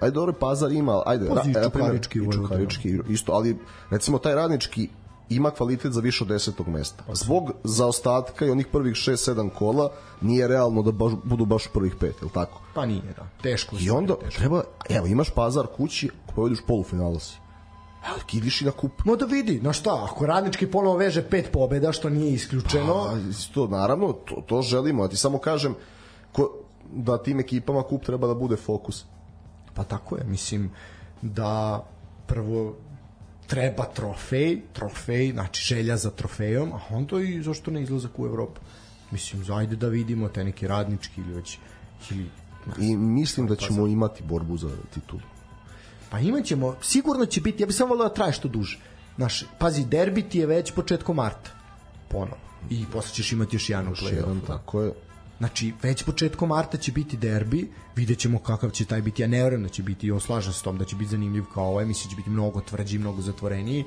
ajde 0.00 0.14
dobro 0.14 0.32
pazar 0.32 0.72
ima 0.72 1.02
ajde 1.06 1.28
Pazi, 1.28 1.52
ra, 1.52 1.64
čukarički, 1.64 2.18
i 2.18 2.32
čukarički 2.32 2.98
isto 3.08 3.32
ali 3.32 3.56
recimo 3.90 4.18
taj 4.18 4.34
radnički 4.34 4.88
ima 5.34 5.50
kvalitet 5.50 5.92
za 5.92 6.00
više 6.00 6.24
od 6.24 6.28
desetog 6.28 6.68
mesta. 6.68 7.04
Zbog 7.12 7.52
zaostatka 7.64 8.46
i 8.46 8.50
onih 8.50 8.66
prvih 8.66 8.94
6-7 8.94 9.50
kola 9.50 9.90
nije 10.20 10.48
realno 10.48 10.82
da 10.82 10.92
baš, 10.92 11.12
budu 11.24 11.44
baš 11.44 11.66
prvih 11.72 11.94
pet, 12.00 12.16
je 12.20 12.24
li 12.24 12.30
tako? 12.34 12.60
Pa 12.74 12.86
nije, 12.86 13.14
da. 13.16 13.28
Teško. 13.42 13.76
I 13.80 13.90
onda 13.90 14.14
teško. 14.14 14.40
treba, 14.40 14.62
evo, 14.88 15.06
imaš 15.06 15.30
pazar 15.30 15.66
kući, 15.76 16.10
ako 16.24 16.34
povediš 16.34 16.58
polufinalu 16.66 17.18
si. 17.18 17.36
Evo, 18.06 18.16
kidiš 18.26 18.62
i 18.62 18.64
na 18.64 18.70
kup. 18.70 18.92
No 19.04 19.16
da 19.16 19.24
vidi, 19.26 19.60
na 19.60 19.72
šta, 19.72 20.04
ako 20.10 20.26
radnički 20.26 20.66
ponovo 20.66 20.96
veže 20.96 21.22
pet 21.22 21.52
pobeda, 21.52 21.92
što 21.92 22.10
nije 22.10 22.34
isključeno. 22.34 22.94
Pa, 22.94 23.16
to, 23.54 23.66
naravno, 23.66 24.12
to, 24.12 24.42
to 24.46 24.62
želimo, 24.62 25.02
a 25.02 25.08
ti 25.08 25.16
samo 25.16 25.38
kažem 25.38 25.74
ko, 26.32 26.50
da 26.92 27.22
tim 27.22 27.40
ekipama 27.40 27.82
kup 27.82 28.04
treba 28.04 28.26
da 28.26 28.34
bude 28.34 28.56
fokus. 28.56 29.04
Pa 29.74 29.84
tako 29.84 30.16
je, 30.16 30.24
mislim 30.24 30.70
da 31.22 31.84
prvo 32.26 32.74
treba 33.52 33.84
trofej, 33.84 34.60
trofej, 34.72 35.32
znači 35.32 35.64
želja 35.64 35.96
za 35.96 36.10
trofejom, 36.10 36.72
a 36.72 36.80
onda 36.90 37.20
i 37.20 37.42
zašto 37.42 37.70
ne 37.70 37.82
izlazak 37.82 38.18
u 38.18 38.26
Evropu. 38.26 38.60
Mislim, 39.10 39.44
zajde 39.44 39.76
da 39.76 39.88
vidimo 39.88 40.28
te 40.28 40.44
neke 40.44 40.68
radnički 40.68 41.20
ili 41.20 41.34
već 41.34 41.58
ili 42.10 42.26
I 42.78 42.96
mislim 42.96 43.46
da 43.46 43.56
ćemo 43.56 43.86
imati 43.86 44.22
borbu 44.22 44.56
za 44.56 44.70
titulu. 44.94 45.22
Pa 46.10 46.18
imaćemo, 46.18 46.76
sigurno 46.82 47.26
će 47.26 47.40
biti, 47.40 47.62
ja 47.62 47.66
bih 47.66 47.76
samo 47.76 47.88
volio 47.88 48.08
da 48.08 48.14
traje 48.14 48.32
što 48.32 48.48
duže. 48.48 48.78
Naš, 49.16 49.44
pazi, 49.58 49.84
derbi 49.84 50.22
ti 50.22 50.38
je 50.38 50.46
već 50.46 50.72
početkom 50.72 51.16
marta. 51.16 51.50
Ponovo. 52.08 52.40
I 52.70 52.84
posle 52.92 53.14
ćeš 53.14 53.32
imati 53.32 53.56
još 53.56 53.70
jedan 53.70 53.88
u 53.88 53.94
play-offu. 53.94 54.46
Tako 54.46 54.82
je. 54.82 54.92
Znači, 55.42 55.72
već 55.82 56.02
početkom 56.02 56.48
marta 56.48 56.78
će 56.78 56.92
biti 56.92 57.16
derbi, 57.16 57.70
vidjet 57.96 58.18
ćemo 58.18 58.38
kakav 58.38 58.70
će 58.70 58.84
taj 58.84 59.02
biti. 59.02 59.22
Ja 59.22 59.28
ne 59.28 59.42
verujem 59.42 59.62
da 59.62 59.68
će 59.68 59.82
biti, 59.82 60.10
on 60.10 60.20
slažem 60.20 60.52
s 60.52 60.62
tom 60.62 60.78
da 60.78 60.84
će 60.84 60.96
biti 60.96 61.10
zanimljiv 61.10 61.44
kao 61.54 61.64
ovaj, 61.64 61.86
mislim 61.86 62.10
će 62.10 62.16
biti 62.16 62.30
mnogo 62.30 62.60
tvrđi, 62.60 62.98
mnogo 62.98 63.22
zatvoreniji, 63.22 63.84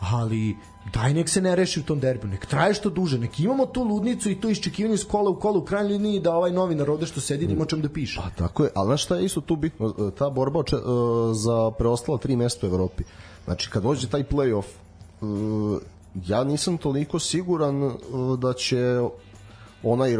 ali 0.00 0.56
daj 0.94 1.14
nek 1.14 1.28
se 1.28 1.40
ne 1.40 1.56
reši 1.56 1.80
u 1.80 1.82
tom 1.82 2.00
derbiju, 2.00 2.30
nek 2.30 2.46
traje 2.46 2.74
što 2.74 2.90
duže, 2.90 3.18
nek 3.18 3.40
imamo 3.40 3.66
tu 3.66 3.82
ludnicu 3.82 4.30
i 4.30 4.40
to 4.40 4.50
iščekivanje 4.50 4.96
s 4.96 5.04
kola 5.04 5.30
u 5.30 5.40
kola 5.40 5.58
u 5.58 5.64
krajnjoj 5.64 5.92
liniji 5.92 6.20
da 6.20 6.36
ovaj 6.36 6.52
novinar 6.52 6.90
ovde 6.90 7.06
što 7.06 7.20
sedi 7.20 7.46
nema 7.46 7.64
čem 7.64 7.82
da 7.82 7.88
piše. 7.88 8.20
Pa 8.22 8.30
tako 8.30 8.64
je, 8.64 8.70
ali 8.74 8.86
znaš 8.86 9.04
šta 9.04 9.16
je 9.16 9.24
isto 9.24 9.40
tu 9.40 9.56
bitno, 9.56 9.90
ta 10.18 10.30
borba 10.30 10.60
oče, 10.60 10.76
za 11.34 11.70
preostala 11.78 12.18
tri 12.18 12.36
mesta 12.36 12.66
u 12.66 12.70
Evropi. 12.70 13.04
Znači, 13.44 13.70
kad 13.70 13.82
dođe 13.82 14.08
taj 14.08 14.24
play-off, 14.24 14.70
ja 16.26 16.44
nisam 16.44 16.78
toliko 16.78 17.18
siguran 17.18 17.92
da 18.38 18.52
će 18.52 19.00
onaj 19.82 20.18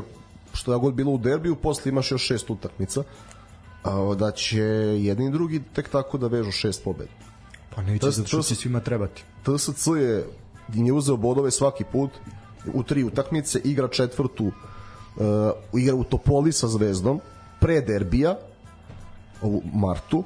što 0.52 0.72
je 0.72 0.78
god 0.78 0.94
bilo 0.94 1.12
u 1.12 1.18
derbiju, 1.18 1.56
posle 1.56 1.88
imaš 1.88 2.10
još 2.10 2.22
šest 2.22 2.50
utakmica. 2.50 3.02
da 4.16 4.30
će 4.30 4.62
jedni 5.00 5.26
i 5.26 5.30
drugi 5.30 5.62
tek 5.72 5.88
tako 5.88 6.18
da 6.18 6.26
vežu 6.26 6.50
šest 6.50 6.84
pobeda. 6.84 7.10
Pa 7.74 7.82
neće 7.82 8.10
zato 8.10 8.28
što 8.28 8.42
će 8.42 8.54
svima 8.54 8.80
trebati. 8.80 9.24
TSC 9.42 9.86
je, 9.86 10.26
je 10.74 10.92
uzeo 10.92 11.16
bodove 11.16 11.50
svaki 11.50 11.84
put 11.84 12.10
u 12.74 12.82
tri 12.82 13.04
utakmice, 13.04 13.60
igra 13.64 13.88
četvrtu 13.88 14.44
uh, 14.46 14.52
igra 15.80 15.94
u 15.94 16.04
Topoli 16.04 16.52
sa 16.52 16.68
Zvezdom 16.68 17.20
pre 17.60 17.80
derbija 17.80 18.38
u 19.42 19.62
martu 19.74 20.18
uh, 20.18 20.24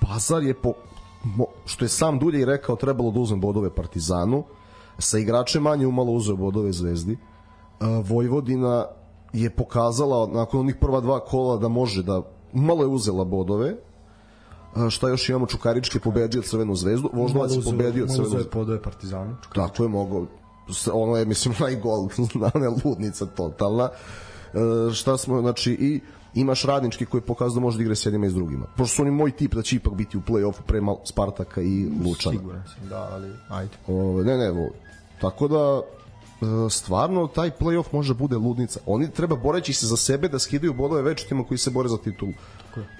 Pazar 0.00 0.42
je 0.42 0.54
po 0.54 0.72
što 1.66 1.84
je 1.84 1.88
sam 1.88 2.18
Dulje 2.18 2.40
i 2.40 2.44
rekao 2.44 2.76
trebalo 2.76 3.10
da 3.10 3.20
uzem 3.20 3.40
bodove 3.40 3.74
Partizanu 3.74 4.44
sa 4.98 5.18
igračem 5.18 5.62
manje 5.62 5.86
umalo 5.86 6.12
uzeo 6.12 6.36
bodove 6.36 6.72
Zvezdi 6.72 7.18
Vojvodina 7.80 8.86
je 9.32 9.50
pokazala 9.50 10.26
nakon 10.26 10.60
onih 10.60 10.76
prva 10.80 11.00
dva 11.00 11.20
kola 11.20 11.56
da 11.56 11.68
može 11.68 12.02
da 12.02 12.22
malo 12.52 12.82
je 12.82 12.86
uzela 12.86 13.24
bodove 13.24 13.74
šta 14.90 15.08
još 15.08 15.28
imamo 15.28 15.46
Čukarički 15.46 16.00
pobedio 16.00 16.42
Crvenu 16.42 16.74
zvezdu 16.74 17.10
Voždovac 17.12 17.52
je 17.52 17.62
pobedio 17.64 18.06
Crvenu 18.06 18.30
zvezdu 18.30 18.50
podove 18.50 18.82
Partizanu 18.82 19.36
tako 19.54 19.82
je 19.82 19.88
mogao 19.88 20.26
ono 20.92 21.16
je 21.16 21.24
mislim 21.24 21.54
najgol 21.60 22.08
ona 22.54 22.72
ludnica 22.84 23.26
totalna 23.26 23.88
e, 23.88 24.92
šta 24.92 25.16
smo 25.16 25.40
znači 25.40 25.72
i 25.72 26.00
imaš 26.34 26.62
radnički 26.62 27.06
koji 27.06 27.20
pokazuje 27.20 27.60
da 27.60 27.60
može 27.60 27.76
da 27.76 27.82
igra 27.82 27.94
s 27.94 28.06
jednima 28.06 28.26
i 28.26 28.30
s 28.30 28.34
drugima. 28.34 28.66
Pošto 28.76 28.96
su 28.96 29.02
oni 29.02 29.10
moj 29.10 29.30
tip 29.30 29.54
da 29.54 29.62
će 29.62 29.76
ipak 29.76 29.94
biti 29.94 30.16
u 30.16 30.20
play-offu 30.20 30.62
pre 30.66 30.80
Spartaka 31.04 31.62
i 31.62 31.88
Lučana. 32.04 32.36
Siguran 32.38 32.62
sam, 32.74 32.88
da, 32.88 33.08
ali 33.12 33.32
ajde. 33.48 33.72
O, 33.88 34.22
ne, 34.22 34.36
ne, 34.36 34.70
tako 35.20 35.48
da 35.48 35.82
stvarno 36.70 37.26
taj 37.26 37.50
play-off 37.60 37.92
može 37.92 38.14
da 38.14 38.18
bude 38.18 38.36
ludnica. 38.36 38.80
Oni 38.86 39.10
treba 39.10 39.36
boreći 39.36 39.72
se 39.72 39.86
za 39.86 39.96
sebe 39.96 40.28
da 40.28 40.38
skidaju 40.38 40.74
bodove 40.74 41.02
večitima 41.02 41.44
koji 41.44 41.58
se 41.58 41.70
bore 41.70 41.88
za 41.88 41.98
titulu. 41.98 42.32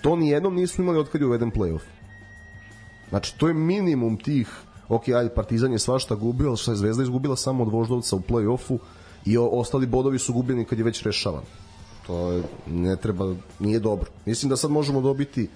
To 0.03 0.17
ni 0.17 0.29
jednom 0.29 0.55
nisu 0.55 0.83
imali 0.83 0.99
od 0.99 1.09
kad 1.09 1.21
je 1.21 1.27
uveden 1.27 1.53
play-off. 1.53 1.83
Znači, 3.09 3.39
to 3.39 3.49
je 3.49 3.55
minimum 3.55 4.17
tih 4.17 4.49
ok, 4.89 5.09
ajde, 5.09 5.35
Partizan 5.35 5.73
je 5.73 5.79
svašta 5.79 6.15
gubio, 6.15 6.49
ali 6.49 6.57
što 6.57 6.73
je 6.73 6.77
Zvezda 6.77 7.03
izgubila 7.03 7.37
samo 7.37 7.65
od 7.65 7.73
Voždovca 7.73 8.17
u 8.17 8.21
play-offu 8.21 8.79
i 9.25 9.39
ostali 9.39 9.87
bodovi 9.87 10.19
su 10.19 10.33
gubljeni 10.33 10.65
kad 10.65 10.79
je 10.79 10.85
već 10.85 11.03
rešavan. 11.03 11.43
To 12.07 12.33
je, 12.33 12.43
ne 12.67 12.97
treba, 12.97 13.35
nije 13.59 13.81
dobro. 13.81 14.11
Mislim 14.27 14.51
da 14.51 14.57
sad 14.57 14.71
možemo 14.71 15.01
dobiti 15.01 15.49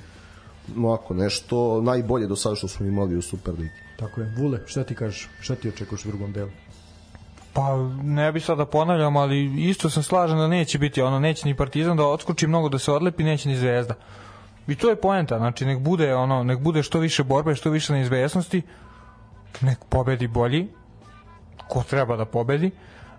ovako, 0.76 1.14
nešto 1.14 1.82
najbolje 1.82 2.26
do 2.26 2.36
sada 2.36 2.56
što 2.56 2.68
smo 2.68 2.86
imali 2.86 3.16
u 3.16 3.22
Superligi. 3.22 3.70
Tako 3.98 4.20
je. 4.20 4.34
Vule, 4.38 4.60
šta 4.66 4.84
ti 4.84 4.94
kažeš? 4.94 5.28
Šta 5.40 5.54
ti 5.54 5.68
očekuješ 5.68 6.04
u 6.04 6.08
drugom 6.08 6.32
delu? 6.32 6.50
Pa 7.52 7.76
ne 8.02 8.32
bi 8.32 8.40
sada 8.40 8.66
ponavljam, 8.66 9.16
ali 9.16 9.68
isto 9.70 9.90
sam 9.90 10.02
slažen 10.02 10.38
da 10.38 10.48
neće 10.48 10.78
biti 10.78 11.02
ono, 11.02 11.18
neće 11.20 11.46
ni 11.46 11.54
Partizan 11.56 11.96
da 11.96 12.06
odskoči 12.06 12.46
mnogo 12.46 12.68
da 12.68 12.78
se 12.78 12.92
odlepi, 12.92 13.24
neće 13.24 13.48
ni 13.48 13.56
Zvezda. 13.56 13.94
I 14.68 14.74
to 14.74 14.88
je 14.90 14.96
poenta, 14.96 15.38
znači 15.38 15.66
nek 15.66 15.78
bude 15.78 16.14
ono, 16.14 16.42
nek 16.44 16.58
bude 16.58 16.82
što 16.82 16.98
više 16.98 17.24
borbe, 17.24 17.54
što 17.54 17.70
više 17.70 17.92
neizvesnosti, 17.92 18.62
nek 19.60 19.78
pobedi 19.88 20.26
bolji, 20.26 20.68
ko 21.68 21.82
treba 21.82 22.16
da 22.16 22.24
pobedi, 22.24 22.70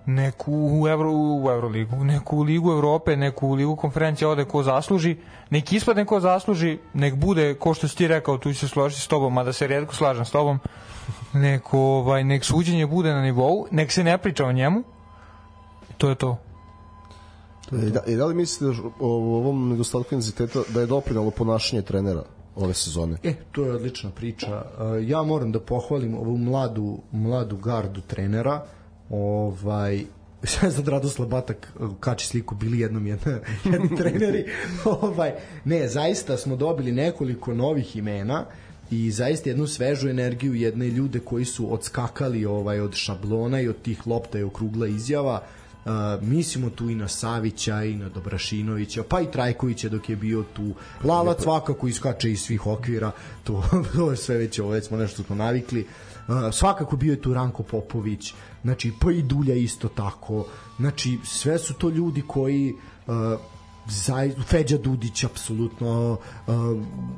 neku 0.06 0.52
u, 0.82 0.88
Euro, 0.88 1.12
u 1.14 1.50
Euroligu, 1.52 1.96
neku 2.04 2.38
u 2.38 2.42
Ligu 2.44 2.72
Evrope, 2.72 3.16
neku 3.18 3.48
u 3.48 3.54
Ligu 3.54 3.76
konferencija 3.76 4.30
ode 4.30 4.46
ko 4.46 4.64
zasluži, 4.64 5.16
nek 5.50 5.74
ispadne 5.74 6.06
ko 6.06 6.20
zasluži, 6.20 6.78
nek 6.94 7.16
bude, 7.16 7.54
ko 7.54 7.74
što 7.74 7.88
si 7.88 7.98
ti 7.98 8.08
rekao, 8.08 8.38
tu 8.38 8.54
se 8.54 8.68
složiti 8.68 9.02
s 9.02 9.08
tobom, 9.08 9.34
mada 9.34 9.54
se 9.54 9.68
redko 9.68 9.96
slažem 9.96 10.26
s 10.26 10.32
tobom, 10.32 10.60
nek, 11.34 11.74
ovaj, 11.74 12.24
nek 12.24 12.46
suđenje 12.46 12.88
bude 12.88 13.14
na 13.14 13.22
nivou, 13.22 13.68
nek 13.72 13.92
se 13.92 14.04
ne 14.04 14.18
priča 14.18 14.46
o 14.46 14.52
njemu, 14.52 14.84
to 15.98 16.10
je 16.10 16.16
to. 16.16 16.38
I 17.72 17.92
da, 17.92 18.04
I 18.08 18.16
da 18.16 18.26
li 18.26 18.36
mislite 18.36 18.66
da 18.66 18.90
o 19.00 19.08
ovom 19.38 19.70
nedostatku 19.70 20.16
intenziteta 20.16 20.60
da 20.74 20.82
je 20.82 20.88
doprinalo 20.88 21.32
ponašanje 21.32 21.82
trenera 21.82 22.24
ove 22.56 22.74
sezone? 22.74 23.18
E, 23.24 23.34
to 23.52 23.66
je 23.66 23.72
odlična 23.72 24.10
priča. 24.10 24.66
E, 24.80 25.08
ja 25.08 25.24
moram 25.24 25.52
da 25.52 25.60
pohvalim 25.60 26.16
ovu 26.16 26.38
mladu, 26.38 26.98
mladu 27.12 27.58
gardu 27.58 28.02
trenera, 28.02 28.66
ovaj, 29.10 30.04
sad 30.76 30.88
Radoslav 30.88 31.28
Batak 31.28 31.58
e, 31.80 31.84
kači 32.00 32.28
sliku 32.28 32.56
bili 32.56 32.80
jednom 32.80 33.08
jedna, 33.08 33.32
jedni 33.72 33.96
treneri 33.98 34.46
ovaj, 35.02 35.34
ne, 35.66 35.88
zaista 35.88 36.38
smo 36.38 36.56
dobili 36.56 36.92
nekoliko 36.92 37.54
novih 37.54 37.96
imena 37.96 38.46
i 38.92 39.12
zaista 39.12 39.50
jednu 39.50 39.68
svežu 39.68 40.10
energiju 40.10 40.54
jedne 40.54 40.88
ljude 40.88 41.20
koji 41.20 41.46
su 41.46 41.74
odskakali 41.74 42.46
ovaj 42.46 42.80
od 42.80 42.96
šablona 42.96 43.62
i 43.62 43.68
od 43.68 43.82
tih 43.82 44.08
lopta 44.08 44.40
i 44.40 44.44
okrugla 44.44 44.88
izjava 44.88 45.42
Uh, 45.86 45.92
mislimo 46.22 46.70
tu 46.70 46.90
i 46.90 46.96
na 46.96 47.08
Savića 47.08 47.84
i 47.84 47.96
na 47.96 48.10
Dobrašinovića, 48.10 49.04
pa 49.10 49.22
i 49.22 49.32
Trajkovića 49.32 49.90
dok 49.90 50.10
je 50.10 50.16
bio 50.16 50.44
tu. 50.54 50.74
Lalac 51.04 51.42
svakako 51.42 51.88
iskače 51.88 52.32
iz 52.32 52.42
svih 52.42 52.68
okvira, 52.68 53.12
to, 53.44 53.64
to 53.96 54.12
je 54.12 54.18
sve 54.18 54.38
već, 54.38 54.60
ovo 54.60 54.70
već 54.70 54.88
smo 54.88 54.98
nešto 54.98 55.24
smo 55.24 55.36
navikli. 55.36 55.88
Uh, 56.28 56.36
svakako 56.52 56.98
bio 56.98 57.12
je 57.12 57.22
tu 57.22 57.34
Ranko 57.34 57.64
Popović, 57.64 58.34
znači 58.62 58.92
pa 59.02 59.12
i 59.12 59.22
Dulja 59.22 59.56
isto 59.56 59.88
tako. 59.88 60.46
Znači 60.78 61.18
sve 61.24 61.60
su 61.60 61.74
to 61.74 61.90
ljudi 61.90 62.24
koji 62.28 62.74
uh, 63.08 63.14
Zaj, 63.90 64.32
Feđa 64.48 64.78
Dudić 64.78 65.24
apsolutno 65.24 66.12
uh, 66.12 66.56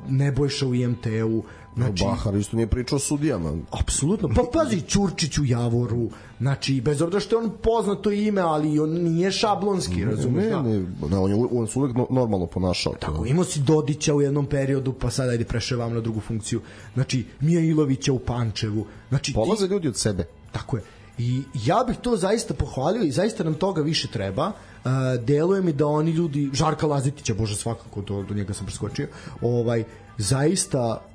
Nebojša 0.08 0.66
u 0.66 0.74
IMT-u 0.74 1.44
Znači, 1.76 2.04
Bahar 2.04 2.34
isto 2.34 2.56
nije 2.56 2.66
pričao 2.66 2.96
o 2.96 2.98
sudijama. 2.98 3.52
Apsolutno. 3.70 4.28
Pa 4.34 4.42
pazi, 4.52 4.80
Ćurčić 4.80 5.38
u 5.38 5.44
Javoru. 5.44 6.10
Znači, 6.40 6.80
bez 6.80 7.02
obzira 7.02 7.20
što 7.20 7.36
je 7.36 7.44
on 7.44 7.50
poznato 7.62 8.10
ime, 8.10 8.40
ali 8.40 8.78
on 8.78 8.90
nije 8.90 9.30
šablonski, 9.32 10.04
razumeš? 10.04 10.44
Ne, 10.44 10.62
ne, 10.62 10.86
ne, 11.10 11.18
on, 11.18 11.30
je, 11.30 11.36
on 11.52 11.66
se 11.66 11.78
uvek 11.78 11.96
normalno 12.10 12.46
ponašao. 12.46 12.94
Tako, 13.00 13.26
imao 13.26 13.44
si 13.44 13.60
Dodića 13.60 14.14
u 14.14 14.22
jednom 14.22 14.46
periodu, 14.46 14.92
pa 14.92 15.10
sada 15.10 15.30
ajde 15.30 15.44
preševam 15.44 15.94
na 15.94 16.00
drugu 16.00 16.20
funkciju. 16.20 16.60
Znači, 16.94 17.24
Mija 17.40 17.60
Ilovića 17.60 18.12
u 18.12 18.18
Pančevu. 18.18 18.86
Znači, 19.08 19.32
Polaze 19.32 19.66
ti... 19.66 19.72
ljudi 19.72 19.88
od 19.88 19.96
sebe. 19.96 20.24
Tako 20.52 20.76
je. 20.76 20.82
I 21.18 21.42
ja 21.64 21.84
bih 21.86 21.96
to 21.96 22.16
zaista 22.16 22.54
pohvalio 22.54 23.02
i 23.02 23.10
zaista 23.10 23.44
nam 23.44 23.54
toga 23.54 23.82
više 23.82 24.08
treba. 24.08 24.46
Uh, 24.46 24.90
deluje 25.24 25.62
mi 25.62 25.72
da 25.72 25.86
oni 25.86 26.10
ljudi, 26.10 26.50
Žarka 26.52 26.86
Lazitića, 26.86 27.34
bože 27.34 27.56
svakako, 27.56 28.00
do, 28.00 28.22
do 28.22 28.34
njega 28.34 28.54
sam 28.54 28.66
preskočio, 28.66 29.08
ovaj, 29.40 29.84
zaista 30.18 31.11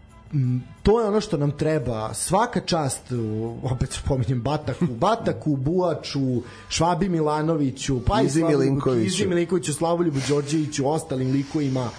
to 0.83 1.01
je 1.01 1.07
ono 1.07 1.21
što 1.21 1.37
nam 1.37 1.51
treba. 1.51 2.13
Svaka 2.13 2.61
čast 2.61 3.01
opet 3.63 3.91
spominjem 3.91 4.41
Bataku 4.41 4.85
Bataku, 4.85 5.55
Buaču 5.55 6.41
Švabi 6.69 7.09
Milanoviću 7.09 8.01
pa 8.05 8.21
Izi 8.21 8.43
Milinkoviću. 8.43 9.07
Izi 9.07 9.27
Milinkoviću, 9.27 9.73
Slavoljubu 9.73 10.19
Đorđeviću 10.27 10.89
ostalim 10.89 11.31
likovima 11.31 11.89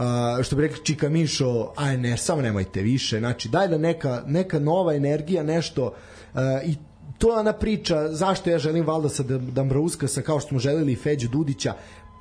Uh, 0.00 0.44
što 0.44 0.56
bi 0.56 0.62
rekli 0.62 0.84
Čika 0.84 1.08
Mišo, 1.08 1.72
aj 1.76 1.96
ne, 1.96 2.16
samo 2.16 2.42
nemojte 2.42 2.82
više, 2.82 3.18
znači 3.18 3.48
daj 3.48 3.68
da 3.68 3.78
neka, 3.78 4.22
neka 4.26 4.58
nova 4.58 4.94
energija, 4.94 5.42
nešto 5.42 5.84
uh, 5.86 6.40
i 6.64 6.76
to 7.18 7.32
je 7.32 7.38
ona 7.38 7.52
priča 7.52 8.08
zašto 8.12 8.50
ja 8.50 8.58
želim 8.58 8.86
Valdasa 8.86 9.22
Dambrauskasa 9.22 10.22
kao 10.22 10.40
što 10.40 10.48
smo 10.48 10.58
želeli 10.58 10.96
Feđu 10.96 11.28
Dudića 11.28 11.74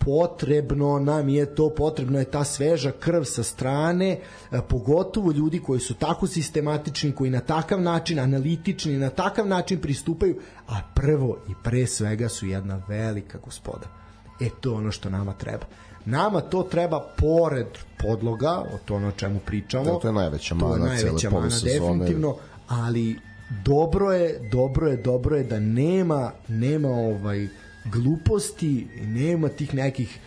potrebno 0.05 0.99
nam 0.99 1.29
je 1.29 1.55
to, 1.55 1.69
potrebno 1.77 2.19
je 2.19 2.25
ta 2.25 2.43
sveža 2.43 2.91
krv 2.91 3.23
sa 3.23 3.43
strane, 3.43 4.19
e, 4.51 4.61
pogotovo 4.69 5.31
ljudi 5.31 5.59
koji 5.59 5.79
su 5.79 5.93
tako 5.93 6.27
sistematični, 6.27 7.11
koji 7.11 7.29
na 7.29 7.39
takav 7.39 7.81
način, 7.81 8.19
analitični, 8.19 8.97
na 8.97 9.09
takav 9.09 9.47
način 9.47 9.81
pristupaju, 9.81 10.39
a 10.67 10.81
prvo 10.95 11.37
i 11.49 11.53
pre 11.63 11.87
svega 11.87 12.29
su 12.29 12.47
jedna 12.47 12.81
velika 12.87 13.37
gospoda. 13.37 13.87
E 14.39 14.49
to 14.61 14.73
ono 14.73 14.91
što 14.91 15.09
nama 15.09 15.33
treba. 15.33 15.65
Nama 16.05 16.41
to 16.41 16.63
treba 16.63 16.99
pored 17.17 17.67
podloga, 17.99 18.51
o 18.51 18.77
to 18.85 18.95
ono 18.95 19.07
o 19.07 19.11
čemu 19.11 19.39
pričamo. 19.45 19.85
To, 19.85 19.99
to 20.01 20.07
je 20.07 20.13
najveća 20.13 20.55
mana, 20.55 20.69
to 20.69 20.75
je 20.75 21.03
najveća 21.03 21.29
mana, 21.29 21.49
definitivno, 21.63 22.35
ali 22.67 23.19
dobro 23.65 24.11
je, 24.11 24.49
dobro 24.51 24.87
je, 24.87 24.97
dobro 24.97 25.35
je 25.35 25.43
da 25.43 25.59
nema 25.59 26.31
nema 26.47 26.89
ovaj 26.89 27.47
gluposti, 27.85 28.87
nema 29.01 29.49
tih 29.49 29.73
nekih 29.73 30.19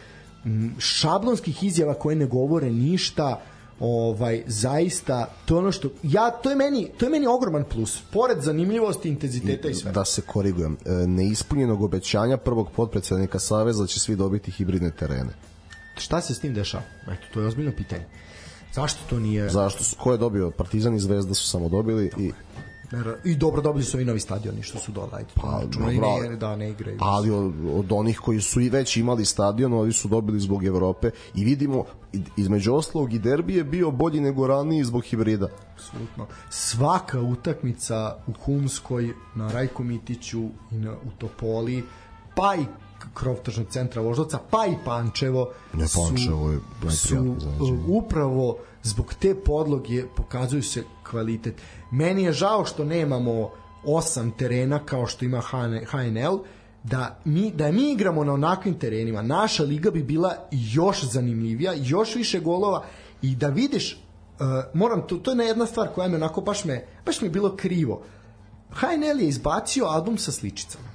šablonskih 0.79 1.65
izjava 1.65 1.95
koje 1.95 2.17
ne 2.17 2.27
govore 2.27 2.71
ništa 2.71 3.41
ovaj 3.81 4.43
zaista 4.47 5.27
to 5.45 5.59
ono 5.59 5.73
što 5.73 5.89
ja 6.03 6.31
to 6.31 6.51
je 6.51 6.57
meni 6.57 6.89
to 6.99 7.07
je 7.07 7.11
meni 7.11 7.27
ogroman 7.27 7.65
plus 7.65 8.03
pored 8.13 8.41
zanimljivosti 8.41 9.09
intenziteta 9.09 9.69
i 9.69 9.75
sve 9.75 9.93
da 9.93 10.05
se 10.05 10.23
korigujem. 10.23 10.77
E, 10.87 10.91
neispunjenog 11.07 11.83
obećanja 11.83 12.37
prvog 12.37 12.71
potpredsednika 12.77 13.39
saveza 13.39 13.87
će 13.87 14.01
svi 14.01 14.17
dobiti 14.17 14.51
hibridne 14.51 14.91
terene. 14.91 15.31
Šta 15.97 16.21
se 16.21 16.35
s 16.35 16.41
tim 16.41 16.55
dešava 16.55 16.83
eto 17.03 17.23
to 17.35 17.41
je 17.41 17.47
ozbiljno 17.47 17.73
pitanje. 17.77 18.05
Zašto 18.75 19.01
to 19.11 19.19
nije 19.19 19.49
zašto 19.49 19.85
su, 19.85 19.97
ko 19.97 20.13
je 20.13 20.19
dobio? 20.19 20.51
Partizan 20.51 20.95
i 20.95 21.01
Zvezda 21.01 21.35
su 21.35 21.49
samo 21.49 21.69
dobili 21.69 22.11
i 22.19 22.33
I 23.25 23.37
dobro 23.37 23.63
dobili 23.63 23.85
su 23.85 24.01
i 24.01 24.05
novi 24.05 24.21
stadioni 24.21 24.63
što 24.63 24.79
su 24.79 24.93
dodali. 24.93 25.25
Pa, 25.35 25.63
dobro, 25.67 25.91
ne, 26.29 26.37
da 26.37 26.57
ne 26.57 26.71
igraju. 26.71 26.99
Ali 27.01 27.31
od, 27.31 27.53
od 27.75 27.93
onih 27.93 28.19
koji 28.19 28.41
su 28.41 28.61
i 28.61 28.69
već 28.69 28.97
imali 28.97 29.25
stadion, 29.25 29.73
ovi 29.73 29.93
su 29.93 30.09
dobili 30.09 30.41
zbog 30.41 30.65
Evrope 30.65 31.11
i 31.35 31.45
vidimo 31.45 31.85
između 32.37 32.75
ostalog 32.75 33.13
i 33.13 33.19
derbi 33.19 33.55
je 33.55 33.65
bio 33.65 33.91
bolji 33.91 34.21
nego 34.21 34.47
raniji 34.47 34.85
zbog 34.85 35.05
hibrida. 35.05 35.49
Apsolutno. 35.75 36.27
Svaka 36.51 37.21
utakmica 37.21 38.17
u 38.27 38.33
Humskoj, 38.45 39.15
na 39.35 39.53
Rajko 39.53 39.83
Mitiću 39.83 40.49
i 40.71 40.75
na, 40.75 40.93
u 40.93 41.11
Topoli, 41.19 41.85
pa 42.35 42.55
i 42.55 42.65
krov 43.15 43.37
tržnog 43.43 43.67
centra 43.71 44.03
Voždovca, 44.03 44.39
pa 44.51 44.67
i 44.67 44.75
Pančevo 44.85 45.51
ne, 45.73 45.85
Pančevo 45.95 46.51
je 46.51 46.61
su 46.91 47.37
upravo 47.87 48.57
zbog 48.83 49.15
te 49.15 49.35
podloge 49.35 50.05
pokazuju 50.17 50.63
se 50.63 50.85
kvalitet. 51.11 51.55
Meni 51.93 52.23
je 52.23 52.33
žao 52.33 52.65
što 52.65 52.85
nemamo 52.85 53.51
osam 53.85 54.31
terena 54.31 54.79
kao 54.87 55.07
što 55.07 55.25
ima 55.25 55.41
HNL, 55.87 56.39
da 56.85 57.19
mi, 57.25 57.51
da 57.51 57.73
mi 57.73 57.93
igramo 57.93 58.25
na 58.25 58.33
onakvim 58.33 58.79
terenima, 58.79 59.23
naša 59.23 59.63
liga 59.63 59.91
bi 59.91 60.03
bila 60.03 60.35
još 60.51 61.05
zanimljivija, 61.05 61.73
još 61.77 62.15
više 62.15 62.41
golova 62.41 62.85
i 63.23 63.37
da 63.37 63.49
vidiš, 63.49 63.93
uh, 63.93 64.47
moram, 64.75 65.07
to, 65.07 65.17
to 65.17 65.33
je 65.33 65.47
jedna 65.47 65.67
stvar 65.67 65.89
koja 65.95 66.09
me 66.09 66.17
onako 66.17 66.41
baš 66.41 66.65
me, 66.65 66.87
baš 67.07 67.21
mi 67.21 67.27
je 67.27 67.31
bilo 67.31 67.57
krivo. 67.57 68.03
HNL 68.71 69.21
je 69.21 69.29
izbacio 69.29 69.85
album 69.85 70.19
sa 70.19 70.33
sličicama. 70.33 70.89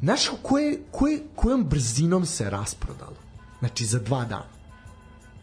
Znaš 0.00 0.28
koje, 0.42 0.82
koje, 0.90 1.22
kojom 1.34 1.64
brzinom 1.64 2.26
se 2.26 2.50
rasprodalo? 2.50 3.16
Znači 3.58 3.84
za 3.86 3.98
dva 3.98 4.24
dana. 4.24 4.56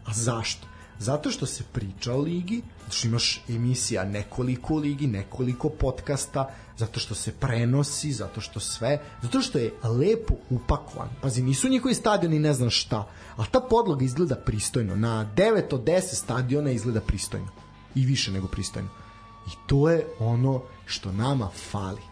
A 0.06 0.12
zašto? 0.12 0.66
Zato 0.98 1.30
što 1.30 1.46
se 1.46 1.64
priča 1.72 2.14
o 2.14 2.18
ligi, 2.18 2.62
zato 2.84 2.96
što 2.96 3.08
imaš 3.08 3.42
emisija 3.48 4.04
nekoliko 4.04 4.74
ligi, 4.74 5.06
nekoliko 5.06 5.68
podcasta, 5.68 6.50
zato 6.76 7.00
što 7.00 7.14
se 7.14 7.32
prenosi, 7.32 8.12
zato 8.12 8.40
što 8.40 8.60
sve, 8.60 8.98
zato 9.22 9.40
što 9.40 9.58
je 9.58 9.74
lepo 9.82 10.34
upakovan. 10.50 11.08
Pazi, 11.22 11.42
nisu 11.42 11.68
njihovi 11.68 11.94
stadioni 11.94 12.38
ne 12.38 12.52
znam 12.52 12.70
šta, 12.70 13.08
ali 13.36 13.48
ta 13.50 13.60
podloga 13.60 14.04
izgleda 14.04 14.34
pristojno. 14.34 14.96
Na 14.96 15.26
9 15.36 15.74
od 15.74 15.84
10 15.84 16.00
stadiona 16.00 16.70
izgleda 16.70 17.00
pristojno. 17.00 17.48
I 17.94 18.06
više 18.06 18.32
nego 18.32 18.48
pristojno. 18.48 18.88
I 19.46 19.50
to 19.66 19.90
je 19.90 20.06
ono 20.18 20.62
što 20.86 21.12
nama 21.12 21.48
fali. 21.70 22.02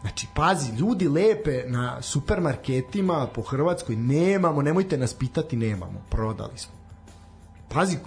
Znači, 0.00 0.26
pazi, 0.34 0.72
ljudi 0.72 1.08
lepe 1.08 1.64
na 1.66 2.02
supermarketima 2.02 3.26
po 3.34 3.42
Hrvatskoj 3.42 3.96
nemamo, 3.96 4.62
nemojte 4.62 4.98
nas 4.98 5.14
pitati, 5.14 5.56
nemamo. 5.56 6.02
Prodali 6.10 6.58
smo. 6.58 6.72
Pazi, 7.68 7.98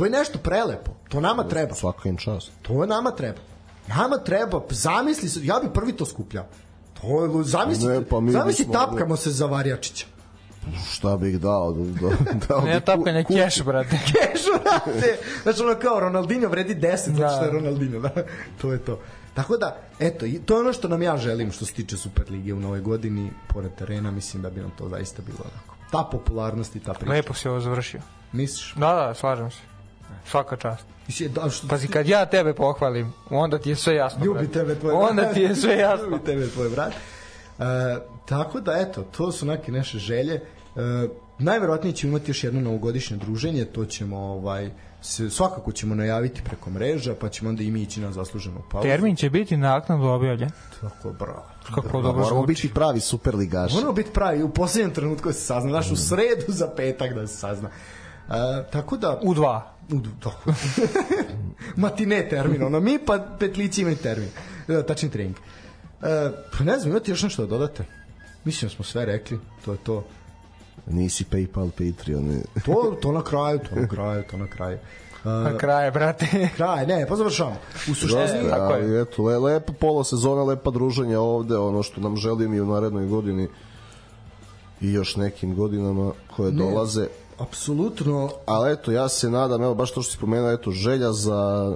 to 0.00 0.04
je 0.04 0.10
nešto 0.10 0.38
prelepo. 0.38 0.90
To 1.08 1.20
nama 1.20 1.44
treba. 1.44 1.74
Svaka 1.74 2.08
im 2.08 2.16
čast. 2.16 2.50
To 2.62 2.82
je 2.82 2.86
nama 2.88 3.10
treba. 3.10 3.38
Nama 3.86 4.16
treba, 4.18 4.60
zamisli 4.70 5.28
se, 5.28 5.40
ja 5.42 5.60
bi 5.62 5.68
prvi 5.74 5.92
to 5.92 6.06
skupljao. 6.06 6.46
To 7.00 7.24
je, 7.24 7.44
zamisli, 7.44 7.88
ne, 7.88 8.04
pa 8.04 8.20
mi 8.20 8.32
zamisli 8.32 8.64
bismo, 8.64 8.80
tapkamo 8.80 9.16
se 9.16 9.30
za 9.30 9.46
Varjačića. 9.46 10.06
Šta 10.92 11.16
bih 11.16 11.40
dao? 11.40 11.72
Da, 11.72 12.10
dao 12.48 12.60
ne, 12.60 12.80
tapkanje 12.80 13.24
keš, 13.24 13.62
brate. 13.62 13.98
keš, 14.12 14.42
brate. 14.62 15.18
Znači, 15.42 15.62
ono 15.62 15.74
kao 15.74 16.00
Ronaldinho 16.00 16.48
vredi 16.48 16.74
10, 16.74 17.10
da. 17.10 17.28
što 17.28 17.44
je 17.44 17.50
Ronaldinho, 17.50 17.98
da. 17.98 18.10
To 18.60 18.72
je 18.72 18.78
to. 18.78 19.00
Tako 19.34 19.56
da, 19.56 19.76
eto, 19.98 20.26
to 20.46 20.54
je 20.54 20.60
ono 20.60 20.72
što 20.72 20.88
nam 20.88 21.02
ja 21.02 21.16
želim 21.16 21.52
što 21.52 21.66
se 21.66 21.72
tiče 21.72 21.96
Superlige 21.96 22.54
u 22.54 22.60
nove 22.60 22.80
godini, 22.80 23.30
pored 23.48 23.74
terena, 23.78 24.10
mislim 24.10 24.42
da 24.42 24.50
bi 24.50 24.60
nam 24.60 24.70
to 24.78 24.88
zaista 24.88 25.22
bilo 25.22 25.38
onako. 25.38 25.74
Ta 25.90 26.08
popularnost 26.12 26.76
i 26.76 26.80
ta 26.80 26.92
priča. 26.92 27.12
Lepo 27.12 27.34
si 27.34 27.48
ovo 27.48 27.60
završio. 27.60 28.00
Misliš? 28.32 28.74
Da, 28.74 28.94
da, 28.94 29.14
slažem 29.14 29.50
se. 29.50 29.69
Svaka 30.26 30.56
čast. 30.56 30.84
Da, 31.28 31.50
što 31.50 31.68
Pazi, 31.68 31.88
kad 31.88 32.08
ja 32.08 32.26
tebe 32.26 32.54
pohvalim, 32.54 33.12
onda 33.30 33.58
ti 33.58 33.70
je 33.70 33.76
sve 33.76 33.94
jasno. 33.94 34.24
Ljubi 34.24 34.38
brat. 34.38 34.52
tebe 34.52 34.74
tvoj 34.74 34.94
Onda 34.94 35.32
ti 35.32 35.40
je 35.40 35.56
sve 35.56 35.76
jasno. 35.78 36.06
Ljubi 36.06 36.24
tebe 36.24 36.48
tvoj 36.48 36.68
brat. 36.68 36.92
Uh, 37.58 37.64
tako 38.26 38.60
da, 38.60 38.72
eto, 38.78 39.02
to 39.02 39.32
su 39.32 39.46
neke 39.46 39.72
naše 39.72 39.98
želje. 39.98 40.40
Uh, 40.74 40.82
najverovatnije 41.38 41.94
ćemo 41.94 42.10
imati 42.10 42.30
još 42.30 42.44
jedno 42.44 42.60
novogodišnje 42.60 43.16
druženje, 43.16 43.64
to 43.64 43.84
ćemo 43.84 44.18
ovaj 44.18 44.70
se 45.02 45.30
svakako 45.30 45.72
ćemo 45.72 45.94
najaviti 45.94 46.42
preko 46.44 46.70
mreža, 46.70 47.14
pa 47.20 47.28
ćemo 47.28 47.50
onda 47.50 47.62
i 47.62 47.70
mi 47.70 47.82
ići 47.82 48.00
na 48.00 48.12
zasluženu 48.12 48.62
pauzu. 48.70 48.88
Termin 48.88 49.16
će 49.16 49.30
biti 49.30 49.56
naknadno 49.56 50.14
objavljen. 50.14 50.50
Tako, 50.80 51.12
bravo. 51.12 51.44
Kako 51.66 51.80
bravo. 51.80 52.02
dobro 52.02 52.22
Moramo 52.22 52.46
biti 52.46 52.74
pravi 52.74 53.00
superligaši. 53.00 53.74
Moramo 53.74 53.92
biti 53.92 54.10
pravi, 54.10 54.42
u 54.42 54.50
poslednjem 54.50 54.94
trenutku 54.94 55.28
da 55.28 55.32
se 55.32 55.40
sazna, 55.40 55.70
znaš, 55.70 55.90
u 55.90 55.96
sredu 55.96 56.44
za 56.48 56.70
petak 56.76 57.14
da 57.14 57.26
se 57.26 57.36
sazna. 57.36 57.70
Uh, 58.30 58.36
tako 58.70 58.96
da... 58.96 59.20
U 59.22 59.34
dva. 59.34 59.72
U 59.92 60.00
dva. 60.20 60.32
Matine 61.76 62.28
termin, 62.28 62.62
ono, 62.62 62.80
mi 62.80 62.98
pa 63.06 63.18
petlici 63.38 63.80
imaju 63.80 63.96
termin. 63.96 64.28
Uh, 64.68 64.84
tačni 64.86 65.10
trening. 65.10 65.36
Uh, 65.36 66.06
pa 66.58 66.64
ne 66.64 66.78
znam, 66.78 66.90
imate 66.90 67.10
još 67.10 67.22
nešto 67.22 67.42
da 67.42 67.48
dodate? 67.48 67.84
Mislim 68.44 68.68
da 68.68 68.74
smo 68.74 68.84
sve 68.84 69.04
rekli, 69.04 69.38
to 69.64 69.72
je 69.72 69.78
to. 69.78 70.04
Nisi 70.86 71.24
PayPal, 71.30 71.70
Patreon. 71.70 72.42
To, 72.64 72.96
to 73.02 73.12
na 73.12 73.22
kraju, 73.22 73.58
to 73.58 73.80
na 73.80 73.88
kraju, 73.88 74.24
to 74.30 74.36
na 74.36 74.46
kraju. 74.46 74.78
Uh, 75.24 75.52
na 75.52 75.58
kraju, 75.58 75.92
brate. 75.92 76.26
kraj, 76.56 76.86
ne, 76.86 77.06
pa 77.08 77.16
završamo. 77.16 77.56
U 77.90 77.94
suštini... 77.94 78.44
Da, 78.44 78.50
tako 78.50 78.74
je. 78.74 79.02
Eto, 79.02 79.22
le, 79.22 79.38
lepa 79.38 79.72
pola 79.72 80.04
sezona, 80.04 80.42
lepa 80.42 80.70
druženja 80.70 81.20
ovde, 81.20 81.56
ono 81.56 81.82
što 81.82 82.00
nam 82.00 82.16
želim 82.16 82.54
i 82.54 82.60
u 82.60 82.66
narednoj 82.66 83.06
godini 83.06 83.48
i 84.80 84.92
još 84.92 85.16
nekim 85.16 85.54
godinama 85.54 86.12
koje 86.36 86.52
ne, 86.52 86.58
dolaze. 86.58 87.06
Apsolutno. 87.40 88.30
Ali 88.46 88.72
eto, 88.72 88.92
ja 88.92 89.08
se 89.08 89.30
nadam, 89.30 89.62
evo, 89.62 89.74
baš 89.74 89.92
to 89.92 90.02
što 90.02 90.12
si 90.12 90.18
pomenuo, 90.18 90.50
eto, 90.50 90.70
želja 90.70 91.12
za 91.12 91.72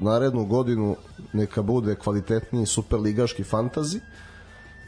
narednu 0.00 0.44
godinu 0.44 0.96
neka 1.32 1.62
bude 1.62 1.94
kvalitetniji 1.94 2.66
superligaški 2.66 3.44
fantazi 3.44 4.00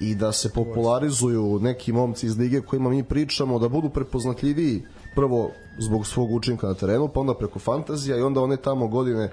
i 0.01 0.15
da 0.15 0.33
se 0.33 0.53
popularizuju 0.53 1.59
neki 1.61 1.93
momci 1.93 2.27
iz 2.27 2.39
lige 2.39 2.61
kojima 2.61 2.91
mi 2.91 3.05
pričamo, 3.05 3.59
da 3.59 3.69
budu 3.69 3.91
prepoznatljiviji 3.91 4.83
prvo 5.15 5.51
zbog 5.79 6.07
svog 6.07 6.33
učinka 6.33 6.67
na 6.67 6.75
terenu, 6.75 7.09
pa 7.09 7.21
onda 7.21 7.35
preko 7.35 7.59
fantazija 7.59 8.17
i 8.17 8.23
onda 8.23 8.41
one 8.41 8.57
tamo 8.57 8.89
godine 8.89 9.31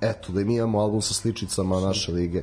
eto, 0.00 0.32
da 0.32 0.44
mi 0.44 0.56
imamo 0.56 0.80
album 0.80 1.02
sa 1.02 1.14
sličicama 1.14 1.80
naše 1.80 2.12
lige. 2.12 2.42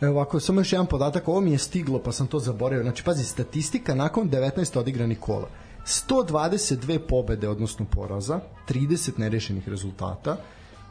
Evo 0.00 0.12
ovako, 0.12 0.40
samo 0.40 0.60
još 0.60 0.72
jedan 0.72 0.86
podatak, 0.86 1.28
ovo 1.28 1.40
mi 1.40 1.52
je 1.52 1.58
stiglo 1.58 1.98
pa 1.98 2.12
sam 2.12 2.26
to 2.26 2.38
zaboravio. 2.38 2.82
Znači, 2.82 3.04
pazi, 3.04 3.24
statistika 3.24 3.94
nakon 3.94 4.30
19 4.30 4.78
odigranih 4.78 5.20
kola. 5.20 5.48
122 5.86 6.98
pobede, 6.98 7.48
odnosno 7.48 7.86
poraza, 7.90 8.40
30 8.68 9.18
nerešenih 9.18 9.68
rezultata, 9.68 10.36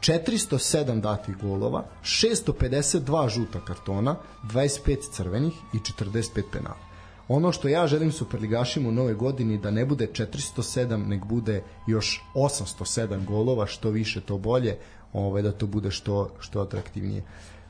407 0.00 1.00
datih 1.00 1.36
golova, 1.36 1.84
652 2.02 3.28
žuta 3.28 3.60
kartona, 3.60 4.16
25 4.44 5.10
crvenih 5.12 5.54
i 5.74 5.78
45 5.78 6.42
penala. 6.52 6.86
Ono 7.28 7.52
što 7.52 7.68
ja 7.68 7.86
želim 7.86 8.12
superligašima 8.12 8.88
u 8.88 8.92
nove 8.92 9.14
godini 9.14 9.58
da 9.58 9.70
ne 9.70 9.84
bude 9.86 10.06
407, 10.12 11.06
nek 11.06 11.24
bude 11.24 11.62
još 11.86 12.24
807 12.34 13.24
golova, 13.24 13.66
što 13.66 13.90
više 13.90 14.20
to 14.20 14.38
bolje, 14.38 14.78
ovaj, 15.12 15.42
da 15.42 15.52
to 15.52 15.66
bude 15.66 15.90
što, 15.90 16.30
što 16.40 16.60
atraktivnije. 16.60 17.22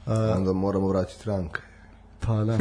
Uh, 0.07 0.13
Onda 0.37 0.53
moramo 0.53 0.89
vratiti 0.89 1.23
ranka. 1.25 1.61
Pa 2.21 2.45
da. 2.45 2.59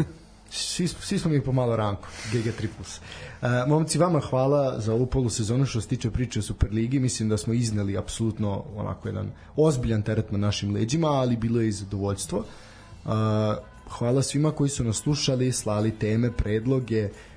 Svi, 0.55 0.87
svi 0.87 1.19
smo 1.19 1.31
mi 1.31 1.41
pomalo 1.41 1.75
ranko, 1.75 2.07
GG3+. 2.31 2.67
Uh, 2.67 3.49
momci, 3.67 3.97
vama 3.97 4.19
hvala 4.19 4.79
za 4.79 4.93
ovu 4.93 5.05
polusezonu 5.05 5.65
što 5.65 5.81
se 5.81 5.87
tiče 5.87 6.11
priče 6.11 6.39
o 6.39 6.41
Superligi. 6.41 6.99
Mislim 6.99 7.29
da 7.29 7.37
smo 7.37 7.53
izneli 7.53 7.97
apsolutno 7.97 8.63
onako 8.75 9.07
jedan 9.07 9.31
ozbiljan 9.55 10.01
teret 10.01 10.31
na 10.31 10.37
našim 10.37 10.73
leđima, 10.73 11.07
ali 11.07 11.37
bilo 11.37 11.61
je 11.61 11.67
i 11.67 11.71
zadovoljstvo. 11.71 12.37
Uh, 12.37 13.11
hvala 13.89 14.21
svima 14.21 14.51
koji 14.51 14.69
su 14.69 14.83
nas 14.83 14.97
slušali, 14.97 15.51
slali 15.51 15.91
teme, 15.91 16.31
predloge, 16.31 17.05
uh, 17.05 17.34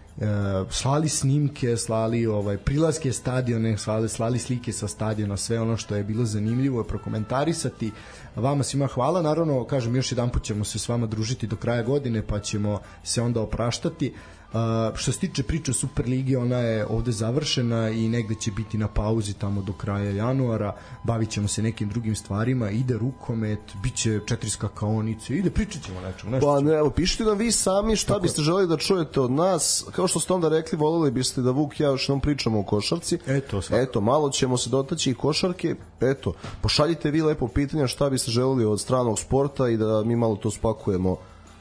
slali 0.71 1.09
snimke, 1.09 1.77
slali 1.77 2.27
ovaj 2.27 2.57
prilaske 2.57 3.13
stadione, 3.13 3.79
slali, 3.79 4.09
slali 4.09 4.39
slike 4.39 4.73
sa 4.73 4.89
stadiona, 4.89 5.37
sve 5.37 5.61
ono 5.61 5.77
što 5.77 5.97
je 5.97 6.05
bilo 6.05 6.25
zanimljivo 6.25 6.85
prokomentarisati. 6.85 7.93
Vama 8.37 8.63
svima 8.63 8.87
hvala, 8.87 9.23
naravno, 9.23 9.65
kažem, 9.65 9.97
još 9.97 10.13
jedan 10.13 10.31
put 10.31 10.43
ćemo 10.43 10.65
se 10.65 10.79
s 10.79 10.89
vama 10.89 11.07
družiti 11.07 11.47
do 11.47 11.57
kraja 11.57 11.83
godine, 11.83 12.23
pa 12.27 12.41
ćemo 12.41 12.81
se 13.05 13.23
onda 13.23 13.41
opraštati. 13.41 14.15
Uh, 14.53 14.97
što 14.97 15.13
se 15.13 15.19
tiče 15.19 15.43
priče 15.43 15.73
Superligi, 15.73 16.37
ona 16.37 16.57
je 16.57 16.87
ovde 16.87 17.13
završena 17.13 17.91
i 17.91 18.09
negde 18.09 18.35
će 18.35 18.51
biti 18.51 18.79
na 18.79 18.89
pauzi 18.89 19.35
tamo 19.35 19.63
do 19.63 19.73
kraja 19.73 20.11
januara. 20.11 20.75
Bavit 21.05 21.31
ćemo 21.31 21.49
se 21.49 21.63
nekim 21.63 21.89
drugim 21.89 22.17
stvarima, 22.17 22.71
ide 22.71 22.95
rukomet, 22.95 23.61
bit 23.83 23.95
će 23.95 24.21
četiri 24.27 24.51
skakaonice, 24.51 25.35
ide 25.37 25.51
pričat 25.51 25.83
ćemo 25.83 26.01
nečemu. 26.01 26.33
Nešto 26.33 26.47
pa 26.47 26.61
ne, 26.61 26.73
evo, 26.73 26.91
pišite 26.91 27.25
nam 27.25 27.39
vi 27.39 27.53
sami 27.53 27.97
šta 27.97 28.13
Tako 28.13 28.23
biste 28.23 28.43
želeli 28.43 28.69
da 28.69 28.77
čujete 28.77 29.21
od 29.21 29.31
nas. 29.31 29.85
Kao 29.93 30.09
što 30.09 30.21
ste 30.21 30.33
onda 30.33 30.49
rekli, 30.49 30.79
voleli 30.79 31.11
biste 31.11 31.41
da 31.41 31.51
Vuk 31.51 31.81
ja 31.81 31.89
još 31.89 32.09
nam 32.09 32.21
pričamo 32.21 32.61
o 32.61 32.63
košarci. 32.63 33.19
Eto, 33.27 33.63
svako. 33.63 33.83
Eto, 33.83 34.01
malo 34.01 34.31
ćemo 34.31 34.57
se 34.57 34.71
dotaći 34.71 35.11
i 35.11 35.15
košarke. 35.15 35.75
Eto, 36.01 36.33
pošaljite 36.61 37.11
vi 37.11 37.23
lepo 37.23 37.49
pitanja 37.49 37.87
šta 37.87 38.11
biste 38.11 38.31
želeli 38.31 38.65
od 38.65 38.81
stranog 38.81 39.19
sporta 39.19 39.69
i 39.69 39.77
da 39.77 40.03
mi 40.05 40.17
malo 40.17 40.37
to 40.37 40.51
spakujemo 40.51 41.17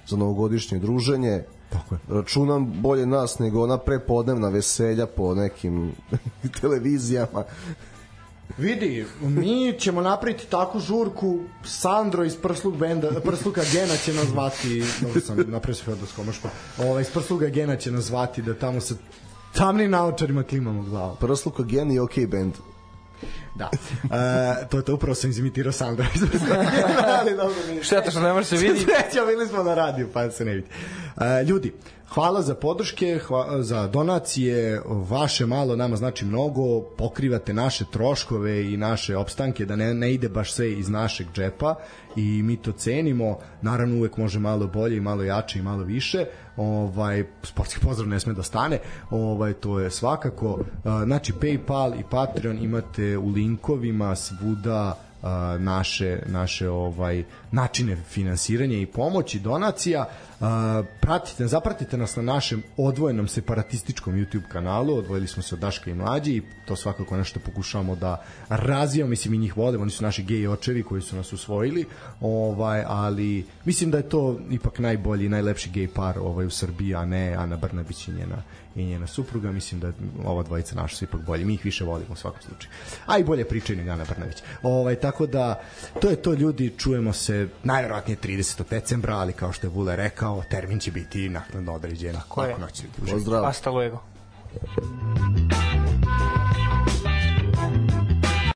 za 0.08 0.18
novogodišnje 0.18 0.80
druženje 0.80 1.44
Tako 1.70 1.96
je. 1.96 2.00
Računam 2.10 2.82
bolje 2.82 3.06
nas 3.06 3.40
nego 3.40 3.64
ona 3.64 3.78
prepodnevna 3.78 4.50
veselja 4.50 5.06
po 5.06 5.36
nekim 5.36 5.92
televizijama. 6.62 7.44
Vidi, 8.58 9.06
mi 9.22 9.76
ćemo 9.80 10.02
napraviti 10.02 10.48
takvu 10.48 10.80
žurku, 10.80 11.40
Sandro 11.66 12.24
iz 12.24 12.36
Prslug 12.36 12.78
benda, 12.78 13.08
Prsluka 13.26 13.62
Gena 13.72 13.98
će 14.06 14.14
nas 14.14 14.28
zvati, 14.28 14.84
dobro 15.02 15.22
sam 15.22 15.38
napravio 15.38 15.76
se 15.76 15.84
Fedor 15.84 16.08
Skomaško, 16.08 16.50
ovaj, 16.80 17.02
iz 17.02 17.10
Prsluga 17.12 17.48
Gena 17.48 17.76
će 17.76 17.92
nas 17.92 18.06
zvati 18.06 18.42
da 18.42 18.54
tamo 18.54 18.82
sa 18.82 18.96
tamnim 19.54 19.92
naočarima 19.92 20.44
klimamo 20.44 20.82
glavu. 20.84 21.16
Prsluka 21.16 21.64
Gen 21.64 21.92
i 21.92 22.00
OK 22.00 22.14
band. 22.32 22.54
Da. 23.58 23.70
Uh, 24.04 24.70
to, 24.70 24.82
to 24.82 24.94
upravo 24.94 25.16
sam 25.16 25.30
izimitirao 25.30 25.72
Sandra. 25.72 26.06
Ali 27.20 27.32
dobro, 27.32 27.56
Šteta 27.82 28.12
što 28.12 28.20
ne 28.20 28.34
može 28.34 28.46
se 28.46 28.58
vidi. 28.58 28.80
Sreća, 28.80 29.26
bili 29.26 29.48
smo 29.48 29.64
na 29.64 29.76
radiju, 29.76 30.10
pa 30.14 30.32
se 30.32 30.46
ne 30.46 30.54
vidi. 30.54 30.68
Uh, 31.16 31.48
ljudi, 31.48 31.74
hvala 32.10 32.42
za 32.42 32.56
podrške, 32.56 33.20
hvala 33.28 33.64
za 33.64 33.88
donacije, 33.88 34.82
vaše 34.86 35.46
malo 35.46 35.76
nama 35.76 35.96
znači 35.96 36.26
mnogo, 36.26 36.82
pokrivate 36.82 37.54
naše 37.54 37.86
troškove 37.92 38.74
i 38.74 38.78
naše 38.78 39.18
opstanke, 39.18 39.66
da 39.66 39.76
ne, 39.76 39.94
ne 39.94 40.14
ide 40.14 40.30
baš 40.30 40.54
sve 40.54 40.72
iz 40.72 40.90
našeg 40.90 41.28
džepa 41.34 41.76
i 42.16 42.44
mi 42.44 42.58
to 42.58 42.72
cenimo, 42.72 43.38
naravno 43.62 43.96
uvek 43.96 44.18
može 44.18 44.40
malo 44.40 44.68
bolje 44.68 44.98
i 44.98 45.02
malo 45.02 45.24
jače 45.24 45.60
i 45.60 45.62
malo 45.62 45.84
više, 45.84 46.26
ovaj 46.58 47.24
sportski 47.44 47.80
pozdrav 47.80 48.10
ne 48.10 48.20
sme 48.20 48.34
da 48.34 48.44
stane, 48.44 48.80
ovaj 49.10 49.54
to 49.54 49.80
je 49.80 49.92
svakako, 49.92 50.60
znači 51.06 51.34
PayPal 51.34 52.00
i 52.00 52.04
Patreon 52.10 52.58
imate 52.58 53.18
u 53.18 53.30
linkovima 53.30 54.16
svuda 54.16 55.07
naše 55.60 56.20
naše 56.26 56.70
ovaj 56.70 57.24
načine 57.52 57.96
finansiranja 58.10 58.78
i 58.78 58.86
pomoći 58.86 59.40
donacija. 59.40 60.06
Pratite 61.02 61.48
zapratite 61.48 61.98
nas 61.98 62.16
na 62.16 62.24
našem 62.24 62.64
odvojenom 62.78 63.28
separatističkom 63.28 64.16
YouTube 64.16 64.48
kanalu. 64.48 64.98
Odvojili 64.98 65.28
smo 65.28 65.44
se 65.44 65.56
od 65.56 65.62
Daška 65.62 65.92
i 65.92 65.94
Mlađi 65.94 66.32
i 66.32 66.42
to 66.66 66.76
svakako 66.76 67.18
nešto 67.18 67.40
pokušavamo 67.40 67.96
da 67.96 68.24
razvijamo. 68.50 69.10
Mislim 69.10 69.34
i 69.34 69.38
njih 69.38 69.58
volimo 69.58 69.82
oni 69.82 69.92
su 69.92 70.04
naši 70.04 70.24
gej 70.24 70.48
očevi 70.48 70.84
koji 70.84 71.02
su 71.02 71.16
nas 71.16 71.34
usvojili. 71.34 71.86
Ovaj 72.22 72.84
ali 72.88 73.46
mislim 73.66 73.92
da 73.92 73.98
je 73.98 74.10
to 74.10 74.40
ipak 74.52 74.80
najbolji 74.80 75.30
najlepši 75.30 75.70
gej 75.70 75.88
par 75.88 76.20
ovaj 76.20 76.46
u 76.46 76.50
Srbiji 76.50 76.96
a 76.96 77.06
ne 77.06 77.34
Ana 77.34 77.58
Brnabić 77.58 78.08
i 78.08 78.12
njena 78.12 78.44
i 78.78 78.86
njena 78.86 79.08
supruga, 79.08 79.52
mislim 79.52 79.80
da 79.80 79.92
ova 80.26 80.44
dvojica 80.44 80.76
naša 80.76 80.96
su 80.96 81.04
ipak 81.04 81.22
bolji, 81.22 81.46
mi 81.46 81.54
ih 81.54 81.66
više 81.66 81.84
volimo 81.84 82.14
u 82.14 82.16
svakom 82.16 82.42
slučaju. 82.42 82.72
A 83.06 83.18
i 83.18 83.24
bolje 83.24 83.46
pričaju 83.46 83.78
nego 83.78 83.92
Ana 83.92 84.06
Brnavić. 84.10 84.38
Ovaj, 84.64 84.96
tako 84.96 85.28
da, 85.28 85.62
to 86.02 86.10
je 86.10 86.16
to 86.16 86.34
ljudi, 86.34 86.74
čujemo 86.78 87.14
se 87.14 87.48
najverovatnije 87.64 88.18
30. 88.24 88.64
decembra, 88.70 89.16
ali 89.18 89.34
kao 89.34 89.52
što 89.52 89.68
je 89.68 89.72
Vule 89.72 89.96
rekao, 89.96 90.44
termin 90.50 90.80
će 90.80 90.92
biti 90.92 91.30
naknadno 91.30 91.74
određen. 91.74 92.16
Ko 92.28 92.44
je? 92.44 92.56
Pozdrav. 93.12 93.44
Hasta 93.44 93.70
luego. 93.70 94.04